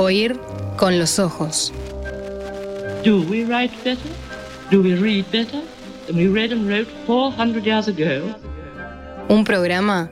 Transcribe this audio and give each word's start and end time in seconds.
Oír 0.00 0.38
con 0.76 0.96
los 0.96 1.18
ojos. 1.18 1.72
Do 3.04 3.22
we 3.22 3.44
write 3.44 3.74
better? 3.82 3.98
Do 4.70 4.80
we 4.80 4.94
read 4.94 5.24
better 5.32 5.60
than 6.06 6.16
we 6.16 6.28
read 6.28 6.52
and 6.52 6.68
wrote 6.68 6.86
400 7.08 7.64
years 7.64 7.88
ago? 7.88 8.32
Un 9.28 9.42
programa 9.42 10.08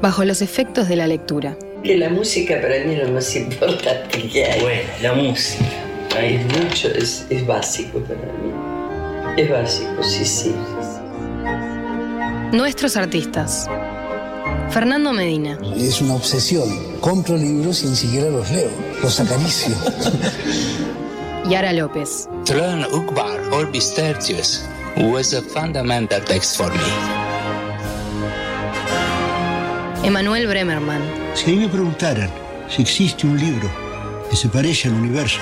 bajo 0.00 0.24
los 0.24 0.40
efectos 0.40 0.88
de 0.88 0.94
la 0.94 1.08
lectura. 1.08 1.56
Que 1.82 1.96
la 1.96 2.10
música 2.10 2.60
para 2.60 2.84
mí 2.84 2.94
es 2.94 3.08
lo 3.08 3.12
más 3.12 3.34
importante 3.34 4.22
que 4.28 4.44
hay. 4.44 4.60
Bueno, 4.60 4.88
la 5.02 5.12
música. 5.14 5.64
Ahí 6.16 6.36
Es 6.36 6.56
mucho, 6.56 6.88
es, 6.94 7.26
es 7.28 7.44
básico 7.44 7.98
para 7.98 8.20
mí. 8.20 9.42
Es 9.42 9.50
básico, 9.50 10.00
sí, 10.00 10.24
sí. 10.24 10.54
Nuestros 12.52 12.96
artistas. 12.96 13.68
Fernando 14.70 15.12
Medina, 15.12 15.58
Es 15.76 16.00
una 16.00 16.14
obsesión. 16.14 16.68
Compro 17.00 17.36
libros 17.36 17.82
y 17.82 17.86
ni 17.88 17.96
siquiera 17.96 18.30
los 18.30 18.48
leo. 18.52 18.70
Los 19.02 19.20
acaricio. 19.20 19.74
Yara 21.48 21.72
López, 21.72 22.28
Throne 22.44 22.86
Ukbar 22.92 23.40
Orbis 23.52 23.94
Tertius 23.94 24.64
was 24.96 25.32
a 25.32 25.40
fundamental 25.42 26.20
text 26.24 26.56
for 26.56 26.70
me. 26.72 26.78
Emanuel 30.04 30.46
Bremerman, 30.46 31.00
Si 31.34 31.44
a 31.50 31.54
mí 31.54 31.60
me 31.60 31.68
preguntaran 31.68 32.30
si 32.68 32.82
existe 32.82 33.26
un 33.26 33.38
libro 33.38 33.70
que 34.30 34.36
se 34.36 34.48
parece 34.48 34.88
al 34.88 34.94
universo, 34.94 35.40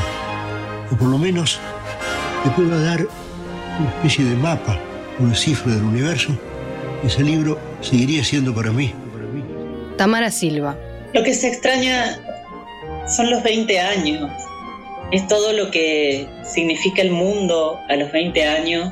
o 0.93 0.97
por 0.97 1.09
lo 1.09 1.19
menos 1.19 1.59
que 2.45 2.51
pueda 2.51 2.79
dar 2.81 3.07
una 3.79 3.89
especie 3.91 4.25
de 4.25 4.37
mapa, 4.37 4.79
una 5.19 5.35
cifra 5.35 5.73
del 5.75 5.83
universo, 5.83 6.33
ese 7.05 7.23
libro 7.23 7.59
seguiría 7.81 8.25
siendo 8.25 8.55
para 8.55 8.71
mí. 8.71 8.95
Tamara 9.97 10.31
Silva, 10.31 10.77
Lo 11.15 11.23
que 11.25 11.35
se 11.35 11.49
extraña 11.49 12.19
son 13.07 13.31
los 13.31 13.43
20 13.43 13.81
años. 13.81 14.31
Es 15.13 15.27
todo 15.29 15.53
lo 15.53 15.71
que 15.71 16.29
significa 16.45 17.03
el 17.03 17.13
mundo 17.13 17.79
a 17.89 17.97
los 17.97 18.11
20 18.11 18.45
años. 18.45 18.91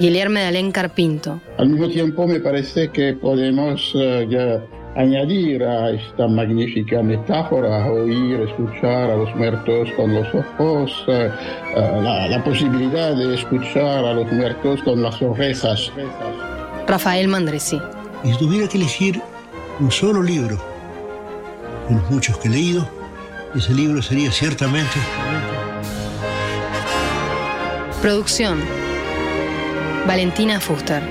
Guillermo 0.00 0.40
Dalén 0.40 0.72
Carpinto, 0.72 1.40
Al 1.56 1.68
mismo 1.68 1.88
tiempo 1.88 2.26
me 2.26 2.40
parece 2.40 2.90
que 2.90 3.12
podemos 3.12 3.92
eh, 3.94 4.26
ya 4.28 4.60
añadir 5.00 5.62
a 5.62 5.90
esta 5.90 6.26
magnífica 6.26 7.00
metáfora, 7.02 7.90
oír, 7.90 8.40
escuchar 8.40 9.10
a 9.10 9.16
los 9.16 9.34
muertos 9.36 9.88
con 9.96 10.14
los 10.14 10.26
ojos, 10.34 11.04
eh, 11.08 11.30
eh, 11.76 12.00
la, 12.02 12.28
la 12.28 12.44
posibilidad 12.44 13.14
de 13.14 13.34
escuchar 13.34 14.04
a 14.04 14.14
los 14.14 14.30
muertos 14.32 14.82
con 14.82 15.00
las 15.00 15.20
orejas. 15.22 15.92
Rafael 16.88 17.28
Mandresi, 17.28 17.80
si 18.24 18.38
tuviera 18.38 18.68
que 18.68 18.78
elegir 18.78 19.20
un 19.78 19.92
solo 19.92 20.22
libro 20.22 20.73
de 21.88 21.94
los 21.94 22.10
muchos 22.10 22.38
que 22.38 22.48
he 22.48 22.50
leído, 22.50 22.88
ese 23.54 23.72
libro 23.72 24.02
sería 24.02 24.32
ciertamente 24.32 24.98
Producción. 28.04 28.60
Valentina 30.06 30.60
Fuster. 30.60 31.02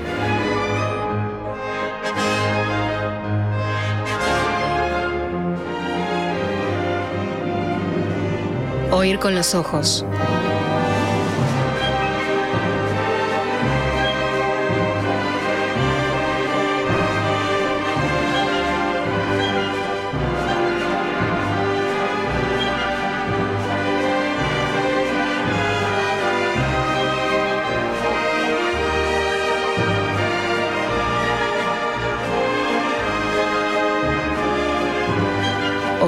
Oír 8.92 9.18
con 9.18 9.34
los 9.34 9.56
ojos. 9.56 10.06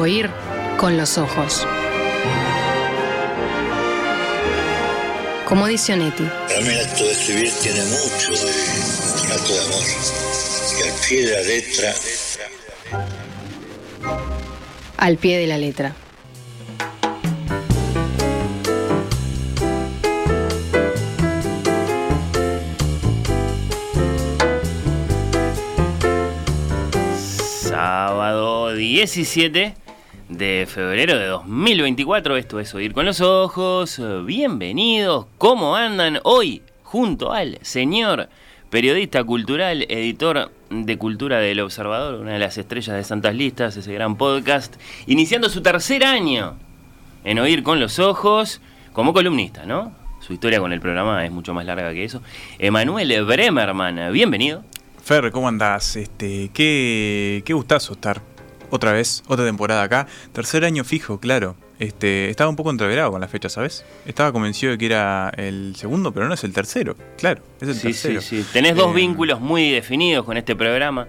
Oír 0.07 0.31
con 0.79 0.97
los 0.97 1.19
ojos. 1.19 1.67
Como 5.45 5.67
dice 5.67 5.97
Netti, 5.97 6.23
Para 6.23 6.61
mí 6.61 6.69
el 6.69 6.79
acto 6.79 7.03
de 7.03 7.11
escribir 7.11 7.53
tiene 7.61 7.81
mucho 7.87 8.31
de 8.31 8.53
un 9.25 9.33
acto 9.33 9.53
de 9.53 9.61
amor. 9.65 9.83
Que 10.79 10.89
al 10.89 11.09
pie 11.09 11.27
de 11.27 11.33
la 11.33 11.43
letra 11.43 11.95
al 14.97 15.17
pie 15.17 15.39
de 15.39 15.47
la 15.49 15.59
letra. 15.59 15.97
Sábado 27.69 28.73
17 28.73 29.86
de 30.37 30.67
febrero 30.69 31.19
de 31.19 31.27
2024. 31.27 32.37
Esto 32.37 32.61
es 32.61 32.75
Oír 32.75 32.93
con 32.93 33.07
los 33.07 33.21
Ojos. 33.21 34.01
Bienvenidos. 34.25 35.27
¿Cómo 35.39 35.77
andan 35.77 36.21
hoy? 36.25 36.63
Junto 36.83 37.33
al 37.33 37.59
señor 37.63 38.29
periodista 38.69 39.25
cultural, 39.25 39.87
editor 39.89 40.53
de 40.69 40.99
cultura 40.99 41.39
del 41.39 41.61
Observador, 41.61 42.21
una 42.21 42.35
de 42.35 42.39
las 42.39 42.59
estrellas 42.59 42.97
de 42.97 43.05
Santas 43.05 43.35
Listas, 43.35 43.77
ese 43.77 43.93
gran 43.93 44.17
podcast, 44.17 44.77
iniciando 45.07 45.49
su 45.49 45.63
tercer 45.63 46.05
año 46.05 46.57
en 47.25 47.39
Oír 47.39 47.63
con 47.63 47.81
los 47.81 47.99
Ojos 47.99 48.61
como 48.93 49.13
columnista, 49.15 49.65
¿no? 49.65 49.93
Su 50.21 50.35
historia 50.35 50.61
con 50.61 50.73
el 50.73 50.81
programa 50.81 51.25
es 51.25 51.31
mucho 51.31 51.55
más 51.55 51.65
larga 51.65 51.93
que 51.93 52.05
eso. 52.05 52.21
Emanuel 52.59 53.25
Bremerman, 53.25 54.13
bienvenido. 54.13 54.65
Fer, 55.03 55.31
¿cómo 55.31 55.49
andás? 55.49 55.97
Este, 55.97 56.51
qué, 56.53 57.43
qué 57.45 57.53
gustazo 57.55 57.95
estar 57.95 58.36
otra 58.71 58.93
vez, 58.93 59.23
otra 59.29 59.45
temporada 59.45 59.83
acá. 59.83 60.07
Tercer 60.33 60.65
año 60.65 60.85
fijo, 60.85 61.19
claro. 61.21 61.57
Este, 61.79 62.31
estaba 62.31 62.49
un 62.49 62.57
poco 62.57 62.71
entreverado 62.71 63.11
con 63.13 63.21
la 63.21 63.29
fecha, 63.29 63.49
¿sabes? 63.51 63.85
Estaba 64.07 64.33
convencido 64.33 64.73
de 64.73 64.79
que 64.79 64.87
era 64.87 65.31
el 65.37 65.75
segundo, 65.77 66.11
pero 66.13 66.27
no 66.27 66.33
es 66.35 66.43
el 66.45 66.53
tercero. 66.55 66.97
Claro, 67.19 67.43
es 67.61 67.69
el 67.69 67.75
Sí, 67.75 67.83
tercero. 67.89 68.21
sí, 68.23 68.43
sí. 68.43 68.49
Tenés 68.53 68.75
dos 68.77 68.93
Eh, 68.93 68.97
vínculos 68.97 69.41
muy 69.41 69.71
definidos 69.71 70.25
con 70.25 70.37
este 70.39 70.57
programa. 70.57 71.07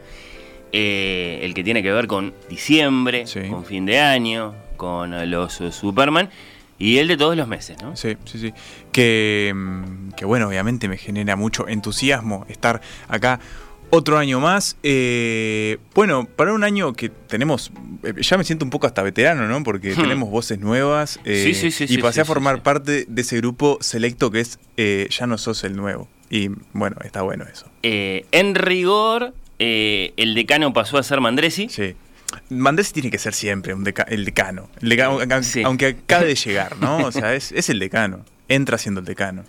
Eh, 0.74 1.40
el 1.44 1.54
que 1.54 1.64
tiene 1.64 1.82
que 1.82 1.92
ver 1.92 2.08
con 2.08 2.34
diciembre, 2.50 3.24
con 3.50 3.64
fin 3.64 3.86
de 3.86 4.00
año, 4.00 4.54
con 4.76 5.30
los 5.32 5.62
eh, 5.62 5.72
Superman. 5.72 6.30
Y 6.80 6.98
el 7.00 7.08
de 7.08 7.18
todos 7.18 7.36
los 7.36 7.48
meses, 7.48 7.78
¿no? 7.82 7.96
Sí, 7.96 8.18
sí, 8.26 8.38
sí. 8.38 8.54
Que, 8.92 9.52
mm, 9.56 10.10
que 10.12 10.26
bueno, 10.26 10.48
obviamente 10.50 10.88
me 10.88 10.98
genera 10.98 11.36
mucho 11.36 11.68
entusiasmo 11.68 12.46
estar 12.50 12.82
acá 13.08 13.40
otro 13.90 14.18
año 14.18 14.40
más. 14.40 14.78
Eh, 14.84 15.78
bueno, 15.94 16.26
para 16.26 16.54
un 16.54 16.64
año 16.64 16.94
que 16.94 17.10
tenemos, 17.10 17.72
eh, 18.04 18.14
ya 18.22 18.38
me 18.38 18.44
siento 18.44 18.66
un 18.66 18.72
poco 18.72 18.88
hasta 18.88 19.02
veterano, 19.04 19.48
¿no? 19.48 19.64
Porque 19.64 19.94
Hmm. 19.94 20.02
tenemos 20.02 20.30
voces 20.30 20.60
nuevas. 20.60 21.20
eh, 21.26 21.42
Sí, 21.46 21.54
sí, 21.54 21.72
sí, 21.72 21.94
Y 21.94 21.98
pasé 22.00 22.22
a 22.22 22.26
formar 22.26 22.64
parte 22.64 23.06
de 23.08 23.22
ese 23.22 23.38
grupo 23.38 23.78
selecto 23.82 24.32
que 24.32 24.42
es 24.42 24.60
eh, 24.78 25.08
Ya 25.18 25.28
no 25.28 25.38
sos 25.38 25.64
el 25.64 25.76
nuevo. 25.76 26.08
Y 26.30 26.50
bueno, 26.74 26.98
está 27.04 27.22
bueno 27.22 27.46
eso. 27.52 27.68
En 27.84 28.56
rigor, 28.56 29.34
el 29.60 30.36
decano 30.36 30.74
pasó 30.74 30.98
a 30.98 31.04
ser 31.04 31.22
Mandresi. 31.22 31.70
Sí. 31.70 31.96
Mandresi 32.50 32.92
tiene 32.94 33.10
que 33.10 33.18
ser 33.18 33.34
siempre 33.34 33.74
un 33.74 33.86
deca- 33.86 34.06
el 34.10 34.26
decano. 34.26 34.70
El 34.82 34.90
decano, 34.90 35.20
aunque- 35.66 35.88
acabe 36.04 36.28
de 36.28 36.36
llegar, 36.46 36.78
¿no? 36.80 36.98
O 36.98 37.12
sea, 37.14 37.34
es, 37.34 37.54
es 37.54 37.70
el 37.70 37.80
decano. 37.80 38.26
Entra 38.50 38.78
siendo 38.78 39.00
el 39.00 39.06
decano. 39.06 39.44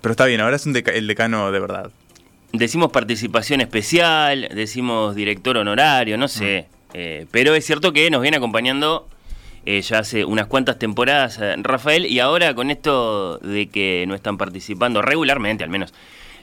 Pero 0.00 0.10
está 0.12 0.26
bien, 0.26 0.40
ahora 0.40 0.56
es 0.56 0.66
un 0.66 0.74
deca- 0.74 0.92
el 0.92 1.06
decano 1.06 1.52
de 1.52 1.60
verdad. 1.60 1.90
Decimos 2.52 2.90
participación 2.90 3.60
especial, 3.60 4.48
decimos 4.54 5.14
director 5.14 5.56
honorario, 5.56 6.18
no 6.18 6.28
sé. 6.28 6.66
Mm. 6.68 6.76
Eh, 6.94 7.26
pero 7.30 7.54
es 7.54 7.64
cierto 7.64 7.92
que 7.92 8.10
nos 8.10 8.20
viene 8.22 8.38
acompañando 8.38 9.08
eh, 9.64 9.80
ya 9.82 10.00
hace 10.00 10.24
unas 10.24 10.46
cuantas 10.48 10.78
temporadas 10.78 11.38
eh, 11.40 11.54
Rafael 11.58 12.06
y 12.06 12.18
ahora 12.18 12.52
con 12.54 12.70
esto 12.70 13.38
de 13.38 13.68
que 13.68 14.04
no 14.08 14.14
están 14.16 14.36
participando 14.38 15.00
regularmente, 15.00 15.62
al 15.62 15.70
menos 15.70 15.94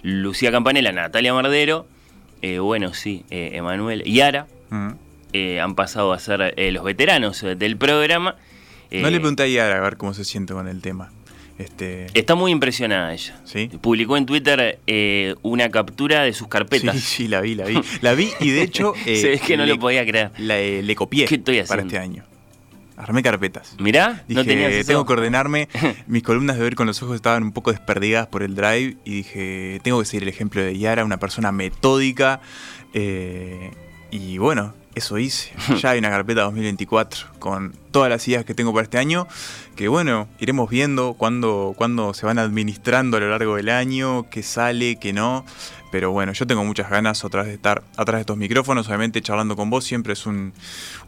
Lucía 0.03 0.51
Campanella, 0.51 0.91
Natalia 0.93 1.33
Mardero, 1.33 1.87
eh, 2.41 2.59
bueno, 2.59 2.93
sí, 2.93 3.25
eh, 3.29 3.51
Emanuel 3.53 4.03
y 4.05 4.21
Ara 4.21 4.47
Mm. 4.69 4.89
eh, 5.33 5.59
han 5.61 5.75
pasado 5.75 6.11
a 6.13 6.19
ser 6.19 6.53
eh, 6.57 6.71
los 6.71 6.83
veteranos 6.83 7.41
del 7.41 7.77
programa. 7.77 8.35
No 8.91 9.09
le 9.09 9.19
pregunté 9.19 9.43
a 9.43 9.47
Yara 9.47 9.77
a 9.77 9.79
ver 9.81 9.97
cómo 9.97 10.13
se 10.13 10.23
siente 10.25 10.53
con 10.53 10.67
el 10.67 10.81
tema. 10.81 11.09
Este, 11.57 12.05
Está 12.13 12.35
muy 12.35 12.51
impresionada 12.51 13.13
ella. 13.13 13.39
¿Sí? 13.43 13.69
Publicó 13.81 14.15
en 14.17 14.25
Twitter 14.27 14.79
eh, 14.85 15.33
una 15.41 15.69
captura 15.69 16.21
de 16.23 16.33
sus 16.33 16.47
carpetas. 16.47 16.95
Sí, 16.95 17.01
sí, 17.01 17.27
la 17.27 17.41
vi, 17.41 17.55
la 17.55 17.65
vi. 17.65 17.79
La 18.01 18.13
vi 18.13 18.29
y 18.39 18.51
de 18.51 18.61
hecho. 18.61 18.93
eh, 19.05 19.17
Se 19.21 19.29
ve 19.29 19.39
que 19.39 19.57
no 19.57 19.65
le, 19.65 19.73
lo 19.73 19.79
podía 19.79 20.05
creer. 20.05 20.31
la- 20.37 20.59
eh, 20.59 20.83
le 20.83 20.95
copié 20.95 21.25
¿Qué 21.25 21.35
estoy 21.35 21.55
para 21.63 21.63
haciendo? 21.81 21.85
este 21.87 21.97
año. 21.99 22.23
Armé 22.95 23.21
carpetas. 23.21 23.75
Mirá, 23.79 24.23
Dije, 24.27 24.43
no 24.79 24.83
tengo 24.85 25.05
que 25.05 25.13
ordenarme. 25.13 25.67
Mis 26.07 26.23
columnas 26.23 26.57
de 26.57 26.63
ver 26.63 26.73
con 26.75 26.87
los 26.87 27.01
ojos 27.03 27.15
estaban 27.15 27.43
un 27.43 27.51
poco 27.51 27.71
desperdigadas 27.71 28.27
por 28.27 28.41
el 28.41 28.55
drive 28.55 28.97
y 29.05 29.11
dije, 29.17 29.79
tengo 29.83 29.99
que 29.99 30.05
seguir 30.05 30.23
el 30.23 30.29
ejemplo 30.29 30.61
de 30.63 30.77
Yara, 30.77 31.05
una 31.05 31.17
persona 31.17 31.51
metódica. 31.51 32.41
eh, 32.93 33.71
y 34.09 34.37
bueno, 34.39 34.73
eso 34.97 35.17
hice. 35.17 35.51
Ya 35.81 35.91
hay 35.91 35.99
una 35.99 36.09
carpeta 36.09 36.41
2024 36.41 37.27
con 37.39 37.73
todas 37.91 38.09
las 38.09 38.27
ideas 38.27 38.45
que 38.45 38.53
tengo 38.53 38.73
para 38.73 38.83
este 38.83 38.97
año, 38.97 39.27
que 39.75 39.87
bueno, 39.87 40.27
iremos 40.39 40.69
viendo 40.69 41.13
cuándo, 41.13 41.73
cuándo 41.77 42.13
se 42.13 42.25
van 42.25 42.39
administrando 42.39 43.17
a 43.17 43.19
lo 43.19 43.29
largo 43.29 43.55
del 43.55 43.69
año, 43.69 44.29
qué 44.29 44.43
sale, 44.43 44.97
qué 44.97 45.13
no. 45.13 45.45
Pero 45.91 46.11
bueno, 46.11 46.33
yo 46.33 46.45
tengo 46.45 46.63
muchas 46.63 46.89
ganas 46.89 47.23
otra 47.23 47.41
vez 47.41 47.49
de 47.49 47.55
estar 47.55 47.83
atrás 47.95 48.17
de 48.17 48.21
estos 48.21 48.37
micrófonos, 48.37 48.87
obviamente 48.87 49.21
charlando 49.21 49.55
con 49.55 49.69
vos 49.69 49.85
siempre 49.85 50.13
es 50.13 50.25
un, 50.25 50.53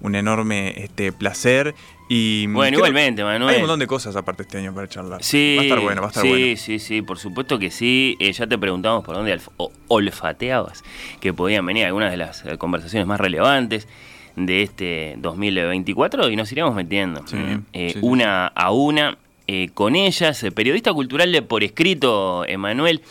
un 0.01 0.15
enorme 0.15 0.73
este, 0.83 1.11
placer. 1.11 1.75
Y 2.07 2.47
Bueno, 2.47 2.77
igualmente, 2.77 3.23
Manuel. 3.23 3.49
Hay 3.49 3.55
un 3.57 3.61
montón 3.63 3.79
de 3.79 3.87
cosas 3.87 4.15
aparte 4.15 4.43
este 4.43 4.57
año 4.57 4.73
para 4.73 4.87
charlar. 4.87 5.23
Sí, 5.23 5.55
Va 5.57 5.61
a 5.61 5.65
estar 5.65 5.79
bueno, 5.79 6.01
va 6.01 6.07
a 6.07 6.09
estar 6.09 6.23
sí, 6.23 6.29
bueno. 6.29 6.57
Sí, 6.57 6.79
sí, 6.79 7.01
por 7.01 7.19
supuesto 7.19 7.59
que 7.59 7.69
sí. 7.71 8.15
Eh, 8.19 8.31
ya 8.31 8.47
te 8.47 8.57
preguntamos 8.57 9.03
por 9.03 9.15
dónde 9.15 9.39
olfateabas 9.87 10.83
que 11.19 11.33
podían 11.33 11.65
venir 11.65 11.85
algunas 11.85 12.11
de 12.11 12.17
las 12.17 12.45
eh, 12.45 12.57
conversaciones 12.57 13.07
más 13.07 13.19
relevantes 13.19 13.87
de 14.35 14.63
este 14.63 15.15
2024 15.17 16.29
y 16.29 16.35
nos 16.35 16.51
iremos 16.51 16.73
metiendo 16.73 17.21
eh, 17.33 17.59
sí, 17.73 17.89
sí, 17.93 17.99
una 18.01 18.47
a 18.47 18.71
una 18.71 19.17
eh, 19.47 19.69
con 19.73 19.95
ellas. 19.95 20.45
Periodista 20.53 20.93
cultural 20.93 21.31
de 21.31 21.41
por 21.41 21.63
escrito, 21.63 22.45
Emanuel, 22.47 23.01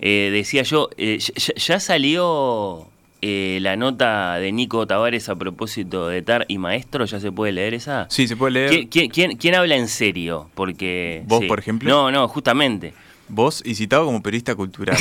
eh, 0.00 0.30
decía 0.32 0.62
yo, 0.62 0.90
eh, 0.96 1.18
ya- 1.18 1.80
salió 1.80 2.86
eh, 3.20 3.58
la 3.62 3.76
nota 3.76 4.36
de 4.36 4.52
Nico 4.52 4.86
Tavares 4.86 5.28
a 5.28 5.34
propósito 5.36 6.06
de 6.08 6.22
TAR 6.22 6.44
y 6.48 6.58
Maestro, 6.58 7.04
¿ya 7.04 7.18
se 7.18 7.32
puede 7.32 7.52
leer 7.52 7.74
esa? 7.74 8.06
Sí, 8.10 8.28
se 8.28 8.36
puede 8.36 8.52
leer. 8.52 8.70
¿Quién, 8.70 8.88
quién- 8.88 9.10
quién- 9.10 9.36
quién 9.36 9.54
habla 9.56 9.76
en 9.76 9.88
serio? 9.88 10.48
Porque. 10.54 11.22
¿Vos, 11.26 11.40
sí. 11.40 11.46
por 11.46 11.58
ejemplo? 11.58 11.88
No, 11.90 12.10
no, 12.12 12.28
justamente. 12.28 12.94
Vos 13.30 13.62
y 13.66 13.74
citado 13.74 14.06
como 14.06 14.22
periodista 14.22 14.54
cultural. 14.54 14.96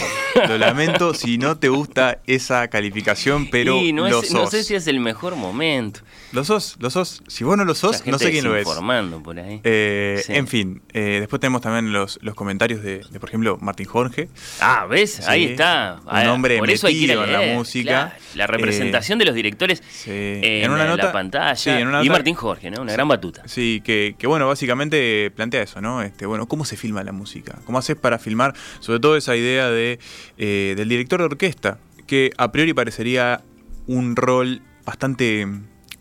Lo 0.50 0.58
lamento 0.58 1.14
si 1.14 1.38
no 1.38 1.58
te 1.60 1.70
gusta 1.70 2.20
esa 2.28 2.68
calificación, 2.68 3.48
pero 3.50 3.78
Y 3.82 3.94
no, 3.94 4.10
lo 4.10 4.20
es- 4.22 4.32
no 4.34 4.42
sos. 4.42 4.50
sé 4.52 4.64
si 4.66 4.76
es 4.76 4.88
el 4.88 5.00
mejor 5.00 5.36
momento. 5.38 6.02
Lo 6.33 6.44
sos, 6.44 6.75
lo 6.79 6.89
sos. 6.89 7.24
Si 7.27 7.44
vos 7.44 7.56
no 7.57 7.63
lo 7.63 7.71
La 7.71 7.75
sos, 7.75 8.06
no 8.06 8.19
sé 8.19 8.31
quién 8.31 8.44
lo 8.44 8.51
es. 8.56 8.65
desinformando 8.65 9.24
por 9.24 9.39
ahí. 9.39 9.62
Eh, 9.63 10.21
Sí. 10.25 10.33
En 10.33 10.47
fin, 10.47 10.81
eh, 10.94 11.18
después 11.21 11.39
tenemos 11.39 11.62
también 11.62 11.94
los, 11.94 12.19
los 12.21 12.35
comentarios 12.35 12.81
de, 12.83 13.00
de, 13.09 13.19
por 13.19 13.29
ejemplo, 13.29 13.57
Martín 13.62 13.85
Jorge. 13.85 14.27
Ah, 14.59 14.85
¿ves? 14.89 15.13
Sí, 15.15 15.24
Ahí 15.25 15.45
está. 15.45 16.00
Un 16.03 16.09
Ah, 16.09 16.33
hombre 16.33 16.57
por 16.57 16.69
eso 16.69 16.88
hay 16.88 16.94
que 16.94 17.00
ir 17.00 17.12
a 17.13 17.24
en 17.24 17.31
la 17.31 17.41
música. 17.56 17.89
claro. 17.89 18.12
La 18.35 18.47
representación 18.47 19.19
de 19.19 19.25
los 19.25 19.35
directores 19.35 19.81
Eh, 20.06 20.62
en, 20.63 20.71
una 20.71 20.83
la 20.83 20.89
nota- 20.91 21.12
pantalla. 21.12 21.79
en 21.79 21.88
una 21.88 22.03
y 22.03 22.09
Martín 22.09 22.35
Jorge, 22.35 22.69
¿no? 22.71 22.81
Una 22.81 22.94
gran 22.94 23.07
batuta. 23.07 23.44
Sí, 23.47 23.81
que, 23.83 24.15
que 24.19 24.27
bueno, 24.27 24.47
básicamente 24.47 25.31
plantea 25.35 25.62
eso, 25.63 25.79
¿no? 25.81 26.01
Este, 26.01 26.25
bueno, 26.25 26.45
¿cómo 26.47 26.65
se 26.65 26.75
filma 26.77 27.03
la 27.03 27.12
música? 27.13 27.57
¿Cómo 27.65 27.77
haces 27.77 27.95
para 27.95 28.19
filmar? 28.19 28.53
Sobre 28.79 29.00
todo 29.00 29.15
esa 29.18 29.35
idea 29.35 29.69
de, 29.69 30.00
eh, 30.38 30.74
del 30.75 30.89
director 30.89 31.19
de 31.19 31.25
orquesta, 31.25 31.79
que 32.06 32.31
a 32.38 32.51
priori 32.51 32.74
parecería 32.74 33.41
un 33.88 34.15
rol 34.15 34.62
bastante, 34.85 35.47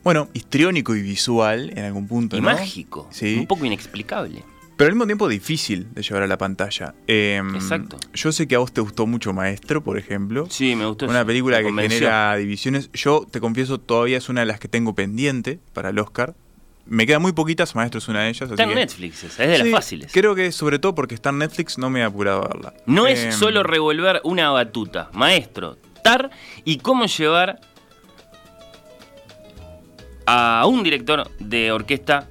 bueno, 0.06 0.28
histriónico 0.34 0.94
y 0.94 1.02
visual 1.02 1.72
en 1.76 1.84
algún 1.84 2.06
punto, 2.06 2.36
Y 2.36 2.40
¿no? 2.40 2.46
mágico. 2.52 3.08
Sí. 3.10 3.38
Un 3.40 3.46
poco 3.48 3.66
inexplicable. 3.66 4.44
Pero 4.76 4.86
al 4.86 4.94
mismo 4.94 5.06
tiempo 5.06 5.26
difícil 5.26 5.92
de 5.94 6.02
llevar 6.02 6.22
a 6.22 6.28
la 6.28 6.38
pantalla. 6.38 6.94
Eh, 7.08 7.42
Exacto. 7.54 7.96
Yo 8.14 8.30
sé 8.30 8.46
que 8.46 8.54
a 8.54 8.58
vos 8.60 8.72
te 8.72 8.80
gustó 8.80 9.08
mucho 9.08 9.32
Maestro, 9.32 9.82
por 9.82 9.98
ejemplo. 9.98 10.46
Sí, 10.48 10.76
me 10.76 10.86
gustó. 10.86 11.06
Una 11.06 11.24
película 11.24 11.60
que 11.60 11.72
genera 11.72 12.36
divisiones. 12.36 12.88
Yo 12.92 13.26
te 13.28 13.40
confieso, 13.40 13.80
todavía 13.80 14.18
es 14.18 14.28
una 14.28 14.42
de 14.42 14.46
las 14.46 14.60
que 14.60 14.68
tengo 14.68 14.94
pendiente 14.94 15.58
para 15.72 15.88
el 15.88 15.98
Oscar. 15.98 16.36
Me 16.86 17.04
quedan 17.04 17.20
muy 17.22 17.32
poquitas, 17.32 17.74
Maestro 17.74 17.98
es 17.98 18.06
una 18.06 18.20
de 18.22 18.28
ellas. 18.28 18.48
Está 18.48 18.62
en 18.62 18.68
que- 18.68 18.74
Netflix, 18.76 19.24
esa, 19.24 19.42
es 19.42 19.50
de 19.50 19.58
las 19.58 19.66
Sí, 19.66 19.72
fáciles. 19.72 20.12
Creo 20.12 20.36
que 20.36 20.52
sobre 20.52 20.78
todo 20.78 20.94
porque 20.94 21.16
está 21.16 21.30
en 21.30 21.38
Netflix 21.38 21.78
no 21.78 21.90
me 21.90 21.98
he 21.98 22.02
apurado 22.04 22.44
a 22.44 22.46
verla. 22.48 22.74
No 22.86 23.08
Eh, 23.08 23.12
es 23.28 23.34
solo 23.34 23.64
revolver 23.64 24.20
una 24.22 24.50
batuta, 24.50 25.10
maestro, 25.14 25.78
tar 26.04 26.30
y 26.64 26.76
cómo 26.78 27.06
llevar 27.06 27.60
a 30.26 30.64
un 30.66 30.82
director 30.82 31.30
de 31.38 31.72
orquesta 31.72 32.28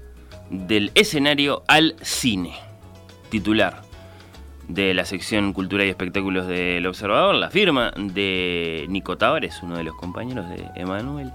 del 0.50 0.92
escenario 0.96 1.64
al 1.68 1.96
cine. 2.02 2.54
Titular 3.30 3.82
de 4.68 4.94
la 4.94 5.06
sección 5.06 5.54
Cultura 5.54 5.86
y 5.86 5.90
Espectáculos 5.90 6.48
del 6.48 6.86
Observador, 6.88 7.36
la 7.36 7.50
firma 7.50 7.92
de 7.96 8.86
Nico 8.90 9.18
Tavares, 9.18 9.62
uno 9.62 9.78
de 9.78 9.84
los 9.84 9.96
compañeros 9.96 10.50
de 10.50 10.66
Emanuel, 10.76 11.32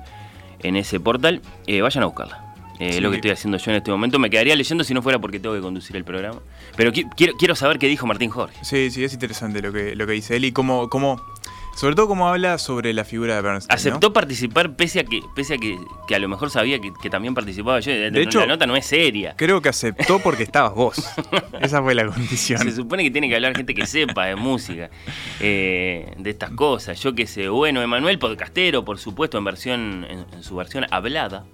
en 0.60 0.76
ese 0.76 0.98
portal. 1.00 1.40
Eh, 1.66 1.80
vayan 1.80 2.02
a 2.02 2.06
buscarla. 2.06 2.46
Eh, 2.80 2.94
Sí. 2.94 3.00
Lo 3.00 3.10
que 3.10 3.16
estoy 3.16 3.30
haciendo 3.30 3.58
yo 3.58 3.70
en 3.72 3.76
este 3.76 3.90
momento. 3.90 4.18
Me 4.18 4.30
quedaría 4.30 4.56
leyendo 4.56 4.82
si 4.84 4.94
no 4.94 5.02
fuera 5.02 5.18
porque 5.18 5.38
tengo 5.38 5.54
que 5.54 5.60
conducir 5.60 5.96
el 5.96 6.04
programa. 6.04 6.40
Pero 6.76 6.92
qui- 6.92 7.08
quiero, 7.14 7.34
quiero 7.38 7.54
saber 7.54 7.78
qué 7.78 7.86
dijo 7.88 8.06
Martín 8.06 8.30
Jorge. 8.30 8.56
Sí, 8.64 8.90
sí, 8.90 9.04
es 9.04 9.12
interesante 9.12 9.60
lo 9.60 9.70
que, 9.72 9.94
lo 9.94 10.06
que 10.06 10.12
dice 10.14 10.36
él 10.36 10.46
y 10.46 10.52
cómo, 10.52 10.88
cómo, 10.88 11.20
sobre 11.80 11.94
todo 11.94 12.08
cómo 12.08 12.28
habla 12.28 12.58
sobre 12.58 12.92
la 12.92 13.04
figura 13.04 13.36
de 13.36 13.40
Bernstein. 13.40 13.74
¿no? 13.74 13.74
Aceptó 13.74 14.12
participar 14.12 14.76
pese 14.76 15.00
a 15.00 15.04
que, 15.04 15.22
pese 15.34 15.54
a 15.54 15.56
que, 15.56 15.78
que 16.06 16.14
a 16.14 16.18
lo 16.18 16.28
mejor 16.28 16.50
sabía 16.50 16.78
que, 16.78 16.92
que 17.00 17.08
también 17.08 17.32
participaba 17.32 17.80
yo. 17.80 17.90
De, 17.90 18.22
hecho, 18.22 18.40
la 18.40 18.48
nota 18.48 18.66
no 18.66 18.76
es 18.76 18.84
seria. 18.84 19.32
Creo 19.34 19.62
que 19.62 19.70
aceptó 19.70 20.18
porque 20.18 20.42
estabas 20.42 20.74
vos. 20.74 21.02
Esa 21.62 21.82
fue 21.82 21.94
la 21.94 22.04
condición. 22.04 22.58
Se 22.58 22.72
supone 22.72 23.02
que 23.02 23.10
tiene 23.10 23.30
que 23.30 23.34
hablar 23.34 23.56
gente 23.56 23.74
que 23.74 23.86
sepa 23.86 24.26
de 24.26 24.36
música, 24.36 24.90
eh, 25.40 26.12
de 26.18 26.28
estas 26.28 26.50
cosas. 26.50 27.02
Yo 27.02 27.14
qué 27.14 27.26
sé, 27.26 27.48
bueno, 27.48 27.80
Emanuel 27.80 28.18
Podcastero, 28.18 28.84
por 28.84 28.98
supuesto, 28.98 29.38
en 29.38 29.44
versión, 29.44 30.06
en, 30.06 30.26
en 30.34 30.42
su 30.42 30.56
versión 30.56 30.84
hablada. 30.90 31.46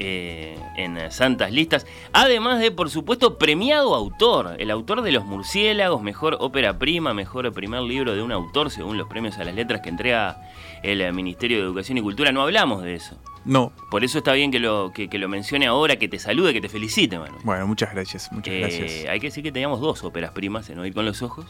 Eh, 0.00 0.56
en 0.76 1.10
Santas 1.10 1.50
Listas, 1.52 1.86
además 2.12 2.60
de, 2.60 2.70
por 2.70 2.88
supuesto, 2.90 3.36
premiado 3.36 3.94
autor, 3.94 4.56
el 4.58 4.70
autor 4.70 5.02
de 5.02 5.12
Los 5.12 5.24
Murciélagos, 5.24 6.02
mejor 6.02 6.36
ópera 6.40 6.78
prima, 6.78 7.14
mejor 7.14 7.52
primer 7.52 7.82
libro 7.82 8.14
de 8.14 8.22
un 8.22 8.32
autor, 8.32 8.70
según 8.70 8.96
los 8.96 9.08
premios 9.08 9.38
a 9.38 9.44
las 9.44 9.54
letras 9.54 9.80
que 9.80 9.88
entrega 9.88 10.40
el 10.82 11.00
eh, 11.00 11.12
Ministerio 11.12 11.58
de 11.58 11.64
Educación 11.64 11.98
y 11.98 12.00
Cultura. 12.00 12.30
No 12.32 12.42
hablamos 12.42 12.82
de 12.82 12.94
eso. 12.94 13.16
No. 13.44 13.72
Por 13.90 14.04
eso 14.04 14.18
está 14.18 14.32
bien 14.32 14.50
que 14.50 14.58
lo, 14.58 14.92
que, 14.94 15.08
que 15.08 15.18
lo 15.18 15.28
mencione 15.28 15.66
ahora, 15.66 15.96
que 15.96 16.06
te 16.08 16.18
salude, 16.18 16.52
que 16.52 16.60
te 16.60 16.68
felicite, 16.68 17.18
Manuel. 17.18 17.40
Bueno, 17.44 17.66
muchas 17.66 17.92
gracias, 17.92 18.30
muchas 18.30 18.52
Eh, 18.54 18.58
gracias. 18.60 19.06
hay 19.10 19.20
que 19.20 19.28
decir 19.28 19.42
que 19.42 19.52
teníamos 19.52 19.80
dos 19.80 20.04
óperas 20.04 20.32
primas 20.32 20.68
en 20.70 20.78
Oír 20.78 20.92
con 20.94 21.06
los 21.06 21.22
Ojos. 21.22 21.46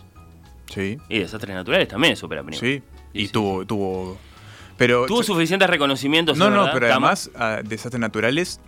Sí. 0.72 0.98
Y 1.08 1.18
Desastres 1.18 1.54
Naturales 1.54 1.88
también 1.88 2.12
es 2.12 2.22
ópera 2.22 2.42
prima. 2.42 2.60
Sí. 2.60 2.82
Y 3.12 3.28
tuvo, 3.28 3.64
tuvo. 3.66 4.16
Pero. 4.78 5.04
Tuvo 5.04 5.22
suficientes 5.22 5.68
reconocimientos. 5.68 6.38
No, 6.38 6.48
no, 6.48 6.60
verdad, 6.62 6.72
pero 6.72 6.86
además, 6.92 7.30
a 7.36 7.60
desastres 7.62 8.00
naturales. 8.00 8.60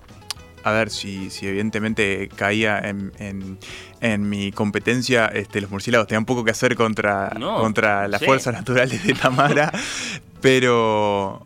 A 0.62 0.72
ver, 0.72 0.90
si, 0.90 1.30
si 1.30 1.46
evidentemente 1.46 2.28
caía 2.36 2.78
en, 2.80 3.12
en- 3.18 3.58
en 4.02 4.28
mi 4.28 4.52
competencia, 4.52 5.24
este, 5.26 5.62
los 5.62 5.70
murciélagos 5.70 6.06
tenían 6.06 6.26
poco 6.26 6.44
que 6.44 6.50
hacer 6.50 6.76
contra, 6.76 7.30
No, 7.38 7.56
contra 7.60 8.06
las 8.08 8.22
fuerzas 8.22 8.52
naturales 8.52 9.02
de 9.02 9.14
Tamara, 9.14 9.72
pero 10.42 11.42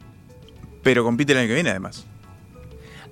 pero 0.82 1.04
compite 1.04 1.30
el 1.32 1.38
año 1.38 1.48
que 1.48 1.54
viene 1.54 1.70
además. 1.70 2.04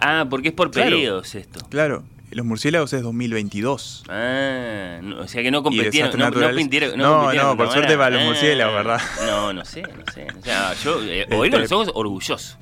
Ah, 0.01 0.27
porque 0.29 0.49
es 0.49 0.55
por 0.55 0.73
Claro. 0.73 0.91
periodos 0.91 1.35
esto. 1.37 1.61
Claro, 1.69 2.03
los 2.33 2.45
murciélagos 2.47 2.93
es 2.93 3.03
2022. 3.03 4.05
Ah, 4.09 4.99
no, 5.03 5.21
o 5.21 5.29
sea 5.29 5.43
que 5.43 5.51
no 5.51 5.63
desastres 5.63 6.17
No, 6.17 6.29
no, 6.31 6.41
No, 6.41 6.43
compitieron 6.51 6.99
no, 6.99 7.49
con 7.49 7.57
por 7.57 7.67
Tamara. 7.69 7.73
suerte 7.73 7.97
para 7.97 8.11
los 8.11 8.23
Ah, 8.23 8.27
murciélagos, 8.27 8.75
¿verdad? 8.75 9.01
No, 9.27 9.53
no 9.53 9.65
sé, 9.65 9.83
no 9.83 10.13
sé. 10.13 10.27
O 10.39 10.43
sea, 10.45 10.75
yo, 10.75 11.03
eh, 11.05 11.27
Oír 11.33 11.51
con 11.51 11.61
los 11.61 11.65
Este- 11.71 11.75
Ojos, 11.75 11.91
orgulloso 11.95 12.59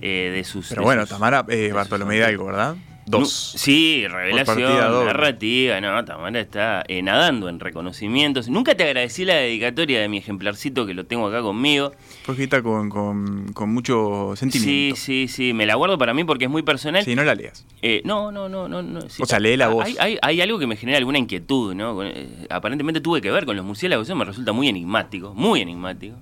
eh, 0.00 0.32
de 0.34 0.44
sus. 0.44 0.68
Pero 0.68 0.82
de 0.82 0.84
bueno, 0.84 1.02
sus- 1.02 1.10
Tamara 1.10 1.44
eh, 1.48 1.70
Bartolomé 1.72 2.16
Hidalgo, 2.16 2.46
¿verdad? 2.46 2.76
Dos. 3.06 3.54
Sí, 3.56 4.04
revelación, 4.06 5.06
narrativa, 5.06 5.80
no, 5.80 6.04
Tamara 6.04 6.40
está 6.40 6.84
eh, 6.88 7.00
nadando 7.02 7.48
en 7.48 7.58
reconocimientos. 7.58 8.48
Nunca 8.48 8.74
te 8.74 8.84
agradecí 8.84 9.24
la 9.24 9.34
dedicatoria 9.36 10.00
de 10.00 10.08
mi 10.10 10.18
ejemplarcito 10.18 10.84
que 10.86 10.92
lo 10.92 11.06
tengo 11.06 11.26
acá 11.26 11.40
conmigo. 11.40 11.92
Fue 12.28 12.34
escrita 12.34 12.62
con, 12.62 12.90
con, 12.90 13.54
con 13.54 13.70
mucho 13.72 14.34
Sí, 14.36 14.40
sentimiento. 14.40 14.96
sí, 14.96 15.28
sí, 15.28 15.54
me 15.54 15.64
la 15.64 15.76
guardo 15.76 15.96
para 15.96 16.12
mí 16.12 16.24
porque 16.24 16.44
es 16.44 16.50
muy 16.50 16.60
personal. 16.60 17.02
Sí, 17.02 17.14
no 17.14 17.24
la 17.24 17.34
leas. 17.34 17.64
Eh, 17.80 18.02
no, 18.04 18.30
no, 18.30 18.50
no, 18.50 18.68
no. 18.68 18.82
no 18.82 19.00
sí. 19.08 19.22
O 19.22 19.24
sea, 19.24 19.40
léela 19.40 19.64
Ah, 19.64 19.68
vos. 19.68 19.86
Hay, 19.86 19.96
hay- 19.98 20.18
hay 20.20 20.40
algo 20.42 20.58
que 20.58 20.66
me 20.66 20.76
genera 20.76 20.98
alguna 20.98 21.16
inquietud, 21.16 21.74
¿no? 21.74 22.04
Eh, 22.04 22.28
aparentemente 22.50 23.00
tuve 23.00 23.22
que 23.22 23.30
ver 23.30 23.46
con 23.46 23.56
los 23.56 23.64
murciélagos, 23.64 24.06
eso 24.06 24.14
me 24.14 24.26
resulta 24.26 24.52
muy 24.52 24.68
enigmático, 24.68 25.32
muy 25.34 25.62
enigmático. 25.62 26.16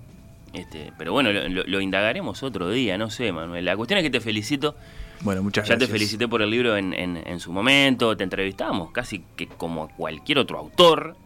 Este, 0.52 0.92
pero 0.96 1.12
bueno, 1.12 1.32
lo, 1.32 1.48
lo- 1.48 1.64
lo 1.64 1.80
indagaremos 1.80 2.40
otro 2.44 2.70
día, 2.70 2.96
no 2.96 3.10
sé, 3.10 3.32
Manuel. 3.32 3.64
La 3.64 3.76
cuestión 3.76 3.98
es 3.98 4.04
que 4.04 4.10
te 4.10 4.20
felicito. 4.20 4.76
Bueno, 5.22 5.42
muchas 5.42 5.64
Ya 5.66 5.70
gracias. 5.75 5.88
te 5.90 5.92
felicité 5.92 6.28
por 6.28 6.40
el 6.40 6.50
libro 6.50 6.76
en, 6.76 6.92
en- 6.94 7.16
en 7.16 7.40
su 7.40 7.50
momento, 7.52 8.16
te 8.16 8.22
entrevistamos 8.22 8.92
casi 8.92 9.25
que 9.34 9.48
como 9.48 9.82
a 9.82 9.88
cualquier 9.88 10.38
otro 10.38 10.56
autor. 10.56 11.16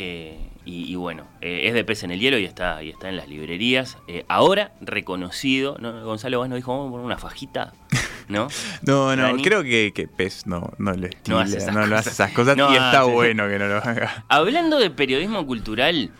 Eh, 0.00 0.38
y, 0.64 0.92
y 0.92 0.94
bueno, 0.94 1.24
eh, 1.40 1.62
es 1.64 1.74
de 1.74 1.82
pez 1.82 2.04
en 2.04 2.12
el 2.12 2.20
hielo 2.20 2.38
y 2.38 2.44
está, 2.44 2.84
y 2.84 2.90
está 2.90 3.08
en 3.08 3.16
las 3.16 3.26
librerías. 3.28 3.98
Eh, 4.06 4.24
ahora 4.28 4.70
reconocido, 4.80 5.76
¿no? 5.80 6.04
Gonzalo 6.04 6.38
Vaz 6.38 6.48
nos 6.48 6.56
dijo, 6.56 6.70
vamos 6.70 6.86
a 6.86 6.90
poner 6.92 7.04
una 7.06 7.18
fajita, 7.18 7.72
¿no? 8.28 8.46
No, 8.82 9.16
no, 9.16 9.22
Dani. 9.22 9.42
creo 9.42 9.64
que, 9.64 9.90
que 9.92 10.06
Pez 10.06 10.46
no, 10.46 10.70
no 10.78 10.92
lo 10.92 11.06
estila, 11.08 11.36
No 11.36 11.40
hace 11.42 11.58
esas 11.58 11.74
lo 11.74 11.80
cosas. 11.80 11.98
hace 11.98 12.10
esas 12.10 12.30
cosas 12.32 12.56
No 12.56 12.70
y 12.72 12.76
está 12.76 13.02
bueno 13.04 13.48
que 13.48 13.58
no 13.58 13.66
lo 13.66 13.76
haga. 13.78 14.24
Hablando 14.28 14.78
de 14.78 14.90
periodismo 14.90 15.44
cultural, 15.44 16.12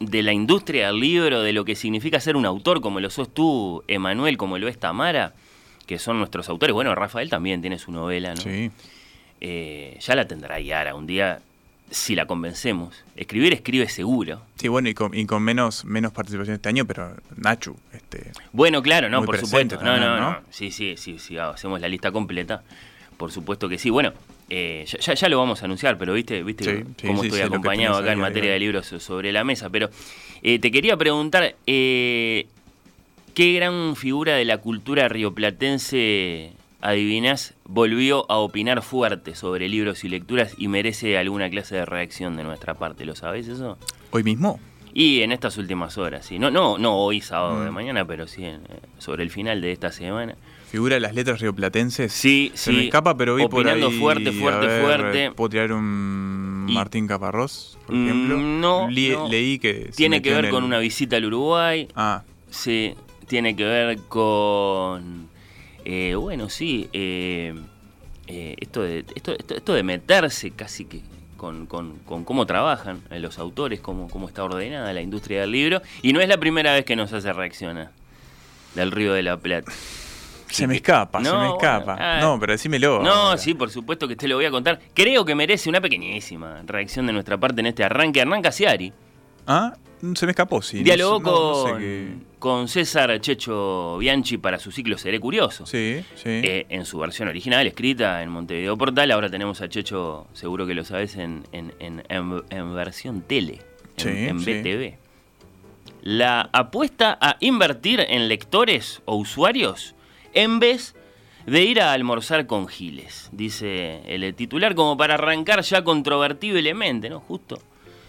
de 0.00 0.22
la 0.22 0.34
industria 0.34 0.88
del 0.88 1.00
libro, 1.00 1.40
de 1.40 1.54
lo 1.54 1.64
que 1.64 1.76
significa 1.76 2.20
ser 2.20 2.36
un 2.36 2.44
autor, 2.44 2.82
como 2.82 3.00
lo 3.00 3.08
sos 3.08 3.32
tú, 3.32 3.84
Emanuel, 3.88 4.36
como 4.36 4.58
lo 4.58 4.68
es 4.68 4.78
Tamara, 4.78 5.32
que 5.86 5.98
son 5.98 6.18
nuestros 6.18 6.50
autores. 6.50 6.74
Bueno, 6.74 6.94
Rafael 6.94 7.30
también 7.30 7.62
tiene 7.62 7.78
su 7.78 7.90
novela, 7.90 8.34
¿no? 8.34 8.42
Sí. 8.42 8.70
Ya 9.40 10.14
la 10.14 10.28
tendrá 10.28 10.60
Yara 10.60 10.94
un 10.94 11.06
día, 11.06 11.40
si 11.90 12.14
la 12.14 12.26
convencemos. 12.26 13.04
Escribir 13.16 13.52
escribe 13.54 13.88
seguro. 13.88 14.42
Sí, 14.56 14.68
bueno, 14.68 14.88
y 14.88 14.94
con, 14.94 15.14
y 15.14 15.24
con 15.26 15.42
menos, 15.42 15.84
menos 15.84 16.12
participación 16.12 16.56
este 16.56 16.68
año, 16.68 16.84
pero 16.86 17.14
Nachu, 17.36 17.76
este, 17.92 18.32
Bueno, 18.52 18.82
claro, 18.82 19.08
no, 19.08 19.24
por 19.24 19.38
supuesto. 19.38 19.76
No, 19.76 19.82
también, 19.82 20.00
no, 20.00 20.16
¿no? 20.20 20.30
no. 20.32 20.38
Sí, 20.50 20.70
sí, 20.70 20.96
sí, 20.96 21.18
sí, 21.18 21.38
hacemos 21.38 21.80
la 21.80 21.88
lista 21.88 22.12
completa. 22.12 22.62
por 23.16 23.32
supuesto 23.32 23.68
que 23.68 23.78
sí. 23.78 23.90
Bueno, 23.90 24.12
eh, 24.50 24.84
ya, 24.86 25.14
ya 25.14 25.28
lo 25.28 25.38
vamos 25.38 25.62
a 25.62 25.64
anunciar, 25.64 25.98
pero 25.98 26.12
viste, 26.14 26.42
viste 26.42 26.64
Sí, 26.64 26.84
sí, 27.00 27.06
cómo 27.06 27.22
sí, 27.22 27.28
estoy 27.28 27.42
acompañado 27.42 27.96
acá 27.98 28.12
en 28.12 28.20
materia 28.20 28.52
de 28.52 28.58
libros 28.58 28.86
sobre 28.86 29.32
la 29.32 29.44
mesa. 29.44 29.70
Pero 29.70 29.90
eh, 30.42 30.58
te 30.58 30.70
quería 30.70 30.96
preguntar, 30.96 31.56
eh, 31.66 32.46
¿qué 33.34 33.52
gran 33.54 33.96
figura 33.96 34.34
de 34.36 34.44
la 34.44 34.58
cultura 34.58 35.08
rioplatense, 35.08 36.52
adivinás, 36.80 37.54
volvió 37.64 38.30
a 38.30 38.38
opinar 38.38 38.82
fuerte 38.82 39.34
sobre 39.34 39.68
libros 39.68 40.04
y 40.04 40.08
lecturas 40.08 40.54
y 40.58 40.68
merece 40.68 41.18
alguna 41.18 41.50
clase 41.50 41.76
de 41.76 41.84
reacción 41.84 42.36
de 42.36 42.44
nuestra 42.44 42.74
parte? 42.74 43.04
¿Lo 43.04 43.14
sabés 43.16 43.48
eso? 43.48 43.78
¿Hoy 44.10 44.22
mismo? 44.22 44.60
Y 44.94 45.20
en 45.20 45.32
estas 45.32 45.58
últimas 45.58 45.98
horas, 45.98 46.26
sí. 46.26 46.38
No, 46.38 46.50
no, 46.50 46.78
no 46.78 46.96
hoy 46.96 47.20
sábado 47.20 47.62
de 47.62 47.70
Mm. 47.70 47.74
mañana, 47.74 48.04
pero 48.06 48.26
sí 48.26 48.44
en- 48.44 48.62
eh, 48.62 48.80
sobre 48.98 49.22
el 49.22 49.30
final 49.30 49.60
de 49.60 49.72
esta 49.72 49.92
semana. 49.92 50.34
Figura 50.70 50.94
de 50.96 51.00
las 51.00 51.14
letras 51.14 51.40
rioplatenses. 51.40 52.12
Sí, 52.12 52.50
Se 52.54 52.70
sí. 52.70 52.76
me 52.76 52.84
escapa, 52.84 53.16
pero 53.16 53.34
vi 53.36 53.46
por 53.48 53.60
Opinando 53.60 53.88
ahí. 53.88 53.98
fuerte, 53.98 54.32
fuerte, 54.32 54.66
ver, 54.66 54.82
fuerte. 54.82 55.30
¿Puedo 55.32 55.48
tirar 55.50 55.72
un 55.72 56.66
Y- 56.68 56.72
Martín 56.74 57.06
Caparrós, 57.06 57.78
por 57.86 57.94
Mm, 57.94 58.04
ejemplo? 58.06 58.36
no, 58.38 58.88
Li- 58.90 59.10
no. 59.10 59.28
Leí 59.28 59.58
que. 59.58 59.90
Tiene 59.96 60.20
que 60.20 60.32
ver 60.34 60.50
con 60.50 60.64
una 60.64 60.78
visita 60.78 61.16
al 61.16 61.24
Uruguay. 61.26 61.88
Ah, 61.94 62.22
Sí, 62.50 62.94
tiene 63.26 63.54
que 63.56 63.64
ver 63.64 63.98
con. 64.08 65.28
Eh, 65.88 66.14
bueno, 66.14 66.48
sí. 66.50 66.88
eh, 66.92 67.54
eh, 68.26 68.54
esto, 68.60 68.82
de, 68.82 69.04
esto, 69.14 69.32
esto, 69.32 69.54
esto 69.56 69.72
de 69.72 69.82
meterse 69.82 70.50
casi 70.50 70.84
que 70.84 71.00
con, 71.36 71.66
con- 71.66 71.98
con 72.00 72.24
cómo 72.24 72.44
trabajan 72.46 73.00
eh, 73.10 73.18
los 73.20 73.38
autores, 73.38 73.80
cómo, 73.80 74.08
cómo 74.08 74.28
está 74.28 74.44
ordenada 74.44 74.92
la 74.92 75.00
industria 75.00 75.40
del 75.42 75.52
libro. 75.52 75.80
Y 76.02 76.12
no 76.12 76.20
es 76.20 76.28
la 76.28 76.36
primera 76.36 76.72
vez 76.74 76.84
que 76.84 76.94
nos 76.96 77.12
hace 77.12 77.32
reaccionar. 77.32 77.90
Del 78.74 78.90
Río 78.92 79.12
de 79.14 79.22
la 79.22 79.36
Plata. 79.38 79.72
se 80.50 80.66
me 80.66 80.76
escapa, 80.76 81.18
se 81.24 81.30
me 81.30 81.36
bueno, 81.36 81.54
escapa. 81.56 81.96
ah. 81.98 82.18
no, 82.20 82.38
pero 82.38 82.52
decímelo. 82.52 83.02
No, 83.02 83.10
ahora. 83.10 83.38
sí, 83.38 83.54
por 83.54 83.70
supuesto 83.70 84.06
que 84.06 84.14
te 84.16 84.28
lo 84.28 84.36
voy 84.36 84.44
a 84.44 84.50
contar. 84.50 84.78
Creo 84.94 85.24
que 85.24 85.34
merece 85.34 85.68
una 85.70 85.80
pequeñísima 85.80 86.62
reacción 86.66 87.06
de 87.06 87.12
nuestra 87.14 87.38
parte 87.38 87.60
en 87.60 87.66
este 87.66 87.82
arranque. 87.82 88.20
Arranca 88.20 88.52
Ciari. 88.52 88.92
Ah, 89.46 89.72
se 90.14 90.26
me 90.26 90.32
escapó, 90.32 90.60
sí. 90.60 90.82
Dialogó 90.82 91.18
sé- 91.66 91.72
no- 91.72 91.78
no 91.78 91.78
sé 91.78 92.14
con, 92.16 92.27
con 92.38 92.68
César 92.68 93.20
Checho 93.20 93.98
Bianchi 93.98 94.38
para 94.38 94.58
su 94.58 94.70
ciclo 94.70 94.96
Seré 94.98 95.18
Curioso. 95.20 95.66
Sí, 95.66 96.04
sí. 96.14 96.22
Eh, 96.28 96.66
en 96.68 96.84
su 96.84 96.98
versión 96.98 97.28
original, 97.28 97.66
escrita 97.66 98.22
en 98.22 98.30
Montevideo 98.30 98.76
Portal. 98.76 99.10
Ahora 99.10 99.28
tenemos 99.30 99.60
a 99.60 99.68
Checho, 99.68 100.26
seguro 100.32 100.66
que 100.66 100.74
lo 100.74 100.84
sabes, 100.84 101.16
en, 101.16 101.44
en- 101.52 101.72
en- 101.78 102.02
en- 102.08 102.74
versión 102.74 103.22
tele, 103.22 103.60
en, 103.96 104.02
Sí, 104.02 104.08
en 104.08 104.40
sí. 104.40 104.52
BTV. 104.62 104.98
La 106.02 106.48
apuesta 106.52 107.18
a 107.20 107.36
invertir 107.40 108.00
en 108.08 108.28
lectores 108.28 109.02
o 109.04 109.16
usuarios 109.16 109.94
en 110.32 110.60
vez 110.60 110.94
de 111.46 111.64
ir 111.64 111.80
a 111.80 111.92
almorzar 111.92 112.46
con 112.46 112.68
giles, 112.68 113.30
dice 113.32 114.02
el 114.06 114.34
titular, 114.34 114.74
como 114.74 114.96
para 114.96 115.14
arrancar 115.14 115.62
ya 115.62 115.82
controvertiblemente, 115.82 117.08
¿no? 117.10 117.20
Justo. 117.20 117.58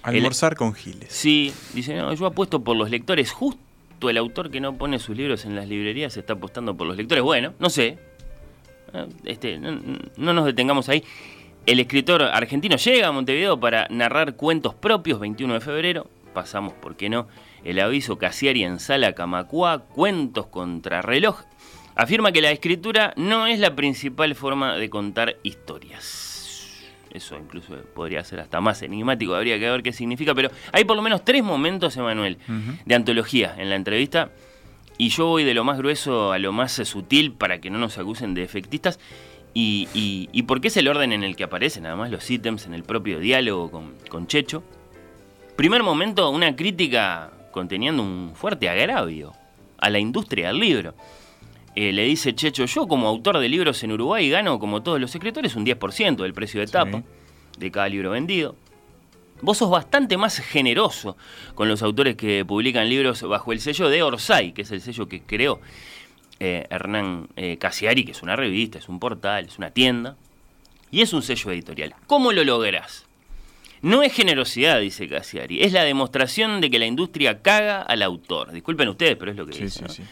Almorzar 0.04 0.56
con 0.56 0.74
Giles. 0.74 1.12
Sí, 1.12 1.54
dice, 1.74 1.94
no, 1.96 2.14
yo 2.14 2.26
apuesto 2.26 2.64
por 2.64 2.76
los 2.78 2.90
lectores. 2.90 3.32
Justo 3.32 3.60
el 4.08 4.18
autor 4.18 4.50
que 4.50 4.62
no 4.62 4.77
pone 4.77 5.00
sus 5.00 5.18
libros 5.18 5.44
en 5.46 5.56
las 5.56 5.68
librerías 5.68 6.15
está 6.15 6.34
apostando 6.34 6.77
por 6.77 6.88
los 6.88 6.96
lectores. 6.96 7.24
Bueno, 7.24 7.53
no 7.60 7.70
sé. 7.70 7.98
Eh, 8.94 9.08
Este, 9.25 9.58
no, 9.58 9.79
no 10.15 10.34
nos 10.34 10.46
detengamos 10.46 10.88
ahí. 10.88 11.03
El 11.65 11.79
escritor 11.79 12.22
argentino 12.24 12.77
llega 12.77 13.08
a 13.08 13.12
Montevideo 13.12 13.60
para 13.60 13.88
narrar 13.89 14.36
cuentos 14.36 14.74
propios, 14.74 15.20
21 15.20 15.56
de 15.56 15.60
febrero. 15.60 16.08
Pasamos, 16.34 16.74
¿por 16.74 16.96
qué 16.96 17.10
no? 17.10 17.27
El 17.63 17.79
aviso 17.79 18.18
Casiari 18.18 18.63
en 18.63 18.79
Sala 18.79 19.13
Camacuá, 19.13 19.79
cuentos 19.79 20.48
contra 20.48 21.01
reloj. 21.01 21.41
Afirma 21.96 22.32
que 22.32 22.41
la 22.41 22.51
escritura 22.51 23.13
no 23.18 23.46
es 23.46 23.60
la 23.60 23.75
principal 23.75 24.34
forma 24.36 24.77
de 24.77 24.89
contar 24.89 25.36
historias. 25.44 26.29
Eso 27.13 27.36
incluso 27.38 27.75
podría 27.96 28.24
ser 28.24 28.39
hasta 28.39 28.62
más 28.62 28.82
enigmático, 28.82 29.34
habría 29.34 29.58
que 29.58 29.70
ver 29.70 29.82
qué 29.82 29.92
significa, 29.94 30.36
pero 30.36 30.51
hay 30.72 30.84
por 30.84 30.96
lo 30.96 31.01
menos 31.01 31.25
tres 31.25 31.44
momentos, 31.44 31.98
Emanuel, 31.98 32.38
de 32.86 32.96
antología 32.96 33.56
en 33.58 33.70
la 33.70 33.75
entrevista. 33.75 34.30
Y 34.98 35.10
yo 35.10 35.28
voy 35.28 35.44
de 35.44 35.54
lo 35.54 35.63
más 35.63 35.78
grueso 35.78 36.34
a 36.34 36.39
lo 36.39 36.51
más 36.51 36.74
sutil 36.74 37.32
para 37.32 37.60
que 37.60 37.70
no 37.70 37.80
nos 37.80 37.98
acusen 37.98 38.34
de 38.34 38.44
efectistas. 38.44 39.00
Y, 39.54 39.88
y, 39.94 40.30
y 40.32 40.44
porque 40.44 40.68
es 40.68 40.78
el 40.78 40.88
orden 40.88 41.12
en 41.12 41.24
el 41.24 41.36
que 41.36 41.44
aparecen, 41.44 41.86
además, 41.86 42.12
los 42.12 42.30
ítems 42.30 42.68
en 42.68 42.74
el 42.74 42.84
propio 42.84 43.20
diálogo 43.20 43.72
con, 43.72 43.96
con 44.10 44.28
Checho. 44.28 44.62
Primer 45.56 45.82
momento, 45.84 46.30
una 46.30 46.56
crítica 46.56 47.32
conteniendo 47.51 48.04
un 48.04 48.34
fuerte 48.36 48.70
agravio 48.70 49.34
a 49.80 49.89
la 49.89 50.00
industria 50.00 50.50
del 50.50 50.60
libro. 50.60 50.94
Eh, 51.76 51.92
le 51.94 52.04
dice 52.04 52.34
Checho, 52.36 52.66
yo 52.66 52.88
como 52.88 53.08
autor 53.08 53.40
de 53.40 53.48
libros 53.48 53.84
en 53.84 53.92
Uruguay 53.92 54.30
gano, 54.30 54.60
como 54.60 54.82
todos 54.82 55.00
los 55.00 55.14
escritores, 55.14 55.56
un 55.56 55.66
10% 55.66 56.18
del 56.24 56.34
precio 56.34 56.60
de 56.60 56.68
tapa 56.68 57.04
de 57.58 57.72
cada 57.72 57.88
libro 57.90 58.12
vendido. 58.12 58.56
Vos 59.42 59.58
sos 59.60 59.70
bastante 59.70 60.18
más 60.18 60.38
generoso 60.40 61.16
con 61.56 61.70
los 61.70 61.82
autores 61.82 62.16
que 62.18 62.44
publican 62.44 62.90
libros 62.90 63.22
bajo 63.22 63.54
el 63.54 63.62
sello 63.62 63.88
de 63.90 64.04
Orsay, 64.04 64.52
que 64.52 64.64
es 64.64 64.72
el 64.72 64.82
sello 64.82 65.08
que 65.08 65.22
creó 65.22 65.62
eh, 66.42 66.66
Hernán 66.70 67.30
eh, 67.38 67.58
Casiari, 67.58 68.04
que 68.04 68.12
es 68.12 68.22
una 68.22 68.36
revista, 68.36 68.80
es 68.80 68.90
un 68.90 69.00
portal, 69.00 69.46
es 69.46 69.58
una 69.58 69.72
tienda, 69.72 70.18
y 70.92 71.02
es 71.02 71.14
un 71.14 71.22
sello 71.22 71.52
editorial. 71.52 71.94
¿Cómo 72.08 72.34
lo 72.34 72.44
lográs? 72.44 73.06
No 73.82 74.04
es 74.04 74.12
generosidad, 74.12 74.82
dice 74.82 75.08
Casiari, 75.08 75.62
es 75.64 75.72
la 75.72 75.84
demostración 75.84 76.60
de 76.60 76.70
que 76.70 76.80
la 76.80 76.86
industria 76.86 77.42
caga 77.42 77.82
al 77.82 78.02
autor. 78.02 78.52
Disculpen 78.52 78.90
ustedes, 78.90 79.16
pero 79.16 79.32
es 79.32 79.38
lo 79.38 79.46
que 79.46 79.54
Sí, 79.54 79.64
dice. 79.64 79.78
sí, 79.80 79.84
¿no? 79.84 79.90
sí. 79.90 80.04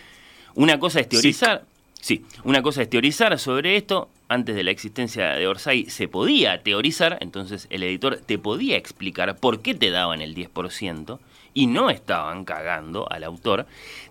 Una 0.58 0.80
cosa 0.80 1.02
es 1.02 1.08
teorizar. 1.08 1.66
Sí, 2.02 2.26
una 2.44 2.64
cosa 2.64 2.82
es 2.82 2.90
teorizar 2.90 3.38
sobre 3.38 3.78
esto. 3.78 4.10
Antes 4.28 4.56
de 4.56 4.64
la 4.64 4.72
existencia 4.72 5.34
de 5.34 5.48
Orsay 5.48 5.86
se 5.86 6.08
podía 6.08 6.64
teorizar, 6.64 7.20
entonces 7.22 7.68
el 7.70 7.84
editor 7.84 8.18
te 8.18 8.40
podía 8.40 8.76
explicar 8.76 9.38
por 9.38 9.62
qué 9.62 9.76
te 9.76 9.92
daban 9.92 10.20
el 10.20 10.34
10% 10.34 11.20
y 11.54 11.68
no 11.68 11.92
estaban 11.92 12.44
cagando 12.44 13.08
al 13.12 13.24
autor. 13.24 13.68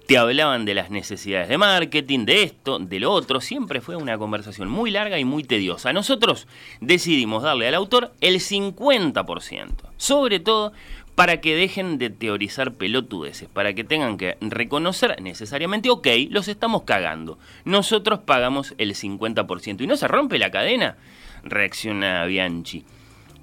Te 0.06 0.18
hablaban 0.18 0.64
de 0.64 0.74
las 0.74 0.90
necesidades 0.90 1.48
de 1.48 1.58
marketing, 1.58 2.24
de 2.24 2.44
esto, 2.44 2.78
de 2.78 3.00
lo 3.00 3.12
otro. 3.12 3.40
Siempre 3.40 3.80
fue 3.80 3.96
una 3.96 4.16
conversación 4.16 4.68
muy 4.68 4.92
larga 4.92 5.18
y 5.18 5.24
muy 5.24 5.42
tediosa. 5.42 5.92
Nosotros 5.92 6.46
decidimos 6.80 7.42
darle 7.42 7.66
al 7.66 7.74
autor 7.74 8.12
el 8.20 8.36
50%, 8.36 9.74
sobre 9.96 10.38
todo 10.38 10.72
para 11.16 11.40
que 11.40 11.56
dejen 11.56 11.96
de 11.96 12.10
teorizar 12.10 12.74
pelotudeces, 12.74 13.48
para 13.48 13.72
que 13.72 13.84
tengan 13.84 14.18
que 14.18 14.36
reconocer 14.42 15.20
necesariamente, 15.22 15.88
ok, 15.88 16.06
los 16.28 16.46
estamos 16.46 16.82
cagando. 16.82 17.38
Nosotros 17.64 18.20
pagamos 18.20 18.74
el 18.76 18.94
50%. 18.94 19.80
¿Y 19.80 19.86
no 19.86 19.96
se 19.96 20.06
rompe 20.06 20.38
la 20.38 20.50
cadena? 20.50 20.98
Reacciona 21.42 22.26
Bianchi. 22.26 22.84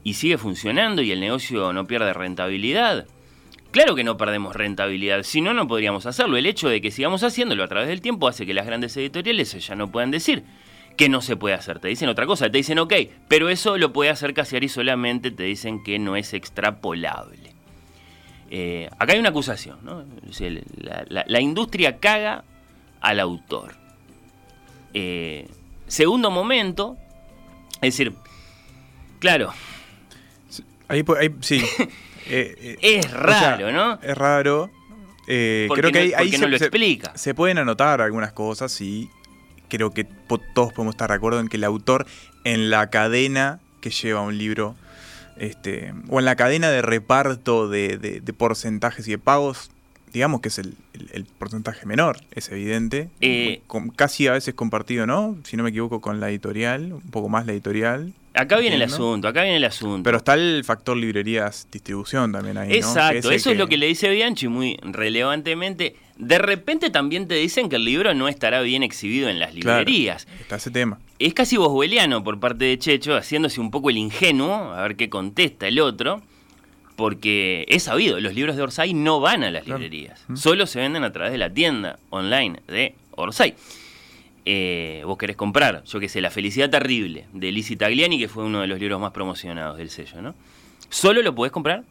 ¿Y 0.04 0.14
sigue 0.14 0.38
funcionando 0.38 1.02
y 1.02 1.12
el 1.12 1.20
negocio 1.20 1.74
no 1.74 1.88
pierde 1.88 2.14
rentabilidad? 2.14 3.08
Claro 3.72 3.96
que 3.96 4.04
no 4.04 4.18
perdemos 4.18 4.56
rentabilidad, 4.56 5.24
si 5.24 5.42
no, 5.42 5.56
no 5.56 5.68
podríamos 5.68 6.06
hacerlo. 6.06 6.38
El 6.38 6.46
hecho 6.46 6.70
de 6.70 6.80
que 6.80 6.92
sigamos 6.92 7.24
haciéndolo 7.24 7.64
a 7.64 7.68
través 7.68 7.88
del 7.88 8.02
tiempo 8.02 8.28
hace 8.28 8.46
que 8.46 8.54
las 8.54 8.68
grandes 8.68 8.96
editoriales 8.98 9.52
ya 9.66 9.74
no 9.74 9.92
puedan 9.92 10.12
decir 10.12 10.44
que 10.96 11.10
no 11.10 11.22
se 11.22 11.38
puede 11.38 11.56
hacer. 11.56 11.80
Te 11.80 11.88
dicen 11.88 12.10
otra 12.10 12.28
cosa, 12.28 12.52
te 12.52 12.58
dicen 12.60 12.78
ok, 12.78 12.94
pero 13.28 13.50
eso 13.50 13.80
lo 13.80 13.92
puede 13.92 14.12
hacer 14.12 14.36
Casiari 14.36 14.70
solamente, 14.70 15.32
te 15.32 15.42
dicen 15.42 15.82
que 15.84 15.98
no 15.98 16.16
es 16.16 16.36
extrapolable. 16.36 17.43
Eh, 18.50 18.90
acá 19.00 19.14
hay 19.14 19.20
una 19.20 19.30
acusación, 19.30 19.80
¿no? 19.84 20.04
La, 20.78 21.06
la- 21.08 21.26
la 21.28 21.42
industria 21.42 21.98
caga 22.00 22.44
al 23.02 23.20
autor. 23.20 23.76
Eh, 24.94 25.48
segundo 25.88 26.30
momento, 26.32 26.98
es 27.76 27.82
decir, 27.98 28.14
claro, 29.20 29.54
Ahí, 30.88 31.04
ahí- 31.20 31.36
sí. 31.42 31.62
Eh, 32.26 32.78
es 32.82 33.06
o 33.06 33.10
sea, 33.10 33.18
raro, 33.58 33.72
¿no? 33.74 34.00
Es 34.02 34.18
raro. 34.18 34.72
Creo 35.26 35.92
que 35.92 36.12
no- 36.12 36.18
ahí, 36.18 36.30
se, 36.32 36.38
no 36.38 36.48
lo 36.48 36.58
se- 36.58 36.66
explica. 36.66 37.12
se 37.18 37.34
pueden 37.34 37.58
anotar 37.58 38.00
algunas 38.00 38.32
cosas 38.32 38.80
y 38.80 39.10
creo 39.68 39.92
que 39.92 40.06
todos 40.06 40.72
podemos 40.72 40.94
estar 40.96 41.10
de 41.10 41.16
acuerdo 41.16 41.42
en 41.42 41.50
que 41.50 41.58
el 41.58 41.66
autor 41.66 42.06
en 42.46 42.70
la 42.70 42.90
cadena 42.90 43.60
que 43.82 43.90
lleva 43.90 44.22
un 44.22 44.38
libro 44.38 44.76
este, 45.38 45.94
o 46.10 46.20
en 46.20 46.26
la 46.26 46.36
cadena 46.36 46.70
de 46.70 46.82
reparto 46.82 47.68
de, 47.70 47.98
de- 47.98 48.20
de 48.22 48.34
porcentajes 48.34 49.08
y 49.08 49.12
de 49.12 49.18
pagos, 49.18 49.72
digamos 50.14 50.42
que 50.42 50.50
es 50.50 50.60
el, 50.60 50.76
el- 50.94 51.10
el 51.14 51.26
porcentaje 51.26 51.86
menor, 51.86 52.18
es 52.36 52.50
evidente. 52.50 53.10
Eh, 53.22 53.62
Con- 53.68 53.90
casi 53.90 54.28
a 54.28 54.34
veces 54.34 54.54
compartido, 54.54 55.06
¿no? 55.08 55.36
Si 55.44 55.58
no 55.58 55.64
me 55.64 55.70
equivoco, 55.72 56.02
con 56.02 56.20
la 56.20 56.30
editorial, 56.30 56.94
un 56.94 57.02
poco 57.12 57.30
más 57.30 57.46
la 57.46 57.54
editorial. 57.54 58.14
Acá 58.36 58.58
viene 58.58 58.78
el 58.78 58.82
asunto, 58.82 59.28
acá 59.28 59.44
viene 59.44 59.58
el 59.58 59.64
asunto. 59.66 60.02
Pero 60.04 60.18
está 60.18 60.34
el 60.34 60.64
factor 60.66 60.98
librerías 60.98 61.68
distribución 61.72 62.32
también 62.32 62.58
ahí, 62.58 62.74
Exacto, 62.74 63.30
eso 63.32 63.52
es 63.52 63.58
lo 63.58 63.68
que 63.68 63.78
le 63.78 63.86
dice 63.86 64.10
Bianchi 64.10 64.48
muy 64.48 64.78
relevantemente. 64.82 65.96
De 66.18 66.38
repente 66.40 66.90
también 66.90 67.28
te 67.28 67.36
dicen 67.36 67.70
que 67.70 67.76
el 67.78 67.86
libro 67.86 68.14
no 68.14 68.28
estará 68.28 68.62
bien 68.62 68.84
exhibido 68.84 69.30
en 69.30 69.40
las 69.40 69.52
Claro, 69.54 69.80
librerías. 69.80 70.28
está 70.40 70.56
ese 70.58 70.72
tema. 70.72 71.00
Es 71.24 71.34
casi 71.34 71.56
boswelliano 71.56 72.22
por 72.22 72.42
parte 72.42 72.66
de 72.66 72.78
Checho, 72.78 73.16
haciéndose 73.16 73.62
un 73.62 73.72
poco 73.72 73.90
el 73.90 73.96
ingenuo, 73.96 74.74
a 74.74 74.82
ver 74.82 74.98
qué 74.98 75.10
contesta 75.10 75.70
el 75.70 75.80
otro, 75.80 76.22
porque 76.98 77.66
es 77.70 77.84
sabido, 77.84 78.20
los 78.20 78.34
libros 78.34 78.58
de 78.58 78.62
Orsay 78.62 78.94
no 78.94 79.22
van 79.22 79.42
a 79.46 79.50
las 79.50 79.66
librerías, 79.66 80.26
solo 80.36 80.68
se 80.68 80.82
venden 80.82 81.06
a 81.06 81.14
través 81.14 81.32
de 81.32 81.38
la 81.38 81.50
tienda 81.50 81.98
online 82.10 82.60
de 82.68 82.96
Orsay. 83.12 83.54
eh, 84.44 85.02
vos 85.06 85.18
querés 85.18 85.38
comprar, 85.38 85.86
yo 85.86 86.02
qué 86.02 86.10
sé, 86.10 86.20
La 86.20 86.30
felicidad 86.30 86.70
terrible 86.70 87.26
de 87.32 87.54
Lizzie 87.54 87.78
Tagliani, 87.78 88.20
que 88.20 88.28
fue 88.28 88.44
uno 88.44 88.60
de 88.60 88.68
los 88.68 88.78
libros 88.78 89.00
más 89.00 89.14
promocionados 89.14 89.78
del 89.78 89.92
sello, 89.92 90.22
¿no? 90.22 90.36
Solo 90.90 91.22
lo 91.22 91.34
podés 91.34 91.54
comprar 91.54 91.86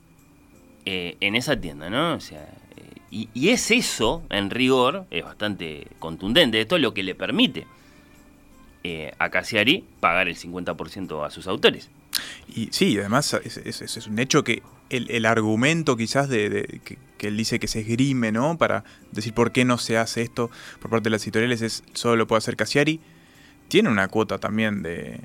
eh, 0.84 1.16
en 1.20 1.36
esa 1.36 1.58
tienda, 1.58 1.88
¿no? 1.88 2.16
O 2.16 2.20
sea, 2.20 2.42
eh, 2.76 3.00
y, 3.10 3.30
y 3.32 3.48
es 3.48 3.70
eso, 3.70 4.24
en 4.28 4.50
rigor, 4.50 5.06
es 5.10 5.24
bastante 5.24 5.86
contundente, 5.98 6.60
esto 6.60 6.76
es 6.76 6.82
lo 6.82 6.92
que 6.92 7.02
le 7.02 7.14
permite 7.14 7.66
eh, 8.84 9.12
a 9.18 9.30
Cassiari 9.30 9.84
pagar 10.00 10.28
el 10.28 10.36
50% 10.36 11.24
a 11.26 11.30
sus 11.30 11.46
autores. 11.46 11.88
Y 12.54 12.68
sí, 12.72 12.98
además 12.98 13.32
es, 13.44 14.06
un 14.06 14.18
hecho 14.18 14.44
que 14.44 14.62
el, 14.90 15.10
el 15.10 15.24
argumento 15.24 15.96
quizás 15.96 16.28
de, 16.28 16.80
que, 16.84 16.98
él 17.26 17.36
dice 17.36 17.60
que 17.60 17.68
se 17.68 17.80
esgrime, 17.80 18.32
¿no? 18.32 18.58
Para 18.58 18.84
decir 19.12 19.32
por 19.32 19.52
qué 19.52 19.64
no 19.64 19.78
se 19.78 19.96
hace 19.96 20.22
esto 20.22 20.50
por 20.80 20.90
parte 20.90 21.04
de 21.04 21.10
las 21.10 21.22
editoriales 21.22 21.62
es 21.62 21.84
solo 21.94 22.16
lo 22.16 22.26
puede 22.26 22.38
hacer 22.38 22.56
Cassiari. 22.56 23.00
Tiene 23.68 23.88
una 23.88 24.08
cuota 24.08 24.38
también 24.38 24.82
de, 24.82 25.20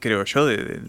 creo 0.00 0.24
yo, 0.24 0.46
de, 0.46 0.56
de- 0.56 0.80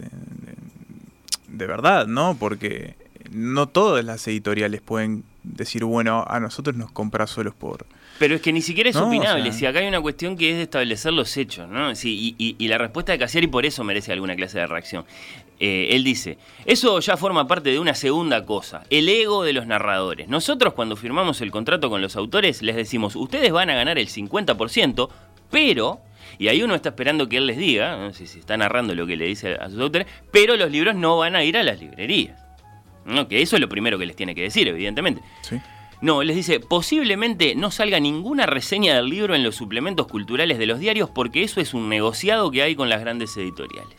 de- 1.47 1.67
verdad, 1.67 2.07
¿no? 2.07 2.35
Porque 2.39 2.95
no 3.31 3.67
todas 3.67 4.03
las 4.03 4.27
editoriales 4.27 4.81
pueden 4.81 5.23
decir, 5.43 5.83
bueno, 5.83 6.25
a 6.27 6.39
nosotros 6.39 6.75
nos 6.75 6.91
compra 6.91 7.27
solos 7.27 7.53
por... 7.53 7.85
Pero 8.19 8.35
es 8.35 8.41
que 8.41 8.53
ni 8.53 8.61
siquiera 8.61 8.89
es 8.89 8.95
No, 8.95 9.03
o 9.03 9.07
opinable. 9.07 9.43
sea- 9.51 9.53
Si 9.59 9.65
acá 9.65 9.79
hay 9.79 9.87
una 9.87 9.99
cuestión 10.01 10.37
que 10.37 10.51
es 10.51 10.57
de 10.57 10.63
establecer 10.63 11.11
los 11.13 11.35
hechos, 11.35 11.67
¿no? 11.67 11.93
Sí, 11.95 12.35
y, 12.37 12.43
y- 12.43 12.55
y 12.63 12.67
la 12.67 12.77
respuesta 12.77 13.11
de 13.11 13.17
Cassiari 13.19 13.47
por 13.47 13.65
eso 13.65 13.83
merece 13.83 14.11
alguna 14.13 14.35
clase 14.35 14.59
de 14.59 14.67
reacción. 14.67 15.05
Eh, 15.59 15.89
él 15.91 16.03
dice, 16.03 16.37
eso 16.65 16.99
ya 16.99 17.15
forma 17.17 17.47
parte 17.47 17.69
de 17.69 17.79
una 17.79 17.93
segunda 17.95 18.45
cosa, 18.45 18.83
el 18.89 19.07
ego 19.09 19.43
de 19.43 19.53
los 19.53 19.65
narradores. 19.65 20.27
Nosotros 20.27 20.73
cuando 20.73 20.95
firmamos 20.95 21.41
el 21.41 21.51
contrato 21.51 21.89
con 21.89 22.01
los 22.01 22.15
autores 22.15 22.61
les 22.61 22.75
decimos, 22.75 23.15
ustedes 23.15 23.51
van 23.51 23.69
a 23.69 23.75
ganar 23.75 23.97
el 23.97 24.07
50%, 24.07 25.09
pero... 25.51 25.99
Y 26.39 26.47
ahí 26.47 26.63
uno 26.63 26.73
está 26.73 26.89
esperando 26.89 27.29
que 27.29 27.37
él 27.37 27.45
les 27.45 27.57
diga, 27.57 27.95
no 27.97 28.11
si 28.13 28.23
está 28.23 28.57
narrando 28.57 28.95
lo 28.95 29.05
que 29.05 29.15
le 29.15 29.25
dice 29.25 29.53
a 29.55 29.69
sus 29.69 29.79
autores, 29.79 30.07
pero 30.31 30.55
los 30.57 30.71
libros 30.71 30.95
no 30.95 31.17
van 31.17 31.35
a 31.35 31.43
ir 31.43 31.55
a 31.57 31.63
las 31.63 31.79
librerías. 31.79 32.39
¿no? 33.05 33.27
Que 33.27 33.41
eso 33.41 33.55
es 33.55 33.61
lo 33.61 33.69
primero 33.69 33.99
que 33.99 34.05
les 34.05 34.15
tiene 34.15 34.33
que 34.33 34.41
decir, 34.41 34.67
evidentemente. 34.67 35.21
Sí. 35.41 35.57
No, 36.03 36.21
les 36.21 36.35
dice, 36.35 36.59
posiblemente 36.59 37.55
no 37.55 37.71
salga 37.71 37.97
ninguna 37.99 38.45
reseña 38.45 38.93
del 38.95 39.07
libro 39.09 39.35
en 39.35 39.41
los 39.43 39.55
suplementos 39.55 40.05
culturales 40.07 40.57
de 40.59 40.65
los 40.65 40.79
diarios 40.79 41.09
porque 41.09 41.43
eso 41.43 41.61
es 41.61 41.73
un 41.73 41.87
negociado 41.87 42.51
que 42.51 42.61
hay 42.61 42.75
con 42.75 42.89
las 42.89 42.99
grandes 42.99 43.35
editoriales. 43.37 43.95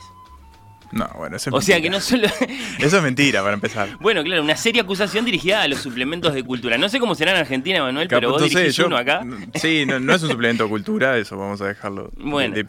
No, 0.92 1.08
bueno, 1.16 1.36
eso 1.38 1.50
es 1.50 1.54
O 1.56 1.60
sea 1.60 1.80
que 1.80 1.90
mentira. 1.90 2.18
no 2.28 2.28
solo... 2.38 2.54
Eso 2.78 2.98
es 2.98 3.02
mentira, 3.02 3.42
para 3.42 3.54
empezar. 3.54 3.96
bueno, 4.00 4.22
claro, 4.22 4.42
una 4.42 4.56
seria 4.56 4.82
acusación 4.82 5.24
dirigida 5.24 5.62
a 5.62 5.66
los 5.66 5.80
suplementos 5.80 6.34
de 6.34 6.44
cultura. 6.44 6.78
No 6.78 6.88
sé 6.88 7.00
cómo 7.00 7.16
será 7.16 7.32
en 7.32 7.38
Argentina, 7.38 7.82
Manuel, 7.82 8.06
pero 8.06 8.30
vos 8.30 8.42
dirigís 8.42 8.76
yo- 8.76 8.86
uno 8.86 8.96
acá. 8.96 9.22
Sí, 9.54 9.86
no, 9.86 9.98
no 9.98 10.14
es 10.14 10.22
un 10.22 10.30
suplemento 10.30 10.64
de 10.64 10.68
cultura, 10.70 11.16
eso 11.18 11.36
vamos 11.36 11.60
a 11.62 11.66
dejarlo 11.66 12.10
Bueno. 12.18 12.54
de- 12.54 12.62
de- 12.64 12.68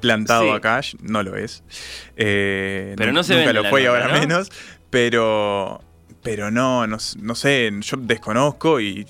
plantado 0.00 0.44
Sí. 0.44 0.50
acá, 0.50 0.80
no 1.02 1.22
lo 1.22 1.36
es. 1.36 1.64
Eh, 2.16 2.94
Pero 2.96 3.12
no 3.12 3.22
se 3.22 3.36
nunca 3.36 3.52
lo 3.52 3.64
fue 3.64 3.82
nota, 3.82 4.04
ahora 4.04 4.14
¿no? 4.14 4.20
menos, 4.20 4.50
pero 4.88 5.82
pero 6.26 6.50
no, 6.50 6.86
no, 6.86 6.98
no 7.20 7.34
sé, 7.34 7.70
yo 7.80 7.96
desconozco 7.98 8.80
y, 8.80 9.06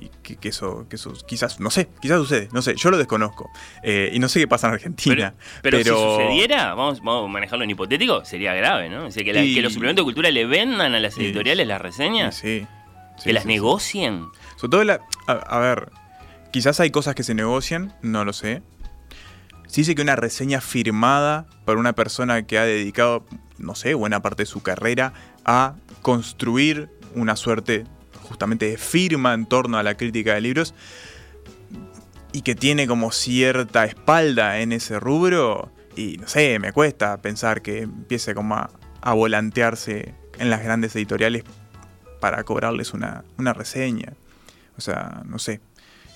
y 0.00 0.10
que, 0.22 0.36
que 0.36 0.48
eso, 0.48 0.86
que 0.90 0.96
eso 0.96 1.12
quizás, 1.26 1.60
no 1.60 1.70
sé, 1.70 1.88
quizás 2.00 2.18
sucede, 2.18 2.48
no 2.52 2.60
sé, 2.62 2.74
yo 2.76 2.90
lo 2.90 2.98
desconozco. 2.98 3.48
Eh, 3.82 4.10
y 4.12 4.18
no 4.18 4.28
sé 4.28 4.40
qué 4.40 4.48
pasa 4.48 4.66
en 4.66 4.74
Argentina. 4.74 5.34
Pero, 5.62 5.78
si 5.78 5.84
sucediera, 5.84 6.74
vamos, 6.74 6.98
vamos 7.02 7.24
a 7.28 7.32
manejarlo 7.32 7.64
en 7.64 7.70
hipotético, 7.70 8.24
sería 8.24 8.52
grave, 8.54 8.88
¿no? 8.90 9.06
O 9.06 9.10
sea, 9.10 9.22
que, 9.24 9.32
la- 9.32 9.44
Y- 9.44 9.54
que 9.54 9.62
los 9.62 9.72
suplementos 9.72 10.02
de 10.02 10.06
cultura 10.06 10.30
le 10.30 10.44
vendan 10.46 10.94
a 10.94 11.00
las 11.00 11.16
Y- 11.16 11.22
editoriales 11.26 11.66
las 11.66 11.80
reseñas, 11.80 12.34
Sí. 12.36 12.66
que 13.24 13.32
las 13.32 13.46
negocien. 13.46 14.26
Sobre 14.56 14.70
todo, 14.70 14.84
la, 14.84 15.00
a, 15.26 15.32
a 15.32 15.58
ver, 15.60 15.90
quizás 16.52 16.80
hay 16.80 16.90
cosas 16.90 17.14
que 17.14 17.22
se 17.22 17.34
negocian, 17.34 17.94
no 18.02 18.24
lo 18.24 18.32
sé. 18.32 18.62
Sí 19.68 19.80
dice 19.82 19.94
que 19.94 20.02
una 20.02 20.16
reseña 20.16 20.60
firmada 20.60 21.46
por 21.64 21.76
una 21.76 21.92
persona 21.92 22.46
que 22.46 22.56
ha 22.58 22.64
dedicado, 22.64 23.24
no 23.58 23.74
sé, 23.74 23.94
buena 23.94 24.22
parte 24.22 24.42
de 24.44 24.46
su 24.46 24.62
carrera 24.62 25.12
a 25.46 25.76
construir 26.02 26.90
una 27.14 27.36
suerte 27.36 27.86
justamente 28.22 28.68
de 28.68 28.76
firma 28.76 29.32
en 29.32 29.46
torno 29.46 29.78
a 29.78 29.82
la 29.82 29.96
crítica 29.96 30.34
de 30.34 30.42
libros 30.42 30.74
y 32.32 32.42
que 32.42 32.54
tiene 32.54 32.86
como 32.86 33.12
cierta 33.12 33.86
espalda 33.86 34.60
en 34.60 34.72
ese 34.72 35.00
rubro 35.00 35.72
y 35.96 36.18
no 36.18 36.28
sé, 36.28 36.58
me 36.58 36.72
cuesta 36.72 37.16
pensar 37.22 37.62
que 37.62 37.82
empiece 37.82 38.34
como 38.34 38.56
a, 38.56 38.70
volantearse 39.14 40.14
en 40.38 40.50
las 40.50 40.62
grandes 40.62 40.94
editoriales 40.96 41.44
para 42.20 42.44
cobrarles 42.44 42.92
una, 42.92 43.24
una 43.38 43.52
reseña. 43.52 44.12
O 44.76 44.80
sea, 44.80 45.22
no 45.24 45.38
sé. 45.38 45.60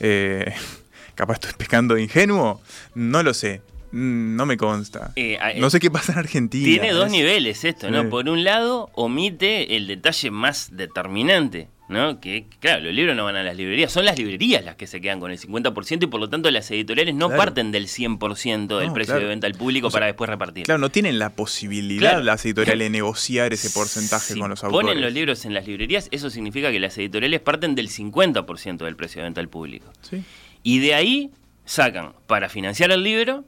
Eh, 0.00 0.52
capaz 1.14 1.34
estoy 1.34 1.52
pecando 1.56 1.94
de 1.94 2.02
ingenuo. 2.02 2.60
No 2.94 3.22
lo 3.22 3.32
sé. 3.32 3.62
Mm, 3.92 4.36
No 4.36 4.46
me 4.46 4.56
consta. 4.56 5.12
Eh, 5.16 5.36
a- 5.40 5.52
No 5.54 5.68
sé 5.70 5.80
qué 5.80 5.90
pasa 5.90 6.12
en 6.12 6.18
Argentina. 6.18 6.64
Tiene 6.64 6.92
dos 6.92 7.06
es- 7.06 7.12
niveles 7.12 7.64
esto, 7.64 7.90
¿no? 7.90 8.02
Sí. 8.02 8.08
Por 8.08 8.28
un 8.28 8.44
lado, 8.44 8.90
omite 8.94 9.76
el 9.76 9.86
detalle 9.86 10.30
más 10.30 10.76
determinante, 10.76 11.68
¿no? 11.88 12.20
Que, 12.20 12.46
claro, 12.60 12.84
los 12.84 12.94
libros 12.94 13.16
no 13.16 13.24
van 13.24 13.34
a 13.34 13.42
las 13.42 13.56
librerías, 13.56 13.90
son 13.90 14.04
las 14.04 14.16
librerías 14.16 14.64
las 14.64 14.76
que 14.76 14.86
se 14.86 15.00
quedan 15.00 15.18
con 15.18 15.32
el 15.32 15.38
50% 15.38 16.04
y 16.04 16.08
por 16.08 16.20
lo 16.20 16.28
tanto 16.28 16.48
las 16.52 16.70
editoriales 16.70 17.14
no 17.16 17.26
Claro. 17.26 17.42
parten 17.42 17.72
del 17.72 17.88
100% 17.88 18.78
del 18.78 18.88
No, 18.88 18.94
precio 18.94 19.14
claro. 19.14 19.24
de 19.24 19.28
venta 19.30 19.46
al 19.48 19.54
público 19.54 19.88
O 19.88 19.90
sea, 19.90 19.96
para 19.96 20.06
después 20.06 20.30
repartir. 20.30 20.64
Claro, 20.66 20.78
no 20.78 20.90
tienen 20.90 21.18
la 21.18 21.30
posibilidad 21.30 22.10
Claro. 22.10 22.24
las 22.24 22.44
editoriales 22.44 22.86
de 22.86 22.90
negociar 22.98 23.52
ese 23.52 23.70
porcentaje 23.70 24.34
Si 24.34 24.38
con 24.38 24.50
los 24.50 24.62
autores. 24.62 24.86
ponen 24.86 25.02
los 25.02 25.12
libros 25.12 25.44
en 25.44 25.52
las 25.54 25.66
librerías, 25.66 26.06
eso 26.12 26.30
significa 26.30 26.70
que 26.70 26.78
las 26.78 26.96
editoriales 26.96 27.40
parten 27.40 27.74
del 27.74 27.88
50% 27.88 28.84
del 28.84 28.94
precio 28.94 29.20
de 29.22 29.24
venta 29.24 29.40
al 29.40 29.48
público. 29.48 29.92
Sí. 30.02 30.22
Y 30.62 30.78
de 30.78 30.94
ahí 30.94 31.30
sacan 31.64 32.12
para 32.28 32.48
financiar 32.48 32.92
el 32.92 33.02
libro. 33.02 33.44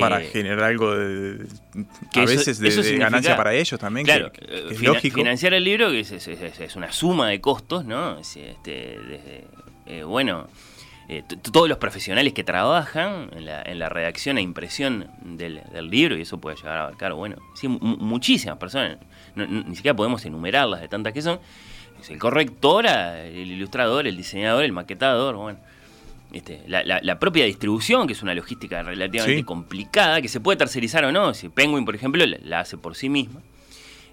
Para 0.00 0.22
eh, 0.22 0.28
generar 0.32 0.64
algo 0.64 0.94
de, 0.96 1.46
que 2.12 2.20
a 2.20 2.24
eso- 2.24 2.34
veces 2.36 2.58
de, 2.58 2.96
ganancia 2.96 3.36
para 3.36 3.54
ellos 3.54 3.78
también, 3.78 4.06
Claro, 4.06 4.32
que, 4.32 4.40
eh, 4.44 4.64
que 4.68 4.74
es 4.74 4.78
fina- 4.78 4.92
lógico. 4.94 5.16
Financiar 5.16 5.54
el 5.54 5.64
libro 5.64 5.90
que 5.90 6.00
es, 6.00 6.12
es- 6.12 6.28
es- 6.28 6.60
es 6.60 6.76
una 6.76 6.90
suma 6.92 7.28
de 7.28 7.40
costos, 7.40 7.84
¿no? 7.84 8.18
Es, 8.18 8.36
este, 8.36 8.98
desde, 9.06 9.44
eh, 9.86 10.02
bueno, 10.04 10.48
eh, 11.08 11.22
todos 11.50 11.68
los 11.68 11.78
profesionales 11.78 12.32
que 12.32 12.42
trabajan 12.44 13.28
en 13.36 13.44
la, 13.44 13.60
en 13.62 13.78
la 13.78 13.88
redacción 13.88 14.38
e 14.38 14.40
impresión 14.40 15.08
del, 15.22 15.60
del 15.72 15.90
libro, 15.90 16.16
y 16.16 16.22
eso 16.22 16.38
puede 16.40 16.56
llegar 16.56 16.78
a 16.78 16.82
abarcar, 16.84 17.12
bueno, 17.12 17.36
sí, 17.54 17.68
mu- 17.68 17.78
muchísimas 17.98 18.56
personas, 18.58 18.98
no- 19.34 19.46
no- 19.46 19.62
ni 19.64 19.76
siquiera 19.76 19.94
podemos 19.94 20.24
enumerarlas 20.24 20.80
de 20.80 20.88
tantas 20.88 21.12
que 21.12 21.20
son. 21.22 21.38
Es 22.00 22.08
el 22.10 22.18
corrector, 22.18 22.86
el 22.86 23.36
ilustrador, 23.50 24.06
el 24.06 24.16
diseñador, 24.16 24.64
el 24.64 24.72
maquetador, 24.72 25.36
bueno. 25.36 25.58
Este, 26.32 26.62
la, 26.66 26.82
la- 26.84 27.00
la 27.02 27.18
propia 27.18 27.44
distribución, 27.44 28.06
que 28.06 28.14
es 28.14 28.22
una 28.22 28.34
logística 28.34 28.82
relativamente 28.82 29.38
Sí. 29.40 29.44
complicada, 29.44 30.22
que 30.22 30.28
se 30.28 30.40
puede 30.40 30.56
tercerizar 30.56 31.04
o 31.04 31.12
no. 31.12 31.34
Si 31.34 31.48
Penguin, 31.48 31.84
por 31.84 31.94
ejemplo, 31.94 32.24
la, 32.24 32.38
la 32.42 32.60
hace 32.60 32.78
por 32.78 32.94
sí 32.96 33.08
misma. 33.08 33.40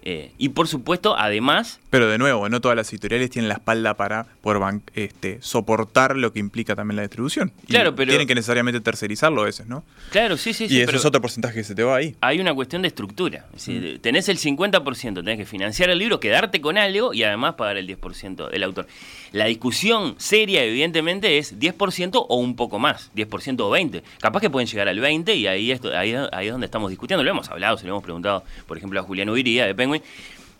Eh, 0.02 0.32
y 0.38 0.48
por 0.50 0.66
supuesto, 0.66 1.14
además, 1.18 1.78
Pero 1.90 2.08
de 2.08 2.16
nuevo, 2.16 2.48
no 2.48 2.60
todas 2.62 2.74
las 2.76 2.90
editoriales 2.92 3.28
tienen 3.30 3.48
la 3.50 3.54
espalda 3.56 3.94
para 3.98 4.26
poder 4.40 4.80
este, 4.94 5.38
soportar 5.42 6.16
lo 6.16 6.32
que 6.32 6.38
implica 6.40 6.74
también 6.74 6.96
la 6.96 7.02
distribución. 7.02 7.52
Y 7.64 7.66
Claro, 7.72 7.94
pero- 7.94 8.08
Tienen 8.10 8.26
que 8.26 8.34
necesariamente 8.34 8.80
tercerizarlo 8.80 9.42
a 9.42 9.44
veces, 9.44 9.66
¿no? 9.66 9.84
claro, 10.10 10.36
sí, 10.36 10.52
sí, 10.54 10.64
y 10.64 10.68
sí. 10.68 10.76
eso 10.80 10.86
pero 10.86 10.98
es 10.98 11.04
otro 11.04 11.20
porcentaje 11.20 11.54
que 11.54 11.64
se 11.64 11.74
te 11.74 11.82
va 11.82 11.96
ahí. 11.96 12.16
hay 12.20 12.40
una 12.40 12.54
cuestión 12.54 12.82
de 12.82 12.88
estructura. 12.88 13.46
Es 13.54 13.66
decir, 13.66 14.00
Tenés 14.00 14.28
el 14.28 14.38
50%, 14.38 15.14
tenés 15.22 15.36
que 15.38 15.44
financiar 15.46 15.90
el 15.90 15.98
libro, 15.98 16.20
quedarte 16.20 16.60
con 16.60 16.78
algo 16.78 17.12
y 17.12 17.22
además 17.22 17.54
pagar 17.54 17.76
el 17.76 17.86
10% 17.86 18.48
del 18.48 18.62
autor. 18.62 18.86
La 19.32 19.44
discusión 19.46 20.14
seria, 20.18 20.64
evidentemente, 20.64 21.38
es 21.38 21.58
10% 21.58 22.24
o 22.28 22.36
un 22.36 22.56
poco 22.56 22.78
más, 22.78 23.10
10% 23.14 23.60
o 23.60 23.70
20%. 23.70 24.02
Capaz 24.20 24.40
que 24.40 24.50
pueden 24.50 24.66
llegar 24.68 24.88
al 24.88 24.98
20% 24.98 25.34
y 25.36 25.46
ahí 25.46 25.70
es, 25.70 25.84
ahí, 25.84 26.14
ahí 26.32 26.46
es 26.46 26.52
donde 26.52 26.64
estamos 26.66 26.90
discutiendo. 26.90 27.22
Lo 27.22 27.30
hemos 27.30 27.48
hablado, 27.50 27.76
se 27.78 27.84
lo 27.84 27.90
hemos 27.90 28.02
preguntado, 28.04 28.44
por 28.66 28.76
ejemplo, 28.78 28.98
a 29.00 29.02
Julián 29.02 29.28
Ubiría 29.28 29.66
de 29.66 29.74
Penguin. 29.74 30.02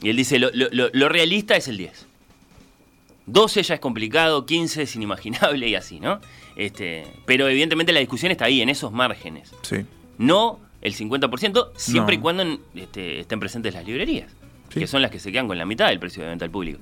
Y 0.03 0.11
él 0.11 0.17
dice, 0.17 0.39
lo, 0.39 0.51
lo- 0.53 0.69
lo- 0.71 0.89
lo 0.93 1.09
realista 1.09 1.57
es 1.57 1.69
el 1.69 1.77
10. 1.77 2.07
12 3.27 3.63
ya 3.63 3.75
es 3.75 3.81
complicado, 3.81 4.47
15 4.47 4.83
es 4.83 4.97
inimaginable 4.97 5.69
y 5.69 5.75
así, 5.75 6.01
¿no? 6.01 6.21
Este, 6.57 7.07
pero 7.27 7.49
evidentemente 7.49 7.93
la 7.93 8.01
discusión 8.01 8.33
está 8.33 8.47
ahí, 8.47 8.61
en 8.61 8.69
esos 8.69 8.93
márgenes. 8.93 9.53
Sí. 9.63 9.77
No 10.19 10.59
el 10.83 10.95
50%, 10.95 11.71
siempre 11.77 12.17
No. 12.17 12.21
y 12.21 12.23
cuando 12.23 12.59
este, 12.75 13.21
estén 13.21 13.39
presentes 13.41 13.75
las 13.75 13.85
librerías, 13.87 14.31
Sí. 14.73 14.81
que 14.81 14.87
son 14.87 15.03
las 15.03 15.11
que 15.11 15.19
se 15.19 15.33
quedan 15.33 15.49
con 15.49 15.59
la 15.59 15.65
mitad 15.67 15.89
del 15.89 15.99
precio 15.99 16.23
de 16.23 16.29
venta 16.29 16.45
al 16.45 16.51
público. 16.51 16.79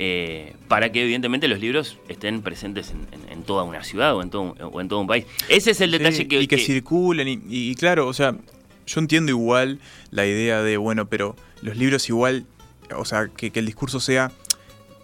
Eh, 0.00 0.54
para 0.68 0.92
que 0.92 1.02
evidentemente 1.02 1.48
los 1.48 1.58
libros 1.58 1.98
estén 2.08 2.40
presentes 2.42 2.90
en, 2.92 3.06
en- 3.12 3.32
en 3.32 3.42
toda 3.42 3.64
una 3.64 3.82
ciudad 3.82 4.14
o 4.16 4.22
en, 4.22 4.30
todo, 4.30 4.42
un- 4.42 4.54
o 4.60 4.80
en 4.80 4.88
todo 4.88 5.00
un 5.00 5.06
país. 5.08 5.24
Ese 5.48 5.72
es 5.72 5.80
el 5.80 5.90
detalle 5.90 6.16
Sí, 6.18 6.28
que... 6.28 6.40
y 6.40 6.46
que, 6.46 6.56
que- 6.56 6.62
circulen 6.62 7.26
y, 7.28 7.40
y 7.48 7.74
claro, 7.74 8.06
o 8.06 8.12
sea, 8.12 8.36
yo 8.86 9.00
entiendo 9.00 9.30
igual 9.30 9.80
la 10.12 10.24
idea 10.24 10.62
de, 10.62 10.76
bueno, 10.76 11.06
pero 11.08 11.34
los 11.62 11.76
libros 11.76 12.08
igual, 12.08 12.46
o 12.96 13.04
sea, 13.04 13.28
que, 13.36 13.50
que 13.50 13.58
el 13.58 13.66
discurso 13.66 13.98
sea 13.98 14.30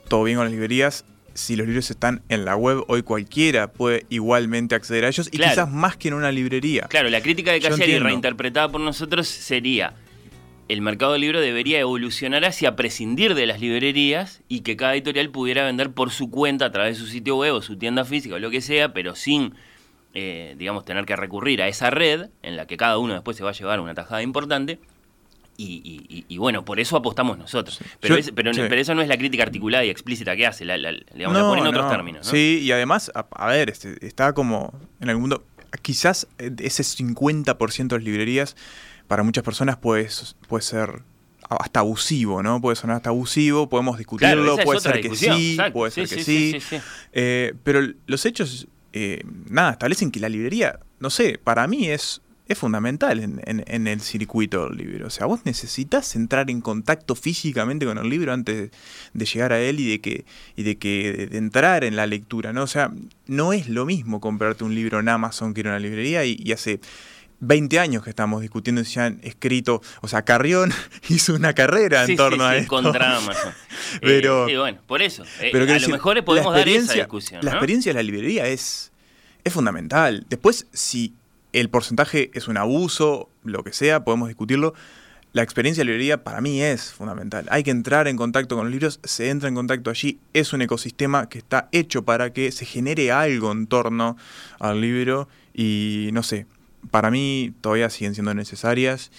todo 0.08 0.24
bien 0.24 0.36
con 0.36 0.46
las 0.46 0.52
librerías. 0.52 1.04
Si 1.34 1.56
los 1.56 1.66
libros 1.66 1.90
están 1.90 2.22
en 2.28 2.44
la 2.44 2.54
web, 2.54 2.84
hoy 2.86 3.02
cualquiera 3.02 3.72
puede 3.72 4.06
igualmente 4.08 4.76
acceder 4.76 5.04
a 5.04 5.08
ellos 5.08 5.28
y 5.32 5.38
Claro. 5.38 5.52
quizás 5.52 5.70
más 5.70 5.96
que 5.96 6.08
en 6.08 6.14
una 6.14 6.30
librería. 6.30 6.82
Claro, 6.88 7.10
la 7.10 7.20
crítica 7.20 7.50
de 7.50 7.56
entiendo. 7.56 8.04
reinterpretada 8.06 8.68
por 8.70 8.80
nosotros 8.80 9.26
sería 9.26 9.94
el 10.68 10.80
mercado 10.80 11.12
del 11.12 11.20
libro 11.22 11.40
debería 11.40 11.78
evolucionar 11.80 12.44
hacia 12.44 12.74
prescindir 12.76 13.34
de 13.34 13.46
las 13.46 13.60
librerías 13.60 14.42
y 14.48 14.60
que 14.60 14.76
cada 14.76 14.94
editorial 14.94 15.30
pudiera 15.30 15.64
vender 15.64 15.90
por 15.90 16.10
su 16.10 16.30
cuenta 16.30 16.66
a 16.66 16.70
través 16.72 16.96
de 16.98 17.04
su 17.04 17.10
sitio 17.10 17.36
web 17.36 17.54
o 17.54 17.62
su 17.62 17.76
tienda 17.76 18.04
física 18.04 18.36
o 18.36 18.38
lo 18.38 18.50
que 18.50 18.60
sea, 18.60 18.94
pero 18.94 19.14
sin 19.14 19.54
eh, 20.14 20.54
digamos, 20.56 20.84
tener 20.84 21.04
que 21.06 21.16
recurrir 21.16 21.60
a 21.60 21.66
esa 21.68 21.90
red 21.90 22.28
en 22.42 22.56
la 22.56 22.66
que 22.66 22.76
cada 22.76 22.98
uno 22.98 23.14
después 23.14 23.36
se 23.36 23.42
va 23.42 23.50
a 23.50 23.52
llevar 23.52 23.80
una 23.80 23.94
tajada 23.94 24.22
importante. 24.22 24.78
Y, 25.56 25.80
y- 25.84 26.06
y- 26.16 26.24
y 26.28 26.38
bueno, 26.38 26.64
por 26.64 26.80
eso 26.80 26.96
apostamos 26.96 27.38
nosotros. 27.38 27.78
Pero, 28.00 28.14
Yo- 28.16 28.20
es- 28.20 28.32
pero, 28.32 28.52
sí. 28.52 28.60
pero 28.68 28.80
eso 28.80 28.94
no 28.94 29.02
es 29.02 29.08
la 29.08 29.16
crítica 29.16 29.44
articulada 29.44 29.84
y 29.84 29.90
explícita 29.90 30.34
que 30.36 30.46
hace, 30.46 30.64
la, 30.64 30.76
la- 30.76 30.92
digamos, 31.14 31.36
la 31.36 31.42
No, 31.42 31.48
pone 31.50 31.60
en 31.62 31.66
otros 31.68 31.84
no. 31.84 31.90
términos. 31.90 32.26
¿no? 32.26 32.30
Sí, 32.32 32.60
y 32.62 32.72
además, 32.72 33.12
a, 33.14 33.26
a 33.30 33.46
ver, 33.48 33.70
este, 33.70 34.04
está 34.04 34.32
como 34.32 34.72
en 35.00 35.08
algún 35.10 35.22
mundo. 35.22 35.44
Quizás 35.82 36.26
eh, 36.38 36.50
ese 36.58 36.82
50% 36.82 37.88
de 37.88 37.96
las 38.00 38.04
librerías, 38.04 38.56
para 39.06 39.22
muchas 39.22 39.44
personas 39.44 39.76
puede, 39.76 40.08
puede 40.48 40.62
ser 40.62 41.02
hasta 41.48 41.80
abusivo, 41.80 42.42
¿no? 42.42 42.60
Puede 42.60 42.74
sonar 42.76 42.96
hasta 42.96 43.10
abusivo, 43.10 43.68
podemos 43.68 43.98
discutirlo, 43.98 44.54
Claro, 44.54 44.64
puede 44.64 44.80
ser 44.80 45.00
que 45.00 45.14
sí, 45.14 45.56
puede 45.72 45.90
Sí, 45.90 46.06
ser 46.06 46.16
que 46.18 46.24
sí. 46.24 46.76
Eh, 47.12 47.54
pero 47.62 47.80
los 48.06 48.24
hechos, 48.24 48.66
eh, 48.92 49.22
nada, 49.48 49.72
establecen 49.72 50.10
que 50.10 50.20
la 50.20 50.28
librería, 50.28 50.80
no 51.00 51.10
sé, 51.10 51.38
para 51.42 51.66
mí 51.68 51.88
es, 51.90 52.22
es 52.46 52.58
fundamental 52.58 53.20
en, 53.20 53.40
en- 53.46 53.64
en 53.66 53.86
el 53.86 54.00
circuito 54.02 54.68
del 54.68 54.76
libro. 54.76 55.06
O 55.06 55.10
sea, 55.10 55.26
vos 55.26 55.40
necesitas 55.44 56.14
entrar 56.14 56.50
en 56.50 56.60
contacto 56.60 57.14
físicamente 57.14 57.86
con 57.86 57.96
el 57.98 58.08
libro 58.08 58.32
antes 58.32 58.70
de 59.14 59.24
llegar 59.24 59.52
a 59.52 59.60
él 59.60 59.80
y 59.80 59.88
de 59.88 60.00
que, 60.00 60.24
y 60.56 60.62
de 60.62 60.76
que 60.76 61.28
de 61.30 61.38
entrar 61.38 61.84
en 61.84 61.96
la 61.96 62.06
lectura, 62.06 62.52
¿no? 62.52 62.62
O 62.62 62.66
sea, 62.66 62.92
no 63.26 63.52
es 63.54 63.68
lo 63.68 63.86
mismo 63.86 64.20
comprarte 64.20 64.64
un 64.64 64.74
libro 64.74 65.00
en 65.00 65.08
Amazon 65.08 65.54
que 65.54 65.60
ir 65.60 65.68
a 65.68 65.70
una 65.70 65.78
librería 65.78 66.24
y, 66.26 66.36
y 66.38 66.52
hace 66.52 66.80
20 67.40 67.78
años 67.78 68.04
que 68.04 68.10
estamos 68.10 68.40
discutiendo 68.42 68.84
si 68.84 69.00
han 69.00 69.20
escrito, 69.22 69.82
o 70.02 70.08
sea, 70.08 70.22
Carrión 70.22 70.72
hizo 71.08 71.34
una 71.34 71.52
carrera 71.54 72.02
en 72.02 72.06
Sí, 72.08 72.12
sí, 72.12 72.16
torno 72.16 72.44
a 72.44 72.52
sí, 72.52 72.58
esto. 72.60 72.68
contra 72.68 73.16
Amazon. 73.16 73.52
Eh, 73.96 73.98
Pero- 74.02 74.48
y 74.48 74.56
bueno, 74.56 74.78
por 74.86 75.02
eso. 75.02 75.24
eh, 75.40 75.50
Pero 75.52 75.64
a 75.64 75.66
quiero 75.66 75.66
lo 75.66 75.74
decir, 75.74 75.92
mejor 75.92 76.24
podemos 76.24 76.52
dar 76.54 76.68
esa 76.68 76.94
discusión. 76.94 77.40
La 77.44 77.52
experiencia 77.52 77.90
de 77.90 77.94
la 77.94 78.02
librería 78.02 78.46
es, 78.46 78.92
es 79.44 79.52
fundamental. 79.52 80.24
Después, 80.28 80.66
si 80.72 81.12
el 81.54 81.68
porcentaje 81.70 82.30
es 82.34 82.48
un 82.48 82.56
abuso, 82.56 83.28
lo 83.44 83.62
que 83.64 83.72
sea, 83.72 84.04
podemos 84.04 84.28
discutirlo. 84.28 84.74
La 85.32 85.42
experiencia 85.42 85.80
de 85.80 85.86
la 85.86 85.90
librería 85.92 86.22
para 86.22 86.40
mí 86.40 86.62
es 86.62 86.92
fundamental. 86.92 87.46
Hay 87.50 87.64
que 87.64 87.72
entrar 87.72 88.06
en 88.06 88.16
contacto 88.16 88.54
con 88.56 88.66
los 88.66 88.72
libros, 88.72 89.00
se 89.02 89.30
entra 89.30 89.48
en 89.48 89.56
contacto 89.56 89.90
allí. 89.90 90.20
Es 90.32 90.52
un 90.52 90.62
ecosistema 90.62 91.28
que 91.28 91.38
está 91.38 91.68
hecho 91.72 92.04
para 92.04 92.32
que 92.32 92.52
se 92.52 92.64
genere 92.64 93.10
algo 93.10 93.50
en 93.50 93.66
torno 93.66 94.16
al 94.60 94.80
libro 94.80 95.28
y 95.52 96.10
no 96.12 96.22
sé, 96.22 96.46
para 96.92 97.10
mí 97.10 97.52
todavía 97.60 97.90
siguen 97.90 98.14
siendo 98.14 98.32
necesarias. 98.34 99.10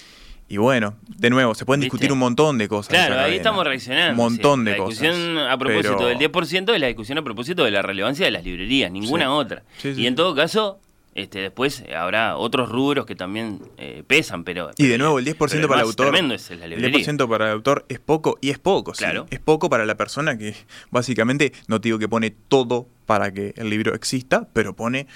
Y 0.48 0.58
bueno, 0.58 0.96
de 1.18 1.32
nuevo, 1.32 1.56
se 1.56 1.66
pueden 1.66 1.82
¿Viste? 1.82 1.88
discutir 1.96 2.12
un 2.14 2.20
montón 2.20 2.60
de 2.60 2.68
cosas. 2.70 2.90
Claro, 2.90 3.16
ahí 3.16 3.20
cadena. 3.22 3.36
estamos 3.38 3.66
reaccionando. 3.66 4.12
Un 4.12 4.30
montón 4.30 4.60
sí. 4.60 4.66
de 4.66 4.72
la 4.72 4.78
cosas. 4.78 5.00
discusión 5.02 5.38
a 5.40 5.58
propósito 5.58 5.96
pero- 5.98 6.08
del 6.08 6.18
10% 6.20 6.74
es 6.76 6.80
la 6.80 6.88
discusión 6.88 7.18
a 7.18 7.24
propósito 7.24 7.64
de 7.66 7.72
la 7.72 7.82
relevancia 7.82 8.26
de 8.26 8.32
las 8.32 8.44
librerías, 8.46 8.92
ninguna 8.92 9.26
Sí. 9.26 9.30
otra. 9.32 9.64
Sí, 9.80 9.96
sí, 9.96 10.02
y 10.04 10.08
en 10.08 10.14
todo 10.16 10.36
caso, 10.36 10.80
este, 11.16 11.40
después 11.40 11.84
habrá 11.98 12.38
otros 12.38 12.70
rubros 12.70 13.06
que 13.06 13.16
también 13.16 13.62
eh, 13.78 14.04
pesan, 14.06 14.44
pero... 14.44 14.70
Y 14.78 14.86
de 14.88 14.98
nuevo, 14.98 15.18
el 15.18 15.26
10% 15.26 15.38
pero 15.50 15.68
para 15.68 15.82
el 15.82 15.88
autor. 15.88 16.08
tremendo 16.12 16.36
es 16.36 16.50
la 16.52 16.66
el 16.66 16.70
librería. 16.72 17.06
10% 17.06 17.28
para 17.30 17.46
el 17.46 17.52
autor 17.54 17.86
es 17.90 18.00
poco, 18.00 18.38
y 18.42 18.50
es 18.52 18.60
poco, 18.60 18.94
sí. 18.94 19.00
Claro. 19.04 19.26
Es 19.32 19.40
poco 19.40 19.70
para 19.70 19.86
la 19.86 19.96
persona 19.96 20.38
que 20.38 20.54
básicamente, 20.92 21.54
no 21.68 21.82
te 21.82 21.88
digo 21.88 21.98
que 22.00 22.08
pone 22.10 22.30
todo 22.32 22.88
para 23.06 23.32
que 23.34 23.54
el 23.58 23.70
libro 23.70 23.96
exista, 23.96 24.48
pero 24.54 24.76
pone 24.76 25.08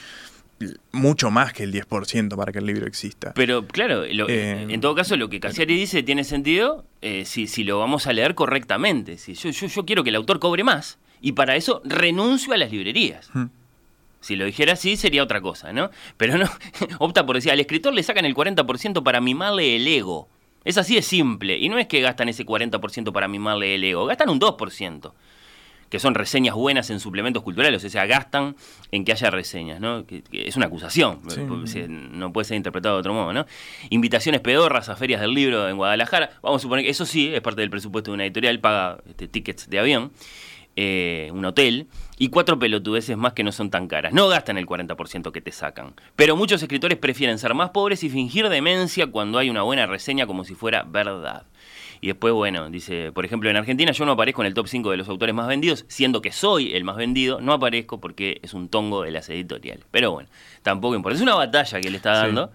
mucho 0.91 1.31
más 1.31 1.53
que 1.53 1.63
el 1.63 1.71
10% 1.73 2.35
para 2.35 2.51
que 2.51 2.59
el 2.59 2.65
libro 2.65 2.85
exista. 2.85 3.33
Pero 3.33 3.65
claro, 3.65 4.03
lo- 4.11 4.27
Eh, 4.27 4.65
en 4.69 4.81
todo 4.81 4.93
caso 4.93 5.15
lo 5.15 5.29
que 5.29 5.39
Cassiari 5.39 5.73
dice 5.75 6.03
tiene 6.03 6.23
sentido 6.25 6.85
eh, 7.01 7.23
si, 7.25 7.47
si 7.47 7.63
lo 7.63 7.79
vamos 7.79 8.07
a 8.07 8.13
leer 8.13 8.35
correctamente. 8.35 9.17
Si 9.17 9.35
yo, 9.35 9.49
yo, 9.51 9.67
yo 9.67 9.85
quiero 9.85 10.03
que 10.03 10.09
el 10.09 10.15
autor 10.17 10.39
cobre 10.39 10.65
más 10.65 10.97
y 11.21 11.31
para 11.31 11.55
eso 11.55 11.81
renuncio 11.85 12.53
a 12.53 12.57
las 12.57 12.71
librerías. 12.71 13.29
Si 14.21 14.35
lo 14.35 14.45
dijera 14.45 14.73
así 14.73 14.97
sería 14.97 15.23
otra 15.23 15.41
cosa, 15.41 15.71
¿no? 15.73 15.89
Pero 16.17 16.37
no, 16.37 16.45
opta 16.99 17.25
por 17.25 17.35
decir, 17.35 17.51
al 17.51 17.59
escritor 17.59 17.93
le 17.93 18.03
sacan 18.03 18.25
el 18.25 18.35
40% 18.35 19.03
para 19.03 19.21
mimarle 19.21 19.75
el 19.75 19.87
ego. 19.87 20.27
Es 20.65 20.77
así 20.77 20.95
de 20.95 21.01
simple. 21.01 21.57
Y 21.57 21.69
no 21.69 21.77
es 21.79 21.87
que 21.87 22.01
gastan 22.01 22.27
ese 22.29 22.45
40% 22.45 23.11
para 23.13 23.27
mimarle 23.27 23.75
el 23.75 23.83
ego, 23.83 24.05
gastan 24.05 24.29
un 24.29 24.39
2% 24.39 25.13
que 25.89 25.97
son 25.99 26.13
reseñas 26.13 26.53
buenas 26.53 26.91
en 26.91 26.99
suplementos 26.99 27.41
culturales, 27.41 27.83
o 27.83 27.89
sea, 27.89 28.05
gastan 28.05 28.55
en 28.91 29.03
que 29.03 29.11
haya 29.11 29.31
reseñas, 29.31 29.79
¿no? 29.79 30.05
Que, 30.05 30.21
que 30.21 30.47
es 30.47 30.55
una 30.55 30.67
acusación, 30.67 31.19
Sí. 31.65 31.85
no 31.89 32.31
puede 32.31 32.45
ser 32.45 32.57
interpretado 32.57 32.93
de 32.97 32.99
otro 32.99 33.15
modo, 33.15 33.33
¿no? 33.33 33.47
Invitaciones 33.89 34.39
pedorras 34.41 34.87
a 34.89 34.95
ferias 34.95 35.19
del 35.19 35.33
libro 35.33 35.67
en 35.67 35.77
Guadalajara, 35.77 36.29
vamos 36.43 36.61
a 36.61 36.63
suponer 36.63 36.85
que 36.85 36.91
eso 36.91 37.07
sí 37.07 37.33
es 37.33 37.41
parte 37.41 37.61
del 37.61 37.71
presupuesto 37.71 38.11
de 38.11 38.15
una 38.15 38.25
editorial, 38.25 38.59
paga 38.59 38.99
este, 39.09 39.27
tickets 39.27 39.67
de 39.67 39.79
avión, 39.79 40.11
eh, 40.75 41.31
un 41.33 41.43
hotel, 41.45 41.87
y 42.19 42.29
cuatro 42.29 42.59
pelotudeces 42.59 43.17
más 43.17 43.33
que 43.33 43.43
no 43.43 43.51
son 43.51 43.71
tan 43.71 43.87
caras. 43.87 44.13
No 44.13 44.27
gastan 44.27 44.57
el 44.59 44.67
40% 44.67 45.31
que 45.31 45.41
te 45.41 45.51
sacan. 45.51 45.93
Pero 46.15 46.35
muchos 46.35 46.61
escritores 46.61 46.97
prefieren 46.99 47.39
ser 47.39 47.53
más 47.55 47.71
pobres 47.71 48.03
y 48.03 48.09
fingir 48.09 48.47
demencia 48.49 49.07
cuando 49.07 49.39
hay 49.39 49.49
una 49.49 49.63
buena 49.63 49.87
reseña 49.87 50.27
como 50.27 50.43
si 50.43 50.53
fuera 50.53 50.83
verdad. 50.83 51.43
Y 52.01 52.07
después, 52.07 52.33
bueno, 52.33 52.69
dice, 52.69 53.11
por 53.11 53.25
ejemplo, 53.25 53.49
en 53.49 53.57
Argentina 53.57 53.91
yo 53.91 54.05
no 54.05 54.11
aparezco 54.13 54.41
en 54.41 54.47
el 54.47 54.53
top 54.53 54.67
5 54.67 54.91
de 54.91 54.97
los 54.97 55.09
autores 55.09 55.33
más 55.35 55.47
vendidos, 55.47 55.85
siendo 55.89 56.21
que 56.21 56.31
soy 56.31 56.73
el 56.73 56.83
más 56.85 56.95
vendido, 56.95 57.41
no 57.41 57.51
aparezco 57.53 57.99
porque 57.99 58.39
es 58.43 58.53
un 58.53 58.69
tongo 58.69 59.01
de 59.03 59.11
las 59.11 59.29
editoriales. 59.29 59.85
Pero 59.91 60.11
bueno, 60.11 60.29
tampoco 60.61 60.95
importa. 60.95 61.15
Es 61.17 61.21
una 61.21 61.35
batalla 61.35 61.81
que 61.81 61.89
le 61.89 61.97
está 61.97 62.15
Sí. 62.21 62.27
dando 62.27 62.51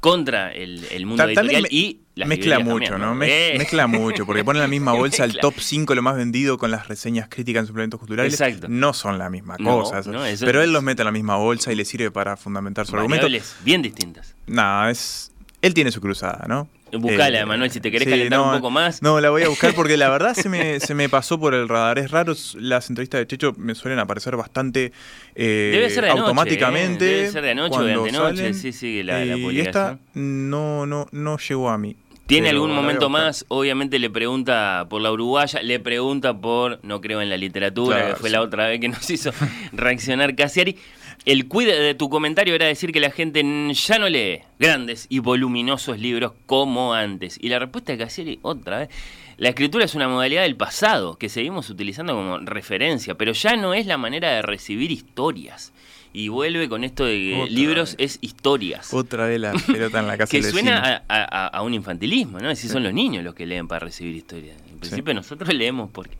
contra 0.00 0.52
el, 0.52 0.84
el 0.92 1.04
mundo 1.06 1.22
Ta- 1.24 1.28
editorial 1.30 1.62
me- 1.62 1.68
y 1.70 2.00
las 2.20 2.28
mezcla 2.28 2.58
mucho, 2.60 2.90
también, 2.92 3.10
¿no? 3.10 3.14
Mez- 3.16 3.28
Eh. 3.30 3.54
Mezcla 3.58 3.86
mucho, 3.86 4.24
porque 4.26 4.44
pone 4.44 4.58
en 4.58 4.62
la 4.62 4.68
misma 4.68 4.92
bolsa 4.92 5.24
el 5.24 5.36
top 5.38 5.54
5 5.58 5.94
lo 5.94 6.02
más 6.02 6.16
vendido 6.16 6.56
con 6.58 6.70
las 6.70 6.86
reseñas 6.88 7.28
críticas 7.28 7.62
en 7.62 7.66
suplementos 7.66 7.98
culturales. 7.98 8.32
Exacto. 8.32 8.66
No 8.70 8.92
son 8.92 9.18
la 9.18 9.28
misma 9.30 9.56
No, 9.58 9.80
cosa. 9.80 10.02
no, 10.10 10.20
pero 10.40 10.62
él 10.62 10.72
los 10.72 10.82
mete 10.82 11.02
en 11.02 11.06
la 11.06 11.12
misma 11.12 11.36
bolsa 11.36 11.72
y 11.72 11.76
le 11.76 11.84
sirve 11.84 12.10
para 12.10 12.36
fundamentar 12.36 12.86
su 12.86 12.96
argumento. 12.96 13.26
Bien 13.64 13.82
distintas. 13.82 14.34
Nada, 14.46 14.90
es. 14.90 15.32
Él 15.62 15.74
tiene 15.74 15.90
su 15.92 16.00
cruzada, 16.00 16.46
¿no? 16.48 16.68
Buscala, 16.92 17.40
Eh, 17.40 17.46
Manuel, 17.46 17.70
si 17.70 17.78
te 17.80 17.90
querés 17.92 18.06
sí, 18.06 18.10
calentar 18.10 18.38
no, 18.40 18.46
un 18.50 18.56
poco 18.56 18.70
más. 18.70 19.00
No, 19.00 19.20
la 19.20 19.30
voy 19.30 19.42
a 19.44 19.48
buscar 19.48 19.74
porque 19.74 19.96
la 19.96 20.08
verdad 20.08 20.34
se 20.34 20.48
me, 20.48 20.80
se 20.80 20.94
me 20.94 21.08
pasó 21.08 21.38
por 21.38 21.54
el 21.54 21.68
radar. 21.68 21.98
Es 22.00 22.10
raro, 22.10 22.34
las 22.56 22.88
entrevistas 22.88 23.20
de 23.20 23.26
Checho 23.28 23.54
me 23.56 23.74
suelen 23.76 23.98
aparecer 24.00 24.34
bastante 24.36 24.90
eh, 25.36 25.70
Debe 25.72 25.88
ser 25.90 26.02
de 26.04 26.10
anoche, 26.10 26.22
automáticamente. 26.22 27.04
¿eh? 27.04 27.16
Debe 27.18 27.30
ser 27.30 27.42
de 27.44 27.50
anoche 27.50 27.78
o 27.78 27.82
de 27.84 27.92
antenoche, 27.92 28.36
salen, 28.36 28.54
sí, 28.54 28.72
sí, 28.72 29.02
la- 29.04 29.24
la 29.24 29.34
eh, 29.34 29.38
y 29.38 29.60
esta 29.60 29.98
no, 30.14 30.84
no, 30.86 31.06
no 31.12 31.38
llegó 31.38 31.68
a 31.70 31.78
mí. 31.78 31.94
¿Tiene 32.30 32.50
Pero 32.50 32.62
algún 32.62 32.76
momento 32.76 33.08
más? 33.08 33.44
Obviamente 33.48 33.98
le 33.98 34.08
pregunta 34.08 34.86
por 34.88 35.02
la 35.02 35.10
uruguaya, 35.10 35.62
le 35.62 35.80
pregunta 35.80 36.38
por 36.40 36.78
No 36.84 37.00
creo 37.00 37.20
en 37.20 37.28
la 37.28 37.36
literatura, 37.36 37.96
Claro, 37.96 38.14
que 38.14 38.20
fue 38.20 38.28
sí. 38.28 38.32
la 38.36 38.42
otra 38.42 38.68
vez 38.68 38.78
que 38.78 38.88
nos 38.88 39.10
hizo 39.10 39.32
reaccionar 39.72 40.36
Casiari. 40.36 40.76
El 41.24 41.48
cuide 41.48 41.78
de 41.80 41.94
tu 41.96 42.08
comentario 42.08 42.54
era 42.54 42.66
decir 42.66 42.92
que 42.92 43.00
la 43.00 43.10
gente 43.10 43.42
ya 43.74 43.98
no 43.98 44.08
lee 44.08 44.42
grandes 44.60 45.06
y 45.08 45.18
voluminosos 45.18 45.98
libros 45.98 46.32
como 46.46 46.94
antes. 46.94 47.36
Y 47.40 47.48
la 47.48 47.58
respuesta 47.58 47.90
de 47.90 47.98
Casiari, 47.98 48.38
otra 48.42 48.78
vez, 48.78 48.90
la 49.36 49.48
escritura 49.48 49.84
es 49.84 49.96
una 49.96 50.06
modalidad 50.06 50.42
del 50.42 50.54
pasado 50.56 51.16
que 51.18 51.28
seguimos 51.28 51.68
utilizando 51.68 52.14
como 52.14 52.38
referencia, 52.38 53.16
pero 53.16 53.32
ya 53.32 53.56
no 53.56 53.74
es 53.74 53.86
la 53.86 53.98
manera 53.98 54.30
de 54.30 54.42
recibir 54.42 54.92
historias. 54.92 55.72
Y 56.12 56.28
vuelve 56.28 56.68
con 56.68 56.82
esto 56.82 57.04
de 57.04 57.16
que 57.16 57.34
Otra 57.42 57.52
libros 57.52 57.96
vez. 57.96 58.14
es 58.16 58.18
historias. 58.20 58.92
Otra 58.92 59.26
vez 59.26 59.40
la 59.40 59.52
pelota 59.52 60.00
en 60.00 60.06
la 60.08 60.18
casa 60.18 60.30
Que 60.30 60.42
suena 60.42 61.04
a, 61.08 61.14
a- 61.24 61.46
a 61.48 61.62
un 61.62 61.72
infantilismo, 61.74 62.40
¿no? 62.40 62.54
Si 62.56 62.68
son 62.68 62.82
los 62.82 62.92
niños 62.92 63.22
los 63.22 63.34
que 63.34 63.46
leen 63.46 63.68
para 63.68 63.80
recibir 63.86 64.16
historias. 64.16 64.56
En 64.70 64.78
principio 64.80 65.14
nosotros 65.14 65.54
leemos 65.54 65.88
porque... 65.90 66.16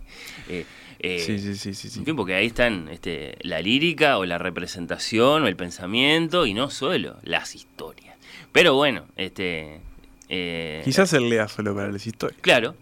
eh, 0.48 0.64
eh, 1.00 1.18
Sí, 1.26 1.38
sí, 1.38 1.57
sí, 1.57 1.74
sí, 1.74 1.88
sí. 1.88 1.98
En 2.00 2.05
fin, 2.05 2.14
porque 2.14 2.35
ahí 2.35 2.46
están 2.46 2.88
este, 2.88 3.37
la 3.40 3.61
lírica 3.62 4.18
o 4.18 4.24
la 4.26 4.38
representación 4.38 5.42
o 5.42 5.48
el 5.48 5.57
pensamiento 5.57 6.46
y 6.46 6.55
no 6.55 6.70
solo 6.70 7.16
las 7.22 7.55
historias. 7.57 8.14
Pero 8.53 8.74
bueno, 8.74 9.05
este... 9.16 9.81
eh, 10.29 10.83
Quizás 10.85 11.12
él 11.14 11.29
lea 11.29 11.48
solo 11.48 11.74
para 11.74 11.90
las 11.90 12.07
historias. 12.07 12.38
Claro, 12.42 12.76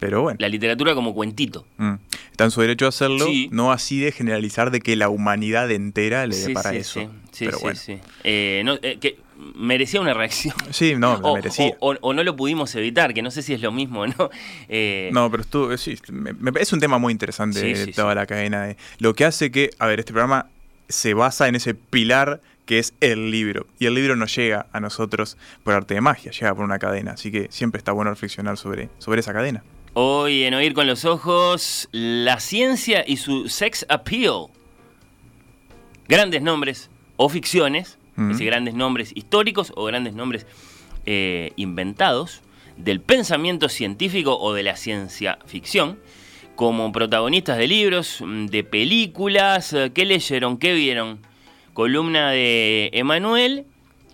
Pero 0.00 0.22
bueno. 0.22 0.38
la 0.40 0.48
literatura 0.48 0.94
como 0.94 1.14
cuentito. 1.14 1.66
Mm. 1.76 1.94
Está 2.32 2.44
en 2.44 2.50
su 2.50 2.60
derecho 2.62 2.86
a 2.86 2.88
hacerlo, 2.88 3.26
Sí. 3.26 3.48
no 3.52 3.70
así 3.70 4.00
de 4.00 4.10
generalizar 4.12 4.70
de 4.70 4.80
que 4.80 4.96
la 4.96 5.08
humanidad 5.10 5.70
entera 5.70 6.26
le 6.26 6.34
dé 6.36 6.52
para 6.54 6.70
sí, 6.70 6.76
eso. 6.78 7.00
sí, 7.00 7.08
sí, 7.32 7.44
Pero 7.44 7.58
sí, 7.58 7.62
bueno. 7.92 8.02
Eh, 8.24 8.62
no, 8.64 8.74
eh, 8.82 8.98
que 9.00 9.18
merecía 9.54 10.00
una 10.00 10.14
reacción. 10.14 10.54
Sí, 10.70 10.94
no, 10.96 11.18
lo 11.18 11.28
o, 11.28 11.34
merecía. 11.36 11.76
o- 11.80 11.96
o 12.00 12.12
no 12.14 12.22
lo 12.24 12.34
pudimos 12.36 12.74
evitar, 12.74 13.14
que 13.14 13.22
no 13.22 13.30
sé 13.30 13.42
si 13.42 13.52
es 13.54 13.60
lo 13.60 13.72
mismo, 13.72 14.06
¿no? 14.06 14.30
Eh, 14.68 15.10
No, 15.12 15.30
pero 15.30 15.42
estuvo, 15.42 15.76
sí, 15.76 15.96
me- 16.10 16.32
me- 16.32 16.52
es 16.60 16.72
un 16.72 16.80
tema 16.80 16.98
muy 16.98 17.12
interesante 17.12 17.74
sí, 17.86 17.92
toda 17.92 18.14
la 18.14 18.26
cadena. 18.26 18.64
De, 18.64 18.76
lo 18.98 19.14
que 19.14 19.24
hace 19.24 19.50
que, 19.50 19.70
a 19.78 19.86
ver, 19.86 20.00
este 20.00 20.12
programa 20.12 20.46
se 20.88 21.14
basa 21.14 21.46
en 21.48 21.54
ese 21.56 21.74
pilar 21.74 22.40
que 22.66 22.78
es 22.78 22.94
el 23.00 23.30
libro. 23.32 23.66
Y 23.80 23.86
el 23.86 23.94
libro 23.94 24.14
no 24.14 24.26
llega 24.26 24.66
a 24.72 24.78
nosotros 24.80 25.36
por 25.64 25.74
arte 25.74 25.94
de 25.94 26.00
magia, 26.00 26.30
llega 26.30 26.54
por 26.54 26.64
una 26.64 26.78
cadena. 26.78 27.12
Así 27.12 27.32
que 27.32 27.48
siempre 27.50 27.78
está 27.78 27.90
bueno 27.92 28.10
reflexionar 28.10 28.56
sobre, 28.56 28.88
sobre 28.98 29.20
esa 29.20 29.32
cadena. 29.32 29.64
Hoy 29.92 30.44
en 30.44 30.54
Oír 30.54 30.74
con 30.74 30.86
los 30.86 31.04
Ojos, 31.04 31.88
la 31.92 32.38
ciencia 32.40 33.04
y 33.06 33.16
su 33.16 33.48
sex 33.48 33.84
appeal. 33.88 34.46
Grandes 36.08 36.42
nombres 36.42 36.90
o 37.16 37.28
ficciones, 37.28 37.98
es 38.16 38.28
decir, 38.28 38.46
grandes 38.46 38.74
nombres 38.74 39.12
históricos 39.14 39.72
o 39.76 39.84
grandes 39.84 40.14
nombres 40.14 40.46
eh, 41.06 41.52
inventados 41.56 42.42
del 42.76 43.00
pensamiento 43.00 43.68
científico 43.68 44.38
o 44.38 44.52
de 44.52 44.62
la 44.62 44.76
ciencia 44.76 45.38
ficción, 45.46 45.98
como 46.56 46.92
protagonistas 46.92 47.58
de 47.58 47.66
libros, 47.66 48.22
mm, 48.24 48.46
de 48.46 48.64
películas, 48.64 49.72
eh, 49.72 49.92
¿qué 49.94 50.04
leyeron? 50.04 50.58
¿Qué 50.58 50.74
vieron? 50.74 51.20
columna 51.72 52.30
de 52.30 52.90
Emanuel 52.92 53.64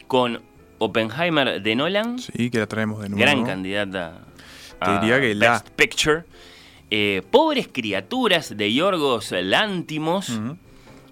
con 0.06 0.40
Oppenheimer 0.78 1.62
de 1.62 1.74
Nolan. 1.74 2.18
Sí, 2.18 2.50
que 2.50 2.58
la 2.58 2.66
traemos 2.66 3.02
de 3.02 3.08
nuevo. 3.08 3.20
Gran 3.20 3.44
candidata 3.44 4.25
Te 4.78 4.90
a 4.90 5.00
diría 5.00 5.20
que 5.20 5.34
la- 5.34 5.52
Best 5.52 5.70
Picture. 5.70 6.24
Eh, 6.90 7.22
Pobres 7.30 7.68
criaturas 7.72 8.56
de 8.56 8.72
Yorgos 8.72 9.32
Lántimos. 9.32 10.40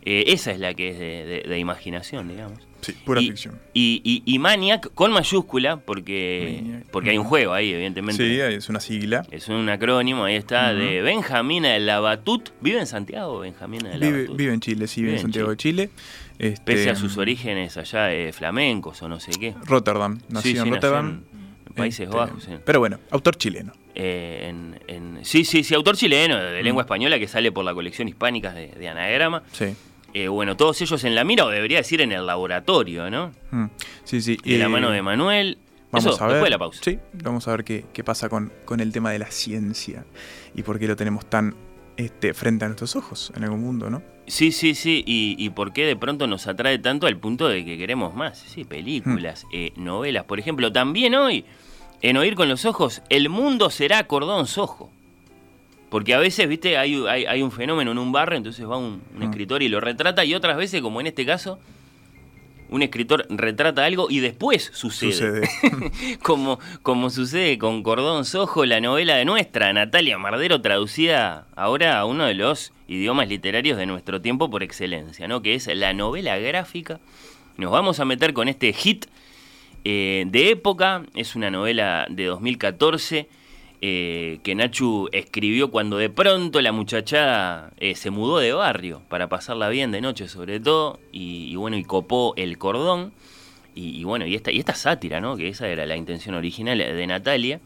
Eh, 0.07 0.25
esa 0.29 0.53
es 0.53 0.59
la 0.61 0.75
que 0.75 0.91
es 0.91 0.99
de, 0.99 1.25
de- 1.25 1.49
de 1.49 1.59
imaginación, 1.59 2.29
digamos. 2.29 2.61
Sí, 2.83 2.93
pura 2.93 3.23
y, 3.23 3.29
ficción. 3.29 3.59
Y, 3.73 4.03
y- 4.05 4.23
y 4.27 4.39
Maniac 4.39 4.93
con 4.93 5.11
mayúscula, 5.11 5.79
porque, 5.79 6.61
Maniac. 6.63 6.85
porque 6.91 7.11
hay 7.11 7.17
un 7.19 7.25
juego 7.25 7.55
ahí, 7.55 7.73
evidentemente. 7.73 8.23
Sí, 8.23 8.39
es 8.39 8.69
una 8.69 8.79
sigla. 8.81 9.27
Es 9.31 9.49
un 9.49 9.67
acrónimo, 9.71 10.25
ahí 10.25 10.35
está, 10.37 10.75
de 10.75 11.01
Benjamín 11.01 11.63
de 11.63 11.81
Labatut. 11.81 12.51
¿Vive 12.61 12.79
en 12.81 12.87
Santiago, 12.87 13.39
Benjamín 13.41 13.81
de 13.85 13.95
Vive, 13.99 14.11
Labatut? 14.19 14.37
vive 14.37 14.53
en 14.53 14.61
Chile, 14.61 14.87
sí, 14.87 15.01
vive 15.01 15.13
en 15.13 15.15
Vive 15.15 15.21
en 15.21 15.23
Santiago 15.23 15.51
de 15.51 15.57
Chile. 15.57 15.91
Este, 16.39 16.63
Pese 16.63 16.91
a 16.91 16.95
sus 16.97 17.17
orígenes 17.17 17.79
allá 17.79 18.13
eh, 18.13 18.33
flamencos 18.35 19.01
o 19.03 19.09
no 19.09 19.19
sé 19.19 19.31
qué. 19.41 19.55
Rotterdam, 19.65 20.19
nació 20.29 20.43
Sí, 20.43 20.49
sí, 20.51 20.51
en 20.51 20.57
nació 20.59 20.75
Rotterdam. 20.75 21.23
en 21.33 21.34
Países 21.75 22.01
Este, 22.07 22.17
Bajos, 22.17 22.45
sí. 22.45 22.53
Pero 22.65 22.79
bueno, 22.81 22.99
autor 23.11 23.37
chileno. 23.37 23.73
Eh, 23.95 24.47
en, 24.49 24.81
en- 24.89 25.25
sí, 25.25 25.45
sí, 25.45 25.63
sí, 25.65 25.75
autor 25.75 25.97
chileno 25.97 26.37
de 26.37 26.63
lengua 26.63 26.83
española 26.83 27.19
que 27.19 27.29
sale 27.29 27.53
por 27.53 27.65
la 27.65 27.75
colección 27.75 28.09
hispánica 28.09 28.53
de, 28.53 28.69
de 28.69 28.89
Anagrama. 28.89 29.43
Sí. 29.53 29.75
Eh, 30.13 30.29
bueno, 30.29 30.57
todos 30.57 30.81
ellos 30.81 31.03
en 31.05 31.15
la 31.15 31.25
mira, 31.25 31.45
o 31.45 31.49
debería 31.49 31.79
decir 31.79 32.01
en 32.01 32.13
el 32.13 32.25
laboratorio, 32.27 33.11
¿no? 33.11 33.33
Mm, 33.51 33.67
Sí, 34.05 34.21
sí. 34.21 34.37
De 34.45 34.59
la 34.59 34.67
eh, 34.67 34.69
mano 34.69 34.91
de 34.91 35.03
Manuel. 35.03 35.59
Vamos 35.91 36.15
Eso, 36.15 36.25
a 36.25 36.27
ver. 36.27 36.35
después 36.37 36.47
de 36.47 36.51
la 36.51 36.59
pausa. 36.59 36.81
Sí, 36.85 36.99
vamos 37.23 37.47
a 37.47 37.53
ver 37.53 37.63
qué, 37.65 37.85
qué 37.93 38.03
pasa 38.03 38.29
con, 38.29 38.53
con 38.65 38.81
el 38.81 38.91
tema 38.93 39.13
de 39.13 39.19
la 39.21 39.31
ciencia 39.31 40.05
y 40.55 40.63
por 40.63 40.79
qué 40.81 40.89
lo 40.89 40.97
tenemos 40.97 41.25
tan 41.27 41.55
este, 41.97 42.35
frente 42.35 42.65
a 42.65 42.69
nuestros 42.69 42.97
ojos 42.97 43.33
en 43.37 43.45
algún 43.45 43.61
mundo, 43.61 43.91
¿no? 43.91 44.03
Sí, 44.27 44.51
sí, 44.51 44.75
sí. 44.75 45.05
Y, 45.07 45.37
y 45.39 45.51
por 45.51 45.73
qué 45.73 45.85
de 45.85 45.95
pronto 45.95 46.27
nos 46.27 46.49
atrae 46.49 46.79
tanto 46.81 47.07
al 47.07 47.17
punto 47.17 47.47
de 47.49 47.65
que 47.65 47.79
queremos 47.79 48.13
más. 48.15 48.39
Sí, 48.39 48.65
películas, 48.65 49.45
Hmm. 49.45 49.49
eh, 49.53 49.73
novelas. 49.77 50.25
Por 50.25 50.41
ejemplo, 50.41 50.73
también 50.73 51.15
hoy, 51.15 51.45
en 52.09 52.19
Oír 52.19 52.35
con 52.35 52.49
los 52.51 52.67
Ojos, 52.67 53.01
el 53.09 53.31
mundo 53.31 53.71
será 53.71 54.07
cordón 54.07 54.47
sojo. 54.47 54.91
Porque 55.89 56.13
a 56.13 56.19
veces, 56.19 56.47
viste, 56.49 56.77
hay, 56.77 57.03
hay, 57.09 57.25
hay 57.25 57.41
un 57.43 57.51
fenómeno 57.51 57.93
en 57.93 57.99
un 57.99 58.13
barrio, 58.13 58.37
entonces 58.37 58.69
va 58.69 58.77
un, 58.77 59.01
un 59.15 59.21
Mm. 59.21 59.23
escritor 59.23 59.63
y 59.63 59.69
lo 59.69 59.81
retrata, 59.81 60.25
y 60.25 60.35
otras 60.35 60.57
veces, 60.59 60.83
como 60.83 61.01
en 61.01 61.07
este 61.07 61.25
caso, 61.25 61.59
un 62.69 62.83
escritor 62.83 63.27
retrata 63.31 63.85
algo 63.87 64.09
y 64.11 64.21
después 64.21 64.71
sucede. 64.75 65.13
Sucede. 65.47 66.19
como, 66.23 66.59
como 66.83 67.09
sucede 67.09 67.57
con 67.57 67.83
Cordón 67.83 68.25
Sojo, 68.27 68.67
la 68.67 68.81
novela 68.81 69.15
de 69.17 69.25
nuestra 69.25 69.73
Natalia 69.73 70.19
Mardero, 70.19 70.61
traducida 70.61 71.47
ahora 71.57 71.99
a 71.99 72.05
uno 72.05 72.25
de 72.27 72.35
los 72.35 72.73
idiomas 72.87 73.29
literarios 73.29 73.79
de 73.79 73.87
nuestro 73.87 74.21
tiempo 74.21 74.51
por 74.51 74.63
excelencia, 74.63 75.27
¿no? 75.27 75.41
que 75.41 75.55
es 75.55 75.69
la 75.69 75.95
novela 75.95 76.37
gráfica. 76.39 77.01
Nos 77.57 77.71
vamos 77.71 78.01
a 78.01 78.05
meter 78.05 78.35
con 78.35 78.49
este 78.49 78.73
hit 78.73 79.07
eh, 79.85 80.25
de 80.27 80.51
época, 80.51 81.05
es 81.15 81.37
una 81.37 81.51
novela 81.51 82.07
de 82.11 82.25
2014 82.25 83.29
eh, 83.87 84.39
que 84.43 84.55
Nachu 84.55 85.09
escribió 85.13 85.71
cuando 85.71 85.99
de 85.99 86.09
pronto 86.09 86.63
la 86.63 86.73
muchachada 86.73 87.71
eh, 87.79 87.95
se 87.95 88.11
mudó 88.11 88.39
de 88.39 88.53
barrio 88.53 89.03
para 89.09 89.29
pasarla 89.29 89.69
bien 89.69 89.91
de 89.93 90.01
noche 90.01 90.27
sobre 90.29 90.59
todo 90.59 90.99
y, 91.13 91.51
y 91.53 91.57
bueno 91.57 91.77
y 91.77 91.85
copó 91.85 92.33
el 92.37 92.57
cordón 92.57 93.13
y, 93.75 93.89
y 94.01 94.05
bueno 94.05 94.25
y 94.27 94.35
esta 94.37 94.51
y 94.53 94.59
esta 94.59 94.75
sátira 94.75 95.21
no 95.21 95.37
que 95.37 95.49
esa 95.49 95.69
era 95.69 95.85
la 95.85 95.97
intención 95.97 96.35
original 96.35 96.79
de 96.79 97.07
Natalia 97.07 97.61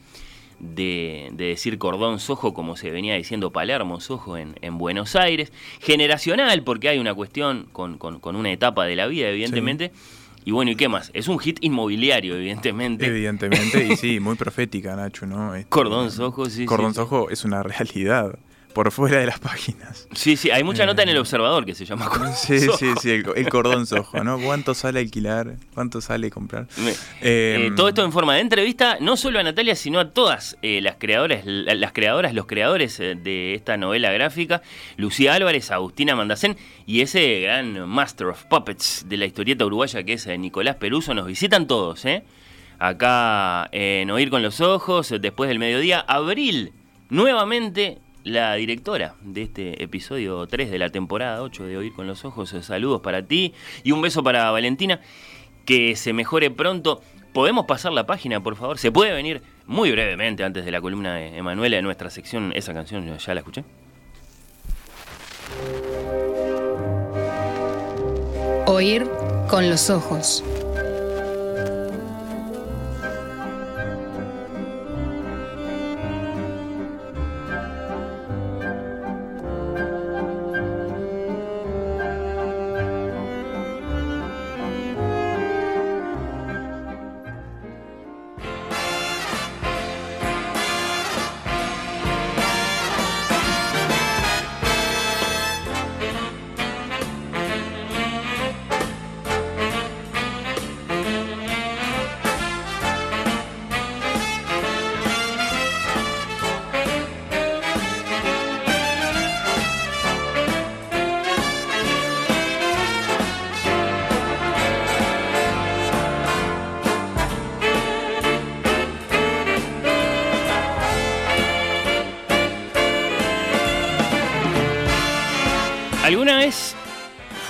de, 0.58 1.28
de 1.34 1.44
decir 1.44 1.78
cordón 1.78 2.18
sojo 2.18 2.52
como 2.52 2.76
se 2.76 2.90
venía 2.90 3.14
diciendo 3.14 3.52
Palermo 3.52 4.00
sojo 4.00 4.36
en, 4.36 4.56
en 4.60 4.76
Buenos 4.76 5.14
Aires. 5.14 5.52
Generacional 5.80 6.64
porque 6.64 6.88
hay 6.88 6.98
una 6.98 7.14
cuestión 7.14 7.68
con, 7.70 7.96
con- 7.96 8.18
con 8.18 8.34
una 8.34 8.50
etapa 8.50 8.86
de 8.86 8.96
la 8.96 9.06
vida 9.06 9.28
evidentemente 9.28 9.92
y 10.48 10.50
bueno 10.50 10.70
y 10.70 10.76
qué 10.76 10.88
más 10.88 11.10
es 11.12 11.28
un 11.28 11.38
hit 11.38 11.58
inmobiliario 11.60 12.34
evidentemente 12.34 13.04
Evidentemente, 13.04 13.86
y 13.86 13.96
sí, 13.96 14.18
muy 14.20 14.34
profética, 14.34 14.96
Nacho, 14.96 15.26
¿no? 15.26 15.54
Este, 15.54 15.68
Cordón 15.68 16.10
Sojo, 16.10 16.48
sí, 16.48 16.64
Cordón 16.64 16.94
sí. 16.94 16.96
Sojo 16.96 17.28
es 17.28 17.44
una 17.44 17.62
realidad 17.64 18.38
por 18.78 18.92
fuera 18.92 19.18
de 19.18 19.26
las 19.26 19.40
páginas. 19.40 20.06
Sí, 20.12 20.36
sí, 20.36 20.52
hay 20.52 20.62
mucha 20.62 20.86
nota 20.86 21.02
en 21.02 21.08
el 21.08 21.18
observador 21.18 21.66
que 21.66 21.74
se 21.74 21.84
llama 21.84 22.08
Cordón 22.08 22.28
Eh, 22.30 22.34
Sí, 22.36 22.60
Sojo. 22.60 22.78
sí, 22.78 22.86
sí, 23.02 23.10
el, 23.10 23.26
el 23.34 23.48
cordón 23.48 23.86
sojo, 23.88 24.22
¿no? 24.22 24.38
¿Cuánto 24.38 24.72
sale 24.72 25.00
alquilar? 25.00 25.56
¿Cuánto 25.74 26.00
sale 26.00 26.30
comprar? 26.30 26.68
Me- 26.76 26.92
Eh, 26.92 26.94
eh, 27.20 27.70
todo 27.74 27.88
esto 27.88 28.04
en 28.04 28.12
forma 28.12 28.36
de 28.36 28.40
entrevista, 28.42 28.98
no 29.00 29.16
solo 29.16 29.40
a 29.40 29.42
Natalia, 29.42 29.74
sino 29.74 29.98
a 29.98 30.10
todas 30.12 30.56
eh, 30.62 30.80
las 30.80 30.94
creadoras, 30.96 31.40
la- 31.44 31.74
las 31.74 31.90
creadoras, 31.92 32.34
los 32.34 32.46
creadores 32.46 33.00
eh, 33.00 33.16
de 33.16 33.54
esta 33.54 33.76
novela 33.76 34.12
gráfica, 34.12 34.62
Lucía 34.96 35.34
Álvarez, 35.34 35.72
Agustina 35.72 36.14
Mandacén 36.14 36.56
y 36.86 37.00
ese 37.00 37.40
gran 37.40 37.88
Master 37.88 38.28
of 38.28 38.44
Puppets 38.44 39.06
de 39.08 39.16
la 39.16 39.26
historieta 39.26 39.66
uruguaya 39.66 40.04
que 40.04 40.12
es 40.12 40.26
eh, 40.28 40.38
Nicolás 40.38 40.76
Peruso, 40.76 41.14
nos 41.14 41.26
visitan 41.26 41.66
todos, 41.66 42.04
¿eh? 42.04 42.22
Acá 42.78 43.68
en 43.72 44.08
Oír 44.12 44.30
con 44.30 44.40
los 44.44 44.60
Ojos, 44.60 45.10
eh, 45.10 45.18
después 45.18 45.48
del 45.48 45.58
mediodía, 45.58 45.98
Abril, 46.06 46.72
nuevamente 47.10 47.98
la 48.28 48.54
directora 48.54 49.14
de 49.22 49.42
este 49.42 49.82
episodio 49.82 50.46
3 50.46 50.70
de 50.70 50.78
la 50.78 50.90
temporada 50.90 51.42
8 51.42 51.64
de 51.64 51.76
Oír 51.76 51.92
con 51.92 52.06
los 52.06 52.24
Ojos. 52.24 52.54
Saludos 52.60 53.00
para 53.00 53.22
ti 53.24 53.54
y 53.82 53.92
un 53.92 54.02
beso 54.02 54.22
para 54.22 54.50
Valentina. 54.50 55.00
Que 55.64 55.96
se 55.96 56.12
mejore 56.12 56.50
pronto. 56.50 57.02
¿Podemos 57.32 57.66
pasar 57.66 57.92
la 57.92 58.06
página, 58.06 58.42
por 58.42 58.56
favor? 58.56 58.78
¿Se 58.78 58.90
puede 58.90 59.12
venir 59.12 59.42
muy 59.66 59.90
brevemente 59.90 60.44
antes 60.44 60.64
de 60.64 60.70
la 60.70 60.80
columna 60.80 61.14
de 61.14 61.36
Emanuela 61.36 61.76
de 61.76 61.82
nuestra 61.82 62.10
sección? 62.10 62.52
Esa 62.54 62.72
canción 62.72 63.18
ya 63.18 63.34
la 63.34 63.40
escuché. 63.40 63.64
Oír 68.66 69.06
con 69.48 69.68
los 69.68 69.90
ojos. 69.90 70.42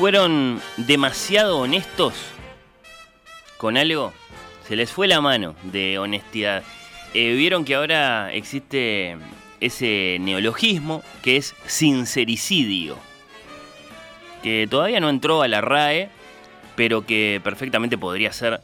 Fueron 0.08 0.58
demasiado 0.78 1.58
honestos 1.58 2.14
con 3.58 3.76
algo? 3.76 4.14
Se 4.66 4.74
les 4.74 4.90
fue 4.90 5.06
la 5.06 5.20
mano 5.20 5.54
de 5.64 5.98
honestidad. 5.98 6.62
Eh, 7.12 7.34
Vieron 7.34 7.66
que 7.66 7.74
ahora 7.74 8.32
existe 8.32 9.18
ese 9.60 10.16
neologismo 10.18 11.02
que 11.20 11.36
es 11.36 11.54
sincericidio, 11.66 12.96
que 14.42 14.66
todavía 14.70 14.98
no 14.98 15.10
entró 15.10 15.42
a 15.42 15.48
la 15.48 15.60
RAE, 15.60 16.08
pero 16.74 17.04
que 17.04 17.42
perfectamente 17.44 17.98
podría 17.98 18.32
ser 18.32 18.62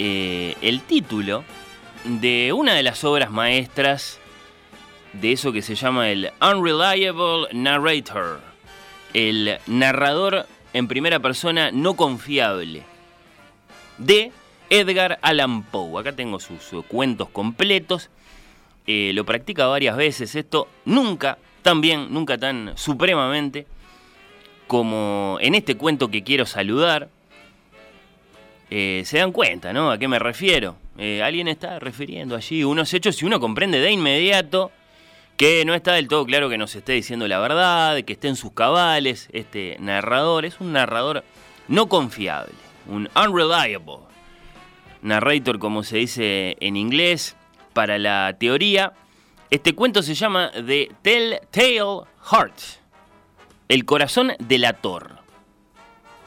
eh, 0.00 0.56
el 0.62 0.80
título 0.80 1.44
de 2.02 2.52
una 2.52 2.74
de 2.74 2.82
las 2.82 3.04
obras 3.04 3.30
maestras 3.30 4.18
de 5.12 5.30
eso 5.30 5.52
que 5.52 5.62
se 5.62 5.76
llama 5.76 6.10
el 6.10 6.32
Unreliable 6.40 7.46
Narrator, 7.52 8.40
el 9.14 9.60
narrador 9.68 10.48
en 10.72 10.88
primera 10.88 11.20
persona 11.20 11.70
no 11.70 11.94
confiable, 11.94 12.82
de 13.98 14.32
Edgar 14.70 15.18
Allan 15.22 15.62
Poe. 15.64 16.00
Acá 16.00 16.12
tengo 16.12 16.40
sus 16.40 16.84
cuentos 16.88 17.28
completos. 17.28 18.10
Eh, 18.86 19.12
lo 19.14 19.24
practica 19.24 19.66
varias 19.66 19.96
veces 19.96 20.34
esto, 20.34 20.68
nunca 20.84 21.38
tan 21.62 21.80
bien, 21.80 22.08
nunca 22.10 22.38
tan 22.38 22.72
supremamente 22.76 23.66
como 24.66 25.38
en 25.40 25.54
este 25.54 25.76
cuento 25.76 26.08
que 26.08 26.24
quiero 26.24 26.46
saludar. 26.46 27.08
Eh, 28.70 29.02
se 29.04 29.18
dan 29.18 29.32
cuenta, 29.32 29.72
¿no? 29.72 29.90
¿A 29.90 29.98
qué 29.98 30.08
me 30.08 30.18
refiero? 30.18 30.76
Eh, 30.96 31.22
alguien 31.22 31.48
está 31.48 31.78
refiriendo 31.78 32.34
allí 32.34 32.64
unos 32.64 32.92
hechos 32.94 33.20
y 33.22 33.26
uno 33.26 33.38
comprende 33.38 33.78
de 33.80 33.92
inmediato 33.92 34.72
que 35.36 35.64
no 35.64 35.74
está 35.74 35.94
del 35.94 36.08
todo 36.08 36.24
claro 36.24 36.48
que 36.48 36.58
nos 36.58 36.74
esté 36.74 36.92
diciendo 36.92 37.26
la 37.26 37.38
verdad, 37.38 38.02
que 38.02 38.12
esté 38.12 38.28
en 38.28 38.36
sus 38.36 38.52
cabales. 38.52 39.28
Este 39.32 39.76
narrador 39.80 40.44
es 40.44 40.60
un 40.60 40.72
narrador 40.72 41.24
no 41.68 41.88
confiable, 41.88 42.54
un 42.86 43.08
unreliable 43.16 44.12
narrator 45.02 45.58
como 45.58 45.82
se 45.82 45.98
dice 45.98 46.56
en 46.60 46.76
inglés 46.76 47.36
para 47.72 47.98
la 47.98 48.36
teoría. 48.38 48.92
Este 49.50 49.74
cuento 49.74 50.02
se 50.02 50.14
llama 50.14 50.50
The 50.52 50.90
Telltale 51.02 52.06
Heart, 52.30 52.58
el 53.68 53.84
corazón 53.84 54.32
del 54.38 54.64
ator. 54.64 55.18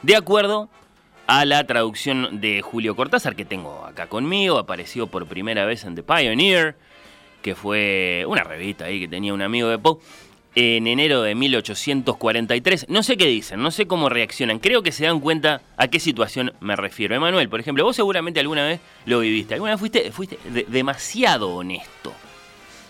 De 0.02 0.14
acuerdo 0.14 0.68
a 1.26 1.44
la 1.44 1.66
traducción 1.66 2.40
de 2.40 2.62
Julio 2.62 2.94
Cortázar 2.94 3.34
que 3.34 3.44
tengo 3.44 3.84
acá 3.84 4.06
conmigo, 4.08 4.58
apareció 4.58 5.08
por 5.08 5.26
primera 5.26 5.64
vez 5.64 5.84
en 5.84 5.96
The 5.96 6.04
Pioneer, 6.04 6.76
que 7.46 7.54
fue 7.54 8.24
una 8.26 8.42
revista 8.42 8.86
ahí 8.86 8.98
que 8.98 9.06
tenía 9.06 9.32
un 9.32 9.40
amigo 9.40 9.68
de 9.68 9.78
Poe 9.78 9.98
en 10.56 10.88
enero 10.88 11.22
de 11.22 11.36
1843. 11.36 12.86
No 12.88 13.04
sé 13.04 13.16
qué 13.16 13.26
dicen, 13.26 13.62
no 13.62 13.70
sé 13.70 13.86
cómo 13.86 14.08
reaccionan. 14.08 14.58
Creo 14.58 14.82
que 14.82 14.90
se 14.90 15.04
dan 15.04 15.20
cuenta 15.20 15.60
a 15.76 15.86
qué 15.86 16.00
situación 16.00 16.52
me 16.58 16.74
refiero. 16.74 17.14
Emanuel, 17.14 17.48
por 17.48 17.60
ejemplo, 17.60 17.84
vos 17.84 17.94
seguramente 17.94 18.40
alguna 18.40 18.66
vez 18.66 18.80
lo 19.04 19.20
viviste. 19.20 19.54
Alguna 19.54 19.74
vez 19.74 19.78
fuiste, 19.78 20.10
fuiste 20.10 20.40
demasiado 20.66 21.50
honesto. 21.54 22.12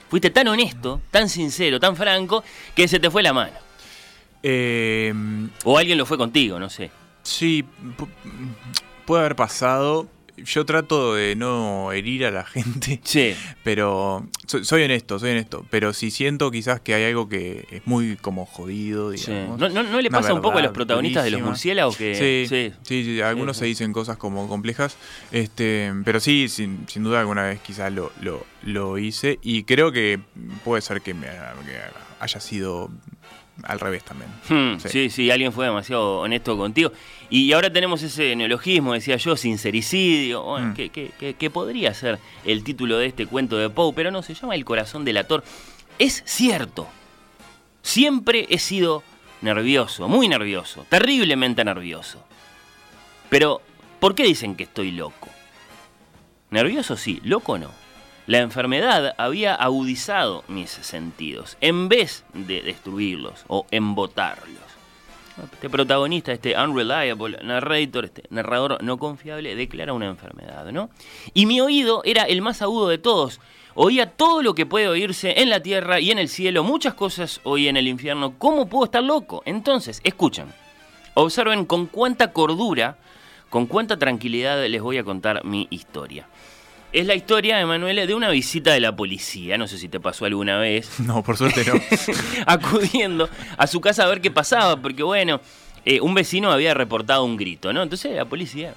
Fuiste 0.08 0.30
tan 0.30 0.48
honesto, 0.48 1.02
tan 1.10 1.28
sincero, 1.28 1.78
tan 1.78 1.94
franco, 1.94 2.42
que 2.74 2.88
se 2.88 2.98
te 2.98 3.10
fue 3.10 3.22
la 3.22 3.34
mano. 3.34 3.58
Eh, 4.42 5.12
o 5.64 5.76
alguien 5.76 5.98
lo 5.98 6.06
fue 6.06 6.16
contigo, 6.16 6.58
no 6.58 6.70
sé. 6.70 6.90
Sí, 7.22 7.62
puede 9.04 9.20
haber 9.20 9.36
pasado 9.36 10.08
yo 10.38 10.64
trato 10.66 11.14
de 11.14 11.35
no 11.37 11.92
herir 11.92 12.27
a 12.27 12.31
la 12.31 12.44
gente. 12.44 13.01
Sí. 13.07 13.35
Pero 13.62 14.27
soy, 14.46 14.83
honesto, 14.83 15.18
soy 15.18 15.31
honesto. 15.31 15.64
Pero 15.70 15.92
si 15.92 16.11
siento 16.11 16.51
quizás 16.51 16.81
que 16.81 16.94
hay 16.94 17.05
algo 17.05 17.29
que 17.29 17.66
es 17.70 17.87
muy 17.87 18.16
como 18.16 18.44
jodido, 18.46 19.11
digamos. 19.11 19.59
¿No, 19.59 19.68
no, 19.68 20.01
le 20.01 20.11
pasa 20.11 20.35
un 20.35 20.42
poco 20.42 20.59
a 20.59 20.62
los 20.62 20.72
protagonistas 20.72 21.25
de 21.25 21.31
los 21.31 21.40
murciélagos 21.40 21.96
que. 21.96 22.46
Sí, 22.49 22.75
sí, 22.83 23.20
algunos 23.20 23.57
se 23.57 23.66
dicen 23.66 23.92
cosas 23.92 24.16
como 24.16 24.49
complejas. 24.49 24.96
Este, 25.31 25.92
pero 26.05 26.20
sí, 26.20 26.49
sin, 26.49 26.87
sin 26.88 27.05
duda 27.05 27.20
alguna 27.20 27.44
vez 27.44 27.61
quizás 27.61 27.92
lo, 27.92 28.12
lo, 28.20 28.44
lo, 28.62 28.99
hice. 28.99 29.38
Y 29.42 29.64
creo 29.64 29.92
que 29.92 30.20
puede 30.64 30.83
ser 30.83 31.01
que 31.01 31.14
me 31.14 31.29
haya 32.20 32.40
sido 32.40 32.90
al 33.62 33.81
revés 33.81 34.05
también. 34.05 34.31
Hmm, 34.49 34.79
sí. 34.81 35.11
sí. 35.11 35.31
alguien 35.31 35.53
fue 35.53 35.66
demasiado 35.66 36.20
honesto 36.20 36.57
contigo. 36.57 36.92
Y 37.28 37.52
ahora 37.52 37.72
tenemos 37.72 38.02
ese 38.02 38.36
neologismo, 38.36 38.92
decía 38.92 39.16
yo, 39.16 39.36
sincericidio, 39.36 40.58
hmm. 40.58 40.74
que, 40.74 41.50
podría 41.52 41.92
ser 41.92 42.18
el 42.44 42.62
título 42.62 42.98
de 42.98 43.06
este 43.06 43.26
cuento 43.26 43.56
de 43.56 43.68
Poe, 43.68 43.92
pero 43.94 44.10
no, 44.10 44.22
se 44.22 44.34
llama 44.34 44.54
El 44.54 44.64
corazón 44.64 45.04
del 45.04 45.16
ator. 45.16 45.42
Es 45.98 46.22
cierto, 46.24 46.86
siempre 47.82 48.46
he 48.50 48.58
sido 48.58 49.02
nervioso, 49.40 50.08
muy 50.08 50.28
nervioso, 50.28 50.86
terriblemente 50.88 51.64
nervioso. 51.64 52.24
Pero, 53.28 53.60
¿por 53.98 54.14
qué 54.14 54.22
dicen 54.22 54.54
que 54.54 54.64
estoy 54.64 54.92
loco? 54.92 55.28
Nervioso 56.50 56.96
sí, 56.96 57.20
loco 57.24 57.58
no. 57.58 57.70
La 58.26 58.38
enfermedad 58.38 59.14
había 59.18 59.54
agudizado 59.54 60.44
mis 60.48 60.70
sentidos, 60.70 61.56
en 61.60 61.88
vez 61.88 62.24
de 62.34 62.62
destruirlos 62.62 63.44
o 63.46 63.66
embotarlos. 63.70 64.65
Este 65.42 65.68
protagonista, 65.68 66.33
este 66.33 66.57
unreliable 66.57 67.38
narrator, 67.42 68.07
este 68.07 68.22
narrador 68.31 68.83
no 68.83 68.96
confiable, 68.96 69.55
declara 69.55 69.92
una 69.92 70.07
enfermedad, 70.07 70.70
¿no? 70.72 70.88
Y 71.35 71.44
mi 71.44 71.61
oído 71.61 72.03
era 72.05 72.22
el 72.22 72.40
más 72.40 72.62
agudo 72.62 72.88
de 72.88 72.96
todos. 72.96 73.40
Oía 73.75 74.11
todo 74.11 74.42
lo 74.42 74.55
que 74.55 74.64
puede 74.64 74.88
oírse 74.88 75.42
en 75.42 75.51
la 75.51 75.61
tierra 75.61 76.01
y 76.01 76.11
en 76.11 76.18
el 76.18 76.31
cielo, 76.31 76.64
muchas 76.64 76.94
cosas 76.94 77.40
oí 77.44 77.68
en 77.68 77.77
el 77.77 77.87
infierno. 77.87 78.38
¿Cómo 78.38 78.66
puedo 78.66 78.87
estar 78.87 79.03
loco? 79.03 79.42
Entonces, 79.44 80.01
escuchen, 80.03 80.46
observen 81.12 81.66
con 81.66 81.87
cuánta 81.87 82.33
cordura, 82.33 82.96
con 83.51 83.66
cuánta 83.66 83.99
tranquilidad 83.99 84.64
les 84.66 84.81
voy 84.81 84.96
a 84.96 85.05
contar 85.05 85.44
mi 85.44 85.66
historia. 85.68 86.27
Es 86.96 87.06
la 87.06 87.14
historia, 87.14 87.61
Emanuele, 87.61 88.06
de 88.06 88.14
una 88.14 88.30
visita 88.30 88.72
de 88.72 88.80
la 88.80 88.96
policía. 88.96 89.59
No 89.59 89.68
sé 89.68 89.76
si 89.76 89.87
te 89.87 90.00
pasó 90.00 90.24
alguna 90.24 90.56
vez. 90.56 90.98
No, 91.00 91.22
por 91.22 91.37
suerte 91.37 91.62
no. 91.66 91.74
acudiendo 92.46 93.28
a 93.59 93.66
su 93.66 93.82
casa 93.82 94.04
a 94.04 94.06
ver 94.06 94.22
qué 94.22 94.30
pasaba, 94.30 94.80
porque 94.80 95.02
bueno, 95.02 95.42
eh, 95.85 96.00
un 96.00 96.14
vecino 96.14 96.50
había 96.50 96.72
reportado 96.72 97.22
un 97.24 97.37
grito, 97.37 97.74
¿no? 97.74 97.82
Entonces 97.82 98.16
la 98.16 98.24
policía 98.24 98.72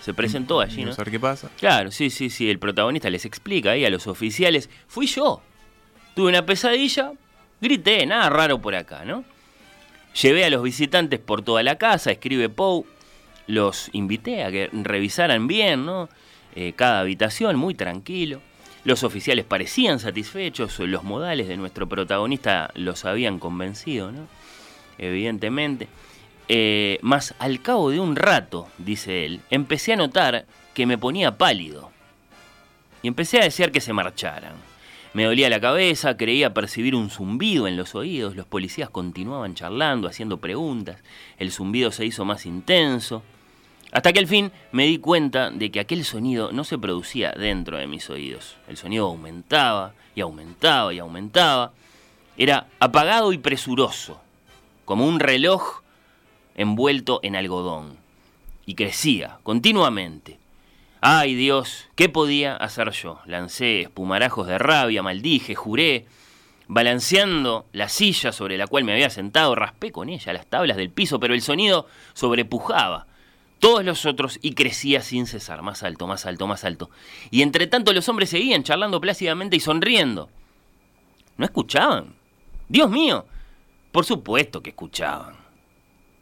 se 0.00 0.14
presentó 0.14 0.60
allí, 0.60 0.82
¿no? 0.82 0.96
ver 0.96 1.10
qué 1.10 1.20
pasa. 1.20 1.50
Claro, 1.58 1.90
sí, 1.90 2.08
sí, 2.08 2.30
sí. 2.30 2.48
El 2.48 2.58
protagonista 2.58 3.10
les 3.10 3.26
explica 3.26 3.72
ahí 3.72 3.84
a 3.84 3.90
los 3.90 4.06
oficiales: 4.06 4.70
fui 4.88 5.06
yo. 5.06 5.42
Tuve 6.14 6.30
una 6.30 6.46
pesadilla, 6.46 7.12
grité, 7.60 8.06
nada 8.06 8.30
raro 8.30 8.62
por 8.62 8.74
acá, 8.74 9.04
¿no? 9.04 9.24
Llevé 10.22 10.46
a 10.46 10.48
los 10.48 10.62
visitantes 10.62 11.20
por 11.20 11.42
toda 11.42 11.62
la 11.62 11.76
casa, 11.76 12.12
escribe 12.12 12.48
Poe. 12.48 12.84
Los 13.46 13.90
invité 13.92 14.42
a 14.42 14.50
que 14.50 14.70
revisaran 14.72 15.46
bien, 15.46 15.84
¿no? 15.84 16.08
Eh, 16.54 16.72
cada 16.74 17.00
habitación, 17.00 17.56
muy 17.56 17.74
tranquilo. 17.74 18.40
Los 18.84 19.02
oficiales 19.02 19.44
parecían 19.44 19.98
satisfechos, 19.98 20.78
los 20.78 21.04
modales 21.04 21.48
de 21.48 21.56
nuestro 21.56 21.88
protagonista 21.88 22.70
los 22.74 23.04
habían 23.04 23.38
convencido, 23.38 24.12
¿no? 24.12 24.26
Evidentemente. 24.98 25.88
Eh, 26.48 26.98
más 27.00 27.34
al 27.38 27.62
cabo 27.62 27.90
de 27.90 28.00
un 28.00 28.16
rato, 28.16 28.68
dice 28.76 29.24
él, 29.24 29.40
empecé 29.50 29.94
a 29.94 29.96
notar 29.96 30.44
que 30.74 30.84
me 30.84 30.98
ponía 30.98 31.38
pálido. 31.38 31.90
Y 33.02 33.08
empecé 33.08 33.38
a 33.40 33.44
desear 33.44 33.72
que 33.72 33.80
se 33.80 33.94
marcharan. 33.94 34.52
Me 35.14 35.24
dolía 35.24 35.48
la 35.48 35.60
cabeza, 35.60 36.16
creía 36.16 36.52
percibir 36.52 36.94
un 36.94 37.08
zumbido 37.08 37.68
en 37.68 37.76
los 37.76 37.94
oídos, 37.94 38.34
los 38.34 38.46
policías 38.46 38.90
continuaban 38.90 39.54
charlando, 39.54 40.08
haciendo 40.08 40.38
preguntas, 40.38 41.02
el 41.38 41.52
zumbido 41.52 41.92
se 41.92 42.04
hizo 42.04 42.24
más 42.24 42.44
intenso. 42.46 43.22
Hasta 43.94 44.12
que 44.12 44.18
al 44.18 44.26
fin 44.26 44.50
me 44.72 44.86
di 44.86 44.98
cuenta 44.98 45.52
de 45.52 45.70
que 45.70 45.78
aquel 45.78 46.04
sonido 46.04 46.50
no 46.50 46.64
se 46.64 46.76
producía 46.76 47.30
dentro 47.30 47.78
de 47.78 47.86
mis 47.86 48.10
oídos. 48.10 48.56
El 48.66 48.76
sonido 48.76 49.06
aumentaba 49.06 49.94
y 50.16 50.20
aumentaba 50.20 50.92
y 50.92 50.98
aumentaba. 50.98 51.70
Era 52.36 52.66
apagado 52.80 53.32
y 53.32 53.38
presuroso, 53.38 54.20
como 54.84 55.06
un 55.06 55.20
reloj 55.20 55.82
envuelto 56.56 57.20
en 57.22 57.36
algodón. 57.36 57.96
Y 58.66 58.74
crecía 58.74 59.38
continuamente. 59.44 60.38
¡Ay 61.00 61.36
Dios! 61.36 61.86
¿Qué 61.94 62.08
podía 62.08 62.56
hacer 62.56 62.90
yo? 62.90 63.20
Lancé 63.26 63.82
espumarajos 63.82 64.48
de 64.48 64.58
rabia, 64.58 65.04
maldije, 65.04 65.54
juré. 65.54 66.06
Balanceando 66.66 67.66
la 67.70 67.88
silla 67.88 68.32
sobre 68.32 68.58
la 68.58 68.66
cual 68.66 68.82
me 68.82 68.92
había 68.92 69.10
sentado, 69.10 69.54
raspé 69.54 69.92
con 69.92 70.08
ella 70.08 70.32
las 70.32 70.46
tablas 70.46 70.76
del 70.76 70.90
piso, 70.90 71.20
pero 71.20 71.32
el 71.32 71.42
sonido 71.42 71.86
sobrepujaba 72.14 73.06
todos 73.64 73.82
los 73.82 74.04
otros 74.04 74.38
y 74.42 74.52
crecía 74.52 75.00
sin 75.00 75.26
cesar, 75.26 75.62
más 75.62 75.82
alto, 75.82 76.06
más 76.06 76.26
alto, 76.26 76.46
más 76.46 76.64
alto. 76.64 76.90
Y 77.30 77.40
entre 77.40 77.66
tanto 77.66 77.94
los 77.94 78.06
hombres 78.10 78.28
seguían 78.28 78.62
charlando 78.62 79.00
plácidamente 79.00 79.56
y 79.56 79.60
sonriendo. 79.60 80.28
¿No 81.38 81.46
escuchaban? 81.46 82.14
Dios 82.68 82.90
mío, 82.90 83.24
por 83.90 84.04
supuesto 84.04 84.62
que 84.62 84.68
escuchaban. 84.68 85.36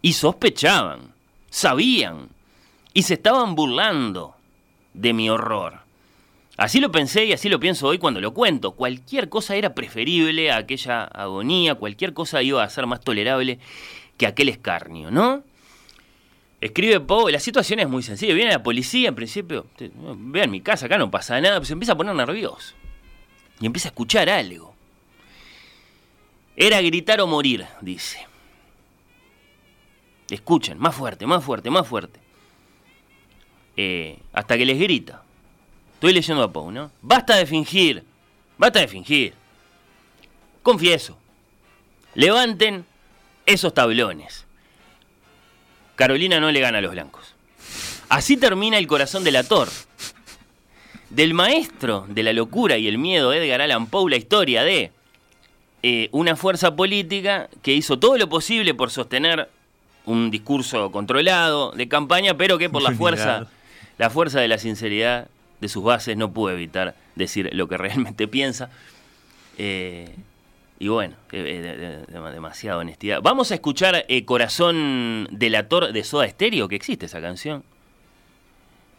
Y 0.03 0.13
sospechaban, 0.13 1.15
sabían, 1.51 2.29
y 2.95 3.03
se 3.03 3.15
estaban 3.15 3.57
burlando 3.57 4.37
de 4.95 5.13
mi 5.13 5.29
horror. 5.29 5.81
Así 6.57 6.79
lo 6.79 6.93
pensé 6.93 7.25
y 7.25 7.33
así 7.33 7.49
lo 7.49 7.59
pienso 7.59 7.89
hoy 7.89 7.99
cuando 7.99 8.21
lo 8.21 8.33
cuento. 8.35 8.77
Cualquier 8.77 9.29
cosa 9.29 9.57
era 9.57 9.75
preferible 9.75 10.53
a 10.53 10.59
aquella 10.59 11.03
agonía, 11.03 11.75
cualquier 11.75 12.15
cosa 12.15 12.41
iba 12.41 12.63
a 12.63 12.71
ser 12.71 12.87
más 12.87 13.01
tolerable 13.01 13.59
que 14.17 14.29
aquel 14.29 14.49
escarnio, 14.49 15.11
¿no? 15.11 15.43
Escribe 16.63 17.01
Poe, 17.01 17.33
la 17.33 17.41
situación 17.41 17.81
es 17.81 17.89
muy 17.89 18.05
sencilla. 18.05 18.35
Viene 18.35 18.53
la 18.53 18.63
policía, 18.63 19.09
en 19.09 19.17
principio, 19.17 19.67
vean 20.17 20.49
mi 20.49 20.61
casa, 20.61 20.87
acá 20.87 20.97
no 20.97 21.11
pasa 21.11 21.41
nada, 21.41 21.57
pero 21.57 21.65
se 21.65 21.73
empieza 21.73 21.95
a 21.95 21.97
poner 21.97 22.15
nervioso. 22.15 22.75
Y 23.59 23.67
empieza 23.67 23.89
a 23.89 23.91
escuchar 23.91 24.31
algo. 24.31 24.73
Era 26.55 26.81
gritar 26.81 27.21
o 27.21 27.27
morir, 27.27 27.67
dice. 27.81 28.25
Escuchen, 30.31 30.79
más 30.79 30.95
fuerte, 30.95 31.27
más 31.27 31.45
fuerte, 31.45 31.69
más 31.69 31.85
fuerte. 31.85 32.21
Eh, 33.77 34.21
hasta 34.33 34.57
que 34.57 34.65
les 34.65 34.79
grita. 34.79 35.25
Estoy 35.95 36.13
leyendo 36.13 36.45
a 36.45 36.53
Poe, 36.53 36.71
¿no? 36.73 36.93
Basta 37.03 37.35
de 37.35 37.47
fingir, 37.47 38.05
basta 38.57 38.79
de 38.79 38.87
fingir. 38.87 39.35
Confieso. 40.63 41.19
Levanten 42.15 42.87
esos 43.47 43.75
tablones. 43.75 44.47
Carolina 46.03 46.41
no 46.41 46.51
le 46.51 46.59
gana 46.59 46.79
a 46.79 46.81
los 46.81 46.91
blancos. 46.91 47.33
Así 48.09 48.37
termina 48.37 48.77
el 48.77 48.89
corazón 48.89 49.23
del 49.23 49.37
ator. 49.37 49.69
Del 51.11 51.33
maestro 51.33 52.07
de 52.09 52.25
la 52.25 52.33
locura 52.33 52.77
y 52.77 52.89
el 52.89 52.99
miedo, 52.99 53.33
Edgar 53.33 53.61
Allan 53.61 53.87
Poe, 53.87 54.11
la 54.11 54.17
historia 54.17 54.65
de 54.65 54.91
eh, 55.85 56.09
una 56.11 56.35
fuerza 56.35 56.75
política 56.75 57.49
que 57.63 57.73
hizo 57.73 58.01
todo 58.01 58.19
lo 58.19 58.29
posible 58.29 58.75
por 58.75 58.91
sostener 58.91 59.49
un 60.05 60.33
discurso 60.33 60.91
controlado 60.91 61.71
de 61.71 61.87
campaña, 61.87 62.37
pero 62.37 62.59
que 62.59 62.69
por 62.69 62.83
la 62.83 62.91
fuerza, 62.97 63.47
la 63.97 64.11
fuerza 64.11 64.41
de 64.41 64.49
la 64.49 64.59
sinceridad 64.59 65.29
de 65.61 65.69
sus 65.69 65.85
bases 65.85 66.17
no 66.17 66.33
pudo 66.33 66.51
evitar 66.51 66.97
decir 67.15 67.49
lo 67.53 67.69
que 67.69 67.77
realmente 67.77 68.27
piensa. 68.37 68.71
Eh, 69.57 70.17
Y 70.83 70.89
bueno, 70.89 71.15
eh, 71.31 71.41
de- 71.45 71.77
de- 71.77 71.99
de- 72.07 72.33
demasiada 72.33 72.79
honestidad. 72.79 73.21
Vamos 73.23 73.53
a 73.53 73.55
escuchar 73.55 74.05
eh, 74.09 74.25
Corazón 74.25 75.29
delator 75.31 75.93
de 75.93 76.03
Soda 76.03 76.29
Stereo, 76.29 76.67
que 76.67 76.75
existe 76.75 77.07
esa 77.07 77.21
canción. 77.21 77.63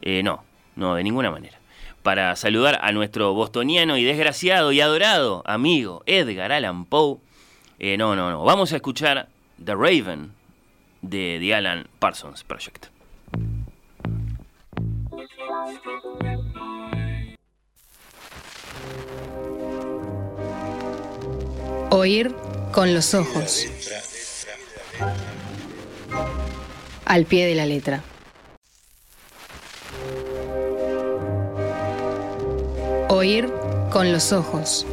Eh, 0.02 0.24
no, 0.24 0.46
no, 0.78 0.96
de 0.96 1.04
ninguna 1.04 1.30
manera. 1.30 1.60
Para 2.02 2.38
saludar 2.38 2.80
a 2.82 2.94
nuestro 2.94 3.34
bostoniano 3.34 3.98
y 3.98 4.06
desgraciado 4.06 4.72
y 4.72 4.80
adorado 4.80 5.44
amigo 5.46 6.04
Edgar 6.06 6.54
Allan 6.54 6.86
Poe. 6.86 7.18
Eh, 7.80 7.98
no, 7.98 8.16
no, 8.16 8.32
no. 8.32 8.46
Vamos 8.46 8.72
a 8.72 8.78
escuchar 8.78 9.28
The 9.62 9.76
Raven 9.76 10.32
de 11.02 11.36
The 11.42 11.54
Alan 11.54 11.88
Parsons 12.00 12.46
Project. 12.46 12.86
Oír 21.96 22.34
con 22.72 22.96
los 22.96 23.14
ojos. 23.14 23.68
Al 27.06 27.26
pie 27.26 27.46
de 27.46 27.54
la 27.54 27.68
letra. 27.68 28.04
Oír 33.10 33.48
con 33.92 34.12
los 34.12 34.34
ojos. 34.34 34.88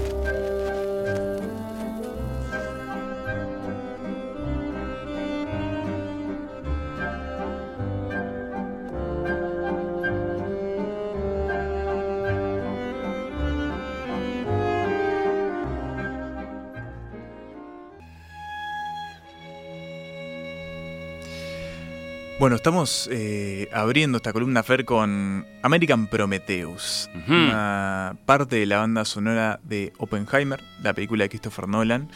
Bueno, 22.51 22.57
estamos 22.57 23.09
eh, 23.13 23.69
abriendo 23.73 24.17
esta 24.17 24.33
columna 24.33 24.65
Fer 24.65 24.85
con 24.85 25.47
American 25.63 26.09
Prometheus, 26.09 27.09
una 27.29 28.17
parte 28.27 28.57
de 28.57 28.67
la 28.67 28.79
banda 28.79 29.05
sonora 29.05 29.61
de 29.63 29.93
Oppenheimer, 29.99 30.61
la 30.83 30.93
película 30.93 31.23
de 31.23 31.29
Christopher 31.29 31.69
Nolan. 31.69 32.11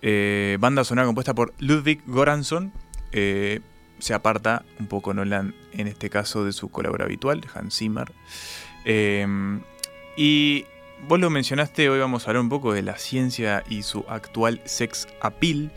Eh, 0.00 0.58
banda 0.60 0.84
sonora 0.84 1.06
compuesta 1.06 1.34
por 1.34 1.54
Ludwig 1.58 2.04
Göransson. 2.06 2.72
Eh, 3.10 3.62
se 3.98 4.14
aparta 4.14 4.64
un 4.78 4.86
poco 4.86 5.12
Nolan 5.12 5.56
en 5.72 5.88
este 5.88 6.08
caso 6.08 6.44
de 6.44 6.52
su 6.52 6.68
colaborador 6.68 7.08
habitual, 7.08 7.40
Hans 7.52 7.76
Zimmer. 7.76 8.12
Y 10.16 10.66
vos 11.08 11.18
lo 11.18 11.30
mencionaste, 11.30 11.90
hoy 11.90 11.98
vamos 11.98 12.22
a 12.22 12.30
hablar 12.30 12.42
un 12.42 12.48
poco 12.48 12.72
de 12.72 12.82
la 12.82 12.96
ciencia 12.96 13.64
y 13.68 13.82
su 13.82 14.04
actual 14.08 14.62
sex 14.66 15.08
appeal. 15.20 15.72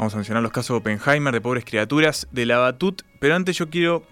Vamos 0.00 0.14
a 0.14 0.16
mencionar 0.16 0.42
los 0.42 0.50
casos 0.50 0.68
de 0.72 0.78
Oppenheimer, 0.78 1.30
de 1.34 1.42
pobres 1.42 1.62
criaturas, 1.62 2.26
de 2.30 2.46
la 2.46 2.56
Batut, 2.56 3.02
pero 3.18 3.34
antes 3.34 3.58
yo 3.58 3.68
quiero 3.68 4.02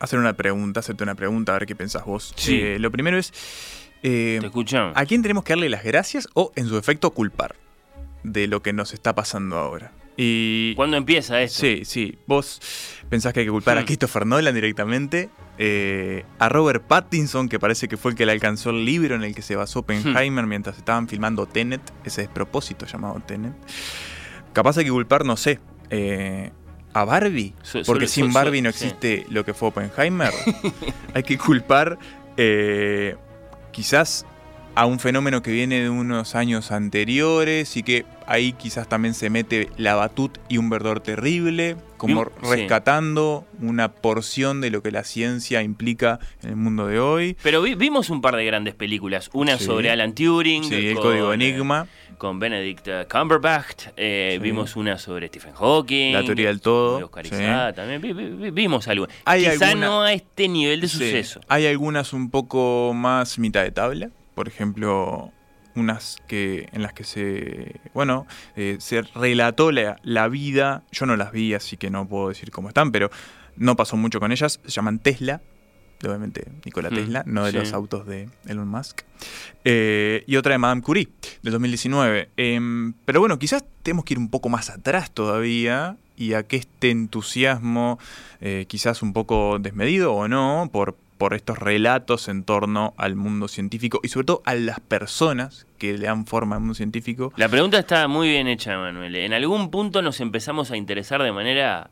hacer 0.00 0.18
una 0.18 0.32
pregunta, 0.32 0.80
hacerte 0.80 1.02
una 1.04 1.14
pregunta, 1.14 1.54
a 1.54 1.58
ver 1.58 1.66
qué 1.66 1.76
pensás 1.76 2.06
vos. 2.06 2.32
Sí. 2.34 2.60
Eh, 2.62 2.78
lo 2.78 2.90
primero 2.90 3.18
es, 3.18 3.30
eh, 4.02 4.38
Te 4.40 4.46
escuchamos. 4.46 4.94
¿a 4.96 5.04
quién 5.04 5.20
tenemos 5.20 5.44
que 5.44 5.52
darle 5.52 5.68
las 5.68 5.84
gracias 5.84 6.28
o, 6.32 6.50
en 6.56 6.66
su 6.66 6.78
efecto, 6.78 7.10
culpar 7.10 7.56
de 8.22 8.46
lo 8.46 8.62
que 8.62 8.72
nos 8.72 8.94
está 8.94 9.14
pasando 9.14 9.58
ahora? 9.58 9.92
Y 10.16 10.74
¿Cuándo 10.76 10.96
empieza 10.96 11.42
esto? 11.42 11.60
Sí, 11.60 11.82
sí. 11.84 12.16
Vos 12.26 12.62
pensás 13.10 13.34
que 13.34 13.40
hay 13.40 13.46
que 13.46 13.52
culpar 13.52 13.76
a 13.76 13.82
Hmm. 13.82 13.84
Christopher 13.84 14.24
Nolan 14.24 14.54
directamente, 14.54 15.28
eh, 15.58 16.24
a 16.38 16.48
Robert 16.48 16.82
Pattinson, 16.86 17.50
que 17.50 17.58
parece 17.58 17.86
que 17.86 17.98
fue 17.98 18.12
el 18.12 18.16
que 18.16 18.24
le 18.24 18.32
alcanzó 18.32 18.70
el 18.70 18.86
libro 18.86 19.14
en 19.14 19.24
el 19.24 19.34
que 19.34 19.42
se 19.42 19.56
basó 19.56 19.80
Oppenheimer 19.80 20.46
mientras 20.46 20.78
estaban 20.78 21.06
filmando 21.06 21.44
Tenet, 21.44 21.82
ese 22.06 22.22
despropósito 22.22 22.86
llamado 22.86 23.20
Tenet. 23.26 23.52
Capaz 24.54 24.78
hay 24.78 24.84
que 24.86 24.90
culpar, 24.90 25.26
no 25.26 25.36
sé, 25.36 25.60
eh, 25.90 26.50
a 26.94 27.04
Barbie, 27.04 27.52
So- 27.62 27.82
porque 27.84 28.06
sin 28.06 28.28
so- 28.28 28.32
Barbie 28.32 28.62
no 28.62 28.72
sí. 28.72 28.86
existe 28.86 29.26
lo 29.28 29.44
que 29.44 29.52
fue 29.52 29.68
Oppenheimer. 29.68 30.32
hay 31.14 31.22
que 31.24 31.36
culpar 31.36 31.98
eh, 32.38 33.16
quizás 33.72 34.24
a 34.76 34.86
un 34.86 34.98
fenómeno 34.98 35.42
que 35.42 35.50
viene 35.52 35.80
de 35.82 35.90
unos 35.90 36.34
años 36.34 36.72
anteriores 36.72 37.76
y 37.76 37.82
que 37.84 38.06
ahí 38.26 38.52
quizás 38.54 38.88
también 38.88 39.14
se 39.14 39.30
mete 39.30 39.68
la 39.76 39.94
batut 39.94 40.38
y 40.48 40.58
un 40.58 40.68
verdor 40.70 40.98
terrible, 41.00 41.76
como 42.06 42.24
sí. 42.24 42.30
rescatando 42.56 43.46
una 43.60 43.92
porción 43.92 44.60
de 44.60 44.70
lo 44.70 44.82
que 44.82 44.90
la 44.90 45.04
ciencia 45.04 45.62
implica 45.62 46.18
en 46.42 46.50
el 46.50 46.56
mundo 46.56 46.86
de 46.86 46.98
hoy. 47.00 47.36
Pero 47.42 47.62
vi- 47.62 47.74
vimos 47.74 48.10
un 48.10 48.20
par 48.20 48.36
de 48.36 48.44
grandes 48.44 48.74
películas. 48.74 49.30
Una 49.32 49.58
Sí. 49.58 49.64
sobre 49.64 49.90
Alan 49.90 50.14
Turing. 50.14 50.64
Sí, 50.64 50.74
el 50.88 50.94
con, 50.94 51.02
código 51.04 51.32
eh, 51.32 51.34
Enigma, 51.34 51.86
con 52.18 52.38
Benedict 52.38 52.86
eh, 52.88 53.06
Cumberbatch. 53.10 53.88
eh. 53.96 54.38
Vimos 54.42 54.76
una 54.76 54.98
sobre 54.98 55.28
Stephen 55.28 55.54
Hawking. 55.54 56.12
la 56.14 56.24
teoría 56.24 56.48
del 56.48 56.60
todo. 56.60 57.04
Oscar. 57.06 57.26
Isaac 57.26 57.76
también. 57.76 58.00
Vi- 58.00 58.12
vi- 58.12 58.30
vi- 58.30 58.50
vimos 58.50 58.86
algo. 58.88 59.06
Hay 59.24 59.40
Quizá 59.44 59.68
alguna- 59.70 59.86
no 59.86 60.02
a 60.02 60.12
este 60.12 60.48
nivel 60.48 60.80
de 60.80 60.88
suceso. 60.88 61.40
Hay 61.48 61.66
algunas 61.66 62.12
un 62.12 62.30
poco 62.30 62.92
más 62.94 63.38
mitad 63.38 63.62
de 63.62 63.70
tabla. 63.70 64.10
Por 64.34 64.48
ejemplo, 64.48 65.30
unas 65.74 66.18
que 66.26 66.68
en 66.72 66.82
las 66.82 66.92
que 66.92 67.04
se. 67.04 67.80
Bueno, 67.92 68.26
eh, 68.56 68.76
se 68.80 69.02
relató 69.02 69.72
la, 69.72 69.98
la 70.02 70.28
vida. 70.28 70.82
Yo 70.92 71.06
no 71.06 71.16
las 71.16 71.32
vi, 71.32 71.54
así 71.54 71.76
que 71.76 71.90
no 71.90 72.06
puedo 72.08 72.28
decir 72.28 72.50
cómo 72.50 72.68
están, 72.68 72.92
pero 72.92 73.10
no 73.56 73.76
pasó 73.76 73.96
mucho 73.96 74.20
con 74.20 74.32
ellas. 74.32 74.60
Se 74.64 74.70
llaman 74.70 74.98
Tesla. 74.98 75.40
Obviamente, 76.04 76.44
Nikola 76.66 76.90
Hmm, 76.90 76.94
Tesla, 76.94 77.22
no 77.26 77.44
de 77.44 77.52
sí. 77.52 77.56
los 77.56 77.72
autos 77.72 78.06
de 78.06 78.28
Elon 78.46 78.68
Musk. 78.68 79.02
Eh, 79.64 80.22
y 80.26 80.36
otra 80.36 80.52
de 80.52 80.58
Madame 80.58 80.82
Curie, 80.82 81.08
del 81.42 81.52
2019. 81.52 82.28
Em, 82.36 82.92
pero 83.04 83.20
bueno, 83.20 83.38
quizás 83.38 83.64
tenemos 83.82 84.04
que 84.04 84.14
ir 84.14 84.18
un 84.18 84.28
poco 84.28 84.50
más 84.50 84.68
atrás 84.68 85.10
todavía 85.12 85.96
y 86.16 86.34
a 86.34 86.42
que 86.42 86.56
este 86.56 86.90
entusiasmo, 86.90 87.98
eh, 88.40 88.66
quizás 88.68 89.02
un 89.02 89.12
poco 89.14 89.58
desmedido 89.58 90.12
o 90.12 90.28
no, 90.28 90.68
por, 90.72 90.96
por 91.18 91.34
estos 91.34 91.58
relatos 91.58 92.28
en 92.28 92.42
torno 92.44 92.92
al 92.96 93.14
mundo 93.14 93.46
científico 93.48 94.00
y 94.02 94.08
sobre 94.08 94.26
todo 94.26 94.42
a 94.46 94.54
las 94.54 94.80
personas 94.80 95.66
que 95.78 95.92
le 95.96 96.06
dan 96.06 96.26
forma 96.26 96.56
al 96.56 96.60
mundo 96.62 96.74
científico. 96.74 97.32
La 97.36 97.48
pregunta 97.48 97.78
está 97.78 98.08
muy 98.08 98.28
bien 98.28 98.48
hecha, 98.48 98.76
Manuel. 98.78 99.14
En 99.16 99.32
algún 99.32 99.70
punto 99.70 100.02
nos 100.02 100.20
empezamos 100.20 100.70
a 100.70 100.76
interesar 100.76 101.22
de 101.22 101.30
manera 101.32 101.90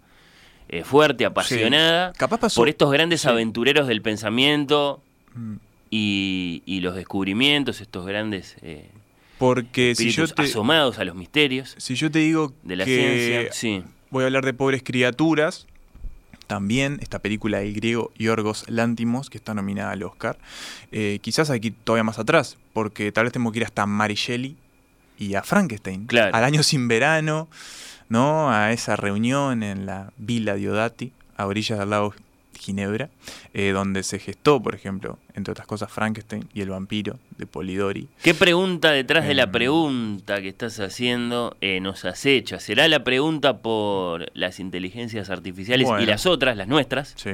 eh, 0.68 0.84
fuerte, 0.84 1.24
apasionada, 1.24 2.12
Capaz 2.14 2.38
pasó. 2.38 2.60
por 2.60 2.68
estos 2.68 2.90
grandes 2.90 3.20
Sí. 3.22 3.28
aventureros 3.28 3.86
del 3.88 4.00
pensamiento 4.02 5.02
Mm. 5.34 5.54
y, 5.90 6.62
y 6.66 6.80
los 6.80 6.94
descubrimientos, 6.94 7.80
estos 7.80 8.04
grandes 8.06 8.56
eh, 8.62 8.90
Porque 9.38 9.94
si 9.94 10.10
yo, 10.10 10.26
te, 10.28 10.42
asomados 10.42 10.98
a 10.98 11.04
los 11.04 11.14
misterios 11.14 11.74
si 11.78 11.94
yo 11.94 12.10
te 12.10 12.18
digo 12.20 12.52
de 12.62 12.76
la 12.76 12.84
que 12.84 12.96
ciencia. 12.96 13.52
Sí. 13.52 13.82
voy 14.10 14.22
a 14.24 14.26
hablar 14.26 14.44
de 14.44 14.54
pobres 14.54 14.82
criaturas, 14.82 15.66
también 16.46 16.98
esta 17.00 17.18
película 17.20 17.58
del 17.58 17.72
griego 17.74 18.12
Yorgos 18.18 18.64
Lántimos, 18.68 19.30
que 19.30 19.38
está 19.38 19.54
nominada 19.54 19.92
al 19.92 20.02
Oscar, 20.02 20.38
eh, 20.90 21.18
quizás 21.22 21.50
ir 21.50 21.74
todavía 21.84 22.04
más 22.04 22.18
atrás, 22.18 22.58
porque 22.72 23.12
tal 23.12 23.24
vez 23.24 23.32
tenemos 23.32 23.52
que 23.52 23.60
ir 23.60 23.64
hasta 23.64 23.86
Mary 23.86 24.14
Shelley 24.14 24.56
y 25.18 25.34
a 25.34 25.42
Frankenstein, 25.42 26.06
Claro. 26.06 26.34
al 26.34 26.44
año 26.44 26.62
sin 26.62 26.88
verano, 26.88 27.48
¿no? 28.08 28.50
a 28.50 28.72
esa 28.72 28.96
reunión 28.96 29.62
en 29.62 29.86
la 29.86 30.12
Villa 30.16 30.54
Diodati, 30.54 31.12
a 31.36 31.46
orillas 31.46 31.78
del 31.78 31.90
lago 31.90 32.14
Ginebra, 32.62 33.10
eh, 33.54 33.70
donde 33.72 34.02
se 34.04 34.18
gestó, 34.18 34.62
por 34.62 34.74
ejemplo, 34.74 35.18
entre 35.34 35.50
otras 35.52 35.66
cosas, 35.66 35.90
Frankenstein 35.90 36.48
y 36.54 36.60
el 36.60 36.70
vampiro 36.70 37.18
de 37.36 37.46
Polidori. 37.46 38.06
¿Qué 38.22 38.34
pregunta 38.34 38.92
detrás 38.92 39.26
de 39.26 39.34
la 39.34 39.44
Em. 39.44 39.52
pregunta 39.52 40.40
que 40.40 40.48
estás 40.48 40.78
haciendo 40.80 41.56
eh, 41.60 41.80
nos 41.80 42.04
acecha? 42.04 42.60
¿Será 42.60 42.86
la 42.88 43.02
pregunta 43.04 43.58
por 43.58 44.30
las 44.34 44.60
inteligencias 44.60 45.28
artificiales 45.30 45.88
y 46.00 46.06
las 46.06 46.26
otras, 46.26 46.56
las 46.56 46.68
nuestras? 46.68 47.14
Sí, 47.16 47.30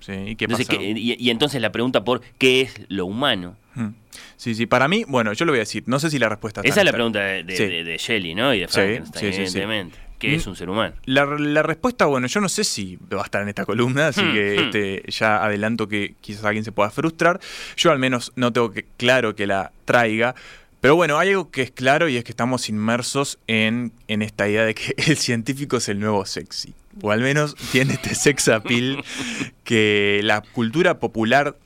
sí. 0.00 0.12
¿Y 0.26 0.36
qué 0.36 0.44
Entonces, 0.46 0.66
y, 0.70 1.16
y 1.24 1.30
entonces 1.30 1.60
la 1.62 1.70
pregunta 1.72 2.04
por 2.04 2.20
qué 2.38 2.62
es 2.62 2.80
lo 2.88 3.06
humano. 3.06 3.56
Mm. 3.74 3.88
Sí, 4.36 4.54
sí, 4.54 4.66
para 4.66 4.88
mí, 4.88 5.04
bueno, 5.06 5.32
yo 5.32 5.44
lo 5.46 5.52
voy 5.52 5.58
a 5.58 5.60
decir, 5.60 5.84
no 5.86 5.98
sé 6.00 6.10
si 6.10 6.18
la 6.18 6.28
respuesta 6.28 6.60
está 6.60 6.68
Esa 6.68 6.80
es 6.80 6.84
la 6.84 6.92
pregunta 6.92 7.20
de, 7.20 7.44
de, 7.44 7.56
Sí. 7.56 7.64
de- 7.66 7.84
de 7.84 7.96
Shelley, 7.96 8.34
¿no? 8.34 8.52
Y 8.52 8.60
de 8.60 8.66
Sí, 8.68 8.74
Frankenstein, 8.74 9.20
sí, 9.20 9.26
sí, 9.26 9.32
sí. 9.32 9.58
evidentemente. 9.58 9.98
¿Qué 10.28 10.34
es 10.36 10.46
un 10.46 10.56
ser 10.56 10.70
humano? 10.70 10.94
La, 11.04 11.26
la 11.26 11.62
respuesta, 11.62 12.06
bueno, 12.06 12.26
yo 12.26 12.40
no 12.40 12.48
sé 12.48 12.64
si 12.64 12.96
va 13.12 13.20
a 13.20 13.24
estar 13.24 13.42
en 13.42 13.48
esta 13.48 13.66
columna, 13.66 14.08
así 14.08 14.22
Hmm, 14.22 14.32
que 14.32 14.56
hmm. 14.56 14.64
este, 14.64 15.10
ya 15.10 15.44
adelanto 15.44 15.88
que 15.88 16.14
quizás 16.20 16.44
alguien 16.44 16.64
se 16.64 16.72
pueda 16.72 16.90
frustrar. 16.90 17.40
Yo 17.76 17.90
al 17.90 17.98
menos 17.98 18.32
no 18.36 18.52
tengo 18.52 18.70
que, 18.70 18.86
claro 18.96 19.34
que 19.34 19.46
la 19.46 19.72
traiga. 19.84 20.34
Pero 20.80 20.96
bueno, 20.96 21.18
hay 21.18 21.30
algo 21.30 21.50
que 21.50 21.62
es 21.62 21.70
claro 21.70 22.08
y 22.08 22.16
es 22.16 22.24
que 22.24 22.32
estamos 22.32 22.68
inmersos 22.68 23.38
en, 23.46 23.92
en 24.08 24.22
esta 24.22 24.48
idea 24.48 24.64
de 24.64 24.74
que 24.74 24.94
el 25.06 25.16
científico 25.16 25.76
es 25.76 25.88
el 25.88 26.00
nuevo 26.00 26.24
sexy. 26.26 26.74
O 27.00 27.10
al 27.10 27.20
menos 27.20 27.54
tiene 27.70 27.94
este 27.94 28.14
sex 28.14 28.48
appeal 28.48 29.02
que 29.64 30.20
la 30.22 30.40
cultura 30.40 30.98
popular 30.98 31.56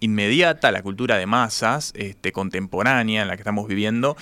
inmediata, 0.00 0.70
la 0.70 0.82
cultura 0.82 1.16
de 1.16 1.26
masas, 1.26 1.92
este, 1.96 2.32
contemporánea 2.32 3.22
en 3.22 3.28
la 3.28 3.36
que 3.36 3.42
estamos 3.42 3.66
viviendo, 3.66 4.16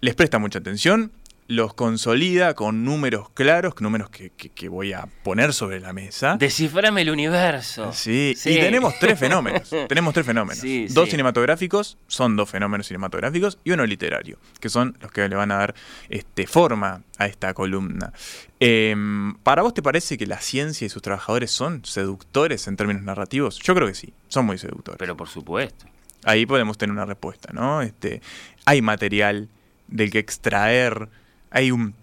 les 0.00 0.14
presta 0.14 0.38
mucha 0.38 0.58
atención, 0.58 1.12
los 1.52 1.74
consolida 1.74 2.54
con 2.54 2.84
números 2.84 3.28
claros, 3.34 3.74
números 3.80 4.08
que, 4.10 4.30
que- 4.30 4.48
que 4.48 4.68
voy 4.68 4.92
a 4.92 5.06
poner 5.22 5.52
sobre 5.52 5.80
la 5.80 5.92
mesa. 5.92 6.36
Desciframe 6.38 7.02
el 7.02 7.10
universo. 7.10 7.92
Sí, 7.92 8.34
Sí. 8.36 8.50
y 8.52 8.54
tenemos 8.60 8.94
tres 8.98 9.18
fenómenos. 9.18 9.68
tenemos 9.88 10.14
tres 10.14 10.24
fenómenos. 10.24 10.58
Sí, 10.58 10.86
dos 10.90 11.06
sí. 11.06 11.10
cinematográficos, 11.12 11.98
son 12.06 12.36
dos 12.36 12.48
fenómenos 12.50 12.86
cinematográficos, 12.86 13.58
y 13.64 13.72
uno 13.72 13.84
literario, 13.84 14.38
que 14.60 14.68
son 14.68 14.96
los 15.00 15.12
que 15.12 15.28
le 15.28 15.36
van 15.36 15.50
a 15.50 15.56
dar 15.56 15.74
este, 16.08 16.46
forma 16.46 17.02
a 17.18 17.26
esta 17.26 17.52
columna. 17.54 18.12
Em, 18.60 19.34
¿Para 19.42 19.62
vos 19.62 19.74
te 19.74 19.82
parece 19.82 20.16
que 20.16 20.26
la 20.26 20.38
ciencia 20.40 20.86
y 20.86 20.88
sus 20.88 21.02
trabajadores 21.02 21.50
son 21.50 21.84
seductores 21.84 22.66
en 22.68 22.76
términos 22.76 23.02
narrativos? 23.02 23.58
Yo 23.58 23.74
creo 23.74 23.88
que 23.88 23.94
sí, 23.94 24.12
son 24.28 24.46
muy 24.46 24.56
seductores. 24.58 24.98
Pero 24.98 25.16
por 25.16 25.28
supuesto. 25.28 25.86
Ahí 26.24 26.46
podemos 26.46 26.78
tener 26.78 26.92
una 26.92 27.04
respuesta, 27.04 27.50
¿no? 27.52 27.82
Este, 27.82 28.22
hay 28.64 28.80
material 28.80 29.48
del 29.88 30.10
que 30.10 30.20
extraer, 30.20 31.08
hay 31.52 31.70
un 31.70 31.94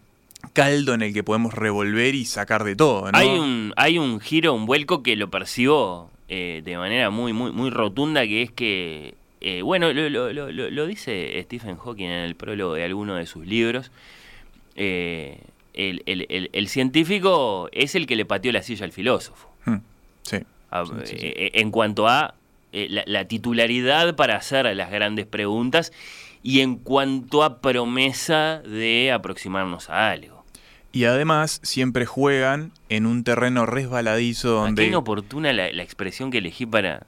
caldo 0.53 0.93
en 0.93 1.01
el 1.01 1.13
que 1.13 1.23
podemos 1.23 1.53
revolver 1.53 2.15
y 2.15 2.25
sacar 2.25 2.63
de 2.63 2.75
todo, 2.75 3.11
¿no? 3.11 3.17
Hay 3.17 3.27
un, 3.27 3.73
hay 3.75 3.97
un 3.97 4.19
giro, 4.19 4.53
un 4.53 4.65
vuelco 4.65 5.03
que 5.03 5.15
lo 5.15 5.29
percibo 5.29 6.09
eh, 6.29 6.61
de 6.63 6.77
manera 6.77 7.09
muy, 7.09 7.33
muy, 7.33 7.51
muy 7.51 7.69
rotunda, 7.69 8.21
que 8.25 8.41
es 8.43 8.51
que, 8.51 9.15
eh, 9.41 9.61
bueno, 9.61 9.91
lo, 9.93 10.09
lo- 10.09 10.31
lo- 10.33 10.51
lo- 10.69 10.87
dice 10.87 11.39
Stephen 11.43 11.77
Hawking 11.77 12.05
en 12.05 12.11
el 12.23 12.35
prólogo 12.35 12.73
de 12.75 12.83
alguno 12.85 13.15
de 13.15 13.25
sus 13.25 13.45
libros. 13.45 13.91
eh, 14.75 15.39
el, 15.73 16.03
el- 16.05 16.25
el- 16.29 16.49
el 16.53 16.67
científico 16.67 17.69
es 17.71 17.95
el 17.95 18.05
que 18.07 18.15
le 18.15 18.25
pateó 18.25 18.51
la 18.51 18.61
silla 18.63 18.85
al 18.85 18.91
filósofo. 18.91 19.49
Hmm, 19.65 19.77
Sí. 20.23 20.37
A- 20.71 20.83
eh, 21.05 21.51
en 21.55 21.71
cuanto 21.71 22.07
a 22.07 22.35
eh, 22.71 22.87
la, 22.89 23.03
la 23.07 23.25
titularidad 23.27 24.15
para 24.15 24.35
hacer 24.35 24.65
las 24.75 24.91
grandes 24.91 25.25
preguntas 25.25 25.91
y 26.43 26.61
en 26.61 26.75
cuanto 26.77 27.43
a 27.43 27.59
promesa 27.61 28.61
de 28.65 29.11
aproximarnos 29.11 29.89
a 29.89 30.09
algo. 30.11 30.45
Y 30.91 31.03
además 31.05 31.59
siempre 31.63 32.05
juegan 32.05 32.71
en 32.89 33.05
un 33.05 33.23
terreno 33.23 33.65
resbaladizo 33.65 34.47
Qué 34.47 34.53
donde... 34.61 34.85
inoportuna 34.87 35.53
la, 35.53 35.71
la 35.71 35.83
expresión 35.83 36.31
que 36.31 36.39
elegí 36.39 36.65
para, 36.65 37.05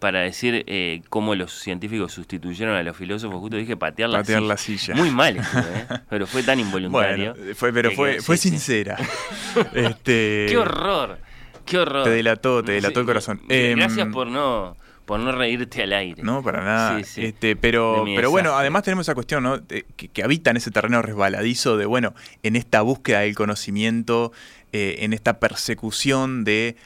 para 0.00 0.20
decir 0.20 0.64
eh, 0.66 1.02
cómo 1.08 1.36
los 1.36 1.52
científicos 1.52 2.12
sustituyeron 2.12 2.74
a 2.74 2.82
los 2.82 2.96
filósofos. 2.96 3.38
Justo 3.38 3.56
dije 3.56 3.76
patear 3.76 4.10
la 4.10 4.18
Patear 4.18 4.40
silla. 4.40 4.48
la 4.48 4.56
silla. 4.56 4.94
Muy 4.96 5.10
mal, 5.12 5.36
estuvo, 5.36 5.60
¿eh? 5.94 6.00
pero 6.10 6.26
fue 6.26 6.42
tan 6.42 6.58
involuntario. 6.58 7.34
Bueno, 7.34 7.54
fue, 7.54 7.72
pero 7.72 7.92
fue, 7.92 8.20
fue 8.20 8.36
sí, 8.36 8.48
sí. 8.48 8.56
sincera. 8.56 8.96
este, 9.74 10.46
¡Qué 10.48 10.56
horror! 10.56 11.18
¡Qué 11.64 11.78
horror! 11.78 12.02
Te 12.04 12.10
delató, 12.10 12.64
te 12.64 12.72
delató 12.72 12.98
el 13.00 13.06
corazón. 13.06 13.40
eh, 13.48 13.74
Gracias 13.76 14.06
Em, 14.06 14.12
por 14.12 14.26
no, 14.26 14.76
por 15.04 15.20
no 15.20 15.32
reírte 15.32 15.82
al 15.82 15.92
aire. 15.92 16.22
No, 16.22 16.42
para 16.42 16.64
nada. 16.64 16.98
Sí, 16.98 17.04
sí. 17.04 17.24
Este, 17.26 17.56
pero, 17.56 18.04
pero 18.16 18.30
bueno, 18.30 18.56
además 18.56 18.82
tenemos 18.84 19.06
esa 19.06 19.14
cuestión, 19.14 19.42
¿no? 19.42 19.58
De- 19.58 19.84
que, 19.96 20.08
que 20.08 20.22
habita 20.22 20.50
en 20.50 20.56
ese 20.56 20.70
terreno 20.70 21.02
resbaladizo 21.02 21.76
de, 21.76 21.86
bueno, 21.86 22.14
en 22.42 22.56
esta 22.56 22.82
búsqueda 22.82 23.20
del 23.20 23.34
conocimiento, 23.34 24.32
eh, 24.72 24.96
en 25.00 25.12
esta 25.12 25.38
persecución 25.40 26.44
de, 26.44 26.76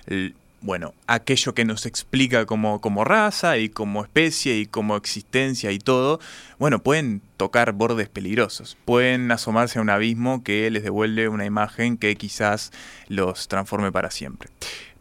bueno, 0.63 0.95
aquello 1.07 1.55
que 1.55 1.65
nos 1.65 1.87
explica 1.87 2.47
como, 2.47 2.81
como 2.81 3.05
raza 3.05 3.59
y 3.59 3.69
como 3.69 4.03
especie 4.03 4.57
y 4.57 4.67
como 4.67 4.97
existencia 4.97 5.71
y 5.71 5.79
todo, 5.79 6.19
bueno, 6.59 6.81
pueden 6.81 7.21
tocar 7.37 7.73
bordes 7.73 8.09
peligrosos, 8.09 8.77
pueden 8.85 9.31
asomarse 9.31 9.79
a 9.79 9.83
un 9.83 9.91
abismo 9.91 10.43
que 10.43 10.69
les 10.71 10.83
devuelve 10.83 11.29
una 11.29 11.45
imagen 11.45 11.97
que 11.99 12.17
quizás 12.17 12.73
los 13.09 13.47
transforme 13.47 13.93
para 13.93 14.11
siempre. 14.11 14.49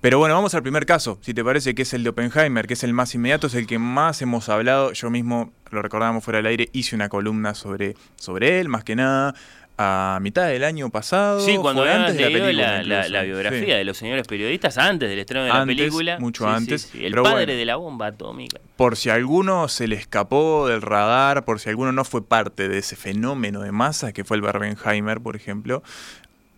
Pero 0.05 0.19
bueno, 0.19 0.35
vamos 0.35 0.53
al 0.53 0.61
primer 0.61 0.85
caso, 0.85 1.17
si 1.21 1.33
te 1.33 1.43
parece 1.43 1.73
que 1.73 1.81
es 1.81 1.91
el 1.95 2.03
de 2.03 2.11
Oppenheimer, 2.11 2.67
que 2.67 2.75
es 2.75 2.83
el 2.83 2.93
más 2.93 3.15
inmediato, 3.15 3.47
es 3.47 3.55
el 3.55 3.65
que 3.65 3.79
más 3.79 4.21
hemos 4.21 4.49
hablado. 4.49 4.93
Yo 4.93 5.09
mismo, 5.09 5.51
lo 5.71 5.81
recordábamos 5.81 6.23
fuera 6.23 6.37
del 6.37 6.45
aire, 6.45 6.69
hice 6.73 6.95
una 6.95 7.09
columna 7.09 7.55
sobre, 7.55 7.95
sobre 8.15 8.59
él, 8.59 8.69
más 8.69 8.83
que 8.83 8.95
nada, 8.95 9.33
a 9.79 10.19
mitad 10.21 10.45
del 10.47 10.63
año 10.63 10.91
pasado. 10.91 11.39
Sí, 11.39 11.57
cuando 11.57 11.81
fue 11.81 11.91
antes 11.91 12.17
de 12.17 12.21
la 12.21 12.27
película 12.27 12.51
la, 12.77 12.83
la- 12.83 13.09
la 13.09 13.23
biografía 13.23 13.59
Sí. 13.61 13.65
de 13.65 13.83
los 13.83 13.97
señores 13.97 14.27
periodistas 14.27 14.77
antes 14.77 15.09
del 15.09 15.17
estreno 15.17 15.43
de 15.45 15.49
la 15.49 15.65
película. 15.65 16.19
mucho 16.19 16.43
Sí, 16.43 16.49
antes, 16.53 16.81
sí. 16.83 17.03
El 17.03 17.09
pero 17.11 17.23
padre 17.23 17.45
bueno. 17.45 17.53
de 17.57 17.65
la 17.65 17.75
bomba 17.77 18.05
atómica. 18.05 18.59
Por 18.77 18.97
si 18.97 19.09
alguno 19.09 19.67
se 19.69 19.87
le 19.87 19.95
escapó 19.95 20.67
del 20.67 20.83
radar, 20.83 21.45
por 21.45 21.59
si 21.59 21.69
alguno 21.69 21.91
no 21.91 22.05
fue 22.05 22.23
parte 22.23 22.69
de 22.69 22.77
ese 22.77 22.95
fenómeno 22.95 23.61
de 23.61 23.71
masa 23.71 24.13
que 24.13 24.23
fue 24.23 24.37
el 24.37 24.41
Barbenheimer, 24.43 25.19
por 25.19 25.35
ejemplo. 25.35 25.81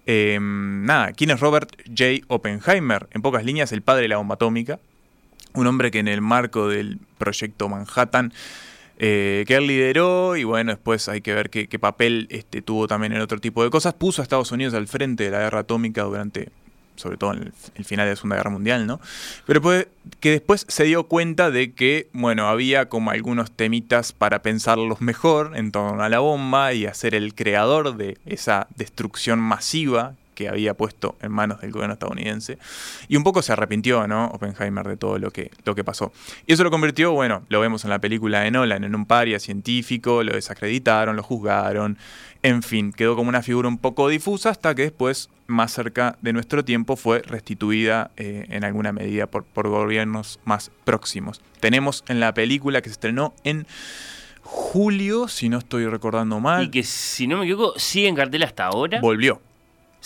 Eh, 0.07 0.39
nada, 0.41 1.11
¿quién 1.11 1.31
es 1.31 1.39
Robert 1.41 1.69
J. 1.85 2.25
Oppenheimer? 2.29 3.07
En 3.11 3.21
pocas 3.21 3.43
líneas, 3.43 3.73
el 3.73 3.81
padre 3.81 4.03
de 4.03 4.07
la 4.07 4.17
bomba 4.17 4.35
atómica. 4.35 4.79
Un 5.53 5.67
hombre 5.67 5.91
que 5.91 5.99
en 5.99 6.07
el 6.07 6.21
marco 6.21 6.69
del 6.69 6.97
proyecto 7.17 7.67
Manhattan, 7.67 8.31
eh, 8.99 9.43
que 9.45 9.55
él 9.55 9.67
lideró, 9.67 10.37
y 10.37 10.45
bueno, 10.45 10.71
después 10.71 11.09
hay 11.09 11.19
que 11.19 11.33
ver 11.33 11.49
qué, 11.49 11.67
qué 11.67 11.77
papel 11.77 12.27
este, 12.29 12.61
tuvo 12.61 12.87
también 12.87 13.11
en 13.11 13.21
otro 13.21 13.39
tipo 13.39 13.63
de 13.63 13.69
cosas, 13.69 13.95
puso 13.95 14.21
a 14.21 14.23
Estados 14.23 14.51
Unidos 14.53 14.73
al 14.75 14.87
frente 14.87 15.25
de 15.25 15.31
la 15.31 15.39
guerra 15.39 15.59
atómica 15.59 16.03
durante, 16.03 16.49
sobre 16.97 17.17
todo 17.17 17.33
en 17.33 17.53
el, 17.75 17.85
final 17.85 18.05
de 18.05 18.11
la 18.11 18.15
Segunda 18.15 18.35
Guerra 18.35 18.49
Mundial, 18.49 18.85
¿no? 18.85 18.99
Pero 19.45 19.61
que 20.19 20.31
después 20.31 20.65
se 20.67 20.83
dio 20.83 21.05
cuenta 21.05 21.51
de 21.51 21.73
que, 21.73 22.09
bueno, 22.11 22.49
había 22.49 22.89
como 22.89 23.11
algunos 23.11 23.51
temitas 23.51 24.11
para 24.11 24.41
pensarlos 24.41 24.99
mejor 24.99 25.53
en 25.55 25.71
torno 25.71 26.03
a 26.03 26.09
la 26.09 26.19
bomba 26.19 26.73
y 26.73 26.85
a 26.85 26.93
ser 26.93 27.15
el 27.15 27.33
creador 27.33 27.95
de 27.95 28.17
esa 28.25 28.67
destrucción 28.75 29.39
masiva 29.39 30.15
que 30.37 30.47
había 30.47 30.75
puesto 30.75 31.17
en 31.19 31.31
manos 31.31 31.61
del 31.61 31.71
gobierno 31.71 31.93
estadounidense. 31.93 32.59
Y 33.07 33.15
un 33.15 33.23
poco 33.23 33.41
se 33.41 33.53
arrepintió, 33.53 34.07
¿no? 34.07 34.27
Oppenheimer 34.27 34.87
de 34.87 34.95
todo 34.95 35.17
lo 35.17 35.31
que, 35.31 35.49
lo 35.65 35.73
que 35.73 35.83
pasó. 35.83 36.13
Y 36.45 36.53
eso 36.53 36.63
lo 36.63 36.69
convirtió, 36.69 37.11
bueno, 37.11 37.41
lo 37.49 37.59
vemos 37.59 37.83
en 37.85 37.89
la 37.89 37.97
película 37.97 38.41
de 38.41 38.51
Nolan, 38.51 38.83
en 38.83 38.93
un 38.93 39.07
paria 39.07 39.39
científico, 39.39 40.21
lo 40.23 40.33
desacreditaron, 40.33 41.15
lo 41.15 41.23
juzgaron, 41.23 41.97
en 42.43 42.61
fin, 42.61 42.93
quedó 42.93 43.15
como 43.15 43.29
una 43.29 43.41
figura 43.41 43.67
un 43.67 43.79
poco 43.79 44.09
difusa 44.09 44.51
hasta 44.51 44.75
que 44.75 44.83
después, 44.83 45.31
más 45.47 45.73
cerca 45.73 46.19
de 46.21 46.33
nuestro 46.33 46.63
tiempo, 46.63 46.95
fue 46.97 47.23
restituida 47.23 48.11
eh, 48.15 48.45
en 48.49 48.63
alguna 48.63 48.91
medida 48.91 49.25
por, 49.25 49.43
por 49.43 49.67
gobiernos 49.69 50.39
más 50.45 50.69
próximos. 50.83 51.41
Tenemos 51.59 52.03
en 52.09 52.19
la 52.19 52.35
película 52.35 52.83
que 52.83 52.89
se 52.89 52.93
estrenó 52.93 53.33
en 53.43 53.65
julio, 54.43 55.27
si 55.27 55.49
no 55.49 55.57
estoy 55.57 55.87
recordando 55.87 56.39
mal. 56.39 56.65
Y 56.65 56.69
que, 56.69 56.83
si 56.83 57.25
no 57.25 57.39
me 57.39 57.45
equivoco, 57.45 57.73
sigue 57.79 58.07
en 58.07 58.15
cartel 58.15 58.43
hasta 58.43 58.67
ahora. 58.67 59.01
Volvió. 59.01 59.41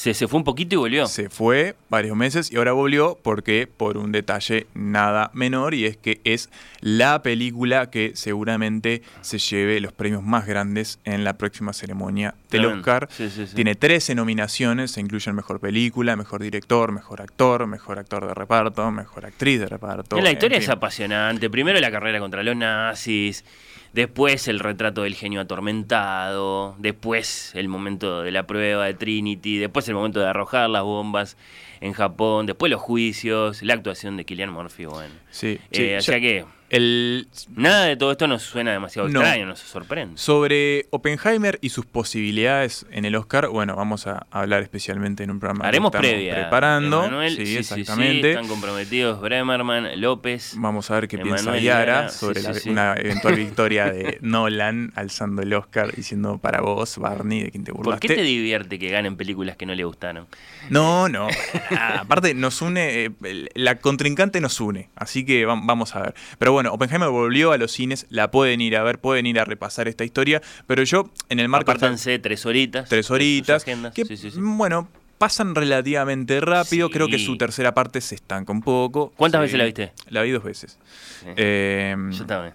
Se, 0.01 0.15
se 0.15 0.27
fue 0.27 0.39
un 0.39 0.43
poquito 0.43 0.73
y 0.73 0.77
volvió. 0.79 1.05
Se 1.05 1.29
fue 1.29 1.75
varios 1.87 2.17
meses 2.17 2.51
y 2.51 2.55
ahora 2.55 2.71
volvió 2.71 3.19
porque 3.21 3.67
por 3.67 3.97
un 3.97 4.11
detalle 4.11 4.65
nada 4.73 5.29
menor 5.35 5.75
y 5.75 5.85
es 5.85 5.95
que 5.95 6.21
es 6.23 6.49
la 6.79 7.21
película 7.21 7.91
que 7.91 8.13
seguramente 8.15 9.03
se 9.21 9.37
lleve 9.37 9.79
los 9.79 9.93
premios 9.93 10.23
más 10.23 10.47
grandes 10.47 10.97
en 11.05 11.23
la 11.23 11.37
próxima 11.37 11.71
ceremonia 11.71 12.33
del. 12.49 12.65
Oscar. 12.65 13.09
Sí, 13.11 13.29
sí, 13.29 13.45
sí. 13.45 13.53
Tiene 13.53 13.75
13 13.75 14.15
nominaciones, 14.15 14.89
se 14.89 15.01
incluyen 15.01 15.35
mejor 15.35 15.59
película, 15.59 16.15
mejor 16.15 16.41
director, 16.41 16.91
mejor 16.91 17.21
actor, 17.21 17.67
mejor 17.67 17.99
actor 17.99 18.25
de 18.25 18.33
reparto, 18.33 18.89
mejor 18.89 19.27
actriz 19.27 19.59
de 19.59 19.67
reparto. 19.67 20.19
la 20.19 20.31
en 20.31 20.33
historia 20.33 20.57
fin. 20.57 20.63
es 20.63 20.69
apasionante. 20.69 21.47
Primero 21.51 21.79
la 21.79 21.91
carrera 21.91 22.17
contra 22.17 22.41
los 22.41 22.55
nazis, 22.55 23.45
después 23.93 24.47
el 24.47 24.59
retrato 24.59 25.03
del 25.03 25.15
genio 25.15 25.41
atormentado, 25.41 26.75
después 26.79 27.51
el 27.55 27.67
momento 27.67 28.21
de 28.21 28.31
la 28.31 28.47
prueba 28.47 28.85
de 28.85 28.93
Trinity, 28.93 29.57
después 29.57 29.87
el 29.89 29.95
momento 29.95 30.19
de 30.19 30.27
arrojar 30.27 30.69
las 30.69 30.83
bombas 30.83 31.37
en 31.81 31.93
Japón, 31.93 32.45
después 32.45 32.69
los 32.69 32.81
juicios, 32.81 33.61
la 33.63 33.73
actuación 33.73 34.17
de 34.17 34.25
Killian 34.25 34.51
Murphy, 34.51 34.85
bueno. 34.85 35.13
Sí, 35.29 35.59
Eh, 35.71 35.95
o 35.97 35.99
ya- 35.99 36.01
sea 36.01 36.19
que 36.19 36.45
el, 36.71 37.27
nada 37.55 37.85
de 37.85 37.97
todo 37.97 38.11
esto 38.11 38.27
nos 38.27 38.41
suena 38.43 38.71
demasiado 38.71 39.07
No. 39.09 39.19
extraño, 39.19 39.45
nos 39.45 39.59
sorprende. 39.59 40.17
Sobre 40.17 40.87
Oppenheimer 40.91 41.59
y 41.61 41.69
sus 41.69 41.85
posibilidades 41.85 42.85
en 42.91 43.05
el 43.05 43.15
Oscar, 43.15 43.47
bueno, 43.49 43.75
vamos 43.75 44.07
a 44.07 44.25
hablar 44.31 44.61
especialmente 44.63 45.23
en 45.23 45.31
un 45.31 45.39
programa 45.39 45.65
Haremos 45.67 45.91
que 45.91 45.97
estamos 45.97 46.13
previa. 46.15 46.33
preparando. 46.35 46.99
Emanuel, 47.03 47.35
sí, 47.35 47.45
sí, 47.45 47.45
sí, 47.45 47.63
sí, 47.63 47.81
exactamente. 47.81 48.29
están 48.31 48.47
comprometidos 48.47 49.19
Bremerman, 49.21 49.99
López. 49.99 50.53
Vamos 50.57 50.89
a 50.91 50.95
ver 50.95 51.07
qué 51.07 51.17
piensa 51.17 51.57
Yara 51.57 52.09
sobre 52.09 52.41
la- 52.41 52.53
una 52.67 52.93
eventual 52.97 53.35
victoria 53.35 53.91
de 53.91 54.17
Nolan 54.21 54.93
alzando 54.95 55.41
el 55.41 55.53
Oscar 55.53 55.93
diciendo 55.95 56.37
para 56.37 56.61
vos, 56.61 56.97
Barney, 56.97 57.43
de 57.43 57.51
quien 57.51 57.63
te 57.65 57.73
¿Por 57.73 57.99
qué 57.99 58.07
te 58.07 58.21
divierte 58.21 58.79
que 58.79 58.89
ganen 58.89 59.17
películas 59.17 59.57
que 59.57 59.65
no 59.65 59.75
le 59.75 59.83
gustaron? 59.83 60.27
No, 60.69 61.09
no. 61.09 61.27
nada. 61.69 62.01
Aparte, 62.01 62.33
nos 62.33 62.61
une, 62.61 63.05
eh, 63.23 63.49
la 63.55 63.79
contrincante 63.79 64.39
nos 64.39 64.59
une. 64.61 64.89
Así 64.95 65.25
que 65.25 65.45
vam- 65.47 65.63
vamos 65.65 65.95
a 65.95 66.01
ver. 66.03 66.13
Pero 66.37 66.53
bueno, 66.53 66.60
Oppenheimer 66.67 67.09
volvió 67.09 67.51
a 67.51 67.57
los 67.57 67.71
cines, 67.71 68.05
la 68.09 68.31
pueden 68.31 68.61
ir 68.61 68.75
a 68.77 68.83
ver, 68.83 68.99
pueden 68.99 69.25
ir 69.25 69.39
a 69.39 69.45
repasar 69.45 69.87
esta 69.87 70.03
historia. 70.03 70.41
Pero 70.67 70.83
yo, 70.83 71.09
en 71.29 71.39
el 71.39 71.47
marco. 71.49 71.71
Apártanse 71.71 72.19
tres 72.19 72.45
horitas. 72.45 72.87
Tres 72.89 73.09
horitas. 73.11 73.63
Que, 73.63 74.05
Sí, 74.05 74.17
sí, 74.17 74.31
sí. 74.31 74.39
bueno, 74.41 74.87
pasan 75.17 75.53
relativamente 75.55 76.39
rápido. 76.41 76.87
Sí. 76.87 76.93
Creo 76.93 77.07
que 77.07 77.19
su 77.19 77.37
tercera 77.37 77.73
parte 77.73 78.01
se 78.01 78.15
estanca 78.15 78.51
un 78.51 78.61
poco. 78.61 79.13
¿Cuántas 79.17 79.39
Sí. 79.39 79.43
veces 79.43 79.57
la 79.59 79.65
viste? 79.65 79.93
La 80.09 80.21
vi 80.23 80.31
dos 80.31 80.43
veces. 80.43 80.77
Sí. 81.21 81.27
Eh, 81.37 81.95
Yo 82.11 82.25
también. 82.25 82.53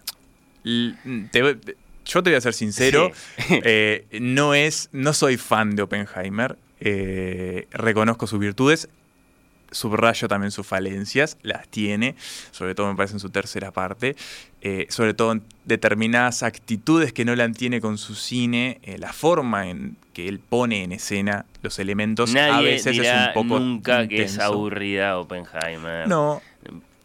Te 1.31 1.43
voy- 1.43 1.59
yo 2.05 2.23
te 2.23 2.31
voy 2.31 2.37
a 2.37 2.41
ser 2.41 2.55
sincero, 2.55 3.11
eh, 3.65 4.07
no 4.21 4.55
es, 4.55 4.89
no 4.93 5.13
soy 5.13 5.37
fan 5.37 5.75
de 5.77 5.83
Oppenheimer, 5.83 6.57
eh, 6.81 7.67
reconozco 7.73 8.27
sus 8.27 8.39
virtudes. 8.39 8.89
Subrayo 9.71 10.29
también 10.29 10.51
sus 10.51 10.67
falencias, 10.67 11.39
las 11.43 11.69
tiene, 11.69 12.15
sobre 12.51 12.75
todo 12.75 12.89
me 12.89 12.97
parece 12.97 13.15
en 13.15 13.21
su 13.21 13.31
tercera 13.31 13.71
parte, 13.73 14.17
eh, 14.63 14.87
sobre 14.89 15.15
todo 15.15 15.33
en 15.33 15.43
determinadas 15.65 16.43
actitudes 16.43 17.13
que 17.13 17.25
Nolan 17.25 17.55
tiene 17.55 17.81
con 17.81 17.99
su 17.99 18.15
cine, 18.15 18.81
eh, 18.83 18.99
la 18.99 19.13
forma 19.13 19.69
en 19.69 19.97
que 20.13 20.29
él 20.29 20.39
pone 20.39 20.83
en 20.83 20.93
escena 20.93 21.45
los 21.63 21.79
elementos 21.79 22.33
Nadie 22.33 22.53
a 22.53 22.61
veces 22.61 22.93
dirá 22.93 23.23
es 23.23 23.29
un 23.37 23.49
poco 23.49 23.61
nunca 23.61 24.09
que 24.09 24.23
es 24.23 24.39
aburrida 24.39 25.19
Oppenheimer. 25.19 26.09
No, 26.09 26.41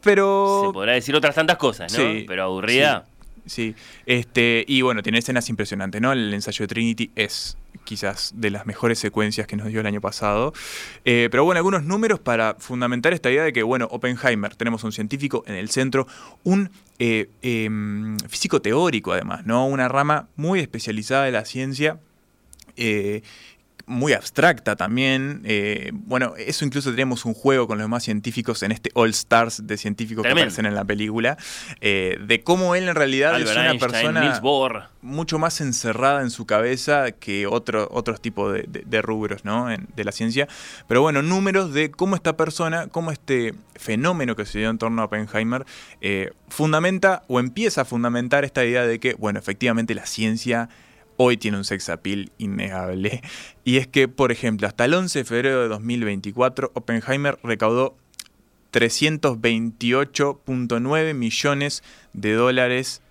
pero 0.01 0.63
Se 0.67 0.73
podrá 0.73 0.93
decir 0.93 1.15
otras 1.15 1.35
tantas 1.35 1.57
cosas, 1.57 1.91
¿no? 1.91 1.99
Sí, 1.99 2.25
pero 2.27 2.43
aburrida. 2.43 3.05
Sí, 3.45 3.75
este, 4.05 4.63
y 4.67 4.81
bueno, 4.81 5.01
tiene 5.01 5.17
escenas 5.19 5.49
impresionantes, 5.49 5.99
¿no? 6.01 6.11
El 6.11 6.33
ensayo 6.33 6.63
de 6.63 6.67
Trinity 6.67 7.11
es 7.15 7.57
quizás 7.83 8.33
de 8.35 8.49
las 8.49 8.65
mejores 8.65 8.99
secuencias 8.99 9.47
que 9.47 9.55
nos 9.55 9.67
dio 9.67 9.79
el 9.79 9.87
año 9.87 10.01
pasado. 10.01 10.53
Eh, 11.05 11.27
pero 11.31 11.43
bueno, 11.43 11.57
algunos 11.57 11.83
números 11.83 12.19
para 12.19 12.55
fundamentar 12.59 13.13
esta 13.13 13.29
idea 13.29 13.43
de 13.43 13.53
que, 13.53 13.63
bueno, 13.63 13.87
Oppenheimer, 13.91 14.55
tenemos 14.55 14.83
un 14.83 14.91
científico 14.91 15.43
en 15.47 15.55
el 15.55 15.69
centro, 15.69 16.07
un 16.43 16.69
eh, 16.99 17.29
em, 17.41 18.17
físico 18.29 18.61
teórico 18.61 19.13
además, 19.13 19.45
¿no? 19.45 19.67
Una 19.67 19.87
rama 19.87 20.27
muy 20.35 20.59
especializada 20.59 21.25
de 21.25 21.31
la 21.31 21.45
ciencia. 21.45 21.99
Muy 23.91 24.13
abstracta 24.13 24.75
también. 24.75 25.41
eh, 25.45 25.91
bueno, 25.93 26.33
eso 26.37 26.65
incluso 26.65 26.89
tenemos 26.91 27.25
un 27.25 27.33
juego 27.33 27.67
con 27.67 27.77
los 27.77 27.85
demás 27.85 28.03
científicos 28.03 28.63
en 28.63 28.71
este 28.71 28.89
All 28.95 29.09
Stars 29.11 29.67
de 29.67 29.77
científicos 29.77 30.23
Tremendo. 30.23 30.37
que 30.37 30.41
aparecen 30.43 30.65
en 30.65 30.75
la 30.75 30.83
película, 30.85 31.37
eh, 31.81 32.17
de 32.25 32.41
cómo 32.41 32.75
él 32.75 32.87
en 32.89 32.95
realidad 32.95 33.35
Albert 33.35 33.49
es 33.51 33.55
una 33.57 33.71
Einstein, 33.71 33.91
persona 33.91 34.39
Bohr. 34.39 34.83
mucho 35.01 35.37
más 35.39 35.61
encerrada 35.61 36.21
en 36.21 36.29
su 36.31 36.45
cabeza 36.45 37.11
que 37.11 37.45
otro, 37.47 37.87
otros 37.91 38.21
tipos 38.21 38.53
de, 38.53 38.63
de- 38.67 38.83
de 38.85 39.01
rubros 39.01 39.45
¿no? 39.45 39.69
En- 39.71 39.87
de 39.95 40.03
la 40.03 40.11
ciencia. 40.11 40.47
Pero 40.87 41.01
bueno, 41.01 41.21
números 41.21 41.73
de 41.73 41.91
cómo 41.91 42.15
esta 42.15 42.37
persona, 42.37 42.87
cómo 42.87 43.11
este 43.11 43.53
fenómeno 43.75 44.35
que 44.35 44.45
se 44.45 44.59
dio 44.59 44.69
en 44.69 44.77
torno 44.77 45.01
a 45.01 45.05
Oppenheimer 45.05 45.65
eh, 46.01 46.31
fundamenta 46.49 47.23
o 47.27 47.39
empieza 47.39 47.81
a 47.81 47.85
fundamentar 47.85 48.45
esta 48.45 48.63
idea 48.63 48.85
de 48.85 48.99
que, 48.99 49.13
bueno, 49.15 49.39
efectivamente 49.39 49.93
la 49.95 50.05
ciencia 50.05 50.69
hoy 51.21 51.37
tiene 51.37 51.57
un 51.57 51.63
sex 51.65 51.89
appeal 51.89 52.31
innegable. 52.37 53.21
Y 53.63 53.77
es 53.77 53.85
que, 53.87 54.07
por 54.07 54.31
ejemplo, 54.31 54.65
hasta 54.67 54.85
el 54.85 54.93
11 54.95 55.19
de 55.19 55.25
febrero 55.25 55.61
de 55.61 55.67
2024, 55.67 56.71
Oppenheimer 56.73 57.37
recaudó 57.43 57.95
328.9 58.71 61.13
millones 61.13 61.83
de 62.13 62.33
dólares 62.33 63.01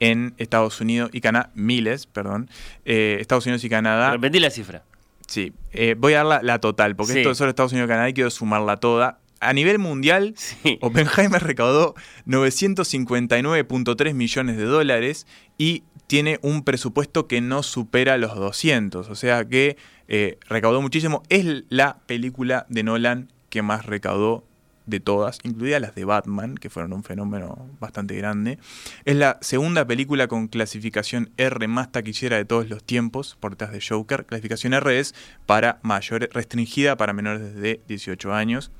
en 0.00 0.34
Estados 0.38 0.80
Unidos 0.80 1.10
y 1.12 1.20
Canadá, 1.20 1.50
miles, 1.54 2.06
perdón, 2.06 2.50
eh, 2.84 3.18
Estados 3.20 3.46
Unidos 3.46 3.62
y 3.64 3.68
Canadá. 3.68 4.10
Repetí 4.12 4.40
la 4.40 4.50
cifra. 4.50 4.82
Sí, 5.28 5.52
eh, 5.72 5.94
voy 5.96 6.14
a 6.14 6.18
dar 6.18 6.26
la, 6.26 6.42
la 6.42 6.58
total, 6.58 6.96
porque 6.96 7.12
Sí. 7.12 7.18
esto 7.20 7.30
es 7.30 7.38
solo 7.38 7.50
Estados 7.50 7.70
Unidos 7.72 7.86
y 7.86 7.90
Canadá 7.90 8.08
y 8.08 8.14
quiero 8.14 8.30
sumarla 8.30 8.78
toda. 8.78 9.20
A 9.40 9.52
nivel 9.52 9.78
mundial, 9.78 10.34
Sí. 10.36 10.78
Oppenheimer 10.80 11.40
recaudó 11.42 11.94
959.3 12.26 14.14
millones 14.14 14.56
de 14.56 14.64
dólares 14.64 15.26
y 15.58 15.84
tiene 16.12 16.38
un 16.42 16.62
presupuesto 16.62 17.26
que 17.26 17.40
no 17.40 17.62
supera 17.62 18.18
los 18.18 18.34
200, 18.34 19.08
o 19.08 19.14
sea 19.14 19.46
que 19.46 19.78
eh, 20.08 20.36
recaudó 20.46 20.82
muchísimo. 20.82 21.22
Es 21.30 21.64
la 21.70 22.00
película 22.04 22.66
de 22.68 22.82
Nolan 22.82 23.32
que 23.48 23.62
más 23.62 23.86
recaudó 23.86 24.44
de 24.84 25.00
todas, 25.00 25.38
incluidas 25.42 25.80
las 25.80 25.94
de 25.94 26.04
Batman, 26.04 26.56
que 26.56 26.68
fueron 26.68 26.92
un 26.92 27.02
fenómeno 27.02 27.66
bastante 27.80 28.14
grande. 28.14 28.58
Es 29.06 29.16
la 29.16 29.38
segunda 29.40 29.86
película 29.86 30.28
con 30.28 30.48
clasificación 30.48 31.30
R 31.38 31.66
más 31.66 31.90
taquillera 31.90 32.36
de 32.36 32.44
todos 32.44 32.68
los 32.68 32.84
tiempos, 32.84 33.38
por 33.40 33.52
detrás 33.52 33.72
de 33.72 33.80
Joker. 33.80 34.26
Clasificación 34.26 34.74
R 34.74 34.98
es 34.98 35.14
para 35.46 35.78
mayores, 35.80 36.28
restringida 36.30 36.98
para 36.98 37.14
menores 37.14 37.54
de 37.54 37.80
18 37.88 38.34
años. 38.34 38.70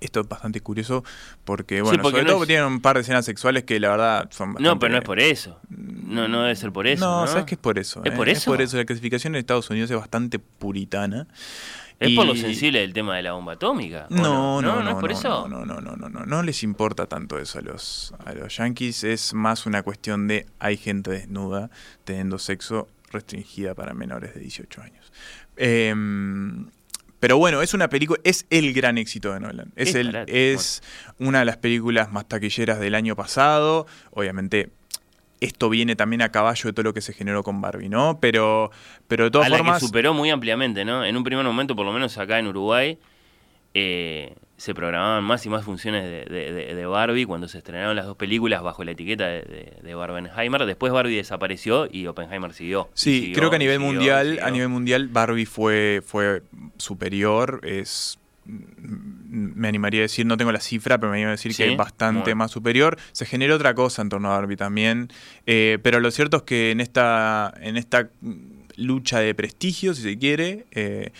Esto 0.00 0.20
es 0.20 0.28
bastante 0.28 0.60
curioso 0.60 1.04
porque, 1.44 1.82
bueno, 1.82 2.02
porque 2.02 2.18
sobre 2.18 2.24
no 2.24 2.32
todo 2.34 2.42
es- 2.42 2.48
tiene 2.48 2.64
un 2.64 2.80
par 2.80 2.96
de 2.96 3.02
escenas 3.02 3.24
sexuales 3.24 3.64
que 3.64 3.78
la 3.80 3.90
verdad 3.90 4.28
son 4.30 4.54
bastante... 4.54 4.62
No, 4.68 4.78
pero 4.78 4.92
no 4.92 4.98
es 4.98 5.04
por 5.04 5.20
eso. 5.20 5.58
No, 5.68 6.28
no 6.28 6.42
debe 6.42 6.56
ser 6.56 6.72
por 6.72 6.86
eso. 6.86 7.04
No, 7.04 7.20
No, 7.22 7.26
¿sabes 7.26 7.44
qué 7.44 7.54
es 7.54 7.60
por 7.60 7.78
eso? 7.78 8.02
¿Es 8.04 8.12
eh? 8.12 8.16
por 8.16 8.28
Es 8.28 8.38
eso? 8.38 8.50
por 8.50 8.60
eso. 8.60 8.76
La 8.76 8.84
clasificación 8.84 9.34
en 9.34 9.40
Estados 9.40 9.70
Unidos 9.70 9.90
es 9.90 9.96
bastante 9.96 10.38
puritana. 10.38 11.26
Es 12.00 12.16
por 12.16 12.26
lo 12.26 12.34
sensible 12.34 12.80
del 12.80 12.92
tema 12.92 13.14
de 13.14 13.22
la 13.22 13.32
bomba 13.32 13.52
atómica. 13.52 14.08
¿o 14.10 14.14
No, 14.14 14.60
no, 14.60 14.76
no, 14.76 14.82
no, 14.82 14.90
es 14.90 14.96
por 14.96 15.10
no, 15.12 15.16
eso. 15.18 15.48
No, 15.48 15.64
no, 15.64 15.80
no, 15.80 15.94
no, 15.94 16.08
no, 16.08 16.26
no 16.26 16.42
les 16.42 16.64
importa 16.64 17.06
tanto 17.06 17.38
eso 17.38 17.60
a 17.60 17.62
los, 17.62 18.12
a 18.26 18.32
los 18.34 18.56
yankees. 18.56 19.04
Es 19.04 19.34
más 19.34 19.66
una 19.66 19.84
cuestión 19.84 20.26
de 20.26 20.46
hay 20.58 20.76
gente 20.76 21.12
desnuda 21.12 21.70
teniendo 22.02 22.40
sexo 22.40 22.88
restringida 23.12 23.74
para 23.76 23.94
menores 23.94 24.34
de 24.34 24.40
18 24.40 24.82
años. 24.82 25.12
Em, 25.56 26.66
pero 27.22 27.38
bueno, 27.38 27.62
es 27.62 27.72
una 27.72 27.88
película, 27.88 28.20
es 28.24 28.46
el 28.50 28.72
gran 28.72 28.98
éxito 28.98 29.32
de 29.32 29.38
Nolan. 29.38 29.72
Es, 29.76 29.94
el, 29.94 30.08
barato, 30.08 30.32
es 30.34 30.82
una 31.20 31.38
de 31.38 31.44
las 31.44 31.56
películas 31.56 32.10
más 32.10 32.26
taquilleras 32.26 32.80
del 32.80 32.96
año 32.96 33.14
pasado. 33.14 33.86
Obviamente, 34.10 34.70
esto 35.38 35.68
viene 35.68 35.94
también 35.94 36.20
a 36.22 36.32
caballo 36.32 36.64
de 36.64 36.72
todo 36.72 36.82
lo 36.82 36.92
que 36.92 37.00
se 37.00 37.12
generó 37.12 37.44
con 37.44 37.60
Barbie, 37.60 37.88
¿no? 37.88 38.18
Pero, 38.18 38.72
pero 39.06 39.22
de 39.22 39.30
todas 39.30 39.46
a 39.46 39.50
la 39.50 39.58
formas. 39.58 39.80
que 39.80 39.86
superó 39.86 40.14
muy 40.14 40.30
ampliamente, 40.30 40.84
¿no? 40.84 41.04
En 41.04 41.16
un 41.16 41.22
primer 41.22 41.44
momento, 41.44 41.76
por 41.76 41.86
lo 41.86 41.92
menos 41.92 42.18
acá 42.18 42.40
en 42.40 42.48
Uruguay, 42.48 42.98
eh, 43.74 44.34
se 44.56 44.74
programaban 44.74 45.24
más 45.24 45.44
y 45.44 45.48
más 45.48 45.64
funciones 45.64 46.04
de, 46.04 46.74
de- 46.74 46.86
Barbie 46.86 47.24
cuando 47.24 47.48
se 47.48 47.58
estrenaron 47.58 47.96
las 47.96 48.06
dos 48.06 48.16
películas 48.16 48.62
bajo 48.62 48.84
la 48.84 48.92
etiqueta 48.92 49.26
de, 49.26 49.72
de, 49.82 49.94
Barbenheimer. 49.94 50.66
Después 50.66 50.92
Barbie 50.92 51.16
desapareció 51.16 51.88
y 51.90 52.06
Oppenheimer 52.06 52.52
siguió. 52.52 52.88
Sí, 52.94 53.20
siguió, 53.20 53.34
creo 53.36 53.50
que 53.50 53.56
a 53.56 53.58
nivel 53.58 53.78
siguió, 53.78 53.92
mundial, 53.92 54.26
siguió. 54.28 54.46
a 54.46 54.50
nivel 54.50 54.68
mundial 54.68 55.08
Barbie 55.08 55.46
fue, 55.46 56.02
fue 56.06 56.42
superior, 56.76 57.60
es 57.64 58.18
mm, 58.44 59.52
me 59.56 59.68
animaría 59.68 60.00
a 60.00 60.02
decir, 60.02 60.26
no 60.26 60.36
tengo 60.36 60.52
la 60.52 60.60
cifra, 60.60 60.98
pero 60.98 61.10
me 61.10 61.16
animaría 61.18 61.32
a 61.32 61.36
decir 61.36 61.54
Sí, 61.54 61.62
que 61.64 61.70
es 61.72 61.76
bastante 61.76 62.20
bueno. 62.20 62.36
más 62.36 62.50
superior. 62.50 62.98
Se 63.12 63.24
generó 63.26 63.56
otra 63.56 63.74
cosa 63.74 64.02
en 64.02 64.10
torno 64.10 64.28
a 64.32 64.36
Barbie 64.38 64.56
también, 64.56 65.08
eh, 65.46 65.78
pero 65.82 65.98
lo 66.00 66.10
cierto 66.10 66.36
es 66.38 66.42
que 66.44 66.70
en 66.70 66.80
esta, 66.80 67.52
en 67.60 67.76
esta 67.76 68.10
mm, 68.20 68.36
lucha 68.76 69.18
de 69.20 69.34
prestigio, 69.34 69.94
si 69.94 70.02
se 70.02 70.18
quiere, 70.18 70.66
eh, 70.72 71.10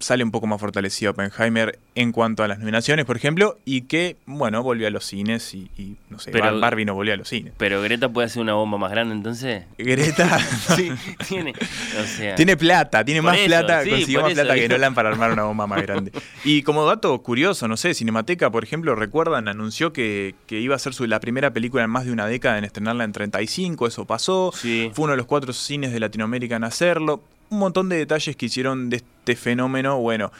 sale 0.00 0.22
un 0.24 0.30
poco 0.30 0.46
más 0.46 0.60
fortalecido 0.60 1.10
Oppenheimer 1.12 1.78
en 1.94 2.12
cuanto 2.12 2.42
a 2.42 2.48
las 2.48 2.58
nominaciones, 2.58 3.04
por 3.04 3.16
ejemplo, 3.16 3.58
y 3.64 3.82
que, 3.82 4.16
bueno, 4.26 4.62
volvió 4.62 4.86
a 4.86 4.90
los 4.90 5.04
cines 5.04 5.54
y, 5.54 5.70
y, 5.76 5.96
no 6.08 6.18
sé, 6.18 6.30
Pero- 6.30 6.44
Bar- 6.44 6.60
Barbie 6.60 6.84
no 6.84 6.94
volvió 6.94 7.14
a 7.14 7.16
los 7.16 7.28
cines. 7.28 7.52
Pero 7.56 7.82
Greta 7.82 8.08
puede 8.08 8.26
hacer 8.26 8.40
una 8.42 8.54
bomba 8.54 8.78
más 8.78 8.90
grande 8.90 9.14
entonces. 9.14 9.64
Greta 9.78 10.38
Sí, 10.76 10.90
tiene. 11.28 11.52
O 12.00 12.06
sea, 12.06 12.34
Tiene 12.36 12.56
plata, 12.56 13.04
tiene 13.04 13.20
más 13.22 13.36
eso, 13.38 13.46
plata, 13.46 13.82
sí, 13.84 13.90
consiguió 13.90 14.22
más 14.22 14.32
eso 14.32 14.42
plata 14.42 14.54
que. 14.54 14.68
Nolan 14.68 14.94
para 14.94 15.08
armar 15.10 15.32
una 15.32 15.42
bomba 15.44 15.66
más 15.66 15.82
grande. 15.82 16.12
Y 16.44 16.62
como 16.62 16.84
dato 16.86 17.20
curioso, 17.22 17.66
no 17.68 17.76
sé, 17.76 17.94
Cinemateca, 17.94 18.50
por 18.50 18.64
ejemplo, 18.64 18.94
recuerdan, 18.94 19.48
anunció 19.48 19.92
que, 19.92 20.34
que 20.46 20.60
iba 20.60 20.76
a 20.76 20.78
ser 20.78 20.94
su, 20.94 21.06
la 21.06 21.20
primera 21.20 21.52
película 21.52 21.82
en 21.84 21.90
más 21.90 22.04
de 22.04 22.12
una 22.12 22.26
década 22.26 22.58
en 22.58 22.64
estrenarla 22.64 23.04
en 23.04 23.12
35, 23.12 23.86
eso 23.86 24.04
pasó. 24.06 24.52
Sí. 24.54 24.90
Fue 24.94 25.04
uno 25.04 25.12
de 25.12 25.16
los 25.18 25.26
cuatro 25.26 25.52
cines 25.52 25.92
de 25.92 26.00
Latinoamérica 26.00 26.56
en 26.56 26.64
hacerlo. 26.64 27.22
Un 27.52 27.58
montón 27.58 27.90
de 27.90 27.96
detalles 27.96 28.34
que 28.34 28.46
hicieron 28.46 28.88
de 28.88 28.96
este 28.96 29.36
fenómeno, 29.36 29.98
bueno, 29.98 30.32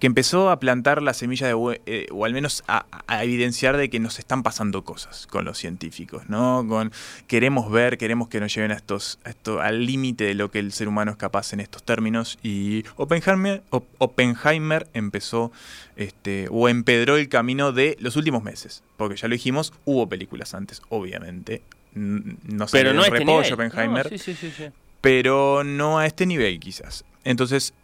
que 0.00 0.08
empezó 0.08 0.50
a 0.50 0.58
plantar 0.58 1.00
la 1.00 1.14
semilla 1.14 1.46
de, 1.46 1.80
eh, 1.86 2.06
o 2.10 2.24
al 2.24 2.32
menos 2.34 2.64
a, 2.66 2.84
a 3.06 3.22
evidenciar 3.24 3.76
de 3.76 3.88
que 3.88 4.00
nos 4.00 4.18
están 4.18 4.42
pasando 4.42 4.82
cosas 4.84 5.28
con 5.28 5.44
los 5.44 5.56
científicos, 5.56 6.28
¿no? 6.28 6.66
Con 6.68 6.90
queremos 7.28 7.70
ver, 7.70 7.96
queremos 7.96 8.26
que 8.28 8.40
nos 8.40 8.52
lleven 8.52 8.72
a 8.72 8.74
estos, 8.74 9.20
a 9.24 9.30
esto, 9.30 9.60
al 9.60 9.86
límite 9.86 10.24
de 10.24 10.34
lo 10.34 10.50
que 10.50 10.58
el 10.58 10.72
ser 10.72 10.88
humano 10.88 11.12
es 11.12 11.16
capaz 11.16 11.52
en 11.52 11.60
estos 11.60 11.84
términos. 11.84 12.38
Y 12.42 12.84
Oppenheimer, 12.96 13.62
Op- 13.70 13.86
Oppenheimer 13.98 14.88
empezó, 14.94 15.52
este, 15.94 16.48
o 16.50 16.68
empedró 16.68 17.16
el 17.16 17.28
camino 17.28 17.70
de 17.72 17.96
los 18.00 18.16
últimos 18.16 18.42
meses. 18.42 18.82
Porque 18.96 19.14
ya 19.16 19.28
lo 19.28 19.32
dijimos, 19.32 19.72
hubo 19.84 20.08
películas 20.08 20.54
antes, 20.54 20.82
obviamente. 20.88 21.62
No 21.94 22.66
pero 22.70 22.90
salió 22.90 22.92
no 22.94 23.00
este. 23.04 23.54
Oppenheimer 23.54 24.10
No, 24.12 24.18
sí, 24.18 24.18
sí, 24.18 24.34
sí, 24.34 24.52
sí. 24.54 24.64
Pero 25.06 25.62
no 25.62 26.00
a 26.00 26.06
este 26.06 26.26
nivel 26.26 26.58
quizás. 26.58 27.04
Entonces, 27.22 27.74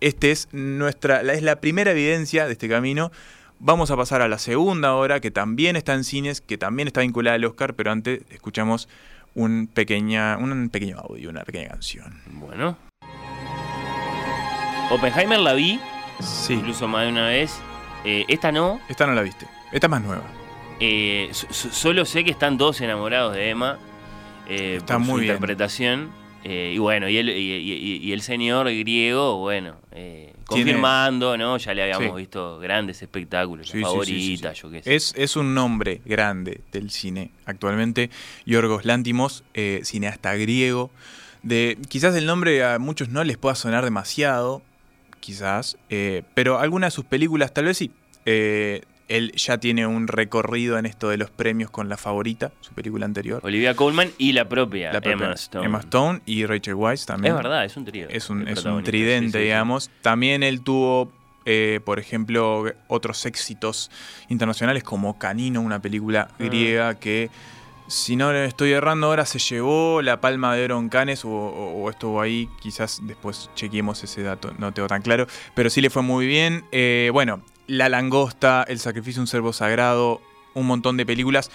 este 0.00 0.30
es 0.30 0.48
nuestra, 0.52 1.22
la- 1.22 1.34
es 1.34 1.42
la 1.42 1.56
primera 1.60 1.90
evidencia 1.90 2.46
de 2.46 2.52
este 2.52 2.70
camino. 2.70 3.12
Vamos 3.58 3.90
a 3.90 3.96
pasar 3.98 4.22
a 4.22 4.28
la 4.28 4.38
segunda 4.38 4.94
hora, 4.94 5.20
que 5.20 5.30
también 5.30 5.76
está 5.76 5.92
en 5.92 6.04
cines, 6.04 6.40
que 6.40 6.56
también 6.56 6.88
está 6.88 7.02
vinculada 7.02 7.34
al 7.34 7.44
Oscar, 7.44 7.74
pero 7.74 7.92
antes 7.92 8.22
escuchamos 8.30 8.88
un, 9.34 9.66
pequeña, 9.66 10.38
un 10.38 10.70
pequeño 10.70 10.98
audio, 11.00 11.28
una 11.28 11.44
pequeña 11.44 11.68
canción. 11.68 12.18
Bueno. 12.30 12.78
Oppenheimer 14.90 15.40
la 15.40 15.52
vi, 15.52 15.78
Sí, 16.20 16.54
incluso 16.54 16.88
más 16.88 17.02
de 17.04 17.08
una 17.12 17.26
vez. 17.26 17.54
Eh, 18.06 18.24
esta 18.28 18.50
no. 18.52 18.80
esta 18.88 19.06
no 19.06 19.12
la 19.12 19.20
viste. 19.20 19.46
Esta 19.70 19.86
es 19.86 19.90
más 19.90 20.00
nueva. 20.02 20.22
Eh, 20.80 21.28
so- 21.32 21.46
so- 21.50 21.70
solo 21.70 22.06
sé 22.06 22.24
que 22.24 22.30
están 22.30 22.56
todos 22.56 22.80
enamorados 22.80 23.34
de 23.34 23.50
Emma. 23.50 23.78
eh, 24.48 24.76
Está 24.78 24.94
por 24.94 25.00
muy 25.02 25.08
su 25.14 25.20
bien. 25.20 25.32
interpretación. 25.34 26.23
Eh, 26.44 26.72
y 26.74 26.78
bueno, 26.78 27.08
y 27.08 27.16
el, 27.16 27.30
y, 27.30 27.32
y- 27.32 28.00
y 28.02 28.12
el 28.12 28.20
señor 28.20 28.66
griego, 28.70 29.38
bueno, 29.38 29.76
eh, 29.92 30.34
confirmando, 30.46 31.36
¿no? 31.38 31.56
Ya 31.56 31.72
le 31.72 31.82
habíamos 31.82 32.14
Sí. 32.16 32.20
visto 32.20 32.58
grandes 32.58 33.00
espectáculos, 33.02 33.68
Sí, 33.70 33.80
favorita, 33.80 34.54
sí, 34.54 34.60
yo 34.60 34.70
qué 34.70 34.82
sé. 34.82 34.94
Es, 34.94 35.14
es 35.16 35.36
un 35.36 35.54
nombre 35.54 36.02
grande 36.04 36.60
del 36.70 36.90
cine 36.90 37.30
actualmente. 37.46 38.10
Yorgos 38.44 38.84
Lántimos, 38.84 39.42
eh, 39.54 39.80
cineasta 39.84 40.34
griego. 40.34 40.90
De, 41.42 41.78
quizás 41.88 42.14
el 42.14 42.26
nombre 42.26 42.62
a 42.62 42.78
muchos 42.78 43.08
no 43.08 43.24
les 43.24 43.38
pueda 43.38 43.54
sonar 43.54 43.84
demasiado. 43.84 44.62
quizás, 45.20 45.78
eh, 45.88 46.22
pero 46.34 46.58
algunas 46.60 46.92
de 46.92 46.96
sus 46.96 47.06
películas 47.06 47.54
tal 47.54 47.64
vez 47.64 47.78
sí. 47.78 47.90
Él 49.08 49.32
ya 49.32 49.58
tiene 49.58 49.86
un 49.86 50.08
recorrido 50.08 50.78
en 50.78 50.86
esto 50.86 51.08
de 51.10 51.18
los 51.18 51.30
premios 51.30 51.70
con 51.70 51.88
La 51.88 51.96
Favorita, 51.98 52.52
su 52.60 52.72
película 52.72 53.04
anterior. 53.04 53.40
Olivia 53.44 53.74
Colman 53.76 54.10
y 54.18 54.32
la 54.32 54.48
propia, 54.48 54.92
La 54.92 55.00
propia 55.02 55.24
Emma 55.26 55.34
Stone. 55.34 55.66
Emma 55.66 55.78
Stone 55.80 56.20
y 56.24 56.46
Rachel 56.46 56.74
Weisz 56.74 57.04
también. 57.06 57.34
Es 57.36 57.42
verdad, 57.42 57.64
es 57.66 57.76
un 57.76 57.84
trío. 57.84 58.08
Es 58.08 58.30
un, 58.30 58.48
es 58.48 58.62
tridente, 58.84 59.26
sí, 59.26 59.32
sí, 59.32 59.38
sí. 59.38 59.44
digamos. 59.44 59.90
También 60.00 60.42
él 60.42 60.62
tuvo, 60.62 61.12
eh, 61.44 61.80
por 61.84 61.98
ejemplo, 61.98 62.64
otros 62.88 63.26
éxitos 63.26 63.90
internacionales 64.28 64.82
como 64.82 65.18
Canino, 65.18 65.60
una 65.60 65.80
película 65.82 66.28
Ah. 66.30 66.34
griega 66.38 66.94
que, 66.98 67.28
si 67.86 68.16
no 68.16 68.32
estoy 68.32 68.72
errando 68.72 69.08
ahora, 69.08 69.26
se 69.26 69.38
llevó 69.38 70.00
la 70.00 70.18
palma 70.22 70.54
de 70.56 70.64
oro 70.64 70.78
en 70.78 70.88
Cannes 70.88 71.26
o, 71.26 71.28
o- 71.28 71.82
o 71.84 71.90
estuvo 71.90 72.22
ahí. 72.22 72.48
Quizás 72.62 73.00
después 73.02 73.50
chequeemos 73.54 74.02
ese 74.02 74.22
dato, 74.22 74.54
no 74.58 74.72
tengo 74.72 74.88
tan 74.88 75.02
claro. 75.02 75.26
Pero 75.54 75.68
sí 75.68 75.82
le 75.82 75.90
fue 75.90 76.00
muy 76.02 76.26
bien. 76.26 76.64
Eh, 76.72 77.10
bueno, 77.12 77.42
La 77.66 77.88
Langosta, 77.88 78.64
El 78.66 78.78
Sacrificio 78.78 79.20
de 79.20 79.22
un 79.22 79.26
Servo 79.26 79.52
Sagrado, 79.52 80.20
un 80.54 80.66
montón 80.66 80.96
de 80.96 81.06
películas 81.06 81.50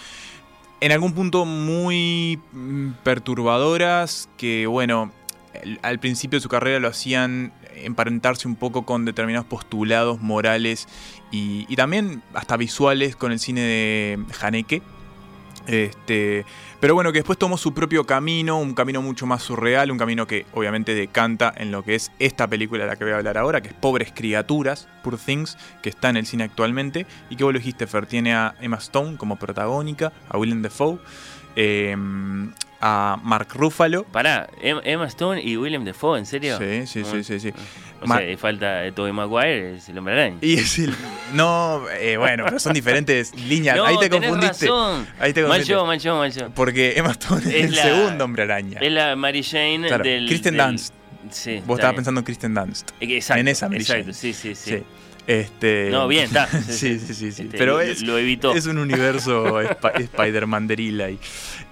en 0.80 0.92
algún 0.92 1.12
punto 1.12 1.44
muy 1.44 2.40
mm, 2.52 2.92
perturbadoras 3.04 4.28
que, 4.36 4.66
bueno, 4.66 5.12
al 5.82 5.98
principio 5.98 6.38
de 6.38 6.42
su 6.42 6.48
carrera 6.48 6.80
lo 6.80 6.88
hacían 6.88 7.52
emparentarse 7.74 8.48
un 8.48 8.56
poco 8.56 8.84
con 8.84 9.04
determinados 9.04 9.46
postulados 9.46 10.20
morales 10.20 10.88
y, 11.30 11.66
y 11.68 11.76
también 11.76 12.22
hasta 12.34 12.56
visuales 12.56 13.16
con 13.16 13.32
el 13.32 13.38
cine 13.38 13.60
de 13.60 14.18
Haneke. 14.40 14.82
Este, 15.66 16.44
pero 16.80 16.94
bueno, 16.94 17.12
que 17.12 17.18
después 17.18 17.38
tomó 17.38 17.58
su 17.58 17.74
propio 17.74 18.04
camino, 18.04 18.58
un 18.58 18.74
camino 18.74 19.02
mucho 19.02 19.26
más 19.26 19.42
surreal, 19.42 19.90
un 19.90 19.98
camino 19.98 20.26
que 20.26 20.46
obviamente 20.52 20.94
decanta 20.94 21.52
en 21.56 21.70
lo 21.70 21.84
que 21.84 21.94
es 21.94 22.10
esta 22.18 22.48
película 22.48 22.84
de 22.84 22.90
la 22.90 22.96
que 22.96 23.04
voy 23.04 23.12
a 23.12 23.16
hablar 23.16 23.38
ahora, 23.38 23.60
que 23.60 23.68
es 23.68 23.74
Pobres 23.74 24.12
Criaturas, 24.14 24.88
Poor 25.02 25.18
Things, 25.18 25.58
que 25.82 25.90
está 25.90 26.08
en 26.08 26.16
el 26.16 26.26
cine 26.26 26.44
actualmente, 26.44 27.06
y 27.28 27.36
que 27.36 27.44
vos 27.44 27.52
lo 27.52 27.58
dijiste, 27.58 27.86
Fer, 27.86 28.06
tiene 28.06 28.34
a 28.34 28.54
Emma 28.60 28.78
Stone 28.78 29.16
como 29.16 29.36
protagónica, 29.36 30.12
a 30.28 30.38
Willem 30.38 30.62
Dafoe, 30.62 30.98
eh, 31.56 31.96
a 32.80 33.18
Mark 33.22 33.48
Ruffalo. 33.54 34.04
Pará, 34.04 34.48
Em- 34.60 34.80
Emma 34.84 35.06
Stone 35.06 35.42
y 35.42 35.56
William 35.56 35.84
Defoe, 35.84 36.18
¿en 36.18 36.26
serio? 36.26 36.58
Sí, 36.58 36.86
sí, 36.86 37.04
sí, 37.04 37.22
sí, 37.24 37.40
sí. 37.40 37.52
O 38.02 38.06
Mar- 38.06 38.24
sea, 38.24 38.38
falta 38.38 38.86
eh, 38.86 38.92
Tobey 38.92 39.12
Maguire, 39.12 39.76
es 39.76 39.88
el 39.90 39.98
hombre 39.98 40.14
araña. 40.14 40.38
Y 40.40 40.54
es 40.54 40.78
el. 40.78 40.94
No, 41.34 41.82
eh, 41.98 42.16
bueno, 42.16 42.44
pero 42.46 42.58
son 42.58 42.72
diferentes 42.72 43.34
líneas. 43.48 43.76
No, 43.76 43.84
Ahí 43.84 43.98
te 43.98 44.08
tenés 44.08 44.30
confundiste. 44.30 44.66
razón. 44.66 45.06
Ahí 45.18 45.32
te 45.34 45.40
Mal 45.42 45.48
confundiste. 45.48 45.72
yo, 45.72 45.84
mal 45.86 45.98
yo, 46.00 46.16
mal 46.16 46.32
yo. 46.32 46.50
Porque 46.54 46.94
Emma 46.96 47.10
Stone 47.10 47.42
es, 47.42 47.46
Es 47.54 47.64
el 47.66 47.74
la- 47.76 47.82
segundo 47.82 48.24
hombre 48.24 48.42
araña. 48.44 48.78
Es 48.80 48.90
la 48.92 49.14
Mary 49.16 49.42
Jane 49.42 49.86
Claro, 49.86 50.02
del... 50.04 50.26
Kristen 50.26 50.56
del- 50.56 50.66
Dunst. 50.66 50.94
Sí, 51.30 51.62
Vos 51.66 51.76
estabas 51.78 51.92
bien. 51.92 51.96
pensando 51.96 52.20
en 52.20 52.24
Kristen 52.24 52.54
Dunst. 52.54 52.90
Exacto, 52.98 53.40
en 53.40 53.48
esa 53.48 53.68
Mary 53.68 53.80
exacto, 53.82 54.02
Jane. 54.04 54.14
sí, 54.14 54.32
sí, 54.32 54.54
sí. 54.54 54.82
Este... 55.30 55.90
No, 55.92 56.08
bien, 56.08 56.24
está. 56.24 56.46
sí, 56.68 56.98
sí, 56.98 57.14
sí. 57.14 57.30
sí. 57.32 57.42
Este, 57.44 57.56
Pero 57.56 57.80
es, 57.80 58.02
lo 58.02 58.18
evitó. 58.18 58.52
es 58.52 58.66
un 58.66 58.78
universo 58.78 59.60
Sp- 59.62 59.94
Spider-Man 59.96 60.66
ahí. 61.00 61.18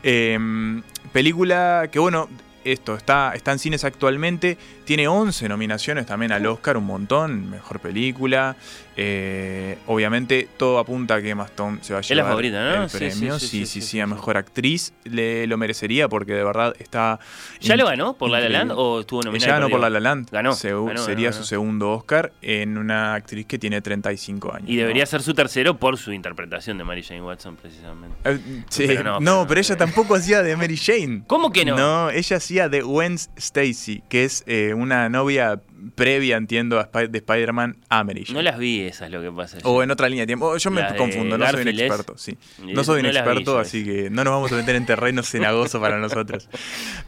Em, 0.04 0.82
película 1.12 1.88
que, 1.90 1.98
bueno, 1.98 2.28
esto 2.64 2.94
está, 2.94 3.32
está 3.34 3.50
en 3.50 3.58
cines 3.58 3.82
actualmente. 3.82 4.56
Tiene 4.84 5.08
11 5.08 5.48
nominaciones 5.48 6.06
también 6.06 6.30
al 6.30 6.46
Oscar, 6.46 6.76
un 6.76 6.84
montón. 6.86 7.50
Mejor 7.50 7.80
película. 7.80 8.54
Eh, 9.00 9.78
obviamente, 9.86 10.48
todo 10.56 10.80
apunta 10.80 11.14
a 11.14 11.22
que 11.22 11.30
Emma 11.30 11.44
Stone 11.44 11.78
se 11.82 11.92
va 11.92 11.98
a 11.98 12.00
Es 12.00 12.10
la 12.10 12.16
llevar 12.16 12.30
favorita, 12.32 12.76
¿no? 12.76 12.82
el 12.82 12.90
Sí, 12.90 12.98
premio. 12.98 13.38
sí, 13.38 13.64
Sí, 13.64 13.80
sí, 13.80 14.00
a 14.00 14.08
mejor 14.08 14.36
actriz. 14.36 14.92
Le 15.04 15.46
lo 15.46 15.56
merecería 15.56 16.08
porque 16.08 16.32
de 16.32 16.42
verdad 16.42 16.74
está. 16.80 17.20
¿Ya 17.60 17.76
lo 17.76 17.86
ganó 17.86 18.14
por 18.14 18.28
La 18.28 18.40
La. 18.40 18.48
Land 18.48 18.72
o 18.74 19.00
estuvo 19.00 19.22
nominada? 19.22 19.46
Ella 19.46 19.56
y 19.56 19.60
ganó 19.60 19.70
por? 19.70 19.78
La 19.78 19.88
La 19.88 20.00
Land. 20.00 20.30
Ganó, 20.32 20.52
sería 20.52 20.74
ganó, 20.74 21.32
su 21.32 21.44
segundo 21.44 21.92
Oscar 21.92 22.32
en 22.42 22.76
una 22.76 23.14
actriz 23.14 23.46
que 23.46 23.56
tiene 23.56 23.80
35 23.80 24.52
años. 24.52 24.68
Y 24.68 24.74
debería 24.74 25.06
ser 25.06 25.22
su 25.22 25.32
tercero 25.32 25.78
por 25.78 25.96
su 25.96 26.10
interpretación 26.12 26.76
de 26.76 26.82
Mary 26.82 27.04
Jane 27.04 27.22
Watson, 27.22 27.54
precisamente. 27.54 28.16
Eh, 28.24 28.40
sí, 28.68 28.84
Pero 28.88 29.04
no, 29.04 29.20
no, 29.20 29.46
pero, 29.46 29.60
ella 29.60 29.76
tampoco 29.76 30.16
hacía 30.16 30.42
de 30.42 30.56
Mary 30.56 30.76
Jane. 30.76 31.22
¿Cómo 31.28 31.52
que 31.52 31.64
no? 31.64 31.76
No, 31.76 32.10
ella 32.10 32.38
hacía 32.38 32.68
de 32.68 32.80
Gwen 32.80 33.14
Stacy, 33.14 34.02
que 34.08 34.24
es 34.24 34.42
eh, 34.48 34.74
una 34.74 35.08
novia 35.08 35.60
previa, 35.94 36.36
entiendo, 36.36 36.78
a 36.80 36.84
de 37.06 37.18
Spider-Man 37.18 37.76
a 37.88 38.04
Mary 38.04 38.24
Jane. 38.24 38.36
No 38.36 38.42
las 38.42 38.58
vi 38.58 38.80
esas, 38.82 39.10
lo 39.10 39.20
que 39.22 39.30
pasa. 39.30 39.58
O 39.64 39.82
en 39.82 39.90
otra 39.90 40.08
línea 40.08 40.22
de 40.22 40.26
tiempo. 40.26 40.56
Yo 40.56 40.70
me 40.70 40.80
La 40.80 40.96
confundo, 40.96 41.38
no 41.38 41.46
soy 41.50 41.62
un 41.62 41.68
es- 41.68 41.78
experto. 41.80 42.18
Sí. 42.18 42.36
No 42.64 42.84
soy 42.84 42.96
un 43.00 43.02
no 43.06 43.08
experto, 43.12 43.58
así 43.58 43.84
que 43.84 44.10
no 44.10 44.24
nos 44.24 44.32
vamos 44.32 44.52
a 44.52 44.56
meter 44.56 44.76
en 44.76 44.86
terreno 44.86 45.22
cenagoso 45.22 45.80
para 45.80 45.98
nosotros. 45.98 46.48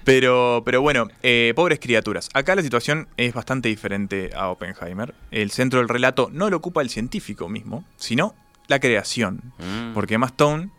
Pero, 0.04 0.62
pero 0.64 0.80
bueno, 0.82 1.08
eh, 1.22 1.52
pobres 1.56 1.78
criaturas. 1.80 2.28
Acá 2.34 2.54
la 2.54 2.62
situación 2.62 3.08
es 3.16 3.32
bastante 3.34 3.68
diferente 3.68 4.30
a 4.34 4.48
Oppenheimer. 4.48 5.14
El 5.30 5.50
centro 5.50 5.78
del 5.80 5.88
relato 5.88 6.28
no 6.32 6.50
lo 6.50 6.56
ocupa 6.56 6.82
el 6.82 6.90
científico 6.90 7.48
mismo, 7.48 7.84
sino 7.96 8.34
la 8.68 8.78
creación. 8.80 9.52
Mm. 9.58 9.94
Porque 9.94 10.14
Emma 10.14 10.26
Stone, 10.26 10.70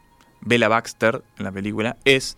Bella 0.42 0.68
Baxter 0.70 1.22
en 1.38 1.44
la 1.46 1.52
película, 1.52 1.98
es 2.06 2.38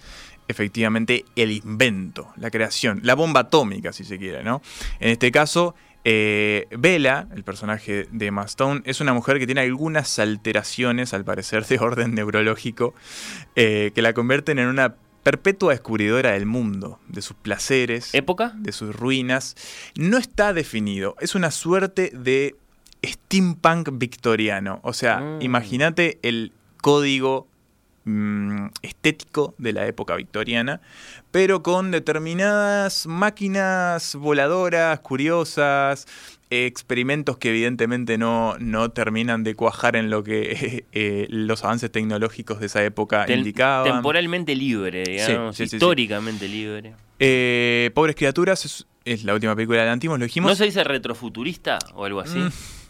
efectivamente 0.54 1.26
el 1.36 1.52
invento, 1.52 2.32
la 2.38 2.50
creación, 2.50 3.02
la 3.04 3.16
bomba 3.16 3.42
atómica, 3.42 3.92
si 3.92 4.04
se 4.06 4.18
quiere, 4.18 4.44
¿no? 4.44 4.62
En 5.00 5.10
este 5.10 5.32
caso, 5.32 5.76
eh, 6.06 6.68
Bella, 6.78 7.28
el 7.36 7.44
personaje 7.44 8.08
de 8.12 8.26
Emma 8.28 8.44
Stone, 8.44 8.82
es 8.86 9.02
una 9.02 9.14
mujer 9.14 9.40
que 9.40 9.46
tiene 9.46 9.62
algunas 9.62 10.20
alteraciones, 10.20 11.14
al 11.14 11.24
parecer, 11.26 11.66
de 11.66 11.80
orden 11.80 12.14
neurológico, 12.14 12.94
eh, 13.56 13.92
que 13.96 14.02
la 14.02 14.14
convierten 14.14 14.60
en 14.60 14.68
una 14.68 14.96
perpetua 15.24 15.72
descubridora 15.72 16.32
del 16.34 16.46
mundo, 16.46 17.00
de 17.08 17.22
sus 17.22 17.38
placeres, 17.38 18.14
¿Época? 18.14 18.52
de 18.58 18.74
sus 18.74 18.94
ruinas. 18.96 19.56
No 19.96 20.18
está 20.18 20.52
definido, 20.52 21.16
es 21.22 21.36
una 21.36 21.50
suerte 21.52 22.12
de 22.14 22.56
steampunk 23.06 23.90
victoriano. 23.94 24.80
O 24.84 24.92
sea, 24.94 25.20
Mm. 25.20 25.42
imagínate 25.42 26.20
el 26.24 26.52
código 26.82 27.48
mm, 28.06 28.68
estético 28.82 29.56
de 29.58 29.74
la 29.74 29.86
época 29.88 30.16
victoriana, 30.16 30.82
pero 31.32 31.64
con 31.64 31.92
determinadas 31.92 33.08
máquinas 33.08 34.16
voladoras, 34.16 35.00
curiosas, 35.00 36.06
eh, 36.50 36.66
experimentos 36.66 37.38
que 37.38 37.50
evidentemente 37.50 38.18
no, 38.18 38.56
no 38.60 38.92
terminan 38.92 39.44
de 39.44 39.56
cuajar 39.56 39.96
en 39.96 40.10
lo 40.10 40.24
que 40.24 40.86
eh, 40.92 41.28
los 41.30 41.64
avances 41.64 41.92
tecnológicos 41.92 42.60
de 42.60 42.68
esa 42.68 42.84
época 42.84 43.26
Tem- 43.26 43.38
indicaban. 43.40 43.92
Temporalmente 43.94 44.56
libre, 44.56 45.04
digamos. 45.04 45.56
sí, 45.56 45.64
sí, 45.66 45.70
sí. 45.72 45.76
históricamente 45.78 46.48
libre. 46.48 46.94
Eh, 47.20 47.92
Pobres 47.94 48.16
criaturas 48.16 48.66
es, 48.66 48.86
es 49.06 49.24
la 49.24 49.34
última 49.34 49.56
película 49.56 49.80
de 49.82 49.88
Lantimos, 49.88 50.20
lo 50.20 50.26
dijimos. 50.26 50.52
¿No 50.52 50.56
se 50.56 50.66
dice 50.66 50.84
retrofuturista 50.84 51.80
o 51.96 52.06
algo 52.06 52.20
así? 52.20 52.38
Mm, 52.40 52.50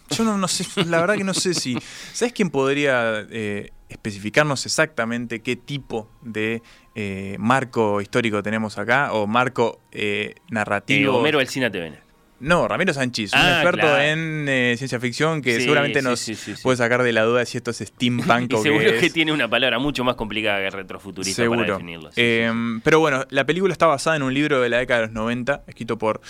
yo 0.10 0.24
no, 0.24 0.38
no 0.38 0.48
sé, 0.48 0.66
la 0.86 1.00
verdad 1.00 1.16
que 1.16 1.24
no 1.24 1.34
sé 1.34 1.54
si. 1.54 1.78
¿Sabes 2.14 2.34
quién 2.34 2.50
podría 2.50 3.26
eh, 3.30 3.72
especificarnos 3.90 4.66
exactamente 4.66 5.42
qué 5.42 5.56
tipo 5.56 6.10
de 6.22 6.62
eh, 6.96 7.36
marco 7.40 8.02
histórico 8.02 8.44
tenemos 8.44 8.78
acá? 8.78 9.14
O 9.14 9.28
marco 9.28 9.80
eh, 9.92 10.36
narrativo. 10.50 11.18
Homero 11.18 11.40
Alcina 11.40 11.72
TV. 11.72 12.03
No, 12.44 12.68
Ramiro 12.68 12.94
Sánchez, 12.94 13.32
un 13.34 13.40
Ah, 13.40 13.54
experto 13.62 13.82
claro. 13.88 14.02
en 14.04 14.46
eh, 14.50 14.76
ciencia 14.78 15.00
ficción 15.00 15.42
que 15.42 15.56
Sí, 15.56 15.62
seguramente 15.62 16.00
sí, 16.02 16.06
nos 16.06 16.20
sí, 16.20 16.36
puede 16.62 16.78
sacar 16.78 17.02
de 17.04 17.12
la 17.14 17.24
duda 17.24 17.46
si 17.46 17.58
esto 17.58 17.72
es 17.72 17.78
steampunk 17.78 18.52
Y 18.52 18.56
o 18.56 18.62
seguro 18.62 18.84
que 19.00 19.06
es. 19.06 19.14
tiene 19.14 19.32
una 19.32 19.50
palabra 19.50 19.80
mucho 19.80 20.04
más 20.04 20.16
complicada 20.16 20.60
que 20.60 20.70
retrofuturista 20.70 21.48
para 21.50 21.64
definirlo. 21.64 22.10
Eh. 22.16 22.52
Pero 22.84 23.00
bueno, 23.00 23.26
la 23.30 23.46
película 23.46 23.72
está 23.72 23.86
basada 23.88 24.16
en 24.18 24.24
un 24.24 24.34
libro 24.34 24.62
de 24.62 24.70
la 24.70 24.78
década 24.80 25.02
de 25.02 25.06
los 25.08 25.14
90, 25.16 25.64
escrito 25.68 25.98
por 25.98 26.22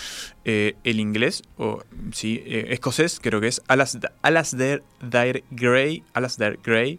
eh, 0.44 0.74
el 0.84 1.00
inglés, 1.00 1.42
o 1.56 1.82
sí, 2.12 2.42
eh, 2.46 2.66
escocés, 2.70 3.18
creo 3.20 3.40
que 3.40 3.48
es 3.48 3.60
Alasdair, 3.68 4.12
Alasdair 4.22 4.82
Gray, 5.50 6.02
Alasdair 6.14 6.58
Gray, 6.62 6.98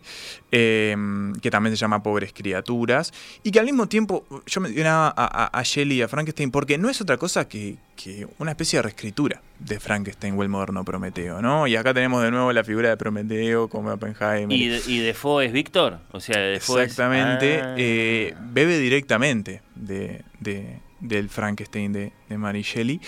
eh, 0.51 0.95
que 1.41 1.51
también 1.51 1.75
se 1.75 1.79
llama 1.79 2.01
Pobres 2.03 2.31
Criaturas, 2.33 3.11
y 3.43 3.51
que 3.51 3.59
al 3.59 3.65
mismo 3.65 3.87
tiempo 3.87 4.25
yo 4.45 4.61
mencionaba 4.61 5.07
a, 5.15 5.45
a, 5.45 5.59
a 5.59 5.63
Shelley 5.63 5.97
y 5.97 6.01
a 6.01 6.07
Frankenstein 6.07 6.51
porque 6.51 6.77
no 6.77 6.89
es 6.89 7.01
otra 7.01 7.17
cosa 7.17 7.47
que, 7.47 7.77
que 7.95 8.27
una 8.39 8.51
especie 8.51 8.77
de 8.79 8.83
reescritura 8.83 9.41
de 9.59 9.79
Frankenstein 9.79 10.37
o 10.37 10.43
el 10.43 10.49
moderno 10.49 10.83
Prometeo, 10.83 11.41
¿no? 11.41 11.67
Y 11.67 11.75
acá 11.75 11.93
tenemos 11.93 12.21
de 12.23 12.31
nuevo 12.31 12.51
la 12.53 12.63
figura 12.63 12.89
de 12.89 12.97
Prometeo 12.97 13.67
como 13.69 13.91
Oppenheimer. 13.93 14.57
¿Y, 14.57 14.67
de- 14.67 14.81
¿Y 14.87 14.99
Defoe 14.99 15.45
es 15.45 15.51
Víctor? 15.53 15.99
O 16.11 16.19
sea, 16.19 16.37
Defoe 16.39 16.81
es- 16.83 16.91
Exactamente, 16.91 17.61
Ah. 17.63 17.75
eh, 17.77 18.33
bebe 18.51 18.77
directamente 18.79 19.61
de, 19.75 20.23
de- 20.39 20.79
del 20.99 21.29
Frankenstein 21.29 21.91
de, 21.93 22.11
de 22.29 22.37
Mary 22.37 22.61
Shelley. 22.61 22.99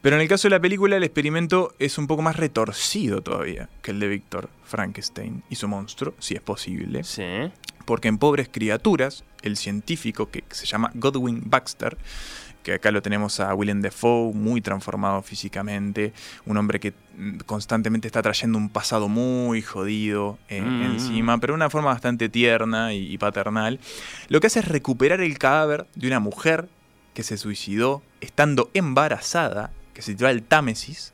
Pero 0.00 0.16
en 0.16 0.22
el 0.22 0.28
caso 0.28 0.48
de 0.48 0.50
la 0.50 0.60
película, 0.60 0.96
el 0.96 1.04
experimento 1.04 1.74
es 1.78 1.98
un 1.98 2.06
poco 2.06 2.22
más 2.22 2.36
retorcido 2.36 3.20
todavía 3.22 3.68
que 3.82 3.90
el 3.90 4.00
de 4.00 4.08
Víctor 4.08 4.48
Frankenstein 4.64 5.42
y 5.50 5.56
su 5.56 5.68
monstruo, 5.68 6.14
si 6.18 6.34
es 6.34 6.40
posible. 6.40 7.04
Sí. 7.04 7.24
Porque 7.84 8.08
en 8.08 8.18
Pobres 8.18 8.48
Criaturas, 8.50 9.24
el 9.42 9.56
científico 9.56 10.30
que 10.30 10.44
se 10.50 10.66
llama 10.66 10.90
Godwin 10.94 11.42
Baxter, 11.46 11.96
que 12.62 12.74
acá 12.74 12.92
lo 12.92 13.02
tenemos 13.02 13.40
a 13.40 13.52
Willem 13.56 13.82
Dafoe, 13.82 14.32
muy 14.32 14.60
transformado 14.60 15.20
físicamente, 15.22 16.12
un 16.46 16.56
hombre 16.56 16.78
que 16.78 16.92
mm, 17.18 17.38
constantemente 17.38 18.06
está 18.06 18.22
trayendo 18.22 18.56
un 18.56 18.68
pasado 18.68 19.08
muy 19.08 19.62
jodido 19.62 20.38
eh, 20.48 20.60
Mm. 20.62 20.82
encima, 20.92 21.38
pero 21.38 21.54
de 21.54 21.56
una 21.56 21.70
forma 21.70 21.88
bastante 21.88 22.28
tierna 22.28 22.94
y, 22.94 23.12
y 23.12 23.18
paternal. 23.18 23.80
Lo 24.28 24.40
que 24.40 24.46
hace 24.46 24.60
es 24.60 24.68
recuperar 24.68 25.20
el 25.20 25.36
cadáver 25.38 25.86
de 25.96 26.06
una 26.06 26.20
mujer 26.20 26.68
que 27.14 27.22
se 27.22 27.36
suicidó 27.36 28.02
estando 28.20 28.70
embarazada, 28.74 29.72
que 29.94 30.02
se 30.02 30.12
titula 30.12 30.30
el 30.30 30.42
Támesis, 30.42 31.12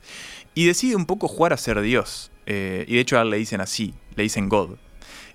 y 0.55 0.67
decide 0.67 0.97
un 0.97 1.07
poco 1.07 1.29
jugar 1.29 1.53
a 1.53 1.57
ser 1.57 1.81
Dios. 1.81 2.31
Eh, 2.47 2.85
y 2.89 2.95
de 2.95 3.01
hecho 3.01 3.19
a 3.19 3.23
él 3.23 3.31
le 3.31 3.37
dicen 3.37 3.61
así, 3.61 3.95
le 4.17 4.23
dicen 4.23 4.49
God. 4.49 4.77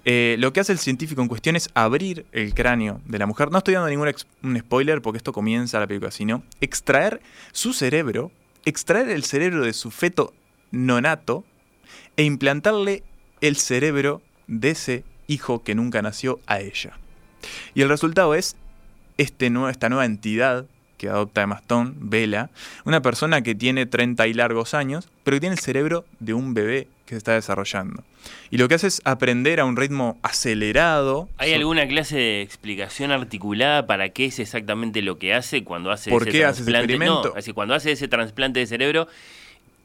Eh, 0.05 0.35
lo 0.39 0.51
que 0.51 0.59
hace 0.59 0.73
el 0.73 0.79
científico 0.79 1.21
en 1.21 1.29
cuestión 1.29 1.55
es 1.55 1.69
abrir 1.75 2.25
el 2.33 2.53
cráneo 2.53 2.99
de 3.05 3.19
la 3.19 3.25
mujer. 3.25 3.51
No 3.51 3.59
estoy 3.59 3.75
dando 3.75 3.89
ningún 3.89 4.13
un 4.41 4.59
spoiler 4.59 5.01
porque 5.01 5.17
esto 5.17 5.31
comienza 5.31 5.79
la 5.79 5.87
película, 5.87 6.11
sino 6.11 6.43
extraer 6.59 7.21
su 7.53 7.73
cerebro, 7.73 8.31
extraer 8.65 9.09
el 9.09 9.23
cerebro 9.23 9.63
de 9.63 9.73
su 9.73 9.91
feto 9.91 10.33
nonato 10.71 11.45
e 12.17 12.23
implantarle 12.23 13.03
el 13.39 13.55
cerebro 13.55 14.21
de 14.47 14.71
ese 14.71 15.03
hijo 15.27 15.63
que 15.63 15.75
nunca 15.75 16.01
nació 16.01 16.39
a 16.47 16.59
ella. 16.59 16.97
Y 17.73 17.81
el 17.81 17.89
resultado 17.89 18.35
es 18.35 18.57
este 19.17 19.51
esta 19.69 19.89
nueva 19.89 20.05
entidad 20.05 20.65
que 20.97 21.09
adopta 21.09 21.41
Emma 21.41 21.55
Stone, 21.55 21.93
Bella, 21.97 22.49
una 22.85 23.01
persona 23.01 23.41
que 23.41 23.55
tiene 23.55 23.85
30 23.85 24.25
y 24.27 24.33
largos 24.33 24.73
años, 24.73 25.09
pero 25.23 25.35
que 25.35 25.41
tiene 25.41 25.55
el 25.55 25.59
cerebro 25.59 26.05
de 26.19 26.33
un 26.33 26.53
bebé 26.53 26.87
que 27.05 27.15
se 27.15 27.17
está 27.17 27.33
desarrollando. 27.33 28.03
Y 28.49 28.57
lo 28.57 28.69
que 28.69 28.75
hace 28.75 28.87
es 28.87 29.01
aprender 29.03 29.59
a 29.59 29.65
un 29.65 29.75
ritmo 29.75 30.17
acelerado. 30.21 31.27
¿Hay 31.37 31.53
alguna 31.53 31.87
clase 31.87 32.15
de 32.15 32.41
explicación 32.41 33.11
articulada 33.11 33.85
para 33.85 34.09
qué 34.09 34.25
es 34.25 34.39
exactamente 34.39 35.01
lo 35.01 35.17
que 35.19 35.33
hace 35.33 35.65
cuando 35.65 35.91
hace 35.91 36.09
¿Por 36.09 36.23
ese 36.23 36.31
qué 36.31 36.45
hace 36.45 36.61
ese 36.61 36.71
experimento? 36.71 37.33
No, 37.35 37.53
cuando 37.53 37.73
hace 37.73 37.91
ese 37.91 38.07
trasplante 38.07 38.61
de 38.61 38.67
cerebro, 38.67 39.07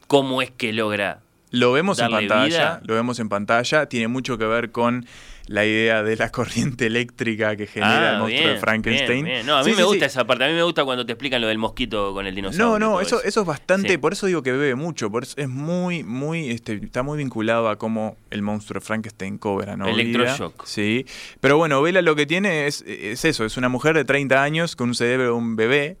¿cómo 0.07 0.41
es 0.41 0.51
que 0.51 0.71
logra? 0.71 1.19
Lo 1.51 1.71
vemos 1.71 1.99
en 1.99 2.11
pantalla, 2.11 2.45
vida? 2.45 2.81
lo 2.85 2.93
vemos 2.93 3.19
en 3.19 3.27
pantalla, 3.27 3.87
tiene 3.87 4.07
mucho 4.07 4.37
que 4.37 4.45
ver 4.45 4.71
con 4.71 5.05
la 5.49 5.65
idea 5.65 6.03
de 6.03 6.15
la 6.15 6.29
corriente 6.31 6.85
eléctrica 6.85 7.55
que 7.55 7.65
genera 7.67 8.11
Ah, 8.11 8.13
el 8.13 8.19
monstruo 8.19 8.41
bien, 8.43 8.53
de 8.53 8.59
Frankenstein. 8.59 9.25
bien, 9.25 9.35
bien. 9.37 9.45
No, 9.47 9.57
a 9.57 9.63
mí 9.63 9.65
Sí, 9.65 9.71
me 9.71 9.77
sí, 9.77 9.83
gusta 9.83 10.05
sí. 10.05 10.11
esa 10.11 10.25
parte. 10.25 10.45
A 10.45 10.47
mí 10.47 10.53
me 10.53 10.61
gusta 10.63 10.85
cuando 10.85 11.05
te 11.05 11.13
explican 11.13 11.41
lo 11.41 11.47
del 11.47 11.57
mosquito 11.57 12.13
con 12.13 12.27
el 12.27 12.35
dinosaurio. 12.35 12.77
No, 12.79 12.93
no, 12.93 13.01
eso, 13.01 13.21
eso 13.23 13.41
es 13.41 13.47
bastante, 13.47 13.97
por 13.97 14.13
eso 14.13 14.27
digo 14.27 14.43
que 14.43 14.51
bebe 14.51 14.75
mucho, 14.75 15.09
por 15.11 15.23
eso 15.23 15.33
es 15.37 15.49
muy, 15.49 16.03
muy, 16.03 16.51
este, 16.51 16.73
está 16.83 17.01
muy 17.03 17.17
vinculado 17.17 17.67
a 17.67 17.77
cómo 17.77 18.15
el 18.29 18.41
monstruo 18.43 18.79
de 18.79 18.85
Frankenstein 18.85 19.37
cobra, 19.39 19.75
¿no? 19.75 19.87
Electroshock. 19.87 20.65
Sí, 20.65 21.05
pero 21.41 21.57
bueno, 21.57 21.81
Vela 21.81 22.01
lo 22.03 22.15
que 22.15 22.25
tiene 22.27 22.67
es, 22.67 22.81
es 22.87 23.25
eso, 23.25 23.43
es 23.43 23.57
una 23.57 23.69
mujer 23.69 23.95
de 23.95 24.05
30 24.05 24.41
años 24.43 24.75
con 24.75 24.89
un 24.89 24.95
cerebro 24.95 25.23
de 25.25 25.31
un 25.31 25.55
bebé 25.55 25.97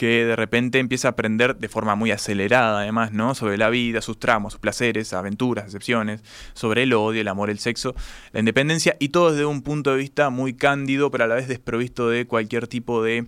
que 0.00 0.24
de 0.24 0.34
repente 0.34 0.78
empieza 0.78 1.08
a 1.08 1.10
aprender 1.10 1.56
de 1.56 1.68
forma 1.68 1.94
muy 1.94 2.10
acelerada, 2.10 2.80
además, 2.80 3.12
¿no? 3.12 3.34
Sobre 3.34 3.58
la 3.58 3.68
vida, 3.68 4.00
sus 4.00 4.18
tramos, 4.18 4.54
sus 4.54 4.60
placeres, 4.60 5.12
aventuras, 5.12 5.66
decepciones, 5.66 6.24
sobre 6.54 6.84
el 6.84 6.94
odio, 6.94 7.20
el 7.20 7.28
amor, 7.28 7.50
el 7.50 7.58
sexo, 7.58 7.94
la 8.32 8.40
independencia, 8.40 8.96
y 8.98 9.10
todo 9.10 9.32
desde 9.32 9.44
un 9.44 9.60
punto 9.60 9.90
de 9.90 9.98
vista 9.98 10.30
muy 10.30 10.54
cándido, 10.54 11.10
pero 11.10 11.24
a 11.24 11.26
la 11.26 11.34
vez 11.34 11.48
desprovisto 11.48 12.08
de 12.08 12.26
cualquier 12.26 12.66
tipo 12.66 13.02
de 13.02 13.26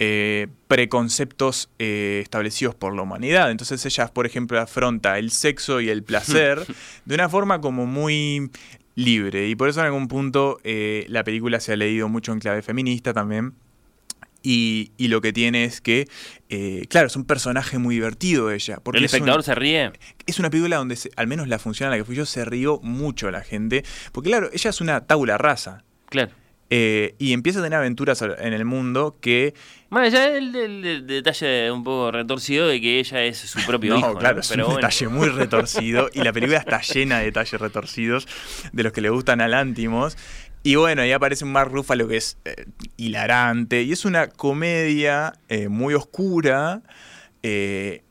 eh, 0.00 0.48
preconceptos 0.66 1.70
eh, 1.78 2.18
establecidos 2.24 2.74
por 2.74 2.92
la 2.92 3.02
humanidad. 3.02 3.52
Entonces 3.52 3.86
ella, 3.86 4.08
por 4.08 4.26
ejemplo, 4.26 4.58
afronta 4.58 5.16
el 5.16 5.30
sexo 5.30 5.80
y 5.80 5.90
el 5.90 6.02
placer 6.02 6.66
de 7.04 7.14
una 7.14 7.28
forma 7.28 7.60
como 7.60 7.86
muy 7.86 8.50
libre. 8.96 9.48
Y 9.48 9.54
por 9.54 9.68
eso 9.68 9.78
en 9.78 9.86
algún 9.86 10.08
punto 10.08 10.58
eh, 10.64 11.06
la 11.08 11.22
película 11.22 11.60
se 11.60 11.74
ha 11.74 11.76
leído 11.76 12.08
mucho 12.08 12.32
en 12.32 12.40
clave 12.40 12.62
feminista 12.62 13.12
también. 13.12 13.54
Y, 14.42 14.92
y 14.96 15.08
lo 15.08 15.20
que 15.20 15.32
tiene 15.32 15.64
es 15.64 15.80
que, 15.82 16.08
eh, 16.48 16.86
claro, 16.88 17.08
es 17.08 17.16
un 17.16 17.24
personaje 17.26 17.78
muy 17.78 17.94
divertido 17.96 18.50
ella. 18.50 18.78
Porque 18.82 18.98
¿El 18.98 19.04
es 19.04 19.12
espectador 19.12 19.42
se 19.42 19.54
ríe? 19.54 19.92
es 20.26 20.38
una 20.38 20.48
película 20.48 20.76
donde, 20.76 20.96
se- 20.96 21.10
al 21.16 21.26
menos 21.26 21.46
la 21.48 21.58
función 21.58 21.88
a 21.88 21.90
la 21.90 21.98
que 21.98 22.04
fui 22.04 22.16
yo, 22.16 22.24
se 22.26 22.44
rió 22.44 22.80
mucho 22.82 23.30
la 23.30 23.42
gente. 23.42 23.84
Porque 24.12 24.30
claro, 24.30 24.48
ella 24.52 24.70
es 24.70 24.80
una 24.80 25.06
tabula 25.06 25.36
rasa. 25.36 25.84
Claro. 26.08 26.30
Eh, 26.72 27.16
y 27.18 27.32
empieza 27.32 27.58
a 27.58 27.64
tener 27.64 27.76
aventuras 27.78 28.22
en 28.22 28.52
el 28.52 28.64
mundo 28.64 29.18
que 29.20 29.54
Bueno, 29.90 30.06
ya 30.08 30.28
el, 30.28 30.54
el- 30.54 30.86
el 30.86 31.06
detalle 31.06 31.68
un 31.72 31.82
poco 31.82 32.12
retorcido 32.12 32.68
de 32.68 32.80
que 32.80 33.00
ella 33.00 33.24
es 33.24 33.38
su 33.38 33.58
propio 33.66 33.90
no, 33.94 33.98
hijo. 33.98 34.12
¿no? 34.12 34.18
claro, 34.20 34.40
es 34.40 34.48
Pero 34.48 34.66
un 34.66 34.72
bueno. 34.74 34.86
detalle 34.86 35.08
muy 35.08 35.28
retorcido 35.28 36.08
y 36.14 36.22
la 36.22 36.32
película 36.32 36.58
está 36.58 36.80
llena 36.94 37.18
de 37.18 37.24
detalles 37.26 37.60
retorcidos 37.60 38.28
de 38.72 38.82
los 38.84 38.92
que 38.92 39.00
le 39.00 39.10
gustan 39.10 39.40
a 39.40 39.48
Lántimos. 39.48 40.16
Y 40.62 40.74
bueno, 40.74 41.02
ahí 41.02 41.12
aparece 41.12 41.44
un 41.44 41.52
Mark 41.52 41.70
Ruffalo 41.72 42.06
que 42.06 42.18
es 42.18 42.36
eh, 42.44 42.66
hilarante 42.96 43.82
y 43.82 43.92
es 43.92 44.04
una 44.04 44.28
comedia 44.28 45.34
eh, 45.48 45.68
muy 45.68 45.94
oscura. 45.94 46.82
eh, 47.42 48.02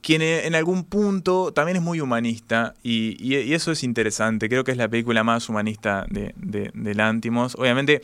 quien 0.00 0.20
e- 0.20 0.46
en 0.46 0.56
algún 0.56 0.84
punto 0.84 1.52
también 1.52 1.76
es 1.76 1.82
muy 1.82 2.00
humanista 2.00 2.74
y, 2.82 3.34
eso 3.54 3.70
es 3.72 3.84
interesante. 3.84 4.48
Creo 4.48 4.64
que 4.64 4.72
es 4.72 4.76
la 4.76 4.88
película 4.88 5.22
más 5.22 5.48
humanista 5.48 6.06
de, 6.10 6.34
de, 6.36 6.72
de 6.74 6.94
Lántimos. 6.94 7.54
Obviamente 7.54 8.02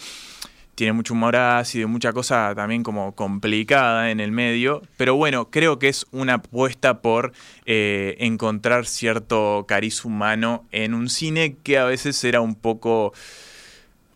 tiene 0.78 0.92
mucho 0.92 1.12
humor 1.12 1.34
ácido 1.34 1.88
y 1.88 1.90
mucha 1.90 2.12
cosa 2.12 2.52
también 2.54 2.84
como 2.84 3.12
complicada 3.16 4.12
en 4.12 4.20
el 4.20 4.30
medio, 4.30 4.80
pero 4.96 5.16
bueno, 5.16 5.50
creo 5.50 5.80
que 5.80 5.88
es 5.88 6.06
una 6.12 6.34
apuesta 6.34 7.02
por 7.02 7.32
eh, 7.66 8.14
encontrar 8.20 8.86
cierto 8.86 9.64
cariz 9.66 10.04
humano 10.04 10.66
en 10.70 10.94
un 10.94 11.08
cine 11.08 11.56
que 11.64 11.78
a 11.78 11.84
veces 11.84 12.22
era 12.22 12.40
un 12.40 12.54
poco, 12.54 13.12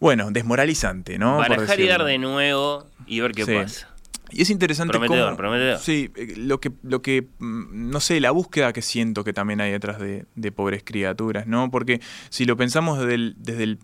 bueno, 0.03 0.30
desmoralizante, 0.32 1.16
¿no? 1.18 1.38
Barajar 1.38 1.78
y 1.80 1.86
dar 1.86 2.05
de 2.05 2.18
nuevo 2.18 2.86
y 3.07 3.20
ver 3.20 3.32
qué 3.32 3.44
Sí. 3.44 3.55
pasa. 3.55 3.88
Y 4.32 4.42
es 4.42 4.50
interesante 4.50 4.90
Prometedor, 4.92 5.26
cómo- 5.26 5.36
prometedor. 5.36 5.78
Sí, 5.78 6.11
eh, 6.16 6.34
lo 6.38 6.59
que, 6.59 6.72
lo 6.82 7.03
que, 7.03 7.28
mm, 7.38 7.90
no 7.90 8.00
sé, 8.00 8.18
la 8.18 8.30
búsqueda 8.32 8.72
que 8.72 8.82
siento 8.82 9.22
que 9.24 9.32
también 9.32 9.61
hay 9.61 9.70
detrás 9.70 9.98
de, 10.00 10.24
de 10.34 10.50
pobres 10.53 10.82
criaturas, 10.84 11.46
¿no? 11.46 11.70
Porque 11.70 12.00
si 12.30 12.44
lo 12.46 12.57
pensamos 12.57 12.98
desde, 12.98 13.14
el- 13.14 13.34
desde 13.38 13.62
el- 13.62 13.78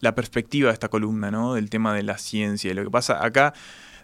la 0.00 0.14
perspectiva 0.14 0.68
de 0.70 0.74
esta 0.74 0.88
columna, 0.88 1.30
¿no? 1.30 1.54
Del 1.54 1.70
tema 1.70 1.94
de 1.94 2.02
la 2.02 2.18
ciencia 2.18 2.70
y 2.70 2.74
lo 2.74 2.82
que 2.82 2.90
pasa 2.90 3.24
acá, 3.24 3.52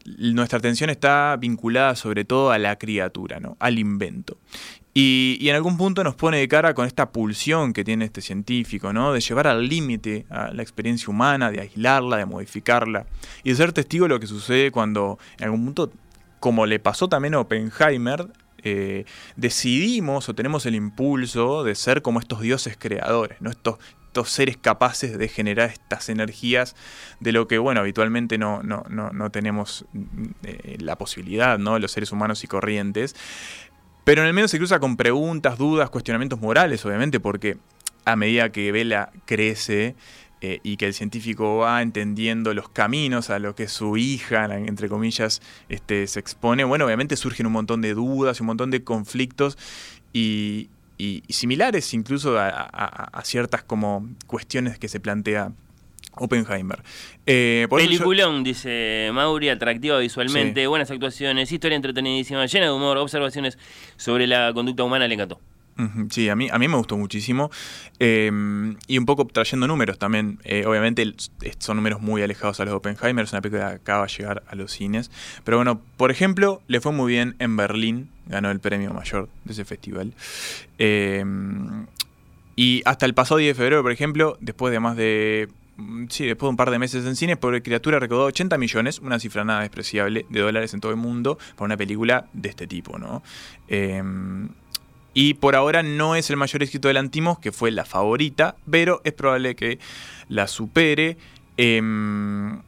nuestra 0.07 0.59
atención 0.59 0.89
está 0.89 1.37
vinculada 1.39 1.97
sobre 1.97 2.25
todo 2.25 2.53
a 2.53 2.59
la 2.59 2.77
criatura, 2.79 3.41
¿no? 3.41 3.57
Al 3.59 3.79
invento. 3.79 4.39
Y, 5.03 5.49
en 5.49 5.57
algún 5.57 5.79
punto 5.79 6.05
nos 6.05 6.15
pone 6.15 6.37
de 6.37 6.47
cara 6.47 6.75
con 6.75 6.87
esta 6.87 7.11
pulsión 7.11 7.73
que 7.73 7.85
tiene 7.85 8.05
este 8.05 8.21
científico, 8.21 8.93
¿no? 8.93 9.15
De 9.15 9.21
llevar 9.21 9.47
al 9.47 9.67
límite 9.67 10.27
a 10.29 10.53
la 10.53 10.63
experiencia 10.63 11.09
humana, 11.09 11.51
de 11.51 11.61
aislarla, 11.61 12.19
de 12.19 12.27
modificarla. 12.27 13.07
Y 13.43 13.51
de 13.51 13.57
ser 13.57 13.73
testigo 13.73 14.05
de 14.05 14.11
lo 14.11 14.21
que 14.21 14.27
sucede 14.27 14.71
cuando 14.71 15.19
en 15.39 15.45
algún 15.45 15.65
punto, 15.65 15.91
como 16.39 16.67
le 16.67 16.79
pasó 16.81 17.09
también 17.09 17.33
a 17.35 17.41
Oppenheimer, 17.41 18.27
eh, 18.63 19.07
decidimos 19.37 20.29
o 20.29 20.35
tenemos 20.35 20.67
el 20.67 20.75
impulso 20.75 21.65
de 21.65 21.75
ser 21.75 22.03
como 22.03 22.21
estos 22.21 22.43
dioses 22.43 22.77
creadores, 22.79 23.41
¿no? 23.41 23.49
Estos, 23.49 23.79
estos 24.09 24.29
seres 24.29 24.59
capaces 24.59 25.17
de 25.17 25.29
generar 25.29 25.71
estas 25.71 26.11
energías 26.11 26.77
de 27.21 27.33
lo 27.33 27.49
que, 27.49 27.59
bueno, 27.59 27.81
habitualmente 27.81 28.39
no, 28.39 28.63
no, 28.63 28.85
no, 28.91 29.13
no 29.13 29.31
tenemos 29.31 29.87
mm, 29.93 30.27
eh, 30.43 30.77
la 30.81 30.97
posibilidad, 30.97 31.59
¿no? 31.59 31.79
Los 31.79 31.93
seres 31.93 32.13
humanos 32.13 32.45
y 32.45 32.49
corrientes. 32.49 33.15
Pero 34.05 34.23
en 34.23 34.29
el 34.29 34.35
medio 34.35 34.49
se 34.49 34.59
cruza 34.59 34.81
con 34.81 34.97
preguntas, 34.97 35.59
dudas, 35.59 35.91
cuestionamientos 35.91 36.41
morales, 36.41 36.85
obviamente, 36.85 37.21
porque 37.21 37.59
a 38.05 38.17
medida 38.17 38.51
que 38.51 38.73
Vela 38.73 39.13
crece 39.27 39.95
eh, 40.41 40.59
y 40.63 40.79
que 40.79 40.87
el 40.87 40.95
científico 40.95 41.59
va 41.59 41.83
entendiendo 41.83 42.55
los 42.55 42.71
caminos 42.71 43.29
a 43.29 43.39
lo 43.39 43.55
que 43.55 43.69
su 43.69 43.99
hija, 43.99 44.47
entre 44.57 44.89
comillas, 44.89 45.43
este, 45.69 46.07
se 46.07 46.19
expone, 46.19 46.65
bueno, 46.65 46.87
obviamente 46.87 47.15
surgen 47.17 47.47
un 47.47 47.53
montón 47.53 47.83
de 47.83 47.93
dudas 47.93 48.41
un 48.41 48.47
montón 48.47 48.71
de 48.71 48.83
conflictos 48.83 49.59
y, 50.15 50.71
similares 51.29 51.95
incluso 51.95 52.39
a- 52.39 52.49
a 52.51 53.25
ciertas 53.25 53.63
como 53.63 54.07
cuestiones 54.27 54.79
que 54.79 54.87
se 54.89 55.01
plantea 55.01 55.53
Oppenheimer. 56.13 56.83
Eh, 57.27 57.67
yo- 57.71 57.77
Peliculón, 57.77 58.43
dice 58.45 59.11
Mauri, 59.13 59.49
atractiva 59.49 59.99
visualmente, 59.99 60.63
Sí. 60.63 60.67
buenas 60.67 60.91
actuaciones, 60.91 61.51
historia 61.53 61.77
entretenidísima, 61.77 62.45
llena 62.47 62.67
de 62.67 62.73
humor, 62.73 62.99
observaciones 62.99 63.59
sobre 63.97 64.27
la 64.27 64.53
conducta 64.53 64.83
humana, 64.85 65.07
le 65.09 65.15
encantó. 65.15 65.41
Sí, 66.11 66.29
a 66.29 66.37
mí, 66.37 66.49
a 66.53 66.59
mí 66.59 66.69
me 66.69 66.77
gustó 66.77 66.99
muchísimo. 66.99 67.51
Eh, 67.99 68.31
y 68.87 68.99
un 68.99 69.07
poco 69.07 69.25
trayendo 69.27 69.67
números 69.67 69.99
también. 69.99 70.39
Eh, 70.45 70.67
obviamente 70.67 71.01
el- 71.01 71.17
son 71.59 71.77
números 71.79 72.03
muy 72.03 72.21
alejados 72.21 72.61
a 72.61 72.65
los 72.67 72.73
de 72.73 72.77
Oppenheimer. 72.77 73.25
Es 73.25 73.33
una 73.33 73.41
película 73.41 73.71
que 73.71 73.75
acaba 73.77 74.05
de 74.07 74.13
llegar 74.13 74.43
a 74.47 74.55
los 74.57 74.73
cines. 74.73 75.11
Pero 75.43 75.57
bueno, 75.57 75.81
por 75.97 76.11
ejemplo, 76.11 76.61
le 76.67 76.83
fue 76.83 76.93
muy 76.93 77.11
bien 77.11 77.35
en 77.39 77.57
Berlín. 77.57 78.11
Ganó 78.27 78.51
el 78.51 78.61
premio 78.61 78.93
mayor 78.93 79.31
de 79.45 79.53
ese 79.55 79.65
festival. 79.65 80.13
Eh, 80.79 81.25
y 82.57 82.83
hasta 82.85 83.07
el 83.07 83.15
pasado 83.15 83.39
10 83.39 83.57
de 83.57 83.63
febrero, 83.63 83.83
por 83.83 83.93
ejemplo, 83.93 84.37
después 84.41 84.73
de 84.73 84.81
más 84.81 84.97
de... 84.97 85.49
mm, 85.81 86.07
Sí, 86.09 86.27
después 86.27 86.47
de 86.47 86.51
un 86.51 86.57
par 86.57 86.71
de 86.71 86.79
meses 86.79 87.05
en 87.07 87.17
cines, 87.17 87.37
Pobre 87.37 87.63
Criatura 87.63 87.99
recaudó 87.99 88.25
80 88.27 88.59
millones, 88.59 88.99
una 88.99 89.19
cifra 89.19 89.45
nada 89.45 89.61
despreciable, 89.61 90.27
de 90.29 90.41
dólares 90.41 90.75
en 90.75 90.81
todo 90.81 90.93
el 90.93 90.99
mundo 90.99 91.39
para 91.57 91.67
una 91.67 91.77
película 91.77 92.27
de 92.33 92.49
este 92.51 92.67
tipo, 92.67 92.99
¿no? 92.99 93.23
Eh, 93.69 94.03
y 95.13 95.35
por 95.35 95.57
ahora 95.57 95.83
no 95.83 96.15
es 96.15 96.31
el 96.31 96.37
mayor 96.37 96.63
éxito 96.63 96.89
del 96.89 96.97
Antimos, 96.97 97.39
que 97.39 97.53
fue 97.53 97.71
la 97.71 97.85
favorita, 97.85 98.57
pero 98.71 99.01
es 99.05 99.13
probable 99.13 99.57
que 99.57 99.79
la 100.29 100.47
supere. 100.47 101.17
Em, 101.57 102.61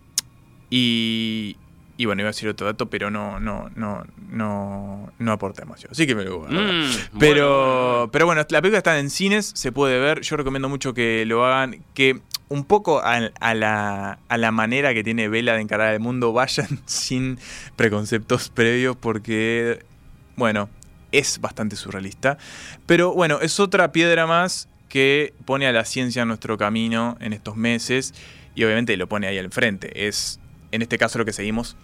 y, 0.69 1.57
y 2.03 2.05
bueno, 2.05 2.23
iba 2.23 2.31
a 2.31 2.33
decir 2.33 2.49
otro 2.49 2.67
dato, 2.67 2.91
pero 2.91 3.13
no, 3.13 3.39
no, 3.39 3.71
no, 3.77 4.05
no, 4.29 5.13
no 5.21 5.33
aporta 5.33 5.63
demasiado. 5.63 5.93
Así 5.93 6.05
que 6.05 6.17
me 6.17 6.25
lo 6.25 6.41
voy 6.41 6.49
a. 6.49 6.61
Mm, 6.61 6.91
Pero, 7.21 8.09
pero 8.11 8.27
bueno, 8.27 8.45
la 8.49 8.61
película 8.61 8.79
está 8.79 8.99
en 8.99 9.09
cines, 9.09 9.53
se 9.55 9.71
puede 9.71 10.01
ver. 10.01 10.21
Yo 10.23 10.37
recomiendo 10.37 10.69
mucho 10.69 10.95
que 10.95 11.25
lo 11.27 11.47
hagan. 11.47 11.81
Que 11.95 12.21
un 12.49 12.65
poco 12.65 12.99
a, 12.99 13.31
a 13.39 13.55
la, 13.55 14.19
a 14.29 14.37
la 14.37 14.51
manera 14.51 14.95
que 14.95 15.05
tiene 15.05 15.29
Vela 15.29 15.55
de 15.55 15.61
encarar 15.61 15.95
el 15.95 16.01
mundo, 16.01 16.33
vayan 16.33 16.67
sin 16.87 17.39
preconceptos 17.77 18.49
previos, 18.49 18.97
porque, 18.97 19.85
bueno, 20.35 20.71
es 21.13 21.41
bastante 21.41 21.77
surrealista. 21.77 22.37
Pero 22.85 23.15
bueno, 23.15 23.39
es 23.41 23.61
otra 23.61 23.93
piedra 23.93 24.27
más 24.27 24.69
que 24.89 25.35
pone 25.45 25.69
a 25.69 25.73
la 25.73 25.85
ciencia 25.85 26.23
en 26.23 26.29
nuestro 26.29 26.59
camino 26.59 27.17
en 27.21 27.33
estos 27.33 27.55
meses 27.55 28.13
y 28.57 28.65
obviamente 28.65 28.97
lo 28.97 29.09
pone 29.09 29.29
ahí 29.29 29.39
al 29.39 29.53
frente. 29.53 30.09
Es, 30.09 30.41
en 30.73 30.83
este 30.83 30.99
caso 30.99 31.19
lo 31.19 31.25
que 31.25 31.33
seguimos 31.33 31.77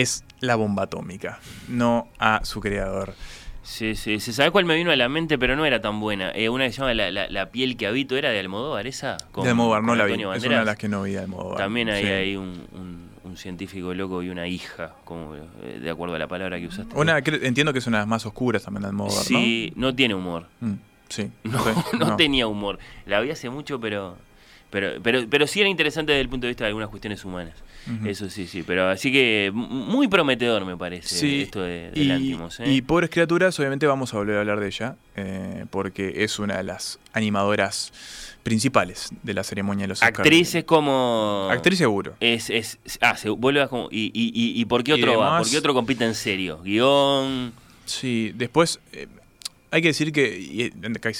es 0.00 0.24
la 0.40 0.56
bomba 0.56 0.84
atómica, 0.84 1.38
no 1.68 2.08
a 2.18 2.44
su 2.44 2.60
creador. 2.60 3.14
Sí, 3.62 3.96
sí, 3.96 4.20
se 4.20 4.32
sabe 4.32 4.52
cuál 4.52 4.64
me 4.64 4.76
vino 4.76 4.92
a 4.92 4.96
la 4.96 5.08
mente, 5.08 5.38
pero 5.38 5.56
no 5.56 5.64
era 5.66 5.80
tan 5.80 5.98
buena. 5.98 6.30
Eh, 6.32 6.48
una 6.48 6.66
que 6.66 6.72
se 6.72 6.78
llama 6.78 6.94
la, 6.94 7.10
la- 7.10 7.28
La 7.28 7.50
piel 7.50 7.76
que 7.76 7.86
habito, 7.88 8.16
¿era 8.16 8.30
de 8.30 8.38
Almodóvar 8.38 8.86
esa? 8.86 9.16
Con- 9.32 9.42
de 9.42 9.50
Almodóvar, 9.50 9.82
no 9.82 9.88
con 9.88 9.98
la 9.98 10.04
vi. 10.04 10.12
Antonio 10.12 10.32
Es 10.32 10.36
Banderas. 10.42 10.50
una 10.52 10.58
de 10.60 10.66
las 10.66 10.76
que 10.76 10.88
no 10.88 11.02
vi 11.02 11.12
de 11.12 11.18
Almodóvar. 11.20 11.58
También 11.58 11.88
hay 11.88 12.04
Sí. 12.04 12.08
ahí 12.10 12.36
un, 12.36 12.64
un- 12.72 13.06
un 13.24 13.36
científico 13.36 13.92
loco 13.92 14.22
y 14.22 14.28
una 14.28 14.46
hija, 14.46 14.94
como 15.04 15.34
eh, 15.34 15.80
de 15.82 15.90
acuerdo 15.90 16.14
a 16.14 16.18
la 16.20 16.28
palabra 16.28 16.60
que 16.60 16.66
usaste. 16.68 16.94
Una, 16.94 17.18
entiendo 17.18 17.72
que 17.72 17.80
es 17.80 17.86
una 17.88 17.96
de 17.98 18.02
las 18.02 18.08
más 18.08 18.24
oscuras 18.24 18.62
también 18.62 18.82
de 18.82 18.88
Almodóvar, 18.88 19.24
Sí, 19.24 19.72
no 19.74 19.92
tiene 19.96 20.14
humor. 20.14 20.46
Mm, 20.60 20.74
sí. 21.08 21.30
No, 21.44 21.58
sí, 21.64 21.70
no 21.98 22.14
tenía 22.16 22.46
humor. 22.46 22.78
La 23.04 23.18
vi 23.20 23.30
hace 23.32 23.50
mucho, 23.50 23.80
pero, 23.80 24.16
pero, 24.70 25.00
pero, 25.02 25.24
pero 25.28 25.46
sí 25.46 25.60
era 25.60 25.68
interesante 25.68 26.12
desde 26.12 26.22
el 26.22 26.28
punto 26.28 26.46
de 26.46 26.50
vista 26.50 26.64
de 26.64 26.68
algunas 26.68 26.88
cuestiones 26.88 27.24
humanas. 27.24 27.54
Eso 28.04 28.28
sí, 28.28 28.46
sí. 28.48 28.64
Pero 28.66 28.88
así 28.88 29.12
que 29.12 29.50
muy 29.54 30.08
prometedor 30.08 30.64
me 30.64 30.76
parece 30.76 31.14
Sí, 31.14 31.42
esto 31.42 31.62
de, 31.62 31.92
de 31.92 32.00
y, 32.00 32.32
¿eh? 32.32 32.72
y 32.72 32.82
Pobres 32.82 33.10
Criaturas, 33.10 33.58
obviamente 33.60 33.86
vamos 33.86 34.12
a 34.12 34.16
volver 34.16 34.36
a 34.36 34.40
hablar 34.40 34.58
de 34.58 34.66
ella, 34.66 34.96
eh, 35.14 35.66
porque 35.70 36.24
es 36.24 36.38
una 36.40 36.56
de 36.56 36.64
las 36.64 36.98
animadoras 37.12 37.92
principales 38.42 39.10
de 39.22 39.34
la 39.34 39.44
ceremonia 39.44 39.84
de 39.84 39.88
los 39.88 40.02
Oscars. 40.02 40.18
Actrices 40.18 40.64
como. 40.64 41.48
Actriz 41.50 41.78
seguro. 41.78 42.14
Es, 42.20 42.50
es, 42.50 42.78
ah, 43.00 43.16
se 43.16 43.30
vuelve 43.30 43.62
a 43.62 43.68
como. 43.68 43.88
¿Y, 43.90 44.10
y, 44.12 44.32
y, 44.34 44.60
y 44.60 44.64
por 44.64 44.82
qué 44.82 44.92
otro 44.92 45.18
va? 45.18 45.38
¿Por 45.38 45.48
qué 45.48 45.58
otro 45.58 45.72
compite 45.74 46.04
en 46.04 46.14
serio? 46.14 46.60
Guión. 46.62 47.52
Sí, 47.84 48.32
después 48.34 48.80
eh, 48.92 49.06
hay 49.70 49.80
que 49.82 49.88
decir 49.88 50.12
que 50.12 50.66
eh, 50.66 50.72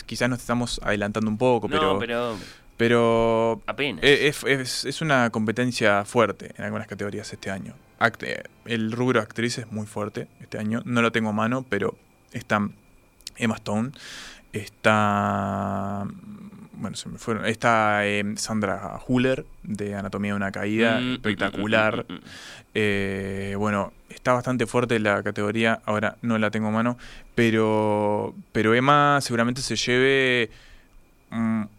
quizás 0.04 0.28
nos 0.28 0.40
estamos 0.40 0.80
adelantando 0.82 1.30
un 1.30 1.38
poco, 1.38 1.68
pero... 1.68 1.94
no, 1.94 1.98
pero. 1.98 2.36
Pero 2.76 3.62
Apenas. 3.66 4.04
eh, 4.04 4.28
es, 4.28 4.42
es- 4.44 4.84
es 4.84 5.00
una 5.00 5.30
competencia 5.30 6.04
fuerte 6.04 6.52
en 6.58 6.64
algunas 6.64 6.86
categorías 6.86 7.32
este 7.32 7.50
año. 7.50 7.74
Act- 7.98 8.22
eh, 8.24 8.42
el 8.66 8.92
rubro 8.92 9.20
actriz 9.20 9.58
es 9.58 9.70
muy 9.72 9.86
fuerte 9.86 10.28
este 10.40 10.58
año. 10.58 10.82
No 10.84 11.00
lo 11.02 11.12
tengo 11.12 11.30
a 11.30 11.32
mano, 11.32 11.64
pero 11.68 11.96
están 12.32 12.74
Emma 13.36 13.54
Stone, 13.56 13.92
está. 14.52 16.06
Bueno, 16.78 16.94
se 16.96 17.08
me 17.08 17.16
fueron. 17.18 17.46
Está 17.46 18.06
eh, 18.06 18.22
Sandra 18.36 19.00
Huller 19.08 19.46
de 19.62 19.94
Anatomía 19.94 20.32
de 20.32 20.36
una 20.36 20.52
Caída, 20.52 21.00
Mm, 21.00 21.04
mm, 21.04 21.12
espectacular. 21.14 22.04
mm, 22.08 22.12
mm. 22.12 22.20
Eh, 22.74 23.54
bueno, 23.56 23.94
está 24.10 24.34
bastante 24.34 24.66
fuerte 24.66 24.98
la 24.98 25.22
categoría, 25.22 25.80
ahora 25.86 26.16
no 26.20 26.36
la 26.36 26.50
tengo 26.50 26.68
a 26.68 26.70
mano, 26.70 26.98
pero, 27.34 28.34
pero 28.52 28.74
Emma 28.74 29.18
seguramente 29.22 29.62
se 29.62 29.76
lleve 29.76 30.50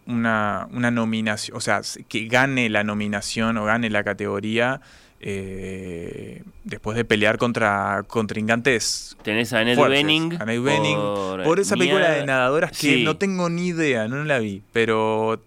una, 0.05 0.67
una 0.71 0.91
nominación, 0.91 1.57
o 1.57 1.59
sea, 1.61 1.81
que 2.07 2.25
gane 2.27 2.69
la 2.69 2.83
nominación 2.83 3.57
o 3.57 3.65
gane 3.65 3.89
la 3.89 4.03
categoría 4.03 4.81
eh, 5.19 6.43
después 6.63 6.95
de 6.95 7.03
pelear 7.05 7.37
contra 7.37 8.03
contrincantes. 8.07 9.17
Tenés 9.23 9.51
a 9.53 9.59
Annette. 9.59 9.77
Bening. 9.79 10.95
Por, 10.95 11.43
por 11.43 11.59
esa 11.59 11.75
película 11.75 12.11
de 12.11 12.25
nadadoras 12.25 12.71
que 12.71 12.77
Sí. 12.77 13.03
no 13.03 13.17
tengo 13.17 13.49
ni 13.49 13.67
idea, 13.67 14.07
no 14.07 14.23
la 14.23 14.39
vi, 14.39 14.61
pero 14.71 15.41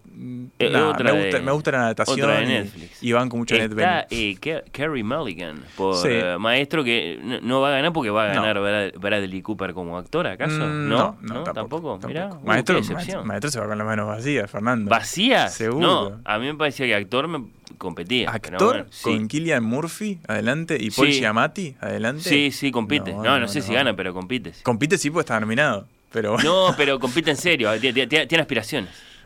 Eh, 0.59 0.69
me, 0.69 0.83
gusta, 0.83 1.03
de- 1.03 1.41
me 1.41 1.51
gusta 1.51 1.71
la 1.71 1.79
natación 1.79 2.29
y- 2.43 2.47
Netflix. 2.47 3.01
y, 3.03 3.11
banco 3.13 3.37
mucho 3.37 3.55
a 3.55 3.57
Annette 3.57 3.73
Bening. 3.73 3.89
Está 3.99 4.07
eh, 4.15 4.37
Ca- 4.63 4.71
Carrie 4.71 5.03
Mulligan, 5.03 5.63
por 5.75 5.95
Sí. 5.95 6.07
eh, 6.11 6.37
maestro 6.39 6.83
que 6.83 7.19
no, 7.23 7.39
no 7.41 7.61
va 7.61 7.69
a 7.69 7.71
ganar 7.71 7.93
porque 7.93 8.09
va 8.09 8.25
a 8.31 8.33
No. 8.33 8.41
ganar 8.41 8.59
Brad- 8.59 8.93
Bradley 8.99 9.41
Cooper 9.41 9.73
como 9.73 9.97
actor, 9.97 10.27
¿acaso? 10.27 10.59
Mm, 10.59 10.89
¿No? 10.89 11.17
no, 11.21 11.43
tampoco. 11.43 11.99
Mirá, 12.07 12.27
uh, 12.33 12.45
maestro, 12.45 12.79
qué 12.81 13.17
maestro, 13.23 13.49
se 13.51 13.59
va 13.59 13.67
con 13.67 13.77
las 13.77 13.87
manos 13.87 14.07
vacías, 14.07 14.49
Fernando. 14.51 14.89
¿Vacías? 14.89 15.53
Seguro. 15.53 15.87
No, 15.87 16.21
a 16.25 16.37
mí 16.39 16.45
me 16.47 16.55
parecía 16.55 16.85
que 16.85 16.95
actor 16.95 17.27
me 17.27 17.45
competía. 17.77 18.29
Actor 18.29 18.59
bueno, 18.73 18.85
sí. 18.89 19.03
con 19.03 19.27
Killian 19.27 19.63
Murphy 19.63 20.19
adelante 20.27 20.77
y 20.79 20.91
Paul 20.91 21.07
Sí. 21.11 21.19
Giamatti 21.19 21.75
adelante. 21.79 22.23
Sí, 22.29 22.51
sí, 22.51 22.71
compite. 22.71 23.13
No, 23.13 23.39
no, 23.39 23.47
sé 23.47 23.61
si 23.61 23.69
no. 23.69 23.75
gana, 23.77 23.95
pero 23.95 24.13
compite. 24.13 24.51
Compite 24.63 24.97
sí 24.97 25.09
porque 25.09 25.21
está 25.21 25.39
nominado. 25.39 25.87
Pero 26.11 26.37
No, 26.43 26.73
pero 26.75 26.99
compite 26.99 27.31
en 27.31 27.37
serio, 27.37 27.69
tiene, 27.79 28.05
tiene- 28.07 28.45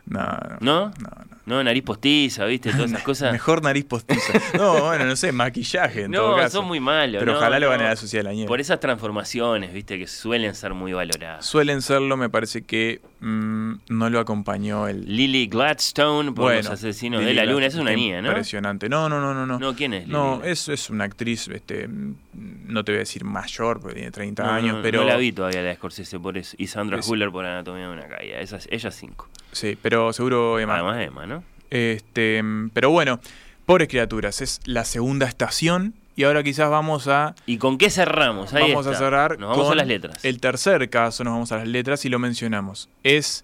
aspiraciones. 0.07 0.61
no, 0.61 0.87
no. 0.89 0.91
¿No? 0.91 1.34
No, 1.45 1.63
nariz 1.63 1.83
postiza, 1.83 2.45
¿viste? 2.45 2.71
Todas 2.71 2.89
esas 2.91 3.03
cosas. 3.03 3.31
Mejor 3.31 3.61
nariz 3.61 3.85
postiza. 3.85 4.33
No, 4.57 4.85
bueno, 4.85 5.05
no 5.05 5.15
sé, 5.15 5.31
maquillaje 5.31 6.03
en 6.05 6.11
todo 6.13 6.31
No, 6.31 6.37
caso. 6.37 6.57
son 6.57 6.65
muy 6.67 6.79
malos. 6.79 7.19
Pero 7.19 7.33
no, 7.33 7.37
ojalá 7.37 7.59
lo 7.59 7.67
no. 7.67 7.71
gane 7.73 7.83
la 7.83 7.95
Sociedad 7.95 8.23
de 8.23 8.29
la 8.29 8.33
Nieve. 8.33 8.47
Por 8.47 8.59
esas 8.59 8.79
transformaciones, 8.79 9.71
¿viste? 9.73 9.99
Que 9.99 10.07
suelen 10.07 10.55
ser 10.55 10.73
muy 10.73 10.93
valoradas. 10.93 11.45
Suelen 11.45 11.81
serlo, 11.83 12.17
me 12.17 12.29
parece 12.29 12.63
que 12.63 12.99
mm, 13.19 13.73
no 13.89 14.09
lo 14.09 14.19
acompañó 14.19 14.87
el. 14.87 15.05
Lily 15.05 15.45
Gladstone 15.47 16.31
por 16.31 16.45
Bueno, 16.45 16.61
los 16.61 16.69
asesinos 16.71 17.23
de 17.23 17.33
la 17.35 17.45
luna. 17.45 17.67
Esa 17.67 17.77
es 17.77 17.81
una 17.81 17.91
niña, 17.91 18.21
¿no? 18.21 18.29
Impresionante. 18.29 18.89
No, 18.89 19.07
no, 19.07 19.19
no, 19.21 19.33
no. 19.35 19.45
No, 19.45 19.59
No, 19.59 19.75
¿quién 19.75 19.93
es 19.93 20.01
Lily 20.07 20.11
No, 20.13 20.43
es, 20.43 20.67
es 20.69 20.89
una 20.89 21.03
actriz, 21.03 21.47
este, 21.47 21.87
no 22.33 22.83
te 22.83 22.91
voy 22.91 22.97
a 22.97 22.99
decir 22.99 23.23
mayor, 23.23 23.79
porque 23.79 23.95
tiene 23.95 24.11
30 24.11 24.43
No, 24.43 24.49
años, 24.51 24.75
no, 24.77 24.81
pero. 24.81 25.01
no 25.01 25.07
la 25.07 25.17
vi 25.17 25.31
todavía 25.31 25.61
la 25.61 25.69
de 25.69 25.75
Scorsese 25.75 26.19
por 26.19 26.37
eso. 26.39 26.55
Y 26.57 26.67
Sandra 26.67 26.97
Es- 26.99 27.07
Huller 27.07 27.29
por 27.31 27.45
Anatomía 27.45 27.87
de 27.87 27.93
una 27.93 28.07
caída. 28.07 28.39
Esas, 28.39 28.67
ellas 28.71 28.95
cinco. 28.95 29.29
Sí, 29.51 29.77
pero 29.81 30.11
seguro 30.11 30.59
Emma. 30.59 30.73
Además 30.75 30.97
de 30.97 31.03
Emma, 31.05 31.25
¿no? 31.25 31.34
Este, 31.69 32.41
pero 32.73 32.89
bueno, 32.89 33.19
pobres 33.65 33.87
criaturas, 33.87 34.41
es 34.41 34.59
la 34.65 34.85
segunda 34.85 35.27
estación 35.27 35.93
y 36.15 36.23
ahora 36.23 36.43
quizás 36.43 36.69
vamos 36.69 37.07
a 37.07 37.35
¿Y 37.45 37.57
con 37.57 37.77
qué 37.77 37.89
cerramos? 37.89 38.53
Ahí 38.53 38.71
vamos 38.71 38.87
a 38.87 38.95
cerrar 38.95 39.37
Nos 39.37 39.49
vamos 39.49 39.65
con 39.65 39.73
a 39.73 39.75
las 39.75 39.87
letras. 39.87 40.23
El 40.23 40.39
tercer 40.39 40.89
caso, 40.89 41.23
nos 41.23 41.33
vamos 41.33 41.51
a 41.51 41.57
las 41.57 41.67
letras 41.67 42.05
y 42.05 42.09
lo 42.09 42.19
mencionamos. 42.19 42.89
Es 43.03 43.43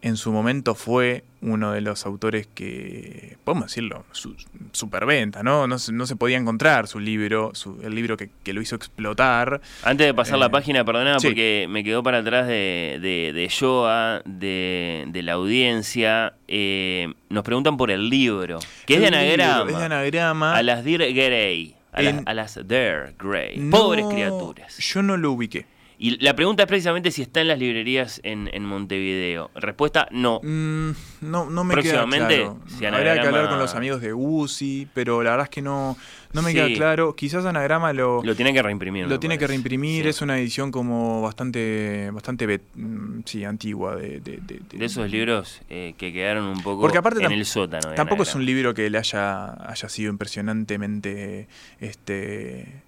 en 0.00 0.16
su 0.16 0.30
momento 0.32 0.74
fue 0.74 1.24
uno 1.40 1.72
de 1.72 1.80
los 1.80 2.06
autores 2.06 2.46
que, 2.54 3.36
podemos 3.44 3.66
decirlo, 3.68 4.04
su, 4.12 4.34
superventa, 4.72 5.42
¿no? 5.42 5.66
No 5.66 5.78
se, 5.78 5.92
no 5.92 6.06
se 6.06 6.14
podía 6.16 6.36
encontrar 6.36 6.86
su 6.88 7.00
libro, 7.00 7.50
su- 7.54 7.80
el 7.82 7.94
libro 7.94 8.16
que, 8.16 8.30
que 8.44 8.52
lo 8.52 8.60
hizo 8.60 8.76
explotar. 8.76 9.60
Antes 9.82 10.06
de 10.06 10.14
pasar 10.14 10.38
la 10.38 10.46
Eh, 10.46 10.50
página, 10.50 10.84
perdona, 10.84 11.18
sí. 11.18 11.26
porque 11.28 11.66
me 11.68 11.82
quedó 11.84 12.02
para 12.02 12.18
atrás 12.18 12.46
de, 12.46 12.98
de, 13.00 13.32
de 13.32 13.50
Joa, 13.56 14.22
de, 14.24 15.04
de 15.08 15.22
la 15.22 15.32
audiencia. 15.34 16.34
eh, 16.48 17.12
nos 17.28 17.42
preguntan 17.44 17.76
por 17.76 17.90
el 17.90 18.08
libro, 18.08 18.58
que 18.86 18.94
es 18.94 19.00
de 19.00 19.10
libro, 19.10 19.18
anagrama. 19.44 19.70
Es 19.70 19.78
de 19.78 19.84
anagrama. 19.84 20.56
A 20.56 20.62
las 20.62 20.84
Dear 20.84 21.12
Grey. 21.12 21.74
A, 21.92 22.02
las- 22.02 22.14
En- 22.14 22.28
a 22.28 22.34
las 22.34 22.68
Dear 22.68 23.14
Grey. 23.18 23.56
No, 23.58 23.76
Pobres 23.76 24.06
criaturas. 24.06 24.76
Yo 24.78 25.02
no 25.02 25.16
lo 25.16 25.32
ubiqué. 25.32 25.66
Y 26.00 26.16
la 26.22 26.34
pregunta 26.36 26.62
es 26.62 26.68
precisamente 26.68 27.10
si 27.10 27.22
está 27.22 27.40
en 27.40 27.48
las 27.48 27.58
librerías 27.58 28.20
en, 28.22 28.48
en 28.52 28.64
Montevideo. 28.64 29.50
Respuesta, 29.56 30.06
no. 30.12 30.38
Mm, 30.44 30.90
no, 31.22 31.50
no 31.50 31.64
me 31.64 31.74
queda 31.82 32.04
claro. 32.06 32.60
si 32.68 32.86
Habría 32.86 33.14
que 33.20 33.26
hablar 33.26 33.48
con 33.48 33.58
los 33.58 33.74
amigos 33.74 34.00
de 34.00 34.14
UCI, 34.14 34.86
pero 34.94 35.24
la 35.24 35.30
verdad 35.30 35.46
es 35.46 35.50
que 35.50 35.60
no, 35.60 35.96
no 36.32 36.42
me 36.42 36.50
Sí. 36.52 36.56
queda 36.56 36.68
claro. 36.72 37.16
Quizás 37.16 37.44
Anagrama 37.46 37.92
lo, 37.92 38.22
Lo 38.22 38.36
tiene 38.36 38.52
que 38.52 38.62
reimprimir. 38.62 39.08
lo 39.08 39.18
tiene 39.18 39.38
que 39.38 39.48
reimprimir. 39.48 40.04
Sí. 40.04 40.08
Es 40.10 40.22
una 40.22 40.38
edición 40.38 40.70
como 40.70 41.20
bastante, 41.20 42.10
bastante 42.12 42.60
mm, 42.76 43.20
sí, 43.24 43.44
antigua. 43.44 43.96
De, 43.96 44.20
de- 44.20 44.36
de- 44.40 44.60
de- 44.70 44.84
esos 44.84 45.10
libros 45.10 45.60
eh, 45.68 45.94
que 45.98 46.12
quedaron 46.12 46.44
un 46.44 46.62
poco 46.62 46.80
Porque 46.80 46.98
aparte 46.98 47.24
en 47.24 47.32
el 47.32 47.44
sótano. 47.44 47.90
de 47.90 47.96
Tampoco 47.96 48.22
es 48.22 48.34
un 48.36 48.44
libro 48.46 48.72
que 48.72 48.88
le 48.88 48.98
haya, 48.98 49.52
haya 49.68 49.88
sido 49.88 50.10
impresionantemente 50.12 51.48
este 51.80 52.82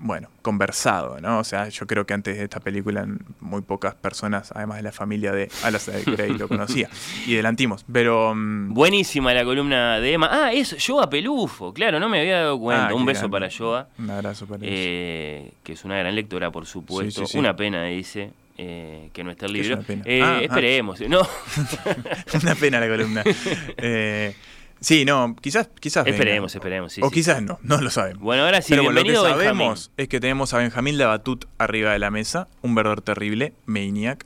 bueno, 0.00 0.28
conversado, 0.42 1.20
¿no? 1.20 1.38
O 1.40 1.44
sea, 1.44 1.68
yo 1.68 1.86
creo 1.86 2.06
que 2.06 2.14
antes 2.14 2.36
de 2.38 2.44
esta 2.44 2.60
película 2.60 3.06
muy 3.40 3.62
pocas 3.62 3.94
personas, 3.96 4.52
además 4.54 4.76
de 4.78 4.84
la 4.84 4.92
familia 4.92 5.32
de 5.32 5.50
Alasdair 5.64 6.04
Gray, 6.10 6.34
lo 6.38 6.46
conocía. 6.48 6.88
Y 7.26 7.34
delantimos. 7.34 7.84
Pero 7.92 8.32
mm, 8.34 8.72
Buenísima 8.74 9.34
la 9.34 9.44
columna 9.44 9.98
de 10.00 10.12
Emma. 10.12 10.28
Ah, 10.30 10.52
es 10.52 10.76
Joa 10.86 11.10
Pelufo, 11.10 11.72
claro, 11.74 11.98
no 11.98 12.08
me 12.08 12.20
había 12.20 12.40
dado 12.42 12.58
cuenta. 12.60 12.88
Ah, 12.88 12.94
un 12.94 13.04
beso 13.04 13.28
para 13.28 13.48
Joa, 13.50 13.88
un 13.98 14.10
abrazo 14.10 14.46
para 14.46 14.64
ellos. 14.64 14.70
eh, 14.72 15.52
que 15.64 15.72
es 15.72 15.84
una 15.84 15.98
gran 15.98 16.14
lectora, 16.14 16.50
por 16.50 16.64
supuesto. 16.66 17.22
Sí, 17.22 17.26
sí, 17.26 17.32
sí. 17.32 17.38
Una 17.38 17.56
pena, 17.56 17.82
dice, 17.84 18.30
eh, 18.56 19.10
que 19.12 19.24
no 19.24 19.30
está 19.32 19.46
el 19.46 19.56
es 19.56 19.62
libro. 19.62 19.76
una 19.78 19.86
pena. 19.86 20.02
Eh, 20.06 20.20
Ah, 20.22 20.36
ah. 20.38 20.42
esperemos. 20.42 21.00
No, 21.08 21.20
Una 22.42 22.54
pena 22.54 22.80
la 22.80 22.88
columna. 22.88 23.22
Eh, 23.78 24.34
sí, 24.80 25.04
no, 25.04 25.36
quizás, 25.40 25.68
quizás 25.80 26.04
venga. 26.04 26.16
esperemos, 26.16 26.54
esperemos. 26.54 26.92
sí, 26.92 27.00
o 27.02 27.08
sí. 27.08 27.14
quizás 27.14 27.42
no, 27.42 27.58
no 27.62 27.80
lo 27.80 27.90
sabemos. 27.90 28.22
Bueno, 28.22 28.44
ahora 28.44 28.62
sí, 28.62 28.70
Pero 28.70 28.84
lo 28.90 29.02
que 29.02 29.10
Benjamín. 29.10 29.36
sabemos 29.36 29.90
es 29.96 30.08
que 30.08 30.20
tenemos 30.20 30.54
a 30.54 30.58
Benjamín 30.58 30.98
Labatut 30.98 31.44
arriba 31.58 31.92
de 31.92 31.98
la 31.98 32.10
mesa, 32.10 32.48
un 32.62 32.74
verdadero 32.74 33.02
terrible, 33.02 33.52
Maniac, 33.66 34.24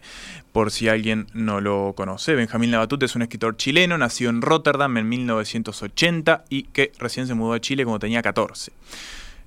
por 0.52 0.70
si 0.70 0.88
alguien 0.88 1.26
no 1.32 1.60
lo 1.60 1.94
conoce. 1.96 2.34
Benjamín 2.34 2.70
Labatut 2.70 3.02
es 3.02 3.16
un 3.16 3.22
escritor 3.22 3.56
chileno, 3.56 3.96
nació 3.96 4.28
en 4.30 4.42
Rotterdam 4.42 4.96
en 4.98 5.08
1980 5.08 6.44
y 6.48 6.64
que 6.64 6.92
recién 6.98 7.26
se 7.26 7.34
mudó 7.34 7.54
a 7.54 7.60
Chile 7.60 7.84
cuando 7.84 8.00
tenía 8.00 8.22
14. 8.22 8.72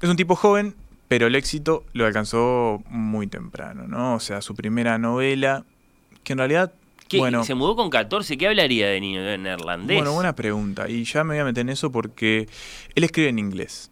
Es 0.01 0.09
un 0.09 0.15
tipo 0.15 0.35
joven, 0.35 0.75
pero 1.07 1.27
el 1.27 1.35
éxito 1.35 1.83
lo 1.93 2.05
alcanzó 2.05 2.83
muy 2.89 3.27
temprano, 3.27 3.87
¿no? 3.87 4.15
O 4.15 4.19
sea, 4.19 4.41
su 4.41 4.55
primera 4.55 4.97
novela, 4.97 5.63
que 6.23 6.33
en 6.33 6.39
realidad, 6.39 6.73
¿Qué? 7.07 7.17
bueno... 7.17 7.43
Se 7.43 7.55
mudó 7.55 7.75
con 7.75 7.89
14, 7.89 8.37
¿qué 8.37 8.47
hablaría 8.47 8.87
de 8.87 8.99
niño? 8.99 9.23
¿De 9.23 9.37
neerlandés? 9.37 9.97
Bueno, 9.97 10.13
buena 10.13 10.35
pregunta. 10.35 10.89
Y 10.89 11.03
ya 11.03 11.23
me 11.23 11.35
voy 11.35 11.41
a 11.41 11.45
meter 11.45 11.61
en 11.61 11.69
eso 11.69 11.91
porque 11.91 12.47
él 12.95 13.03
escribe 13.03 13.29
en 13.29 13.39
inglés. 13.39 13.91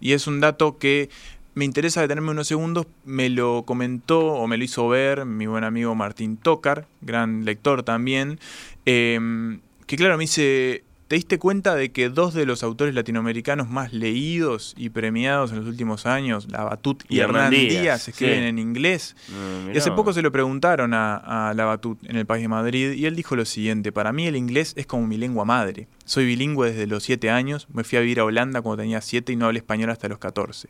Y 0.00 0.12
es 0.12 0.26
un 0.26 0.40
dato 0.40 0.78
que 0.78 1.08
me 1.54 1.64
interesa 1.64 2.00
detenerme 2.00 2.32
unos 2.32 2.48
segundos, 2.48 2.86
me 3.04 3.28
lo 3.28 3.62
comentó 3.64 4.34
o 4.34 4.46
me 4.46 4.56
lo 4.58 4.64
hizo 4.64 4.88
ver 4.88 5.24
mi 5.24 5.46
buen 5.46 5.64
amigo 5.64 5.94
Martín 5.94 6.36
Tócar, 6.36 6.86
gran 7.00 7.44
lector 7.44 7.84
también, 7.84 8.40
eh, 8.86 9.58
que 9.86 9.96
claro, 9.96 10.16
me 10.16 10.22
dice, 10.22 10.83
¿te 11.08 11.16
diste 11.16 11.38
cuenta 11.38 11.74
de 11.74 11.92
que 11.92 12.08
dos 12.08 12.34
de 12.34 12.46
los 12.46 12.62
autores 12.62 12.94
latinoamericanos 12.94 13.68
más 13.68 13.92
leídos 13.92 14.74
y 14.76 14.90
premiados 14.90 15.52
en 15.52 15.58
los 15.58 15.66
últimos 15.66 16.06
años, 16.06 16.50
Labatut 16.50 17.02
y, 17.08 17.16
Y 17.16 17.20
Hernán 17.20 17.50
Díaz, 17.50 17.82
Díaz, 17.82 18.08
escriben 18.08 18.40
sí. 18.40 18.44
en 18.48 18.58
inglés? 18.58 19.16
Mm, 19.28 19.74
Y 19.74 19.78
hace 19.78 19.90
poco 19.92 20.12
se 20.12 20.22
lo 20.22 20.32
preguntaron 20.32 20.94
a, 20.94 21.50
a 21.50 21.54
Labatut 21.54 21.98
en 22.04 22.16
el 22.16 22.26
país 22.26 22.42
de 22.42 22.48
Madrid 22.48 22.92
y 22.92 23.06
él 23.06 23.16
dijo 23.16 23.36
lo 23.36 23.44
siguiente, 23.44 23.92
para 23.92 24.12
mí 24.12 24.26
el 24.26 24.36
inglés 24.36 24.72
es 24.76 24.86
como 24.86 25.06
mi 25.06 25.16
lengua 25.16 25.44
madre. 25.44 25.88
Soy 26.04 26.26
bilingüe 26.26 26.70
desde 26.70 26.86
los 26.86 27.02
7 27.04 27.30
años, 27.30 27.66
me 27.72 27.84
fui 27.84 27.98
a 27.98 28.00
vivir 28.00 28.20
a 28.20 28.24
Holanda 28.24 28.60
cuando 28.62 28.82
tenía 28.82 29.00
7 29.00 29.32
y 29.32 29.36
no 29.36 29.46
hablé 29.46 29.58
español 29.58 29.90
hasta 29.90 30.08
los 30.08 30.18
14. 30.18 30.68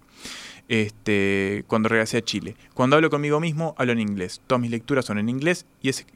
Este, 0.68 1.64
cuando 1.66 1.88
regresé 1.88 2.18
a 2.18 2.22
Chile. 2.22 2.56
Cuando 2.72 2.96
hablo 2.96 3.10
conmigo 3.10 3.38
mismo, 3.40 3.74
hablo 3.76 3.92
en 3.92 4.00
inglés. 4.00 4.40
Todas 4.46 4.62
mis 4.62 4.70
lecturas 4.70 5.04
son 5.04 5.18
en 5.18 5.28
inglés 5.28 5.66
y 5.82 5.90
es 5.90 6.06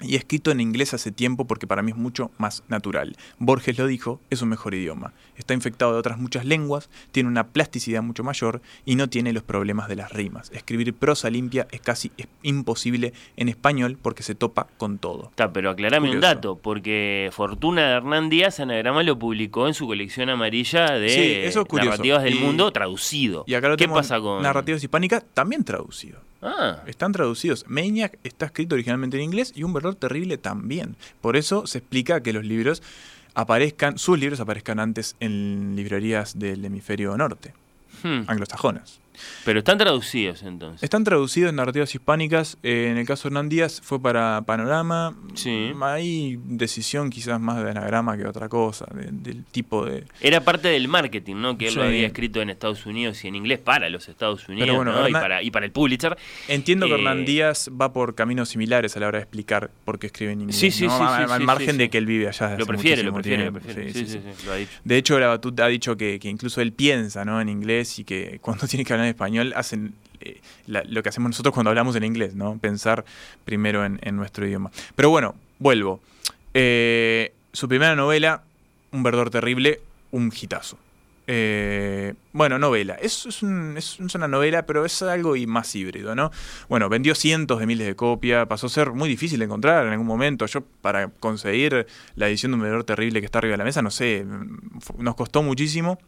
y 0.00 0.16
escrito 0.16 0.50
en 0.50 0.60
inglés 0.60 0.92
hace 0.94 1.10
tiempo 1.10 1.46
porque 1.46 1.66
para 1.66 1.82
mí 1.82 1.90
es 1.92 1.96
mucho 1.96 2.30
más 2.38 2.62
natural. 2.68 3.16
Borges 3.38 3.78
lo 3.78 3.86
dijo, 3.86 4.20
es 4.30 4.42
un 4.42 4.50
mejor 4.50 4.74
idioma. 4.74 5.12
Está 5.36 5.54
infectado 5.54 5.92
de 5.94 5.98
otras 5.98 6.18
muchas 6.18 6.44
lenguas, 6.44 6.90
tiene 7.12 7.28
una 7.28 7.48
plasticidad 7.48 8.02
mucho 8.02 8.22
mayor 8.24 8.60
y 8.84 8.96
no 8.96 9.08
tiene 9.08 9.32
los 9.32 9.42
problemas 9.42 9.88
de 9.88 9.96
las 9.96 10.12
rimas. 10.12 10.50
Escribir 10.52 10.92
prosa 10.94 11.30
limpia 11.30 11.66
es 11.70 11.80
casi 11.80 12.10
imposible 12.42 13.12
en 13.36 13.48
español 13.48 13.98
porque 14.00 14.22
se 14.22 14.34
topa 14.34 14.66
con 14.76 14.98
todo. 14.98 15.28
Está, 15.30 15.52
pero 15.52 15.70
aclarame 15.70 16.10
un 16.10 16.20
dato, 16.20 16.56
porque 16.56 17.30
Fortuna 17.32 17.88
de 17.88 17.92
Hernán 17.96 18.28
Díaz 18.28 18.60
Anagrama 18.60 19.02
lo 19.02 19.18
publicó 19.18 19.66
en 19.66 19.74
su 19.74 19.86
colección 19.86 20.28
amarilla 20.30 20.92
de 20.92 21.08
Sí, 21.08 21.32
eso 21.48 21.62
es 21.62 21.66
curioso. 21.66 21.90
narrativas 21.90 22.22
del 22.22 22.34
Y- 22.34 22.38
mundo 22.38 22.70
traducido. 22.72 23.44
Y 23.46 23.54
acá 23.54 23.68
lo 23.68 23.76
¿Qué 23.76 23.88
pasa 23.88 24.20
con 24.20 24.42
narrativas 24.42 24.82
hispánicas 24.82 25.24
también 25.34 25.64
traducido. 25.64 26.20
Ah, 26.46 26.82
Están 26.86 27.12
traducidos. 27.12 27.64
Maniac 27.66 28.18
está 28.22 28.46
escrito 28.46 28.74
originalmente 28.76 29.16
en 29.16 29.24
inglés 29.24 29.52
y 29.54 29.64
Un 29.64 29.72
verdor 29.72 29.96
terrible 29.96 30.38
también. 30.38 30.96
Por 31.20 31.36
eso 31.36 31.66
se 31.66 31.78
explica 31.78 32.22
que 32.22 32.32
los 32.32 32.44
libros 32.44 32.82
aparezcan, 33.34 33.98
sus 33.98 34.18
libros 34.18 34.40
aparezcan 34.40 34.78
antes 34.78 35.16
en 35.20 35.74
librerías 35.76 36.38
del 36.38 36.64
hemisferio 36.64 37.16
norte, 37.16 37.52
hmm. 38.02 38.22
anglosajonas. 38.28 39.00
Pero 39.44 39.58
están 39.60 39.78
traducidos 39.78 40.42
entonces. 40.42 40.82
Están 40.82 41.04
traducidos 41.04 41.50
en 41.50 41.56
narrativas 41.56 41.94
hispánicas. 41.94 42.58
eh, 42.62 42.88
en 42.90 42.98
el 42.98 43.06
caso 43.06 43.24
de 43.28 43.32
Hernán 43.32 43.48
Díaz 43.48 43.80
fue 43.82 44.00
para 44.00 44.42
Panorama. 44.46 45.16
Sí. 45.34 45.72
Hay 45.82 46.38
decisión 46.44 47.10
quizás 47.10 47.40
más 47.40 47.62
de 47.62 47.70
anagrama 47.70 48.16
que 48.16 48.26
otra 48.26 48.48
cosa, 48.48 48.86
de- 48.94 49.10
del 49.12 49.44
tipo 49.44 49.84
de... 49.84 50.04
Era 50.20 50.40
parte 50.42 50.68
del 50.68 50.88
marketing, 50.88 51.36
¿no? 51.36 51.56
Que 51.58 51.68
él 51.68 51.74
lo 51.74 51.82
había 51.84 52.06
escrito 52.06 52.40
en 52.40 52.50
Estados 52.50 52.86
Unidos 52.86 53.24
y 53.24 53.28
en 53.28 53.34
inglés 53.36 53.58
para 53.58 53.88
los 53.90 54.08
Estados 54.08 54.48
Unidos, 54.48 54.74
bueno, 54.76 54.92
¿no? 54.92 55.08
y, 55.08 55.12
para, 55.12 55.42
y 55.42 55.50
para 55.50 55.66
el 55.66 55.72
Pulitzer. 55.72 56.16
Entiendo 56.48 56.86
que 56.86 56.92
Eh, 56.92 56.96
Hernán 56.96 57.24
Díaz 57.24 57.70
va 57.80 57.92
por 57.92 58.14
caminos 58.14 58.48
similares 58.48 58.96
a 58.96 59.00
la 59.00 59.08
hora 59.08 59.18
de 59.18 59.22
explicar 59.24 59.70
por 59.84 59.98
qué 59.98 60.06
escribe 60.08 60.32
en 60.32 60.40
inglés. 60.42 60.56
Sí, 60.58 60.70
sí, 60.70 60.86
¿no? 60.86 60.96
sí, 60.98 61.04
al 61.32 61.40
margen 61.42 61.76
de 61.78 61.88
que 61.90 61.98
él 61.98 62.06
vive 62.06 62.28
allá. 62.28 62.48
desde 62.48 62.58
Lo 62.58 62.66
prefiere, 62.66 63.02
lo 63.02 63.12
prefiere, 63.12 63.44
lo 63.46 63.52
tiempo. 63.52 63.60
prefiere. 63.74 64.06
Sí, 64.06 64.18
lo 64.46 64.52
ha 64.52 64.56
dicho. 64.56 64.72
De 64.84 64.96
hecho, 64.96 65.18
Labatut 65.18 65.58
ha 65.60 65.66
dicho 65.68 65.96
que, 65.96 66.18
que 66.18 66.28
incluso 66.28 66.60
él 66.60 66.72
piensa 66.72 67.24
¿no? 67.24 67.40
en 67.40 67.48
inglés 67.48 67.98
y 67.98 68.04
que 68.04 68.38
cuando 68.40 68.66
tiene 68.68 68.84
que 68.84 68.92
hablar 68.92 69.05
español 69.06 69.52
hacen 69.56 69.94
eh, 70.20 70.40
lo 70.66 71.02
que 71.02 71.08
hacemos 71.08 71.30
nosotros 71.30 71.52
cuando 71.54 71.70
hablamos 71.70 71.94
en 71.96 72.04
inglés, 72.04 72.34
¿no? 72.34 72.58
Pensar 72.58 73.04
primero 73.44 73.84
en, 73.84 73.98
nuestro 74.16 74.46
idioma. 74.46 74.70
Pero 74.94 75.10
bueno, 75.10 75.34
vuelvo. 75.58 76.00
Eh, 76.54 77.32
su 77.52 77.68
primera 77.68 77.94
novela, 77.96 78.42
Un 78.92 79.02
verdor 79.02 79.28
terrible, 79.30 79.80
un 80.12 80.32
hitazo. 80.34 80.78
Eh, 81.28 82.14
bueno, 82.32 82.56
novela. 82.58 82.94
Es, 82.94 83.26
es, 83.26 83.42
un- 83.42 83.76
es- 83.76 83.98
es 83.98 84.14
una 84.14 84.28
novela, 84.28 84.64
pero 84.64 84.84
es 84.84 85.02
algo 85.02 85.34
más 85.48 85.74
híbrido, 85.74 86.14
¿no? 86.14 86.30
Bueno, 86.68 86.88
vendió 86.88 87.14
cientos 87.16 87.58
de 87.58 87.66
miles 87.66 87.86
de 87.86 87.96
copias, 87.96 88.46
pasó 88.46 88.68
a 88.68 88.70
ser 88.70 88.92
muy 88.92 89.08
difícil 89.08 89.40
de 89.40 89.46
encontrar 89.46 89.84
en 89.86 89.92
algún 89.92 90.06
momento. 90.06 90.46
Yo, 90.46 90.60
para 90.80 91.08
conseguir 91.08 91.86
la 92.14 92.28
edición 92.28 92.52
de 92.52 92.56
Un 92.56 92.62
verdor 92.62 92.84
terrible 92.84 93.20
que 93.20 93.26
está 93.26 93.38
arriba 93.38 93.52
de 93.54 93.58
la 93.58 93.64
mesa, 93.64 93.82
no 93.82 93.90
sé, 93.90 94.24
nos 94.98 95.14
costó 95.16 95.42
muchísimo. 95.42 95.98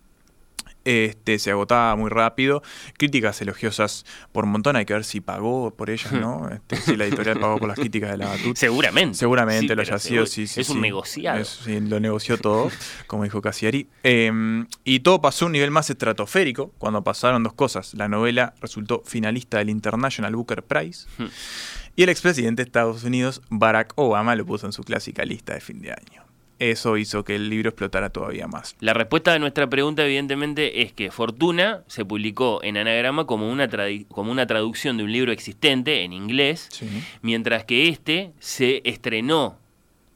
Este, 0.89 1.39
se 1.39 1.51
agotaba 1.51 1.95
muy 1.97 2.09
rápido. 2.09 2.63
Críticas 2.97 3.41
elogiosas 3.43 4.07
por 4.33 4.47
montón. 4.47 4.77
Hay 4.77 4.87
que 4.87 4.95
ver 4.95 5.05
si 5.05 5.21
pagó 5.21 5.71
por 5.71 5.91
ellas, 5.91 6.13
¿no? 6.13 6.49
Este, 6.53 6.77
si 6.77 6.97
la 6.97 7.05
editorial 7.05 7.39
pagó 7.39 7.59
por 7.59 7.69
las 7.69 7.79
críticas 7.79 8.11
de 8.11 8.17
la 8.17 8.29
Batut. 8.29 8.57
Seguramente. 8.57 9.19
Seguramente 9.19 9.69
Sí, 9.69 9.75
lo 9.75 9.83
haya 9.83 9.99
sido, 9.99 10.27
sí, 10.27 10.47
sí, 10.47 10.61
Es 10.61 10.71
un 10.71 10.81
negociado. 10.81 11.39
Es- 11.39 11.67
lo 11.67 12.01
negoció 12.01 12.39
todo, 12.39 12.71
como 13.07 13.25
dijo 13.25 13.43
Cassiari. 13.43 13.89
Eh, 14.03 14.65
y 14.85 15.01
todo 15.01 15.21
pasó 15.21 15.45
a 15.45 15.47
un 15.47 15.53
nivel 15.53 15.71
más 15.71 15.91
estratosférico 15.91 16.73
cuando 16.79 17.05
pasaron 17.05 17.43
dos 17.43 17.53
cosas. 17.53 17.95
La 17.95 18.09
novela 18.09 18.55
resultó 18.61 19.03
finalista 19.05 19.59
del 19.59 19.69
International 19.71 20.35
Booker 20.35 20.63
Prize. 20.63 21.07
Hmm. 21.19 21.27
Y 21.97 22.05
el 22.05 22.09
expresidente 22.11 22.63
de 22.63 22.67
Estados 22.67 23.05
Unidos, 23.05 23.43
Barack 23.51 23.93
Obama, 23.97 24.37
lo 24.37 24.47
puso 24.47 24.67
en 24.67 24.73
su 24.73 24.85
clásica 24.85 25.25
lista 25.25 25.55
de 25.55 25.61
fin 25.61 25.81
de 25.81 25.91
año. 25.91 26.28
Eso 26.59 26.97
hizo 26.97 27.23
que 27.25 27.37
el 27.37 27.49
libro 27.49 27.69
explotara 27.71 28.11
todavía 28.11 28.49
más. 28.49 28.75
La 28.81 28.93
respuesta 28.93 29.33
a 29.33 29.39
nuestra 29.39 29.69
pregunta, 29.69 30.05
evidentemente, 30.05 30.83
es 30.83 30.93
que 30.93 31.11
Fortuna 31.13 31.83
se 31.87 32.05
publicó 32.05 32.61
en 32.65 32.77
anagrama 32.77 33.27
como 33.27 33.49
una, 33.51 33.69
como 34.09 34.33
una 34.33 34.47
traducción 34.47 34.97
de 34.97 35.05
un 35.05 35.13
libro 35.13 35.31
existente 35.33 36.03
en 36.03 36.13
inglés, 36.13 36.67
Sí. 36.71 36.89
mientras 37.23 37.65
que 37.65 37.89
este 37.89 38.33
se 38.41 38.83
estrenó 38.85 39.57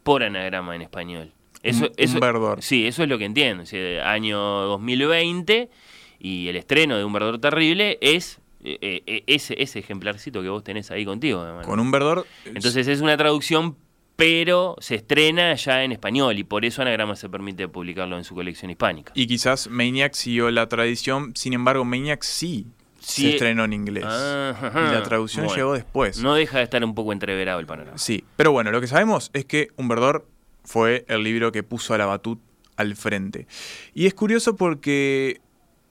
por 0.03 0.25
anagrama 0.25 0.75
en 0.75 0.83
español. 0.83 1.33
Eso, 1.63 1.91
Un- 1.97 2.21
verdor. 2.21 2.61
Sí, 2.61 2.87
eso 2.89 3.05
es 3.05 3.09
lo 3.09 3.19
que 3.19 3.25
entiendo. 3.25 3.63
O 3.63 3.67
sea, 3.67 4.11
año 4.11 4.37
2020 4.41 5.71
y 6.19 6.49
el 6.49 6.57
estreno 6.57 6.97
de 6.97 7.05
Un 7.05 7.13
Verdor 7.13 7.39
Terrible 7.41 7.99
es 8.01 8.41
eh, 8.65 9.03
eh, 9.07 9.23
ese, 9.29 9.61
ese 9.63 9.79
ejemplarcito 9.79 10.43
que 10.43 10.49
vos 10.49 10.65
tenés 10.65 10.91
ahí 10.91 11.05
contigo. 11.05 11.45
hermano. 11.45 11.67
Con 11.67 11.79
un 11.79 11.91
verdor. 11.93 12.27
Entonces 12.45 12.89
es 12.89 13.01
una 13.01 13.17
traducción, 13.17 13.77
pero 14.23 14.77
se 14.79 14.95
estrena 14.95 15.53
ya 15.57 15.83
en 15.83 15.91
español 15.91 16.39
y 16.39 16.45
por 16.45 16.65
eso 16.65 16.81
Anagrama 16.81 17.17
se 17.17 17.29
permite 17.29 17.67
publicarlo 17.67 18.17
en 18.17 18.23
su 18.23 18.37
colección 18.37 18.71
hispánica. 18.71 19.11
Y 19.17 19.27
quizás 19.27 19.69
Maniac 19.69 20.15
siguió 20.15 20.49
la 20.53 20.69
tradición, 20.69 21.33
sin 21.35 21.55
embargo, 21.55 21.85
Maniac 21.85 22.23
sí, 22.23 22.67
Sí. 23.01 23.23
se 23.23 23.31
estrenó 23.31 23.65
en 23.65 23.73
inglés. 23.73 24.05
Ajá. 24.05 24.71
Y 24.91 24.95
la 24.95 25.03
traducción 25.03 25.47
Bueno, 25.47 25.57
llegó 25.57 25.73
después. 25.75 26.23
No 26.23 26.35
deja 26.35 26.59
de 26.59 26.65
estar 26.65 26.85
un 26.85 26.95
poco 26.95 27.13
entreverado 27.13 27.59
el 27.59 27.67
panorama. 27.67 27.99
Sí, 27.99 28.23
pero 28.37 28.53
bueno, 28.53 28.71
lo 28.71 28.81
que 28.81 28.87
sabemos 28.87 29.31
es 29.33 29.45
que 29.45 29.71
Un 29.77 29.89
verdor 29.89 30.25
fue 30.63 31.05
el 31.09 31.25
libro 31.25 31.51
que 31.51 31.65
puso 31.65 31.93
a 31.93 31.99
la 31.99 32.07
Batut 32.07 32.39
al 32.77 32.95
frente. 32.95 33.49
Y 33.93 34.07
es 34.07 34.15
curioso 34.15 34.55
porque 34.55 35.41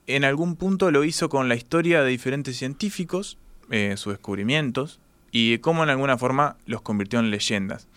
en 0.08 0.24
algún 0.24 0.56
punto 0.56 0.90
lo 0.90 1.04
hizo 1.04 1.28
con 1.28 1.50
la 1.50 1.56
historia 1.56 2.02
de 2.02 2.10
diferentes 2.10 2.56
científicos, 2.56 3.38
eh, 3.72 3.96
sus 3.98 4.14
descubrimientos, 4.14 5.01
y 5.32 5.58
cómo 5.60 5.84
en 5.84 5.90
alguna 5.90 6.18
forma 6.18 6.58
los 6.66 6.82
convirtió 6.82 7.20
en 7.20 7.32
leyendas. 7.32 7.88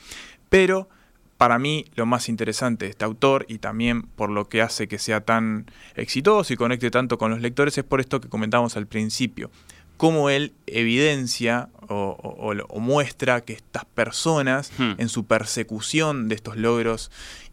Pero 0.48 0.88
para 1.36 1.58
mí 1.58 1.86
lo 1.96 2.06
más 2.06 2.28
interesante 2.28 2.84
de 2.84 2.90
este 2.92 3.04
autor 3.04 3.44
y 3.48 3.58
también 3.58 4.02
por 4.02 4.30
lo 4.30 4.48
que 4.48 4.62
hace 4.62 4.88
que 4.88 4.98
sea 4.98 5.20
tan 5.20 5.66
exitoso 5.96 6.52
y 6.52 6.56
conecte 6.56 6.90
tanto 6.90 7.18
con 7.18 7.30
los 7.30 7.40
lectores 7.40 7.76
es 7.76 7.84
por 7.84 8.00
esto 8.00 8.20
que 8.20 8.28
comentábamos 8.28 8.76
al 8.76 8.86
principio. 8.86 9.50
Cómo 9.96 10.30
él 10.30 10.52
evidencia 10.66 11.68
o, 11.88 12.54
muestra 12.80 13.42
que 13.42 13.52
estas 13.52 13.84
personas 13.84 14.72
Hmm. 14.78 14.94
en 14.98 15.08
su 15.08 15.26
persecución 15.26 16.28
de 16.28 16.34
estos 16.34 16.56
logros 16.56 17.10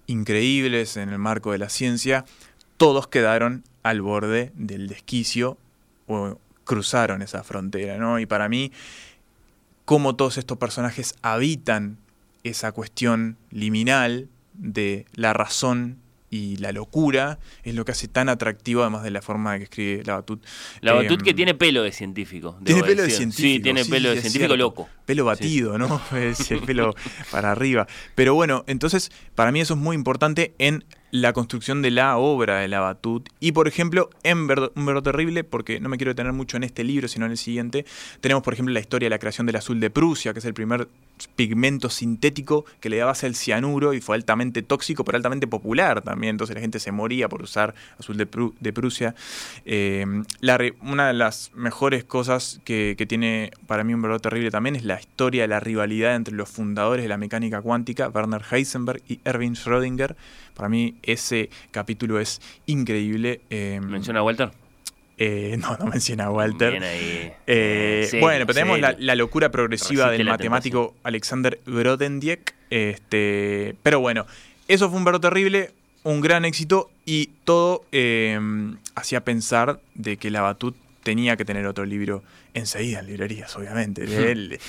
increíbles 0.08 0.98
en 0.98 1.10
el 1.10 1.18
marco 1.18 1.52
de 1.52 1.58
la 1.58 1.70
ciencia, 1.70 2.26
todos 2.78 3.08
quedaron 3.08 3.64
al 3.84 4.02
borde 4.02 4.52
del 4.56 4.88
desquicio 4.88 5.58
o 6.08 6.38
cruzaron 6.64 7.22
esa 7.22 7.44
frontera, 7.44 7.98
¿no? 7.98 8.20
Y 8.20 8.26
para 8.26 8.50
mí, 8.50 8.72
cómo 9.92 10.16
todos 10.16 10.38
estos 10.38 10.58
personajes 10.58 11.16
habitan 11.22 11.98
esa 12.46 12.72
cuestión 12.72 13.36
liminal 13.50 14.30
de 14.54 15.06
la 15.16 15.34
razón 15.34 15.98
y 16.30 16.56
la 16.56 16.72
locura 16.72 17.40
es 17.64 17.76
lo 17.76 17.84
que 17.84 17.92
hace 17.92 18.08
tan 18.08 18.30
atractivo, 18.30 18.84
además 18.84 19.04
de 19.04 19.12
la 19.12 19.22
forma 19.22 19.52
de 19.52 19.58
que 19.58 19.64
escribe 19.66 20.04
la 20.06 20.14
Batut. 20.14 20.46
La 20.80 20.94
Batut 20.94 21.20
Em, 21.20 21.26
que 21.26 21.34
tiene 21.34 21.56
pelo 21.56 21.84
de 21.84 21.92
científico. 21.92 22.58
tiene 22.64 22.84
pelo 22.84 23.04
de 23.04 23.10
científico. 23.10 23.50
Sí, 23.50 23.60
tiene 23.60 23.84
sí, 23.84 23.92
pelo 23.92 24.08
de 24.12 24.22
científico 24.22 24.40
cierto. 24.40 24.56
loco. 24.56 24.90
Pelo 25.06 25.26
batido, 25.26 25.78
¿no? 25.78 26.02
Es 26.16 26.50
el 26.52 26.62
pelo 26.62 26.96
para 27.30 27.52
arriba. 27.52 27.86
Pero 28.16 28.34
bueno, 28.34 28.64
entonces, 28.68 29.12
para 29.36 29.52
mí 29.52 29.60
eso 29.60 29.74
es 29.74 29.80
muy 29.82 29.98
importante 29.98 30.54
en 30.58 30.86
la 31.12 31.34
construcción 31.34 31.82
de 31.82 31.92
la 31.92 32.18
obra 32.18 32.60
de 32.60 32.68
la 32.68 32.80
Batut. 32.80 33.30
Y 33.40 33.52
por 33.52 33.68
ejemplo, 33.68 34.10
en 34.24 34.40
Un 34.40 34.86
Verdor 34.86 35.04
Terrible, 35.04 35.44
porque 35.44 35.80
no 35.80 35.90
me 35.90 35.98
quiero 35.98 36.12
detener 36.12 36.34
mucho 36.34 36.58
en 36.58 36.64
este 36.64 36.84
libro, 36.84 37.08
sino 37.08 37.26
en 37.26 37.32
el 37.32 37.38
siguiente, 37.38 37.86
tenemos 38.22 38.44
por 38.44 38.54
ejemplo 38.54 38.74
la 38.74 38.80
historia 38.80 39.08
de 39.08 39.12
la 39.12 39.20
creación 39.20 39.46
del 39.46 39.58
azul 39.58 39.80
de 39.80 39.90
Prusia, 39.90 40.34
que 40.34 40.40
es 40.40 40.46
el 40.46 40.54
primer 40.54 40.88
pigmento 41.28 41.90
sintético 41.90 42.66
que 42.80 42.90
le 42.90 42.98
da 42.98 43.06
base 43.06 43.26
al 43.26 43.36
cianuro 43.36 43.94
y 43.94 44.02
fue 44.02 44.16
altamente 44.16 44.62
tóxico, 44.62 45.04
pero 45.04 45.16
altamente 45.18 45.48
popular 45.48 46.02
también. 46.02 46.32
Entonces 46.32 46.56
la 46.56 46.62
gente 46.62 46.80
se 46.80 46.92
moría 46.92 47.30
por 47.30 47.42
usar 47.42 47.74
azul 48.00 48.18
de, 48.18 48.30
Pru- 48.30 48.54
de 48.60 48.74
Prusia. 48.74 49.16
Eh, 49.66 50.06
una 50.82 51.08
de 51.08 51.14
las 51.14 51.52
mejores 51.56 52.04
cosas 52.04 52.60
que, 52.64 52.96
que 52.98 53.06
tiene 53.06 53.52
para 53.68 53.84
mí 53.84 53.94
un 53.94 54.02
verdadero 54.02 54.22
terrible 54.22 54.52
también 54.52 54.76
es 54.76 54.84
la 54.84 55.00
historia 55.00 55.44
de 55.44 55.48
la 55.48 55.60
rivalidad 55.60 56.16
entre 56.16 56.34
los 56.36 56.50
fundadores 56.50 57.04
de 57.04 57.10
la 57.10 57.18
mecánica 57.18 57.62
cuántica, 57.62 58.10
Werner 58.10 58.42
Heisenberg 58.50 59.02
y 59.08 59.20
Erwin 59.26 59.56
Schrödinger. 59.56 60.16
Para 60.56 60.70
mí 60.70 60.96
ese 61.04 61.50
capítulo 61.72 62.20
es 62.20 62.42
increíble. 62.66 63.42
eh, 63.50 63.80
Menciona 63.82 64.20
a 64.20 64.24
Walter. 64.24 64.52
Eh, 65.18 65.56
no, 65.60 65.78
no 65.78 65.86
menciona 65.88 66.26
a 66.26 66.32
Walter. 66.32 66.72
Bien 66.72 66.84
ahí. 66.84 67.32
Eh, 67.48 68.08
Serio, 68.10 68.26
bueno, 68.26 68.46
pero 68.46 68.54
tenemos 68.56 68.80
la, 69.00 69.16
locura 69.16 69.50
progresiva 69.52 70.10
del 70.12 70.26
matemático 70.26 70.96
Alexander 71.04 71.60
Grothendieck. 71.66 72.56
Este, 72.70 73.76
pero 73.84 74.00
bueno, 74.00 74.26
eso 74.68 74.90
fue 74.90 74.98
un 74.98 75.06
verbo 75.06 75.20
terrible, 75.20 75.72
un 76.04 76.22
gran 76.22 76.46
éxito 76.46 76.90
y 77.06 77.30
todo 77.44 77.84
eh, 77.92 78.40
hacía 78.96 79.24
pensar 79.24 79.80
de 79.94 80.18
que 80.18 80.32
la 80.32 80.42
Batut 80.42 80.76
tenía 81.04 81.36
que 81.36 81.46
tener 81.46 81.66
otro 81.68 81.84
libro 81.86 82.24
enseguida 82.54 83.00
en 83.00 83.08
librerías, 83.08 83.56
obviamente. 83.56 84.06
Le, 84.08 84.36
le- 84.36 84.60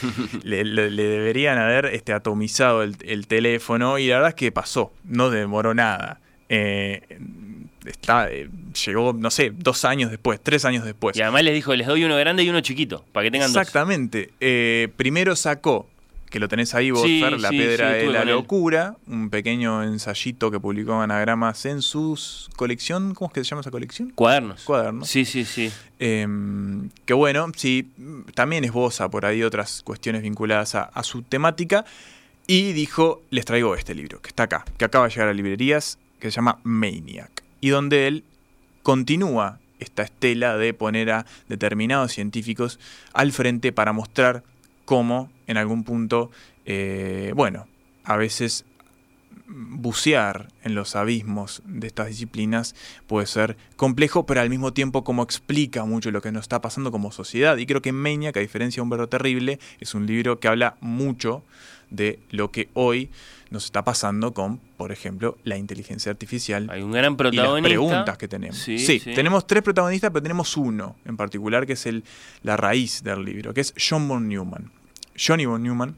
le- 0.42 0.64
le- 0.64 0.90
le 0.90 1.02
deberían 1.02 1.58
haber 1.58 1.86
este, 1.86 2.12
atomizado 2.12 2.82
el, 2.82 2.96
el 3.04 3.26
teléfono 3.26 3.98
y 3.98 4.06
la 4.08 4.16
verdad 4.16 4.28
es 4.30 4.34
que 4.36 4.52
pasó, 4.52 4.92
no 5.04 5.30
demoró 5.30 5.74
nada. 5.74 6.20
Eh, 6.48 7.02
está, 7.86 8.30
eh, 8.30 8.48
llegó, 8.86 9.12
no 9.12 9.30
sé, 9.30 9.52
dos 9.56 9.84
años 9.84 10.10
después, 10.10 10.40
tres 10.42 10.64
años 10.64 10.84
después. 10.84 11.16
Y 11.16 11.22
además 11.22 11.44
les 11.44 11.54
dijo, 11.54 11.74
les 11.74 11.86
doy 11.86 12.04
uno 12.04 12.16
grande 12.16 12.42
y 12.42 12.50
uno 12.50 12.60
chiquito, 12.60 13.04
para 13.12 13.24
que 13.24 13.30
tengan 13.30 13.52
dos. 13.52 13.60
Exactamente. 13.60 14.30
Eh, 14.40 14.88
primero 14.96 15.36
sacó, 15.36 15.88
que 16.30 16.40
lo 16.40 16.48
tenés 16.48 16.74
ahí 16.74 16.90
vos, 16.90 17.02
Sí, 17.02 17.20
Fer, 17.20 17.38
La 17.38 17.50
sí, 17.50 17.58
Piedra 17.58 17.92
sí, 17.92 18.06
de 18.06 18.12
la. 18.12 18.24
Locura, 18.24 18.96
un 19.06 19.28
pequeño 19.28 19.82
ensayito 19.82 20.50
que 20.50 20.58
publicó 20.58 21.00
Anagramas 21.00 21.66
en 21.66 21.82
su 21.82 22.18
colección, 22.56 23.14
¿cómo 23.14 23.28
es 23.28 23.34
que 23.34 23.44
se 23.44 23.50
llama 23.50 23.60
esa 23.60 23.70
colección? 23.70 24.10
Cuadernos. 24.14 24.62
Cuadernos. 24.64 25.08
Sí, 25.08 25.26
sí, 25.26 25.44
sí. 25.44 25.70
Eh, 25.98 26.26
que 27.04 27.12
bueno, 27.12 27.48
sí, 27.54 27.90
también 28.34 28.64
esboza 28.64 29.10
por 29.10 29.26
ahí 29.26 29.42
otras 29.42 29.82
cuestiones 29.82 30.22
vinculadas 30.22 30.74
a, 30.74 30.84
a 30.84 31.02
su 31.02 31.22
temática. 31.22 31.84
Y 32.46 32.72
dijo, 32.72 33.22
les 33.30 33.44
traigo 33.44 33.76
este 33.76 33.94
libro, 33.94 34.20
que 34.20 34.28
está 34.28 34.44
acá, 34.44 34.64
que 34.76 34.84
acaba 34.84 35.06
de 35.06 35.10
llegar 35.10 35.28
a 35.28 35.32
librerías, 35.32 35.98
que 36.18 36.30
se 36.30 36.36
llama 36.36 36.58
Maniac. 36.64 37.42
Y 37.62 37.70
donde 37.70 38.08
él 38.08 38.24
continúa 38.82 39.60
esta 39.78 40.02
estela 40.02 40.58
de 40.58 40.74
poner 40.74 41.10
a 41.10 41.26
determinados 41.48 42.12
científicos 42.12 42.78
al 43.14 43.32
frente 43.32 43.72
para 43.72 43.94
mostrar 43.94 44.44
cómo 44.84 45.30
en 45.46 45.56
algún 45.56 45.84
punto, 45.84 46.30
eh, 46.66 47.32
bueno, 47.34 47.66
a 48.04 48.16
veces 48.16 48.66
bucear 49.46 50.48
en 50.64 50.74
los 50.74 50.96
abismos 50.96 51.62
de 51.66 51.86
estas 51.86 52.08
disciplinas 52.08 52.74
puede 53.06 53.26
ser 53.26 53.56
complejo, 53.76 54.24
pero 54.24 54.40
al 54.40 54.50
mismo 54.50 54.72
tiempo 54.72 55.04
como 55.04 55.22
explica 55.22 55.84
mucho 55.84 56.10
lo 56.10 56.22
que 56.22 56.32
nos 56.32 56.42
está 56.42 56.60
pasando 56.60 56.90
como 56.90 57.12
sociedad. 57.12 57.56
Y 57.58 57.66
creo 57.66 57.82
que 57.82 57.92
Maniac, 57.92 58.36
a 58.36 58.40
diferencia 58.40 58.80
de 58.80 58.82
Un 58.82 58.90
Verbo 58.90 59.08
Terrible, 59.08 59.58
es 59.80 59.94
un 59.94 60.06
libro 60.06 60.40
que 60.40 60.48
habla 60.48 60.76
mucho 60.80 61.44
de 61.90 62.18
lo 62.30 62.50
que 62.50 62.70
hoy 62.74 63.10
nos 63.52 63.66
está 63.66 63.84
pasando 63.84 64.32
con, 64.34 64.58
por 64.76 64.90
ejemplo, 64.90 65.38
la 65.44 65.56
inteligencia 65.58 66.10
artificial. 66.10 66.68
Hay 66.70 66.82
un 66.82 66.90
gran 66.90 67.04
Y 67.04 67.08
las 67.10 67.16
protagonista. 67.16 67.68
preguntas 67.68 68.18
que 68.18 68.26
tenemos. 68.28 68.56
Sí, 68.58 68.78
Sí, 68.78 68.98
sí. 68.98 69.14
tenemos 69.14 69.46
tres 69.46 69.62
protagonistas, 69.62 70.10
pero 70.10 70.22
tenemos 70.22 70.56
uno 70.56 70.96
en 71.04 71.16
particular 71.16 71.66
que 71.66 71.74
es 71.74 71.86
el, 71.86 72.02
la 72.42 72.56
raíz 72.56 73.02
del 73.04 73.24
libro, 73.24 73.52
que 73.54 73.60
es 73.60 73.74
John 73.78 74.08
von 74.08 74.26
Neumann. 74.28 74.72
Johnny 75.16 75.44
von 75.46 75.62
Neumann 75.62 75.94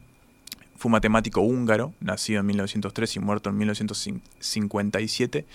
fue 0.76 0.89
un 0.89 0.93
matemático 0.93 1.40
húngaro, 1.40 1.94
nacido 2.01 2.40
en 2.40 2.47
1903 2.47 3.16
y 3.16 3.20
muerto 3.20 3.48
en 3.48 3.56
1957, 3.56 5.47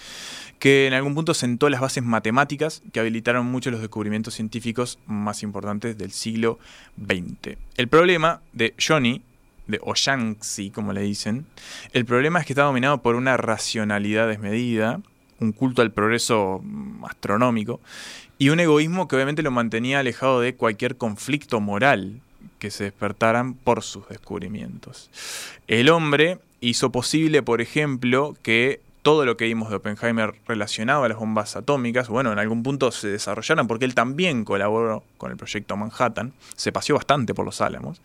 que 0.59 0.88
en 0.88 0.93
algún 0.93 1.13
punto 1.15 1.34
sentó 1.34 1.69
las 1.69 1.81
bases 1.81 2.03
matemáticas 2.03 2.81
que 2.91 2.99
habilitaron 2.99 3.45
muchos 3.45 3.65
de 3.65 3.71
los 3.73 3.81
descubrimientos 3.81 4.34
científicos 4.34 4.97
más 5.05 5.43
importantes 5.43 5.97
del 5.97 6.11
siglo 6.11 6.57
XX. 7.05 7.57
El 7.77 7.88
problema 7.88 8.41
de 8.53 8.73
Johnny, 8.80 9.21
de 9.69 9.79
o 9.83 9.93
como 10.73 10.93
le 10.93 11.01
dicen, 11.01 11.45
el 11.93 12.05
problema 12.05 12.39
es 12.39 12.45
que 12.45 12.53
está 12.53 12.63
dominado 12.63 13.01
por 13.01 13.15
una 13.15 13.37
racionalidad 13.37 14.27
desmedida, 14.27 14.99
un 15.39 15.51
culto 15.51 15.81
al 15.81 15.91
progreso 15.91 16.61
mm, 16.63 17.05
astronómico 17.05 17.79
y 18.37 18.49
un 18.49 18.59
egoísmo 18.59 19.07
que 19.07 19.15
obviamente 19.15 19.43
lo 19.43 19.51
mantenía 19.51 19.99
alejado 19.99 20.41
de 20.41 20.55
cualquier 20.55 20.97
conflicto 20.97 21.59
moral 21.61 22.19
que 22.57 22.71
se 22.71 22.85
despertaran 22.85 23.53
por 23.53 23.83
sus 23.83 24.07
descubrimientos. 24.09 25.09
El 25.67 25.89
hombre 25.89 26.39
hizo 26.61 26.91
posible, 26.91 27.41
por 27.41 27.61
ejemplo, 27.61 28.35
que 28.41 28.81
todo 29.10 29.26
lo 29.26 29.38
que 29.38 29.45
vimos 29.45 29.72
de 29.72 29.77
Oppenheimer 29.77 30.36
relacionado 30.48 31.03
a 31.03 31.10
las 31.10 31.18
bombas 31.18 31.56
atómicas, 31.56 32.10
bueno, 32.10 32.31
en 32.31 32.38
algún 32.38 32.61
punto 32.61 32.91
se 32.91 33.07
desarrollaran 33.07 33.65
porque 33.65 33.86
él 33.86 33.95
también 33.95 34.44
colaboró 34.45 35.03
con 35.18 35.31
el 35.31 35.38
proyecto 35.38 35.76
Manhattan, 35.76 36.31
se 36.56 36.72
paseó 36.72 36.94
bastante 36.94 37.34
por 37.34 37.44
los 37.44 37.60
álamos, 37.60 37.99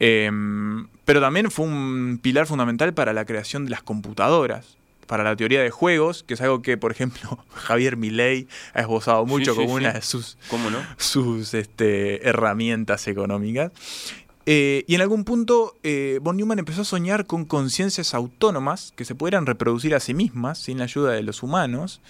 Em, 0.00 0.88
pero 1.04 1.20
también 1.20 1.48
fue 1.52 1.64
un 1.66 2.18
pilar 2.20 2.48
fundamental 2.48 2.92
para 2.92 3.12
la 3.12 3.24
creación 3.24 3.66
de 3.66 3.70
las 3.70 3.84
computadoras, 3.84 4.76
para 5.06 5.22
la 5.22 5.36
teoría 5.36 5.62
de 5.62 5.70
juegos, 5.70 6.24
que 6.24 6.34
es 6.34 6.40
algo 6.40 6.60
que, 6.60 6.76
por 6.76 6.90
ejemplo, 6.90 7.38
Javier 7.54 7.96
Milei 7.96 8.48
ha 8.74 8.80
esbozado 8.80 9.24
mucho 9.26 9.52
Sí, 9.52 9.60
como 9.60 9.78
sí. 9.78 9.84
una 9.84 9.92
de 9.92 10.02
sus, 10.02 10.38
¿Cómo 10.48 10.70
no? 10.70 10.78
sus 10.96 11.54
este, 11.54 12.28
herramientas 12.28 13.06
económicas. 13.06 13.70
Eh, 14.46 14.84
y 14.88 14.94
en 14.96 15.00
algún 15.00 15.24
punto, 15.24 15.76
eh, 15.82 16.18
von 16.22 16.36
Neumann 16.36 16.58
empezó 16.58 16.82
a 16.82 16.84
soñar 16.84 17.26
con 17.26 17.44
conciencias 17.44 18.12
autónomas 18.14 18.92
que 18.96 19.04
se 19.04 19.14
pudieran 19.14 19.46
reproducir 19.46 19.94
a 19.94 20.00
sí 20.00 20.14
mismas 20.14 20.58
sin 20.58 20.78
la 20.78 20.84
ayuda 20.84 21.12
de 21.12 21.22
los 21.22 21.42
humanos. 21.42 22.00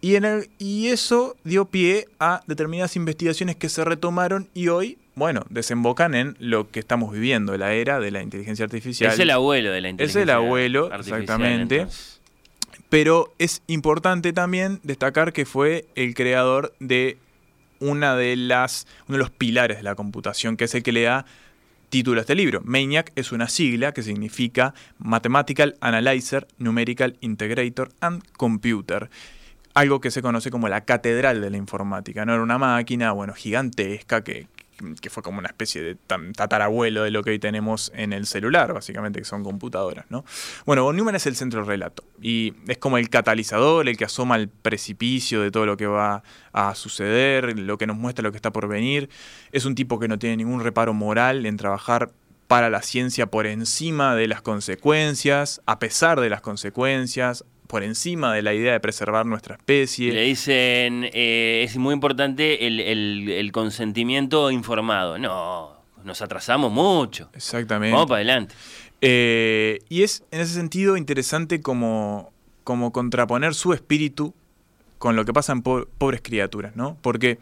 Y, 0.00 0.16
en 0.16 0.24
el- 0.24 0.48
y 0.58 0.88
eso 0.88 1.36
dio 1.44 1.66
pie 1.66 2.08
a 2.18 2.42
determinadas 2.46 2.96
investigaciones 2.96 3.54
que 3.56 3.68
se 3.68 3.84
retomaron 3.84 4.48
y 4.54 4.68
hoy, 4.68 4.96
bueno, 5.14 5.44
desembocan 5.50 6.14
en 6.14 6.36
lo 6.40 6.70
que 6.70 6.80
estamos 6.80 7.12
viviendo, 7.12 7.56
la 7.56 7.74
era 7.74 8.00
de 8.00 8.10
la 8.10 8.22
inteligencia 8.22 8.64
artificial. 8.64 9.12
Es 9.12 9.18
el 9.18 9.30
abuelo 9.30 9.70
de 9.70 9.80
la 9.82 9.88
Es 9.88 9.92
inteligencia 9.92 10.22
el 10.22 10.30
abuelo, 10.30 10.86
artificial, 10.90 11.20
exactamente. 11.22 11.76
entonces. 11.76 12.20
Pero 12.88 13.32
es 13.38 13.62
importante 13.68 14.32
también 14.32 14.80
destacar 14.82 15.32
que 15.32 15.44
fue 15.46 15.84
el 15.94 16.14
creador 16.14 16.74
de 16.80 17.18
una 17.78 18.16
de 18.16 18.34
las, 18.36 18.86
uno 19.06 19.18
de 19.18 19.22
los 19.22 19.30
pilares 19.30 19.76
de 19.76 19.82
la 19.84 19.94
computación, 19.94 20.56
que 20.56 20.64
es 20.64 20.74
el 20.74 20.82
que 20.82 20.92
le 20.92 21.02
da 21.02 21.24
título 21.90 22.20
este 22.20 22.34
libro. 22.34 22.62
MANIAC 22.64 23.12
es 23.16 23.32
una 23.32 23.48
sigla 23.48 23.92
que 23.92 24.02
significa 24.02 24.74
Mathematical 24.98 25.76
Analyzer, 25.80 26.46
Numerical 26.58 27.16
Integrator 27.20 27.90
and 28.00 28.22
Computer. 28.36 29.10
Algo 29.74 30.00
que 30.00 30.10
se 30.10 30.22
conoce 30.22 30.50
como 30.50 30.68
la 30.68 30.82
catedral 30.82 31.40
de 31.40 31.50
la 31.50 31.56
informática. 31.56 32.24
No 32.24 32.32
era 32.32 32.42
una 32.42 32.58
máquina, 32.58 33.12
bueno, 33.12 33.34
gigantesca 33.34 34.24
que, 34.24 34.46
que 35.00 35.10
fue 35.10 35.22
como 35.22 35.38
una 35.38 35.48
especie 35.48 35.82
de 35.82 35.94
tatarabuelo 36.34 37.02
de 37.02 37.10
lo 37.10 37.22
que 37.22 37.30
hoy 37.30 37.38
tenemos 37.38 37.92
en 37.94 38.12
el 38.12 38.26
celular, 38.26 38.72
básicamente, 38.72 39.18
que 39.18 39.24
son 39.24 39.44
computadoras, 39.44 40.06
¿no? 40.08 40.24
Bueno, 40.66 40.84
von 40.84 40.96
Neumann 40.96 41.14
es 41.14 41.26
el 41.26 41.36
centro 41.36 41.60
del 41.60 41.66
relato 41.66 42.04
y 42.20 42.54
es 42.68 42.78
como 42.78 42.98
el 42.98 43.08
catalizador, 43.08 43.88
el 43.88 43.96
que 43.96 44.04
asoma 44.04 44.34
al 44.34 44.48
precipicio 44.48 45.42
de 45.42 45.50
todo 45.50 45.66
lo 45.66 45.76
que 45.76 45.86
va 45.86 46.22
a 46.52 46.74
suceder, 46.74 47.58
lo 47.58 47.78
que 47.78 47.86
nos 47.86 47.96
muestra 47.96 48.22
lo 48.22 48.32
que 48.32 48.36
está 48.36 48.52
por 48.52 48.68
venir. 48.68 49.08
Es 49.52 49.64
un 49.64 49.74
tipo 49.74 49.98
que 49.98 50.08
no 50.08 50.18
tiene 50.18 50.38
ningún 50.38 50.60
reparo 50.60 50.94
moral 50.94 51.46
en 51.46 51.56
trabajar 51.56 52.10
para 52.46 52.68
la 52.68 52.82
ciencia 52.82 53.26
por 53.26 53.46
encima 53.46 54.16
de 54.16 54.26
las 54.26 54.42
consecuencias, 54.42 55.62
a 55.66 55.78
pesar 55.78 56.20
de 56.20 56.28
las 56.28 56.40
consecuencias, 56.40 57.44
por 57.70 57.84
encima 57.84 58.34
de 58.34 58.42
la 58.42 58.52
idea 58.52 58.72
de 58.72 58.80
preservar 58.80 59.24
nuestra 59.26 59.54
especie. 59.54 60.12
Le 60.12 60.22
dicen, 60.22 61.08
eh, 61.12 61.62
es 61.64 61.76
muy 61.76 61.94
importante 61.94 62.66
el, 62.66 62.80
el- 62.80 63.28
el 63.30 63.52
consentimiento 63.52 64.50
informado. 64.50 65.18
No, 65.18 65.72
nos 66.04 66.20
atrasamos 66.20 66.72
mucho. 66.72 67.30
Exactamente. 67.32 67.92
Vamos 67.92 68.08
para 68.08 68.16
adelante. 68.16 68.54
Eh, 69.00 69.78
y 69.88 70.02
es 70.02 70.24
en 70.32 70.40
ese 70.40 70.52
sentido 70.54 70.96
interesante 70.96 71.60
como, 71.62 72.32
como 72.64 72.90
contraponer 72.92 73.54
su 73.54 73.72
espíritu 73.72 74.34
con 74.98 75.14
lo 75.16 75.24
que 75.24 75.32
pasa 75.32 75.52
en 75.52 75.62
po- 75.62 75.86
pobres 75.96 76.20
criaturas, 76.22 76.74
¿no? 76.76 76.98
Porque 77.00 77.38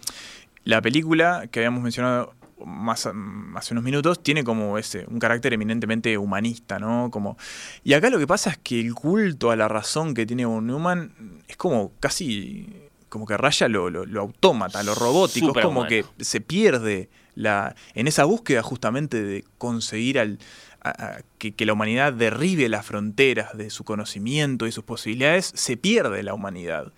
la 0.64 0.80
película 0.82 1.48
que 1.50 1.60
habíamos 1.60 1.82
mencionado 1.82 2.34
más 2.64 3.06
hace 3.06 3.74
unos 3.74 3.84
minutos 3.84 4.22
tiene 4.22 4.42
como 4.44 4.78
ese 4.78 5.04
un 5.08 5.18
carácter 5.18 5.52
eminentemente 5.52 6.16
humanista, 6.18 6.78
¿no? 6.78 7.10
Como 7.10 7.36
y 7.84 7.92
acá 7.94 8.10
lo 8.10 8.18
que 8.18 8.26
pasa 8.26 8.50
es 8.50 8.58
que 8.58 8.80
el 8.80 8.94
culto 8.94 9.50
a 9.50 9.56
la 9.56 9.68
razón 9.68 10.14
que 10.14 10.26
tiene 10.26 10.44
von 10.46 10.66
Neumann 10.66 11.12
es 11.48 11.56
como 11.56 11.92
casi 12.00 12.68
como 13.08 13.26
que 13.26 13.36
raya 13.36 13.68
lo, 13.68 13.88
lo, 13.88 14.04
lo 14.04 14.20
autómata, 14.20 14.82
lo 14.82 14.94
robótico, 14.94 15.46
es 15.60 15.64
como 15.64 15.80
que 15.86 16.04
se 16.24 16.40
pierde 16.40 17.08
la 17.34 17.74
en 17.94 18.06
esa 18.08 18.24
búsqueda 18.24 18.62
justamente 18.62 19.22
de 19.22 19.44
conseguir 19.56 20.18
al 20.18 20.38
a- 20.82 20.90
a- 20.90 21.20
que, 21.38 21.54
que 21.54 21.64
la 21.66 21.72
humanidad 21.72 22.12
derribe 22.12 22.68
las 22.68 22.84
fronteras 22.84 23.56
de 23.56 23.70
su 23.70 23.84
conocimiento 23.84 24.66
y 24.66 24.72
sus 24.72 24.84
posibilidades, 24.84 25.50
se 25.54 25.76
pierde 25.76 26.22
la 26.22 26.34
humanidad. 26.34 26.92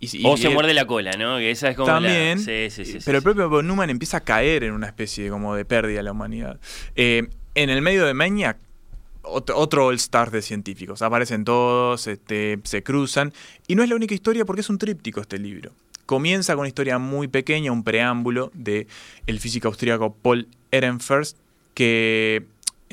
Y, 0.00 0.18
y- 0.18 0.26
o 0.26 0.36
se 0.36 0.48
muerde 0.50 0.74
la 0.74 0.86
cola, 0.86 1.12
¿no? 1.12 1.38
Que 1.38 1.50
esa 1.50 1.70
es 1.70 1.76
como 1.76 1.86
también, 1.86 2.38
la... 2.38 2.44
Sí, 2.44 2.68
sí, 2.70 2.84
sí, 2.84 2.98
pero 3.04 3.18
el 3.18 3.24
propio 3.24 3.48
von 3.48 3.66
Neumann 3.66 3.90
empieza 3.90 4.18
a 4.18 4.20
caer 4.20 4.64
en 4.64 4.72
una 4.72 4.86
especie 4.86 5.30
como 5.30 5.54
de 5.54 5.64
pérdida 5.64 5.98
de 5.98 6.02
la 6.02 6.12
humanidad. 6.12 6.58
Eh, 6.96 7.28
en 7.54 7.70
el 7.70 7.80
medio 7.80 8.04
de 8.04 8.12
Maniac, 8.12 8.58
ot- 9.22 9.52
otro 9.54 9.86
all-star 9.86 10.30
de 10.30 10.42
científicos. 10.42 11.00
Aparecen 11.00 11.44
todos, 11.44 12.06
este, 12.06 12.58
se 12.64 12.82
cruzan. 12.82 13.32
Y 13.66 13.76
no 13.76 13.82
es 13.82 13.88
la 13.88 13.94
única 13.96 14.14
historia 14.14 14.44
porque 14.44 14.60
es 14.60 14.68
un 14.68 14.78
tríptico 14.78 15.20
este 15.20 15.38
libro. 15.38 15.72
Comienza 16.04 16.52
con 16.54 16.60
una 16.60 16.68
historia 16.68 16.98
muy 16.98 17.28
pequeña, 17.28 17.72
un 17.72 17.82
preámbulo 17.84 18.50
de 18.52 18.86
el 19.26 19.40
físico 19.40 19.68
austríaco 19.68 20.14
Paul 20.14 20.48
Ehrenfest, 20.70 21.38
que 21.72 22.44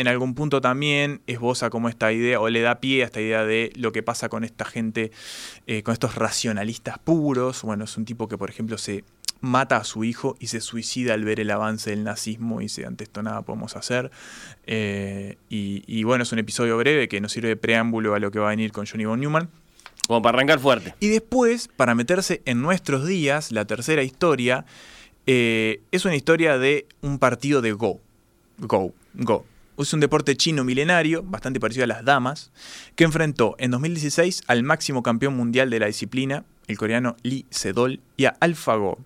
en 0.01 0.07
algún 0.07 0.35
punto 0.35 0.61
también 0.61 1.21
esboza 1.27 1.69
como 1.69 1.89
esta 1.89 2.11
idea, 2.11 2.39
o 2.39 2.49
le 2.49 2.61
da 2.61 2.79
pie 2.79 3.03
a 3.03 3.05
esta 3.05 3.21
idea 3.21 3.45
de 3.45 3.71
lo 3.75 3.91
que 3.91 4.03
pasa 4.03 4.29
con 4.29 4.43
esta 4.43 4.65
gente, 4.65 5.11
eh, 5.67 5.83
con 5.83 5.93
estos 5.93 6.15
racionalistas 6.15 6.99
puros. 6.99 7.61
Bueno, 7.63 7.85
es 7.85 7.95
un 7.97 8.05
tipo 8.05 8.27
que, 8.27 8.37
por 8.37 8.49
ejemplo, 8.49 8.77
se 8.77 9.03
mata 9.39 9.77
a 9.77 9.83
su 9.83 10.03
hijo 10.03 10.35
y 10.39 10.47
se 10.47 10.61
suicida 10.61 11.13
al 11.13 11.23
ver 11.23 11.39
el 11.39 11.49
avance 11.49 11.89
del 11.89 12.03
nazismo 12.03 12.61
y 12.61 12.65
dice, 12.65 12.85
ante 12.85 13.03
esto 13.03 13.23
nada 13.23 13.41
podemos 13.41 13.75
hacer. 13.75 14.11
Eh, 14.65 15.37
y, 15.49 15.83
y 15.87 16.03
bueno, 16.03 16.23
es 16.23 16.31
un 16.31 16.39
episodio 16.39 16.77
breve 16.77 17.07
que 17.07 17.21
nos 17.21 17.31
sirve 17.31 17.49
de 17.49 17.55
preámbulo 17.55 18.13
a 18.13 18.19
lo 18.19 18.31
que 18.31 18.39
va 18.39 18.47
a 18.47 18.49
venir 18.51 18.71
con 18.71 18.85
Johnny 18.85 19.05
von 19.05 19.19
Newman. 19.19 19.49
Como 20.07 20.21
para 20.21 20.37
arrancar 20.37 20.59
fuerte. 20.59 20.93
Y 20.99 21.07
después, 21.07 21.69
para 21.75 21.95
meterse 21.95 22.41
en 22.45 22.61
nuestros 22.61 23.05
días, 23.05 23.51
la 23.51 23.65
tercera 23.65 24.03
historia 24.03 24.65
eh, 25.25 25.81
es 25.91 26.05
una 26.05 26.15
historia 26.15 26.57
de 26.57 26.87
un 27.01 27.19
partido 27.19 27.61
de 27.61 27.71
Go. 27.71 28.01
Go, 28.57 28.93
Go. 29.13 29.45
Es 29.77 29.93
un 29.93 29.99
deporte 29.99 30.35
chino 30.35 30.63
milenario, 30.63 31.23
bastante 31.23 31.59
parecido 31.59 31.85
a 31.85 31.87
las 31.87 32.05
damas, 32.05 32.51
que 32.95 33.03
enfrentó 33.03 33.55
en 33.57 33.71
2016 33.71 34.43
al 34.47 34.63
máximo 34.63 35.01
campeón 35.01 35.35
mundial 35.35 35.69
de 35.69 35.79
la 35.79 35.87
disciplina, 35.87 36.43
el 36.67 36.77
coreano 36.77 37.15
Lee 37.23 37.45
Sedol, 37.49 37.99
y 38.17 38.25
a 38.25 38.35
AlphaGo, 38.39 38.99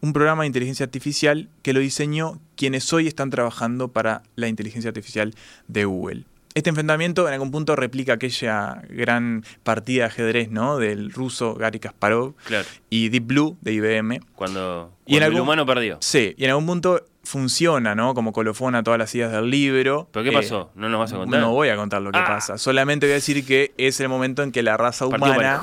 un 0.00 0.12
programa 0.12 0.42
de 0.42 0.48
inteligencia 0.48 0.84
artificial 0.84 1.48
que 1.62 1.72
lo 1.72 1.80
diseñó 1.80 2.40
quienes 2.56 2.92
hoy 2.92 3.06
están 3.06 3.30
trabajando 3.30 3.88
para 3.88 4.22
la 4.34 4.48
inteligencia 4.48 4.88
artificial 4.88 5.34
de 5.68 5.84
Google. 5.84 6.24
Este 6.58 6.70
enfrentamiento 6.70 7.28
en 7.28 7.34
algún 7.34 7.52
punto 7.52 7.76
replica 7.76 8.14
aquella 8.14 8.82
gran 8.90 9.44
partida 9.62 10.02
de 10.02 10.06
ajedrez, 10.08 10.50
¿no? 10.50 10.76
Del 10.78 11.12
ruso 11.12 11.54
Gary 11.54 11.78
Kasparov 11.78 12.34
Claro. 12.46 12.66
y 12.90 13.10
Deep 13.10 13.26
Blue 13.28 13.56
de 13.60 13.74
IBM. 13.74 14.18
Cuando, 14.34 14.92
Y 15.06 15.12
en 15.12 15.18
el 15.18 15.26
algún- 15.28 15.42
humano 15.42 15.64
perdió. 15.64 15.98
Sí, 16.00 16.34
y 16.36 16.42
en 16.42 16.50
algún 16.50 16.66
punto 16.66 17.06
funciona, 17.22 17.94
¿no? 17.94 18.12
Como 18.12 18.32
colofón 18.32 18.74
a 18.74 18.82
todas 18.82 18.98
las 18.98 19.14
ideas 19.14 19.30
del 19.30 19.48
libro. 19.48 20.08
¿Pero 20.10 20.24
qué 20.24 20.30
Eh, 20.30 20.32
pasó? 20.32 20.72
¿No 20.74 20.88
nos 20.88 20.98
vas 20.98 21.12
a 21.12 21.16
contar? 21.18 21.40
No 21.40 21.52
voy 21.52 21.68
a 21.68 21.76
contar 21.76 22.02
lo 22.02 22.10
que 22.10 22.18
Ah. 22.18 22.26
pasa. 22.26 22.58
Solamente 22.58 23.06
voy 23.06 23.12
a 23.12 23.14
decir 23.14 23.46
que 23.46 23.72
es 23.78 24.00
el 24.00 24.08
momento 24.08 24.42
en 24.42 24.50
que 24.50 24.64
la 24.64 24.76
raza 24.76 25.06
humana 25.06 25.62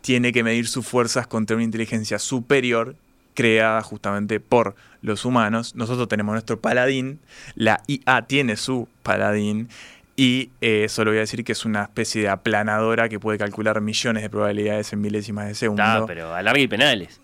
tiene 0.00 0.32
que 0.32 0.42
medir 0.42 0.66
sus 0.66 0.86
fuerzas 0.86 1.26
contra 1.26 1.56
una 1.56 1.64
inteligencia 1.64 2.18
superior 2.18 2.96
creada 3.34 3.82
justamente 3.82 4.40
por 4.40 4.76
los 5.02 5.26
humanos. 5.26 5.74
Nosotros 5.74 6.08
tenemos 6.08 6.32
nuestro 6.32 6.58
paladín, 6.58 7.20
la 7.54 7.82
IA 7.86 8.22
tiene 8.26 8.56
su 8.56 8.88
paladín 9.02 9.68
y 10.16 10.50
eh, 10.60 10.86
solo 10.88 11.10
voy 11.10 11.18
a 11.18 11.20
decir 11.20 11.44
que 11.44 11.52
es 11.52 11.64
una 11.64 11.82
especie 11.82 12.22
de 12.22 12.28
aplanadora 12.28 13.08
que 13.08 13.18
puede 13.18 13.38
calcular 13.38 13.80
millones 13.80 14.22
de 14.22 14.30
probabilidades 14.30 14.92
en 14.92 15.00
milésimas 15.00 15.48
de 15.48 15.54
segundo. 15.54 15.82
Ah, 15.82 16.04
pero 16.06 16.34
alargue 16.34 16.62
y 16.62 16.68
penales. 16.68 17.20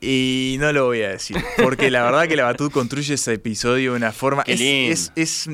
Y 0.00 0.56
no 0.60 0.72
lo 0.72 0.84
voy 0.84 1.02
a 1.02 1.08
decir, 1.08 1.38
porque 1.62 1.90
la 1.90 2.04
verdad 2.04 2.28
que 2.28 2.36
la 2.36 2.44
Batud 2.44 2.70
construye 2.70 3.14
ese 3.14 3.32
episodio 3.32 3.92
de 3.92 3.96
una 3.96 4.12
forma... 4.12 4.44
Qué 4.44 4.52
es, 4.52 4.60
lindo. 4.60 4.92
es, 4.92 5.12
es, 5.16 5.48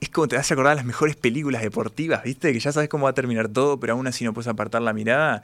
es 0.00 0.08
como 0.10 0.28
te 0.28 0.36
vas 0.36 0.50
a 0.50 0.54
acordar 0.54 0.72
de 0.72 0.76
las 0.76 0.84
mejores 0.84 1.16
películas 1.16 1.62
deportivas, 1.62 2.22
¿viste? 2.22 2.52
Que 2.52 2.60
ya 2.60 2.72
sabes 2.72 2.90
cómo 2.90 3.04
va 3.04 3.10
a 3.10 3.14
terminar 3.14 3.48
todo, 3.48 3.80
pero 3.80 3.94
aún 3.94 4.06
así 4.06 4.24
no 4.24 4.34
puedes 4.34 4.48
apartar 4.48 4.82
la 4.82 4.92
mirada. 4.92 5.42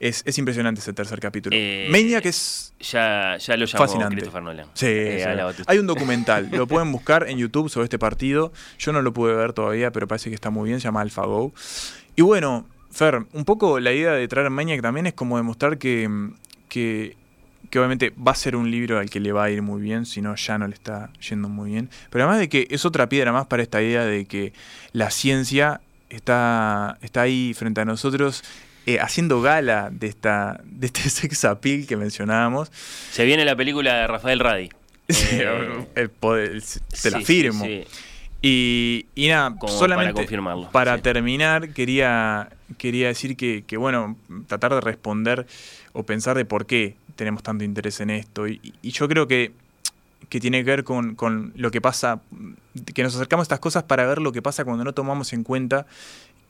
Es, 0.00 0.22
es 0.24 0.38
impresionante 0.38 0.80
ese 0.80 0.92
tercer 0.92 1.18
capítulo. 1.18 1.56
Eh, 1.58 1.88
Maniac 1.90 2.24
es 2.26 2.72
Ya, 2.78 3.36
ya 3.38 3.56
lo 3.56 3.64
llamó 3.66 3.84
fascinante. 3.84 4.14
Christopher 4.14 4.42
Nolan. 4.42 4.66
Sí, 4.74 4.86
Eh, 4.88 5.52
sí. 5.56 5.62
Hay 5.66 5.78
un 5.78 5.86
documental, 5.88 6.48
lo 6.52 6.66
pueden 6.68 6.92
buscar 6.92 7.28
en 7.28 7.38
YouTube 7.38 7.68
sobre 7.68 7.84
este 7.84 7.98
partido. 7.98 8.52
Yo 8.78 8.92
no 8.92 9.02
lo 9.02 9.12
pude 9.12 9.34
ver 9.34 9.52
todavía, 9.52 9.90
pero 9.90 10.06
parece 10.06 10.28
que 10.30 10.34
está 10.34 10.50
muy 10.50 10.68
bien, 10.68 10.80
se 10.80 10.84
llama 10.84 11.00
AlphaGo. 11.00 11.52
Y 12.14 12.22
bueno, 12.22 12.66
Fer, 12.90 13.24
un 13.32 13.44
poco 13.44 13.80
la 13.80 13.92
idea 13.92 14.12
de 14.12 14.26
traer 14.28 14.50
Maniac 14.50 14.80
también 14.82 15.06
es 15.06 15.14
como 15.14 15.36
demostrar 15.36 15.78
que, 15.78 16.08
que, 16.68 17.16
que 17.70 17.78
obviamente 17.78 18.12
va 18.16 18.32
a 18.32 18.36
ser 18.36 18.54
un 18.56 18.70
libro 18.70 18.98
al 19.00 19.10
que 19.10 19.18
le 19.20 19.32
va 19.32 19.44
a 19.44 19.50
ir 19.50 19.62
muy 19.62 19.80
bien, 19.82 20.06
si 20.06 20.22
no 20.22 20.34
ya 20.36 20.58
no 20.58 20.68
le 20.68 20.74
está 20.74 21.10
yendo 21.28 21.48
muy 21.48 21.70
bien. 21.70 21.90
Pero 22.10 22.24
además 22.24 22.38
de 22.38 22.48
que 22.48 22.68
es 22.70 22.84
otra 22.84 23.08
piedra 23.08 23.32
más 23.32 23.46
para 23.46 23.62
esta 23.64 23.82
idea 23.82 24.04
de 24.04 24.26
que 24.26 24.52
la 24.92 25.10
ciencia 25.10 25.80
está, 26.08 26.98
está 27.02 27.22
ahí 27.22 27.52
frente 27.54 27.80
a 27.80 27.84
nosotros. 27.84 28.42
Eh, 28.88 28.98
haciendo 29.00 29.42
gala 29.42 29.90
de 29.92 30.06
esta 30.06 30.60
de 30.64 30.86
este 30.86 31.02
sex 31.10 31.44
appeal 31.44 31.86
que 31.86 31.96
mencionábamos 31.96 32.70
Se 33.10 33.24
viene 33.24 33.44
la 33.44 33.54
película 33.54 33.94
de 33.96 34.06
Rafael 34.06 34.40
Radi. 34.40 34.70
Eh, 35.08 35.86
el 35.94 36.10
poder- 36.10 36.62
te 37.02 37.10
la 37.10 37.20
firmo. 37.20 37.64
Y, 38.40 39.06
y 39.14 39.28
nada, 39.28 39.56
Como 39.58 39.72
solamente 39.72 40.12
para 40.12 40.22
confirmarlo, 40.24 40.70
para 40.70 40.96
sí. 40.96 41.02
terminar, 41.02 41.70
quería, 41.70 42.50
quería 42.76 43.08
decir 43.08 43.36
que, 43.36 43.64
que, 43.66 43.76
bueno, 43.76 44.16
tratar 44.46 44.74
de 44.74 44.80
responder 44.80 45.46
o 45.92 46.04
pensar 46.04 46.36
de 46.36 46.44
por 46.44 46.66
qué 46.66 46.94
tenemos 47.16 47.42
tanto 47.42 47.64
interés 47.64 48.00
en 48.00 48.10
esto. 48.10 48.46
Y, 48.46 48.60
y 48.80 48.90
yo 48.92 49.08
creo 49.08 49.26
que, 49.26 49.52
que 50.28 50.38
tiene 50.40 50.58
que 50.62 50.70
ver 50.70 50.84
con, 50.84 51.16
con 51.16 51.52
lo 51.56 51.70
que 51.72 51.80
pasa, 51.80 52.20
que 52.94 53.02
nos 53.02 53.16
acercamos 53.16 53.42
a 53.42 53.46
estas 53.46 53.60
cosas 53.60 53.82
para 53.84 54.06
ver 54.06 54.20
lo 54.20 54.30
que 54.30 54.40
pasa 54.42 54.64
cuando 54.64 54.84
no 54.84 54.92
tomamos 54.92 55.32
en 55.32 55.42
cuenta 55.42 55.86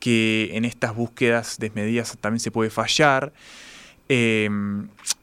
que 0.00 0.50
en 0.54 0.64
estas 0.64 0.94
búsquedas 0.94 1.56
desmedidas 1.58 2.16
también 2.20 2.40
se 2.40 2.50
puede 2.50 2.70
fallar, 2.70 3.32
eh, 4.08 4.48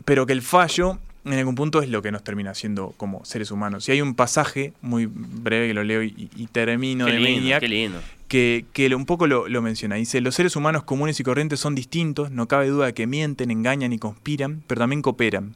pero 0.06 0.26
que 0.26 0.34
el 0.34 0.42
fallo 0.42 1.00
en 1.24 1.34
algún 1.34 1.56
punto 1.56 1.82
es 1.82 1.90
lo 1.90 2.02
que 2.04 2.12
nos 2.12 2.24
termina 2.24 2.52
haciendo 2.52 2.94
como 2.98 3.26
seres 3.26 3.50
humanos. 3.50 3.90
Y 3.90 3.94
hay 3.94 4.02
un 4.02 4.14
pasaje 4.14 4.74
muy 4.82 5.08
breve 5.08 5.68
que 5.70 5.74
lo 5.74 5.84
leo 5.84 6.04
y, 6.04 6.30
y 6.36 6.48
termino 6.48 7.06
Qué 7.08 7.14
de 7.14 7.20
lindo, 7.20 7.40
Maniac, 7.42 7.60
qué 7.62 7.68
lindo. 7.68 8.00
que, 8.28 8.66
que 8.74 8.90
lo- 8.90 8.98
un 8.98 9.08
poco 9.08 9.26
lo, 9.26 9.48
lo 9.48 9.62
menciona. 9.64 9.96
Dice, 9.96 10.22
los 10.22 10.36
seres 10.36 10.56
humanos 10.56 10.84
comunes 10.84 11.20
y 11.20 11.24
corrientes 11.24 11.60
son 11.60 11.74
distintos, 11.74 12.30
no 12.30 12.48
cabe 12.48 12.68
duda 12.68 12.86
de 12.88 12.94
que 12.94 13.08
mienten, 13.08 13.50
engañan 13.50 13.92
y 13.92 13.98
conspiran, 13.98 14.62
pero 14.68 14.80
también 14.80 15.02
cooperan. 15.02 15.56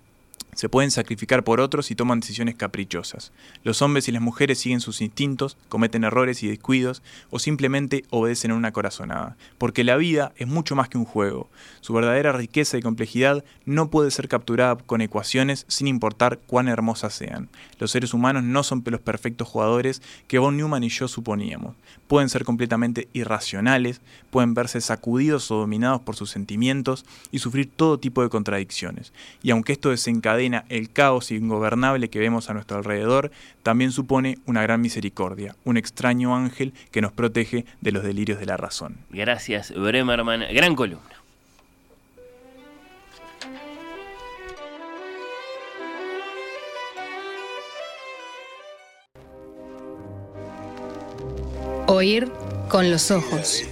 Se 0.60 0.68
pueden 0.68 0.92
sacrificar 0.92 1.46
por 1.46 1.62
otros 1.62 1.90
y 1.90 1.96
toman 1.96 2.20
decisiones 2.20 2.56
caprichosas. 2.56 3.32
Los 3.64 3.82
hombres 3.82 4.10
y 4.10 4.12
las 4.12 4.22
mujeres 4.22 4.60
siguen 4.60 4.82
sus 4.82 5.00
instintos, 5.00 5.56
cometen 5.70 6.04
errores 6.04 6.44
y 6.44 6.50
descuidos 6.50 7.02
o 7.30 7.40
simplemente 7.40 8.04
obedecen 8.10 8.52
a 8.52 8.56
una 8.56 8.74
corazonada. 8.74 9.38
Porque 9.58 9.86
la 9.86 9.96
vida 9.96 10.34
es 10.36 10.50
mucho 10.50 10.76
más 10.76 10.90
que 10.90 10.98
un 10.98 11.06
juego. 11.06 11.50
Su 11.80 11.94
verdadera 11.94 12.34
riqueza 12.34 12.78
y 12.78 12.82
complejidad 12.82 13.46
no 13.64 13.90
puede 13.90 14.12
ser 14.12 14.28
capturada 14.28 14.76
con 14.76 15.00
ecuaciones 15.00 15.64
sin 15.70 15.88
importar 15.88 16.40
cuán 16.40 16.68
hermosas 16.68 17.14
sean. 17.14 17.48
Los 17.78 17.92
seres 17.92 18.14
humanos 18.14 18.44
no 18.44 18.64
son 18.64 18.84
los 18.86 19.00
perfectos 19.00 19.48
jugadores 19.48 20.02
que 20.28 20.40
Von 20.40 20.58
Neumann 20.58 20.84
y 20.84 20.90
yo 20.90 21.08
suponíamos. 21.08 21.74
Pueden 22.10 22.28
ser 22.28 22.44
completamente 22.44 23.08
irracionales, 23.14 24.02
pueden 24.32 24.56
verse 24.56 24.82
sacudidos 24.82 25.52
o 25.52 25.58
dominados 25.58 26.02
por 26.02 26.16
sus 26.16 26.32
sentimientos 26.32 27.06
y 27.32 27.38
sufrir 27.38 27.70
todo 27.70 28.00
tipo 28.00 28.24
de 28.24 28.30
contradicciones. 28.30 29.14
Y 29.44 29.52
aunque 29.52 29.74
esto 29.74 29.92
desencadena 29.92 30.66
el 30.70 30.92
caos 30.92 31.30
ingobernable 31.30 32.10
que 32.10 32.18
vemos 32.18 32.50
a 32.50 32.56
nuestro 32.56 32.78
alrededor, 32.78 33.30
también 33.62 33.92
supone 33.92 34.40
una 34.48 34.64
gran 34.64 34.82
misericordia, 34.82 35.56
un 35.66 35.78
extraño 35.78 36.36
ángel 36.36 36.74
que 36.90 37.02
nos 37.02 37.12
protege 37.12 37.66
de 37.80 37.92
los 37.92 38.04
delirios 38.04 38.40
de 38.40 38.48
la 38.48 38.58
razón. 38.58 38.98
Gracias, 39.12 39.72
Bremerman. 39.72 40.46
Gran 40.52 40.76
columna. 40.76 41.19
Oír 51.92 52.32
con 52.68 52.92
los 52.92 53.10
ojos. 53.10 53.64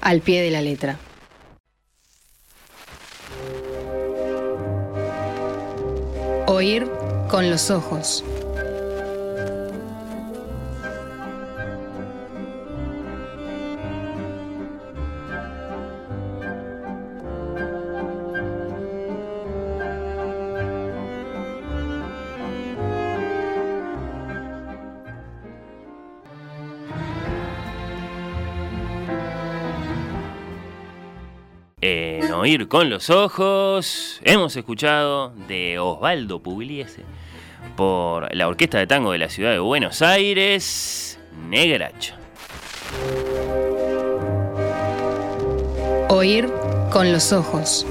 Al 0.00 0.22
pie 0.22 0.40
de 0.40 0.50
la 0.50 0.62
letra. 0.62 0.98
Oír 6.46 6.88
con 7.28 7.50
los 7.50 7.70
ojos. 7.70 8.24
En 31.80 32.32
Oír 32.32 32.66
con 32.66 32.90
los 32.90 33.08
Ojos 33.08 34.20
hemos 34.24 34.56
escuchado 34.56 35.32
de 35.46 35.78
Osvaldo 35.78 36.40
Pugliese 36.40 37.04
por 37.76 38.34
la 38.34 38.48
Orquesta 38.48 38.78
de 38.78 38.88
Tango 38.88 39.12
de 39.12 39.18
la 39.18 39.28
Ciudad 39.28 39.52
de 39.52 39.60
Buenos 39.60 40.02
Aires, 40.02 41.20
Negracha. 41.48 42.16
Oír 46.08 46.48
con 46.90 47.12
los 47.12 47.32
ojos. 47.32 47.86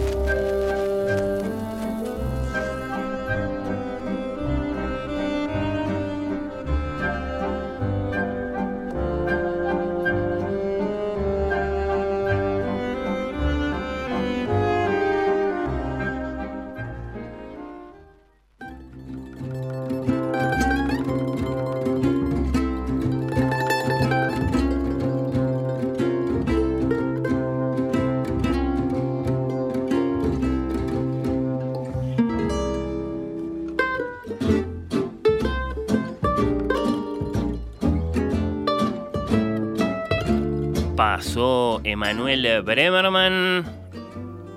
Pasó 42.07 42.19
Emanuel 42.21 42.61
Bremerman, 42.61 43.65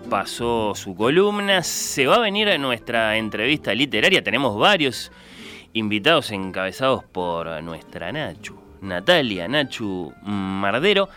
pasó 0.09 0.73
su 0.77 0.95
columna, 0.95 1.65
se 1.65 2.07
va 2.07 2.17
a 2.17 2.21
venir 2.21 2.49
a 2.49 2.59
nuestra 2.59 3.17
entrevista 3.17 3.75
literaria, 3.75 4.23
tenemos 4.23 4.57
varios 4.57 5.11
invitados 5.73 6.31
encabezados 6.31 7.03
por 7.03 7.61
nuestra 7.65 8.13
Nachu, 8.13 8.55
Natalia 8.83 9.49
Nachu 9.49 10.13
Mardero. 10.23 11.09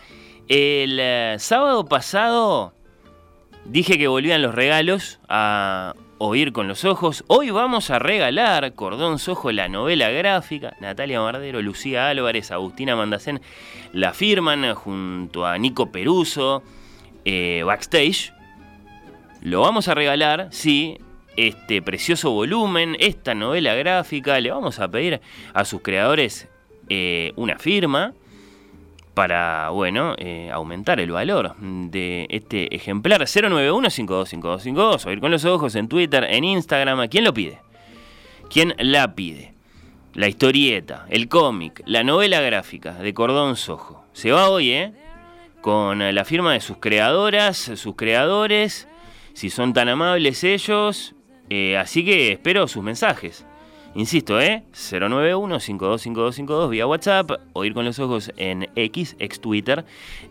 El 0.47 0.97
eh, 0.99 1.35
sábado 1.38 1.85
pasado 1.85 2.73
dije 3.65 3.99
que 3.99 4.07
volvían 4.07 4.41
los 4.41 4.55
regalos 4.55 5.19
a 5.30 5.93
oír 6.25 6.53
con 6.53 6.69
los 6.69 6.85
ojos. 6.85 7.25
Hoy 7.27 7.49
vamos 7.49 7.89
a 7.89 7.99
regalar 7.99 8.73
Cordón 8.75 9.19
Sojo, 9.19 9.51
la 9.51 9.67
novela 9.67 10.09
gráfica. 10.09 10.75
Natalia 10.79 11.19
Mardero, 11.19 11.61
Lucía 11.61 12.07
Álvarez, 12.07 12.49
Agustina 12.51 12.95
Mandacén 12.95 13.41
la 13.91 14.13
firman 14.13 14.73
junto 14.73 15.45
a 15.45 15.57
Nico 15.57 15.91
Peruso, 15.91 16.63
eh, 17.25 17.63
backstage. 17.65 18.33
Lo 19.41 19.61
vamos 19.61 19.89
a 19.89 19.95
regalar, 19.95 20.47
sí, 20.51 20.97
este 21.35 21.81
precioso 21.81 22.31
volumen, 22.31 22.95
esta 22.99 23.35
novela 23.35 23.75
gráfica. 23.75 24.39
Le 24.39 24.49
vamos 24.49 24.79
a 24.79 24.87
pedir 24.87 25.19
a 25.53 25.65
sus 25.65 25.81
creadores 25.81 26.47
eh, 26.87 27.33
una 27.35 27.59
firma 27.59 28.13
para, 29.14 29.69
bueno, 29.69 30.15
eh, 30.18 30.49
aumentar 30.52 30.99
el 30.99 31.11
valor 31.11 31.56
de 31.60 32.26
este 32.30 32.76
ejemplar. 32.76 33.22
091-525252, 33.22 35.06
oír 35.06 35.19
con 35.19 35.31
los 35.31 35.45
ojos 35.45 35.76
en 35.76 35.88
Twitter, 35.88 36.23
en 36.23 36.44
Instagram. 36.44 37.07
¿Quién 37.10 37.23
lo 37.23 37.34
pide? 37.34 37.60
¿Quién 38.49 38.76
la 38.77 39.15
pide? 39.15 39.53
La 40.14 40.27
historieta, 40.27 41.06
el 41.10 41.27
cómic, 41.27 41.81
la 41.85 42.03
novela 42.03 42.41
gráfica 42.41 42.94
de 42.94 43.14
Cordón 43.14 43.56
Sojo. 43.56 44.06
Se 44.14 44.31
va 44.31 44.49
hoy, 44.49 44.72
¿eh? 44.72 44.94
Con 45.61 46.14
la 46.14 46.26
firma 46.26 46.53
de 46.53 46.60
sus 46.60 46.77
creadoras, 46.77 47.57
sus 47.57 47.95
creadores, 47.95 48.88
si 49.34 49.49
son 49.49 49.73
tan 49.73 49.90
amables 49.90 50.44
ellos. 50.44 51.15
Eh, 51.49 51.77
así 51.77 52.06
que 52.06 52.31
espero 52.31 52.68
sus 52.68 52.84
mensajes. 52.84 53.45
Insisto, 53.95 54.41
¿eh? 54.41 54.63
091-525252 54.73 56.69
vía 56.69 56.87
WhatsApp, 56.87 57.31
oír 57.53 57.75
con 57.75 57.85
los 57.85 57.99
ojos 57.99 58.31
en 58.37 58.67
X, 58.75 59.15
ex 59.19 59.39
Twitter, 59.39 59.85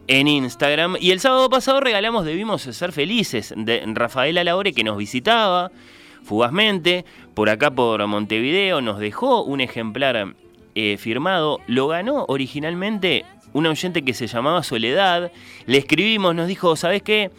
en 0.08 0.26
Instagram. 0.26 0.96
Y 1.00 1.12
el 1.12 1.20
sábado 1.20 1.48
pasado 1.48 1.78
regalamos 1.78 2.24
Debimos 2.24 2.62
Ser 2.62 2.90
Felices 2.90 3.54
de 3.56 3.84
Rafaela 3.86 4.42
Laure 4.42 4.72
que 4.72 4.82
nos 4.82 4.96
visitaba 4.96 5.70
fugazmente 6.24 7.04
por 7.34 7.50
acá 7.50 7.70
por 7.70 8.04
Montevideo. 8.06 8.80
Nos 8.80 8.98
dejó 8.98 9.44
un 9.44 9.60
ejemplar 9.60 10.34
eh, 10.74 10.96
firmado. 10.98 11.60
Lo 11.68 11.86
ganó 11.86 12.24
originalmente 12.26 13.24
un 13.52 13.66
oyente 13.66 14.02
que 14.02 14.14
se 14.14 14.26
llamaba 14.26 14.64
Soledad. 14.64 15.30
Le 15.66 15.78
escribimos, 15.78 16.34
nos 16.34 16.48
dijo, 16.48 16.74
¿sabes 16.74 17.02
qué? 17.02 17.30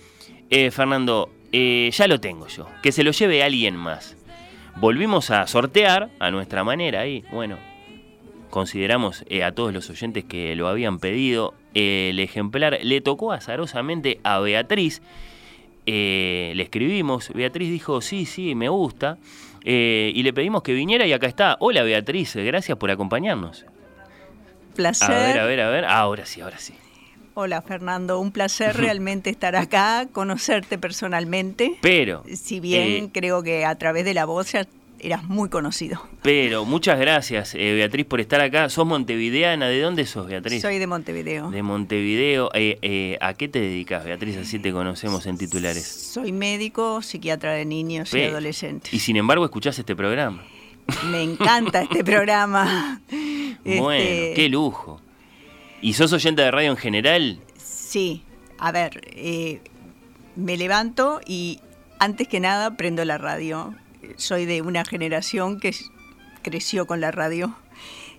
Eh, 0.50 0.72
Fernando, 0.72 1.30
eh, 1.52 1.90
ya 1.92 2.08
lo 2.08 2.22
tengo 2.22 2.48
yo. 2.48 2.66
Que 2.82 2.94
se 2.94 3.04
lo 3.04 3.12
lleve 3.12 3.44
alguien 3.44 3.76
más. 3.76 4.16
Volvimos 4.76 5.32
a 5.32 5.46
sortear 5.48 6.10
a 6.20 6.32
nuestra 6.32 6.64
manera 6.64 7.08
y 7.08 7.22
bueno, 7.32 7.58
consideramos 8.50 9.24
eh, 9.30 9.44
a 9.44 9.52
todos 9.52 9.74
los 9.74 9.90
oyentes 9.90 10.26
que 10.26 10.56
lo 10.56 10.68
habían 10.68 11.00
pedido. 11.00 11.54
el 11.74 12.20
ejemplar 12.20 12.80
le 12.82 13.02
tocó 13.02 13.32
azarosamente 13.32 14.20
a 14.24 14.40
Beatriz. 14.40 15.02
Eh, 15.86 16.54
le 16.56 16.64
escribimos, 16.64 17.32
Beatriz 17.34 17.70
dijo, 17.70 18.02
sí, 18.02 18.26
sí, 18.26 18.56
me 18.56 18.70
gusta. 18.70 19.18
Eh, 19.64 20.12
y 20.14 20.24
le 20.24 20.34
pedimos 20.34 20.64
que 20.64 20.74
viniera 20.74 21.06
y 21.06 21.14
acá 21.14 21.28
está. 21.28 21.58
Hola 21.60 21.84
Beatriz, 21.84 22.36
gracias 22.36 22.78
por 22.78 22.92
acompañarnos. 22.92 23.66
Placer. 24.76 25.12
A 25.12 25.20
ver, 25.20 25.40
a 25.40 25.46
ver, 25.46 25.60
a 25.62 25.70
ver. 25.70 25.86
ahora 25.86 26.26
sí, 26.26 26.42
ahora 26.42 26.58
sí. 26.58 26.74
Hola 27.36 27.64
Fernando, 27.64 28.20
un 28.20 28.32
placer 28.32 28.78
realmente 28.78 29.32
estar 29.32 29.56
acá, 29.56 30.08
conocerte 30.12 30.78
personalmente. 30.78 31.78
Pero... 31.82 32.24
Si 32.36 32.60
bien 32.60 33.08
creo 33.08 33.42
que 33.42 33.66
a 33.66 33.76
través 33.76 34.06
de 34.06 34.14
la 34.14 34.26
voz 34.26 34.52
ya 34.52 34.68
eras 35.00 35.24
muy 35.24 35.50
conocido. 35.50 36.00
Pero 36.22 36.64
muchas 36.64 37.00
gracias 37.00 37.56
eh, 37.56 37.74
Beatriz 37.74 38.06
por 38.06 38.22
estar 38.22 38.40
acá. 38.40 38.70
¿Sos 38.70 38.86
montevideana? 38.86 39.68
¿De 39.68 39.82
dónde 39.82 40.06
sos 40.06 40.28
Beatriz? 40.28 40.62
Soy 40.62 40.78
de 40.78 40.86
Montevideo. 40.86 41.50
De 41.50 41.64
Montevideo. 41.64 42.52
Eh, 42.54 42.78
eh, 42.84 43.18
¿A 43.20 43.34
qué 43.34 43.48
te 43.48 43.60
dedicas 43.60 44.06
Beatriz? 44.06 44.38
Así 44.38 44.60
te 44.60 44.72
conocemos 44.72 45.26
en 45.26 45.38
titulares. 45.38 45.86
Soy 45.86 46.32
médico, 46.32 47.02
psiquiatra 47.02 47.54
de 47.54 47.66
niños 47.66 48.14
y 48.14 48.22
adolescentes. 48.22 48.94
Y 48.94 49.00
sin 49.00 49.18
embargo 49.18 49.44
escuchás 49.44 49.78
este 49.80 49.96
programa. 49.96 50.44
Me 51.10 51.24
encanta 51.24 51.82
este 51.82 52.04
programa. 52.04 53.02
Bueno, 53.66 53.92
este, 53.92 54.34
qué 54.34 54.50
lujo. 54.50 55.00
¿Y 55.84 55.94
sos 55.94 56.14
oyente 56.14 56.42
de 56.42 56.50
radio 56.50 56.72
en 56.72 56.78
general? 56.78 57.40
Sí. 57.58 58.24
A 58.58 58.72
ver, 58.72 59.02
eh, 59.12 59.60
me 60.38 60.56
levanto 60.56 61.20
y 61.28 61.60
antes 62.00 62.30
que 62.30 62.40
nada 62.40 62.78
prendo 62.78 63.04
la 63.04 63.18
radio. 63.18 63.76
Soy 64.16 64.46
de 64.46 64.62
una 64.62 64.86
generación 64.86 65.60
que 65.60 65.76
creció 66.42 66.88
con 66.88 67.02
la 67.02 67.12
radio 67.12 67.54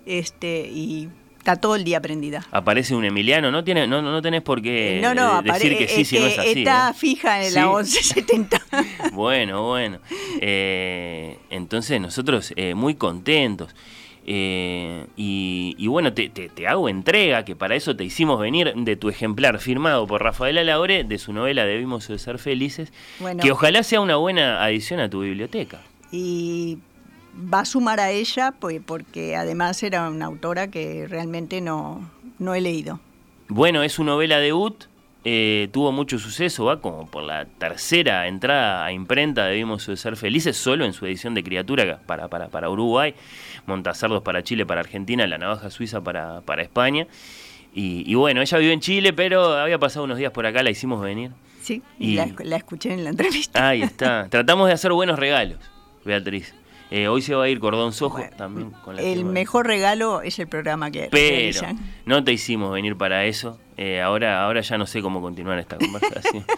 este, 0.04 0.68
y 0.70 1.08
está 1.38 1.56
todo 1.56 1.76
el 1.76 1.84
día 1.84 2.02
prendida. 2.02 2.46
Aparece 2.50 2.94
un 2.94 3.06
Emiliano, 3.06 3.50
no 3.50 3.64
tiene, 3.64 3.86
no, 3.86 4.02
no 4.02 4.20
tenés 4.20 4.42
por 4.42 4.60
qué 4.60 5.00
no, 5.02 5.14
no, 5.14 5.40
decir 5.40 5.78
que 5.78 5.88
sí 5.88 6.04
si 6.04 6.18
no 6.18 6.26
es 6.26 6.38
así. 6.38 6.58
Está 6.58 6.92
fija 6.92 7.46
en 7.46 7.54
la 7.54 7.66
1170. 7.66 8.60
bueno, 9.12 9.66
bueno. 9.66 10.00
Eh, 10.38 11.38
entonces 11.48 11.98
nosotros 11.98 12.52
eh, 12.56 12.74
muy 12.74 12.94
contentos. 12.94 13.74
Eh, 14.26 15.06
y, 15.16 15.86
bueno, 15.86 16.12
te, 16.14 16.30
hago 16.66 16.88
entrega, 16.88 17.44
que 17.44 17.54
para 17.56 17.74
eso 17.74 17.94
te 17.94 18.04
hicimos 18.04 18.40
venir 18.40 18.72
de 18.74 18.96
tu 18.96 19.08
ejemplar 19.08 19.58
firmado 19.58 20.06
por 20.06 20.22
Rafaela 20.22 20.64
Laure 20.64 21.04
de 21.04 21.18
su 21.18 21.32
novela 21.32 21.64
Debimos 21.64 22.04
ser 22.04 22.38
felices, 22.38 22.92
que 23.40 23.52
ojalá 23.52 23.82
sea 23.82 24.00
una 24.00 24.16
buena 24.16 24.64
adición 24.64 25.00
a 25.00 25.10
tu 25.10 25.20
biblioteca. 25.20 25.80
Y 26.10 26.78
va 27.52 27.60
a 27.60 27.64
sumar 27.64 28.00
a 28.00 28.10
ella, 28.10 28.54
pues, 28.58 28.80
porque 28.84 29.36
además 29.36 29.82
era 29.82 30.08
una 30.08 30.26
autora 30.26 30.68
que 30.68 31.06
realmente 31.08 31.60
no, 31.60 32.08
no 32.38 32.54
he 32.54 32.60
leído. 32.60 33.00
Bueno, 33.48 33.82
es 33.82 33.92
su 33.92 34.04
novela 34.04 34.38
debut, 34.38 34.84
eh, 35.26 35.68
tuvo 35.72 35.90
mucho 35.90 36.18
suceso, 36.18 36.66
va 36.66 36.80
como 36.82 37.06
por 37.06 37.22
la 37.24 37.46
tercera 37.46 38.28
entrada 38.28 38.84
a 38.84 38.92
imprenta, 38.92 39.46
debimos 39.46 39.84
ser 39.84 40.16
felices, 40.16 40.54
solo 40.56 40.84
en 40.84 40.92
su 40.92 41.06
edición 41.06 41.34
de 41.34 41.42
criatura 41.42 42.00
para, 42.06 42.28
para, 42.28 42.48
para 42.48 42.68
Uruguay. 42.68 43.14
Montasardos 43.66 44.22
para 44.22 44.42
Chile, 44.42 44.66
para 44.66 44.80
Argentina, 44.80 45.26
La 45.26 45.38
Navaja 45.38 45.70
Suiza 45.70 46.02
para, 46.02 46.40
para 46.42 46.62
España. 46.62 47.06
Y, 47.76 48.14
bueno, 48.14 48.40
ella 48.40 48.58
vive 48.58 48.72
en 48.72 48.80
Chile, 48.80 49.12
pero 49.12 49.52
había 49.54 49.78
pasado 49.78 50.04
unos 50.04 50.16
días 50.16 50.30
por 50.30 50.46
acá, 50.46 50.62
la 50.62 50.70
hicimos 50.70 51.02
venir. 51.02 51.32
Sí, 51.60 51.82
y 51.98 52.14
la, 52.14 52.56
escuché 52.56 52.92
en 52.92 53.02
la 53.02 53.10
entrevista. 53.10 53.68
Ahí 53.68 53.82
está. 53.82 54.28
Tratamos 54.30 54.68
de 54.68 54.74
hacer 54.74 54.92
buenos 54.92 55.18
regalos, 55.18 55.58
Beatriz. 56.04 56.54
Eh, 56.90 57.08
hoy 57.08 57.22
se 57.22 57.34
va 57.34 57.44
a 57.44 57.48
ir 57.48 57.58
Cordón 57.58 57.92
Sojo 57.92 58.20
también 58.36 58.70
con 58.70 58.94
la 58.94 59.02
El 59.02 59.24
mejor 59.24 59.66
regalo 59.66 60.22
es 60.22 60.38
el 60.38 60.46
programa 60.46 60.92
que 60.92 61.08
Pero 61.10 61.66
no 62.04 62.22
te 62.22 62.32
hicimos 62.32 62.70
venir 62.72 62.96
para 62.96 63.24
eso. 63.24 63.58
Eh, 63.76 64.00
ahora, 64.00 64.44
ahora 64.44 64.60
ya 64.60 64.78
no 64.78 64.86
sé 64.86 65.02
cómo 65.02 65.20
continuar 65.20 65.58
esta 65.58 65.76
conversación. 65.76 66.44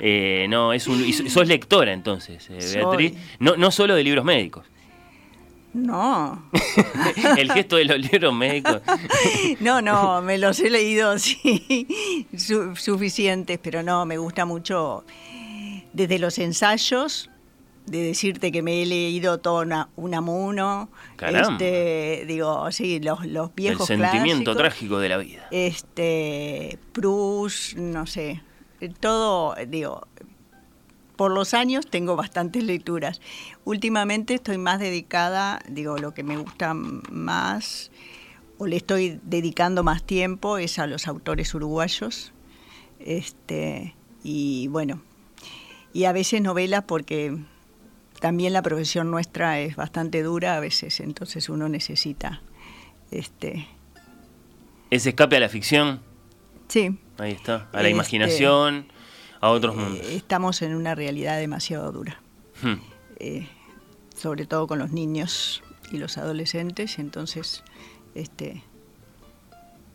Eh, 0.00 0.46
no, 0.48 0.72
es 0.72 0.86
un, 0.86 1.12
sos 1.12 1.48
lectora 1.48 1.92
entonces, 1.92 2.48
Beatriz. 2.72 3.14
No, 3.40 3.56
no 3.56 3.72
solo 3.72 3.96
de 3.96 4.04
libros 4.04 4.24
médicos. 4.24 4.64
No. 5.74 6.50
el 7.36 7.52
gesto 7.52 7.76
de 7.76 7.84
los 7.84 7.98
libros 7.98 8.34
médicos. 8.34 8.80
no, 9.60 9.82
no, 9.82 10.22
me 10.22 10.38
los 10.38 10.58
he 10.60 10.70
leído, 10.70 11.18
sí, 11.20 11.86
suficientes, 12.36 13.58
pero 13.62 13.82
no, 13.82 14.06
me 14.06 14.18
gusta 14.18 14.44
mucho 14.44 15.04
desde 15.92 16.18
los 16.18 16.38
ensayos, 16.38 17.30
de 17.86 18.02
decirte 18.02 18.52
que 18.52 18.62
me 18.62 18.82
he 18.82 18.86
leído 18.86 19.38
todo 19.38 19.62
una, 19.62 19.88
Unamuno, 19.96 20.90
este, 21.18 22.24
digo, 22.26 22.70
sí, 22.70 23.00
los, 23.00 23.24
los 23.26 23.54
viejos 23.54 23.88
El 23.90 24.00
sentimiento 24.00 24.54
trágico 24.54 24.98
de 24.98 25.08
la 25.08 25.16
vida. 25.16 25.48
Este, 25.50 26.78
Proust, 26.92 27.76
no 27.76 28.06
sé, 28.06 28.42
todo, 29.00 29.56
digo, 29.66 30.06
por 31.18 31.32
los 31.32 31.52
años 31.52 31.84
tengo 31.84 32.14
bastantes 32.14 32.62
lecturas. 32.62 33.20
Últimamente 33.64 34.34
estoy 34.34 34.56
más 34.56 34.78
dedicada, 34.78 35.58
digo, 35.68 35.98
lo 35.98 36.14
que 36.14 36.22
me 36.22 36.36
gusta 36.36 36.74
más 36.74 37.90
o 38.56 38.68
le 38.68 38.76
estoy 38.76 39.18
dedicando 39.24 39.82
más 39.82 40.04
tiempo 40.04 40.58
es 40.58 40.78
a 40.78 40.86
los 40.86 41.08
autores 41.08 41.52
uruguayos. 41.54 42.32
Este, 43.00 43.96
y 44.22 44.68
bueno, 44.68 45.02
y 45.92 46.04
a 46.04 46.12
veces 46.12 46.40
novelas 46.40 46.84
porque 46.86 47.36
también 48.20 48.52
la 48.52 48.62
profesión 48.62 49.10
nuestra 49.10 49.58
es 49.58 49.74
bastante 49.74 50.22
dura 50.22 50.56
a 50.56 50.60
veces, 50.60 51.00
entonces 51.00 51.48
uno 51.48 51.68
necesita 51.68 52.42
este 53.10 53.66
ese 54.90 55.08
escape 55.08 55.36
a 55.36 55.40
la 55.40 55.48
ficción. 55.48 56.00
Sí. 56.68 56.96
Ahí 57.18 57.32
está, 57.32 57.68
a 57.72 57.78
la 57.78 57.80
este, 57.80 57.90
imaginación 57.90 58.86
a 59.40 59.50
otros 59.50 59.74
eh, 59.74 59.78
mundos. 59.78 60.06
estamos 60.08 60.62
en 60.62 60.74
una 60.74 60.94
realidad 60.94 61.38
demasiado 61.38 61.90
dura, 61.92 62.20
hmm. 62.62 62.74
eh, 63.18 63.46
sobre 64.16 64.46
todo 64.46 64.66
con 64.66 64.78
los 64.78 64.90
niños 64.92 65.62
y 65.92 65.98
los 65.98 66.18
adolescentes, 66.18 66.98
entonces 66.98 67.62
este, 68.14 68.62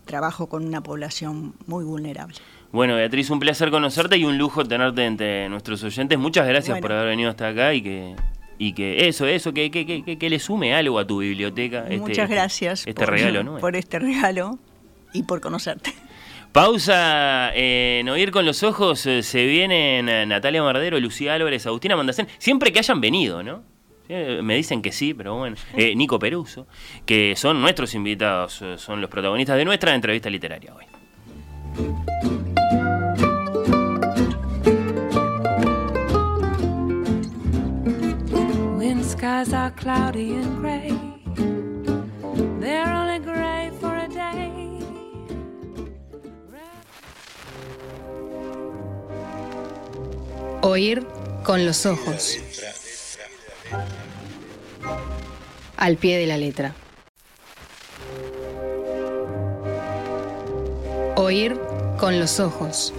trabajo 0.05 0.47
con 0.47 0.65
una 0.65 0.81
población 0.81 1.53
muy 1.67 1.83
vulnerable. 1.83 2.35
Bueno, 2.71 2.95
Beatriz, 2.95 3.29
un 3.29 3.39
placer 3.39 3.69
conocerte 3.69 4.17
y 4.17 4.25
un 4.25 4.37
lujo 4.37 4.63
tenerte 4.65 5.05
entre 5.05 5.47
nuestros 5.49 5.83
oyentes. 5.83 6.17
Muchas 6.17 6.47
gracias 6.47 6.69
Bueno. 6.69 6.81
por 6.81 6.91
haber 6.93 7.09
venido 7.09 7.29
hasta 7.29 7.49
acá 7.49 7.73
y 7.73 7.81
que 7.83 8.15
y 8.57 8.73
que 8.73 9.07
eso, 9.07 9.25
eso, 9.25 9.53
que, 9.53 9.69
que, 9.71 9.85
que, 9.85 10.17
que 10.17 10.29
le 10.29 10.39
sume 10.39 10.73
algo 10.73 10.97
a 10.99 11.05
tu 11.05 11.19
biblioteca. 11.19 11.83
este- 11.83 11.97
Muchas 11.99 12.29
gracias 12.29 12.83
Este 12.87 13.05
regalo, 13.05 13.43
¿no? 13.43 13.57
por 13.59 13.75
este 13.75 13.99
regalo 13.99 14.57
y 15.11 15.23
por 15.23 15.41
conocerte. 15.41 15.93
Pausa 16.53 17.51
en 17.55 18.07
Oír 18.09 18.29
con 18.29 18.45
los 18.45 18.61
Ojos. 18.61 19.05
eh, 19.07 19.23
Se 19.23 19.43
vienen 19.45 20.07
eh, 20.07 20.25
Natalia 20.27 20.61
Mardero, 20.61 20.99
Lucía 20.99 21.33
Álvarez, 21.33 21.65
Agustina 21.65 21.95
Mandacén. 21.95 22.27
Siempre 22.37 22.71
que 22.71 22.77
hayan 22.79 23.01
venido, 23.01 23.41
¿no? 23.41 23.63
Eh, 24.07 24.39
Me 24.43 24.55
dicen 24.55 24.83
que 24.83 24.91
sí, 24.91 25.15
pero 25.15 25.35
bueno. 25.35 25.55
Eh, 25.75 25.95
Nico 25.95 26.19
Peruso, 26.19 26.67
que 27.07 27.35
son 27.35 27.59
nuestros 27.59 27.95
invitados, 27.95 28.61
eh, 28.61 28.77
son 28.77 29.01
los 29.01 29.09
protagonistas 29.09 29.57
de 29.57 29.65
nuestra 29.65 29.95
entrevista 29.95 30.29
literaria 30.29 30.75
hoy. 30.75 30.85
Skies 39.03 39.53
Oír 50.65 51.05
con 51.43 51.65
los 51.65 51.85
ojos. 51.85 52.37
Al 55.75 55.97
pie 55.97 56.17
de 56.17 56.25
la 56.25 56.37
letra. 56.37 56.73
Oír 61.17 61.59
con 61.99 62.17
los 62.17 62.39
ojos. 62.39 62.93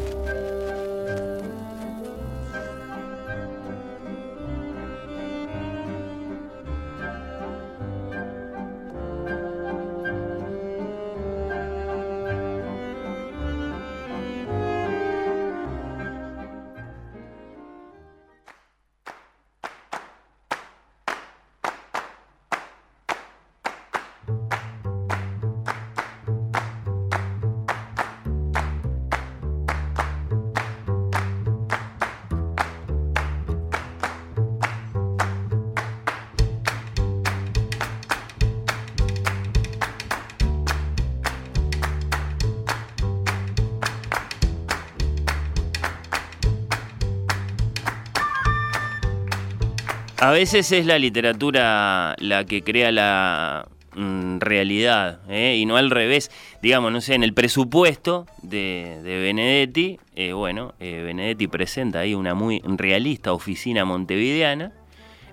Veces 50.34 50.72
es 50.72 50.84
la 50.84 50.98
literatura 50.98 52.16
la 52.18 52.44
que 52.44 52.62
crea 52.62 52.90
la 52.90 53.68
mm, 53.94 54.38
realidad, 54.40 55.20
¿eh? 55.28 55.56
y 55.56 55.64
no 55.64 55.76
al 55.76 55.90
revés. 55.90 56.30
Digamos, 56.60 56.90
no 56.90 57.00
sé, 57.00 57.14
en 57.14 57.22
el 57.22 57.34
presupuesto 57.34 58.26
de, 58.42 59.00
de 59.04 59.18
Benedetti, 59.20 60.00
eh, 60.16 60.32
bueno, 60.32 60.74
eh, 60.80 61.02
Benedetti 61.04 61.46
presenta 61.46 62.00
ahí 62.00 62.14
una 62.14 62.34
muy 62.34 62.60
realista 62.64 63.32
oficina 63.32 63.84
montevideana. 63.84 64.72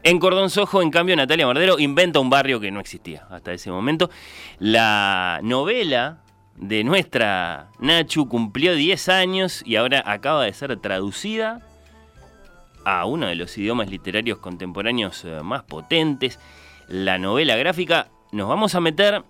En 0.04 0.20
Cordón 0.20 0.52
Sojo, 0.52 0.84
en 0.84 0.92
cambio, 0.92 1.16
Natalia 1.16 1.48
Mardero 1.48 1.80
inventa 1.80 2.20
un 2.20 2.30
barrio 2.30 2.60
que 2.60 2.70
no 2.70 2.80
existía 2.80 3.26
hasta 3.32 3.54
ese 3.54 3.72
momento. 3.72 4.12
La 4.60 5.40
novela 5.42 6.22
de 6.58 6.84
nuestra 6.84 7.70
Nachu 7.80 8.28
cumplió 8.28 8.76
10 8.76 9.10
años 9.10 9.64
y 9.66 9.78
ahora 9.78 10.04
acaba 10.06 10.44
de 10.44 10.54
ser 10.54 10.78
traducida 10.78 11.62
a 12.86 13.06
uno 13.06 13.28
de 13.28 13.36
los 13.36 13.58
idiomas 13.58 13.90
literarios 13.90 14.40
contemporáneos 14.40 15.24
eh, 15.26 15.42
más 15.44 15.64
potentes, 15.64 16.40
la 16.88 17.18
novela 17.18 17.56
gráfica, 17.56 18.10
nos 18.32 18.48
vamos 18.48 18.76
a 18.76 18.82
meter 18.82 19.24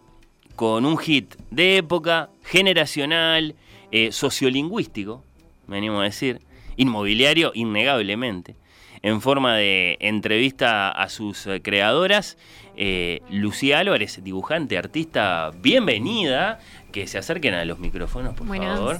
con 0.55 0.85
un 0.85 0.97
hit 0.97 1.35
de 1.49 1.77
época, 1.77 2.29
generacional, 2.43 3.55
eh, 3.91 4.11
sociolingüístico, 4.11 5.23
me 5.67 5.77
animo 5.77 6.01
a 6.01 6.03
decir, 6.03 6.41
inmobiliario 6.77 7.51
innegablemente, 7.53 8.55
en 9.01 9.21
forma 9.21 9.55
de 9.55 9.97
entrevista 9.99 10.91
a 10.91 11.09
sus 11.09 11.47
eh, 11.47 11.61
creadoras. 11.61 12.37
Eh, 12.77 13.21
Lucía 13.29 13.79
Álvarez, 13.79 14.23
dibujante, 14.23 14.77
artista, 14.77 15.51
bienvenida, 15.61 16.59
que 16.91 17.07
se 17.07 17.17
acerquen 17.17 17.53
a 17.53 17.65
los 17.65 17.79
micrófonos, 17.79 18.35
por 18.35 18.47
Buenas. 18.47 18.77
favor. 18.77 18.99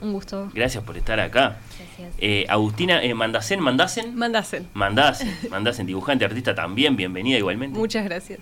Un 0.00 0.12
gusto. 0.12 0.50
Gracias 0.54 0.82
por 0.82 0.96
estar 0.96 1.20
acá. 1.20 1.60
Gracias. 1.98 2.14
Eh, 2.18 2.46
Agustina, 2.48 3.02
eh, 3.02 3.14
Mandacén, 3.14 3.60
Mandasen. 3.60 4.14
Mandasen. 4.16 4.68
Mandasen, 4.74 5.36
Mandasen, 5.50 5.86
dibujante, 5.86 6.24
artista 6.24 6.54
también, 6.54 6.96
bienvenida 6.96 7.38
igualmente. 7.38 7.78
Muchas 7.78 8.04
gracias. 8.04 8.40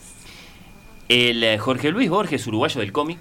El 1.09 1.43
eh, 1.43 1.59
Jorge 1.59 1.91
Luis 1.91 2.09
Borges, 2.09 2.47
uruguayo 2.47 2.81
del 2.81 2.93
cómic, 2.93 3.19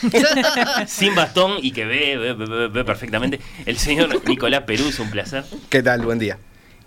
sin 0.86 1.14
bastón 1.14 1.54
y 1.60 1.72
que 1.72 1.84
ve, 1.84 2.16
ve, 2.16 2.32
ve- 2.34 2.46
ve- 2.46 2.68
ve 2.68 2.84
perfectamente. 2.84 3.40
El 3.66 3.78
señor 3.78 4.22
Nicolás 4.28 4.62
Peruso, 4.62 5.02
un 5.02 5.10
placer. 5.10 5.44
¿Qué 5.68 5.82
tal? 5.82 6.02
Buen 6.02 6.18
día. 6.20 6.38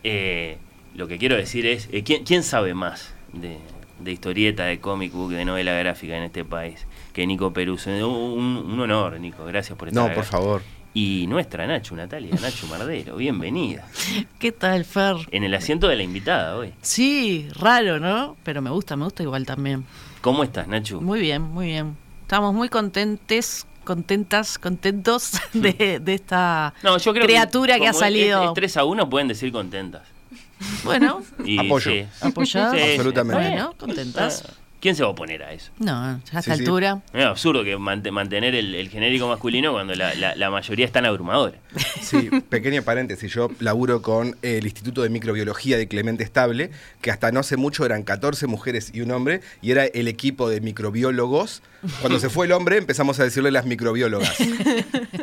Eh, 0.04 0.58
lo 0.96 1.08
que 1.08 1.18
quiero 1.18 1.36
decir 1.36 1.66
es, 1.66 1.90
eh, 1.92 2.04
¿quién, 2.04 2.24
quién 2.24 2.42
sabe 2.44 2.74
más 2.74 3.14
de, 3.34 3.58
de 4.00 4.12
historieta, 4.14 4.64
de 4.64 4.80
comic 4.80 5.12
book, 5.12 5.32
de 5.32 5.44
novela 5.44 5.74
gráfica 5.74 6.16
en 6.16 6.24
este 6.24 6.46
país 6.46 6.86
que 7.12 7.28
Nico 7.28 7.52
Peruso? 7.52 7.90
Eh, 7.90 8.02
Un, 8.04 8.46
un 8.66 8.80
honor, 8.80 9.20
Nico, 9.20 9.44
gracias 9.46 9.78
por 9.78 9.90
estar 9.90 10.02
No, 10.02 10.06
acá. 10.08 10.16
por 10.16 10.24
favor. 10.26 10.62
Y 10.98 11.28
nuestra 11.28 11.68
Nacho, 11.68 11.94
Natalia, 11.94 12.34
Nacho 12.42 12.68
Mardero, 12.68 13.18
bienvenida. 13.18 13.86
¿Qué 14.40 14.54
tal, 14.54 14.86
Fer? 14.86 15.18
En 15.30 15.44
el 15.44 15.54
asiento 15.54 15.90
de 15.90 15.98
la 15.98 16.04
invitada 16.04 16.56
hoy. 16.56 16.74
Sí, 16.82 17.50
raro, 17.54 18.00
¿no? 18.00 18.38
Pero 18.44 18.62
me 18.62 18.70
gusta, 18.70 18.96
me 18.96 19.04
gusta 19.04 19.22
igual 19.22 19.46
también. 19.46 19.86
¿Cómo 20.22 20.42
estás, 20.42 20.70
Nacho? 20.70 21.02
Muy 21.02 21.20
bien, 21.20 21.42
muy 21.42 21.66
bien. 21.66 21.98
Estamos 22.22 22.54
muy 22.54 22.70
contentes, 22.70 23.68
contentas, 23.84 24.58
contentos 24.58 25.34
de, 25.54 26.00
de 26.02 26.14
esta 26.14 26.74
No, 26.82 26.98
yo 26.98 27.12
creo 27.12 27.26
criatura 27.26 27.76
que, 27.78 27.88
ha 27.88 27.92
como 27.92 28.00
salido. 28.00 28.44
Es, 28.44 28.48
es 28.48 28.54
3 28.54 28.78
a 28.78 28.84
1, 28.86 29.10
pueden 29.10 29.28
decir 29.28 29.52
contentas. 29.52 30.04
Bueno, 30.86 31.22
Y 31.44 31.60
Apoyo. 31.60 31.92
sí. 31.92 32.06
Apoyado. 32.22 32.74
Sí. 32.74 32.80
Absolutamente. 32.92 33.50
Bueno, 33.50 33.74
contentas. 33.78 34.46
¿Quién 34.86 34.96
se 34.96 35.02
va 35.02 35.08
a 35.10 35.12
oponer 35.14 35.42
a 35.42 35.52
eso? 35.52 35.72
No, 35.80 35.94
a 35.94 36.20
esta 36.24 36.44
Sí, 36.44 36.52
sí. 36.54 36.60
altura. 36.60 37.02
Es 37.12 37.26
absurdo 37.26 37.64
que 37.64 37.76
mante- 37.76 38.12
mantener 38.12 38.54
el, 38.54 38.76
el 38.76 38.88
genérico 38.90 39.28
masculino 39.28 39.72
cuando 39.72 39.96
la, 39.96 40.14
la- 40.14 40.36
la 40.36 40.52
mayoría 40.52 40.86
es 40.86 40.92
tan 40.92 41.08
abrumadora. 41.08 41.58
Sí, 42.04 42.30
pequeño 42.50 42.84
paréntesis. 42.84 43.34
Yo 43.34 43.50
laburo 43.62 44.04
con 44.04 44.38
el 44.44 44.64
Instituto 44.64 45.02
de 45.02 45.10
Microbiología 45.10 45.76
de 45.80 45.88
Clemente 45.88 46.24
Estable, 46.24 46.70
que 47.02 47.10
hasta 47.10 47.32
no 47.32 47.40
hace 47.40 47.58
mucho 47.58 47.84
eran 47.84 48.04
14 48.04 48.46
mujeres 48.46 48.92
y 48.94 49.02
un 49.02 49.10
hombre, 49.10 49.42
y 49.64 49.72
era 49.72 49.86
el 49.86 50.08
equipo 50.08 50.50
de 50.50 50.62
microbiólogos. 50.62 51.64
Cuando 52.02 52.20
se 52.20 52.30
fue 52.30 52.46
el 52.46 52.52
hombre, 52.52 52.78
empezamos 52.78 53.20
a 53.20 53.24
decirle 53.24 53.52
las 53.52 53.66
microbiólogas. 53.66 54.36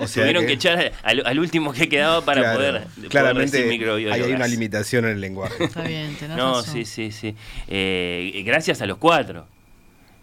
O 0.01 0.07
sea 0.07 0.23
Tuvieron 0.25 0.43
que, 0.43 0.47
que- 0.49 0.53
echar 0.55 0.93
al, 1.03 1.23
al 1.27 1.39
último 1.39 1.73
que 1.73 1.89
quedaba 1.89 2.25
para 2.25 2.43
Claro, 2.43 2.57
poder, 2.59 2.83
poder 2.95 3.09
claramente 3.11 3.57
decir 3.59 3.71
ahí 3.73 3.79
microbiólogas. 3.79 4.27
hay 4.27 4.33
una 4.33 4.47
limitación 4.47 5.05
en 5.05 5.13
el 5.13 5.21
lenguaje. 5.21 5.65
Está 5.65 5.83
bien, 5.83 6.15
tenés 6.17 6.37
No, 6.37 6.55
razón. 6.57 6.73
sí, 6.75 6.85
sí, 6.85 7.11
sí. 7.13 7.35
Eh, 7.69 8.43
gracias 8.45 8.81
a 8.83 8.87
los 8.87 8.99
cuatro 8.99 9.47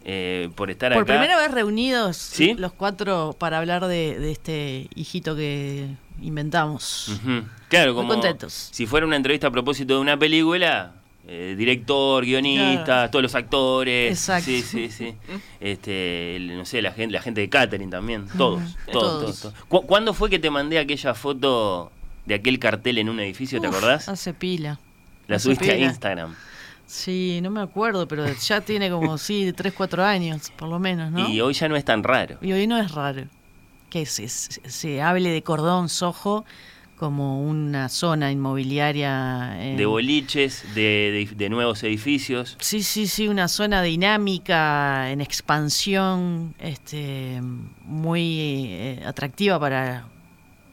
eh, 0.05 0.49
por 0.55 0.71
estar 0.71 0.93
Por 0.93 1.03
acá. 1.03 1.13
primera 1.13 1.37
vez 1.37 1.51
reunidos 1.51 2.17
¿Sí? 2.17 2.55
los 2.57 2.71
cuatro 2.73 3.35
para 3.37 3.57
hablar 3.59 3.85
de, 3.87 4.17
de 4.19 4.31
este 4.31 4.87
hijito 4.95 5.35
que 5.35 5.87
inventamos. 6.21 7.19
Claro, 7.69 7.93
Muy 7.93 8.01
como 8.01 8.13
contentos. 8.13 8.69
si 8.71 8.85
fuera 8.85 9.05
una 9.05 9.15
entrevista 9.15 9.47
a 9.47 9.51
propósito 9.51 9.95
de 9.95 9.99
una 9.99 10.17
película, 10.17 10.93
eh, 11.31 11.55
director, 11.55 12.25
guionista, 12.25 12.83
Claro. 12.85 13.11
todos 13.11 13.23
los 13.23 13.35
actores. 13.35 14.11
Exacto. 14.11 14.45
Sí, 14.45 14.61
sí, 14.63 14.89
sí. 14.89 15.13
Este, 15.59 16.35
el- 16.37 16.57
no 16.57 16.65
sé, 16.65 16.81
la 16.81 16.91
gente, 16.91 17.13
la 17.13 17.21
gente 17.21 17.41
de 17.41 17.49
catering 17.49 17.89
también, 17.89 18.25
todos, 18.37 18.61
todos, 18.91 18.91
Todos. 18.91 19.21
todos, 19.21 19.39
todos. 19.41 19.55
¿Cu- 19.67 19.85
¿Cuándo 19.85 20.13
fue 20.13 20.29
que 20.29 20.39
te 20.39 20.49
mandé 20.49 20.79
aquella 20.79 21.13
foto 21.13 21.91
de 22.25 22.35
aquel 22.35 22.57
cartel 22.59 22.97
en 22.97 23.09
un 23.09 23.19
edificio, 23.19 23.61
te 23.61 23.67
acordás? 23.67 24.09
Hace 24.09 24.33
pila. 24.33 24.79
La 25.27 25.35
hace 25.35 25.43
subiste 25.43 25.71
a. 25.71 25.77
Instagram. 25.77 26.35
Sí, 26.87 27.39
no 27.43 27.51
me 27.51 27.61
acuerdo, 27.61 28.07
pero 28.07 28.25
ya 28.33 28.61
tiene 28.61 28.89
como, 28.89 29.19
sí, 29.19 29.53
3, 29.55 29.73
4 29.73 30.03
años, 30.03 30.51
por 30.57 30.67
lo 30.69 30.79
menos, 30.79 31.11
¿no? 31.11 31.29
Y 31.29 31.39
hoy 31.41 31.53
ya 31.53 31.67
no 31.69 31.75
es 31.75 31.85
tan 31.85 32.01
raro. 32.03 32.37
Y 32.41 32.51
hoy 32.51 32.65
no 32.65 32.79
es 32.79 32.91
raro 32.93 33.25
que 33.91 34.07
se, 34.07 34.27
se- 34.27 34.67
se 34.69 35.01
hable 35.01 35.29
de 35.29 35.43
cordón 35.43 35.89
sojo 35.89 36.45
como 36.99 37.41
una 37.41 37.87
zona 37.89 38.31
inmobiliaria. 38.31 39.55
en- 39.59 39.77
De 39.77 39.85
boliches, 39.85 40.65
de, 40.75 41.25
de- 41.29 41.35
de 41.35 41.49
nuevos 41.49 41.81
edificios. 41.83 42.57
Sí, 42.59 42.83
sí, 42.83 43.07
sí, 43.07 43.27
una 43.27 43.47
zona 43.47 43.81
dinámica, 43.81 45.09
en 45.09 45.21
expansión, 45.21 46.53
este, 46.59 47.41
muy 47.85 48.67
eh, 48.69 49.03
atractiva 49.05 49.59
para, 49.59 50.05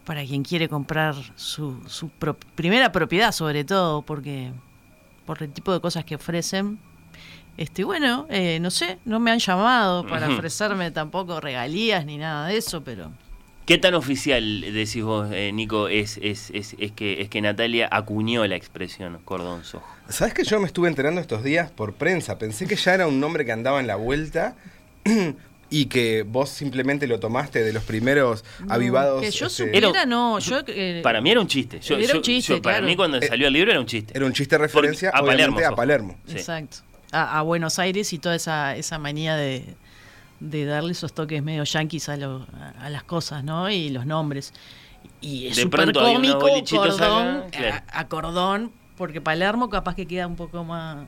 para 0.05 0.25
quien 0.25 0.43
quiere 0.43 0.69
comprar 0.69 1.15
su, 1.37 1.81
su 1.87 2.09
pro- 2.09 2.37
primera 2.55 2.91
propiedad, 2.93 3.33
sobre 3.33 3.65
todo, 3.65 4.03
porque 4.03 4.53
por 5.25 5.43
el 5.43 5.51
tipo 5.53 5.73
de 5.73 5.81
cosas 5.81 6.05
que 6.05 6.17
ofrecen. 6.17 6.79
Este, 7.57 7.85
bueno, 7.85 8.27
eh, 8.29 8.59
no 8.61 8.71
sé, 8.71 8.99
no 9.07 9.19
me 9.19 9.31
han 9.31 9.39
llamado 9.39 10.07
para 10.07 10.29
ofrecerme 10.29 10.91
tampoco 10.91 11.41
regalías 11.41 12.05
ni 12.05 12.19
nada 12.19 12.49
de 12.49 12.59
eso, 12.59 12.83
pero 12.85 13.11
¿Qué 13.67 13.79
tan 13.79 13.95
oficial 13.95 14.61
decís 14.61 15.03
vos, 15.03 15.29
eh, 15.33 15.51
Nico, 15.53 15.89
es, 15.89 16.19
es, 16.23 16.51
es, 16.55 16.77
es 16.79 16.93
que, 16.93 17.21
es 17.21 17.29
que 17.29 17.41
Natalia 17.41 17.89
acuñó 17.91 18.47
la 18.47 18.55
expresión 18.55 19.19
cordón 19.25 19.65
sojo? 19.65 19.87
¿Sabes 20.09 20.35
que 20.35 20.45
yo 20.45 20.61
me 20.61 20.67
estuve 20.67 20.87
enterando 20.89 21.21
estos 21.21 21.43
días 21.43 21.73
por 21.73 21.95
prensa? 21.95 22.39
Pensé 22.39 22.67
que 22.69 22.77
ya 22.77 22.95
era 22.95 23.09
un 23.09 23.19
nombre 23.19 23.45
que 23.45 23.51
andaba 23.51 23.81
en 23.81 23.89
la 23.89 23.97
vuelta 23.97 24.55
y 25.69 25.87
que 25.87 26.23
vos 26.23 26.49
simplemente 26.49 27.09
lo 27.09 27.19
tomaste 27.19 27.65
de 27.65 27.73
los 27.73 27.83
primeros 27.83 28.45
avivados. 28.69 29.21
que 29.21 29.33
yo 29.33 29.47
este, 29.47 29.65
supiera, 29.65 30.07
no, 30.07 30.39
yo... 30.39 30.61
eh, 30.69 31.01
Para 31.03 31.21
mí 31.21 31.33
era 31.33 31.41
un 31.41 31.49
chiste. 31.49 31.81
Yo, 31.81 31.99
Era 31.99 32.15
un 32.15 32.23
chiste, 32.23 32.55
yo- 32.55 32.63
para 32.63 32.77
claro. 32.77 32.87
mí 32.87 32.95
cuando 32.95 33.19
Eh, 33.19 33.27
salió 33.27 33.49
el 33.49 33.53
libro 33.53 33.73
era 33.73 33.81
un 33.81 33.87
chiste. 33.87 34.13
Era 34.17 34.27
un 34.27 34.33
chiste 34.33 34.55
de 34.55 34.59
referencia 34.63 35.11
Porque- 35.11 35.25
a 35.25 35.33
Palermo, 35.33 35.59
a. 35.59 35.75
Palermo. 35.75 36.17
Sí. 36.27 36.37
Exacto. 36.37 36.77
A, 37.11 37.41
a 37.41 37.43
Buenos 37.43 37.81
Aires 37.81 38.13
y 38.13 38.19
toda 38.21 38.37
esa, 38.37 38.77
esa 38.77 38.99
manía 39.01 39.35
de, 39.35 39.65
de 40.41 40.65
darle 40.65 40.93
esos 40.93 41.13
toques 41.15 41.43
medio 41.43 41.65
yanquis 41.65 42.09
a, 42.09 42.17
lo- 42.17 42.47
a, 42.59 42.87
a 42.87 42.91
las 42.91 43.05
cosas, 43.05 43.43
¿no? 43.45 43.71
Y 43.71 43.91
los 43.91 44.07
nombres. 44.07 44.53
Y 45.21 45.47
es 45.47 45.57
súper 45.57 45.93
cómico, 45.93 46.41
cordón, 46.69 47.45
claro. 47.51 47.83
a, 47.89 48.01
a 48.01 48.09
cordón, 48.09 48.73
porque 48.97 49.21
Palermo 49.21 49.69
capaz 49.71 49.95
que 49.95 50.07
queda 50.07 50.27
un 50.27 50.37
poco 50.37 50.65
más, 50.65 51.07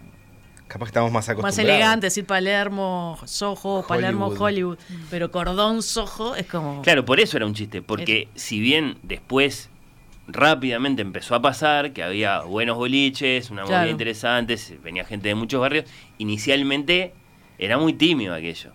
Capaz 0.69 0.87
que 0.87 0.91
estamos 0.91 1.11
más 1.11 1.27
acostumbrados. 1.29 1.57
más 1.57 1.65
elegante, 1.65 2.07
decir 2.07 2.27
Palermo, 2.27 3.19
Soho, 3.25 3.85
Palermo, 3.87 4.27
Hollywood. 4.29 4.79
Pero 5.11 5.31
cordón, 5.31 5.83
Soho 5.83 6.37
es 6.37 6.47
como... 6.47 6.83
Claro, 6.83 7.05
por 7.07 7.21
eso 7.21 7.39
era 7.39 7.47
un 7.47 7.55
chiste, 7.55 7.81
porque 7.83 8.29
si 8.35 8.61
bien 8.61 8.99
después 9.03 9.71
rápidamente 10.27 11.01
empezó 11.03 11.35
a 11.35 11.41
pasar, 11.43 11.93
que 11.95 12.03
había 12.03 12.41
buenos 12.43 12.77
boliches, 12.77 13.51
una 13.51 13.63
movida 13.63 13.79
Claro. 13.79 13.91
interesante, 13.91 14.59
se- 14.59 14.77
venía 14.77 15.05
gente 15.07 15.29
de 15.29 15.35
muchos 15.35 15.59
barrios, 15.61 15.87
inicialmente 16.19 17.15
era 17.59 17.79
muy 17.79 17.95
tímido 17.95 18.35
aquello. 18.35 18.73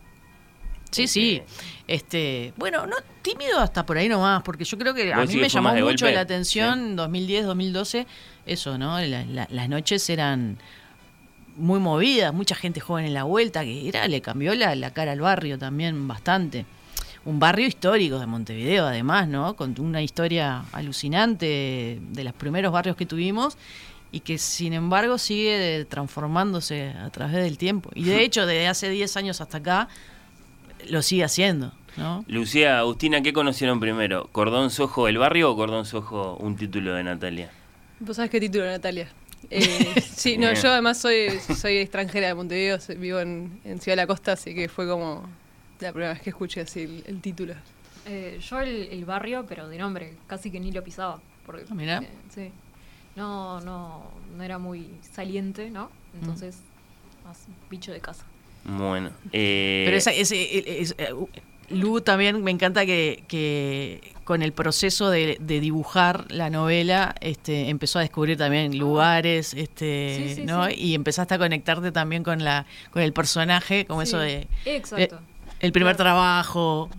Sí, 0.93 1.07
sí. 1.07 1.41
Este, 1.87 2.53
bueno, 2.57 2.85
no 2.87 2.95
tímido 3.21 3.59
hasta 3.59 3.85
por 3.85 3.97
ahí 3.97 4.07
nomás, 4.07 4.41
porque 4.43 4.63
yo 4.63 4.77
creo 4.77 4.93
que 4.93 5.11
a 5.13 5.17
¿Vos 5.19 5.29
mí 5.29 5.35
me 5.35 5.49
llamó 5.49 5.73
mucho 5.73 6.09
la 6.09 6.21
atención 6.21 6.79
en 6.79 6.95
2010, 6.95 7.45
2012, 7.45 8.07
eso, 8.45 8.77
¿no? 8.77 8.99
La- 9.01 9.25
la- 9.25 9.47
las 9.49 9.69
noches 9.69 10.09
eran 10.09 10.57
muy 11.55 11.79
movidas, 11.79 12.33
mucha 12.33 12.55
gente 12.55 12.79
joven 12.79 13.05
en 13.05 13.13
la 13.13 13.23
vuelta, 13.23 13.63
que 13.63 13.87
era, 13.87 14.07
le 14.07 14.21
cambió 14.21 14.55
la, 14.55 14.75
la 14.75 14.91
cara 14.91 15.11
al 15.11 15.19
barrio 15.21 15.57
también 15.59 16.07
bastante. 16.07 16.65
Un 17.25 17.39
barrio 17.39 17.67
histórico 17.67 18.19
de 18.19 18.25
Montevideo, 18.25 18.85
además, 18.85 19.27
¿no? 19.27 19.55
Con 19.55 19.75
una 19.79 20.01
historia 20.01 20.63
alucinante 20.73 21.99
de 22.01 22.23
los 22.23 22.33
primeros 22.33 22.71
barrios 22.73 22.95
que 22.95 23.05
tuvimos 23.05 23.57
y 24.11 24.19
que 24.21 24.37
sin 24.37 24.73
embargo 24.73 25.17
sigue 25.17 25.85
transformándose 25.89 26.89
a 26.89 27.09
través 27.11 27.35
del 27.35 27.57
tiempo. 27.57 27.89
Y 27.95 28.03
de 28.03 28.23
hecho, 28.23 28.45
desde 28.45 28.67
hace 28.67 28.89
10 28.89 29.15
años 29.17 29.39
hasta 29.41 29.57
acá, 29.59 29.87
lo 30.89 31.01
sigue 31.01 31.23
haciendo, 31.23 31.73
¿no? 31.97 32.23
Lucía, 32.27 32.79
Agustina, 32.79 33.21
¿qué 33.21 33.33
conocieron 33.33 33.79
primero? 33.79 34.29
¿Cordón 34.31 34.69
Sojo 34.69 35.07
el 35.07 35.17
barrio 35.17 35.51
o 35.51 35.55
Cordón 35.55 35.85
Sojo 35.85 36.35
un 36.37 36.55
título 36.55 36.93
de 36.93 37.03
Natalia? 37.03 37.51
¿Vos 37.99 38.15
sabés 38.17 38.31
qué 38.31 38.39
título, 38.39 38.65
Natalia? 38.65 39.07
Eh, 39.49 39.93
sí, 40.15 40.37
no, 40.37 40.53
yo 40.53 40.71
además 40.71 40.97
soy, 40.99 41.29
soy 41.55 41.77
extranjera 41.77 42.27
de 42.27 42.33
Montevideo, 42.33 42.77
vivo 42.97 43.19
en, 43.19 43.59
en 43.63 43.79
Ciudad 43.81 43.97
de 43.97 44.03
la 44.03 44.07
Costa, 44.07 44.33
así 44.33 44.53
que 44.55 44.69
fue 44.69 44.87
como 44.87 45.27
la 45.79 45.91
primera 45.91 46.13
vez 46.13 46.21
que 46.21 46.29
escuché 46.29 46.61
así 46.61 46.81
el, 46.81 47.03
el 47.07 47.21
título. 47.21 47.53
Eh, 48.05 48.39
yo 48.41 48.59
el, 48.59 48.87
el 48.91 49.05
barrio, 49.05 49.45
pero 49.47 49.67
de 49.69 49.77
nombre, 49.77 50.15
casi 50.27 50.49
que 50.51 50.59
ni 50.59 50.71
lo 50.71 50.83
pisaba. 50.83 51.21
Porque, 51.45 51.65
Ah, 51.69 51.73
mirá. 51.73 51.97
eh, 51.99 52.09
sí. 52.33 52.51
No, 53.15 53.59
no, 53.61 54.03
no 54.35 54.43
era 54.43 54.57
muy 54.57 54.87
saliente, 55.13 55.69
¿no? 55.69 55.89
Entonces, 56.19 56.57
más 57.25 57.45
bicho 57.69 57.91
de 57.91 57.99
casa. 57.99 58.25
Bueno. 58.65 59.11
eh, 59.31 59.83
Pero 59.85 59.97
esa, 59.97 60.11
ese, 60.11 60.81
es- 60.81 60.95
eh, 60.97 61.09
Lu 61.69 62.01
también 62.01 62.43
me 62.43 62.51
encanta 62.51 62.85
que, 62.85 63.23
que 63.27 64.13
con 64.25 64.41
el 64.43 64.51
proceso 64.53 65.09
de, 65.09 65.37
de 65.39 65.59
dibujar 65.59 66.25
la 66.31 66.49
novela 66.49 67.15
este, 67.21 67.69
empezó 67.69 67.99
a 67.99 68.01
descubrir 68.03 68.37
también 68.37 68.77
lugares, 68.77 69.53
este, 69.53 70.23
Sí, 70.29 70.35
sí, 70.35 70.45
¿no? 70.45 70.67
sí. 70.67 70.75
Y 70.77 70.93
empezaste 70.93 71.33
a 71.33 71.37
conectarte 71.39 71.91
también 71.91 72.23
con 72.23 72.43
la 72.43 72.65
con 72.91 73.01
el 73.01 73.11
personaje, 73.13 73.85
como 73.85 74.01
Sí, 74.01 74.09
eso 74.09 74.19
de 74.19 74.47
exacto. 74.65 75.19
el 75.61 75.71
primer 75.71 75.95
trabajo. 75.95 76.89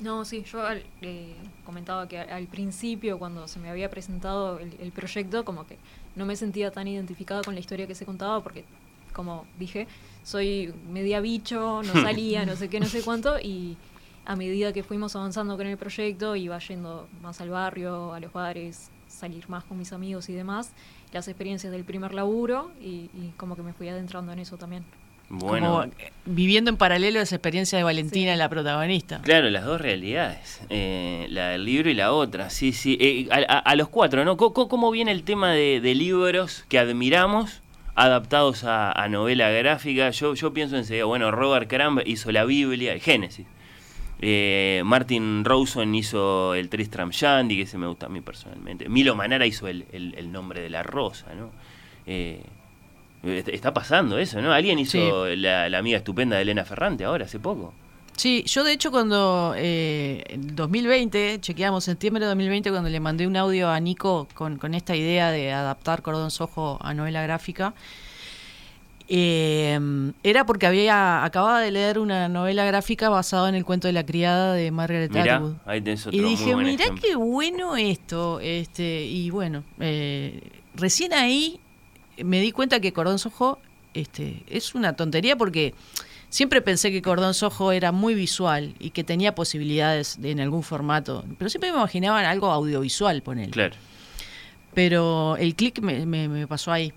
No, 0.00 0.24
sí, 0.24 0.44
yo 0.50 0.60
eh, 1.02 1.34
comentaba 1.64 2.08
que 2.08 2.18
al, 2.18 2.30
al 2.30 2.46
principio, 2.46 3.18
cuando 3.18 3.46
se 3.48 3.58
me 3.60 3.70
había 3.70 3.90
presentado 3.90 4.58
el, 4.58 4.74
el 4.80 4.92
proyecto, 4.92 5.44
como 5.44 5.66
que 5.66 5.76
no 6.16 6.26
me 6.26 6.36
sentía 6.36 6.70
tan 6.70 6.88
identificada 6.88 7.42
con 7.42 7.54
la 7.54 7.60
historia 7.60 7.86
que 7.86 7.94
se 7.94 8.04
contaba, 8.06 8.42
porque, 8.42 8.64
como 9.12 9.46
dije, 9.58 9.86
soy 10.26 10.74
media 10.90 11.20
bicho, 11.20 11.82
no 11.84 11.92
salía, 12.02 12.44
no 12.44 12.56
sé 12.56 12.68
qué, 12.68 12.80
no 12.80 12.86
sé 12.86 13.02
cuánto, 13.02 13.38
y 13.38 13.76
a 14.24 14.34
medida 14.34 14.72
que 14.72 14.82
fuimos 14.82 15.14
avanzando 15.14 15.56
con 15.56 15.68
el 15.68 15.76
proyecto, 15.76 16.34
iba 16.34 16.58
yendo 16.58 17.06
más 17.22 17.40
al 17.40 17.50
barrio, 17.50 18.12
a 18.12 18.18
los 18.18 18.32
bares, 18.32 18.90
salir 19.06 19.48
más 19.48 19.62
con 19.62 19.78
mis 19.78 19.92
amigos 19.92 20.28
y 20.28 20.32
demás, 20.32 20.72
las 21.12 21.28
experiencias 21.28 21.72
del 21.72 21.84
primer 21.84 22.12
laburo, 22.12 22.72
y, 22.80 23.08
y 23.14 23.32
como 23.36 23.54
que 23.54 23.62
me 23.62 23.72
fui 23.72 23.88
adentrando 23.88 24.32
en 24.32 24.40
eso 24.40 24.56
también. 24.56 24.84
Bueno. 25.28 25.66
Como 25.70 25.82
eh, 25.84 26.12
viviendo 26.24 26.70
en 26.70 26.76
paralelo 26.76 27.20
esa 27.20 27.34
experiencia 27.36 27.78
de 27.78 27.84
Valentina, 27.84 28.34
la 28.36 28.48
protagonista. 28.48 29.20
Claro, 29.22 29.48
las 29.50 29.64
dos 29.64 29.80
realidades, 29.80 30.60
eh, 30.70 31.26
la 31.30 31.50
del 31.50 31.64
libro 31.64 31.88
y 31.88 31.94
la 31.94 32.12
otra, 32.12 32.50
sí, 32.50 32.72
sí. 32.72 32.96
Eh, 33.00 33.28
a, 33.30 33.36
a- 33.54 33.58
a 33.58 33.74
los 33.76 33.88
cuatro, 33.88 34.24
¿no? 34.24 34.36
¿Cómo, 34.36 34.52
cómo- 34.52 34.68
cómo 34.68 34.90
viene 34.90 35.12
el 35.12 35.22
tema 35.24 35.52
de, 35.52 35.80
de 35.80 35.94
libros 35.94 36.64
que 36.68 36.78
admiramos 36.80 37.60
adaptados 37.96 38.62
a, 38.64 38.92
a 38.92 39.08
novela 39.08 39.50
gráfica? 39.50 40.10
Yo, 40.10 40.34
yo 40.34 40.52
pienso 40.52 40.76
enseguida, 40.76 41.04
bueno, 41.06 41.30
Robert 41.32 41.68
Crumb 41.68 42.00
hizo 42.06 42.30
la 42.30 42.44
Biblia, 42.44 42.92
el 42.92 43.00
Génesis. 43.00 43.46
Eh, 44.20 44.82
Martin 44.84 45.44
Rawson 45.44 45.94
hizo 45.94 46.54
el 46.54 46.68
Tristram 46.70 47.10
Shandy, 47.10 47.56
que 47.56 47.62
ese 47.62 47.76
me 47.76 47.86
gusta 47.86 48.06
a 48.06 48.08
mí 48.08 48.20
personalmente. 48.22 48.88
Milo 48.88 49.14
Manara 49.14 49.44
hizo 49.46 49.68
el, 49.68 49.84
el- 49.92 50.14
el 50.16 50.32
nombre 50.32 50.60
de 50.62 50.70
la 50.70 50.82
rosa, 50.82 51.34
¿no? 51.34 51.50
Eh, 52.06 52.42
est- 53.24 53.48
está 53.48 53.74
pasando 53.74 54.18
eso, 54.18 54.40
¿no? 54.40 54.52
Alguien 54.52 54.78
hizo 54.78 55.26
la, 55.36 55.68
la 55.68 55.78
amiga 55.78 55.98
estupenda 55.98 56.36
de 56.36 56.42
Elena 56.42 56.64
Ferrante 56.64 57.04
ahora, 57.04 57.24
hace 57.26 57.38
poco. 57.38 57.74
Sí, 58.16 58.44
yo 58.46 58.64
de 58.64 58.72
hecho 58.72 58.90
cuando 58.90 59.52
eh, 59.56 60.24
en 60.28 60.56
2020, 60.56 61.38
chequeamos 61.40 61.84
septiembre 61.84 62.20
de 62.22 62.28
2020, 62.28 62.70
cuando 62.70 62.88
le 62.88 62.98
mandé 62.98 63.26
un 63.26 63.36
audio 63.36 63.68
a 63.68 63.78
Nico 63.78 64.26
con, 64.34 64.56
con 64.56 64.74
esta 64.74 64.96
idea 64.96 65.30
de 65.30 65.52
adaptar 65.52 66.00
Cordón 66.00 66.30
Sojo 66.30 66.78
a 66.80 66.94
novela 66.94 67.22
gráfica, 67.22 67.74
eh, 69.08 69.78
era 70.24 70.46
porque 70.46 70.66
había 70.66 71.24
acababa 71.24 71.60
de 71.60 71.70
leer 71.70 71.98
una 71.98 72.28
novela 72.28 72.64
gráfica 72.64 73.08
basada 73.08 73.48
en 73.48 73.54
el 73.54 73.64
cuento 73.64 73.86
de 73.86 73.92
la 73.92 74.04
criada 74.04 74.54
de 74.54 74.70
Margaret 74.70 75.10
Mirá, 75.12 75.36
Atwood. 75.36 75.54
ahí 75.66 75.80
tenés 75.80 76.06
otro 76.06 76.18
Y 76.18 76.22
muy 76.22 76.30
dije, 76.30 76.54
buen 76.54 76.66
mirá 76.66 76.84
ejemplo". 76.84 77.02
qué 77.06 77.16
bueno 77.16 77.76
esto. 77.76 78.40
este 78.40 79.04
Y 79.04 79.30
bueno, 79.30 79.62
eh, 79.78 80.40
recién 80.74 81.12
ahí 81.12 81.60
me 82.24 82.40
di 82.40 82.50
cuenta 82.50 82.80
que 82.80 82.92
Cordón 82.92 83.18
Sojo 83.18 83.58
este, 83.94 84.42
es 84.48 84.74
una 84.74 84.94
tontería 84.94 85.36
porque 85.36 85.74
siempre 86.28 86.60
pensé 86.62 86.90
que 86.90 87.02
Cordón 87.02 87.34
Sojo 87.34 87.72
era 87.72 87.92
muy 87.92 88.14
visual 88.14 88.74
y 88.78 88.90
que 88.90 89.04
tenía 89.04 89.34
posibilidades 89.34 90.20
de- 90.20 90.30
en 90.32 90.40
algún 90.40 90.62
formato. 90.62 91.24
Pero 91.38 91.48
siempre 91.50 91.70
me 91.72 91.78
imaginaba 91.78 92.20
en 92.20 92.26
algo 92.26 92.50
audiovisual, 92.50 93.22
poner. 93.22 93.50
Claro. 93.50 93.74
Pero 94.74 95.36
el 95.38 95.54
clic 95.54 95.80
me, 95.80 96.04
me- 96.06 96.28
me 96.28 96.46
pasó 96.46 96.72
ahí. 96.72 96.92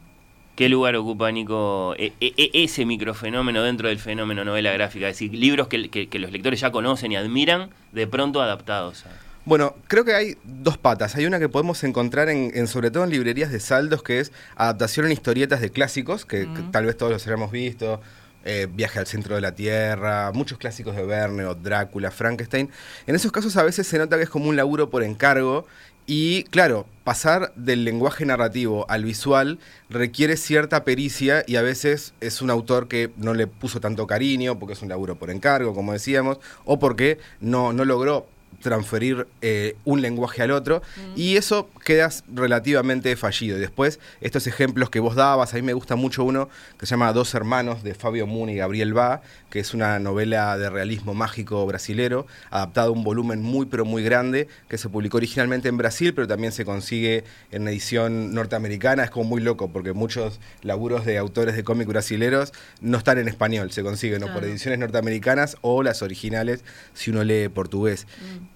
¿Qué 0.56 0.68
lugar 0.68 0.96
ocupa, 0.98 1.32
Nico, 1.32 1.96
e- 1.98 2.12
e- 2.20 2.34
e- 2.36 2.64
ese 2.66 2.86
microfenómeno 2.86 3.64
dentro 3.64 3.88
del 3.88 3.98
fenómeno 4.00 4.44
novela 4.44 4.74
gráfica? 4.74 5.08
Es 5.08 5.16
decir, 5.16 5.34
libros 5.34 5.70
que, 5.70 5.90
que- 5.90 6.10
que 6.10 6.20
los 6.20 6.32
lectores 6.32 6.60
ya 6.60 6.72
conocen 6.72 7.14
y 7.14 7.16
admiran, 7.16 7.70
de 7.94 8.08
pronto 8.08 8.42
adaptados. 8.42 9.06
a- 9.06 9.10
Bueno, 9.46 9.76
creo 9.88 10.04
que 10.04 10.14
hay 10.14 10.36
dos 10.44 10.78
patas. 10.78 11.16
Hay 11.16 11.26
una 11.26 11.40
que 11.40 11.48
podemos 11.48 11.82
encontrar 11.86 12.28
en, 12.28 12.52
en- 12.54 12.68
sobre 12.68 12.92
todo 12.92 13.06
en 13.06 13.10
librerías 13.10 13.52
de 13.54 13.62
saldos, 13.62 14.04
que 14.04 14.20
es 14.20 14.34
adaptación 14.58 15.06
en 15.06 15.14
historietas 15.14 15.62
de 15.62 15.70
clásicos, 15.72 16.26
que, 16.26 16.42
que 16.54 16.62
tal 16.72 16.86
vez 16.86 16.98
todos 16.98 17.14
los 17.14 17.26
hayamos 17.26 17.52
visto. 17.52 18.02
Eh, 18.46 18.68
Viaje 18.72 19.00
al 19.00 19.08
centro 19.08 19.36
de 19.36 19.42
la 19.42 19.56
Tierra, 19.56 20.32
muchos 20.34 20.58
clásicos 20.58 20.96
de 20.96 21.04
Verne, 21.06 21.46
o 21.46 21.56
Drácula, 21.56 22.12
Frankenstein. 22.12 22.70
En 23.08 23.16
esos 23.16 23.32
casos 23.32 23.58
a 23.58 23.64
veces 23.64 23.88
se 23.88 23.98
nota 23.98 24.18
que 24.18 24.24
es 24.24 24.30
como 24.30 24.50
un 24.50 24.56
laburo 24.56 24.90
por 24.90 25.04
encargo. 25.04 25.66
Y 26.06 26.44
claro, 26.46 26.88
pasar 27.04 27.54
del 27.56 27.86
lenguaje 27.86 28.26
narrativo 28.26 28.90
al 28.90 29.04
visual 29.04 29.60
requiere 29.92 30.38
cierta 30.38 30.84
pericia 30.84 31.44
y 31.46 31.56
a 31.56 31.62
veces 31.62 32.14
es 32.20 32.42
un 32.42 32.50
autor 32.50 32.88
que 32.88 33.12
no 33.18 33.36
le 33.36 33.46
puso 33.46 33.80
tanto 33.80 34.08
cariño 34.08 34.58
porque 34.58 34.74
es 34.74 34.82
un 34.82 34.90
laburo 34.90 35.20
por 35.20 35.30
encargo, 35.30 35.76
como 35.76 35.94
decíamos, 35.94 36.40
o 36.66 36.80
porque 36.80 37.20
no, 37.42 37.74
no 37.74 37.86
logró 37.86 38.26
transferir 38.62 39.28
eh, 39.42 39.76
un 39.86 40.02
lenguaje 40.02 40.42
al 40.42 40.52
otro 40.52 40.82
y 41.16 41.38
eso 41.38 41.70
quedas 41.86 42.24
relativamente 42.34 43.16
fallido. 43.16 43.58
Y 43.58 43.60
después, 43.60 44.00
estos 44.22 44.48
ejemplos 44.48 44.90
que 44.90 45.00
vos 45.00 45.16
dabas, 45.16 45.54
a 45.54 45.56
mí 45.58 45.62
me 45.62 45.74
gusta 45.74 45.96
mucho 45.96 46.24
uno 46.24 46.50
que 46.78 46.86
se 46.86 46.92
llama 46.92 47.12
Dos 47.14 47.34
hermanos 47.34 47.84
de 47.84 47.94
Fabio 47.96 48.28
Moon 48.28 48.50
y 48.50 48.56
Gabriel 48.56 48.94
Bá, 48.94 49.22
que 49.50 49.60
es 49.60 49.74
una 49.74 50.00
novela 50.00 50.58
de 50.58 50.70
realismo 50.70 51.14
mágico 51.14 51.66
brasilero, 51.66 52.28
adaptada 52.52 52.88
a 52.88 52.92
un 52.92 53.04
volumen 53.04 53.42
muy 53.42 53.66
pero 53.66 53.86
muy 53.86 54.04
grande, 54.04 54.48
que 54.68 54.78
se 54.78 54.90
publicó 54.90 55.18
originalmente 55.18 55.70
en 55.70 55.78
Brasil, 55.78 56.14
pero 56.14 56.28
también 56.28 56.52
se 56.52 56.66
consigue 56.66 57.24
en 57.52 57.68
edición 57.68 58.34
norteamericana. 58.34 59.04
Es 59.04 59.10
como 59.10 59.26
muy 59.30 59.42
loco, 59.42 59.72
porque 59.72 59.94
muchos 59.94 60.40
laburos 60.62 61.06
de 61.06 61.18
autores 61.18 61.56
de 61.56 61.64
cómic 61.64 61.88
brasileros 61.88 62.54
no 62.82 62.98
están 62.98 63.18
en 63.18 63.28
español, 63.28 63.72
se 63.72 63.84
consiguen 63.84 64.24
o 64.24 64.28
por 64.28 64.40
Claro. 64.40 64.48
ediciones 64.48 64.80
norteamericanas 64.80 65.58
o 65.62 65.84
las 65.84 66.02
originales 66.02 66.64
si 66.94 67.12
uno 67.12 67.24
lee 67.24 67.50
portugués. 67.50 68.08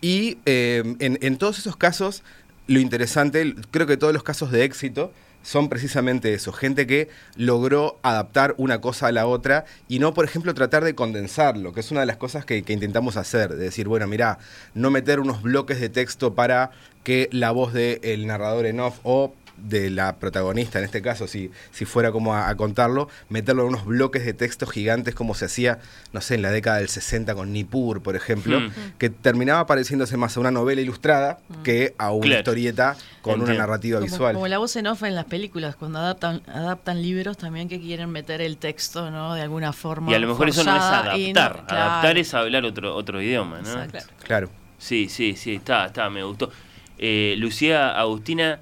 Y 0.04 0.38
eh, 0.46 0.84
en, 1.00 1.38
todos 1.38 1.60
esos 1.60 1.78
casos, 1.78 2.24
lo 2.68 2.82
interesante, 2.82 3.56
creo 3.72 3.88
que 3.88 3.96
todos 3.96 4.12
los 4.12 4.22
casos 4.22 4.52
de 4.52 4.66
éxito 4.66 5.14
son 5.44 5.70
precisamente 5.70 6.34
eso, 6.34 6.52
gente 6.52 6.86
que 6.86 7.08
logró 7.38 8.00
adaptar 8.04 8.54
una 8.58 8.82
cosa 8.82 9.08
a 9.08 9.12
la 9.14 9.28
otra 9.28 9.64
y 9.88 10.00
no, 10.00 10.14
por 10.14 10.26
ejemplo, 10.26 10.54
tratar 10.54 10.84
de 10.84 10.94
condensarlo, 10.94 11.72
que 11.72 11.80
es 11.80 11.90
una 11.90 12.02
de 12.02 12.06
las 12.06 12.18
cosas 12.18 12.44
que, 12.44 12.58
intentamos 12.58 13.16
hacer, 13.16 13.52
de 13.52 13.64
decir, 13.64 13.88
bueno, 13.88 14.06
mira, 14.06 14.40
no 14.74 14.92
meter 14.92 15.22
unos 15.22 15.42
bloques 15.42 15.80
de 15.80 15.88
texto 15.88 16.36
para 16.36 16.72
que 17.06 17.30
la 17.32 17.52
voz 17.52 17.72
del 17.72 18.28
narrador 18.28 18.66
en 18.66 18.82
off 18.82 19.00
o 19.04 19.34
de 19.64 19.90
la 19.90 20.18
protagonista, 20.18 20.78
en 20.80 20.86
este 20.86 21.02
caso, 21.02 21.26
si, 21.28 21.50
si 21.72 21.86
fuera 21.86 22.12
como 22.12 22.34
a, 22.36 22.50
a 22.50 22.56
contarlo, 22.56 23.10
meterlo 23.30 23.64
en 23.64 23.70
unos 23.70 23.86
bloques 23.86 24.26
de 24.26 24.34
texto 24.34 24.68
gigantes 24.68 25.16
como 25.16 25.34
se 25.36 25.46
hacía, 25.46 25.80
no 26.12 26.22
sé, 26.22 26.36
en 26.36 26.42
la 26.42 26.52
década 26.52 26.78
del 26.78 26.90
60 26.90 27.34
con 27.34 27.52
Nippur, 27.54 28.04
por 28.04 28.16
ejemplo, 28.16 28.60
Mm. 28.60 28.72
que 28.98 29.10
terminaba 29.10 29.66
pareciéndose 29.66 30.18
más 30.18 30.36
a 30.38 30.40
una 30.42 30.52
novela 30.52 30.82
ilustrada 30.82 31.40
que 31.64 31.96
a 31.98 32.12
una 32.12 32.22
Claro. 32.26 32.40
historieta 32.40 32.98
con 33.22 33.42
una 33.42 33.54
narrativa 33.54 34.00
Como, 34.00 34.12
visual. 34.12 34.34
como 34.36 34.48
la 34.48 34.58
voz 34.58 34.76
en 34.76 34.88
off 34.88 35.04
en 35.04 35.16
las 35.16 35.26
películas, 35.26 35.76
cuando 35.76 36.00
adaptan, 36.00 36.42
adaptan 36.48 37.02
libros 37.02 37.38
también 37.38 37.70
que 37.70 37.80
quieren 37.80 38.10
meter 38.10 38.42
el 38.42 38.58
texto, 38.58 39.10
¿no? 39.12 39.34
De 39.34 39.42
alguna 39.42 39.72
forma. 39.74 40.12
Y 40.12 40.16
a 40.16 40.20
lo 40.20 40.28
mejor 40.28 40.50
eso 40.50 40.64
no 40.64 40.72
es 40.76 40.78
no- 40.82 40.84
adaptar. 40.84 41.32
claro. 41.34 41.64
Adaptar 41.70 42.18
es 42.18 42.34
hablar 42.34 42.66
otro, 42.66 42.96
otro 42.96 43.22
idioma, 43.22 43.62
¿no? 43.62 43.70
Exacto. 43.84 44.14
Claro. 44.24 44.50
Sí, 44.78 45.08
sí, 45.10 45.36
sí, 45.38 45.56
está, 45.56 45.86
está, 45.86 46.10
me 46.10 46.24
gustó. 46.24 46.52
Eh, 46.98 47.36
Lucía, 47.38 47.98
Agustina, 47.98 48.60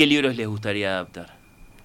¿qué 0.00 0.06
libros 0.06 0.34
les 0.34 0.46
gustaría 0.48 0.92
adaptar? 0.94 1.34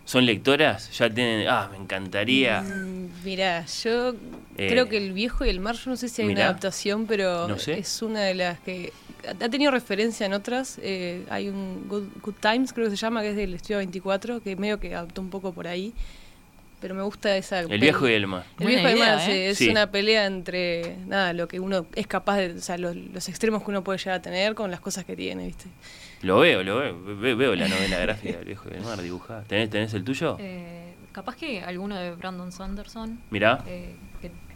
¿Son 0.05 0.25
lectoras? 0.25 0.89
Ya 0.97 1.09
tienen. 1.13 1.47
Ah, 1.49 1.67
me 1.69 1.75
encantaría. 1.77 2.61
Mm, 2.61 3.09
Mirá, 3.25 3.65
yo 3.83 4.11
Eh, 4.57 4.67
creo 4.69 4.87
que 4.87 4.95
El 4.95 5.11
Viejo 5.11 5.43
y 5.43 5.49
el 5.49 5.59
Mar, 5.59 5.75
yo 5.75 5.89
no 5.91 5.97
sé 5.97 6.07
si 6.07 6.21
hay 6.21 6.29
mirá. 6.29 6.41
una 6.41 6.49
adaptación, 6.51 7.07
pero 7.07 7.47
No 7.49 7.59
sé. 7.59 7.77
es 7.79 8.01
una 8.01 8.21
de 8.21 8.35
las 8.35 8.57
que 8.61 8.93
ha 9.27 9.49
tenido 9.49 9.69
referencia 9.71 10.25
en 10.25 10.31
otras. 10.33 10.79
Eh, 10.81 11.25
hay 11.29 11.49
un 11.49 11.87
Good, 11.89 12.03
Good 12.21 12.35
Times, 12.39 12.71
creo 12.71 12.85
que 12.85 12.91
se 12.91 12.97
llama, 12.97 13.21
que 13.21 13.31
es 13.31 13.35
del 13.35 13.53
Estudio 13.53 13.79
24, 13.79 14.41
que 14.41 14.55
medio 14.55 14.79
que 14.79 14.95
adaptó 14.95 15.19
un 15.19 15.29
poco 15.29 15.51
por 15.51 15.67
ahí. 15.67 15.91
Pero 16.79 16.93
me 16.95 17.01
gusta 17.01 17.35
esa. 17.35 17.61
El 17.61 17.79
viejo 17.81 18.07
y 18.07 18.13
el 18.13 18.27
mar. 18.27 18.45
El 18.59 18.65
Buena 18.67 18.81
viejo 18.81 18.87
y 18.97 19.01
el 19.01 19.07
mar, 19.17 19.29
¿eh? 19.29 19.49
es 19.49 19.57
Sí. 19.57 19.69
una 19.69 19.89
pelea 19.91 20.25
entre 20.25 20.95
nada, 21.07 21.33
lo 21.33 21.47
que 21.49 21.59
uno 21.59 21.85
es 21.95 22.07
capaz 22.07 22.37
de. 22.37 22.53
O 22.53 22.61
sea, 22.61 22.77
los, 22.77 22.95
los 22.95 23.27
extremos 23.27 23.63
que 23.63 23.71
uno 23.71 23.83
puede 23.83 23.97
llegar 23.97 24.13
a 24.19 24.21
tener 24.21 24.53
con 24.55 24.69
las 24.71 24.79
cosas 24.79 25.03
que 25.03 25.15
tiene, 25.17 25.47
¿viste? 25.47 25.65
Lo 26.25 26.39
veo, 26.39 26.63
lo 26.63 26.77
veo. 26.79 27.17
Ve- 27.19 27.35
Veo 27.35 27.55
la 27.55 27.67
novela 27.67 27.99
gráfica 27.99 28.37
del 28.37 28.45
viejo 28.45 28.67
y 28.71 28.75
el 28.77 28.81
mar 28.83 28.99
dibujada. 29.01 29.43
¿Tenés, 29.43 29.69
tenés 29.69 29.93
el 29.93 30.03
tuyo? 30.03 30.37
Eh, 30.39 30.93
capaz 31.11 31.35
que 31.35 31.61
alguno 31.61 31.95
de 31.95 32.15
Brandon 32.15 32.51
Sanderson. 32.51 33.19
Mirá. 33.29 33.63
eh, 33.67 33.95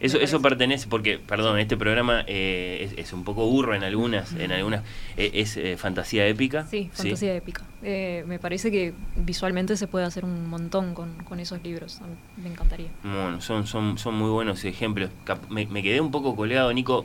Eso, 0.00 0.18
eso 0.18 0.42
pertenece, 0.42 0.88
porque, 0.88 1.18
perdón, 1.20 1.60
este 1.60 1.76
programa 1.76 2.24
eh, 2.26 2.88
es, 2.90 2.98
es 2.98 3.12
un 3.12 3.22
poco 3.22 3.46
burro 3.46 3.74
en 3.76 3.84
algunas, 3.84 4.32
en 4.32 4.50
algunas, 4.50 4.82
eh, 5.16 5.30
es 5.34 5.60
fantasía 5.80 6.26
épica. 6.26 6.66
Sí, 6.66 6.90
fantasía 6.92 7.34
épica. 7.36 7.62
Eh, 7.84 8.24
me 8.26 8.38
parece 8.40 8.72
que 8.72 8.92
visualmente 9.14 9.76
se 9.76 9.86
puede 9.86 10.06
hacer 10.06 10.24
un 10.24 10.48
montón 10.48 10.94
con, 10.94 11.14
con 11.22 11.38
esos 11.38 11.62
libros. 11.62 12.00
Me 12.42 12.48
encantaría. 12.48 12.88
Bueno, 13.04 13.40
son, 13.40 13.66
son, 13.68 13.96
son 13.96 14.14
muy 14.16 14.30
buenos 14.30 14.64
ejemplos. 14.64 15.10
Me, 15.50 15.66
me 15.66 15.82
quedé 15.84 16.00
un 16.00 16.10
poco 16.10 16.34
colgado, 16.34 16.72
Nico. 16.72 17.04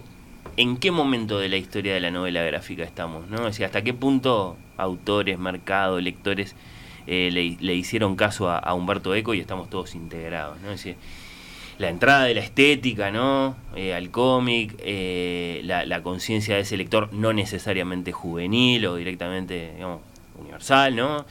¿En 0.57 0.77
qué 0.77 0.89
momento 0.89 1.37
de 1.37 1.49
la 1.49 1.57
historia 1.57 1.93
de 1.93 1.99
la 1.99 2.11
novela 2.11 2.41
gráfica 2.43 2.83
estamos? 2.83 3.27
¿no? 3.29 3.45
¿Hasta 3.45 3.83
qué 3.83 3.93
punto 3.93 4.55
autores, 4.77 5.37
mercado, 5.37 5.99
lectores 5.99 6.55
eh, 7.07 7.29
le, 7.31 7.73
hicieron 7.73 8.15
caso 8.15 8.49
a, 8.49 8.57
a 8.57 8.73
Humberto 8.73 9.13
Eco 9.15 9.33
y 9.33 9.41
estamos 9.41 9.69
todos 9.69 9.95
integrados? 9.95 10.57
la 11.77 11.89
entrada 11.89 12.23
de 12.23 12.35
la 12.35 12.39
estética 12.39 13.11
¿no? 13.11 13.57
Eh, 13.75 13.93
al 13.93 14.11
cómic, 14.11 14.75
eh, 14.79 15.59
la, 15.65 16.01
conciencia 16.01 16.55
de 16.55 16.61
ese 16.61 16.77
lector 16.77 17.11
no 17.11 17.33
necesariamente 17.33 18.13
juvenil 18.13 18.85
o 18.85 18.95
directamente 18.95 19.73
universal, 20.39 20.95
¿no? 20.95 21.25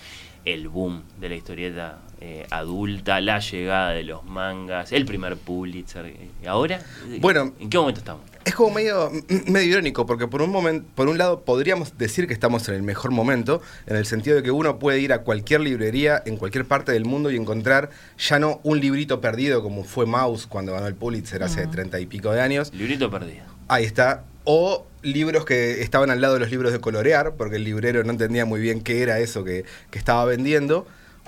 el 0.44 0.68
boom 0.68 1.02
de 1.18 1.28
la 1.30 1.34
historieta 1.36 1.98
eh, 2.20 2.46
adulta, 2.50 3.20
la 3.20 3.38
llegada 3.40 3.90
de 3.90 4.02
los 4.04 4.24
mangas, 4.24 4.92
el 4.92 5.04
primer 5.04 5.36
Pulitzer. 5.36 6.06
eh, 6.06 6.28
¿Ahora? 6.46 6.80
eh, 7.10 7.18
Bueno. 7.20 7.52
¿En 7.60 7.68
qué 7.70 7.78
momento 7.78 8.00
estamos? 8.00 8.22
Es 8.44 8.54
como 8.54 8.74
medio, 8.74 9.10
medio 9.46 9.70
irónico, 9.70 10.04
porque 10.04 10.28
por 10.28 10.42
un 10.42 10.50
momento, 10.50 10.86
por 10.94 11.08
un 11.08 11.16
lado 11.16 11.40
podríamos 11.44 11.96
decir 11.96 12.26
que 12.26 12.34
estamos 12.34 12.68
en 12.68 12.74
el 12.74 12.82
mejor 12.82 13.10
momento, 13.10 13.62
en 13.86 13.96
el 13.96 14.04
sentido 14.04 14.36
de 14.36 14.42
que 14.42 14.50
uno 14.50 14.78
puede 14.78 15.00
ir 15.00 15.14
a 15.14 15.22
cualquier 15.22 15.62
librería 15.62 16.22
en 16.26 16.36
cualquier 16.36 16.66
parte 16.66 16.92
del 16.92 17.06
mundo 17.06 17.30
y 17.30 17.36
encontrar 17.36 17.88
ya 18.18 18.38
no 18.38 18.60
un 18.62 18.80
librito 18.80 19.22
perdido 19.22 19.62
como 19.62 19.82
fue 19.82 20.04
Mouse 20.04 20.46
cuando 20.46 20.72
ganó 20.72 20.86
el 20.86 20.94
Pulitzer 20.94 21.42
hace 21.42 21.66
treinta 21.68 21.98
y 22.00 22.04
pico 22.06 22.32
de 22.32 22.42
años. 22.42 22.70
Librito 22.74 23.10
perdido. 23.10 23.44
Ahí 23.68 23.84
está. 23.84 24.24
O 24.44 24.86
libros 25.00 25.46
que 25.46 25.80
estaban 25.80 26.10
al 26.10 26.20
lado 26.20 26.34
de 26.34 26.40
los 26.40 26.50
libros 26.50 26.70
de 26.70 26.80
colorear, 26.80 27.36
porque 27.36 27.56
el 27.56 27.64
librero 27.64 28.04
no 28.04 28.10
entendía 28.10 28.44
muy 28.44 28.60
bien 28.60 28.82
qué 28.82 29.00
era 29.02 29.20
eso 29.20 29.42
que, 29.42 29.64
que 29.90 29.98
estaba 29.98 30.26
vendiendo. 30.26 30.86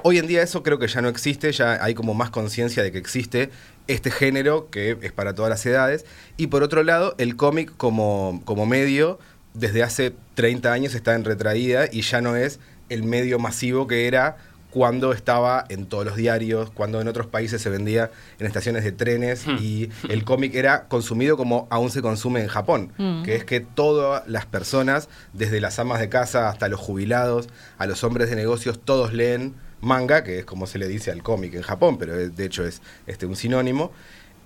Hoy 0.08 0.18
en 0.18 0.28
día 0.28 0.40
eso 0.40 0.62
creo 0.62 0.78
que 0.78 0.86
ya 0.86 1.00
no 1.02 1.08
existe, 1.08 1.50
ya 1.50 1.82
hay 1.82 1.94
como 1.94 2.14
más 2.14 2.30
conciencia 2.30 2.84
de 2.84 2.92
que 2.92 2.98
existe 2.98 3.50
este 3.88 4.12
género 4.12 4.70
que 4.70 4.96
es 5.02 5.10
para 5.10 5.34
todas 5.34 5.50
las 5.50 5.66
edades. 5.66 6.04
Y 6.36 6.46
por 6.46 6.62
otro 6.62 6.84
lado, 6.84 7.16
el 7.18 7.34
cómic 7.34 7.72
como, 7.76 8.40
como 8.44 8.66
medio, 8.66 9.18
desde 9.54 9.82
hace 9.82 10.14
30 10.36 10.72
años 10.72 10.94
está 10.94 11.16
en 11.16 11.24
retraída 11.24 11.86
y 11.90 12.02
ya 12.02 12.20
no 12.20 12.36
es 12.36 12.60
el 12.88 13.02
medio 13.02 13.40
masivo 13.40 13.88
que 13.88 14.06
era 14.06 14.36
cuando 14.70 15.12
estaba 15.12 15.64
en 15.70 15.86
todos 15.86 16.04
los 16.04 16.14
diarios, 16.14 16.70
cuando 16.70 17.00
en 17.00 17.08
otros 17.08 17.26
países 17.26 17.60
se 17.60 17.68
vendía 17.68 18.12
en 18.38 18.46
estaciones 18.46 18.84
de 18.84 18.92
trenes 18.92 19.44
y 19.60 19.90
el 20.08 20.22
cómic 20.22 20.54
era 20.54 20.86
consumido 20.86 21.36
como 21.36 21.66
aún 21.68 21.90
se 21.90 22.00
consume 22.00 22.42
en 22.42 22.46
Japón, 22.46 22.92
Mm. 22.96 23.24
que 23.24 23.34
es 23.34 23.44
que 23.44 23.58
todas 23.58 24.22
las 24.28 24.46
personas, 24.46 25.08
desde 25.32 25.60
las 25.60 25.80
amas 25.80 25.98
de 25.98 26.08
casa 26.08 26.48
hasta 26.48 26.68
los 26.68 26.78
jubilados, 26.78 27.48
a 27.76 27.86
los 27.86 28.04
hombres 28.04 28.30
de 28.30 28.36
negocios, 28.36 28.78
todos 28.78 29.12
leen 29.12 29.54
manga, 29.86 30.22
que 30.24 30.40
es 30.40 30.44
como 30.44 30.66
se 30.66 30.78
le 30.78 30.88
dice 30.88 31.10
al 31.10 31.22
cómic 31.22 31.54
en 31.54 31.62
Japón, 31.62 31.96
pero 31.98 32.14
de 32.16 32.44
hecho 32.44 32.66
es 32.66 32.82
este, 33.06 33.24
un 33.24 33.36
sinónimo. 33.36 33.92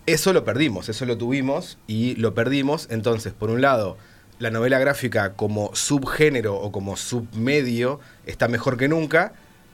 Eso 0.06 0.32
lo 0.32 0.44
perdimos, 0.44 0.88
eso 0.88 1.04
lo 1.06 1.16
tuvimos 1.18 1.78
y 1.86 2.14
lo 2.16 2.34
perdimos. 2.34 2.86
Entonces, 2.90 3.32
por 3.32 3.50
un 3.50 3.60
lado, 3.60 3.96
la 4.38 4.50
novela 4.50 4.78
gráfica 4.78 5.34
como 5.34 5.74
subgénero 5.74 6.56
o 6.56 6.72
como 6.72 6.96
submedio 6.96 8.00
está 8.26 8.48
mejor 8.48 8.76
que 8.76 8.88
nunca. 8.88 9.32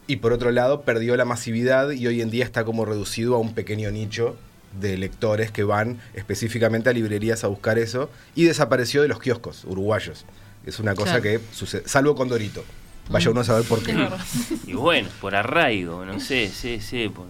Y 0.08 0.16
por 0.16 0.32
otro 0.32 0.50
lado, 0.52 0.82
perdió 0.82 1.16
la 1.16 1.24
masividad 1.24 1.90
y 1.90 2.06
hoy 2.06 2.20
en 2.22 2.30
día 2.30 2.44
está 2.44 2.64
como 2.64 2.84
reducido 2.84 3.34
a 3.34 3.38
un 3.38 3.54
pequeño 3.54 3.90
nicho 3.90 4.36
de 4.80 4.96
lectores 4.98 5.50
que 5.50 5.64
van 5.64 5.98
específicamente 6.14 6.90
a 6.90 6.92
librerías 6.92 7.42
a 7.44 7.48
buscar 7.48 7.78
eso 7.78 8.10
y 8.34 8.44
desapareció 8.44 9.02
de 9.02 9.08
los 9.08 9.18
kioscos 9.20 9.64
uruguayos. 9.64 10.24
Es 10.66 10.78
una 10.80 10.94
cosa 10.94 11.20
Claro. 11.20 11.22
que 11.22 11.40
sucede, 11.52 11.82
salvo 11.86 12.14
con 12.14 12.28
Dorito. 12.28 12.64
Vaya 13.08 13.30
uno 13.30 13.40
a 13.40 13.44
saber 13.44 13.64
por 13.64 13.82
qué. 13.82 13.94
Y 14.66 14.72
bueno, 14.74 15.08
por 15.20 15.34
arraigo, 15.34 16.04
no 16.04 16.18
sé, 16.20 16.48
sí, 16.48 16.80
sí. 16.80 17.08
Por, 17.08 17.26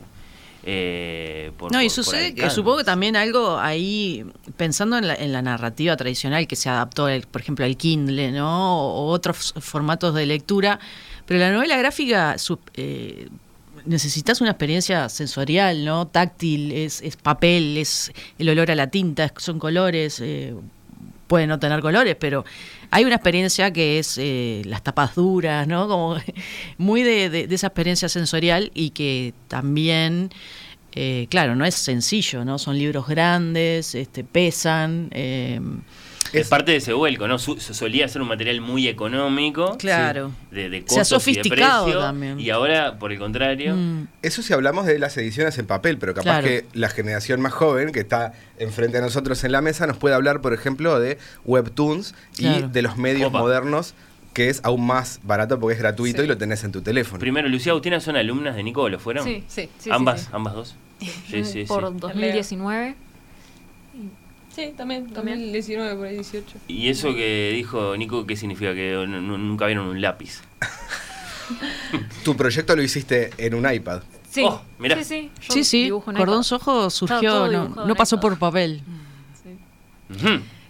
eh, 0.65 1.53
por- 1.57 1.71
No, 1.71 1.81
y 1.81 1.87
por- 1.87 1.95
por 1.97 2.05
sucede 2.05 2.35
que 2.35 2.51
supongo 2.51 2.79
que 2.79 2.85
también 2.85 3.15
algo 3.17 3.59
ahí, 3.59 4.25
pensando 4.57 4.97
en 4.99 5.07
la, 5.07 5.15
en 5.15 5.33
la 5.33 5.43
narrativa 5.43 5.97
tradicional 5.97 6.47
que 6.49 6.57
se 6.57 6.69
adaptó, 6.69 7.09
el- 7.09 7.27
por 7.27 7.41
ejemplo, 7.41 7.65
al 7.65 7.77
Kindle, 7.77 8.33
¿no? 8.33 8.81
O, 8.89 9.07
otros 9.11 9.55
formatos 9.61 10.15
de 10.15 10.27
lectura, 10.27 10.81
pero 11.27 11.39
la 11.41 11.53
novela 11.53 11.77
gráfica 11.77 12.39
su- 12.39 12.59
eh, 12.75 13.29
necesitas 13.85 14.41
una 14.41 14.51
experiencia 14.51 15.09
sensorial, 15.09 15.85
¿no? 15.85 16.07
Táctil, 16.09 16.73
es, 16.73 17.01
es 17.03 17.17
papel, 17.17 17.77
es 17.77 18.11
el 18.39 18.49
olor 18.49 18.71
a 18.71 18.75
la 18.75 18.89
tinta, 18.89 19.33
son 19.37 19.59
colores, 19.61 20.19
eh, 20.21 20.55
puede 21.27 21.47
no 21.47 21.59
tener 21.59 21.81
colores, 21.81 22.17
pero 22.19 22.45
hay 22.91 23.05
una 23.05 23.17
experiencia 23.17 23.73
que 23.73 23.99
es 23.99 24.17
eh, 24.19 24.63
las 24.65 24.83
tapas 24.83 25.15
duras, 25.15 25.67
¿no? 25.67 25.89
Como 25.89 26.17
muy 26.79 27.03
de, 27.03 27.31
de- 27.31 27.47
de 27.47 27.55
esa 27.55 27.69
experiencia 27.69 28.09
sensorial 28.09 28.71
y 28.75 28.91
que 28.91 29.35
también, 29.49 30.31
eh, 30.93 31.27
claro, 31.31 31.57
no 31.57 31.65
es 31.65 31.75
sencillo, 31.75 32.45
¿no? 32.45 32.59
Son 32.59 32.79
libros 32.79 33.07
grandes, 33.09 33.95
este, 33.95 34.25
pesan. 34.25 35.09
eh, 35.13 35.61
Es 36.33 36.49
parte 36.49 36.73
de 36.73 36.79
ese 36.79 36.93
vuelco, 36.93 37.29
¿no? 37.29 37.39
Su- 37.39 37.59
solía 37.61 38.07
ser 38.09 38.23
un 38.23 38.29
material 38.29 38.61
muy 38.61 38.89
económico. 38.89 39.77
Claro. 39.79 40.33
De, 40.51 40.69
de 40.71 40.79
Se 40.87 40.95
ha 40.97 40.99
costos 41.03 41.27
y 41.29 41.33
de 41.35 41.43
sofisticado 41.43 41.85
precio, 41.85 42.01
también. 42.01 42.41
Y 42.41 42.51
ahora, 42.51 42.99
por 42.99 43.13
el 43.13 43.19
contrario. 43.19 43.75
Eso 44.23 44.43
si 44.43 44.53
hablamos 44.53 44.87
de 44.87 44.99
las 44.99 45.17
ediciones 45.17 45.59
en 45.59 45.67
papel, 45.67 45.99
pero 45.99 46.15
capaz 46.15 46.25
Claro. 46.41 46.47
que 46.49 46.67
la 46.73 46.89
generación 46.89 47.41
más 47.41 47.53
joven 47.53 47.93
que 47.93 48.01
está 48.01 48.33
enfrente 48.59 48.97
de 48.99 49.03
nosotros 49.03 49.43
en 49.45 49.53
la 49.53 49.61
mesa 49.61 49.87
nos 49.87 49.97
puede 49.97 50.15
hablar, 50.15 50.41
por 50.41 50.53
ejemplo, 50.55 50.99
de 51.01 51.19
webtoons 51.45 52.15
Claro. 52.37 52.67
y 52.67 52.71
de 52.73 52.83
los 52.83 52.97
medios 52.97 53.29
Opa. 53.29 53.39
modernos, 53.41 53.95
que 54.35 54.51
es 54.51 54.61
aún 54.65 54.87
más 54.87 55.21
barato 55.23 55.59
porque 55.59 55.75
es 55.75 55.81
gratuito 55.81 56.23
y 56.23 56.27
lo 56.27 56.37
tenés 56.37 56.63
en 56.65 56.73
tu 56.73 56.83
teléfono. 56.83 57.19
Primero, 57.19 57.49
Lucía 57.49 57.73
Agustina 57.73 58.01
son 58.01 58.17
alumnas 58.17 58.55
de 58.55 58.63
Nico, 58.63 58.89
¿lo 58.89 58.99
fueron? 58.99 59.25
Sí, 59.25 59.45
sí, 59.49 59.69
sí, 59.79 59.91
ambas, 59.91 60.21
sí, 60.21 60.27
sí. 60.27 60.33
ambas 60.35 60.55
dos. 60.55 60.77
Sí, 61.31 61.45
sí, 61.45 61.65
por 61.65 61.89
sí. 61.89 61.95
2019. 62.01 62.95
Sí, 64.57 64.73
también, 64.75 65.13
2019 65.13 65.97
por 65.97 66.07
ahí 66.07 66.15
18. 66.15 66.47
¿Y 66.67 66.89
eso 66.89 67.15
que 67.15 67.53
dijo 67.55 67.95
Nico, 67.99 68.27
qué 68.27 68.37
significa? 68.37 68.75
Que 68.75 68.95
nunca 69.07 69.67
vieron 69.67 69.87
un 69.89 70.01
lápiz. 70.01 70.41
Tu 72.25 72.35
proyecto 72.35 72.75
lo 72.75 72.83
hiciste 72.83 73.31
en 73.37 73.55
un 73.55 73.71
iPad. 73.71 74.01
Sí, 74.31 74.43
Oh, 74.47 74.63
mirá. 74.79 74.97
sí, 74.97 75.05
sí. 75.05 75.31
yo 75.47 75.53
Sí, 75.55 75.63
sí, 75.65 75.85
dibujo 75.85 76.11
en 76.11 76.17
Cordón 76.17 76.37
iPad. 76.37 76.43
Sojo 76.45 76.91
surgió, 76.91 77.49
no, 77.49 77.69
no 77.87 77.95
pasó 77.95 78.19
por 78.19 78.39
papel. 78.39 78.83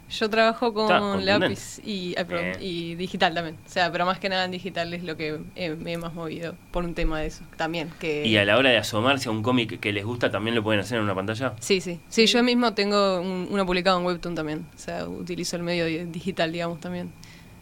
Yo 0.09 0.31
trabajo 0.31 0.73
con 0.73 1.24
lápiz 1.27 1.81
y, 1.85 2.15
ay, 2.16 2.24
perdón, 2.27 2.45
Bien. 2.45 2.57
y 2.61 2.95
digital 2.95 3.35
también. 3.35 3.57
O 3.66 3.69
sea, 3.69 3.91
pero 3.91 4.07
más 4.07 4.20
que 4.20 4.28
nada 4.28 4.45
en 4.45 4.53
digital 4.53 4.95
es 4.95 5.03
lo 5.03 5.16
que 5.16 5.41
eh, 5.57 5.70
me 5.74 5.95
he 5.95 5.99
más 5.99 6.15
movido 6.15 6.55
por 6.70 6.85
un 6.85 6.95
tema 6.95 7.19
de 7.20 7.27
eso 7.27 7.43
también. 7.57 7.91
Que 7.99 8.24
Y 8.24 8.37
a 8.37 8.45
la 8.45 8.57
hora 8.57 8.70
de 8.70 8.77
asomarse 8.78 9.28
a 9.28 9.33
un 9.33 9.43
cómic 9.43 9.81
que 9.81 9.93
les 9.93 10.05
gusta, 10.05 10.31
¿también 10.31 10.55
lo 10.55 10.62
pueden 10.62 10.81
hacer 10.81 10.99
en 10.99 11.05
una 11.05 11.15
pantalla? 11.16 11.55
Sí, 11.59 11.81
sí. 11.81 11.99
Sí, 12.09 12.27
yo 12.27 12.43
mismo 12.45 12.73
tengo 12.73 13.20
un- 13.20 13.49
uno 13.51 13.66
publicado 13.66 13.99
en 13.99 14.07
Webtoon 14.07 14.37
también. 14.37 14.66
O 14.74 14.78
sea, 14.78 15.09
utilizo 15.09 15.57
el 15.57 15.62
medio 15.65 15.87
di- 15.87 16.05
digital, 16.05 16.53
digamos, 16.53 16.78
también. 16.78 17.11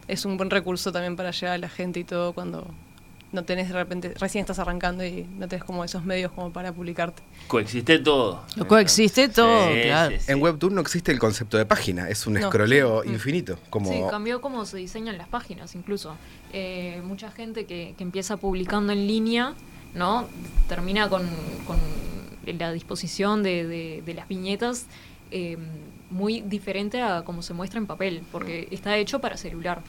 Es 0.06 0.26
un 0.26 0.36
buen 0.36 0.50
recurso 0.50 0.92
también 0.92 1.16
para 1.16 1.30
llegar 1.30 1.54
a 1.54 1.58
la 1.58 1.70
gente 1.70 2.00
y 2.00 2.04
todo 2.04 2.34
cuando 2.34 2.66
no 3.34 3.44
tenés 3.44 3.68
de 3.68 3.74
repente, 3.74 4.14
recién 4.18 4.42
estás 4.42 4.58
arrancando 4.58 5.04
y 5.04 5.24
no 5.38 5.46
tenés 5.48 5.64
como 5.64 5.84
esos 5.84 6.04
medios 6.04 6.32
como 6.32 6.52
para 6.52 6.72
publicarte. 6.72 7.22
Coexiste 7.48 7.98
todo. 7.98 8.42
Lo 8.56 8.66
coexiste 8.66 9.28
todo, 9.28 9.68
Sí, 9.74 9.82
claro. 9.82 10.10
sí, 10.16 10.20
sí. 10.24 10.32
En 10.32 10.40
Webtoon 10.40 10.74
no 10.74 10.80
existe 10.80 11.12
el 11.12 11.18
concepto 11.18 11.58
de 11.58 11.66
página, 11.66 12.08
es 12.08 12.26
un 12.26 12.34
No. 12.34 12.40
escroleo 12.40 13.02
Mm. 13.04 13.08
infinito. 13.12 13.58
Como 13.70 13.90
Sí, 13.92 14.00
cambió 14.08 14.40
cómo 14.40 14.64
se 14.64 14.76
diseñan 14.78 15.18
las 15.18 15.28
páginas 15.28 15.74
incluso. 15.74 16.16
Eh, 16.52 17.02
mucha 17.04 17.30
gente 17.30 17.66
que, 17.66 17.94
que 17.98 18.02
empieza 18.04 18.36
publicando 18.36 18.92
en 18.92 19.06
línea, 19.06 19.54
¿no? 19.94 20.26
Termina 20.68 21.08
con, 21.08 21.28
con 21.66 21.76
la 22.58 22.72
disposición 22.72 23.42
de, 23.42 23.66
de- 23.66 24.02
de 24.06 24.14
las 24.14 24.28
viñetas 24.28 24.86
eh, 25.30 25.58
muy 26.10 26.42
diferente 26.42 27.00
a 27.02 27.22
cómo 27.24 27.42
se 27.42 27.54
muestra 27.54 27.78
en 27.80 27.86
papel, 27.86 28.22
porque 28.30 28.68
está 28.70 28.96
hecho 28.96 29.20
para 29.20 29.36
celular. 29.36 29.80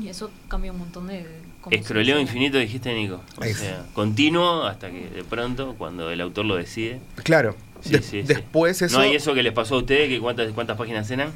Y 0.00 0.08
eso 0.08 0.30
cambia 0.48 0.70
un 0.72 0.78
montón 0.78 1.06
de... 1.08 1.24
Escroleo 1.70 2.18
infinito, 2.20 2.58
dijiste, 2.58 2.92
Nico. 2.94 3.20
O 3.38 3.44
sea, 3.44 3.84
continuo 3.94 4.64
hasta 4.64 4.90
que 4.90 5.08
de 5.08 5.24
pronto, 5.24 5.74
cuando 5.78 6.10
el 6.10 6.20
autor 6.20 6.44
lo 6.44 6.56
decide. 6.56 7.00
Claro. 7.22 7.56
Sí, 7.80 7.90
De- 7.90 7.98
sí, 8.02 8.08
sí. 8.20 8.22
después 8.22 8.80
eso- 8.82 8.96
¿No 8.96 9.02
hay 9.02 9.14
eso 9.14 9.34
que 9.34 9.42
les 9.42 9.52
pasó 9.52 9.74
a 9.74 9.78
ustedes? 9.78 10.08
que 10.08 10.18
¿Cuántas, 10.20 10.52
cuántas 10.52 10.76
páginas 10.76 11.10
eran 11.10 11.32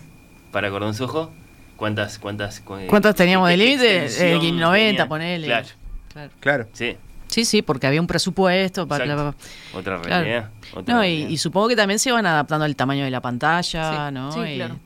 para 0.53 0.71
Cordón 0.71 0.95
Sojo? 0.95 1.31
¿Cuántas, 1.77 2.19
cuántas, 2.19 2.61
cu- 2.61 2.79
¿Cuántas 2.89 3.15
teníamos 3.15 3.49
de 3.49 3.57
límite? 3.57 4.07
Eh, 4.07 4.39
90, 4.41 4.71
tenía? 4.73 5.09
ponele. 5.09 5.47
Claro. 5.47 5.69
Claro. 6.13 6.31
Claro. 6.41 6.67
Sí, 6.73 6.97
Sí, 7.29 7.45
sí, 7.45 7.61
porque 7.61 7.87
había 7.87 8.01
un 8.01 8.07
presupuesto 8.07 8.89
para... 8.89 9.05
Exacto. 9.05 9.35
otra 9.75 10.01
Claro. 10.01 10.25
realidad. 10.25 10.51
otra 10.75 10.95
No, 10.95 11.05
y, 11.05 11.09
realidad. 11.09 11.29
y 11.29 11.37
supongo 11.37 11.69
que 11.69 11.77
también 11.77 11.99
se 11.99 12.11
van 12.11 12.25
adaptando 12.25 12.65
al 12.65 12.75
tamaño 12.75 13.05
de 13.05 13.11
la 13.11 13.21
pantalla, 13.21 14.09
Sí, 14.09 14.15
¿no? 14.15 14.33
sí, 14.33 14.41
Y- 14.41 14.57
claro. 14.57 14.77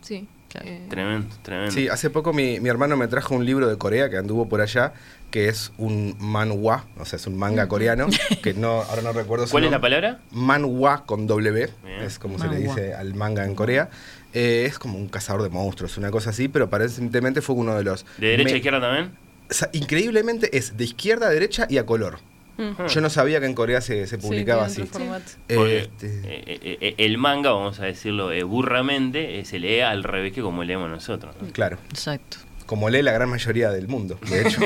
Sí. 0.00 0.26
Eh, 0.60 0.86
Tremendo, 0.88 1.34
tremendo. 1.42 1.72
Sí, 1.72 1.88
hace 1.88 2.10
poco 2.10 2.32
mi, 2.32 2.60
mi 2.60 2.68
hermano 2.68 2.96
me 2.96 3.08
trajo 3.08 3.34
un 3.34 3.44
libro 3.44 3.68
de 3.68 3.78
Corea 3.78 4.10
que 4.10 4.16
anduvo 4.16 4.48
por 4.48 4.60
allá, 4.60 4.92
que 5.30 5.48
es 5.48 5.72
un 5.78 6.16
manhwa, 6.18 6.84
o 6.98 7.04
sea, 7.04 7.16
es 7.16 7.26
un 7.26 7.36
manga 7.36 7.66
coreano, 7.68 8.08
que 8.42 8.54
no, 8.54 8.82
ahora 8.82 9.02
no 9.02 9.12
recuerdo 9.12 9.46
su 9.46 9.52
¿Cuál 9.52 9.64
es 9.64 9.70
la 9.70 9.80
palabra? 9.80 10.20
Manhwa 10.30 11.04
con 11.06 11.26
W, 11.26 11.70
Bien. 11.84 12.02
es 12.02 12.18
como 12.18 12.38
se 12.38 12.48
le 12.48 12.56
dice 12.58 12.94
al 12.94 13.14
manga 13.14 13.44
en 13.44 13.54
Corea. 13.54 13.90
Eh, 14.34 14.64
es 14.66 14.78
como 14.78 14.96
un 14.96 15.08
cazador 15.08 15.42
de 15.42 15.50
monstruos, 15.50 15.98
una 15.98 16.10
cosa 16.10 16.30
así, 16.30 16.48
pero 16.48 16.66
aparentemente 16.66 17.42
fue 17.42 17.54
uno 17.54 17.74
de 17.76 17.84
los... 17.84 18.06
¿De 18.16 18.28
derecha 18.28 18.54
a 18.54 18.56
izquierda 18.56 18.80
también? 18.80 19.10
O 19.50 19.54
sea, 19.54 19.68
increíblemente 19.72 20.56
es 20.56 20.76
de 20.76 20.84
izquierda 20.84 21.26
a 21.26 21.30
derecha 21.30 21.66
y 21.68 21.76
a 21.76 21.84
color. 21.84 22.18
Mm. 22.58 22.86
Yo 22.86 23.00
no 23.00 23.08
sabía 23.10 23.40
que 23.40 23.46
en 23.46 23.54
Corea 23.54 23.80
se, 23.80 24.06
se 24.06 24.18
publicaba 24.18 24.66
así. 24.66 24.82
Porque, 24.82 25.78
Este, 25.78 26.06
eh, 26.24 26.44
eh, 26.46 26.78
eh, 26.80 26.94
el 26.98 27.16
manga, 27.18 27.50
vamos 27.52 27.80
a 27.80 27.84
decirlo 27.86 28.30
eh, 28.32 28.42
burramente, 28.42 29.38
eh, 29.40 29.44
se 29.44 29.58
lee 29.58 29.80
al 29.80 30.04
revés 30.04 30.32
que 30.32 30.42
como 30.42 30.62
leemos 30.64 30.90
nosotros. 30.90 31.34
¿no? 31.40 31.48
Claro. 31.52 31.78
Exacto. 31.90 32.36
Como 32.72 32.88
lee 32.88 33.02
la 33.02 33.12
gran 33.12 33.28
mayoría 33.28 33.68
del 33.70 33.86
mundo, 33.86 34.18
de 34.30 34.48
hecho. 34.48 34.62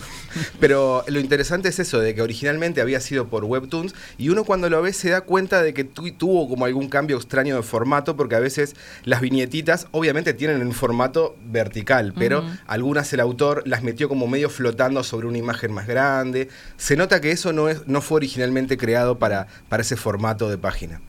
Pero 0.60 1.04
lo 1.08 1.20
interesante 1.20 1.68
es 1.68 1.78
eso, 1.78 1.98
de 2.00 2.14
que 2.14 2.22
originalmente 2.22 2.80
había 2.80 3.00
sido 3.00 3.28
por 3.28 3.44
Webtoons, 3.44 3.94
y 4.16 4.30
uno 4.30 4.44
cuando 4.44 4.70
lo 4.70 4.80
ve 4.80 4.94
se 4.94 5.10
da 5.10 5.20
cuenta 5.22 5.62
de 5.62 5.74
que 5.74 5.84
tu- 5.84 6.10
tuvo 6.12 6.48
como 6.48 6.64
algún 6.64 6.88
cambio 6.88 7.18
extraño 7.18 7.56
de 7.56 7.62
formato, 7.62 8.16
porque 8.16 8.34
a 8.34 8.40
veces 8.40 8.76
las 9.04 9.20
viñetitas 9.20 9.88
obviamente 9.90 10.32
tienen 10.32 10.62
un 10.66 10.72
formato 10.72 11.36
vertical, 11.44 12.14
pero 12.16 12.44
algunas 12.66 13.12
el 13.12 13.20
autor 13.20 13.62
las 13.66 13.82
metió 13.82 14.08
como 14.08 14.26
medio 14.26 14.48
flotando 14.48 15.04
sobre 15.04 15.26
una 15.26 15.36
imagen 15.36 15.70
más 15.72 15.86
grande. 15.86 16.48
Se 16.78 16.96
nota 16.96 17.20
que 17.20 17.30
eso 17.30 17.52
no, 17.52 17.68
es, 17.68 17.86
no 17.86 18.00
fue 18.00 18.16
originalmente 18.16 18.78
creado 18.78 19.18
para, 19.18 19.48
para 19.68 19.82
ese 19.82 19.96
formato 19.96 20.48
de 20.48 20.56
página. 20.56 21.02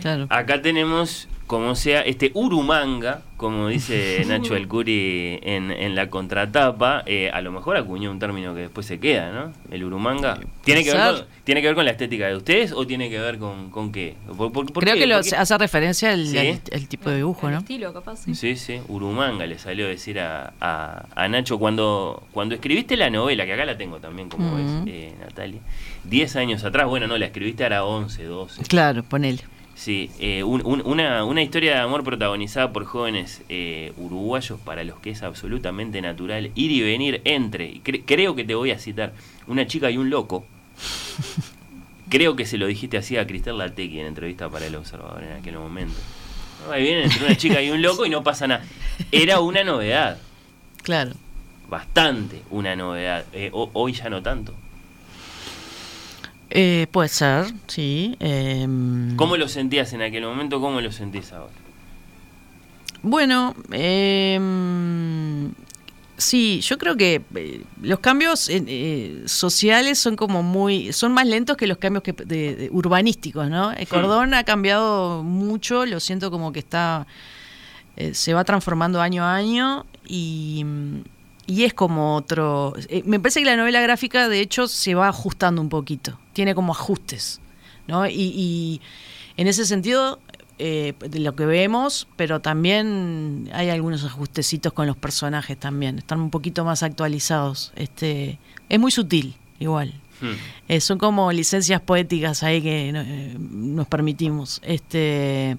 Claro. 0.00 0.26
Acá 0.30 0.60
tenemos, 0.62 1.28
como 1.52 1.74
sea, 1.74 2.00
este 2.00 2.30
urumanga, 2.32 3.20
como 3.36 3.68
dice 3.68 4.24
Nacho 4.26 4.54
Alcuri 4.54 5.38
en, 5.42 5.70
en 5.70 5.94
la 5.94 6.08
contratapa, 6.08 7.02
eh, 7.04 7.28
a 7.30 7.42
lo 7.42 7.52
mejor 7.52 7.76
acuñó 7.76 8.10
un 8.10 8.18
término 8.18 8.54
que 8.54 8.62
después 8.62 8.86
se 8.86 8.98
queda, 8.98 9.30
¿no? 9.32 9.52
El 9.70 9.84
urumanga. 9.84 10.38
¿Tiene 10.64 10.82
que, 10.82 10.92
ver 10.94 11.14
con, 11.14 11.26
¿Tiene 11.44 11.60
que 11.60 11.66
ver 11.66 11.74
con 11.76 11.84
la 11.84 11.90
estética 11.90 12.26
de 12.28 12.36
ustedes 12.36 12.72
o 12.72 12.86
tiene 12.86 13.10
que 13.10 13.18
ver 13.18 13.36
con, 13.38 13.68
con 13.70 13.92
qué? 13.92 14.14
¿Por- 14.34 14.50
por- 14.50 14.72
por 14.72 14.82
Creo 14.82 14.94
qué? 14.94 15.00
que 15.00 15.06
lo 15.06 15.16
¿Por 15.16 15.24
qué? 15.28 15.36
hace 15.36 15.58
referencia 15.58 16.12
al, 16.12 16.26
¿Sí? 16.26 16.38
al- 16.38 16.60
al 16.72 16.88
tipo 16.88 17.10
de 17.10 17.16
dibujo, 17.16 17.48
el 17.48 17.52
¿no? 17.52 17.58
estilo, 17.58 17.92
capaz, 17.92 18.16
sí. 18.24 18.34
Sí, 18.34 18.56
sí, 18.56 18.80
Urumanga 18.88 19.44
le 19.44 19.58
salió 19.58 19.84
a 19.84 19.88
decir 19.90 20.20
a, 20.20 20.54
a- 20.58 21.04
a 21.14 21.28
Nacho 21.28 21.58
cuando, 21.58 22.22
cuando 22.32 22.54
escribiste 22.54 22.96
la 22.96 23.10
novela, 23.10 23.44
que 23.44 23.52
acá 23.52 23.66
la 23.66 23.76
tengo 23.76 23.98
también, 23.98 24.30
como 24.30 24.56
ves, 24.56 24.70
eh, 24.86 25.12
Natalia, 25.20 25.60
10 26.04 26.34
años 26.36 26.64
atrás, 26.64 26.86
bueno, 26.86 27.06
no, 27.06 27.18
la 27.18 27.26
escribiste 27.26 27.62
ahora 27.64 27.84
11, 27.84 28.24
12. 28.24 28.62
Claro, 28.62 29.02
ponele. 29.02 29.40
Sí, 29.74 30.10
eh, 30.20 30.42
un- 30.44 30.64
un- 30.64 30.82
una, 30.84 31.24
una 31.24 31.42
historia 31.42 31.72
de 31.74 31.80
amor 31.80 32.04
protagonizada 32.04 32.72
por 32.72 32.84
jóvenes 32.84 33.42
eh, 33.48 33.92
uruguayos 33.96 34.60
para 34.60 34.84
los 34.84 35.00
que 35.00 35.10
es 35.10 35.22
absolutamente 35.22 36.00
natural 36.02 36.50
ir 36.54 36.70
y 36.70 36.82
venir 36.82 37.20
entre, 37.24 37.66
y 37.70 37.80
cre- 37.80 38.02
creo 38.06 38.36
que 38.36 38.44
te 38.44 38.54
voy 38.54 38.70
a 38.70 38.78
citar, 38.78 39.12
una 39.46 39.66
chica 39.66 39.90
y 39.90 39.96
un 39.96 40.10
loco. 40.10 40.44
Creo 42.08 42.36
que 42.36 42.44
se 42.44 42.58
lo 42.58 42.66
dijiste 42.66 42.98
así 42.98 43.16
a 43.16 43.26
Cristel 43.26 43.56
Latequi 43.56 43.98
en 44.00 44.06
entrevista 44.06 44.50
para 44.50 44.66
El 44.66 44.74
Observador 44.76 45.22
en 45.24 45.32
aquel 45.32 45.56
momento. 45.56 45.94
Ahí 46.70 46.82
vienen 46.82 47.04
entre 47.04 47.24
una 47.24 47.36
chica 47.36 47.62
y 47.62 47.70
un 47.70 47.80
loco 47.80 48.04
y 48.04 48.10
no 48.10 48.22
pasa 48.22 48.46
nada. 48.46 48.64
Era 49.10 49.40
una 49.40 49.64
novedad, 49.64 50.18
Claro. 50.82 51.12
bastante 51.70 52.42
una 52.50 52.76
novedad. 52.76 53.24
Eh, 53.32 53.48
ho- 53.54 53.70
hoy 53.72 53.94
ya 53.94 54.10
no 54.10 54.22
tanto. 54.22 54.54
Eh, 56.54 56.86
puede 56.92 57.08
ser, 57.08 57.46
sí. 57.66 58.14
em, 58.20 59.16
¿Cómo 59.16 59.36
lo 59.38 59.48
sentías 59.48 59.92
en 59.94 60.02
aquel 60.02 60.24
momento? 60.24 60.60
¿Cómo 60.60 60.80
lo 60.82 60.92
sentís 60.92 61.32
ahora? 61.32 61.52
Bueno, 63.02 63.54
em, 63.72 65.50
sí, 66.16 66.60
yo 66.60 66.78
creo 66.78 66.96
que 66.96 67.22
eh, 67.34 67.62
los 67.80 67.98
cambios 68.00 68.48
eh, 68.48 68.62
eh, 68.66 69.22
sociales 69.26 69.98
son 69.98 70.14
como 70.14 70.42
muy, 70.42 70.92
son 70.92 71.12
más 71.12 71.26
lentos 71.26 71.56
que 71.56 71.66
los 71.66 71.78
cambios 71.78 72.02
que, 72.02 72.12
de- 72.12 72.54
de- 72.54 72.68
urbanísticos, 72.70 73.48
¿no? 73.48 73.72
El 73.72 73.88
cordón 73.88 74.34
ha 74.34 74.44
cambiado 74.44 75.22
mucho, 75.22 75.86
lo 75.86 76.00
siento 76.00 76.30
como 76.30 76.52
que 76.52 76.58
está, 76.60 77.06
eh, 77.96 78.14
se 78.14 78.34
va 78.34 78.44
transformando 78.44 79.00
año 79.00 79.24
a 79.24 79.34
año 79.34 79.84
y, 80.06 80.64
y 81.52 81.64
es 81.64 81.74
como 81.74 82.16
otro. 82.16 82.72
eh, 82.88 83.02
me 83.04 83.20
parece 83.20 83.40
que 83.40 83.46
la 83.46 83.56
novela 83.56 83.80
gráfica, 83.82 84.28
de 84.28 84.40
hecho, 84.40 84.68
se 84.68 84.94
va 84.94 85.08
ajustando 85.08 85.60
un 85.60 85.68
poquito, 85.68 86.18
tiene 86.32 86.54
como 86.54 86.72
ajustes, 86.72 87.40
¿no? 87.86 88.06
Y, 88.06 88.32
y 88.34 88.80
en 89.36 89.48
ese 89.48 89.66
sentido, 89.66 90.18
eh, 90.58 90.94
de 90.98 91.18
lo 91.20 91.34
que 91.34 91.44
vemos, 91.44 92.08
pero 92.16 92.40
también 92.40 93.50
hay 93.52 93.68
algunos 93.68 94.04
ajustecitos 94.04 94.72
con 94.72 94.86
los 94.86 94.96
personajes 94.96 95.58
también, 95.58 95.98
están 95.98 96.20
un 96.20 96.30
poquito 96.30 96.64
más 96.64 96.82
actualizados. 96.82 97.72
Este, 97.76 98.38
es 98.68 98.80
muy 98.80 98.90
sutil, 98.90 99.36
igual. 99.58 100.01
Eh, 100.68 100.80
son 100.80 100.98
como 100.98 101.32
licencias 101.32 101.80
poéticas 101.80 102.42
ahí 102.42 102.62
que 102.62 102.90
eh, 102.90 103.36
nos 103.38 103.86
permitimos. 103.86 104.60
Este, 104.64 105.56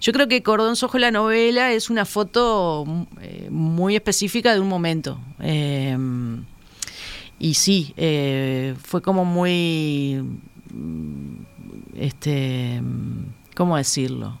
yo 0.00 0.12
creo 0.12 0.28
que 0.28 0.42
Cordón 0.42 0.76
Sojo 0.76 0.98
la 0.98 1.10
novela 1.10 1.72
es 1.72 1.90
una 1.90 2.04
foto 2.04 2.84
eh, 3.20 3.48
muy 3.50 3.96
específica 3.96 4.54
de 4.54 4.60
un 4.60 4.68
momento. 4.68 5.20
Y 7.38 7.54
sí, 7.54 7.92
fue 8.82 9.02
como 9.02 9.24
muy, 9.24 10.22
mm, 10.72 11.34
este, 11.96 12.80
mm, 12.80 13.24
¿cómo 13.56 13.76
decirlo? 13.76 14.38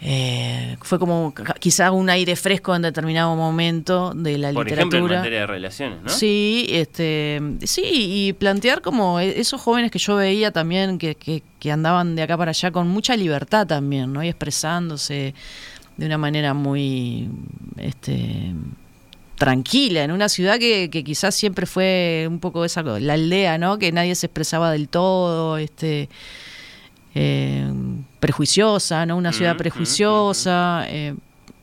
Eh, 0.00 0.76
fue 0.82 0.98
como 0.98 1.32
quizá 1.58 1.90
un 1.90 2.10
aire 2.10 2.36
fresco 2.36 2.76
en 2.76 2.82
determinado 2.82 3.34
momento 3.34 4.12
de 4.14 4.36
la 4.38 4.52
Por 4.52 4.66
ejemplo, 4.66 4.98
en 4.98 5.04
literatura. 5.04 5.16
materia 5.18 5.40
de 5.40 5.46
relaciones, 5.46 5.98
¿no? 6.02 6.08
Sí, 6.10 6.66
este, 6.70 7.40
sí, 7.64 7.82
y 7.84 8.32
plantear 8.34 8.82
como 8.82 9.18
e- 9.20 9.40
esos 9.40 9.60
jóvenes 9.60 9.90
que 9.90 9.98
yo 9.98 10.16
veía 10.16 10.50
también 10.50 10.98
que, 10.98 11.14
que- 11.14 11.42
que 11.58 11.72
andaban 11.72 12.14
de 12.14 12.22
acá 12.22 12.36
para 12.36 12.50
allá 12.50 12.70
con 12.70 12.88
mucha 12.88 13.16
libertad 13.16 13.66
también, 13.66 14.12
¿no? 14.12 14.22
Y 14.22 14.28
expresándose 14.28 15.34
de 15.96 16.06
una 16.06 16.18
manera 16.18 16.52
muy 16.52 17.28
este 17.78 18.52
tranquila, 19.36 20.02
en 20.04 20.12
una 20.12 20.28
ciudad 20.30 20.58
que, 20.58 20.88
que 20.90 21.04
quizás 21.04 21.34
siempre 21.34 21.66
fue 21.66 22.26
un 22.28 22.38
poco 22.40 22.64
esa 22.64 22.82
la 22.82 23.14
aldea, 23.14 23.58
¿no? 23.58 23.78
Que 23.78 23.92
nadie 23.92 24.14
se 24.14 24.26
expresaba 24.26 24.70
del 24.72 24.88
todo, 24.88 25.58
este 25.58 26.08
eh, 27.18 27.72
prejuiciosa, 28.20 29.06
¿no? 29.06 29.16
Una 29.16 29.32
ciudad 29.32 29.56
prejuiciosa. 29.56 30.84
eh, 30.88 31.14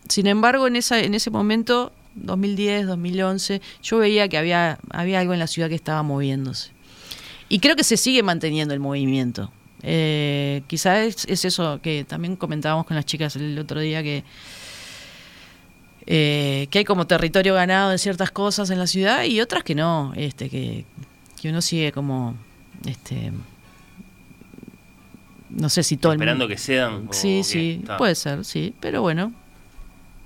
sin 0.09 0.25
embargo, 0.25 0.65
en 0.65 0.75
esa, 0.75 0.99
en 0.99 1.13
ese 1.13 1.29
momento, 1.29 1.91
2010, 2.15 2.87
2011, 2.87 3.61
yo 3.83 3.99
veía 3.99 4.27
que 4.27 4.37
había, 4.39 4.79
había 4.89 5.19
algo 5.19 5.33
en 5.33 5.39
la 5.39 5.45
ciudad 5.45 5.69
que 5.69 5.75
estaba 5.75 6.01
moviéndose. 6.01 6.71
Y 7.49 7.59
creo 7.59 7.75
que 7.75 7.83
se 7.83 7.97
sigue 7.97 8.23
manteniendo 8.23 8.73
el 8.73 8.79
movimiento. 8.79 9.51
Eh, 9.83 10.63
quizás 10.65 11.05
es, 11.05 11.25
es 11.25 11.45
eso 11.45 11.79
que 11.83 12.03
también 12.03 12.35
comentábamos 12.35 12.87
con 12.87 12.95
las 12.95 13.05
chicas 13.05 13.35
el 13.35 13.59
otro 13.59 13.79
día, 13.79 14.01
que, 14.01 14.23
eh, 16.07 16.67
que 16.71 16.79
hay 16.79 16.83
como 16.83 17.05
territorio 17.05 17.53
ganado 17.53 17.91
en 17.91 17.99
ciertas 17.99 18.31
cosas 18.31 18.71
en 18.71 18.79
la 18.79 18.87
ciudad 18.87 19.23
y 19.25 19.39
otras 19.39 19.63
que 19.63 19.75
no, 19.75 20.13
este, 20.15 20.49
que, 20.49 20.85
que 21.39 21.49
uno 21.49 21.61
sigue 21.61 21.91
como... 21.91 22.35
Este, 22.87 23.31
no 25.55 25.69
sé 25.69 25.83
si 25.83 25.97
todo 25.97 26.13
Esperando 26.13 26.43
el 26.43 26.49
mundo... 26.49 26.55
que 26.55 26.57
cedan. 26.59 27.07
o 27.09 27.13
Sí, 27.13 27.43
sí, 27.43 27.79
Está. 27.81 27.97
puede 27.97 28.15
ser, 28.15 28.43
sí, 28.45 28.73
pero 28.79 29.01
bueno. 29.01 29.31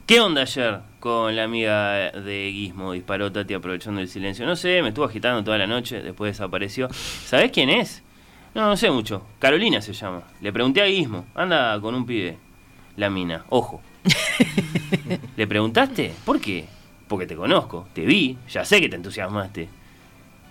¿Qué 0.05 0.21
onda 0.21 0.41
ayer 0.41 0.79
con 0.99 1.35
la 1.35 1.43
amiga 1.43 2.11
de 2.11 2.49
Guismo? 2.51 2.93
Disparó 2.93 3.31
Tati 3.31 3.53
aprovechando 3.53 3.99
el 3.99 4.07
silencio. 4.07 4.45
No 4.45 4.55
sé, 4.55 4.81
me 4.81 4.89
estuvo 4.89 5.05
agitando 5.05 5.43
toda 5.43 5.57
la 5.57 5.67
noche, 5.67 6.01
después 6.01 6.31
desapareció. 6.33 6.87
¿Sabés 7.25 7.51
quién 7.51 7.69
es? 7.69 8.03
No, 8.55 8.67
no 8.67 8.77
sé 8.77 8.89
mucho. 8.89 9.25
Carolina 9.39 9.81
se 9.81 9.91
llama. 9.93 10.23
Le 10.41 10.53
pregunté 10.53 10.81
a 10.81 10.85
Guismo. 10.85 11.25
Anda 11.35 11.79
con 11.81 11.93
un 11.93 12.05
pibe. 12.05 12.37
La 12.95 13.09
mina. 13.09 13.43
Ojo. 13.49 13.81
¿Le 15.37 15.45
preguntaste? 15.47 16.13
¿Por 16.25 16.39
qué? 16.39 16.65
Porque 17.07 17.25
te 17.27 17.35
conozco, 17.35 17.87
te 17.93 18.05
vi, 18.05 18.37
ya 18.49 18.65
sé 18.65 18.81
que 18.81 18.89
te 18.89 18.95
entusiasmaste. 18.95 19.69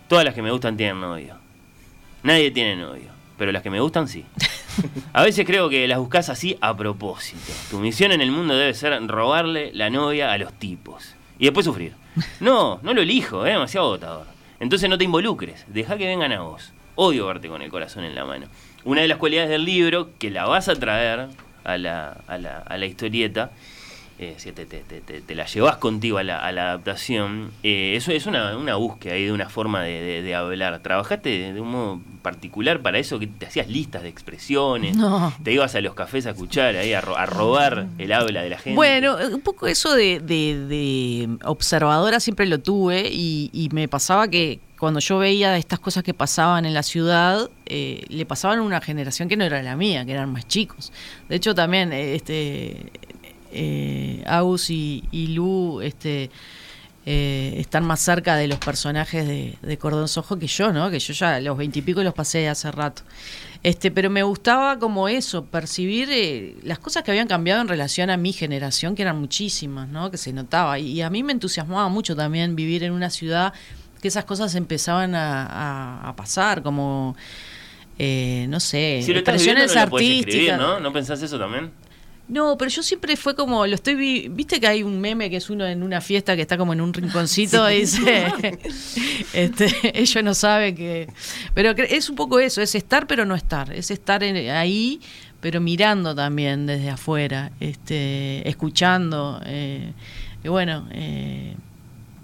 Todas 0.08 0.24
las 0.24 0.34
que 0.34 0.42
me 0.42 0.50
gustan 0.50 0.76
tienen 0.76 1.00
novio. 1.00 1.34
Nadie 2.22 2.50
tiene 2.50 2.76
novio, 2.76 3.10
pero 3.36 3.52
las 3.52 3.62
que 3.62 3.70
me 3.70 3.80
gustan 3.80 4.08
sí. 4.08 4.24
A 5.12 5.22
veces 5.22 5.46
creo 5.46 5.68
que 5.68 5.88
las 5.88 5.98
buscas 5.98 6.28
así 6.28 6.56
a 6.60 6.76
propósito. 6.76 7.52
Tu 7.70 7.78
misión 7.78 8.12
en 8.12 8.20
el 8.20 8.30
mundo 8.30 8.56
debe 8.56 8.74
ser 8.74 9.06
robarle 9.06 9.70
la 9.72 9.90
novia 9.90 10.32
a 10.32 10.38
los 10.38 10.52
tipos. 10.52 11.14
Y 11.38 11.44
después 11.44 11.64
sufrir. 11.64 11.94
No, 12.40 12.80
no 12.82 12.94
lo 12.94 13.02
elijo, 13.02 13.44
es 13.46 13.52
demasiado 13.52 13.86
agotador. 13.86 14.26
Entonces 14.60 14.88
no 14.88 14.98
te 14.98 15.04
involucres, 15.04 15.64
deja 15.68 15.96
que 15.96 16.06
vengan 16.06 16.32
a 16.32 16.40
vos. 16.40 16.72
Odio 16.94 17.26
verte 17.26 17.48
con 17.48 17.60
el 17.60 17.70
corazón 17.70 18.04
en 18.04 18.14
la 18.14 18.24
mano. 18.24 18.46
Una 18.84 19.02
de 19.02 19.08
las 19.08 19.18
cualidades 19.18 19.50
del 19.50 19.64
libro, 19.64 20.10
que 20.18 20.30
la 20.30 20.46
vas 20.46 20.68
a 20.68 20.74
traer 20.76 21.28
a 21.64 21.78
la, 21.78 22.18
a 22.26 22.38
la, 22.38 22.58
a 22.58 22.78
la 22.78 22.86
historieta, 22.86 23.50
eh, 24.18 24.34
si 24.38 24.50
te, 24.52 24.64
te- 24.66 24.82
te- 24.82 25.00
te- 25.20 25.34
la 25.34 25.44
llevas 25.46 25.76
contigo 25.76 26.18
a 26.18 26.22
la, 26.22 26.38
a 26.38 26.50
la 26.52 26.68
adaptación, 26.70 27.50
eh, 27.62 27.94
eso 27.96 28.12
es 28.12 28.26
una, 28.26 28.56
una 28.56 28.76
búsqueda 28.76 29.14
ahí 29.14 29.24
de 29.26 29.32
una 29.32 29.48
forma 29.48 29.82
de, 29.82 30.00
de- 30.00 30.22
de 30.22 30.34
hablar. 30.34 30.80
¿Trabajaste 30.82 31.52
de, 31.52 31.60
un 31.60 31.70
modo 31.70 32.00
particular 32.22 32.80
para 32.80 32.98
eso? 32.98 33.18
que 33.18 33.26
¿Te 33.26 33.46
hacías 33.46 33.68
listas 33.68 34.02
de 34.02 34.08
expresiones? 34.08 34.96
No. 34.96 35.34
¿Te 35.42 35.52
ibas 35.52 35.74
a 35.74 35.80
los 35.80 35.94
cafés 35.94 36.26
a 36.26 36.30
escuchar, 36.30 36.76
ahí 36.76 36.92
a, 36.94 37.00
ro- 37.00 37.16
a 37.16 37.26
robar 37.26 37.86
el 37.98 38.12
habla 38.12 38.42
de 38.42 38.50
la 38.50 38.58
gente? 38.58 38.74
Bueno, 38.76 39.16
un 39.32 39.40
poco 39.42 39.66
eso 39.66 39.94
de, 39.94 40.20
de- 40.20 40.66
de 40.66 41.28
observadora 41.44 42.20
siempre 42.20 42.46
lo 42.46 42.58
tuve 42.60 43.08
y, 43.12 43.50
y 43.52 43.68
me 43.72 43.88
pasaba 43.88 44.28
que 44.28 44.60
cuando 44.78 45.00
yo 45.00 45.16
veía 45.18 45.56
estas 45.56 45.78
cosas 45.78 46.02
que 46.04 46.12
pasaban 46.12 46.66
en 46.66 46.74
la 46.74 46.82
ciudad, 46.82 47.48
eh, 47.64 48.04
le 48.08 48.26
pasaban 48.26 48.58
a 48.58 48.62
una 48.62 48.80
generación 48.82 49.26
que 49.26 49.34
no 49.36 49.44
era 49.44 49.62
la 49.62 49.74
mía, 49.74 50.04
que 50.04 50.12
eran 50.12 50.30
más 50.30 50.46
chicos. 50.46 50.92
De 51.30 51.36
hecho, 51.36 51.54
también 51.54 51.94
eh, 51.94 52.14
este 52.14 52.92
eh, 53.52 54.22
Agus 54.26 54.70
y, 54.70 55.04
y 55.10 55.28
Lu 55.28 55.80
este, 55.80 56.30
eh, 57.04 57.54
están 57.58 57.84
más 57.84 58.00
cerca 58.00 58.36
de 58.36 58.48
los 58.48 58.58
personajes 58.58 59.26
de, 59.26 59.54
de 59.62 59.78
Cordón 59.78 60.08
Sojo 60.08 60.38
que 60.38 60.46
yo, 60.46 60.72
¿no? 60.72 60.90
Que 60.90 60.98
yo 60.98 61.12
ya 61.12 61.40
los 61.40 61.56
veintipico 61.56 62.02
los 62.02 62.14
pasé 62.14 62.48
hace 62.48 62.70
rato. 62.72 63.02
Este, 63.62 63.90
pero 63.90 64.10
me 64.10 64.22
gustaba 64.22 64.78
como 64.78 65.08
eso, 65.08 65.44
percibir 65.44 66.08
eh, 66.12 66.54
las 66.62 66.78
cosas 66.78 67.02
que 67.02 67.10
habían 67.10 67.26
cambiado 67.26 67.60
en 67.62 67.68
relación 67.68 68.10
a 68.10 68.16
mi 68.16 68.32
generación, 68.32 68.94
que 68.94 69.02
eran 69.02 69.18
muchísimas, 69.18 69.88
¿no? 69.88 70.10
Que 70.10 70.18
se 70.18 70.32
notaba. 70.32 70.78
Y, 70.78 71.00
a 71.02 71.10
mí 71.10 71.22
me 71.22 71.32
entusiasmaba 71.32 71.88
mucho 71.88 72.14
también 72.14 72.54
vivir 72.54 72.84
en 72.84 72.92
una 72.92 73.10
ciudad 73.10 73.52
que 74.00 74.08
esas 74.08 74.24
cosas 74.24 74.54
empezaban 74.54 75.14
a, 75.16 75.46
a- 75.46 76.08
a 76.10 76.14
pasar, 76.16 76.62
como, 76.62 77.16
eh, 77.98 78.46
no 78.50 78.60
sé, 78.60 79.00
si 79.02 79.12
lo 79.12 79.18
estás 79.20 79.36
viviendo, 79.38 79.62
expresiones 79.62 79.74
no 79.74 79.84
lo 79.84 79.90
puedes 79.90 80.08
escribir, 80.10 80.50
artísticas. 80.50 80.58
¿no? 80.60 80.80
¿No 80.80 80.92
pensás 80.92 81.22
eso 81.22 81.38
también? 81.38 81.70
No, 82.28 82.58
pero 82.58 82.68
yo 82.70 82.82
siempre 82.82 83.16
fue 83.16 83.36
como, 83.36 83.64
lo 83.66 83.74
estoy 83.76 83.94
vi- 83.94 84.28
viste 84.28 84.58
que 84.58 84.66
hay 84.66 84.82
un 84.82 85.00
meme 85.00 85.30
que 85.30 85.36
es 85.36 85.48
uno 85.48 85.64
en 85.64 85.84
una 85.84 86.00
fiesta 86.00 86.34
que 86.34 86.42
está 86.42 86.58
como 86.58 86.72
en 86.72 86.80
un 86.80 86.92
rinconcito 86.92 87.70
y 87.70 87.82
dice, 87.82 88.32
este, 89.32 89.68
ellos 90.00 90.24
no 90.24 90.34
saben 90.34 90.74
que, 90.74 91.08
pero 91.54 91.70
es 91.70 92.10
un 92.10 92.16
poco 92.16 92.40
eso, 92.40 92.60
es 92.62 92.74
estar 92.74 93.06
pero 93.06 93.24
no 93.24 93.34
estar, 93.36 93.72
es 93.72 93.90
estar 93.90 94.22
en- 94.24 94.50
ahí 94.50 95.00
pero 95.40 95.60
mirando 95.60 96.14
también 96.16 96.66
desde 96.66 96.90
afuera, 96.90 97.52
este, 97.60 98.48
escuchando, 98.48 99.40
eh, 99.46 99.92
y 100.42 100.48
bueno, 100.48 100.88
eh, 100.90 101.54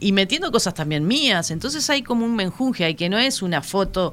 y 0.01 0.11
metiendo 0.11 0.51
cosas 0.51 0.74
también 0.74 1.07
mías, 1.07 1.53
entonces 1.53 1.89
hay 1.91 2.03
como 2.03 2.24
un 2.24 2.35
menjunje, 2.35 2.85
hay 2.85 2.97
que 2.97 3.09
no 3.09 3.19
es 3.19 3.41
una 3.43 3.62
foto 3.62 4.12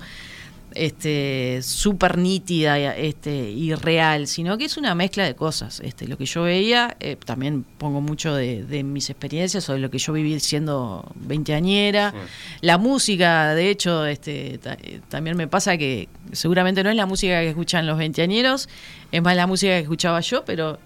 este 0.76 1.60
súper 1.64 2.18
nítida 2.18 2.78
este 2.96 3.50
y 3.52 3.74
real 3.74 4.28
sino 4.28 4.58
que 4.58 4.66
es 4.66 4.78
una 4.78 4.94
mezcla 4.96 5.24
de 5.24 5.36
cosas 5.36 5.80
este 5.80 6.08
lo 6.08 6.18
que 6.18 6.26
yo 6.26 6.44
veía 6.44 6.96
eh, 7.00 7.16
también 7.26 7.66
pongo 7.78 8.02
mucho 8.02 8.34
de, 8.36 8.64
de 8.64 8.84
mis 8.84 9.10
experiencias 9.10 9.68
o 9.70 9.74
de 9.74 9.80
lo 9.80 9.90
que 9.90 9.98
yo 9.98 10.14
viví 10.14 10.40
siendo 10.40 11.10
veinteañera. 11.16 12.14
La 12.62 12.78
música 12.78 13.54
de 13.56 13.70
hecho 13.70 14.06
este 14.06 14.60
eh, 14.64 15.02
también 15.10 15.36
me 15.38 15.48
pasa 15.48 15.78
que 15.78 16.08
seguramente 16.32 16.84
no 16.84 16.90
es 16.90 16.96
la 16.96 17.06
música 17.06 17.40
que 17.42 17.50
escuchan 17.50 17.88
los 17.88 17.98
veinteañeros 17.98 18.70
es 19.12 19.22
más 19.22 19.36
la 19.36 19.48
música 19.48 19.72
que 19.74 19.80
escuchaba 19.80 20.20
yo 20.22 20.46
pero 20.46 20.78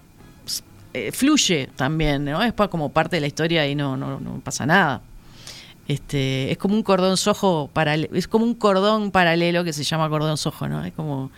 eh, 0.94 1.12
fluye 1.12 1.70
también 1.76 2.24
no 2.26 2.42
es 2.44 2.54
pa- 2.54 2.68
como 2.70 2.92
parte 2.92 3.18
de 3.18 3.22
la 3.22 3.28
historia 3.28 3.68
y 3.68 3.76
no 3.76 3.98
no, 3.98 4.20
no 4.20 4.40
pasa 4.42 4.66
nada 4.66 5.02
este, 5.88 6.52
es 6.52 6.58
como 6.58 6.76
un 6.76 6.84
cordón 6.84 7.18
sojo 7.18 7.70
paralelo, 7.74 8.16
es 8.16 8.28
como 8.28 8.46
un 8.46 8.56
cordón 8.56 9.12
paralelo 9.12 9.64
que 9.64 9.74
se 9.74 9.84
llama 9.84 10.10
cordón 10.10 10.38
sojo, 10.38 10.68
¿no? 10.68 10.84
Es 10.86 10.94
como 10.94 11.32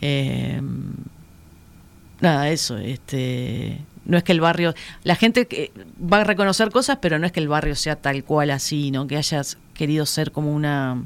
eh, 0.00 0.60
nada, 2.20 2.50
eso, 2.50 2.78
este 2.78 3.78
no 4.04 4.16
es 4.16 4.24
que 4.24 4.32
el 4.32 4.40
barrio, 4.40 4.74
la 5.04 5.14
gente 5.14 5.46
que 5.46 5.72
va 6.00 6.22
a 6.22 6.24
reconocer 6.24 6.70
cosas, 6.70 6.98
pero 7.00 7.18
no 7.18 7.26
es 7.26 7.32
que 7.32 7.40
el 7.40 7.48
barrio 7.48 7.76
sea 7.76 7.96
tal 7.96 8.24
cual 8.24 8.50
así, 8.50 8.90
¿no? 8.90 9.06
Que 9.06 9.16
hayas 9.16 9.56
querido 9.74 10.04
ser 10.06 10.32
como 10.32 10.52
una 10.52 11.04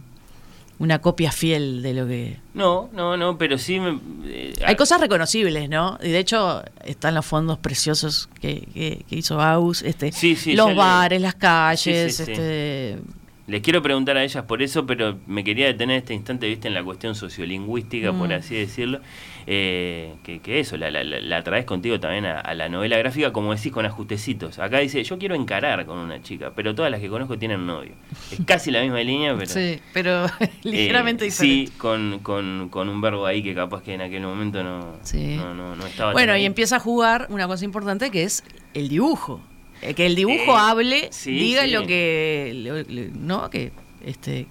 una 0.78 1.00
copia 1.00 1.30
fiel 1.30 1.82
de 1.82 1.94
lo 1.94 2.06
que 2.06 2.36
No, 2.52 2.90
no, 2.92 3.16
no, 3.16 3.38
pero 3.38 3.58
sí 3.58 3.78
me... 3.80 3.98
eh, 4.26 4.52
hay 4.66 4.74
cosas 4.76 5.00
reconocibles, 5.00 5.68
¿no? 5.68 5.98
Y 6.02 6.08
de 6.10 6.18
hecho 6.18 6.62
están 6.84 7.14
los 7.14 7.24
fondos 7.24 7.58
preciosos 7.58 8.28
que, 8.40 8.66
que- 8.74 9.04
que 9.08 9.16
hizo 9.16 9.40
Aus, 9.40 9.82
este, 9.82 10.10
Sí, 10.12 10.34
sí, 10.36 10.54
los 10.54 10.68
le- 10.68 10.74
bares, 10.74 11.20
las 11.20 11.34
calles, 11.36 12.16
Sí, 12.16 12.22
este, 12.22 12.98
Les 13.46 13.60
quiero 13.62 13.82
preguntar 13.82 14.16
a 14.16 14.24
ellas 14.24 14.44
por 14.44 14.62
eso, 14.62 14.84
pero 14.86 15.18
me 15.26 15.44
quería 15.44 15.66
detener 15.66 15.98
este 15.98 16.14
instante, 16.14 16.48
viste, 16.48 16.66
en 16.68 16.74
la 16.74 16.82
cuestión 16.82 17.14
sociolingüística, 17.14 18.12
por 18.12 18.28
Mm. 18.30 18.32
así 18.32 18.54
decirlo, 18.56 19.00
eh, 19.46 20.14
que, 20.22 20.40
que 20.40 20.60
eso, 20.60 20.76
la, 20.76 20.90
la, 20.90 21.04
la- 21.04 21.44
traes 21.44 21.64
contigo 21.64 22.00
también 22.00 22.24
a, 22.26 22.40
a 22.40 22.54
la 22.54 22.68
novela 22.68 22.96
gráfica, 22.98 23.32
como 23.32 23.54
decís, 23.54 23.72
con 23.72 23.84
ajustecitos. 23.86 24.58
Acá 24.58 24.78
dice, 24.78 25.02
yo 25.04 25.18
quiero 25.18 25.34
encarar 25.34 25.84
con 25.86 25.98
una 25.98 26.22
chica, 26.22 26.52
pero 26.54 26.74
todas 26.74 26.90
las 26.90 27.00
que 27.00 27.08
conozco 27.08 27.38
tienen 27.38 27.66
novio. 27.66 27.92
Es 28.30 28.38
casi 28.46 28.70
la 28.70 28.80
misma 28.82 29.00
línea, 29.00 29.34
pero... 29.36 29.46
sí, 29.50 29.80
pero 29.92 30.26
eh, 30.40 30.50
ligeramente 30.62 31.24
diferente. 31.26 31.66
Sí, 31.72 31.78
con, 31.78 32.20
con, 32.20 32.68
con 32.70 32.88
un 32.88 33.00
verbo 33.00 33.26
ahí 33.26 33.42
que 33.42 33.54
capaz 33.54 33.82
que 33.82 33.94
en 33.94 34.00
aquel 34.00 34.22
momento 34.22 34.62
no, 34.64 34.96
Sí. 35.02 35.36
no, 35.36 35.54
no, 35.54 35.76
no 35.76 35.86
estaba 35.86 36.12
Bueno, 36.12 36.32
y 36.32 36.40
ahí. 36.40 36.44
empieza 36.46 36.76
a 36.76 36.80
jugar 36.80 37.26
una 37.30 37.46
cosa 37.46 37.64
importante 37.64 38.10
que 38.10 38.22
es 38.22 38.44
el 38.72 38.88
dibujo. 38.88 39.40
Eh, 39.82 39.92
Que 39.94 40.06
el 40.06 40.14
dibujo 40.14 40.52
Eh, 40.52 40.58
hable, 40.58 41.08
sí, 41.10 41.32
diga 41.32 41.64
sí. 41.64 41.70
lo 41.72 41.86
que, 41.86 42.52
lo- 42.54 42.76
lo- 42.78 43.10
¿no? 43.42 43.50
Que 43.50 43.72
este 44.06 44.46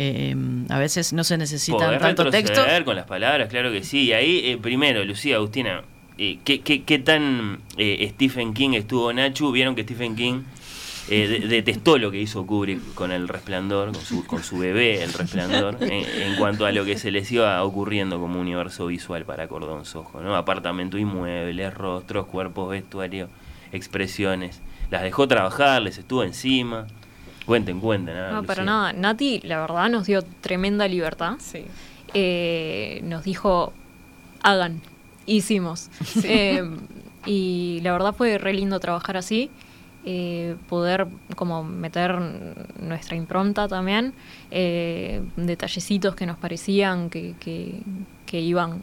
eh, 0.00 0.36
a 0.68 0.78
veces 0.78 1.12
no 1.12 1.24
se 1.24 1.36
necesita 1.38 1.78
tanto 1.98 2.22
texto. 2.30 2.84
con 2.84 2.96
las 2.96 3.06
palabras, 3.06 3.48
claro 3.48 3.72
que 3.72 3.82
sí. 3.82 4.04
Y 4.04 4.12
ahí, 4.12 4.40
eh, 4.44 4.58
primero, 4.58 5.04
Lucía, 5.04 5.36
Agustina, 5.36 5.82
eh, 6.18 6.38
¿qué, 6.44 6.60
qué, 6.60 6.82
qué 6.84 6.98
tan 6.98 7.58
eh, 7.76 8.08
Stephen 8.14 8.54
King 8.54 8.70
estuvo 8.74 9.12
Nachu? 9.12 9.50
Vieron 9.52 9.74
que 9.74 9.82
Stephen 9.82 10.14
King 10.16 10.42
eh, 11.10 11.26
de- 11.26 11.48
detestó 11.48 11.96
lo 11.98 12.10
que 12.10 12.20
hizo 12.20 12.44
Kubrick 12.46 12.94
con 12.94 13.12
el 13.12 13.28
resplandor, 13.28 13.92
con 13.92 14.02
su, 14.02 14.24
con 14.26 14.42
su 14.42 14.58
bebé, 14.58 15.02
el 15.02 15.12
resplandor, 15.12 15.78
en, 15.80 15.90
en 15.92 16.36
cuanto 16.36 16.66
a 16.66 16.72
lo 16.72 16.84
que 16.84 16.98
se 16.98 17.10
les 17.10 17.30
iba 17.32 17.62
ocurriendo 17.64 18.20
como 18.20 18.38
universo 18.40 18.86
visual 18.88 19.24
para 19.24 19.48
Cordón 19.48 19.84
Sojo, 19.84 20.20
¿no? 20.20 20.36
Apartamento 20.36 20.98
inmuebles, 20.98 21.72
rostros, 21.74 22.26
cuerpos, 22.26 22.68
vestuario, 22.70 23.28
expresiones. 23.72 24.60
Las 24.90 25.02
dejó 25.02 25.26
trabajar, 25.28 25.82
les 25.82 25.98
estuvo 25.98 26.22
encima. 26.24 26.86
Cuenten, 27.48 27.80
cuenten. 27.80 28.14
ah, 28.14 28.30
No, 28.32 28.42
para 28.42 28.62
nada. 28.62 28.92
Nati, 28.92 29.40
la 29.40 29.58
verdad, 29.62 29.88
nos 29.88 30.06
dio 30.06 30.20
tremenda 30.22 30.86
libertad. 30.86 31.36
Eh, 32.12 33.00
nos 33.04 33.24
dijo, 33.24 33.72
hagan. 34.42 34.82
Hicimos. 35.24 35.88
Eh, 36.24 36.62
y 37.24 37.80
la 37.82 37.92
verdad 37.92 38.14
fue 38.14 38.36
re 38.36 38.52
lindo 38.52 38.78
trabajar 38.80 39.16
así. 39.16 39.50
eh, 40.04 40.56
poder 40.68 41.06
como 41.36 41.64
meter 41.64 42.18
nuestra 42.80 43.16
impronta 43.16 43.66
también. 43.66 44.12
eh, 44.50 45.22
detallecitos 45.36 46.14
que 46.14 46.26
nos 46.26 46.36
parecían 46.36 47.08
que, 47.08 47.34
que- 47.40 47.80
que 48.26 48.40
iban 48.40 48.82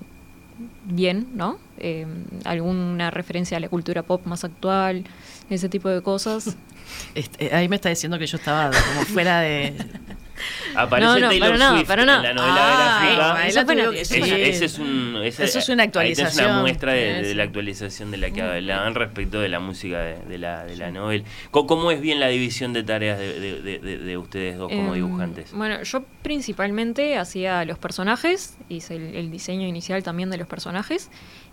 bien, 0.85 1.27
¿no? 1.35 1.57
Eh, 1.77 2.07
alguna 2.45 3.11
referencia 3.11 3.57
a 3.57 3.59
la 3.59 3.69
cultura 3.69 4.01
pop 4.01 4.25
más 4.25 4.43
actual, 4.43 5.03
ese 5.51 5.69
tipo 5.69 5.87
de 5.89 6.01
cosas. 6.01 6.57
Este, 7.15 7.53
ahí 7.55 7.69
me 7.69 7.75
está 7.77 7.89
diciendo 7.89 8.17
que 8.19 8.27
yo 8.27 8.37
estaba 8.37 8.71
como 8.71 9.01
fuera 9.05 9.39
de. 9.41 9.73
Aparece 10.75 11.07
No, 11.07 11.17
no, 11.19 11.29
Taylor 11.29 11.57
nada, 11.57 11.71
Swift 11.77 11.87
para 11.87 12.01
en 12.01 12.07
nada. 12.07 12.21
la 12.23 12.33
novela 12.33 12.55
Ah, 12.57 13.35
gráfica. 13.39 13.63
bueno, 13.63 13.91
Eso 13.93 14.13
sí. 14.15 14.21
ese 14.21 14.65
es 14.65 14.79
un, 14.79 15.21
ese- 15.23 15.45
Eso 15.45 15.59
es 15.59 15.69
una 15.69 15.83
actualización. 15.83 16.51
una 16.51 16.59
muestra 16.59 16.91
de, 16.91 17.21
de 17.23 17.35
la 17.35 17.43
actualización 17.43 18.11
de 18.11 18.17
la 18.17 18.31
que 18.31 18.41
hablaban 18.41 18.95
respecto 18.95 19.39
de 19.39 19.47
la 19.47 19.61
música 19.61 19.97
de, 19.99 20.17
de 20.27 20.37
la, 20.37 20.65
de 20.65 20.75
la 20.75 20.91
novela. 20.91 21.23
¿Cómo, 21.51 21.67
cómo 21.67 21.91
es 21.91 22.01
bien 22.01 22.19
la 22.19 22.27
división 22.27 22.73
de 22.73 22.83
tareas 22.83 23.17
de, 23.17 23.39
de- 23.39 23.61
de- 23.61 23.79
de- 23.79 23.97
de 23.99 24.17
ustedes 24.17 24.57
dos 24.57 24.69
como 24.69 24.89
Em, 24.93 25.05
dibujantes? 25.05 25.53
Bueno, 25.53 25.81
yo 25.83 26.03
principalmente 26.21 27.17
hacía 27.17 27.63
los 27.63 27.77
personajes, 27.79 28.57
hice 28.67 28.97
el, 28.97 29.15
el 29.15 29.31
diseño 29.31 29.65
inicial 29.67 30.03
también 30.03 30.29
de 30.29 30.37
los 30.37 30.47
personajes, 30.47 31.09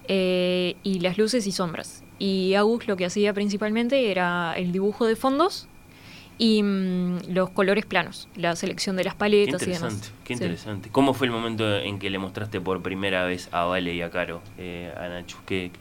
eh, 0.09 0.77
y 0.83 1.01
las 1.01 1.19
luces 1.19 1.47
y 1.47 1.53
sombras. 1.53 2.03
Y 2.19 2.55
Agus 2.55 2.87
lo 2.87 2.97
que 2.97 3.05
hacía 3.05 3.33
principalmente 3.33 4.11
era 4.11 4.55
el 4.57 4.73
dibujo 4.73 5.07
de 5.07 5.17
fondos 5.17 5.69
y 6.39 6.63
mm, 6.63 7.19
los 7.31 7.51
colores 7.51 7.85
planos, 7.87 8.29
la 8.37 8.57
selección 8.57 8.97
de 8.97 9.05
las 9.05 9.15
Qué 9.15 9.19
paletas 9.19 9.63
y 9.63 9.65
interesante, 9.67 9.95
demás. 10.07 10.13
qué 10.25 10.37
Sí. 10.37 10.43
interesante. 10.45 10.89
¿Cómo 10.91 11.15
fue 11.15 11.27
el 11.27 11.33
momento 11.33 11.77
en 11.79 11.99
que 11.99 12.11
le 12.11 12.19
mostraste 12.19 12.61
por 12.61 12.83
primera 12.83 13.25
vez 13.25 13.49
a 13.53 13.65
Vale 13.65 13.95
y 13.95 14.03
a 14.03 14.11
Caro, 14.11 14.41
eh, 14.59 14.93
a 14.97 15.09
Nacho? 15.09 15.39
¿Qué, 15.47 15.71
qué? 15.73 15.81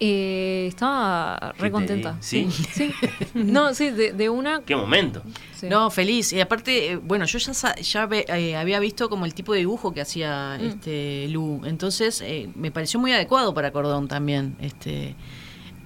Eh, 0.00 0.66
estaba 0.68 1.54
¿Qué 1.56 1.62
re 1.62 1.68
te 1.68 1.72
contenta. 1.72 2.16
¿Sí? 2.20 2.48
sí. 2.50 2.92
No, 3.34 3.74
sí, 3.74 3.90
de, 3.90 4.12
de 4.12 4.28
una. 4.30 4.62
¿Qué 4.64 4.76
momento? 4.76 5.22
No, 5.68 5.90
feliz. 5.90 6.32
Y 6.32 6.40
aparte, 6.40 6.92
eh, 6.92 6.96
bueno, 6.96 7.24
yo 7.24 7.38
ya, 7.38 7.52
sa- 7.52 7.74
ya 7.74 8.06
ve- 8.06 8.24
eh, 8.28 8.54
había 8.56 8.78
visto 8.78 9.08
como 9.08 9.26
el 9.26 9.34
tipo 9.34 9.52
de 9.54 9.58
dibujo 9.60 9.92
que 9.92 10.00
hacía 10.00 10.56
Mm. 10.60 10.64
este 10.66 11.26
Lu. 11.30 11.62
Entonces, 11.64 12.20
eh, 12.24 12.48
me 12.54 12.70
pareció 12.70 13.00
muy 13.00 13.12
adecuado 13.12 13.54
para 13.54 13.72
Cordón 13.72 14.06
también. 14.06 14.56
Este, 14.60 15.16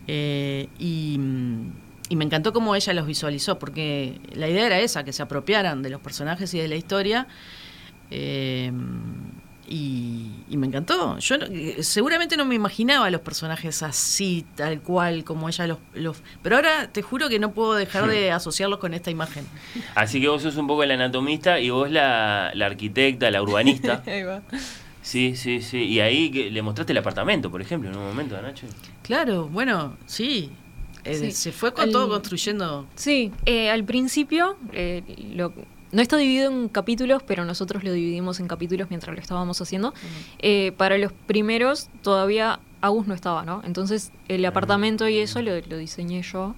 eh, 0.08 0.68
y, 0.78 1.18
y 2.10 2.16
me 2.16 2.24
encantó 2.26 2.52
cómo 2.52 2.74
ella 2.74 2.92
los 2.92 3.06
visualizó, 3.06 3.58
porque 3.58 4.20
la 4.34 4.46
idea 4.48 4.66
era 4.66 4.78
esa, 4.80 5.04
que 5.04 5.12
se 5.14 5.22
apropiaran 5.22 5.82
de 5.82 5.88
los 5.88 6.02
personajes 6.02 6.52
y 6.52 6.58
de 6.58 6.68
la 6.68 6.76
historia. 6.76 7.26
Eh, 8.10 8.70
y, 9.68 10.30
y 10.50 10.56
me 10.56 10.66
encantó. 10.66 11.18
Yo 11.18 11.38
no- 11.38 11.46
eh, 11.46 11.82
seguramente 11.82 12.36
no 12.36 12.44
me 12.44 12.54
imaginaba 12.54 13.08
los 13.10 13.20
personajes 13.20 13.82
así, 13.82 14.44
tal 14.56 14.80
cual, 14.80 15.24
como 15.24 15.48
ella 15.48 15.66
los, 15.66 15.78
los... 15.94 16.22
Pero 16.42 16.56
ahora 16.56 16.88
te 16.92 17.02
juro 17.02 17.28
que 17.28 17.38
no 17.38 17.52
puedo 17.52 17.74
dejar 17.74 18.06
de 18.08 18.30
asociarlos 18.32 18.78
con 18.78 18.92
esta 18.94 19.10
imagen. 19.10 19.46
Así 19.94 20.20
que 20.20 20.28
vos 20.28 20.42
sos 20.42 20.56
un 20.56 20.66
poco 20.66 20.82
el 20.82 20.90
anatomista 20.90 21.60
y 21.60 21.70
vos 21.70 21.90
la, 21.90 22.50
la 22.54 22.66
arquitecta, 22.66 23.30
la 23.30 23.42
urbanista. 23.42 24.02
Ahí 24.06 24.22
va. 24.24 24.42
Sí, 25.00 25.34
sí, 25.36 25.62
sí. 25.62 25.78
Y 25.84 25.98
ahí 26.00 26.30
que 26.30 26.48
le 26.50 26.62
mostraste 26.62 26.92
el 26.92 26.98
apartamento, 26.98 27.50
por 27.50 27.60
ejemplo, 27.60 27.90
en 27.90 27.96
un 27.96 28.04
momento, 28.04 28.36
a 28.36 28.42
Nacho. 28.42 28.66
Claro, 29.02 29.48
bueno, 29.48 29.96
sí. 30.06 30.50
Eh, 31.04 31.16
Sí. 31.16 31.32
Se 31.32 31.50
fue 31.50 31.72
con 31.74 31.90
todo 31.90 32.08
construyendo. 32.08 32.86
Sí, 32.94 33.32
eh, 33.44 33.68
al 33.70 33.82
principio 33.82 34.56
eh, 34.72 35.02
lo- 35.34 35.52
no 35.92 36.02
está 36.02 36.16
dividido 36.16 36.50
en 36.50 36.68
capítulos, 36.68 37.22
pero 37.26 37.44
nosotros 37.44 37.84
lo 37.84 37.92
dividimos 37.92 38.40
en 38.40 38.48
capítulos 38.48 38.88
mientras 38.90 39.14
lo 39.14 39.20
estábamos 39.20 39.60
haciendo. 39.60 39.92
Eh, 40.40 40.72
para 40.76 40.98
los 40.98 41.12
primeros 41.12 41.88
todavía 42.02 42.60
Agus 42.80 43.06
no 43.06 43.14
estaba, 43.14 43.44
¿no? 43.44 43.62
Entonces 43.64 44.10
el 44.28 44.44
apartamento 44.44 45.08
y 45.08 45.18
eso 45.18 45.40
lo, 45.42 45.52
lo 45.60 45.76
diseñé 45.76 46.22
yo, 46.22 46.54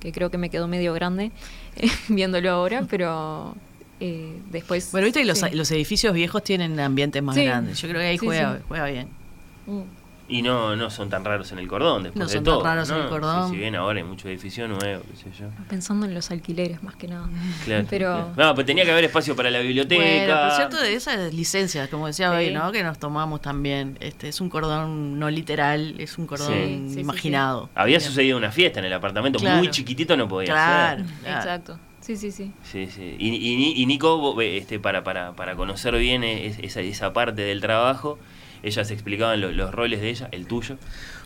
que 0.00 0.12
creo 0.12 0.30
que 0.30 0.36
me 0.38 0.50
quedó 0.50 0.68
medio 0.68 0.92
grande 0.94 1.30
viéndolo 2.08 2.50
ahora, 2.50 2.84
pero 2.90 3.54
eh, 4.00 4.36
después... 4.50 4.90
Bueno, 4.92 5.04
viste 5.06 5.20
que 5.20 5.26
los, 5.26 5.38
sí. 5.38 5.46
los 5.52 5.70
edificios 5.70 6.12
viejos 6.12 6.42
tienen 6.42 6.78
ambientes 6.80 7.22
más 7.22 7.36
Sí. 7.36 7.44
grandes. 7.44 7.80
Yo 7.80 7.88
creo 7.88 8.00
que 8.00 8.06
ahí 8.08 8.18
Sí, 8.18 8.26
juega, 8.26 8.56
sí. 8.58 8.62
juega 8.68 8.86
bien. 8.86 9.08
Mm. 9.66 9.80
Y 10.32 10.42
no, 10.42 10.74
no 10.76 10.88
son 10.90 11.10
tan 11.10 11.24
raros 11.24 11.52
en 11.52 11.58
el 11.58 11.68
cordón, 11.68 12.04
después 12.04 12.18
No 12.20 12.26
de 12.26 12.32
son 12.32 12.44
tan 12.44 12.54
todo. 12.54 12.64
raros 12.64 12.90
en 12.90 12.96
el 12.96 13.08
cordón. 13.08 13.48
Sí, 13.48 13.54
si 13.54 13.60
bien 13.60 13.74
ahora 13.76 13.98
hay 13.98 14.04
mucho 14.04 14.28
edificio 14.28 14.66
nuevo, 14.66 15.02
qué 15.10 15.16
sé 15.16 15.30
yo. 15.38 15.46
Pensando 15.68 16.06
en 16.06 16.14
los 16.14 16.30
alquileres 16.30 16.82
más 16.82 16.96
que 16.96 17.08
nada. 17.08 17.28
Claro. 17.64 17.86
Pero... 17.90 18.30
No, 18.36 18.54
pero 18.54 18.64
tenía 18.64 18.84
que 18.84 18.90
haber 18.92 19.04
espacio 19.04 19.36
para 19.36 19.50
la 19.50 19.58
biblioteca. 19.60 20.02
Bueno, 20.02 20.40
por 20.48 20.56
cierto, 20.56 20.80
de 20.80 20.94
esas 20.94 21.34
licencias, 21.34 21.88
como 21.88 22.06
decía 22.06 22.30
Sí. 22.30 22.36
hoy, 22.36 22.50
¿no? 22.54 22.72
Que 22.72 22.82
nos 22.82 22.98
tomamos 22.98 23.40
también. 23.42 23.98
Este 24.00 24.28
es 24.28 24.40
un 24.40 24.48
cordón 24.48 25.18
no 25.18 25.28
literal, 25.30 25.94
es 25.98 26.16
un 26.18 26.26
cordón 26.26 26.52
Sí. 26.52 26.84
Sí, 26.88 26.94
sí, 26.94 27.00
imaginado. 27.00 27.68
Había 27.74 27.98
Bien. 27.98 28.08
sucedido 28.08 28.38
una 28.38 28.50
fiesta 28.50 28.80
en 28.80 28.86
el 28.86 28.92
apartamento, 28.92 29.38
Claro. 29.38 29.58
muy 29.58 29.70
chiquitito 29.70 30.16
no 30.16 30.28
podía 30.28 30.46
Claro, 30.52 31.04
ser. 31.04 31.14
claro. 31.22 31.38
Exacto. 31.40 31.78
Sí, 32.00 32.16
sí, 32.16 32.32
sí. 32.32 32.50
Sí, 32.64 32.88
sí. 32.88 33.14
Y, 33.18 33.28
y, 33.28 33.80
y 33.82 33.86
Nico, 33.86 34.18
vos, 34.18 34.34
ve, 34.34 34.56
este, 34.56 34.80
para, 34.80 35.04
para, 35.04 35.32
para 35.36 35.54
conocer 35.54 35.94
bien 35.98 36.24
es- 36.24 36.58
esa, 36.60 36.80
esa 36.80 37.12
parte 37.12 37.42
del 37.42 37.60
trabajo, 37.60 38.18
ellas 38.62 38.90
explicaban 38.90 39.40
lo- 39.40 39.52
los 39.52 39.72
roles 39.72 40.00
de 40.00 40.10
ella, 40.10 40.28
el 40.32 40.46
tuyo. 40.46 40.76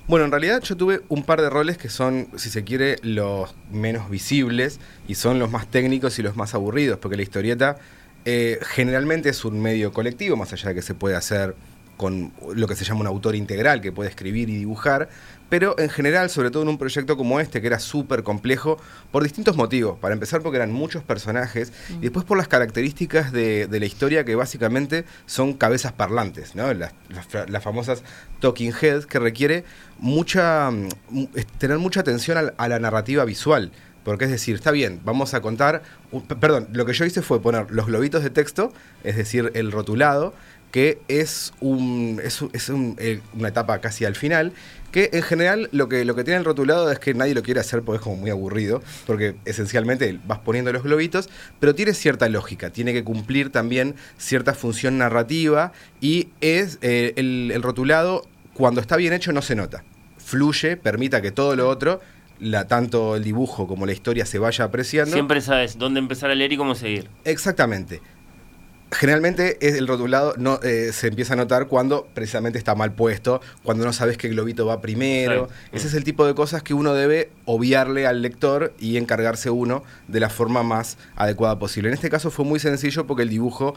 Bueno, 0.08 0.24
en 0.24 0.30
realidad 0.30 0.62
yo 0.62 0.76
tuve 0.76 1.02
un 1.08 1.24
par 1.24 1.40
de 1.40 1.50
roles 1.50 1.78
que 1.78 1.88
son, 1.88 2.28
si 2.36 2.48
se 2.50 2.62
quiere, 2.64 2.96
los 3.02 3.54
menos 3.72 4.08
visibles 4.08 4.78
y 5.08 5.16
son 5.16 5.38
los 5.38 5.50
más 5.50 5.66
técnicos 5.68 6.18
y 6.18 6.22
los 6.22 6.36
más 6.36 6.54
aburridos, 6.54 6.98
porque 6.98 7.16
la 7.16 7.22
historieta 7.22 7.76
eh, 8.24 8.58
generalmente 8.62 9.28
es 9.30 9.44
un 9.44 9.60
medio 9.60 9.92
colectivo, 9.92 10.36
más 10.36 10.52
allá 10.52 10.68
de 10.70 10.74
que 10.76 10.82
se 10.82 10.94
puede 10.94 11.16
hacer 11.16 11.54
con 11.96 12.32
lo 12.54 12.68
que 12.68 12.74
se 12.76 12.84
llama 12.84 13.00
un 13.00 13.06
autor 13.06 13.34
integral, 13.34 13.80
que 13.80 13.90
puede 13.90 14.10
escribir 14.10 14.50
y 14.50 14.56
dibujar, 14.58 15.08
pero 15.48 15.78
en 15.78 15.88
general, 15.88 16.30
sobre 16.30 16.50
todo 16.50 16.62
en 16.62 16.68
un 16.68 16.78
proyecto 16.78 17.16
como 17.16 17.40
este, 17.40 17.60
que 17.60 17.66
era 17.66 17.78
súper 17.78 18.22
complejo, 18.22 18.78
por 19.12 19.22
distintos 19.22 19.56
motivos. 19.56 19.98
Para 19.98 20.14
empezar, 20.14 20.42
porque 20.42 20.56
eran 20.56 20.72
muchos 20.72 21.02
personajes, 21.02 21.72
y 21.90 22.00
después 22.00 22.24
por 22.24 22.36
las 22.36 22.48
características 22.48 23.32
de, 23.32 23.66
de 23.66 23.80
la 23.80 23.86
historia, 23.86 24.24
que 24.24 24.34
básicamente 24.34 25.04
son 25.26 25.54
cabezas 25.54 25.92
parlantes, 25.92 26.54
¿no? 26.54 26.72
las, 26.74 26.92
famosas 27.62 28.02
talking 28.40 28.72
heads, 28.80 29.06
que 29.06 29.18
requiere 29.18 29.64
mucha, 29.98 30.70
mm, 30.70 31.24
tener 31.58 31.78
mucha 31.78 32.00
atención 32.00 32.52
a 32.56 32.68
la 32.68 32.78
narrativa 32.78 33.24
visual. 33.24 33.72
Porque 34.06 34.26
es 34.26 34.30
decir, 34.30 34.54
está 34.54 34.70
bien, 34.70 35.00
vamos 35.04 35.34
a 35.34 35.40
contar. 35.40 35.82
perdón, 36.38 36.68
lo 36.72 36.86
que 36.86 36.92
yo 36.92 37.04
hice 37.04 37.22
fue 37.22 37.42
poner 37.42 37.72
los 37.72 37.86
globitos 37.86 38.22
de 38.22 38.30
texto, 38.30 38.72
es 39.02 39.16
decir, 39.16 39.50
el 39.54 39.72
rotulado, 39.72 40.32
que 40.70 41.00
es, 41.08 41.52
un, 41.58 42.20
es, 42.22 42.40
eh, 42.98 43.20
una 43.34 43.48
etapa 43.48 43.80
casi 43.80 44.04
al 44.04 44.14
final, 44.14 44.52
que 44.96 45.10
en 45.12 45.22
general 45.22 45.68
lo 45.72 45.90
que, 45.90 46.06
lo 46.06 46.14
que 46.14 46.24
tiene 46.24 46.38
el 46.38 46.44
rotulado 46.46 46.90
es 46.90 46.98
que 46.98 47.12
nadie 47.12 47.34
lo 47.34 47.42
quiere 47.42 47.60
hacer 47.60 47.82
porque 47.82 47.98
es 47.98 48.02
como 48.02 48.16
muy 48.16 48.30
aburrido, 48.30 48.82
porque 49.06 49.36
esencialmente 49.44 50.18
vas 50.26 50.38
poniendo 50.38 50.72
los 50.72 50.82
globitos, 50.82 51.28
pero 51.60 51.74
tiene 51.74 51.92
cierta 51.92 52.30
lógica, 52.30 52.70
tiene 52.70 52.94
que 52.94 53.04
cumplir 53.04 53.52
también 53.52 53.94
cierta 54.16 54.54
función 54.54 54.96
narrativa 54.96 55.72
y 56.00 56.28
es 56.40 56.78
eh, 56.80 57.12
el, 57.16 57.50
el 57.52 57.62
rotulado, 57.62 58.26
cuando 58.54 58.80
está 58.80 58.96
bien 58.96 59.12
hecho, 59.12 59.32
no 59.32 59.42
se 59.42 59.54
nota. 59.54 59.84
Fluye, 60.16 60.78
permita 60.78 61.20
que 61.20 61.30
todo 61.30 61.54
lo 61.56 61.68
otro, 61.68 62.00
la, 62.40 62.66
tanto 62.66 63.16
el 63.16 63.22
dibujo 63.22 63.66
como 63.66 63.84
la 63.84 63.92
historia 63.92 64.24
se 64.24 64.38
vaya 64.38 64.64
apreciando. 64.64 65.12
Siempre 65.12 65.42
sabes 65.42 65.76
dónde 65.76 66.00
empezar 66.00 66.30
a 66.30 66.34
leer 66.34 66.54
y 66.54 66.56
cómo 66.56 66.74
seguir. 66.74 67.10
Exactamente. 67.26 68.00
Generalmente 68.92 69.76
el 69.76 69.88
rotulado 69.88 70.34
no, 70.38 70.60
eh, 70.62 70.90
se 70.92 71.08
empieza 71.08 71.32
a 71.32 71.36
notar 71.36 71.66
cuando 71.66 72.06
precisamente 72.14 72.56
está 72.56 72.76
mal 72.76 72.92
puesto, 72.94 73.40
cuando 73.64 73.84
no 73.84 73.92
sabes 73.92 74.16
qué 74.16 74.28
globito 74.28 74.64
va 74.64 74.80
primero. 74.80 75.44
Exacto. 75.44 75.76
Ese 75.76 75.88
es 75.88 75.94
el 75.94 76.04
tipo 76.04 76.24
de 76.24 76.34
cosas 76.34 76.62
que 76.62 76.72
uno 76.72 76.94
debe 76.94 77.30
obviarle 77.46 78.06
al 78.06 78.22
lector 78.22 78.72
y 78.78 78.96
encargarse 78.96 79.50
uno 79.50 79.82
de 80.06 80.20
la 80.20 80.30
forma 80.30 80.62
más 80.62 80.98
adecuada 81.16 81.58
posible. 81.58 81.88
En 81.88 81.94
este 81.94 82.10
caso 82.10 82.30
fue 82.30 82.44
muy 82.44 82.60
sencillo 82.60 83.08
porque 83.08 83.24
el 83.24 83.28
dibujo 83.28 83.74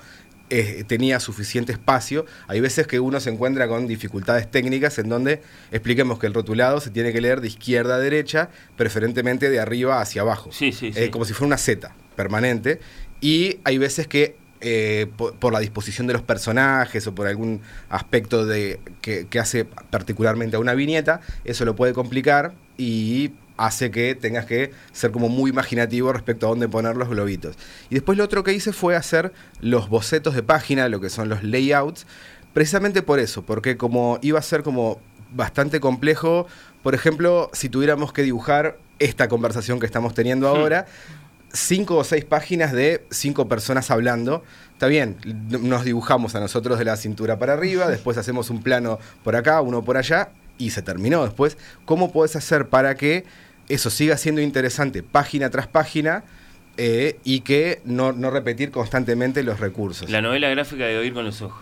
eh, 0.52 0.84
tenía 0.88 1.20
suficiente 1.20 1.72
espacio. 1.72 2.28
Hay 2.48 2.60
veces 2.62 2.86
que 2.86 3.00
uno 3.00 3.20
se 3.20 3.32
encuentra 3.32 3.68
con 3.68 3.88
dificultades 3.88 4.50
técnicas 4.50 5.00
en 5.00 5.10
donde 5.10 5.42
expliquemos 5.72 6.20
que 6.20 6.28
el 6.28 6.36
rotulado 6.36 6.80
se 6.82 6.92
tiene 6.92 7.12
que 7.14 7.20
leer 7.20 7.42
de 7.42 7.48
izquierda 7.48 7.96
a 7.96 8.00
derecha, 8.00 8.50
preferentemente 8.78 9.50
de 9.50 9.60
arriba 9.60 10.02
hacia 10.02 10.22
abajo. 10.22 10.52
Sí, 10.52 10.72
sí, 10.72 10.88
Eh, 10.96 11.06
sí. 11.06 11.10
como 11.10 11.26
si 11.26 11.34
fuera 11.34 11.48
una 11.48 11.58
Z 11.58 11.94
permanente. 12.16 12.80
Y 13.22 13.60
hay 13.64 13.78
veces 13.80 14.08
que 14.08 14.38
eh, 14.62 15.08
por, 15.18 15.36
por 15.36 15.54
la 15.54 15.60
disposición 15.60 16.08
de 16.08 16.14
los 16.14 16.22
personajes 16.22 17.06
o 17.08 17.16
por 17.16 17.28
algún 17.28 17.62
aspecto 17.90 18.46
de, 18.46 18.80
que, 19.02 19.28
que 19.28 19.40
hace 19.40 19.66
particularmente 19.66 20.58
a 20.58 20.60
una 20.60 20.74
viñeta, 20.74 21.22
eso 21.46 21.66
lo 21.66 21.76
puede 21.76 21.94
complicar 21.94 22.54
y 22.78 23.32
hace 23.60 23.92
que 23.92 24.16
tengas 24.16 24.46
que 24.46 24.72
ser 24.94 25.12
como 25.12 25.28
muy 25.28 25.52
imaginativo 25.52 26.14
respecto 26.14 26.48
a 26.48 26.50
dónde 26.50 26.70
poner 26.70 26.96
los 26.96 27.10
globitos. 27.10 27.58
Y 27.90 27.96
después 27.96 28.18
lo 28.18 28.24
otro 28.24 28.44
que 28.44 28.54
hice 28.54 28.72
fue 28.72 28.96
hacer 28.96 29.34
los 29.60 29.90
bocetos 29.90 30.34
de 30.34 30.44
página, 30.44 30.88
lo 30.88 31.02
que 31.02 31.10
son 31.10 31.28
los 31.28 31.44
layouts, 31.44 32.08
precisamente 32.54 33.02
por 33.02 33.20
eso, 33.20 33.44
porque 33.44 33.78
como 33.78 34.18
iba 34.22 34.40
a 34.40 34.42
ser 34.42 34.64
como 34.64 35.00
bastante 35.32 35.80
complejo, 35.80 36.48
por 36.82 36.96
ejemplo, 36.96 37.50
si 37.54 37.70
tuviéramos 37.70 38.14
que 38.14 38.24
dibujar 38.24 38.78
esta 39.00 39.28
conversación 39.28 39.80
que 39.80 39.86
estamos 39.86 40.14
teniendo 40.14 40.48
ahora, 40.48 40.86
cinco 41.54 41.98
o 41.98 42.04
seis 42.04 42.26
páginas 42.26 42.72
de 42.72 43.06
cinco 43.10 43.48
personas 43.48 43.92
hablando. 43.92 44.44
Está 44.74 44.88
bien, 44.88 45.18
nos 45.50 45.84
dibujamos 45.84 46.36
a 46.36 46.40
nosotros 46.40 46.80
de 46.80 46.86
la 46.86 46.96
cintura 46.96 47.38
para 47.40 47.54
arriba, 47.54 47.88
después 47.90 48.18
hacemos 48.18 48.50
un 48.50 48.62
plano 48.62 49.00
por 49.24 49.36
acá, 49.36 49.62
uno 49.62 49.84
por 49.84 49.98
allá, 49.98 50.30
y 50.58 50.72
se 50.72 50.82
terminó. 50.82 51.24
Después, 51.24 51.58
¿cómo 51.86 52.12
podés 52.12 52.36
hacer 52.36 52.70
para 52.70 52.96
que 52.96 53.26
eso 53.68 53.90
siga 53.90 54.18
siendo 54.18 54.42
interesante 54.42 55.04
página 55.04 55.50
tras 55.50 55.68
página? 55.68 56.24
eh, 56.82 57.20
y 57.26 57.42
que 57.42 57.82
no, 57.84 58.14
no 58.14 58.32
repetir 58.32 58.72
constantemente 58.72 59.44
los 59.44 59.60
recursos. 59.60 60.10
La 60.10 60.22
novela 60.22 60.48
gráfica 60.48 60.86
de 60.86 60.98
oír 60.98 61.14
con 61.14 61.26
los 61.26 61.42
ojos. 61.42 61.62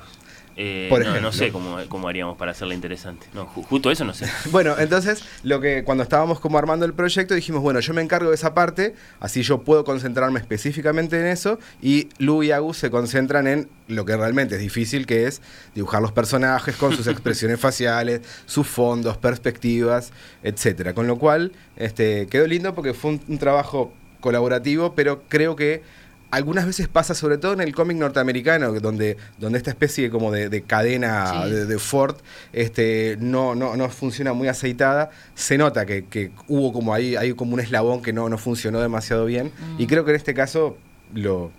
Eh, 0.59 0.87
Por 0.89 1.05
no, 1.05 1.31
sé 1.31 1.51
cómo, 1.51 1.77
cómo 1.87 2.07
haríamos 2.07 2.35
para 2.35 2.49
hacerla 2.49 2.73
interesante. 2.73 3.27
No, 3.35 3.45
ju- 3.47 3.63
justo 3.63 3.91
eso 3.91 4.03
no 4.05 4.13
sé. 4.15 4.25
Bueno, 4.51 4.75
entonces, 4.79 5.23
lo 5.43 5.61
que 5.61 5.83
cuando 5.83 6.01
estábamos 6.03 6.39
como 6.39 6.57
armando 6.57 6.83
el 6.83 6.93
proyecto, 6.95 7.35
dijimos, 7.35 7.61
bueno, 7.61 7.79
yo 7.79 7.93
me 7.93 8.01
encargo 8.01 8.29
de 8.29 8.35
esa 8.35 8.55
parte, 8.55 8.95
así 9.19 9.43
yo 9.43 9.61
puedo 9.61 9.83
concentrarme 9.83 10.39
específicamente 10.39 11.19
en 11.19 11.27
eso, 11.27 11.59
y 11.79 12.09
Lu 12.17 12.41
y 12.41 12.49
Agus 12.51 12.77
se 12.77 12.89
concentran 12.89 13.45
en 13.45 13.69
lo 13.87 14.03
que 14.05 14.17
realmente 14.17 14.55
es 14.55 14.61
difícil, 14.61 15.05
que 15.05 15.27
es 15.27 15.43
dibujar 15.75 16.01
los 16.01 16.11
personajes 16.11 16.75
con 16.75 16.91
sus 16.95 17.05
expresiones 17.07 17.59
faciales, 17.59 18.21
sus 18.47 18.65
fondos, 18.65 19.15
perspectivas, 19.17 20.11
etcétera. 20.41 20.95
Con 20.95 21.05
lo 21.05 21.19
cual, 21.19 21.51
este, 21.75 22.25
quedó 22.27 22.47
lindo 22.47 22.73
porque 22.73 22.95
fue 22.95 23.11
un, 23.11 23.21
un 23.27 23.37
trabajo 23.37 23.93
colaborativo, 24.21 24.95
pero 24.95 25.21
creo 25.29 25.55
que 25.55 25.83
algunas 26.31 26.65
veces 26.65 26.87
pasa, 26.87 27.13
sobre 27.13 27.37
todo 27.37 27.53
en 27.53 27.61
el 27.61 27.73
cómic 27.73 27.97
norteamericano, 27.97 28.71
donde, 28.79 29.17
donde 29.37 29.57
esta 29.57 29.69
especie 29.71 30.09
como 30.09 30.31
de, 30.31 30.49
de 30.49 30.61
cadena 30.63 31.43
Sí. 31.45 31.51
de, 31.51 31.65
de 31.65 31.79
Ford 31.79 32.17
este, 32.53 33.17
no, 33.19 33.55
no, 33.55 33.75
no 33.77 33.89
funciona 33.89 34.33
muy 34.33 34.47
aceitada, 34.47 35.09
se 35.35 35.57
nota 35.57 35.85
que, 35.85 36.05
que 36.05 36.31
hubo 36.47 36.73
como 36.73 36.93
ahí, 36.93 37.15
hay 37.15 37.33
como 37.33 37.53
un 37.53 37.59
eslabón 37.59 38.01
que 38.01 38.13
no, 38.13 38.27
no 38.29 38.37
funcionó 38.37 38.79
demasiado 38.81 39.25
bien. 39.25 39.51
Mm. 39.57 39.81
Y 39.81 39.87
creo 39.87 40.03
que 40.05 40.11
en 40.11 40.17
este 40.17 40.33
caso 40.33 40.77
lo, 41.13 41.51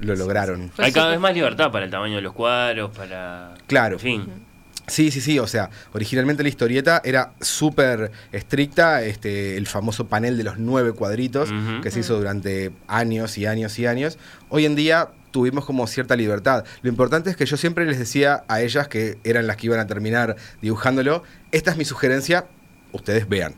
lo 0.00 0.16
lograron. 0.16 0.70
Hay 0.78 0.92
cada 0.92 1.10
vez 1.10 1.20
más 1.20 1.34
libertad 1.34 1.70
para 1.70 1.84
el 1.84 1.90
tamaño 1.90 2.16
de 2.16 2.22
los 2.22 2.32
cuadros, 2.32 2.90
para... 2.96 3.54
Claro. 3.66 3.94
En 3.96 4.00
fin. 4.00 4.47
Sí, 4.88 5.10
sí, 5.10 5.20
sí, 5.20 5.38
o 5.38 5.46
sea, 5.46 5.70
originalmente 5.92 6.42
la 6.42 6.48
historieta 6.48 7.00
era 7.04 7.32
súper 7.40 8.10
estricta, 8.32 9.02
este, 9.02 9.56
el 9.56 9.66
famoso 9.66 10.06
panel 10.08 10.36
de 10.36 10.44
los 10.44 10.58
nueve 10.58 10.92
cuadritos 10.92 11.50
que 11.82 11.90
se 11.90 12.00
hizo 12.00 12.16
durante 12.16 12.72
años 12.86 13.38
y 13.38 13.46
años 13.46 13.78
y 13.78 13.86
años. 13.86 14.18
Hoy 14.48 14.64
en 14.64 14.74
día 14.74 15.10
tuvimos 15.30 15.64
como 15.64 15.86
cierta 15.86 16.16
libertad. 16.16 16.64
Lo 16.82 16.88
importante 16.88 17.30
es 17.30 17.36
que 17.36 17.46
yo 17.46 17.56
siempre 17.56 17.86
les 17.86 17.98
decía 17.98 18.44
a 18.48 18.60
ellas 18.60 18.88
que 18.88 19.18
eran 19.24 19.46
las 19.46 19.56
que 19.56 19.66
iban 19.66 19.80
a 19.80 19.86
terminar 19.86 20.36
dibujándolo, 20.62 21.22
esta 21.52 21.70
es 21.70 21.76
mi 21.76 21.84
sugerencia, 21.84 22.46
ustedes 22.92 23.28
vean. 23.28 23.54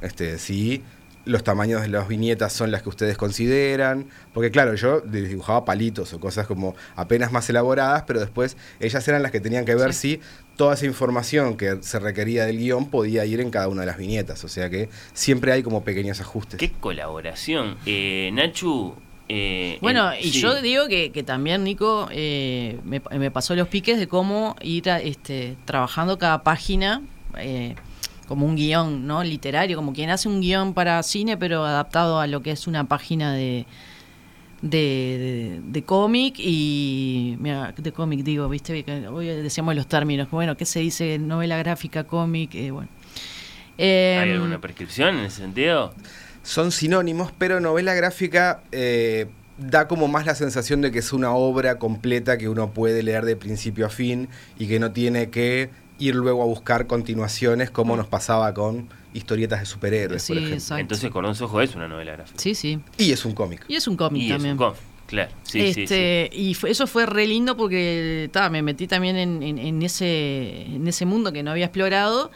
Este, 0.00 0.38
sí, 0.38 0.82
los 1.24 1.44
tamaños 1.44 1.82
de 1.82 1.88
las 1.88 2.08
viñetas 2.08 2.52
son 2.52 2.70
las 2.70 2.82
que 2.82 2.88
ustedes 2.88 3.16
consideran, 3.16 4.06
porque 4.34 4.50
claro, 4.50 4.74
yo 4.74 5.00
dibujaba 5.02 5.64
palitos 5.64 6.12
o 6.12 6.18
cosas 6.20 6.46
como 6.46 6.74
apenas 6.96 7.30
más 7.32 7.48
elaboradas, 7.48 8.02
pero 8.06 8.18
después 8.20 8.56
ellas 8.80 9.06
eran 9.06 9.22
las 9.22 9.30
que 9.30 9.40
tenían 9.40 9.64
que 9.64 9.74
ver 9.76 9.94
si 9.94 10.20
toda 10.56 10.74
esa 10.74 10.86
información 10.86 11.56
que 11.56 11.78
se 11.82 11.98
requería 11.98 12.44
del 12.46 12.58
guion 12.58 12.90
podía 12.90 13.24
ir 13.24 13.40
en 13.40 13.50
cada 13.50 13.68
una 13.68 13.82
de 13.82 13.86
las 13.86 13.98
viñetas, 13.98 14.42
o 14.44 14.48
sea 14.48 14.68
que 14.68 14.88
siempre 15.14 15.52
hay 15.52 15.62
como 15.62 15.84
pequeños 15.84 16.20
ajustes. 16.20 16.58
Qué 16.58 16.70
colaboración. 16.72 17.76
Eh, 17.86 18.30
Nachu... 18.32 18.94
eh, 19.28 19.78
Bueno, 19.80 20.12
en- 20.12 20.20
y 20.20 20.32
sí. 20.32 20.40
yo 20.40 20.60
digo 20.60 20.88
que, 20.88 21.12
que 21.12 21.22
también, 21.22 21.62
Nico, 21.64 22.08
eh, 22.10 22.78
me, 22.84 23.00
me 23.18 23.30
pasó 23.30 23.54
los 23.54 23.68
piques 23.68 23.98
de 23.98 24.08
cómo 24.08 24.56
ir 24.60 24.90
a, 24.90 25.00
este, 25.00 25.56
trabajando 25.64 26.18
cada 26.18 26.42
página 26.42 27.00
eh, 27.38 27.76
como 28.32 28.46
un 28.46 28.56
guion 28.56 29.06
¿no? 29.06 29.22
literario, 29.22 29.76
como 29.76 29.92
quien 29.92 30.08
hace 30.08 30.26
un 30.26 30.40
guion 30.40 30.72
para 30.72 31.02
cine, 31.02 31.36
pero 31.36 31.66
adaptado 31.66 32.18
a 32.18 32.26
lo 32.26 32.40
que 32.42 32.50
es 32.52 32.66
una 32.66 32.84
página 32.84 33.34
de, 33.34 33.66
de, 34.62 34.78
de- 34.78 35.60
de 35.62 35.82
cómic 35.84 36.36
y. 36.38 37.36
Mira, 37.40 37.74
de 37.76 37.92
cómic 37.92 38.22
digo, 38.22 38.48
¿viste? 38.48 38.82
Que 38.84 39.06
Hoy 39.08 39.26
decíamos 39.26 39.76
los 39.76 39.86
términos. 39.86 40.30
Bueno, 40.30 40.56
¿qué 40.56 40.64
se 40.64 40.80
dice? 40.80 41.18
Novela 41.18 41.58
gráfica, 41.58 42.04
cómic, 42.04 42.54
eh, 42.54 42.70
bueno. 42.70 42.88
¿Hay 43.76 44.28
Em, 44.28 44.32
alguna 44.34 44.60
prescripción 44.60 45.18
en 45.18 45.24
ese 45.26 45.42
sentido? 45.42 45.92
Son 46.42 46.72
sinónimos, 46.72 47.32
pero 47.36 47.60
novela 47.60 47.92
gráfica 47.94 48.62
eh, 48.72 49.26
da 49.58 49.88
como 49.88 50.08
más 50.08 50.24
la 50.26 50.34
sensación 50.34 50.80
de 50.80 50.90
que 50.90 51.00
es 51.00 51.12
una 51.12 51.32
obra 51.34 51.78
completa 51.78 52.38
que 52.38 52.48
uno 52.48 52.70
puede 52.72 53.02
leer 53.02 53.24
de 53.26 53.36
principio 53.36 53.84
a 53.86 53.90
fin 53.90 54.28
y 54.58 54.66
que 54.68 54.78
no 54.80 54.90
tiene 54.92 55.28
que 55.30 55.70
ir 55.98 56.14
luego 56.14 56.42
a 56.42 56.46
buscar 56.46 56.86
continuaciones 56.86 57.70
como 57.70 57.96
nos 57.96 58.06
pasaba 58.06 58.52
con 58.54 58.88
historietas 59.14 59.60
de 59.60 59.66
superhéroes, 59.66 60.22
Sí, 60.22 60.32
por 60.32 60.38
ejemplo. 60.38 60.56
exacto. 60.56 60.80
Entonces 60.80 61.10
Cordón 61.10 61.34
Sojo 61.34 61.60
es 61.60 61.74
una 61.74 61.86
novela 61.88 62.12
gráfica. 62.12 62.38
Sí, 62.38 62.54
sí. 62.54 62.80
Y 62.98 63.12
es 63.12 63.24
un 63.24 63.32
cómic. 63.34 63.64
Y 63.68 63.76
es 63.76 63.86
un 63.86 63.96
cómic 63.96 64.22
Y 64.22 64.26
es 64.26 64.32
también. 64.32 64.52
un 64.52 64.58
cómic, 64.58 64.80
claro. 65.06 65.30
Sí, 65.42 65.60
sí, 65.68 65.74
sí. 65.74 65.82
este, 65.82 66.30
Y 66.32 66.54
fue- 66.54 66.70
eso 66.70 66.86
fue 66.86 67.04
re 67.06 67.26
lindo 67.26 67.56
porque 67.56 68.30
ta, 68.32 68.48
me 68.50 68.62
metí 68.62 68.86
también 68.86 69.16
en, 69.16 69.42
en- 69.42 69.58
en 69.58 69.82
ese, 69.82 70.62
en 70.66 70.88
ese 70.88 71.04
mundo 71.04 71.32
que 71.32 71.42
no 71.42 71.50
había 71.50 71.66
explorado 71.66 72.30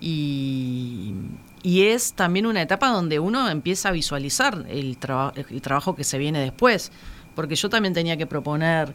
y, 0.00 1.14
y 1.62 1.82
es 1.82 2.12
también 2.14 2.46
una 2.46 2.62
etapa 2.62 2.88
donde 2.88 3.18
uno 3.18 3.48
empieza 3.48 3.88
a 3.90 3.92
visualizar 3.92 4.66
el, 4.68 4.98
traba- 4.98 5.32
el 5.36 5.62
trabajo 5.62 5.94
que 5.94 6.04
se 6.04 6.18
viene 6.18 6.40
después. 6.40 6.90
Porque 7.34 7.54
yo 7.54 7.68
también 7.70 7.94
tenía 7.94 8.16
que 8.16 8.26
proponer 8.26 8.94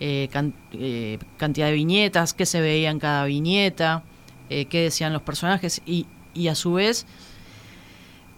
eh, 0.00 0.28
can- 0.32 0.54
eh, 0.72 1.18
cantidad 1.36 1.66
de 1.66 1.72
viñetas, 1.74 2.34
qué 2.34 2.46
se 2.46 2.60
veía 2.60 2.90
en 2.90 2.98
cada 2.98 3.24
viñeta, 3.26 4.02
eh, 4.48 4.64
qué 4.66 4.80
decían 4.82 5.12
los 5.12 5.22
personajes 5.22 5.80
y, 5.86 6.06
y 6.34 6.48
a 6.48 6.54
su 6.54 6.72
vez 6.74 7.06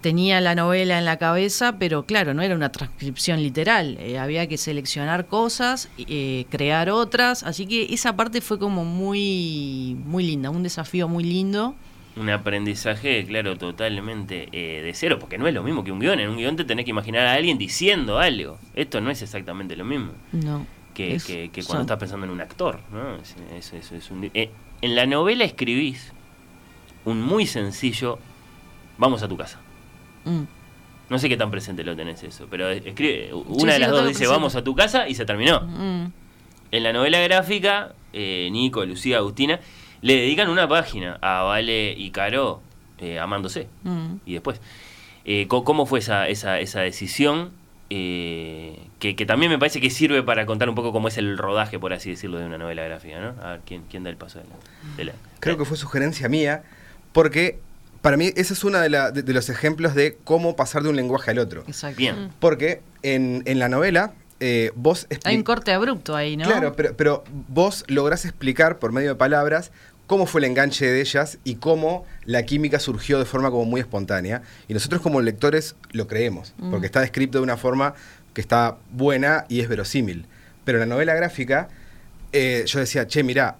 tenía 0.01 0.41
la 0.41 0.57
novela 0.57 0.99
en 0.99 1.05
la 1.05 1.17
cabeza, 1.17 1.79
pero 1.79 2.05
claro, 2.07 2.35
no 2.35 2.43
era 2.43 2.57
una 2.57 2.73
transcripción 2.73 3.41
literal. 3.41 3.97
eh, 4.01 4.19
había 4.19 4.49
que 4.49 4.59
seleccionar 4.59 5.27
cosas, 5.27 5.89
eh, 5.97 6.47
crear 6.51 6.91
otras. 6.91 7.45
Así 7.45 7.67
que 7.67 7.87
esa 7.95 8.17
parte 8.17 8.41
fue 8.41 8.59
como 8.59 8.85
muy, 8.85 9.97
muy 10.05 10.25
linda, 10.25 10.51
un 10.51 10.65
desafío 10.65 11.07
muy 11.07 11.23
lindo. 11.23 11.77
Un 12.17 12.29
aprendizaje, 12.31 13.25
claro, 13.25 13.57
totalmente 13.57 14.49
eh, 14.53 14.83
de 14.83 14.93
cero, 14.93 15.19
porque 15.21 15.39
no 15.39 15.47
es 15.47 15.55
lo 15.55 15.63
mismo 15.63 15.83
que 15.85 15.93
un 15.93 16.01
guion. 16.01 16.19
En 16.19 16.31
un 16.31 16.37
guion 16.37 16.57
te 16.57 16.65
tenés 16.65 16.85
que 16.85 16.91
imaginar 16.91 17.27
a 17.27 17.35
alguien 17.35 17.57
diciendo 17.57 18.19
algo. 18.19 18.59
Esto 18.75 19.01
no 19.01 19.09
es 19.11 19.23
exactamente 19.23 19.77
lo 19.77 19.85
mismo 19.85 20.13
No. 20.33 20.67
Que, 20.94 21.14
Es- 21.16 21.24
que- 21.24 21.51
que 21.51 21.62
son- 21.62 21.69
cuando 21.69 21.82
estás 21.82 21.98
pensando 21.98 22.27
en 22.27 22.32
un 22.32 22.40
actor. 22.40 22.81
¿no? 22.90 23.16
Es- 23.56 23.73
es- 23.73 24.10
un- 24.10 24.31
eh, 24.35 24.51
en 24.81 24.94
la 24.97 25.06
novela 25.06 25.44
escribís 25.44 26.12
un 27.05 27.20
muy 27.23 27.47
sencillo, 27.47 28.19
vamos 28.98 29.23
a 29.23 29.28
tu 29.28 29.36
casa. 29.36 29.59
Mm. 30.24 30.43
No 31.09 31.19
sé 31.19 31.28
qué 31.28 31.36
tan 31.36 31.51
presente 31.51 31.85
lo 31.85 31.94
tenés 31.97 32.23
eso, 32.23 32.47
pero 32.51 32.69
escribe, 32.70 33.31
una 33.35 33.60
sí, 33.60 33.66
de 33.74 33.78
las 33.81 33.90
dos 33.90 34.01
dice 34.02 34.19
presente. 34.20 34.27
vamos 34.28 34.56
a 34.56 34.64
tu 34.64 34.74
casa 34.74 35.09
y 35.09 35.14
se 35.14 35.24
terminó. 35.27 35.60
Mm. 35.60 36.12
En 36.70 36.82
la 36.82 36.93
novela 36.93 37.20
gráfica, 37.20 37.93
eh, 38.12 38.48
Nico, 38.51 38.85
Lucía, 38.86 39.19
Agustina, 39.19 39.60
le 40.01 40.14
dedican 40.16 40.48
una 40.48 40.66
página 40.69 41.19
a 41.20 41.43
Vale 41.43 41.93
y 41.97 42.10
Caro 42.10 42.62
eh, 42.98 43.19
amándose. 43.19 43.69
Mm. 43.82 44.14
Y 44.24 44.32
después, 44.35 44.60
eh, 45.24 45.47
¿cómo 45.48 45.86
fue 45.86 45.98
esa, 45.98 46.28
esa, 46.28 46.60
esa 46.60 46.81
decisión? 46.81 47.51
Eh, 47.94 48.78
que, 49.01 49.14
que 49.16 49.27
también 49.27 49.51
me 49.52 49.59
parece 49.59 49.78
que 49.78 49.90
sirve 49.90 50.23
para 50.23 50.47
contar 50.47 50.66
un 50.70 50.74
poco 50.74 50.93
cómo 50.93 51.09
es 51.09 51.19
el 51.19 51.36
rodaje, 51.36 51.78
por 51.78 51.93
así 51.93 52.09
decirlo, 52.09 52.39
de 52.39 52.47
una 52.47 52.56
novela 52.56 52.82
gráfica, 52.85 53.20
¿no? 53.20 53.35
A 53.43 53.51
ver, 53.52 53.60
¿quién, 53.66 53.82
quién 53.90 54.02
da 54.02 54.09
el 54.09 54.16
paso 54.16 54.39
de 54.39 54.47
la...? 54.47 54.97
de 54.97 55.05
la- 55.05 55.12
Creo 55.40 55.59
que 55.59 55.66
fue 55.66 55.77
sugerencia 55.77 56.27
mía, 56.31 56.62
porque 57.12 57.59
para 58.01 58.16
mí 58.16 58.31
ese 58.35 58.55
es 58.55 58.64
uno 58.64 58.78
de, 58.78 58.89
la- 58.89 59.10
de- 59.10 59.23
de 59.23 59.32
los 59.35 59.51
ejemplos 59.51 59.94
de 59.94 60.16
cómo 60.24 60.56
pasar 60.56 60.82
de 60.82 60.89
un 60.89 60.97
lenguaje 60.97 61.32
al 61.32 61.39
otro. 61.39 61.64
Exacto. 61.66 61.98
Bien. 61.98 62.31
Porque 62.40 62.81
en, 63.02 63.43
en 63.44 63.59
la 63.59 63.69
novela 63.69 64.12
eh, 64.40 64.73
vos 64.74 65.06
Hay 65.24 65.36
un 65.36 65.43
corte 65.43 65.73
abrupto 65.73 66.16
ahí, 66.16 66.36
¿no? 66.39 66.44
Claro, 66.47 66.73
pero, 66.74 66.97
pero 66.97 67.24
vos 67.48 67.85
lográs 67.89 68.24
explicar 68.24 68.78
por 68.78 68.90
medio 68.90 69.10
de 69.10 69.14
palabras 69.16 69.70
cómo 70.07 70.27
fue 70.27 70.41
el 70.41 70.47
enganche 70.47 70.87
de 70.87 71.01
ellas 71.01 71.39
y 71.45 71.55
cómo 71.57 72.05
la 72.24 72.43
química 72.45 72.79
surgió 72.79 73.19
de 73.19 73.24
forma 73.24 73.51
como 73.51 73.65
muy 73.65 73.81
espontánea. 73.81 74.43
Y 74.69 74.74
nosotros 74.74 75.01
como 75.01 75.20
lectores 75.20 75.74
lo 75.93 76.07
creemos, 76.07 76.55
Mm. 76.59 76.70
porque 76.70 76.87
está 76.87 77.01
descrito 77.01 77.39
de 77.39 77.45
una 77.45 77.57
forma 77.57 77.95
que 78.35 78.41
está 78.41 78.77
buena 78.91 79.45
y 79.49 79.61
es 79.61 79.69
verosímil. 79.69 80.27
Pero 80.65 80.81
en 80.83 80.89
la 80.89 80.95
novela 80.95 81.15
gráfica, 81.15 81.69
eh, 82.33 82.65
yo 82.66 82.79
decía, 82.81 83.07
che, 83.07 83.23
mirá, 83.23 83.57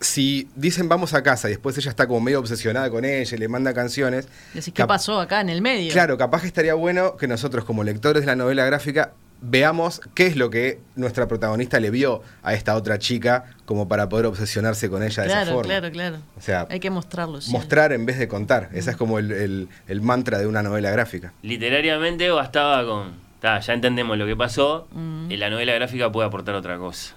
si 0.00 0.48
dicen 0.56 0.88
vamos 0.88 1.12
a 1.12 1.22
casa 1.22 1.48
y 1.48 1.52
después 1.52 1.76
ella 1.76 1.90
está 1.90 2.06
como 2.06 2.20
medio 2.20 2.40
obsesionada 2.40 2.88
con 2.90 3.04
ella 3.04 3.36
y 3.36 3.38
le 3.38 3.48
manda 3.48 3.74
canciones, 3.74 4.26
Decís, 4.54 4.72
¿qué 4.72 4.86
pasó 4.86 5.20
acá 5.20 5.40
en 5.42 5.50
el 5.50 5.60
medio? 5.60 5.92
Claro, 5.92 6.16
capaz 6.16 6.40
que 6.40 6.46
estaría 6.46 6.72
bueno 6.74 7.16
que 7.18 7.28
nosotros 7.28 7.64
como 7.66 7.84
lectores 7.84 8.22
de 8.22 8.26
la 8.26 8.36
novela 8.36 8.64
gráfica 8.64 9.12
veamos 9.42 10.00
qué 10.14 10.26
es 10.26 10.36
lo 10.36 10.50
que 10.50 10.80
nuestra 10.96 11.26
protagonista 11.28 11.80
le 11.80 11.90
vio 11.90 12.22
a 12.42 12.54
esta 12.54 12.76
otra 12.76 12.98
chica 12.98 13.44
como 13.64 13.88
para 13.88 14.08
poder 14.08 14.26
obsesionarse 14.26 14.90
con 14.90 15.02
ella 15.02 15.22
de 15.22 15.28
esa 15.28 15.38
Claro, 15.42 15.52
forma. 15.54 15.68
claro, 15.68 15.90
claro. 15.92 16.16
O 16.36 16.40
sea, 16.40 16.66
Hay 16.70 16.80
que 16.80 16.90
mostrarlo. 16.90 17.40
sí. 17.40 17.50
mostrar 17.52 17.92
en 17.92 18.04
vez 18.06 18.18
de 18.18 18.28
contar. 18.28 18.68
Ese 18.72 18.90
es 18.90 18.96
como 18.96 19.18
el, 19.18 19.30
el- 19.32 19.68
el 19.88 20.00
mantra 20.02 20.38
de 20.38 20.46
una 20.46 20.62
novela 20.62 20.90
gráfica. 20.90 21.32
Literariamente 21.42 22.28
bastaba 22.30 22.84
con. 22.84 23.12
ta, 23.40 23.58
ya 23.60 23.72
entendemos 23.72 24.18
lo 24.18 24.26
que 24.26 24.36
pasó. 24.36 24.86
Mm. 24.92 25.30
En 25.30 25.40
la 25.40 25.48
novela 25.50 25.72
gráfica 25.72 26.12
puede 26.12 26.28
aportar 26.28 26.54
otra 26.54 26.76
cosa. 26.76 27.14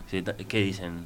¿Qué 0.48 0.60
dicen, 0.60 1.06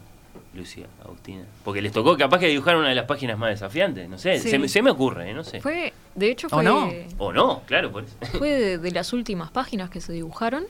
Lucía, 0.58 0.86
Agustina? 1.04 1.44
Porque 1.64 1.82
les 1.82 1.92
tocó 1.92 2.18
capaz 2.18 2.40
que 2.40 2.48
dibujar 2.48 2.76
una 2.76 2.90
de 2.90 2.96
las 2.96 3.06
páginas 3.06 3.38
más 3.38 3.50
desafiantes. 3.52 4.10
No 4.10 4.18
sé, 4.18 4.40
Sí. 4.40 4.50
se, 4.50 4.60
me- 4.60 4.68
se 4.68 4.82
me 4.82 4.90
ocurre, 4.92 5.30
¿eh? 5.30 5.34
no 5.34 5.44
sé. 5.44 5.62
Fue, 5.62 5.94
de 6.16 6.32
hecho, 6.32 6.48
¿O 6.48 6.50
fue, 6.50 6.64
no? 6.64 6.92
O 7.18 7.32
no, 7.32 7.62
claro, 7.66 7.92
por 7.92 8.04
eso. 8.04 8.16
fue 8.38 8.50
de, 8.50 8.78
de 8.78 8.92
las 8.92 9.14
últimas 9.14 9.52
páginas 9.52 9.90
que 9.90 10.02
se 10.02 10.12
dibujaron. 10.14 10.66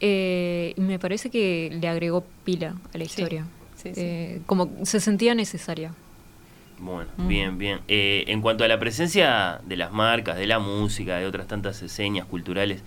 eh, 0.00 0.74
y 0.76 0.80
me 0.80 0.98
parece 0.98 1.30
que 1.30 1.70
le 1.80 1.88
agregó 1.88 2.24
pila 2.44 2.74
a 2.92 2.98
la 2.98 3.04
historia. 3.04 3.46
sí, 3.76 3.94
sí. 3.94 4.00
Eh, 4.00 4.40
como 4.46 4.70
se 4.84 5.00
sentía 5.00 5.34
necesaria. 5.34 5.92
Bueno, 6.78 7.08
Mm. 7.16 7.28
bien, 7.28 7.58
bien. 7.58 7.80
Eh, 7.86 8.24
en 8.26 8.40
cuanto 8.42 8.64
a 8.64 8.68
la 8.68 8.78
presencia 8.80 9.60
de 9.64 9.76
las 9.76 9.92
marcas, 9.92 10.36
de 10.36 10.46
la 10.46 10.58
música, 10.58 11.16
de 11.18 11.26
otras 11.26 11.46
tantas 11.46 11.76
señas 11.76 12.26
culturales 12.26 12.82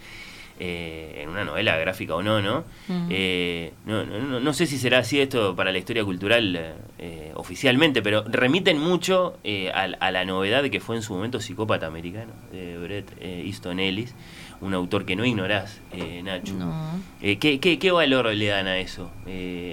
eh, 0.59 1.19
en 1.21 1.29
una 1.29 1.43
novela 1.43 1.75
gráfica 1.77 2.15
o 2.15 2.23
no, 2.23 2.41
¿no? 2.41 2.59
Ujú. 2.89 3.07
Eh, 3.09 3.73
no, 3.85 4.05
no, 4.05 4.39
no- 4.39 4.53
sé 4.53 4.65
si 4.67 4.77
será 4.77 4.99
así 4.99 5.19
esto 5.19 5.55
para 5.55 5.71
la 5.71 5.77
historia 5.77 6.03
cultural 6.05 6.75
eh, 6.99 7.31
oficialmente, 7.35 8.01
pero 8.01 8.23
remiten 8.27 8.79
mucho 8.79 9.37
eh, 9.43 9.69
a, 9.73 9.83
a 9.83 10.11
la 10.11 10.23
novedad 10.25 10.63
que 10.69 10.79
fue 10.79 10.95
en 10.95 11.01
su 11.01 11.13
momento 11.13 11.39
Psicópata 11.41 11.87
Americano, 11.87 12.31
de 12.51 12.77
Bret 12.77 13.11
eh, 13.19 13.43
Easton 13.45 13.79
Ellis, 13.79 14.15
un 14.61 14.73
autor 14.73 15.05
que 15.05 15.15
no 15.17 15.25
ignorás, 15.25 15.81
eh, 15.91 16.21
Nacho. 16.23 16.53
No. 16.55 17.01
¿qué, 17.19 17.37
qué, 17.59 17.77
qué 17.79 17.91
valor 17.91 18.27
le 18.33 18.45
dan 18.47 18.67
a 18.67 18.77
eso? 18.77 19.11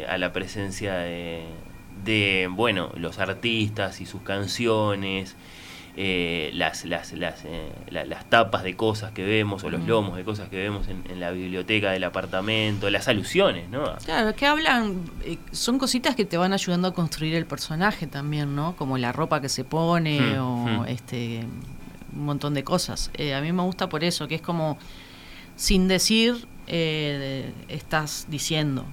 A 0.09 0.19
la 0.19 0.33
presencia 0.33 0.95
de, 0.95 1.45
de, 2.05 2.49
bueno, 2.51 2.91
los 2.97 3.19
artistas 3.21 4.01
y 4.01 4.07
sus 4.07 4.23
canciones, 4.23 5.37
eh, 5.97 6.51
las, 6.55 6.85
las, 6.87 7.13
las, 7.13 7.45
eh, 7.45 7.71
la- 7.91 8.05
las 8.07 8.25
tapas 8.31 8.63
de 8.63 8.75
cosas 8.77 9.13
que 9.13 9.25
vemos 9.25 9.63
o 9.65 9.69
los 9.71 9.83
lomos 9.87 10.17
de 10.17 10.25
cosas 10.25 10.49
que 10.49 10.57
vemos 10.57 10.89
en, 10.89 11.03
en 11.11 11.21
la 11.21 11.31
biblioteca 11.33 11.91
del 11.91 12.05
apartamento, 12.05 12.89
las 12.89 13.09
alusiones, 13.09 13.69
¿no? 13.69 13.85
Claro, 14.05 14.35
que 14.35 14.47
hablan, 14.47 15.03
eh, 15.25 15.37
son 15.51 15.79
cositas 15.79 16.17
que 16.17 16.25
te 16.25 16.39
van 16.39 16.53
ayudando 16.55 16.89
a 16.89 16.95
construir 16.95 17.35
el 17.35 17.45
personaje 17.45 18.07
también, 18.07 18.57
¿no? 18.57 18.75
Como 18.77 18.97
la 18.97 19.13
ropa 19.13 19.41
que 19.43 19.49
se 19.51 19.65
pone 19.65 20.19
Hmm, 20.37 20.41
o 20.41 20.83
hmm. 20.83 20.89
este 20.89 21.45
un 22.15 22.25
montón 22.27 22.55
de 22.55 22.65
cosas. 22.65 23.11
Eh, 23.15 23.35
a 23.35 23.41
mí 23.41 23.53
me 23.53 23.63
gusta 23.63 23.89
por 23.89 24.03
eso, 24.05 24.29
que 24.29 24.35
es 24.37 24.43
como 24.43 24.79
sin 25.57 25.89
decir 25.89 26.47
estás 27.69 28.27
diciendo. 28.29 28.87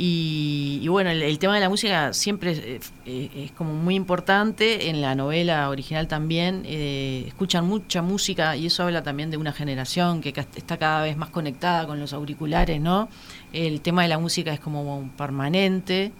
Y, 0.00 0.78
y 0.80 0.86
bueno, 0.86 1.10
el, 1.10 1.38
tema 1.40 1.56
de 1.56 1.60
la 1.60 1.68
música 1.68 2.12
siempre 2.12 2.52
es, 2.52 2.92
eh, 3.04 3.30
es 3.34 3.50
como 3.50 3.74
muy 3.74 3.96
importante, 3.96 4.90
en 4.90 5.00
la 5.00 5.16
novela 5.16 5.68
original 5.70 6.06
también, 6.06 6.62
eh, 6.66 7.24
escuchan 7.26 7.66
mucha 7.66 8.00
música 8.00 8.54
y 8.54 8.66
eso 8.66 8.84
habla 8.84 9.02
también 9.02 9.32
de 9.32 9.36
una 9.36 9.52
generación 9.52 10.20
que 10.20 10.28
está 10.28 10.76
cada 10.76 11.02
vez 11.02 11.16
más 11.16 11.30
conectada 11.30 11.84
con 11.84 11.98
los 11.98 12.12
auriculares, 12.12 12.80
¿no? 12.80 13.08
El 13.52 13.80
tema 13.80 14.02
de 14.02 14.08
la 14.08 14.18
música 14.18 14.52
es 14.52 14.60
como 14.60 15.10
permanente, 15.16 16.12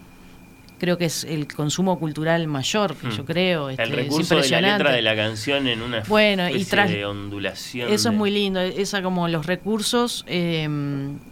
creo 0.79 0.97
que 0.99 1.07
es 1.07 1.25
el 1.25 1.47
consumo 1.53 1.99
cultural 1.99 2.47
mayor, 2.47 2.95
que 2.97 3.09
Hmm. 3.09 3.11
yo 3.11 3.25
creo. 3.25 3.71
este, 3.71 3.83
El 3.83 3.91
es 3.91 3.97
recurso 3.97 4.35
de 4.35 4.41
la 4.41 4.47
impresionante. 4.47 4.79
letra 4.85 4.93
de 4.97 5.03
la 5.03 5.17
canción 5.17 5.67
en 5.67 5.83
una 5.83 6.03
Bueno, 6.09 6.49
y 6.49 6.65
de 6.65 7.05
ondulación. 7.05 7.93
Eso 7.93 8.09
es 8.11 8.15
muy 8.15 8.31
lindo, 8.31 8.61
esa 8.61 9.03
como 9.03 9.29
los 9.29 9.47
recursos, 9.47 10.25
eh, 10.29 10.69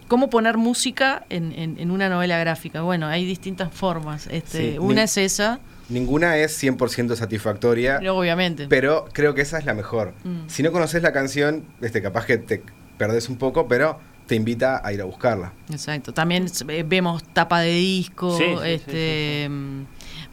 cómo 0.07 0.29
poner 0.29 0.57
música 0.57 1.25
en, 1.29 1.51
en- 1.53 1.79
en 1.79 1.91
una 1.91 2.09
novela 2.09 2.37
gráfica. 2.39 2.81
Bueno, 2.81 3.07
hay 3.07 3.25
distintas 3.25 3.71
formas. 3.73 4.27
Este, 4.27 4.73
Sí, 4.73 4.77
una 4.79 4.95
ni- 4.95 5.01
es 5.01 5.17
esa, 5.17 5.59
Ninguna 5.89 6.35
es 6.37 6.51
100% 6.61 7.15
satisfactoria, 7.15 7.97
pero 7.99 8.17
obviamente. 8.17 8.67
pero 8.67 9.05
creo 9.13 9.33
que 9.33 9.41
esa 9.41 9.57
es 9.57 9.63
la 9.65 9.73
mejor. 9.73 10.13
Mm. 10.25 10.47
Si 10.47 10.61
no 10.61 10.71
conoces 10.73 11.01
la 11.01 11.13
canción, 11.13 11.63
este, 11.81 12.01
capaz 12.01 12.25
que 12.25 12.37
te 12.37 12.61
perdés 12.97 13.29
un 13.29 13.37
poco, 13.37 13.67
pero 13.69 13.97
te 14.27 14.35
invita 14.35 14.81
a 14.83 14.93
ir 14.93 15.01
a 15.01 15.05
buscarla. 15.05 15.53
Exacto. 15.71 16.13
También 16.13 16.45
eh, 16.67 16.83
vemos 16.87 17.23
tapa 17.33 17.61
de 17.61 17.73
disco, 17.73 18.37
Sí, 18.37 18.43
sí, 18.43 18.53
sí, 18.61 18.69
este, 18.69 19.47
mm, 19.49 19.81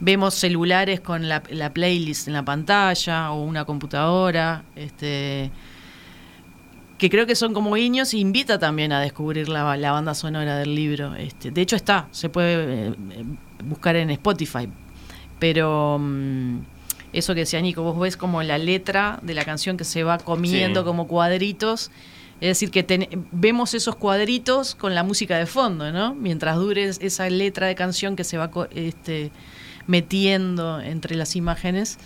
vemos 0.00 0.34
celulares 0.34 1.00
con 1.00 1.28
la, 1.28 1.42
la 1.50 1.72
playlist 1.72 2.26
en 2.28 2.34
la 2.34 2.44
pantalla 2.44 3.30
o 3.30 3.42
una 3.44 3.64
computadora, 3.64 4.64
este, 4.76 5.50
que 6.98 7.10
creo 7.10 7.26
que 7.26 7.34
son 7.34 7.54
como 7.54 7.74
guiños 7.74 8.12
e 8.14 8.18
invita 8.18 8.58
también 8.58 8.92
a 8.92 9.00
descubrir 9.00 9.48
la, 9.48 9.76
la 9.76 9.92
banda 9.92 10.14
sonora 10.14 10.58
del 10.58 10.74
libro. 10.74 11.14
Este, 11.14 11.50
de 11.50 11.60
hecho 11.60 11.76
está, 11.76 12.08
se 12.10 12.28
puede 12.28 12.88
eh, 12.88 12.94
eh, 13.12 13.24
buscar 13.64 13.96
en 13.96 14.10
Spotify, 14.10 14.68
pero 15.38 15.98
mm, 16.00 16.58
eso 17.12 17.34
que 17.34 17.40
decía 17.40 17.60
Nico, 17.60 17.82
vos 17.82 17.98
ves 17.98 18.16
como 18.16 18.42
la 18.42 18.58
letra 18.58 19.18
de 19.22 19.34
la 19.34 19.44
canción 19.44 19.76
que 19.76 19.84
se 19.84 20.02
va 20.02 20.18
comiendo 20.18 20.80
Sí. 20.80 20.84
como 20.86 21.06
cuadritos. 21.06 21.90
Es 22.44 22.58
decir, 22.58 22.70
que 22.70 22.82
ten- 22.82 23.08
vemos 23.32 23.72
esos 23.72 23.96
cuadritos 23.96 24.74
con 24.74 24.94
la 24.94 25.02
música 25.02 25.38
de 25.38 25.46
fondo, 25.46 25.90
¿no? 25.92 26.14
Mientras 26.14 26.56
dure 26.56 26.84
es- 26.84 26.98
esa 27.00 27.30
letra 27.30 27.66
de 27.68 27.74
canción 27.74 28.16
que 28.16 28.24
se 28.24 28.36
va 28.36 28.50
co- 28.50 28.68
este, 28.74 29.30
metiendo 29.86 30.80
entre 30.80 31.16
las 31.16 31.36
imágenes. 31.36 31.98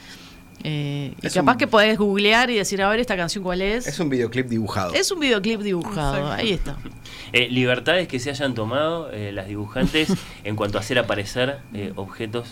Eh, 0.65 1.15
y 1.23 1.29
capaz 1.31 1.53
un- 1.53 1.59
que 1.59 1.67
podés 1.69 1.99
googlear 1.99 2.51
y 2.51 2.57
decir, 2.57 2.83
a 2.83 2.89
ver, 2.89 2.99
esta 3.01 3.17
canción 3.17 3.43
cuál 3.45 3.63
es. 3.63 3.87
Es 3.87 3.99
un 4.01 4.09
videoclip 4.09 4.47
dibujado. 4.49 4.93
Es 4.95 5.11
un 5.11 5.21
videoclip 5.21 5.61
dibujado, 5.61 6.17
Exacto. 6.19 6.33
ahí 6.35 6.53
está. 6.53 6.77
Eh, 7.33 7.49
libertades 7.51 8.09
que 8.09 8.19
se 8.21 8.31
hayan 8.31 8.55
tomado 8.55 9.11
eh, 9.13 9.33
las 9.33 9.49
dibujantes 9.49 10.09
en 10.45 10.57
cuanto 10.57 10.79
a 10.79 10.81
hacer 10.81 10.99
aparecer 10.99 11.59
eh, 11.75 11.93
objetos. 11.97 12.49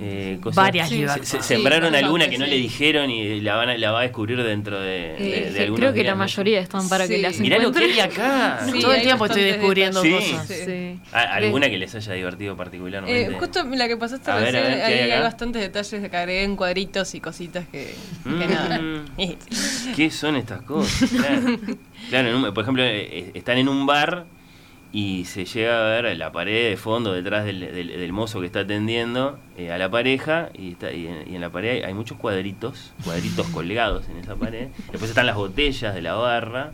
Eh, 0.00 0.38
cosas. 0.42 0.56
Varias 0.56 0.88
Se- 0.88 0.94
libertades. 0.94 1.28
Se, 1.28 1.36
Sí, 1.42 1.42
sembraron 1.54 1.94
alguna 1.94 2.28
que 2.28 2.38
no 2.38 2.44
sí. 2.46 2.50
le 2.50 2.56
dijeron 2.56 3.10
y 3.10 3.40
la, 3.40 3.56
van 3.56 3.68
a, 3.70 3.76
la 3.78 3.90
va 3.92 4.00
a 4.00 4.02
descubrir 4.02 4.42
dentro 4.42 4.80
de, 4.80 4.86
de, 4.88 5.14
Eh, 5.18 5.44
de 5.44 5.52
sí, 5.52 5.58
algunos 5.60 5.78
creo 5.80 5.92
que 5.92 6.04
la 6.04 6.14
mayoría 6.14 6.60
están 6.60 6.88
para 6.88 7.06
que 7.06 7.16
Sí. 7.16 7.22
las 7.22 7.38
Mirá 7.38 7.58
lo 7.58 7.72
que 7.72 7.84
encuentren. 7.84 7.92
hay 7.92 8.10
acá. 8.10 8.60
Sí, 8.72 8.80
Todo 8.80 8.94
el 8.94 9.02
tiempo 9.02 9.26
estoy 9.26 9.42
descubriendo 9.42 10.00
cosas. 10.02 10.46
Sí. 10.48 10.54
Sí. 10.64 11.00
¿Alguna 11.12 11.68
que 11.68 11.78
les 11.78 11.94
haya 11.94 12.12
divertido 12.14 12.56
particularmente? 12.56 13.22
Eh, 13.32 13.36
justo 13.38 13.64
la 13.64 13.88
que 13.88 13.96
pasaste 13.96 14.30
A 14.30 14.36
ver, 14.36 14.44
recién, 14.52 14.64
a 14.64 14.68
ver, 14.68 14.76
¿qué 14.78 14.82
ahí 14.84 15.00
hay 15.00 15.10
hay, 15.10 15.20
bastantes 15.20 15.62
detalles 15.62 16.10
que 16.10 16.16
agregué 16.16 16.42
en 16.44 16.56
cuadritos 16.56 17.14
y 17.14 17.20
cositas 17.20 17.66
que, 17.68 17.94
que 18.24 18.30
Mm. 18.30 18.38
nada. 18.50 18.80
¿Qué 19.96 20.10
son 20.10 20.36
estas 20.36 20.62
cosas? 20.62 21.10
Claro, 21.10 21.58
Claro, 22.10 22.28
en 22.28 22.34
un- 22.36 22.54
por 22.54 22.62
ejemplo, 22.62 22.82
eh, 22.84 23.30
están 23.34 23.58
en 23.58 23.68
un 23.68 23.86
bar 23.86 24.24
y 24.94 25.24
se 25.24 25.46
llega 25.46 25.78
a 25.96 26.02
ver 26.02 26.16
la 26.18 26.32
pared 26.32 26.68
de 26.70 26.76
fondo 26.76 27.12
detrás 27.14 27.44
del, 27.46 27.60
del- 27.60 27.88
del 27.88 28.12
mozo 28.12 28.40
que 28.40 28.46
está 28.46 28.60
atendiendo 28.60 29.38
eh, 29.56 29.72
a 29.72 29.78
la 29.78 29.90
pareja 29.90 30.50
y, 30.52 30.72
está, 30.72 30.92
y, 30.92 31.06
en, 31.06 31.24
y 31.32 31.34
en 31.34 31.40
la 31.40 31.48
pared 31.50 31.70
hay, 31.70 31.82
hay 31.82 31.94
muchos 31.94 32.18
cuadritos, 32.18 32.92
cuadritos 33.02 33.46
colgados 33.54 34.06
en 34.10 34.18
esa 34.18 34.36
pared. 34.36 34.68
Después 34.90 35.08
están 35.10 35.24
las 35.26 35.36
botellas 35.36 35.94
de 35.94 36.02
la 36.02 36.12
barra. 36.14 36.72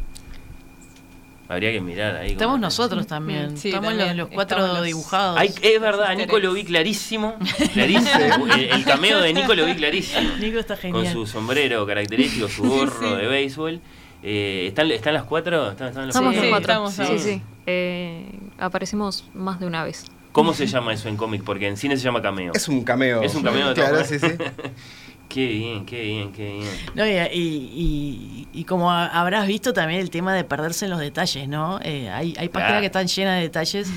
Habría 1.51 1.73
que 1.73 1.81
mirar 1.81 2.15
ahí. 2.17 2.33
Estamos 2.33 2.61
nosotros 2.61 3.07
también. 3.07 3.57
Sí, 3.57 3.69
Estamos 3.69 3.89
también. 3.91 4.09
los, 4.09 4.27
los 4.27 4.35
cuatro 4.35 4.59
Estamos 4.59 4.79
los- 4.81 4.87
dibujados. 4.87 5.39
Ay, 5.39 5.51
es 5.63 5.81
verdad, 5.81 6.09
a 6.09 6.15
Nico 6.15 6.39
lo 6.39 6.53
vi 6.53 6.65
clarísimo. 6.65 7.37
Clarísimo. 7.73 8.47
el, 8.55 8.65
el 8.71 8.85
cameo 8.85 9.21
de 9.21 9.33
Nico 9.33 9.55
lo 9.55 9.65
vi 9.65 9.75
clarísimo. 9.75 10.29
Nico 10.41 10.59
está 10.59 10.75
Con 10.75 10.83
genial. 10.93 11.13
su 11.13 11.27
sombrero 11.27 11.87
característico, 11.87 12.49
su 12.49 12.65
gorro 12.65 13.17
de 13.17 13.27
béisbol. 13.27 13.81
Eh, 14.23 14.67
¿están, 14.69 14.91
¿Están 14.91 15.15
las 15.15 15.23
cuatro? 15.25 15.71
¿Están, 15.71 15.89
están 15.89 16.07
los 16.09 16.15
Estamos 16.17 16.35
Sí, 16.35 16.41
los 16.41 16.49
cuatro. 16.51 16.73
estamos, 16.91 16.93
sí, 16.93 17.19
sí. 17.19 17.43
Eh, 17.71 18.25
aparecimos 18.59 19.25
más 19.35 19.61
de 19.61 19.67
una 19.67 19.85
vez. 19.85 20.07
¿Cómo 20.33 20.55
se 20.55 20.67
llama 20.67 20.93
eso 20.95 21.09
en 21.09 21.17
cómic? 21.19 21.43
Porque 21.45 21.69
en 21.69 21.77
cine 21.77 21.97
se 21.99 22.03
llama 22.05 22.23
cameo. 22.23 22.53
Es 22.55 22.67
un 22.69 22.83
cameo. 22.83 23.23
Es 23.23 23.35
un 23.35 23.43
cameo 23.43 23.69
de 23.69 23.75
Claro, 23.75 24.03
sí, 24.05 24.19
sí. 24.19 24.27
Qué 25.29 25.47
bien, 25.47 25.85
qué 25.85 26.01
bien, 26.01 26.33
qué 26.33 26.55
bien. 26.55 26.69
No, 26.95 27.07
y, 27.07 27.11
y- 27.11 27.29
y- 27.75 28.49
y 28.61 28.65
como 28.65 28.91
ha- 28.91 29.09
habrás 29.09 29.47
visto 29.47 29.75
también 29.75 30.01
el 30.01 30.09
tema 30.09 30.33
de 30.35 30.43
perderse 30.43 30.87
en 30.87 30.91
los 30.91 31.01
detalles, 31.01 31.47
¿no? 31.47 31.79
Eh, 31.83 32.09
hay, 32.09 32.35
hay 32.39 32.49
páginas 32.49 32.69
Claro. 32.71 32.81
que 32.81 32.87
están 32.87 33.07
llenas 33.09 33.35
de 33.37 33.43
detalles 33.43 33.91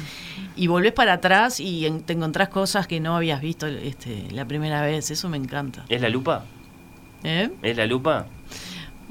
y 0.57 0.67
volvés 0.67 0.91
para 0.91 1.13
atrás 1.13 1.61
y 1.61 1.85
en- 1.85 2.01
te 2.01 2.11
encontrás 2.11 2.49
cosas 2.49 2.85
que 2.85 2.99
no 2.99 3.15
habías 3.15 3.39
visto 3.39 3.65
este, 3.65 4.27
la 4.31 4.43
primera 4.43 4.81
vez. 4.81 5.09
Eso 5.09 5.29
me 5.29 5.37
encanta. 5.37 5.85
¿Es 5.87 6.01
la 6.01 6.09
lupa? 6.09 6.43
¿Eh? 7.23 7.49
¿Es 7.61 7.77
la 7.77 7.85
lupa? 7.85 8.25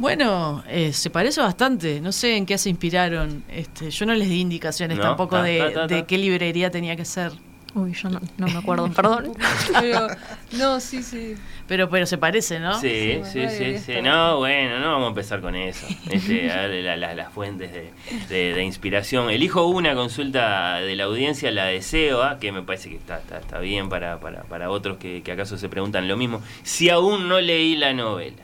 Bueno, 0.00 0.64
eh, 0.66 0.92
se 0.94 1.10
parece 1.10 1.40
bastante. 1.42 2.00
No 2.00 2.10
sé 2.10 2.36
en 2.36 2.46
qué 2.46 2.56
se 2.56 2.70
inspiraron. 2.70 3.44
Este, 3.50 3.90
yo 3.90 4.06
no 4.06 4.14
les 4.14 4.28
di 4.28 4.40
indicaciones 4.40 4.96
No, 4.96 5.02
tampoco 5.04 5.36
ta, 5.36 5.42
de, 5.42 5.58
ta, 5.58 5.72
ta, 5.72 5.86
de 5.86 6.00
ta. 6.00 6.06
qué 6.06 6.16
librería 6.18 6.70
tenía 6.70 6.96
que 6.96 7.04
ser. 7.04 7.32
Uy, 7.74 7.92
yo 7.92 8.08
no, 8.08 8.18
no 8.38 8.48
me 8.48 8.56
acuerdo, 8.58 8.90
perdón. 8.96 9.32
Pero, 9.78 10.08
no, 10.52 10.80
sí, 10.80 11.02
sí. 11.04 11.34
Pero, 11.68 11.88
pero 11.88 12.04
se 12.06 12.18
parece, 12.18 12.58
¿no? 12.58 12.80
Sí, 12.80 13.20
Sí, 13.30 13.42
sí, 13.48 13.78
sí. 13.78 13.92
No, 14.02 14.38
bueno, 14.38 14.80
no 14.80 14.86
vamos 14.92 15.04
a 15.04 15.08
empezar 15.10 15.40
con 15.40 15.54
eso. 15.54 15.86
Este, 16.10 16.50
a 16.50 16.66
ver, 16.66 16.82
la- 16.82 16.96
la- 16.96 17.14
las 17.14 17.32
fuentes 17.32 17.70
de, 17.72 17.92
de- 18.28 18.54
de 18.54 18.64
inspiración. 18.64 19.30
Elijo 19.30 19.66
una 19.66 19.94
consulta 19.94 20.80
de 20.80 20.96
la 20.96 21.04
audiencia, 21.04 21.52
la 21.52 21.66
de 21.66 21.80
Seba, 21.82 22.38
que 22.40 22.50
me 22.52 22.62
parece 22.62 22.88
que 22.88 22.96
está, 22.96 23.18
está, 23.18 23.38
está 23.38 23.60
bien 23.60 23.88
para, 23.88 24.18
para, 24.18 24.42
para 24.44 24.70
otros 24.70 24.96
que, 24.96 25.22
que 25.22 25.30
acaso 25.30 25.56
se 25.58 25.68
preguntan 25.68 26.08
lo 26.08 26.16
mismo. 26.16 26.42
Si 26.64 26.88
aún 26.88 27.28
no 27.28 27.40
leí 27.40 27.76
la 27.76 27.92
novela, 27.92 28.42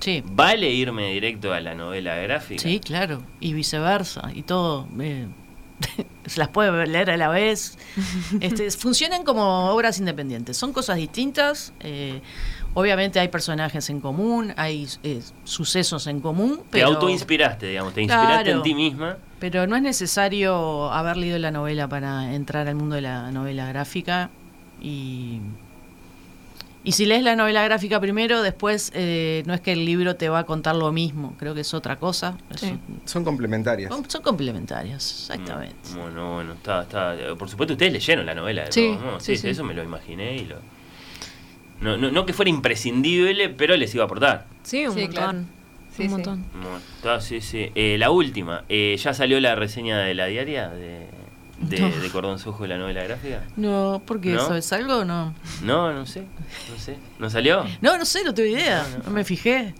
Sí. 0.00 0.22
¿Vale 0.26 0.70
irme 0.70 1.12
directo 1.12 1.52
a 1.52 1.60
la 1.60 1.74
novela 1.74 2.14
gráfica? 2.16 2.62
Sí, 2.62 2.80
claro, 2.80 3.22
y 3.40 3.52
viceversa, 3.54 4.30
y 4.34 4.42
todo. 4.42 4.86
eh, 5.00 5.26
se 6.26 6.38
las 6.38 6.48
puede 6.48 6.86
leer 6.86 7.10
a 7.10 7.16
la 7.16 7.28
vez. 7.28 7.78
Este, 8.40 8.70
funcionan 8.70 9.22
como 9.24 9.70
obras 9.70 9.98
independientes, 9.98 10.56
son 10.56 10.72
cosas 10.72 10.96
distintas. 10.96 11.72
eh, 11.80 12.20
obviamente 12.74 13.20
hay 13.20 13.28
personajes 13.28 13.88
en 13.90 14.00
común, 14.00 14.52
hay 14.56 14.86
eh, 15.04 15.20
sucesos 15.44 16.06
en 16.08 16.20
común, 16.20 16.58
Te 16.58 16.64
pero, 16.78 16.88
autoinspiraste, 16.88 17.66
digamos, 17.68 17.94
te 17.94 18.02
inspiraste 18.02 18.44
Claro. 18.44 18.56
en 18.58 18.62
ti 18.62 18.74
misma. 18.74 19.16
pero 19.38 19.66
no 19.66 19.76
es 19.76 19.82
necesario 19.82 20.90
haber 20.92 21.16
leído 21.16 21.38
la 21.38 21.50
novela 21.52 21.88
para 21.88 22.34
entrar 22.34 22.66
al 22.68 22.74
mundo 22.74 22.96
de 22.96 23.02
la 23.02 23.30
novela 23.30 23.66
gráfica. 23.68 24.30
Y, 24.82 25.38
y 26.84 26.92
si 26.92 27.06
lees 27.06 27.22
la 27.22 27.34
novela 27.34 27.64
gráfica 27.64 27.98
primero, 28.00 28.42
después 28.42 28.92
eh, 28.94 29.42
no 29.46 29.54
es 29.54 29.60
que 29.62 29.72
el 29.72 29.84
libro 29.84 30.16
te 30.16 30.28
va 30.28 30.40
a 30.40 30.44
contar 30.44 30.76
lo 30.76 30.92
mismo, 30.92 31.34
creo 31.38 31.54
que 31.54 31.62
es 31.62 31.74
otra 31.74 31.96
cosa. 31.98 32.36
Es 32.54 32.62
un- 32.62 32.80
Son 33.06 33.24
complementarias. 33.24 33.90
son, 33.92 34.08
son 34.08 34.22
complementarias, 34.22 35.10
exactamente. 35.10 35.76
Bueno, 35.96 36.34
bueno, 36.34 36.52
está, 36.52 36.82
está. 36.82 37.16
Por 37.38 37.48
supuesto, 37.48 37.72
ustedes 37.74 37.92
leyeron 37.92 38.26
la 38.26 38.34
novela 38.34 38.64
de 38.66 38.72
Sí, 38.72 38.88
todos 38.92 39.02
modos. 39.04 39.22
sí, 39.22 39.36
Sí, 39.36 39.42
sí. 39.42 39.48
eso 39.48 39.64
me 39.64 39.74
lo 39.74 39.82
imaginé 39.82 40.36
y 40.36 40.44
lo. 40.44 40.56
No, 41.80 41.96
no, 41.96 42.10
no 42.10 42.24
que 42.26 42.32
fuera 42.32 42.48
imprescindible, 42.50 43.48
pero 43.50 43.76
les 43.76 43.94
iba 43.94 44.04
a 44.04 44.06
aportar. 44.06 44.46
Sí, 44.62 44.86
un 44.86 44.94
Sí, 44.94 45.00
montón. 45.00 45.14
claro. 45.14 45.38
Sí, 45.96 46.02
un 46.02 46.08
sí. 46.08 46.14
montón. 46.14 46.44
Bueno, 46.54 46.78
está, 46.96 47.20
sí, 47.20 47.40
sí. 47.40 47.70
Eh, 47.74 47.96
la 47.98 48.10
última, 48.10 48.64
eh, 48.68 48.96
¿ya 48.98 49.12
salió 49.14 49.38
la 49.40 49.54
reseña 49.54 49.98
de 49.98 50.14
la 50.14 50.26
diaria 50.26 50.68
de, 50.68 51.06
de, 51.68 51.80
No. 51.80 51.88
de 51.90 52.10
Cordón 52.10 52.38
Sojo 52.38 52.62
de 52.64 52.68
la 52.70 52.78
novela 52.78 53.02
gráfica? 53.04 53.42
No, 53.56 54.02
¿por 54.04 54.20
qué? 54.20 54.32
¿No? 54.32 54.46
¿Sabes 54.46 54.72
algo 54.72 54.98
o 54.98 55.04
no? 55.04 55.34
No, 55.62 55.92
no 55.92 56.06
sé, 56.06 56.22
no 56.72 56.78
sé. 56.78 56.96
¿No 57.18 57.30
salió? 57.30 57.64
No, 57.80 57.96
no 57.98 58.04
sé, 58.04 58.22
no 58.24 58.32
tengo 58.34 58.48
idea. 58.56 58.86
No, 59.04 59.10
me 59.10 59.24
fijé. 59.24 59.74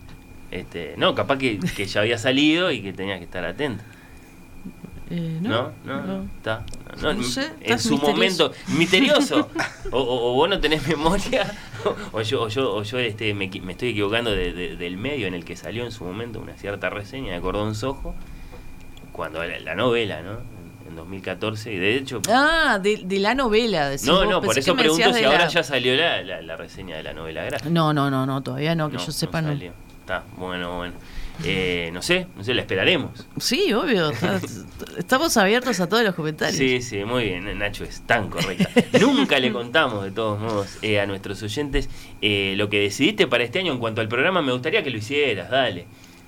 Este, 0.51 0.93
no, 0.97 1.15
capaz 1.15 1.37
que, 1.37 1.59
que 1.59 1.85
ya 1.85 2.01
había 2.01 2.17
salido 2.17 2.71
y 2.71 2.81
que 2.81 2.93
tenías 2.93 3.17
que 3.19 3.25
estar 3.25 3.43
atento. 3.45 3.83
Eh, 5.09 5.37
No, 5.41 5.71
no, 5.83 6.01
no, 6.01 6.23
está. 6.37 6.65
Sé, 7.23 7.51
en 7.61 7.77
su 7.77 7.91
misterioso. 7.91 7.97
momento, 7.97 8.51
misterioso. 8.77 9.49
O, 9.91 9.99
o- 9.99 10.31
o 10.31 10.33
vos 10.33 10.49
no 10.49 10.59
tenés 10.59 10.85
memoria, 10.87 11.45
o, 12.11 12.21
yo, 12.21 12.41
o 12.41 12.47
yo, 12.49 12.73
o 12.75 12.81
yo 12.83 12.97
este, 12.97 13.33
me, 13.35 13.45
estoy 13.45 13.89
equivocando 13.89 14.31
de- 14.31 14.51
de- 14.51 14.75
del 14.75 14.97
medio 14.97 15.27
en 15.27 15.35
el 15.35 15.45
que 15.45 15.55
salió 15.55 15.85
en 15.85 15.91
su 15.91 16.03
momento 16.03 16.39
una 16.39 16.53
cierta 16.57 16.89
reseña 16.89 17.33
de 17.33 17.39
Cordón 17.39 17.75
Sojo, 17.75 18.15
cuando 19.11 19.43
la, 19.45 19.59
la 19.59 19.75
novela, 19.75 20.21
¿no? 20.23 20.39
En, 20.85 20.91
en 20.91 20.95
2014, 20.95 21.73
y 21.73 21.77
de 21.77 21.95
hecho. 21.97 22.21
Ah, 22.29 22.79
de, 22.81 22.97
de 23.03 23.19
la 23.19 23.33
novela. 23.35 23.89
decís 23.89 24.05
no, 24.07 24.15
vos. 24.17 24.27
no, 24.29 24.41
por 24.41 24.57
eso 24.57 24.75
pregunto 24.75 25.13
si 25.13 25.23
ahora 25.23 25.39
la- 25.39 25.47
ya 25.47 25.63
salió 25.63 25.95
la, 25.95 26.21
la- 26.23 26.41
la 26.41 26.55
reseña 26.55 26.97
de 26.97 27.03
la 27.03 27.13
novela 27.13 27.43
gráfica. 27.43 27.69
No, 27.69 27.93
no, 27.93 28.09
no, 28.11 28.25
no, 28.25 28.41
todavía 28.43 28.75
no, 28.75 28.89
que 28.89 28.97
yo 28.97 29.11
sepa 29.11 29.41
no. 29.41 29.49
salió. 29.49 29.71
Está, 30.01 30.23
bueno, 30.37 30.77
bueno. 30.77 30.93
Eh, 31.43 31.89
no 31.91 32.01
sé, 32.01 32.27
no 32.37 32.43
sé, 32.45 32.53
la 32.53 32.61
esperaremos. 32.61 33.25
Sí, 33.39 33.73
obvio. 33.73 34.11
está- 34.11 34.39
estamos 34.97 35.35
abiertos 35.35 35.79
a 35.81 35.89
todos 35.89 36.03
los 36.03 36.15
comentarios. 36.15 36.55
Sí, 36.57 36.81
sí, 36.81 37.03
muy 37.03 37.25
bien, 37.25 37.57
Nacho 37.59 37.83
es 37.83 38.01
tan 38.05 38.29
correcta. 38.29 38.69
Nunca 39.01 39.37
le 39.39 39.51
contamos, 39.51 40.03
de 40.05 40.11
todos 40.11 40.39
modos, 40.39 40.77
eh, 40.81 40.99
a 41.01 41.05
nuestros 41.07 41.41
oyentes 41.43 41.89
eh, 42.21 42.53
lo 42.55 42.69
que 42.69 42.79
decidiste 42.79 43.27
para 43.27 43.43
este 43.43 43.59
año 43.59 43.73
en 43.73 43.79
cuanto 43.79 43.99
al 43.99 44.07
programa. 44.07 44.41
Me 44.41 44.53
gustaría 44.53 44.81
que 44.83 44.89
lo 44.91 44.97
hicieras, 44.97 45.49
dale. 45.49 45.87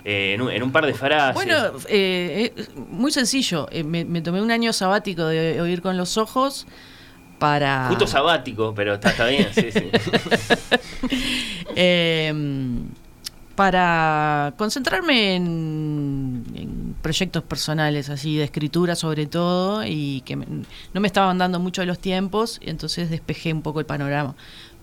Eh, 0.09 0.35
en, 0.35 0.41
un, 0.41 0.49
en 0.49 0.63
un 0.63 0.71
par 0.71 0.85
de 0.85 0.93
frases. 0.93 1.33
Bueno, 1.33 1.57
eh, 1.89 2.53
eh, 2.55 2.65
muy 2.89 3.11
sencillo. 3.11 3.67
Eh, 3.71 3.83
me, 3.83 4.05
me 4.05 4.21
tomé 4.21 4.41
un 4.41 4.51
año 4.51 4.71
sabático 4.71 5.25
de 5.25 5.59
oír 5.59 5.81
con 5.81 5.97
los 5.97 6.15
ojos 6.17 6.65
para... 7.39 7.87
Justo 7.89 8.07
sabático, 8.07 8.73
pero 8.73 8.93
está, 8.93 9.09
está 9.09 9.27
bien, 9.27 9.49
sí, 9.53 9.69
sí. 9.69 9.89
Eh, 11.75 12.33
para 13.55 14.53
concentrarme 14.57 15.35
en, 15.35 16.43
en 16.55 16.95
proyectos 17.01 17.41
personales, 17.43 18.09
así 18.09 18.37
de 18.37 18.43
escritura 18.43 18.95
sobre 18.95 19.25
todo, 19.25 19.83
y 19.85 20.21
que 20.21 20.35
me- 20.35 20.45
no 20.93 21.01
me 21.01 21.07
estaban 21.07 21.37
dando 21.39 21.59
mucho 21.59 21.81
de 21.81 21.87
los 21.87 21.97
tiempos, 21.99 22.59
y 22.63 22.69
entonces 22.69 23.09
despejé 23.09 23.51
un 23.53 23.63
poco 23.63 23.79
el 23.79 23.85
panorama. 23.87 24.35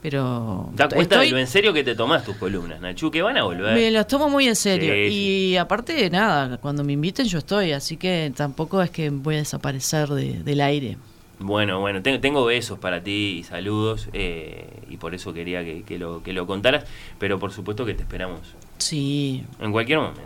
Pero 0.04 0.68
Da 0.76 0.86
cuenta 0.90 1.14
estoy- 1.14 1.26
de 1.28 1.32
lo 1.32 1.38
en 1.38 1.46
serio 1.46 1.72
que 1.72 1.82
te 1.82 1.94
tomás 1.94 2.22
tus 2.26 2.36
columnas, 2.36 2.78
Nachu, 2.78 3.10
que 3.10 3.22
van 3.22 3.38
a 3.38 3.44
volver. 3.44 3.74
me 3.74 3.90
las 3.90 4.06
tomo 4.06 4.28
muy 4.28 4.46
en 4.46 4.54
serio. 4.54 4.92
Sí, 4.92 5.50
y 5.52 5.56
aparte, 5.56 6.10
nada, 6.10 6.58
cuando 6.58 6.84
me 6.84 6.92
inviten 6.92 7.24
yo 7.26 7.38
estoy, 7.38 7.72
así 7.72 7.96
que 7.96 8.30
tampoco 8.36 8.82
es 8.82 8.90
que 8.90 9.08
voy 9.08 9.36
a 9.36 9.38
desaparecer 9.38 10.10
de- 10.10 10.42
del 10.42 10.60
aire. 10.60 10.98
Bueno, 11.38 11.80
bueno, 11.80 12.02
te- 12.02 12.18
tengo 12.18 12.44
besos 12.44 12.78
para 12.78 13.02
ti 13.02 13.36
y 13.38 13.44
saludos, 13.44 14.10
eh, 14.12 14.68
y 14.90 14.98
por 14.98 15.14
eso 15.14 15.32
quería 15.32 15.64
que, 15.64 15.84
que 15.84 15.98
lo, 15.98 16.22
que 16.22 16.34
lo 16.34 16.46
contaras, 16.46 16.84
pero 17.18 17.38
por 17.38 17.50
supuesto 17.50 17.86
que 17.86 17.94
te 17.94 18.02
esperamos 18.02 18.40
Sí, 18.76 19.42
En 19.58 19.72
cualquier 19.72 20.00
momento. 20.00 20.20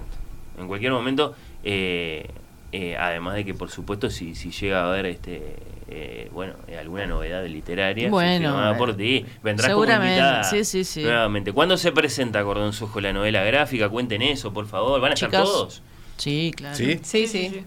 En 0.58 0.66
cualquier 0.66 0.90
momento. 0.90 1.36
eh, 1.62 2.26
eh, 2.72 2.96
además 2.98 3.34
de 3.34 3.44
que, 3.44 3.54
por 3.54 3.70
supuesto, 3.70 4.10
si, 4.10 4.34
si 4.34 4.50
llega 4.50 4.82
a 4.84 4.88
haber 4.90 5.06
este, 5.06 5.56
eh, 5.88 6.28
bueno, 6.32 6.54
eh, 6.66 6.76
alguna 6.78 7.06
novedad 7.06 7.44
literaria 7.46 8.10
Bueno, 8.10 8.72
eh, 8.72 8.74
por 8.76 8.94
ti, 8.96 9.24
vendrás 9.42 9.68
seguramente, 9.68 10.16
como 10.20 10.28
invitada 10.28 10.44
sí, 10.44 10.64
sí, 10.64 10.84
sí. 10.84 11.02
nuevamente. 11.02 11.52
¿Cuándo 11.52 11.76
se 11.78 11.92
presenta 11.92 12.42
Cordón 12.44 12.72
Sojo 12.72 13.00
la 13.00 13.12
novela 13.12 13.42
gráfica? 13.44 13.88
Cuenten 13.88 14.20
eso, 14.22 14.52
por 14.52 14.66
favor. 14.66 15.00
¿Van 15.00 15.12
a 15.12 15.14
estar 15.14 15.30
Chicas, 15.30 15.44
todos? 15.44 15.82
Sí, 16.18 16.52
claro. 16.54 16.76
¿Sí? 16.76 17.00
Sí, 17.02 17.26
sí. 17.26 17.64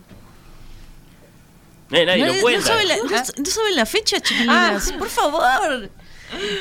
Eh, 1.91 2.05
nadie 2.05 2.21
no, 2.21 2.27
lo 2.27 2.33
no 2.35 2.41
cuenta. 2.41 2.67
saben 2.67 2.87
la, 2.87 2.95
no- 2.97 3.03
no 3.03 3.45
saben 3.45 3.75
la 3.75 3.85
fecha, 3.85 4.19
chiquilinas. 4.19 4.93
Por 4.93 5.09
favor. 5.09 5.89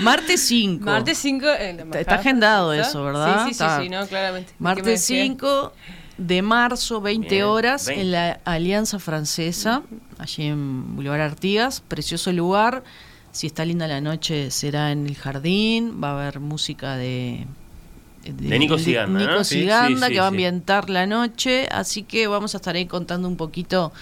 Martes 0.01 0.45
5. 0.49 0.85
Martes 0.85 1.19
5 1.19 1.47
en 1.47 1.77
la 1.77 1.83
Está 1.83 1.83
embajada 2.01 2.15
agendado 2.17 2.73
eso, 2.73 3.05
¿verdad? 3.05 3.39
Sí, 3.39 3.45
sí, 3.45 3.51
Está. 3.53 3.77
sí, 3.77 3.83
sí, 3.85 3.89
no, 3.91 4.07
claramente. 4.09 4.49
¿Qué 4.51 4.57
me 4.59 4.65
Martes 4.65 4.85
decía? 4.87 5.23
5 5.23 5.73
de 6.21 6.43
marzo, 6.43 7.01
20 7.01 7.29
Bien, 7.29 7.45
horas, 7.45 7.87
20. 7.87 8.03
en 8.03 8.13
la 8.13 8.41
Alianza 8.45 8.99
Francesa, 8.99 9.83
allí 10.19 10.45
en 10.45 10.95
Boulevard 10.95 11.23
Artigas. 11.23 11.81
Precioso 11.81 12.31
lugar. 12.33 12.85
Si 13.33 13.47
está 13.47 13.65
linda 13.65 13.89
la 13.89 14.01
noche, 14.01 14.51
será 14.51 14.93
en 14.93 15.07
el 15.07 15.17
jardín. 15.17 16.01
Va 16.03 16.11
a 16.11 16.23
haber 16.23 16.41
música 16.41 16.97
de. 16.97 17.47
De 18.23 18.59
Nico 18.59 18.79
Siganda, 18.79 19.19
Nico 19.19 19.33
¿no? 19.33 19.45
Sí, 19.45 19.61
Siganda, 19.61 19.89
sí, 19.89 19.95
sí, 20.09 20.13
que 20.13 20.19
va 20.19 20.27
a 20.27 20.29
ambientar 20.29 20.91
la 20.91 21.07
noche. 21.07 21.67
Así 21.71 22.03
que 22.03 22.27
vamos 22.27 22.55
a 22.55 22.59
estar 22.59 22.77
ahí 22.77 22.85
contando 22.85 23.27
un 23.27 23.37
poquito 23.37 23.93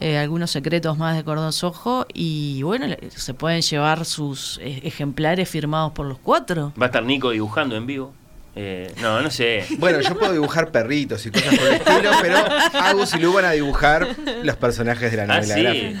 eh, 0.00 0.16
algunos 0.16 0.50
secretos 0.50 0.96
más 0.96 1.14
de 1.14 1.24
Cordón 1.24 1.52
Sojo. 1.52 2.06
Y 2.14 2.62
bueno, 2.62 2.86
se 3.14 3.34
pueden 3.34 3.60
llevar 3.60 4.06
sus 4.06 4.58
eh, 4.62 4.80
ejemplares 4.84 5.46
firmados 5.46 5.92
por 5.92 6.06
los 6.06 6.18
cuatro. 6.18 6.72
Va 6.80 6.86
a 6.86 6.88
estar 6.88 7.04
Nico 7.04 7.30
dibujando 7.30 7.76
en 7.76 7.84
vivo. 7.84 8.14
Eh, 8.56 8.92
no, 9.00 9.20
no 9.22 9.30
sé. 9.30 9.64
Bueno, 9.78 10.00
yo 10.00 10.18
puedo 10.18 10.32
dibujar 10.32 10.70
perritos 10.70 11.24
y 11.26 11.30
cosas 11.30 11.56
por 11.56 11.66
el 11.68 11.74
estilo, 11.74 12.10
pero 12.20 12.36
Agus 12.80 13.14
y 13.14 13.18
Lu 13.18 13.32
van 13.32 13.44
a 13.44 13.50
dibujar 13.52 14.08
los 14.42 14.56
personajes 14.56 15.10
de 15.10 15.16
la 15.18 15.22
Ah, 15.22 15.40
novela 15.40 15.54
sí. 15.54 15.62
gráfica. 15.62 16.00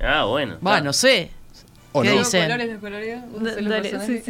Ah, 0.00 0.24
bueno. 0.24 0.58
Va, 0.66 0.80
no 0.80 0.92
sé. 0.92 1.30
¿O 1.92 2.02
¿Qué 2.02 2.10
no? 2.10 2.18
Dicen? 2.18 2.50
colores, 2.80 3.94
sí, 4.04 4.22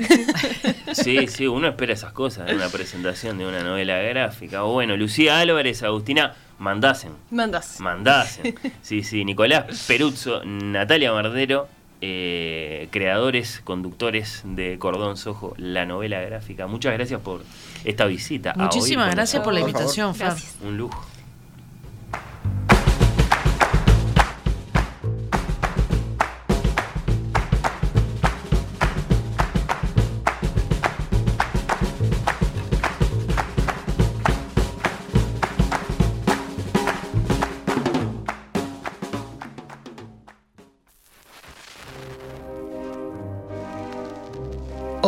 sí. 0.94 1.26
Sí, 1.28 1.46
uno 1.48 1.68
espera 1.68 1.92
esas 1.94 2.12
cosas 2.12 2.48
en 2.48 2.56
una 2.56 2.68
presentación 2.68 3.38
de 3.38 3.46
una 3.46 3.60
novela 3.64 3.98
gráfica. 3.98 4.62
O 4.64 4.72
bueno, 4.72 4.96
Lucía 4.96 5.40
Álvarez, 5.40 5.82
Agustina, 5.82 6.34
mandasen. 6.60 7.12
Mandas. 7.30 7.80
Mandasen. 7.80 8.54
Sí, 8.82 9.02
sí, 9.02 9.24
Nicolás 9.24 9.84
Peruzzo, 9.88 10.42
Natalia 10.44 11.12
Mardero, 11.12 11.68
eh, 12.00 12.88
creadores, 12.90 13.60
conductores 13.64 14.42
de 14.44 14.78
Cordón 14.78 15.16
Sojo, 15.16 15.54
la 15.56 15.86
novela 15.86 16.20
gráfica. 16.20 16.66
Muchas 16.66 16.92
gracias 16.92 17.20
por 17.20 17.42
esta 17.84 18.06
visita. 18.06 18.54
Muchísimas 18.56 19.14
gracias 19.14 19.42
por 19.42 19.54
la 19.54 19.60
invitación. 19.60 20.14
Gracias. 20.16 20.56
Un 20.62 20.76
lujo. 20.76 21.06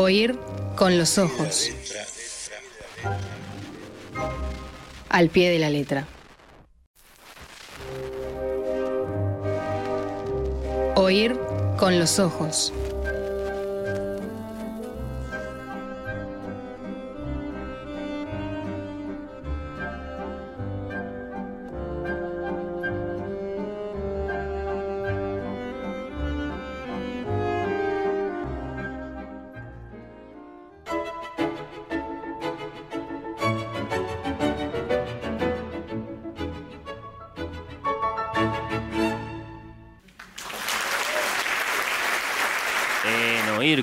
Oír 0.09 0.39
con 0.74 0.97
los 0.97 1.18
ojos. 1.18 1.68
Al 5.10 5.28
pie 5.28 5.51
de 5.51 5.59
la 5.59 5.68
letra. 5.68 6.06
Oír 10.94 11.39
con 11.76 11.98
los 11.98 12.18
ojos. 12.20 12.72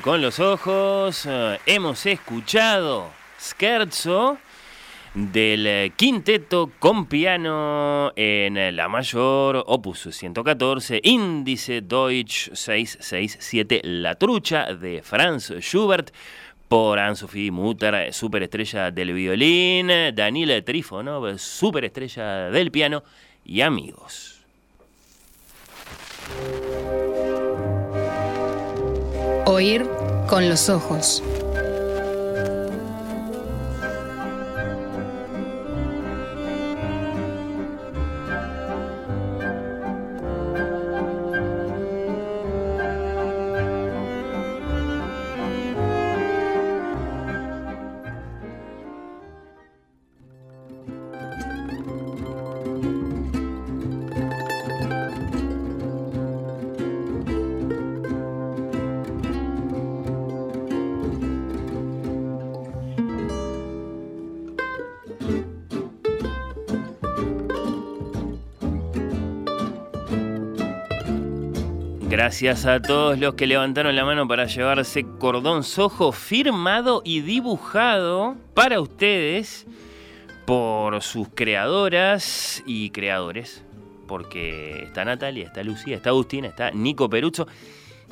Con 0.06 0.22
los 0.22 0.40
Ojos 0.40 1.26
eh, 1.28 1.60
hemos 1.66 2.06
escuchado 2.06 3.10
Scherzo 3.40 4.38
del 5.16 5.66
eh, 5.66 5.94
quinteto 5.96 6.70
con 6.78 7.08
piano 7.08 8.14
en 8.16 8.76
la 8.76 8.88
mayor, 8.88 9.64
opus 9.66 10.10
114, 10.12 11.02
índice 11.04 11.82
Deutsch 11.82 12.54
667, 12.54 13.82
La 13.84 14.14
Trucha 14.14 14.76
de 14.76 15.02
Franz 15.02 15.52
Schubert 15.60 16.14
por 16.68 17.00
Anne-Sophie 17.00 17.50
Mutter, 17.50 18.14
superestrella 18.14 18.92
del 18.92 19.12
violín, 19.12 19.88
Daniel 20.14 20.64
Trifonov, 20.64 21.40
superestrella 21.40 22.52
del 22.52 22.70
piano 22.70 23.04
y 23.44 23.62
amigos. 23.62 24.44
Oír 29.46 29.88
con 30.28 30.50
los 30.50 30.70
ojos. 30.70 31.22
Gracias 72.18 72.66
a 72.66 72.82
todos 72.82 73.20
los 73.20 73.34
que 73.34 73.46
levantaron 73.46 73.94
la 73.94 74.06
mano 74.06 74.26
para 74.26 74.46
llevarse 74.46 75.06
cordón 75.20 75.66
sojo 75.66 76.14
firmado 76.14 77.02
y 77.04 77.20
dibujado 77.20 78.38
para 78.54 78.80
ustedes 78.80 79.68
por 80.46 81.04
sus 81.04 81.28
creadoras 81.36 82.64
y 82.66 82.92
creadores. 82.92 83.66
Porque 84.08 84.84
está 84.84 85.04
Natalia, 85.04 85.44
está 85.44 85.62
Lucía, 85.62 85.98
está 85.98 86.12
Agustina, 86.12 86.48
está 86.48 86.72
Nico 86.72 87.10
Peruzzo. 87.10 87.48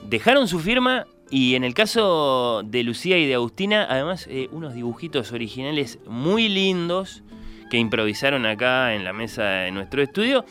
Dejaron 0.09 0.49
su 0.49 0.59
firma 0.59 1.07
y 1.29 1.55
en 1.55 1.63
el 1.63 1.73
caso 1.73 2.61
de 2.65 2.83
Lucía 2.83 3.17
y 3.17 3.25
de 3.25 3.35
Agustina, 3.35 3.87
además, 3.89 4.27
eh, 4.29 4.49
unos 4.51 4.73
dibujitos 4.73 5.31
originales 5.31 5.97
muy 6.05 6.49
lindos 6.49 7.23
que 7.71 7.77
improvisaron 7.77 8.45
acá 8.45 8.95
en 8.95 9.05
la 9.05 9.13
mesa 9.13 9.43
de 9.43 9.71
nuestro 9.71 10.01
estudio 10.01 10.43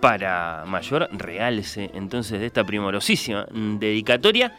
para 0.00 0.64
mayor 0.66 1.08
realce 1.12 1.90
entonces 1.94 2.40
de 2.40 2.46
esta 2.46 2.64
primorosísima 2.64 3.46
dedicatoria. 3.52 4.56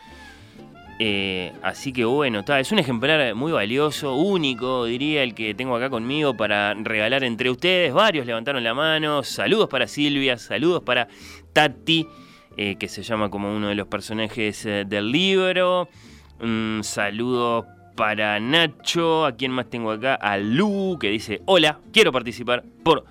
Eh, 1.02 1.54
así 1.64 1.94
que 1.94 2.04
bueno, 2.04 2.40
está, 2.40 2.60
es 2.60 2.74
un 2.74 2.80
ejemplar 2.80 3.34
muy 3.34 3.54
valioso, 3.54 4.16
único, 4.16 4.84
diría 4.84 5.24
el 5.24 5.34
que 5.34 5.54
tengo 5.54 5.78
acá 5.78 5.90
conmigo 5.90 6.36
para 6.36 6.74
regalar 6.74 7.24
entre 7.24 7.50
ustedes. 7.50 7.94
Varios 7.94 8.26
levantaron 8.26 8.64
la 8.64 8.74
mano. 8.74 9.24
Saludos 9.24 9.70
para 9.70 9.88
Silvia, 9.88 10.38
saludos 10.38 10.84
para 10.84 11.08
Tati, 11.54 12.06
eh, 12.58 12.76
que 12.78 12.90
se 12.90 13.02
llama 13.04 13.30
como 13.30 13.56
uno 13.56 13.70
de 13.70 13.76
los 13.76 13.88
personajes 13.88 14.66
eh, 14.66 14.84
del 14.86 15.10
libro. 15.10 15.88
Un 16.42 16.82
saludo 16.84 17.66
para 17.96 18.40
Nacho, 18.42 19.26
a 19.26 19.34
quien 19.34 19.52
más 19.52 19.70
tengo 19.70 19.92
acá, 19.92 20.16
a 20.16 20.38
Lu, 20.38 20.98
que 21.00 21.10
dice, 21.10 21.42
hola, 21.46 21.80
quiero 21.94 22.12
participar 22.12 22.64
por 22.84 23.06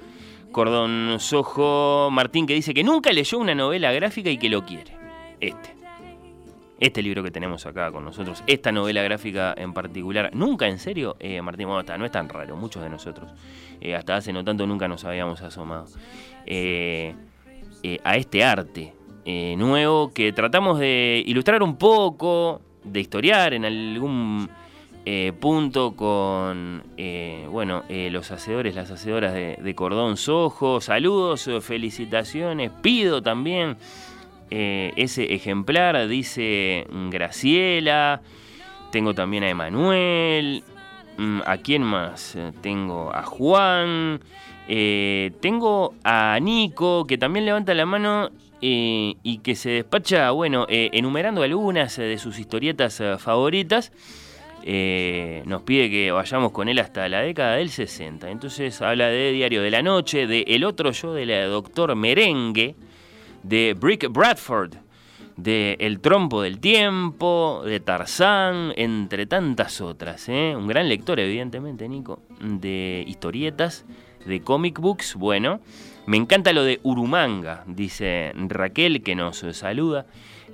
Cordón 0.52 1.16
Sojo 1.18 2.08
Martín 2.10 2.46
que 2.46 2.54
dice 2.54 2.74
que 2.74 2.84
nunca 2.84 3.12
leyó 3.12 3.38
una 3.38 3.54
novela 3.54 3.92
gráfica 3.92 4.30
y 4.30 4.38
que 4.38 4.48
lo 4.48 4.64
quiere. 4.64 4.92
Este. 5.40 5.78
Este 6.80 7.02
libro 7.02 7.24
que 7.24 7.32
tenemos 7.32 7.66
acá 7.66 7.90
con 7.90 8.04
nosotros, 8.04 8.44
esta 8.46 8.70
novela 8.70 9.02
gráfica 9.02 9.52
en 9.58 9.72
particular, 9.72 10.30
nunca 10.32 10.68
en 10.68 10.78
serio, 10.78 11.16
eh, 11.18 11.42
Martín, 11.42 11.66
no 11.66 12.04
es 12.04 12.12
tan 12.12 12.28
raro, 12.28 12.56
muchos 12.56 12.84
de 12.84 12.88
nosotros, 12.88 13.32
eh, 13.80 13.96
hasta 13.96 14.14
hace 14.14 14.32
no 14.32 14.44
tanto 14.44 14.64
nunca 14.64 14.86
nos 14.86 15.04
habíamos 15.04 15.42
asomado 15.42 15.86
eh, 16.46 17.16
a 18.04 18.16
este 18.16 18.44
arte 18.44 18.94
nuevo 19.26 20.12
que 20.14 20.32
tratamos 20.32 20.78
de 20.78 21.22
ilustrar 21.26 21.64
un 21.64 21.76
poco, 21.76 22.62
de 22.84 23.00
historiar 23.00 23.54
en 23.54 23.64
algún 23.64 24.48
eh, 25.10 25.32
punto 25.32 25.96
con 25.96 26.82
eh, 26.98 27.46
bueno 27.50 27.82
eh, 27.88 28.10
los 28.10 28.30
hacedores, 28.30 28.74
las 28.74 28.90
hacedoras 28.90 29.32
de, 29.32 29.74
Cordón 29.74 30.18
Sojo. 30.18 30.82
Saludos, 30.82 31.48
felicitaciones. 31.62 32.70
Pido 32.82 33.22
también 33.22 33.78
ese 34.50 35.32
ejemplar, 35.32 36.08
dice 36.08 36.86
Graciela. 37.08 38.20
Tengo 38.92 39.14
también 39.14 39.44
a 39.44 39.48
Emanuel. 39.48 40.62
Mm, 41.16 41.40
¿A 41.46 41.56
quién 41.56 41.84
más? 41.84 42.36
Tengo 42.60 43.10
a 43.10 43.22
Juan. 43.22 44.20
tengo 44.66 45.94
a 46.04 46.38
Nico, 46.38 47.06
que 47.06 47.16
también 47.16 47.46
levanta 47.46 47.72
la 47.72 47.86
mano 47.86 48.28
y 48.60 49.40
que 49.42 49.54
se 49.54 49.70
despacha, 49.70 50.32
bueno, 50.32 50.66
enumerando 50.68 51.42
algunas 51.42 51.96
de 51.96 52.18
sus 52.18 52.38
historietas 52.38 53.02
favoritas. 53.18 53.90
Eh, 54.70 55.44
nos 55.46 55.62
pide 55.62 55.88
que 55.88 56.12
vayamos 56.12 56.52
con 56.52 56.68
él 56.68 56.78
hasta 56.78 57.08
la 57.08 57.22
década 57.22 57.54
del 57.54 57.70
60. 57.70 58.28
Entonces 58.28 58.82
habla 58.82 59.06
de 59.06 59.32
Diario 59.32 59.62
de 59.62 59.70
la 59.70 59.80
Noche, 59.80 60.26
de 60.26 60.44
El 60.46 60.62
otro 60.62 60.92
yo 60.92 61.14
de 61.14 61.24
la 61.24 61.46
Doctor 61.46 61.96
Merengue, 61.96 62.74
de 63.42 63.74
Brick 63.80 64.12
Bradford, 64.12 64.74
de 65.38 65.78
El 65.80 66.00
Trompo 66.00 66.42
del 66.42 66.60
Tiempo, 66.60 67.62
de 67.64 67.80
Tarzán, 67.80 68.74
entre 68.76 69.24
tantas 69.24 69.80
otras. 69.80 70.28
¿eh? 70.28 70.54
Un 70.54 70.66
gran 70.66 70.86
lector, 70.86 71.18
evidentemente, 71.18 71.88
Nico, 71.88 72.20
de 72.38 73.04
historietas, 73.06 73.86
de 74.26 74.42
comic 74.42 74.80
books. 74.80 75.14
Bueno, 75.14 75.60
me 76.04 76.18
encanta 76.18 76.52
lo 76.52 76.62
de 76.62 76.78
Urumanga, 76.82 77.64
dice 77.66 78.34
Raquel, 78.36 79.02
que 79.02 79.14
nos 79.14 79.38
saluda 79.52 80.04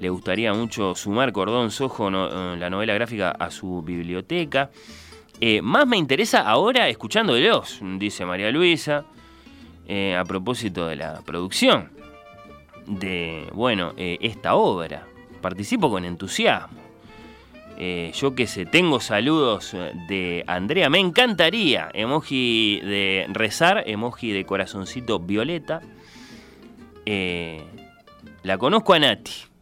le 0.01 0.09
gustaría 0.11 0.53
mucho 0.53 0.95
sumar 0.95 1.33
Cordón 1.33 1.71
Sojo, 1.71 2.09
eh, 2.09 2.57
la 2.59 2.71
novela 2.71 2.95
gráfica, 2.95 3.31
a 3.31 3.51
su 3.51 3.83
biblioteca. 3.83 4.71
Eh, 5.41 5.63
más 5.63 5.87
me 5.87 5.97
interesa 5.97 6.41
ahora 6.41 6.89
escuchándolos, 6.89 7.81
dice 7.99 8.25
María 8.25 8.51
Luisa, 8.51 9.05
eh, 9.87 10.17
a 10.17 10.25
propósito 10.25 10.87
de 10.87 10.97
la 10.97 11.21
producción 11.23 11.91
de, 12.87 13.49
bueno, 13.53 13.95
esta 13.97 14.55
obra. 14.55 15.07
Participo 15.41 15.91
con 15.91 16.05
entusiasmo. 16.05 16.79
yo 17.77 18.35
que 18.35 18.47
sé, 18.47 18.67
tengo 18.67 19.01
saludos 19.01 19.77
de 20.09 20.45
Andrea, 20.47 20.89
me 20.89 21.01
encantaría. 21.01 21.89
Emoji 21.93 22.81
de 22.81 23.27
rezar, 23.31 23.85
emoji 23.87 24.33
de 24.33 24.45
corazoncito 24.47 25.19
violeta. 25.19 25.81
la 28.43 28.59
conozco 28.59 28.95
a 28.95 28.99
Nati 28.99 29.54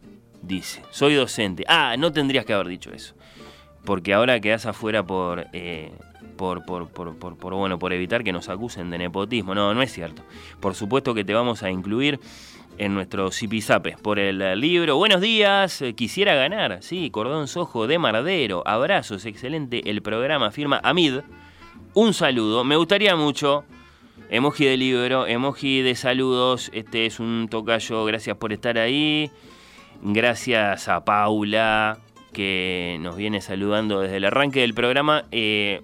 dice, 0.42 0.82
soy 0.90 1.14
docente. 1.14 1.64
Ah, 1.68 1.96
no 1.98 2.12
tendrías 2.12 2.44
que 2.44 2.52
haber 2.52 2.68
dicho 2.68 2.92
eso. 2.92 3.14
Porque 3.84 4.14
ahora 4.14 4.40
quedas 4.40 4.66
afuera 4.66 5.04
por, 5.04 5.46
eh, 5.52 5.92
por, 6.36 6.64
por, 6.64 6.88
por, 6.88 7.16
por, 7.16 7.54
bueno, 7.54 7.78
por 7.78 7.92
evitar 7.92 8.22
que 8.22 8.32
nos 8.32 8.48
acusen 8.48 8.90
de 8.90 8.98
nepotismo. 8.98 9.54
No, 9.54 9.74
no 9.74 9.82
es 9.82 9.92
cierto. 9.92 10.22
Por 10.60 10.74
supuesto 10.74 11.14
que 11.14 11.24
te 11.24 11.34
vamos 11.34 11.62
a 11.62 11.70
incluir 11.70 12.20
en 12.78 12.94
nuestro 12.94 13.30
Zipizape 13.30 13.96
por 14.00 14.18
el 14.18 14.60
libro. 14.60 14.96
Buenos 14.96 15.20
días, 15.20 15.82
eh, 15.82 15.94
quisiera 15.94 16.34
ganar. 16.34 16.78
Sí, 16.82 17.10
Cordón 17.10 17.48
Sojo 17.48 17.86
de 17.86 17.98
Mardero. 17.98 18.62
Abrazos, 18.66 19.26
excelente 19.26 19.88
el 19.90 20.02
programa. 20.02 20.50
Firma 20.50 20.80
Amid. 20.82 21.20
Un 21.94 22.14
saludo. 22.14 22.64
Me 22.64 22.76
gustaría 22.76 23.16
mucho. 23.16 23.64
Emoji 24.30 24.64
de 24.64 24.76
libro, 24.78 25.26
emoji 25.26 25.82
de 25.82 25.94
saludos. 25.94 26.70
Este 26.72 27.04
es 27.04 27.20
un 27.20 27.48
tocayo. 27.50 28.04
Gracias 28.06 28.36
por 28.36 28.52
estar 28.52 28.78
ahí. 28.78 29.30
Gracias 30.04 30.88
a 30.88 31.04
Paula, 31.04 31.98
que 32.32 32.98
nos 33.00 33.16
viene 33.16 33.40
saludando 33.40 34.00
desde 34.00 34.16
el 34.16 34.24
arranque 34.24 34.60
del 34.60 34.74
programa, 34.74 35.26
eh, 35.30 35.80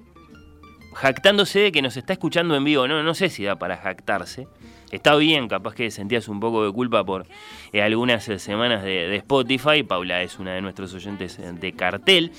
jactándose 0.92 1.60
de 1.60 1.72
que 1.72 1.82
nos 1.82 1.96
está 1.96 2.14
escuchando 2.14 2.56
en 2.56 2.64
vivo. 2.64 2.88
No, 2.88 3.04
no 3.04 3.14
sé 3.14 3.28
si 3.28 3.44
da 3.44 3.56
para 3.56 3.76
jactarse. 3.76 4.48
Está 4.90 5.14
bien, 5.14 5.46
capaz 5.46 5.74
que 5.74 5.92
sentías 5.92 6.26
un 6.26 6.40
poco 6.40 6.64
de 6.64 6.72
culpa 6.72 7.04
por 7.04 7.26
eh, 7.72 7.80
algunas 7.80 8.24
semanas 8.24 8.82
de, 8.82 9.14
Spotify. 9.16 9.84
Paula 9.84 10.20
es 10.22 10.40
una 10.40 10.52
de 10.54 10.62
nuestros 10.62 10.92
oyentes 10.94 11.38
de 11.60 11.72
cartel. 11.74 12.32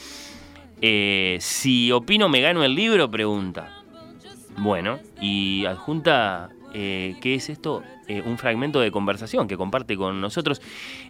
Eh, 0.82 1.38
si 1.40 1.94
opino 1.94 2.28
me 2.28 2.42
gano 2.42 2.66
el 2.66 2.76
libro, 2.76 3.10
pregunta. 3.10 3.72
Bueno, 4.58 5.00
y 5.22 5.64
adjunta 5.66 6.50
eh, 6.74 7.16
¿qué 7.22 7.36
es 7.36 7.50
esto? 7.50 7.84
Eh, 8.08 8.22
un 8.26 8.38
fragmento 8.38 8.80
de 8.80 8.92
conversación 8.92 9.48
que 9.48 9.58
comparte 9.58 9.96
con 9.98 10.20
nosotros. 10.22 10.62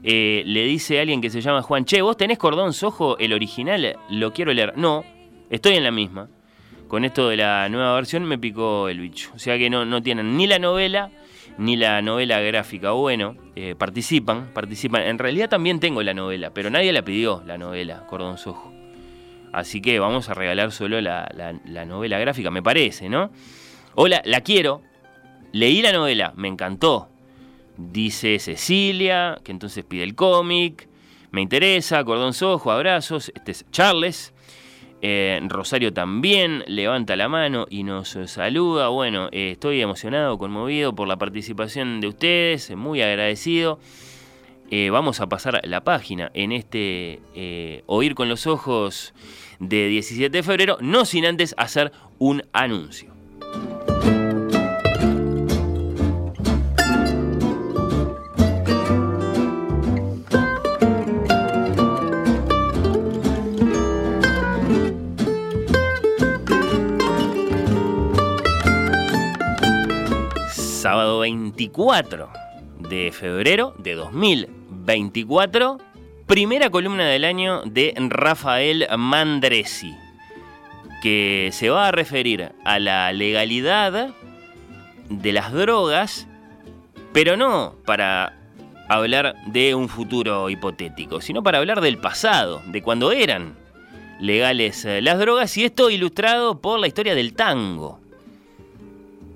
Eh, 0.04 0.44
le 0.46 0.66
dice 0.66 1.00
alguien 1.00 1.22
que 1.22 1.30
se 1.30 1.42
llama 1.42 1.62
Juan, 1.62 1.86
che, 1.86 2.02
vos 2.02 2.18
tenés 2.18 2.38
Cordón 2.38 2.74
Sojo, 2.74 3.18
el 3.18 3.34
original, 3.34 3.98
lo 4.10 4.34
quiero 4.34 4.54
leer. 4.54 4.78
No, 4.78 5.04
estoy 5.50 5.76
en 5.76 5.84
la 5.84 5.92
misma. 5.92 6.30
Con 6.88 7.06
esto 7.06 7.30
de 7.30 7.38
la 7.38 7.70
nueva 7.70 7.94
versión 7.94 8.24
me 8.24 8.38
picó 8.38 8.90
el 8.90 9.00
bicho. 9.00 9.32
O 9.36 9.40
sea 9.40 9.58
que 9.58 9.70
no, 9.70 9.86
no 9.86 10.02
tienen 10.02 10.36
ni 10.36 10.48
la 10.48 10.60
novela 10.60 11.12
ni 11.58 11.76
la 11.76 12.02
novela 12.02 12.40
gráfica. 12.40 12.92
Bueno, 12.92 13.36
participan, 13.78 14.52
participan. 14.54 15.04
En 15.04 15.20
realidad 15.20 15.50
también 15.50 15.80
tengo 15.80 16.02
la 16.02 16.14
novela, 16.14 16.52
pero 16.52 16.70
nadie 16.70 16.92
la 16.94 17.04
pidió, 17.04 17.44
la 17.46 17.58
novela, 17.58 18.06
Cordón 18.08 18.38
Sojo. 18.38 18.74
Así 19.52 19.82
que 19.82 20.00
vamos 20.00 20.30
a 20.30 20.34
regalar 20.34 20.72
solo 20.72 21.02
la 21.02 21.86
novela 21.86 22.18
gráfica, 22.18 22.50
me 22.50 22.64
parece, 22.64 23.10
¿no? 23.10 23.30
Hola, 23.96 24.22
la 24.24 24.42
quiero. 24.42 24.82
Leí 25.52 25.82
la 25.82 25.92
novela, 25.92 26.34
me 26.36 26.48
encantó. 26.48 27.10
Dice 27.78 28.40
Cecilia, 28.40 29.40
que 29.44 29.52
entonces 29.52 29.84
pide 29.86 30.04
el 30.04 30.16
cómic. 30.16 30.88
Me 31.32 31.42
interesa, 31.42 32.04
Cordón 32.04 32.34
Sojo, 32.34 32.72
abrazos. 32.72 33.32
Este 33.36 33.52
es 33.52 33.66
Charles. 33.72 34.34
Eh, 35.02 35.40
Rosario 35.48 35.94
también 35.94 36.64
levanta 36.68 37.16
la 37.16 37.30
mano 37.30 37.68
y 37.70 37.84
nos 37.84 38.18
saluda. 38.26 38.90
Bueno, 38.90 39.30
eh, 39.32 39.52
estoy 39.52 39.82
emocionado, 39.82 40.38
conmovido 40.38 40.94
por 40.94 41.08
la 41.08 41.18
participación 41.18 42.02
de 42.02 42.08
ustedes, 42.08 42.76
muy 42.76 43.02
agradecido. 43.02 43.80
Eh, 44.72 44.92
vamos 44.92 45.20
a 45.20 45.28
pasar 45.28 45.62
la 45.64 45.84
página 45.84 46.30
en 46.36 46.52
este 46.52 47.22
eh, 47.34 47.84
Oír 47.88 48.14
con 48.14 48.30
los 48.30 48.46
Ojos 48.46 49.16
de 49.60 49.88
17 49.88 50.30
de 50.30 50.44
febrero, 50.44 50.78
no 50.80 51.06
sin 51.06 51.26
antes 51.26 51.56
hacer 51.58 51.92
un 52.20 52.44
anuncio. 52.54 53.12
Sábado 71.20 71.32
24 71.34 72.30
de 72.90 73.12
febrero 73.12 73.74
de 73.78 73.94
2024, 73.96 75.78
primera 76.26 76.70
columna 76.70 77.08
del 77.08 77.26
año 77.26 77.62
de 77.64 77.94
Rafael 77.98 78.88
Mandresi, 78.98 79.94
que 81.02 81.50
se 81.52 81.70
va 81.70 81.90
a 81.90 81.92
referir 81.92 82.54
a 82.64 82.80
la 82.80 83.12
legalidad 83.12 84.12
de 85.10 85.34
las 85.34 85.52
drogas, 85.52 86.26
pero 87.12 87.36
no 87.36 87.76
para 87.86 88.38
hablar 88.88 89.36
de 89.48 89.76
un 89.76 89.90
futuro 89.90 90.50
hipotético, 90.50 91.20
sino 91.20 91.44
para 91.44 91.58
hablar 91.58 91.82
del 91.82 91.98
pasado, 91.98 92.62
de 92.68 92.82
cuando 92.82 93.12
eran 93.12 93.58
legales 94.22 94.88
las 95.02 95.20
drogas, 95.20 95.58
y 95.58 95.66
esto 95.66 95.90
ilustrado 95.90 96.62
por 96.62 96.80
la 96.80 96.88
historia 96.88 97.14
del 97.14 97.34
tango. 97.34 97.99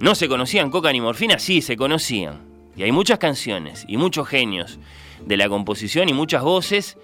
¿No 0.03 0.15
se 0.15 0.27
conocían 0.27 0.69
coca 0.69 0.91
ni 0.91 0.99
morfina? 0.99 1.39
Sí, 1.39 1.61
se 1.61 1.77
conocían. 1.77 2.41
Y 2.75 2.83
hay 2.83 2.91
muchas 2.91 3.19
canciones 3.19 3.85
y 3.87 3.95
muchos 3.95 4.27
genios 4.27 4.77
de 5.25 5.37
la 5.37 5.47
composición 5.47 6.09
y 6.09 6.13
muchas 6.13 6.43
voces 6.43 6.97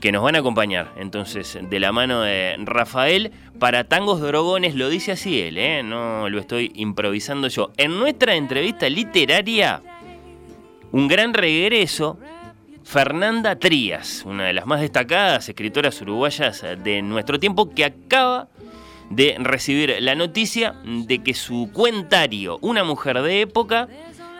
que 0.00 0.12
nos 0.12 0.22
van 0.22 0.36
a 0.36 0.38
acompañar. 0.38 0.92
Entonces, 0.96 1.58
de 1.60 1.80
la 1.80 1.90
mano 1.90 2.20
de 2.20 2.54
Rafael, 2.60 3.32
para 3.58 3.82
tangos 3.82 4.20
drogones, 4.20 4.76
lo 4.76 4.88
dice 4.88 5.10
así 5.10 5.40
él, 5.40 5.58
¿eh? 5.58 5.82
no 5.82 6.28
lo 6.28 6.38
estoy 6.38 6.70
improvisando 6.76 7.48
yo. 7.48 7.72
En 7.76 7.98
nuestra 7.98 8.36
entrevista 8.36 8.88
literaria, 8.88 9.82
un 10.92 11.08
gran 11.08 11.34
regreso, 11.34 12.16
Fernanda 12.84 13.58
Trías, 13.58 14.22
una 14.24 14.44
de 14.44 14.52
las 14.52 14.66
más 14.66 14.80
destacadas 14.80 15.48
escritoras 15.48 16.00
uruguayas 16.00 16.64
de 16.84 17.02
nuestro 17.02 17.40
tiempo, 17.40 17.74
que 17.74 17.84
acaba 17.84 18.46
de 19.10 19.36
recibir 19.38 19.96
la 20.00 20.14
noticia 20.14 20.76
de 20.84 21.22
que 21.22 21.34
su 21.34 21.70
cuentario, 21.72 22.58
Una 22.62 22.84
mujer 22.84 23.20
de 23.22 23.42
época, 23.42 23.88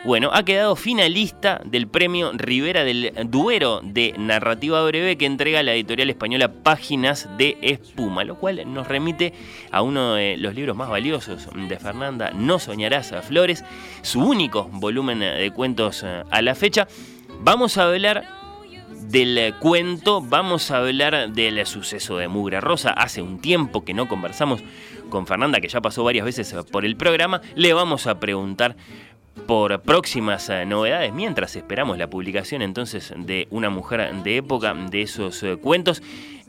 bueno, 0.04 0.30
ha 0.32 0.44
quedado 0.44 0.76
finalista 0.76 1.60
del 1.64 1.86
premio 1.86 2.32
Rivera 2.32 2.84
del 2.84 3.12
Duero 3.26 3.80
de 3.82 4.14
narrativa 4.16 4.82
breve 4.82 5.18
que 5.18 5.26
entrega 5.26 5.62
la 5.62 5.74
editorial 5.74 6.08
española 6.08 6.50
Páginas 6.62 7.28
de 7.36 7.58
Espuma, 7.60 8.24
lo 8.24 8.36
cual 8.36 8.62
nos 8.72 8.88
remite 8.88 9.34
a 9.70 9.82
uno 9.82 10.14
de 10.14 10.38
los 10.38 10.54
libros 10.54 10.74
más 10.74 10.88
valiosos 10.88 11.48
de 11.54 11.78
Fernanda, 11.78 12.30
No 12.34 12.58
soñarás 12.58 13.12
a 13.12 13.20
flores, 13.20 13.62
su 14.00 14.20
único 14.20 14.70
volumen 14.72 15.20
de 15.20 15.50
cuentos 15.54 16.02
eh, 16.02 16.22
a 16.30 16.40
la 16.40 16.54
fecha. 16.54 16.88
Vamos 17.42 17.76
a 17.76 17.84
hablar 17.84 18.39
del 19.10 19.54
cuento, 19.58 20.20
vamos 20.20 20.70
a 20.70 20.78
hablar 20.78 21.32
del 21.32 21.66
suceso 21.66 22.16
de 22.18 22.28
Mugra 22.28 22.60
Rosa. 22.60 22.90
Hace 22.90 23.22
un 23.22 23.40
tiempo 23.40 23.84
que 23.84 23.92
no 23.92 24.06
conversamos 24.08 24.62
con 25.08 25.26
Fernanda, 25.26 25.60
que 25.60 25.68
ya 25.68 25.80
pasó 25.80 26.04
varias 26.04 26.24
veces 26.24 26.54
por 26.70 26.84
el 26.84 26.96
programa. 26.96 27.40
Le 27.56 27.72
vamos 27.72 28.06
a 28.06 28.20
preguntar 28.20 28.76
por 29.46 29.82
próximas 29.82 30.48
eh, 30.48 30.64
novedades 30.64 31.12
mientras 31.12 31.56
esperamos 31.56 31.98
la 31.98 32.08
publicación 32.08 32.62
entonces 32.62 33.12
de 33.16 33.48
Una 33.50 33.68
mujer 33.68 34.14
de 34.22 34.36
época 34.36 34.74
de 34.74 35.02
esos 35.02 35.42
eh, 35.42 35.56
cuentos. 35.56 36.02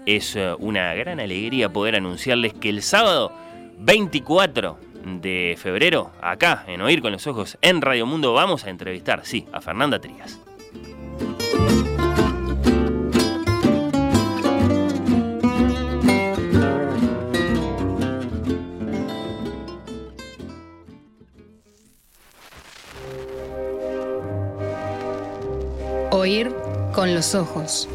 Es 0.05 0.35
eh, 0.35 0.53
una 0.59 0.93
gran 0.93 1.19
alegría 1.19 1.73
poder 1.73 1.95
anunciarles 1.95 2.53
que 2.53 2.69
el 2.69 2.83
sábado 2.83 3.33
24 3.79 4.77
de 5.19 5.57
febrero, 5.57 6.11
acá 6.21 6.63
en 6.67 6.81
Oír 6.81 7.01
con 7.01 7.11
los 7.11 7.25
Ojos 7.25 7.57
en 7.61 7.81
Radio 7.81 8.05
Mundo, 8.05 8.33
vamos 8.33 8.65
a 8.65 8.69
entrevistar, 8.69 9.21
sí, 9.25 9.47
a 9.51 9.61
Fernanda 9.61 9.99
Trías. 9.99 10.39
Oír 26.21 26.55
con 26.93 27.15
los 27.15 27.33
ojos. 27.33 27.89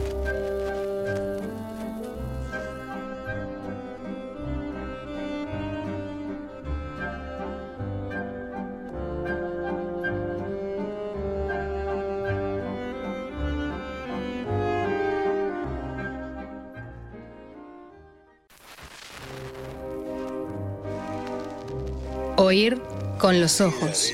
Oír 22.36 22.82
con 23.18 23.40
los 23.40 23.60
ojos. 23.60 24.12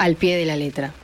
Al 0.00 0.16
pie 0.16 0.34
de 0.38 0.46
la 0.46 0.56
letra. 0.56 0.94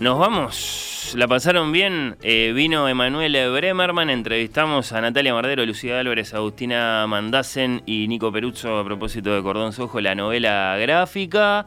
Nos 0.00 0.18
vamos, 0.18 0.81
la 1.14 1.28
pasaron 1.28 1.72
bien. 1.72 2.16
Eh, 2.22 2.52
vino 2.54 2.88
Emanuel 2.88 3.32
Bremerman, 3.50 4.10
entrevistamos 4.10 4.92
a 4.92 5.00
Natalia 5.00 5.34
Mardero, 5.34 5.64
Lucía 5.66 5.98
Álvarez, 5.98 6.32
Agustina 6.34 7.06
Mandasen 7.06 7.82
y 7.86 8.08
Nico 8.08 8.32
Peruzzo 8.32 8.78
a 8.78 8.84
propósito 8.84 9.34
de 9.34 9.42
Cordón 9.42 9.72
Sojo, 9.72 10.00
la 10.00 10.14
novela 10.14 10.76
gráfica. 10.78 11.66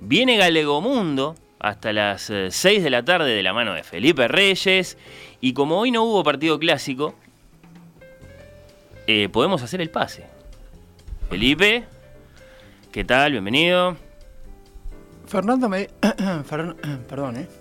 Viene 0.00 0.36
Galegomundo 0.36 1.34
hasta 1.58 1.92
las 1.92 2.32
6 2.48 2.82
de 2.82 2.90
la 2.90 3.04
tarde 3.04 3.34
de 3.34 3.42
la 3.42 3.52
mano 3.52 3.74
de 3.74 3.82
Felipe 3.82 4.28
Reyes. 4.28 4.96
Y 5.40 5.52
como 5.52 5.78
hoy 5.78 5.90
no 5.90 6.04
hubo 6.04 6.22
partido 6.22 6.58
clásico, 6.58 7.14
eh, 9.06 9.28
podemos 9.28 9.62
hacer 9.62 9.80
el 9.80 9.90
pase. 9.90 10.24
Felipe, 11.28 11.84
¿qué 12.92 13.04
tal? 13.04 13.32
Bienvenido. 13.32 13.96
Fernando 15.26 15.68
me... 15.68 15.88
Perdón, 17.08 17.36
¿eh? 17.36 17.59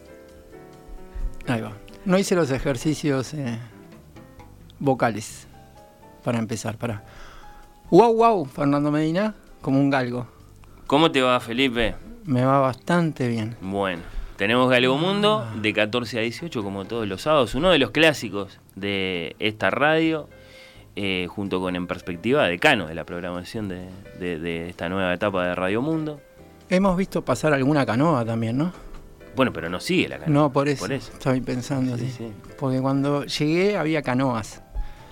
Ahí 1.49 1.61
va. 1.61 1.71
No 2.05 2.17
hice 2.17 2.35
los 2.35 2.49
ejercicios 2.51 3.33
eh, 3.33 3.57
vocales. 4.79 5.47
Para 6.23 6.37
empezar, 6.39 6.77
para... 6.77 7.03
Wow, 7.91 8.13
wow, 8.15 8.45
Fernando 8.45 8.91
Medina, 8.91 9.33
como 9.61 9.79
un 9.79 9.89
galgo. 9.89 10.27
¿Cómo 10.87 11.11
te 11.11 11.21
va, 11.21 11.39
Felipe? 11.39 11.95
Me 12.25 12.45
va 12.45 12.59
bastante 12.59 13.27
bien. 13.27 13.55
Bueno. 13.61 14.01
Tenemos 14.37 14.69
Galgo 14.69 14.97
Mundo 14.97 15.45
de 15.61 15.73
14 15.73 16.17
a 16.17 16.21
18, 16.21 16.63
como 16.63 16.85
todos 16.85 17.05
los 17.05 17.23
sábados. 17.23 17.55
Uno 17.55 17.71
de 17.71 17.77
los 17.77 17.91
clásicos 17.91 18.57
de 18.75 19.35
esta 19.39 19.69
radio, 19.69 20.29
eh, 20.95 21.27
junto 21.29 21.59
con 21.59 21.75
En 21.75 21.87
Perspectiva, 21.87 22.45
decano 22.47 22.87
de 22.87 22.95
la 22.95 23.03
programación 23.03 23.67
de, 23.67 23.89
de- 24.17 24.39
de 24.39 24.69
esta 24.69 24.87
nueva 24.87 25.13
etapa 25.13 25.45
de 25.45 25.55
Radio 25.55 25.81
Mundo. 25.81 26.21
Hemos 26.69 26.95
visto 26.95 27.25
pasar 27.25 27.51
alguna 27.51 27.85
canoa 27.85 28.23
también, 28.23 28.57
¿no? 28.57 28.71
Bueno, 29.39 29.53
pero 29.53 29.69
no 29.69 29.79
sigue 29.79 30.09
la 30.09 30.19
canoa. 30.19 30.33
No, 30.33 30.51
por 30.51 30.67
eso. 30.67 30.81
Por 30.81 30.91
eso. 30.91 31.13
Estaba 31.13 31.33
pensando, 31.39 31.97
Sí, 31.97 32.11
sí. 32.11 32.29
Porque 32.59 32.81
cuando 32.81 33.23
llegué 33.23 33.77
había 33.77 34.01
canoas. 34.01 34.61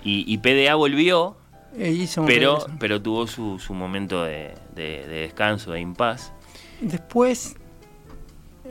Y, 0.04 0.22
y 0.30 0.36
PDA 0.36 0.74
volvió, 0.74 1.38
E 1.78 1.90
hizo 1.92 2.26
pero, 2.26 2.58
pero 2.78 3.00
tuvo 3.00 3.26
su, 3.26 3.58
su 3.58 3.72
momento 3.72 4.22
de, 4.24 4.52
de- 4.74 5.06
de 5.06 5.20
descanso, 5.22 5.72
de 5.72 5.80
impas. 5.80 6.30
Después 6.82 7.56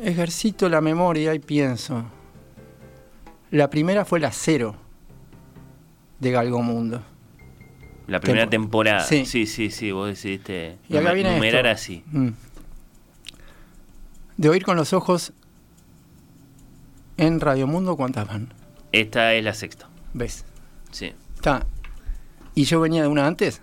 ejercito 0.04 0.70
la 0.70 0.80
memoria 0.80 1.34
y 1.34 1.40
pienso. 1.40 2.06
La 3.50 3.68
primera 3.72 4.06
fue 4.06 4.20
la 4.20 4.32
cero 4.32 4.76
de 6.20 6.30
Galgomundo. 6.30 7.02
La 8.06 8.20
primera 8.20 8.44
Tempo- 8.48 8.66
temporada. 8.68 9.00
Sí. 9.06 9.26
Sí, 9.26 9.48
sí, 9.48 9.72
sí, 9.72 9.92
vos 9.92 10.08
decidiste 10.08 10.78
Y 10.88 10.98
acá 10.98 11.14
viene 11.14 11.34
numerar 11.34 11.66
esto. 11.66 11.76
así. 11.82 12.04
Mm. 12.12 12.30
De 14.38 14.50
oír 14.50 14.64
con 14.64 14.78
los 14.78 14.94
ojos 14.94 15.34
en 17.18 17.40
Radio 17.40 17.68
Mundo, 17.68 17.96
¿cuántas 17.96 18.28
van? 18.28 18.54
Esta 18.92 19.34
es 19.34 19.44
la 19.44 19.54
sexta. 19.54 19.88
¿Ves? 20.14 20.46
Sí. 20.92 21.14
Está. 21.36 21.66
¿Y 22.56 22.64
yo 22.64 22.80
venía 22.80 23.02
de 23.04 23.08
una 23.08 23.28
antes? 23.28 23.62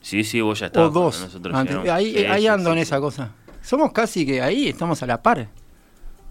Sí, 0.00 0.24
sí, 0.24 0.40
vos 0.40 0.60
ya 0.60 0.66
estabas. 0.66 0.90
o 0.90 0.92
dos. 0.92 1.20
nosotros 1.20 1.54
antes. 1.54 1.76
llegamos. 1.76 1.98
Ahí, 1.98 2.12
Sí, 2.14 2.24
ahí 2.26 2.40
sí, 2.42 2.46
ando 2.48 2.70
sí, 2.70 2.76
en 2.76 2.82
esa 2.82 3.00
cosa. 3.00 3.30
Somos 3.62 3.92
casi 3.92 4.24
que 4.26 4.40
ahí, 4.42 4.68
estamos 4.68 5.02
a 5.02 5.06
la 5.06 5.22
par. 5.22 5.48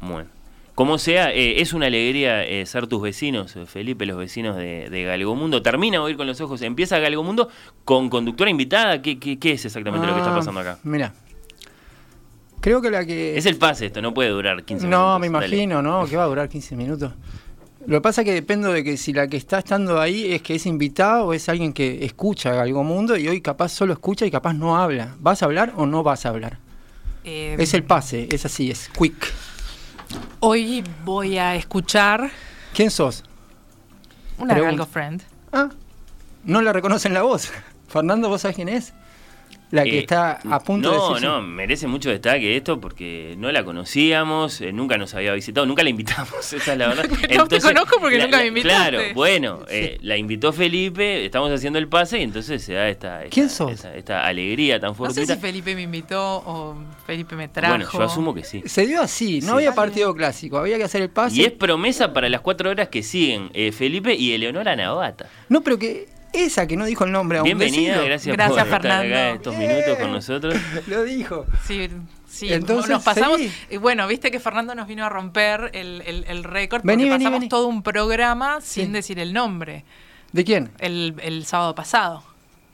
Bueno. 0.01 0.29
Como 0.75 0.97
sea, 0.97 1.31
eh, 1.33 1.61
es 1.61 1.71
una 1.73 1.85
alegría 1.85 2.43
eh, 2.43 2.65
ser 2.65 2.87
tus 2.87 3.01
vecinos, 3.01 3.55
eh, 3.55 3.65
Felipe, 3.65 4.05
los 4.05 4.17
vecinos 4.17 4.57
de, 4.57 4.89
de 4.89 5.03
Galgomundo. 5.03 5.61
Termina 5.61 6.01
Oír 6.01 6.17
con 6.17 6.27
los 6.27 6.39
Ojos, 6.41 6.61
empieza 6.61 6.99
Galgomundo 6.99 7.47
con 7.85 8.09
conductora 8.09 8.49
invitada. 8.49 9.01
¿Qué, 9.01 9.17
qué, 9.17 9.39
qué 9.39 9.53
es 9.53 9.63
exactamente 9.65 10.05
lo 10.05 10.13
que 10.13 10.19
está 10.19 10.33
Ah, 10.33 10.35
pasando 10.37 10.59
acá? 10.59 10.77
Mira. 10.83 11.13
Creo 12.65 12.81
que 12.81 12.89
la 12.89 13.05
que. 13.05 13.37
Es 13.37 13.45
el 13.45 13.57
pase 13.57 13.85
esto, 13.85 14.01
no 14.01 14.11
puede 14.11 14.29
durar 14.31 14.63
15 14.63 14.87
No, 14.87 15.19
minutos. 15.19 15.19
me 15.19 15.29
Dale. 15.29 15.47
imagino, 15.55 15.81
¿no? 15.83 16.07
Que 16.07 16.17
va 16.17 16.23
a 16.23 16.25
durar 16.25 16.49
15 16.49 16.75
minutos. 16.75 17.13
Lo 17.85 17.97
que 17.97 18.01
pasa 18.01 18.21
es 18.21 18.25
que 18.25 18.33
dependo 18.33 18.71
de 18.73 18.83
que 18.83 18.97
si 18.97 19.13
la 19.13 19.27
que 19.27 19.37
está 19.37 19.59
estando 19.59 20.01
ahí 20.01 20.33
es 20.33 20.41
que 20.41 20.55
es 20.55 20.65
invitada 20.65 21.23
o 21.23 21.31
es 21.33 21.47
alguien 21.47 21.73
que 21.73 22.03
escucha 22.03 22.59
algo 22.59 22.83
mundo 22.83 23.15
y 23.17 23.27
hoy 23.27 23.39
capaz 23.39 23.69
solo 23.69 23.93
escucha 23.93 24.25
y 24.25 24.31
capaz 24.31 24.53
no 24.53 24.75
habla. 24.79 25.15
¿Vas 25.19 25.43
a 25.43 25.45
hablar 25.45 25.73
o 25.77 25.85
no 25.85 26.01
vas 26.01 26.25
a 26.25 26.29
hablar? 26.29 26.57
Eh, 27.23 27.55
Es 27.59 27.75
el 27.75 27.83
pase, 27.83 28.27
es 28.31 28.43
así, 28.47 28.71
es 28.71 28.89
quick. 28.89 29.31
Hoy 30.39 30.83
voy 31.03 31.37
a 31.37 31.53
escuchar 31.55 32.31
¿Quién 32.73 32.89
sos? 32.89 33.23
una 34.39 34.55
Pregunta. 34.55 34.75
Galgo 34.77 34.85
Friend. 34.91 35.21
Ah, 35.53 35.69
no 36.45 36.61
la 36.63 36.73
reconocen 36.73 37.13
la 37.13 37.21
voz. 37.21 37.51
Fernando, 37.87 38.27
¿vos 38.27 38.41
sabés 38.41 38.55
quién 38.55 38.69
es? 38.69 38.93
La 39.71 39.83
que 39.83 39.97
Eh, 39.97 39.99
está 40.01 40.39
a 40.49 40.59
punto 40.59 40.91
de 41.15 41.21
no. 41.21 41.39
No, 41.39 41.41
merece 41.41 41.87
mucho 41.87 42.09
destaque 42.09 42.55
esto 42.55 42.79
porque 42.79 43.35
no 43.37 43.51
la 43.51 43.63
conocíamos, 43.65 44.61
eh, 44.61 44.71
nunca 44.71 44.97
nos 44.97 45.13
había 45.15 45.33
visitado, 45.33 45.65
nunca 45.65 45.83
la 45.83 45.89
invitamos, 45.89 46.53
esa 46.53 46.73
es 46.73 46.77
la 46.77 46.87
verdad. 46.89 47.05
No 47.35 47.47
te 47.47 47.59
conozco 47.59 47.97
porque 47.99 48.19
nunca 48.19 48.37
me 48.39 48.47
invitaste. 48.47 48.89
Claro, 48.89 49.13
bueno, 49.15 49.59
eh, 49.69 49.97
la 50.01 50.17
invitó 50.17 50.53
Felipe, 50.53 51.25
estamos 51.25 51.51
haciendo 51.51 51.79
el 51.79 51.87
pase 51.87 52.19
y 52.19 52.23
entonces 52.23 52.63
se 52.63 52.73
da 52.73 52.87
esta, 52.89 53.23
esta, 53.23 53.29
¿Quién 53.33 53.49
sos? 53.49 53.71
esta, 53.71 53.95
esta 53.95 54.25
alegría 54.25 54.79
tan 54.79 54.93
No 54.97 55.09
sé 55.09 55.25
si 55.25 55.35
Felipe 55.35 55.73
me 55.75 55.81
invitó 55.81 56.37
o 56.45 56.75
Felipe 57.05 57.35
me 57.35 57.47
trajo. 57.47 57.75
bueno, 57.75 57.89
yo 57.91 58.01
asumo 58.03 58.33
que 58.33 58.43
sí. 58.43 58.61
Se 58.65 58.85
dio 58.85 59.01
así, 59.01 59.39
no 59.41 59.47
Sí. 59.47 59.53
había 59.53 59.73
partido 59.75 60.13
clásico, 60.15 60.57
había 60.57 60.77
que 60.77 60.83
hacer 60.83 61.01
el 61.01 61.09
pase. 61.09 61.35
Y 61.37 61.43
es 61.43 61.51
promesa 61.51 62.13
para 62.13 62.29
las 62.29 62.41
cuatro 62.41 62.69
horas 62.69 62.89
que 62.89 63.03
siguen 63.03 63.49
eh, 63.53 63.71
Felipe 63.71 64.13
y 64.13 64.33
Eleonora 64.33 64.75
Navata. 64.75 65.27
No, 65.49 65.61
pero 65.61 65.77
que 65.79 66.07
esa 66.35 66.67
que 66.67 66.77
no 66.77 66.85
dijo 66.85 67.03
el 67.05 67.11
nombre 67.11 67.37
aún. 67.39 67.45
Bienvenida, 67.45 67.93
decilo. 67.93 68.05
gracias, 68.05 68.35
Gracias, 68.35 68.57
por 68.67 68.75
estar 68.75 68.81
Fernando. 68.81 69.15
acá 69.15 69.29
estos 69.31 69.55
minutos 69.57 69.97
con 69.99 70.11
nosotros. 70.11 70.55
Lo 70.87 71.03
dijo. 71.03 71.45
Sí, 71.65 71.89
sí. 72.27 72.53
Entonces, 72.53 72.89
nos 72.91 73.03
pasamos. 73.03 73.39
Y 73.69 73.77
bueno, 73.77 74.07
viste 74.07 74.31
que 74.31 74.39
Fernando 74.39 74.75
nos 74.75 74.87
vino 74.87 75.05
a 75.05 75.09
romper 75.09 75.71
el, 75.73 76.01
el- 76.05 76.25
el 76.27 76.43
récord 76.43 76.81
porque 76.81 76.95
Vení, 76.97 77.09
pasamos 77.09 77.39
vení. 77.39 77.49
todo 77.49 77.67
un 77.67 77.81
programa 77.83 78.59
sin 78.61 78.87
Sí. 78.87 78.91
decir 78.91 79.19
el 79.19 79.33
nombre. 79.33 79.83
¿De 80.31 80.43
quién? 80.43 80.71
El, 80.79 81.15
el 81.21 81.45
sábado 81.45 81.73
pasado. 81.75 82.23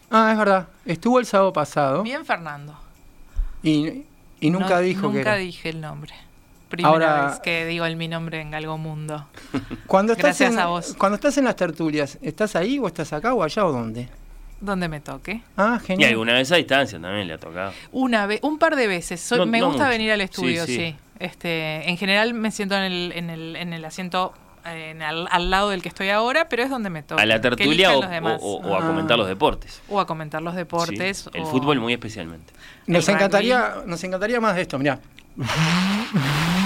Ah, 0.10 0.30
es 0.32 0.38
verdad. 0.38 0.68
Estuvo 0.86 1.20
el 1.20 1.26
sábado 1.26 1.54
pasado 1.54 2.04
Bien, 2.04 2.26
Fernando. 2.26 2.78
y, 3.64 4.04
y 4.40 4.50
nunca 4.50 4.76
No- 4.76 4.80
dijo 4.82 5.12
que 5.12 5.18
Nunca 5.20 5.36
dije 5.36 5.70
el 5.70 5.80
nombre. 5.82 6.14
Primera 6.72 6.90
Ahora- 6.90 7.26
vez 7.28 7.40
que 7.42 7.66
digo 7.68 7.86
el, 7.86 7.96
mi 7.98 8.08
nombre 8.08 8.42
en 8.42 8.50
Galgo 8.50 8.78
Mundo. 8.80 9.28
Cuando 9.88 10.14
estás, 10.14 10.40
Gracias 10.40 10.54
en, 10.54 10.60
a 10.60 10.66
vos. 10.68 10.96
cuando 10.98 11.16
estás 11.16 11.38
en 11.38 11.44
las 11.46 11.56
tertulias, 11.56 12.18
¿estás 12.22 12.56
ahí 12.56 12.80
o 12.80 12.88
estás 12.88 13.14
acá 13.14 13.34
o 13.34 13.44
allá 13.44 13.66
o 13.66 13.72
dónde? 13.72 14.08
Donde 14.60 14.88
me 14.88 15.00
toque. 15.02 15.42
Ah, 15.58 15.80
Y 15.84 15.86
genial. 15.86 16.10
alguna 16.12 16.34
vez 16.34 16.52
a 16.52 16.56
distancia 16.56 17.00
también 17.00 17.28
le 17.28 17.34
ha 17.34 17.38
tocado. 17.38 17.74
Una 17.92 18.26
vez, 18.26 18.40
un 18.44 18.58
par 18.58 18.76
de 18.76 18.88
veces. 18.88 19.20
Soy- 19.22 19.40
No- 19.40 19.46
me 19.46 19.60
no 19.60 19.68
gusta 19.68 19.84
mucho. 19.84 19.90
venir 19.92 20.12
al 20.12 20.22
estudio, 20.22 20.66
sí. 20.66 20.76
sí. 20.78 20.96
Este, 21.20 21.90
en 21.90 21.98
general 21.98 22.34
me 22.34 22.50
siento 22.52 22.76
en 22.76 22.84
el, 22.84 23.12
en 23.16 23.30
el, 23.30 23.56
en 23.56 23.74
el 23.74 23.84
asiento 23.86 24.34
eh, 24.66 24.92
en 24.92 25.02
al, 25.02 25.28
al 25.32 25.50
lado 25.50 25.70
del 25.72 25.82
que 25.82 25.90
estoy 25.90 26.10
ahora, 26.10 26.48
pero 26.48 26.62
es 26.64 26.70
donde 26.70 26.90
me 26.92 27.02
toca. 27.04 27.22
A 27.22 27.26
la 27.26 27.42
tertulia 27.42 27.98
o, 27.98 28.02
los 28.02 28.10
demás. 28.12 28.40
o- 28.44 28.58
o 28.58 28.76
a 28.76 28.80
Ah. 28.84 28.88
comentar 28.88 29.18
los 29.18 29.28
deportes. 29.28 29.82
O 29.90 30.00
a 30.00 30.06
comentar 30.08 30.42
los 30.44 30.54
deportes. 30.56 31.18
Sí, 31.18 31.30
el 31.34 31.42
o- 31.44 31.46
fútbol 31.48 31.80
muy 31.80 31.94
especialmente. 31.94 32.54
Nos 32.88 33.08
el 33.10 33.16
encantaría, 33.16 33.76
nos 33.88 34.04
encantaría 34.04 34.40
más 34.40 34.56
de 34.56 34.62
esto, 34.62 34.78
mirá. 34.80 35.00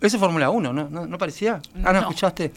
Eso 0.00 0.16
es 0.16 0.20
Fórmula 0.20 0.50
1, 0.50 0.72
¿no? 0.72 0.88
¿no? 0.90 1.06
¿No 1.06 1.16
parecía? 1.18 1.60
Ah, 1.76 1.92
¿no, 1.92 1.92
No. 1.92 1.98
escuchaste? 2.00 2.52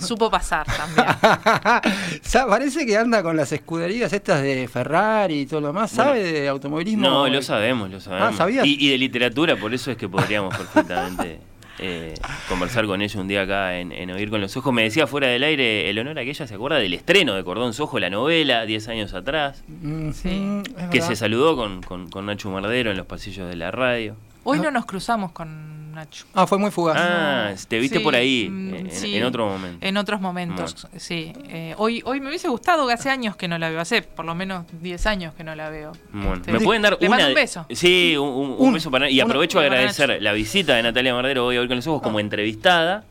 Supo 0.00 0.30
pasar 0.30 0.66
también. 0.66 1.06
Sa- 2.22 2.46
Parece 2.46 2.86
que 2.86 2.96
anda 2.96 3.22
con 3.22 3.36
las 3.36 3.52
escuderías 3.52 4.10
estas 4.12 4.40
de 4.42 4.66
Ferrari 4.72 5.40
y 5.40 5.46
todo 5.46 5.60
lo 5.60 5.66
demás. 5.66 5.90
¿Sabe 5.90 6.20
Bueno. 6.20 6.38
de 6.40 6.48
automovilismo? 6.48 7.02
No, 7.10 7.28
lo 7.28 7.42
sabemos, 7.42 7.90
lo 7.90 8.00
sabemos. 8.00 8.30
Ah, 8.32 8.36
¿sabías? 8.38 8.64
Y, 8.66 8.86
y 8.86 8.90
de 8.90 8.96
literatura, 8.96 9.56
por 9.56 9.74
eso 9.74 9.90
es 9.90 9.98
que 9.98 10.08
podríamos 10.08 10.56
perfectamente 10.56 11.40
eh, 11.78 12.14
conversar 12.48 12.86
con 12.86 13.02
ella 13.02 13.20
un 13.20 13.28
día 13.28 13.42
acá 13.42 13.78
en, 13.78 13.92
en 13.92 14.10
Oír 14.10 14.30
con 14.30 14.40
los 14.40 14.56
Ojos. 14.56 14.72
Me 14.72 14.82
decía 14.82 15.06
fuera 15.06 15.26
del 15.28 15.42
aire, 15.44 15.88
Eleonora, 15.90 16.22
que 16.24 16.30
ella 16.30 16.46
se 16.46 16.54
acuerda 16.54 16.78
del 16.78 16.94
estreno 16.94 17.34
de 17.34 17.44
Cordón 17.44 17.72
Sojo, 17.74 17.98
la 17.98 18.10
novela, 18.10 18.64
10 18.66 18.88
años 18.88 19.14
atrás, 19.14 19.62
Mm, 19.68 20.10
Sí. 20.12 20.28
mm, 20.28 20.62
que 20.90 21.00
se 21.00 21.16
saludó 21.16 21.56
con, 21.56 21.82
con, 21.82 22.08
con 22.10 22.26
Nacho 22.26 22.50
Mardero 22.50 22.90
en 22.90 22.96
los 22.96 23.06
pasillos 23.06 23.48
de 23.48 23.56
la 23.56 23.70
radio. 23.70 24.16
Hoy 24.44 24.58
no 24.60 24.70
nos 24.70 24.84
cruzamos 24.86 25.32
con 25.32 25.81
Nacho. 25.92 26.24
Ah, 26.34 26.46
fue 26.46 26.58
muy 26.58 26.70
fugaz. 26.70 26.96
Ah, 26.98 27.52
te 27.68 27.78
viste 27.78 27.98
Sí, 27.98 28.04
por 28.04 28.14
ahí, 28.14 28.48
mm, 28.50 28.74
en, 28.74 28.90
sí. 28.90 29.16
en 29.16 29.24
otro 29.24 29.46
momento. 29.48 29.86
En 29.86 29.96
otros 29.96 30.20
momentos, 30.20 30.86
sí. 30.96 31.32
Eh, 31.48 31.74
hoy, 31.78 32.02
hoy 32.04 32.20
me 32.20 32.28
hubiese 32.28 32.48
gustado, 32.48 32.86
que 32.86 32.92
hace 32.94 33.10
años 33.10 33.36
que 33.36 33.46
no 33.48 33.58
la 33.58 33.70
veo, 33.70 33.80
hace 33.80 34.02
por 34.02 34.24
lo 34.24 34.34
menos 34.34 34.64
10 34.80 35.06
años 35.06 35.34
que 35.34 35.44
no 35.44 35.54
la 35.54 35.70
veo. 35.70 35.92
Bueno, 36.12 36.34
Este, 36.34 36.52
¿me 36.52 36.60
pueden 36.60 36.82
dar 36.82 36.96
le 37.00 37.06
una 37.06 37.16
mando 37.16 37.28
un 37.28 37.34
beso. 37.34 37.66
Sí, 37.70 38.16
un, 38.16 38.56
un- 38.58 38.72
beso 38.72 38.90
para 38.90 39.08
Y 39.10 39.20
aprovecho 39.20 39.58
a 39.58 39.62
agradecer 39.62 40.18
la 40.22 40.32
visita 40.32 40.74
de 40.74 40.82
Natalia 40.82 41.14
Mardero 41.14 41.46
hoy 41.46 41.56
a 41.56 41.60
Oír 41.60 41.68
con 41.68 41.76
los 41.76 41.86
Ojos 41.86 42.02
como 42.02 42.18
entrevistada, 42.20 43.04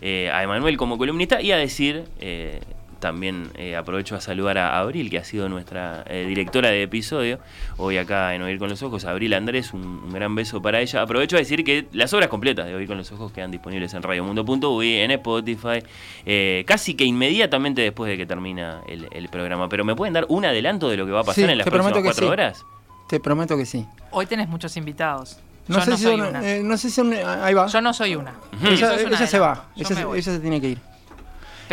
eh, 0.00 0.30
a 0.32 0.42
Emanuel 0.42 0.76
como 0.76 0.98
columnista 0.98 1.40
y 1.40 1.52
a 1.52 1.56
decir, 1.56 2.04
eh, 2.20 2.60
también 3.06 3.50
eh, 3.56 3.74
aprovecho 3.76 4.14
a 4.14 4.20
saludar 4.20 4.56
a 4.58 4.78
Abril, 4.78 5.10
que 5.10 5.18
ha 5.18 5.24
sido 5.24 5.48
nuestra 5.48 6.04
eh, 6.06 6.24
directora 6.26 6.70
de 6.70 6.84
episodio, 6.84 7.40
hoy 7.76 7.98
acá 7.98 8.32
en 8.34 8.42
Oír 8.42 8.58
con 8.60 8.68
los 8.70 8.80
Ojos, 8.84 9.04
Abril 9.04 9.34
Andrés, 9.34 9.72
un, 9.74 9.82
un 9.84 10.10
gran 10.12 10.34
beso 10.36 10.62
para 10.62 10.80
ella. 10.80 11.02
Aprovecho 11.02 11.34
a 11.34 11.40
decir 11.40 11.64
que 11.64 11.88
las 11.92 12.14
obras 12.14 12.28
completas 12.28 12.64
de 12.66 12.74
Oír 12.76 12.86
con 12.86 12.96
los 12.96 13.10
Ojos 13.10 13.32
quedan 13.32 13.50
disponibles 13.50 13.92
en 13.94 14.02
radiomundo.uy, 14.04 14.94
en 15.00 15.10
Spotify, 15.10 15.82
eh, 16.24 16.62
casi 16.66 16.94
que 16.94 17.04
inmediatamente 17.04 17.82
después 17.82 18.08
de 18.08 18.16
que 18.16 18.24
termina 18.24 18.80
el, 18.88 19.08
el 19.10 19.28
programa. 19.28 19.68
Pero 19.68 19.84
¿me 19.84 19.96
pueden 19.96 20.14
dar 20.14 20.24
un 20.28 20.44
adelanto 20.44 20.88
de 20.88 20.96
lo 20.96 21.04
que 21.04 21.10
va 21.12 21.20
a 21.20 21.24
pasar 21.24 21.44
Sí, 21.44 21.50
en 21.50 21.58
las 21.58 21.66
próximas 21.66 22.02
cuatro 22.04 22.26
sí. 22.26 22.32
horas? 22.32 22.64
Te 23.08 23.18
prometo 23.18 23.56
que 23.56 23.66
sí. 23.66 23.84
Hoy 24.12 24.26
tenés 24.26 24.48
muchos 24.48 24.76
invitados. 24.76 25.38
No 25.66 25.76
Yo 25.78 25.84
sé 25.84 25.90
no 25.90 25.96
si 25.96 26.02
soy 26.04 26.18
son- 26.18 26.28
una. 26.28 26.48
eh, 26.48 26.62
no 26.62 26.76
sé 26.76 26.88
si 26.88 26.94
son- 26.94 27.12
ahí 27.12 27.52
va. 27.52 27.66
Yo 27.66 27.80
no 27.80 27.92
soy 27.92 28.14
una. 28.14 28.32
ella 28.64 28.94
una 29.06 29.26
se 29.26 29.38
va, 29.38 29.66
ella, 29.76 29.86
se- 29.88 30.02
ella 30.02 30.22
se 30.22 30.38
tiene 30.38 30.60
que 30.60 30.68
ir. 30.70 30.91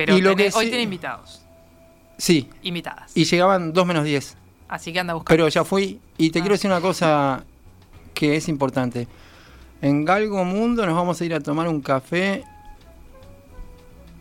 Pero 0.05 0.17
y 0.17 0.21
lo 0.21 0.31
tenés- 0.35 0.51
que 0.53 0.57
hoy 0.57 0.65
sí- 0.65 0.69
tiene 0.71 0.83
invitados. 0.83 1.41
Sí, 2.17 2.49
Invitadas. 2.63 3.11
y 3.15 3.23
llegaban 3.25 3.71
2 3.73 3.85
menos 3.85 4.03
10. 4.03 4.35
Así 4.67 4.91
que 4.93 4.99
anda 4.99 5.11
a 5.13 5.15
buscar. 5.15 5.35
Pero 5.35 5.47
ya 5.47 5.63
fui. 5.63 5.99
Y 6.17 6.29
te 6.31 6.39
Ah. 6.39 6.41
quiero 6.41 6.53
decir 6.55 6.69
una 6.69 6.81
cosa 6.81 7.43
que 8.13 8.35
es 8.35 8.47
importante. 8.49 9.07
En 9.81 10.03
Galgo 10.05 10.43
Mundo 10.43 10.85
nos 10.85 10.95
vamos 10.95 11.19
a 11.21 11.25
ir 11.25 11.33
a 11.33 11.39
tomar 11.39 11.67
un 11.67 11.81
café. 11.81 12.43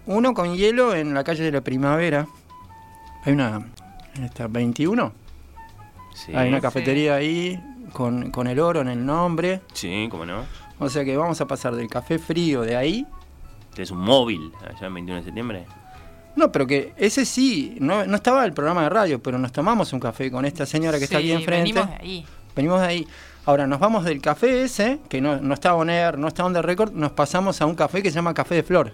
Uno 0.07 0.33
con 0.35 0.55
hielo 0.57 0.95
en 0.95 1.13
la 1.15 1.25
calle 1.25 1.43
de 1.45 1.53
la 1.53 1.61
Primavera. 1.61 2.27
Hay 3.25 3.33
una. 3.33 3.67
en 4.15 4.25
esta 4.25 4.49
21. 4.49 5.13
Sí. 6.15 6.35
Hay 6.35 6.49
una 6.49 6.61
cafetería 6.61 7.15
ahí 7.15 7.61
con, 7.93 8.31
con 8.33 8.47
el 8.49 8.59
oro 8.59 8.81
en 8.81 8.89
el 8.89 9.05
nombre. 9.07 9.61
Sí, 9.75 10.09
cómo 10.11 10.27
no. 10.27 10.45
O 10.81 10.89
sea 10.89 11.05
que 11.05 11.17
vamos 11.17 11.41
a 11.41 11.47
pasar 11.47 11.75
del 11.77 11.89
café 11.89 12.19
frío 12.19 12.63
de 12.63 12.75
ahí. 12.77 13.07
Es 13.83 13.91
un 13.91 14.01
móvil 14.01 14.53
allá 14.63 14.87
en 14.87 14.95
21 14.95 15.21
de 15.21 15.25
septiembre. 15.25 15.67
No, 16.37 16.53
pero 16.53 16.67
que 16.67 16.93
ese 16.97 17.25
sí, 17.25 17.77
no, 17.81 18.05
no 18.07 18.17
estaba 18.17 18.45
el 18.45 18.53
programa 18.53 18.83
de 18.83 18.89
radio, 18.91 19.23
pero 19.23 19.39
nos 19.39 19.53
tomamos 19.53 19.93
un 19.93 20.01
café 20.01 20.31
con 20.31 20.45
esta 20.45 20.67
señora 20.67 20.99
que 20.99 21.05
está 21.05 21.19
aquí 21.19 21.33
enfrente. 21.33 21.73
venimos 21.73 21.89
de 21.89 21.97
ahí. 21.97 22.27
Venimos 22.55 22.81
de 22.81 22.87
ahí 22.87 23.09
Ahora 23.49 23.67
nos 23.67 23.81
vamos 23.81 24.05
del 24.05 24.21
café 24.21 24.63
ese, 24.65 24.99
que 25.09 25.23
no, 25.23 25.41
no 25.41 25.55
está 25.55 25.75
on 25.75 25.89
air, 25.89 26.19
no 26.19 26.29
está 26.29 26.45
on 26.45 26.53
the 26.53 26.61
record, 26.61 26.93
nos 26.93 27.13
pasamos 27.13 27.63
a 27.63 27.65
un 27.65 27.75
café 27.75 28.03
que 28.03 28.11
se 28.11 28.17
llama 28.17 28.35
Café 28.35 28.57
de 28.57 28.63
Flor. 28.63 28.93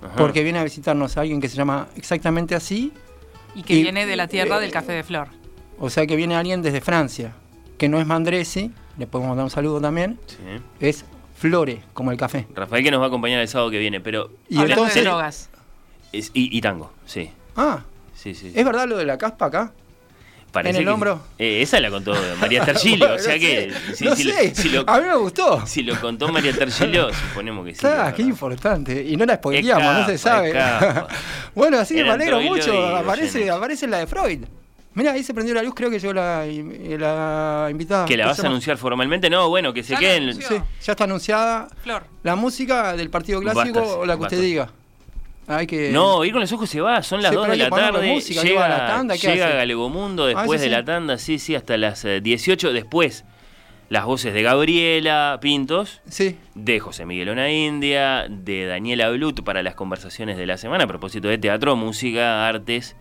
Ajá. 0.00 0.16
Porque 0.16 0.42
viene 0.42 0.58
a 0.58 0.64
visitarnos 0.64 1.18
alguien 1.18 1.38
que 1.38 1.50
se 1.50 1.56
llama 1.58 1.86
exactamente 1.94 2.54
así. 2.54 2.94
Y 3.54 3.62
que 3.62 3.74
viene 3.74 4.06
de 4.06 4.16
la 4.16 4.26
tierra 4.26 4.58
del 4.58 4.70
café 4.70 4.92
de 4.92 5.04
flor. 5.04 5.28
O 5.78 5.90
sea 5.90 6.06
que 6.06 6.16
viene 6.16 6.34
alguien 6.34 6.62
desde 6.62 6.80
Francia, 6.80 7.34
que 7.76 7.90
no 7.90 8.00
es 8.00 8.06
Mandresi, 8.06 8.72
le 8.96 9.06
podemos 9.06 9.36
dar 9.36 9.44
un 9.44 9.50
saludo 9.50 9.82
también, 9.82 10.18
Sí. 10.28 10.62
es 10.80 11.04
Flore, 11.38 11.82
como 11.94 12.10
el 12.10 12.16
café. 12.18 12.46
Rafael 12.54 12.82
que 12.82 12.90
nos 12.90 13.00
va 13.00 13.04
a 13.04 13.08
acompañar 13.08 13.40
el 13.40 13.48
sábado 13.48 13.70
que 13.70 13.78
viene, 13.78 14.00
pero... 14.00 14.30
Y 14.48 14.60
entonces- 14.60 14.94
de 14.96 15.02
drogas. 15.02 15.50
Es- 16.12 16.30
y, 16.34 16.56
y 16.56 16.60
tango, 16.60 16.92
sí. 17.06 17.30
Ah, 17.56 17.84
Sí, 18.14 18.34
sí. 18.34 18.50
¿es 18.52 18.64
verdad 18.64 18.88
lo 18.88 18.96
de 18.96 19.04
la 19.06 19.16
caspa 19.16 19.46
acá? 19.46 19.72
Parece 20.50 20.70
en 20.70 20.76
el 20.78 20.84
que- 20.84 20.90
hombro? 20.92 21.20
Eh, 21.38 21.62
esa 21.62 21.78
la 21.78 21.88
contó 21.90 22.12
María 22.40 22.64
Tergilio, 22.64 23.14
o 23.14 23.18
sea 23.18 23.34
no 23.34 23.40
que... 23.40 23.70
sé, 23.90 23.94
si- 23.96 24.04
no 24.06 24.16
si 24.16 24.24
sé, 24.24 24.54
si 24.56 24.68
lo- 24.70 24.82
a 24.88 24.98
mí 25.00 25.06
me 25.06 25.14
gustó. 25.16 25.64
Si 25.66 25.82
lo 25.84 25.94
contó 26.00 26.26
María 26.28 26.52
Tergilio, 26.52 27.10
suponemos 27.12 27.64
que 27.66 27.74
sí. 27.76 27.86
Ah, 27.86 28.12
qué 28.16 28.22
importante. 28.22 29.04
Y 29.06 29.16
no 29.16 29.24
la 29.26 29.36
spoileamos, 29.36 29.94
no 30.00 30.06
se 30.06 30.18
sabe. 30.18 30.52
bueno, 31.54 31.78
así 31.78 31.94
que 31.94 32.02
me 32.02 32.10
alegro 32.10 32.40
mucho. 32.40 32.96
Aparece, 32.96 33.48
aparece 33.50 33.86
la 33.86 33.98
de 33.98 34.06
Freud. 34.08 34.44
Mira, 34.94 35.12
ahí 35.12 35.22
se 35.22 35.32
prendió 35.32 35.54
la 35.54 35.62
luz, 35.62 35.74
creo 35.76 35.90
que 35.90 35.98
llegó 36.00 36.12
la, 36.12 36.44
la 36.44 37.68
invitada. 37.70 38.04
¿Que 38.06 38.16
la 38.16 38.24
¿Cómo 38.24 38.30
vas 38.36 38.44
a 38.44 38.46
anunciar 38.48 38.76
formalmente? 38.78 39.30
No, 39.30 39.48
bueno, 39.48 39.72
que 39.72 39.82
se 39.84 39.92
Ya 39.92 39.98
queden... 40.00 40.34
Sí, 40.34 40.54
ya 40.82 40.92
está 40.92 41.04
anunciada. 41.04 41.68
Flor. 41.82 42.04
La 42.24 42.34
música 42.34 42.96
del 42.96 43.08
partido 43.10 43.40
clásico 43.40 43.78
Basta, 43.80 43.96
o 43.96 44.06
la 44.06 44.14
que 44.14 44.20
basta. 44.20 44.36
usted 44.36 44.46
diga. 44.46 44.70
Hay 45.46 45.66
que... 45.66 45.90
No, 45.92 46.24
ir 46.24 46.32
con 46.32 46.40
los 46.40 46.52
ojos 46.52 46.68
se 46.68 46.80
va, 46.80 47.02
son 47.02 47.22
las 47.22 47.30
Sí, 47.30 47.36
2 47.36 47.46
pero 47.46 47.56
de 47.56 47.64
la 47.64 47.70
tarde. 47.70 48.06
música, 48.12 48.42
llega 48.42 48.68
la 48.68 48.86
tanda, 48.86 49.16
¿qué 49.16 49.28
llega? 49.28 49.48
Galegomundo 49.50 50.24
Ah, 50.24 50.28
después 50.28 50.60
de 50.60 50.68
la 50.68 50.84
tanda, 50.84 51.16
sí, 51.16 51.38
sí, 51.38 51.54
hasta 51.54 51.76
las 51.76 52.04
eh, 52.04 52.20
18. 52.20 52.72
Después, 52.72 53.24
las 53.88 54.04
voces 54.04 54.34
de 54.34 54.42
Gabriela 54.42 55.38
Pintos, 55.40 56.02
Sí. 56.08 56.36
de 56.54 56.80
José 56.80 57.06
Miguel 57.06 57.30
Ona 57.30 57.50
India, 57.50 58.26
de 58.28 58.66
Daniela 58.66 59.08
Blut 59.10 59.42
para 59.44 59.62
las 59.62 59.74
conversaciones 59.74 60.36
de 60.36 60.44
la 60.46 60.58
semana 60.58 60.84
a 60.84 60.86
propósito 60.88 61.28
de 61.28 61.38
teatro, 61.38 61.76
música, 61.76 62.46
artes. 62.48 62.96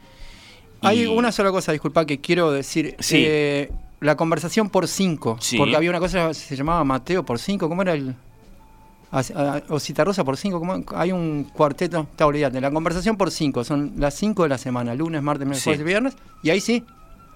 Hay 0.81 1.03
y- 1.03 1.05
una 1.07 1.31
sola 1.31 1.51
cosa, 1.51 1.71
disculpa, 1.71 2.05
que 2.05 2.19
quiero 2.19 2.51
decir. 2.51 2.95
Sí. 2.99 3.23
Eh, 3.25 3.71
la 3.99 4.15
conversación 4.15 4.69
por 4.69 4.87
cinco. 4.87 5.37
Sí. 5.39 5.57
Porque 5.57 5.75
había 5.75 5.89
una 5.89 5.99
cosa 5.99 6.27
que 6.29 6.33
se 6.35 6.55
llamaba 6.55 6.83
Mateo 6.83 7.23
por 7.25 7.39
cinco. 7.39 7.67
¿Cómo 7.69 7.81
era 7.81 7.93
el...? 7.93 8.15
a- 9.11 9.19
a- 9.19 9.63
O 9.69 9.79
Citarrosa 9.79 10.23
por 10.23 10.37
cinco. 10.37 10.59
¿cómo? 10.59 10.83
Hay 10.95 11.11
un 11.11 11.45
cuarteto. 11.53 12.01
Está 12.11 12.25
olvidate. 12.27 12.59
La 12.61 12.71
conversación 12.71 13.17
por 13.17 13.31
cinco. 13.31 13.63
Son 13.63 13.93
las 13.97 14.13
cinco 14.13 14.43
de 14.43 14.49
la 14.49 14.57
semana. 14.57 14.93
Lunes, 14.95 15.23
martes, 15.23 15.47
miércoles, 15.47 15.63
Sí. 15.63 15.69
jueves 15.69 15.81
y 15.81 15.83
viernes. 15.85 16.15
Y 16.43 16.49
ahí 16.51 16.59
sí. 16.61 16.83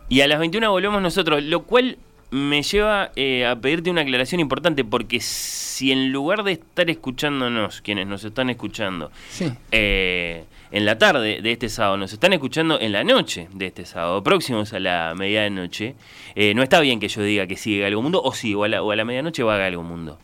Y 0.09 0.21
a 0.21 0.27
las 0.27 0.39
21 0.39 0.69
volvemos 0.69 1.01
nosotros, 1.01 1.41
lo 1.43 1.63
cual 1.63 1.97
me 2.31 2.63
lleva 2.63 3.11
eh, 3.15 3.45
a 3.45 3.55
pedirte 3.57 3.89
una 3.91 4.01
aclaración 4.01 4.39
importante, 4.39 4.83
porque 4.85 5.19
si 5.19 5.91
en 5.91 6.11
lugar 6.11 6.43
de 6.43 6.53
estar 6.53 6.89
escuchándonos, 6.89 7.81
quienes 7.81 8.07
nos 8.07 8.23
están 8.23 8.49
escuchando, 8.49 9.11
Sí. 9.29 9.51
eh, 9.71 10.45
en 10.71 10.85
la 10.85 10.97
tarde 10.97 11.41
de 11.41 11.51
este 11.51 11.67
sábado, 11.67 11.97
nos 11.97 12.13
están 12.13 12.31
escuchando 12.31 12.79
en 12.79 12.93
la 12.93 13.03
noche 13.03 13.49
de 13.53 13.65
este 13.67 13.85
sábado, 13.85 14.23
próximos 14.23 14.71
a 14.71 14.79
la 14.79 15.13
medianoche, 15.17 15.95
eh, 16.35 16.53
no 16.53 16.63
está 16.63 16.79
bien 16.79 17.01
que 17.01 17.09
yo 17.09 17.21
diga 17.21 17.45
que 17.47 17.57
sigue 17.57 17.85
Algo 17.85 18.01
Mundo, 18.01 18.21
o 18.23 18.33
sí, 18.33 18.55
o 18.55 18.63
a 18.63 18.69
la, 18.69 18.81
o 18.81 18.91
a 18.91 18.95
la 18.95 19.03
medianoche 19.03 19.43
va 19.43 19.57
a 19.57 19.65
Algo 19.65 19.83
Mundo. 19.83 20.17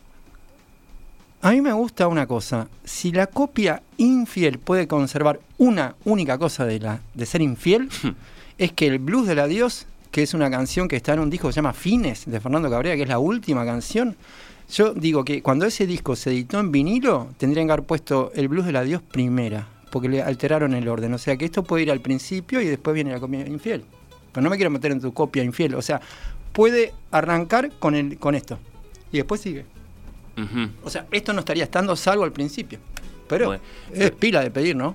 A 1.42 1.50
mí 1.52 1.60
me 1.60 1.72
gusta 1.72 2.08
una 2.08 2.26
cosa. 2.26 2.68
Si 2.84 3.12
la 3.12 3.26
copia 3.28 3.82
infiel 3.98 4.58
puede 4.58 4.88
conservar 4.88 5.38
una 5.58 5.94
única 6.04 6.36
cosa 6.38 6.64
de, 6.64 6.80
la, 6.80 7.00
de 7.14 7.26
ser 7.26 7.42
infiel, 7.42 7.88
es 8.58 8.72
que 8.72 8.86
el 8.86 8.98
blues 8.98 9.26
del 9.28 9.38
adiós, 9.38 9.86
que 10.10 10.22
es 10.22 10.34
una 10.34 10.50
canción 10.50 10.88
que 10.88 10.96
está 10.96 11.14
en 11.14 11.20
un 11.20 11.30
disco 11.30 11.48
que 11.48 11.52
se 11.52 11.56
llama 11.56 11.72
Fines, 11.72 12.24
de 12.26 12.40
Fernando 12.40 12.70
Cabrera, 12.70 12.96
que 12.96 13.02
es 13.02 13.08
la 13.08 13.18
última 13.18 13.64
canción, 13.64 14.16
yo 14.70 14.92
digo 14.92 15.24
que 15.24 15.42
cuando 15.42 15.64
ese 15.66 15.86
disco 15.86 16.14
se 16.16 16.30
editó 16.30 16.60
en 16.60 16.70
vinilo, 16.70 17.28
tendrían 17.38 17.66
que 17.66 17.72
haber 17.72 17.86
puesto 17.86 18.30
el 18.34 18.48
blues 18.48 18.66
del 18.66 18.76
adiós 18.76 19.00
primera, 19.02 19.66
porque 19.90 20.08
le 20.08 20.22
alteraron 20.22 20.74
el 20.74 20.88
orden. 20.88 21.14
O 21.14 21.18
sea 21.18 21.36
que 21.36 21.44
esto 21.46 21.62
puede 21.62 21.84
ir 21.84 21.90
al 21.90 22.00
principio 22.00 22.60
y 22.60 22.66
después 22.66 22.94
viene 22.94 23.10
la 23.10 23.20
copia 23.20 23.46
infiel. 23.46 23.84
Pero 24.32 24.44
no 24.44 24.50
me 24.50 24.56
quiero 24.56 24.70
meter 24.70 24.92
en 24.92 25.00
tu 25.00 25.12
copia 25.14 25.42
infiel. 25.42 25.74
O 25.74 25.82
sea, 25.82 26.00
puede 26.52 26.92
arrancar 27.10 27.70
con, 27.78 27.94
el, 27.94 28.18
con 28.18 28.34
esto. 28.34 28.58
Y 29.10 29.16
después 29.16 29.40
sigue. 29.40 29.64
O 30.84 30.90
sea, 30.90 31.06
esto 31.10 31.32
no 31.32 31.40
estaría 31.40 31.64
estando 31.64 31.96
salvo 31.96 32.24
al 32.24 32.32
principio. 32.32 32.78
Pero 33.26 33.46
Bueno. 33.46 33.62
es 33.92 34.10
pila 34.12 34.40
de 34.42 34.50
pedir, 34.50 34.76
¿no? 34.76 34.94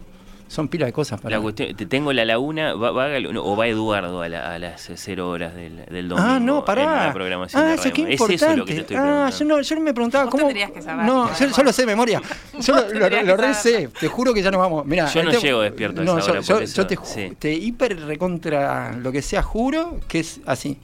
Son 0.53 0.67
pila 0.67 0.85
de 0.85 0.93
cosas 0.93 1.19
para. 1.19 1.35
La 1.35 1.41
cuestión, 1.41 1.75
te 1.75 1.87
tengo 1.87 2.13
la 2.13 2.25
laguna, 2.25 2.75
va, 2.75 2.91
va 2.91 3.07
Galo- 3.07 3.31
no, 3.33 3.43
o 3.43 3.57
va 3.57 3.65
Eduardo 3.65 4.21
a, 4.21 4.29
la- 4.29 4.53
a 4.53 4.59
las 4.59 4.87
0 4.93 5.27
horas 5.27 5.55
del, 5.55 5.83
del 5.87 6.07
domingo 6.07 6.29
ah, 6.29 6.39
no, 6.39 6.59
en 6.59 6.65
pará. 6.65 7.07
la 7.07 7.11
programación 7.13 7.63
ah, 7.63 7.67
de 7.69 7.73
eso 7.73 7.91
qué 7.91 8.01
importante. 8.01 8.35
Es 8.35 8.41
eso 8.43 8.55
lo 8.55 8.65
que 8.65 8.73
te 8.75 8.81
estoy 8.81 8.95
ah, 8.97 8.99
preguntando. 9.01 9.37
yo, 9.39 9.45
no, 9.45 9.61
yo 9.61 9.79
me 9.81 9.93
preguntaba 9.95 10.23
Vos 10.25 10.31
cómo. 10.31 10.45
tendrías 10.45 10.69
que 10.69 10.81
saber, 10.83 11.05
no, 11.05 11.35
yo, 11.39 11.47
yo 11.47 11.63
lo 11.63 11.73
sé 11.73 11.81
de 11.81 11.85
memoria. 11.87 12.21
Yo 12.59 12.75
lo, 12.75 13.09
lo- 13.23 13.35
re 13.37 13.53
sé. 13.55 13.89
Te 13.99 14.07
juro 14.07 14.31
que 14.31 14.43
ya 14.43 14.51
nos 14.51 14.59
vamos. 14.61 14.85
Mirá, 14.85 15.07
Yo 15.07 15.23
no 15.23 15.31
este- 15.31 15.41
llego 15.47 15.61
despierto 15.61 16.01
a 16.01 16.03
no, 16.03 16.17
esa 16.19 16.27
yo, 16.27 16.31
hora, 16.33 16.41
yo- 16.41 16.53
por 16.55 16.63
yo 16.63 16.63
eso, 16.65 16.85
te, 16.87 16.97
sí. 17.03 17.33
te 17.39 17.51
hiper 17.51 17.99
recontra 18.05 18.91
lo 18.93 19.11
que 19.11 19.23
sea, 19.23 19.41
juro 19.41 19.99
que 20.07 20.19
es 20.19 20.39
así. 20.45 20.77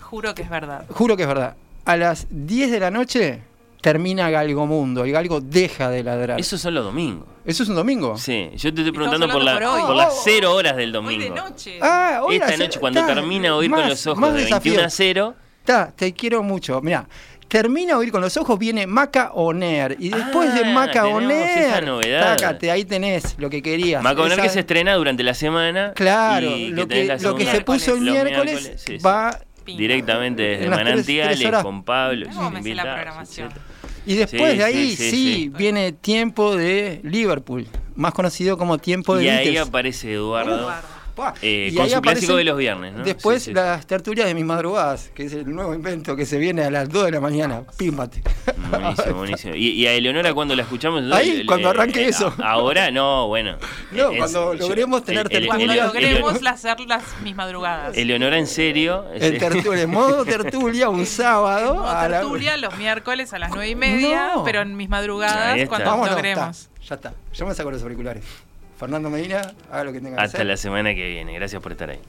Juro 0.00 0.34
que 0.34 0.40
es 0.42 0.48
verdad. 0.48 0.86
Juro 0.88 1.14
que 1.16 1.24
es 1.24 1.28
verdad. 1.28 1.56
A 1.84 1.96
las 1.98 2.26
10 2.30 2.70
de 2.70 2.80
la 2.80 2.90
noche 2.90 3.40
termina 3.84 4.30
Galgomundo. 4.30 5.04
El 5.04 5.12
galgo 5.12 5.42
deja 5.42 5.90
de 5.90 6.02
ladrar. 6.02 6.40
Esos 6.40 6.58
son 6.58 6.72
los 6.72 6.82
domingos. 6.84 7.26
¿Eso 7.44 7.64
es 7.64 7.68
un 7.68 7.74
domingo? 7.74 8.16
Sí, 8.16 8.48
yo 8.56 8.72
te 8.72 8.80
estoy 8.80 8.92
preguntando 8.92 9.28
por, 9.28 9.42
la- 9.44 9.52
por 9.54 9.62
hoy. 9.64 9.82
por 9.82 9.94
las 9.94 10.22
0 10.24 10.54
horas 10.54 10.74
del 10.74 10.90
domingo. 10.90 11.22
Hoy 11.22 11.28
de 11.28 11.34
noche. 11.36 11.78
Ah, 11.82 12.20
hoy 12.24 12.36
Esta 12.36 12.56
noche, 12.56 12.80
cuando 12.80 13.00
está, 13.00 13.14
termina 13.14 13.54
Oír 13.54 13.70
con 13.70 13.86
los 13.86 14.06
ojos 14.06 14.18
más 14.18 14.32
de 14.32 14.40
desafío. 14.44 14.72
21 14.72 14.86
a 14.86 14.90
0, 14.90 15.34
Ta, 15.66 15.92
te 15.94 16.14
quiero 16.14 16.42
mucho. 16.42 16.80
Mira, 16.80 17.06
termina 17.46 17.98
Oír 17.98 18.10
con 18.10 18.22
los 18.22 18.34
ojos, 18.38 18.58
viene 18.58 18.86
Maca 18.86 19.32
Oner. 19.34 19.96
Y 20.00 20.08
después 20.08 20.54
de 20.54 20.60
Ah, 20.64 20.70
Maca 20.72 21.02
tenemos 21.02 21.22
esa 21.22 21.68
Oner, 21.68 21.84
novedad. 21.84 22.36
tácate, 22.38 22.70
ahí 22.70 22.86
tenés 22.86 23.34
lo 23.38 23.50
que 23.50 23.60
querías. 23.60 24.02
Maconer 24.02 24.32
Esa- 24.32 24.42
que 24.42 24.48
se 24.48 24.60
estrena 24.60 24.94
durante 24.94 25.22
la 25.22 25.34
semana. 25.34 25.92
Claro, 25.94 26.46
y 26.56 26.70
lo 26.70 26.88
que, 26.88 27.04
lo 27.20 27.38
se 27.38 27.60
puso 27.60 27.94
el 27.96 28.04
los 28.06 28.14
miércoles, 28.14 28.72
sí, 28.76 28.96
sí. 28.96 29.04
va. 29.04 29.38
directamente 29.66 30.42
desde 30.42 30.68
las 30.68 30.78
Manantiales 30.78 31.44
horas. 31.44 31.62
con 31.62 31.84
Pablo. 31.84 32.26
¿Cómo 32.34 32.50
me 32.50 32.62
sé 32.62 32.74
la 32.74 32.82
programación? 32.82 33.46
etcétera. 33.48 33.73
Y 34.06 34.14
después 34.16 34.52
Sí, 34.52 34.58
de 34.58 34.64
ahí, 34.64 34.90
sí, 34.90 34.96
sí, 34.96 35.10
sí, 35.10 35.34
sí. 35.34 35.48
viene 35.56 35.92
tiempo 35.92 36.56
de 36.56 37.00
Liverpool, 37.04 37.66
más 37.96 38.12
conocido 38.12 38.58
como 38.58 38.78
tiempo 38.78 39.16
de 39.16 39.24
Y 39.24 39.28
ahí 39.28 39.56
aparece 39.56 40.12
Eduardo. 40.12 40.70
Eh, 41.42 41.68
Y 41.70 41.74
con 41.76 41.84
ahí 41.84 41.90
su 41.90 42.00
clásico 42.00 42.08
aparecen 42.10 42.36
de 42.36 42.44
los 42.44 42.56
viernes, 42.58 42.92
¿no? 42.94 43.04
Después 43.04 43.38
Sí, 43.42 43.44
sí, 43.46 43.50
sí. 43.50 43.54
las 43.54 43.86
tertulias 43.86 44.26
de 44.26 44.34
mis 44.34 44.44
madrugadas, 44.44 45.10
que 45.14 45.24
es 45.24 45.32
el 45.32 45.52
nuevo 45.54 45.74
invento 45.74 46.16
que 46.16 46.26
se 46.26 46.38
viene 46.38 46.64
a 46.64 46.70
las 46.70 46.88
2 46.88 47.04
de 47.06 47.10
la 47.12 47.20
mañana. 47.20 47.62
Pímbate. 47.76 48.22
Buenísimo, 48.70 49.14
buenísimo. 49.18 49.54
¿Y, 49.54 49.68
y 49.70 49.86
a 49.86 49.92
Eleonora 49.92 50.32
cuando 50.34 50.54
la 50.56 50.62
escuchamos? 50.62 51.02
Ahí, 51.12 51.44
cuando 51.46 51.70
arranque 51.70 52.02
eh, 52.04 52.08
eso. 52.08 52.32
Ahora 52.42 52.90
no, 52.90 53.28
bueno. 53.28 53.56
No, 53.92 54.10
Es- 54.10 54.18
cuando 54.18 54.54
yo- 54.54 54.60
logremos 54.68 55.04
tener 55.04 55.26
el- 55.30 55.46
Cuando 55.46 55.74
logremos 55.74 56.46
hacer 56.46 56.80
las 56.80 57.02
mis 57.22 57.34
madrugadas. 57.36 57.96
Eleonora 57.96 58.38
en 58.38 58.46
serio. 58.46 59.04
En 59.14 59.38
tertulia, 59.38 59.86
modo 59.86 60.24
tertulia, 60.24 60.88
un 60.88 61.06
sábado. 61.06 61.74
Modo 61.74 61.88
a 61.88 62.08
la- 62.08 62.20
tertulia 62.20 62.56
los 62.56 62.76
miércoles 62.76 63.32
a 63.32 63.38
las 63.38 63.50
nueve 63.50 63.68
y 63.70 63.74
media, 63.76 64.32
No. 64.34 64.44
pero 64.44 64.62
en 64.62 64.76
mis 64.76 64.88
madrugadas 64.88 65.68
cuando 65.68 66.06
logremos. 66.06 66.68
está, 66.80 66.84
ya 66.88 66.94
está. 66.96 67.14
Yo 67.32 67.46
me 67.46 67.54
saco 67.54 67.70
los 67.70 67.82
auriculares. 67.82 68.24
Fernando 68.84 69.08
Medina, 69.08 69.54
haga 69.70 69.84
lo 69.84 69.92
que 69.94 70.00
tenga 70.02 70.18
que 70.18 70.22
Hasta 70.22 70.44
la 70.44 70.58
semana 70.58 70.94
que 70.94 71.08
viene. 71.08 71.32
Gracias 71.32 71.62
por 71.62 71.72
estar 71.72 71.88
ahí. 71.88 72.00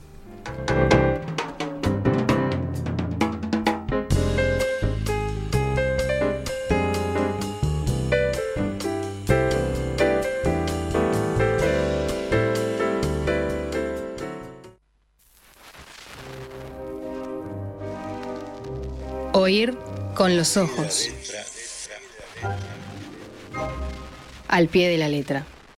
Oír 19.32 19.78
con 20.14 20.36
los 20.36 20.58
ojos. 20.58 21.08
Al 24.48 24.68
pie 24.68 24.90
de 24.90 24.98
la 24.98 25.08
letra. 25.08 25.46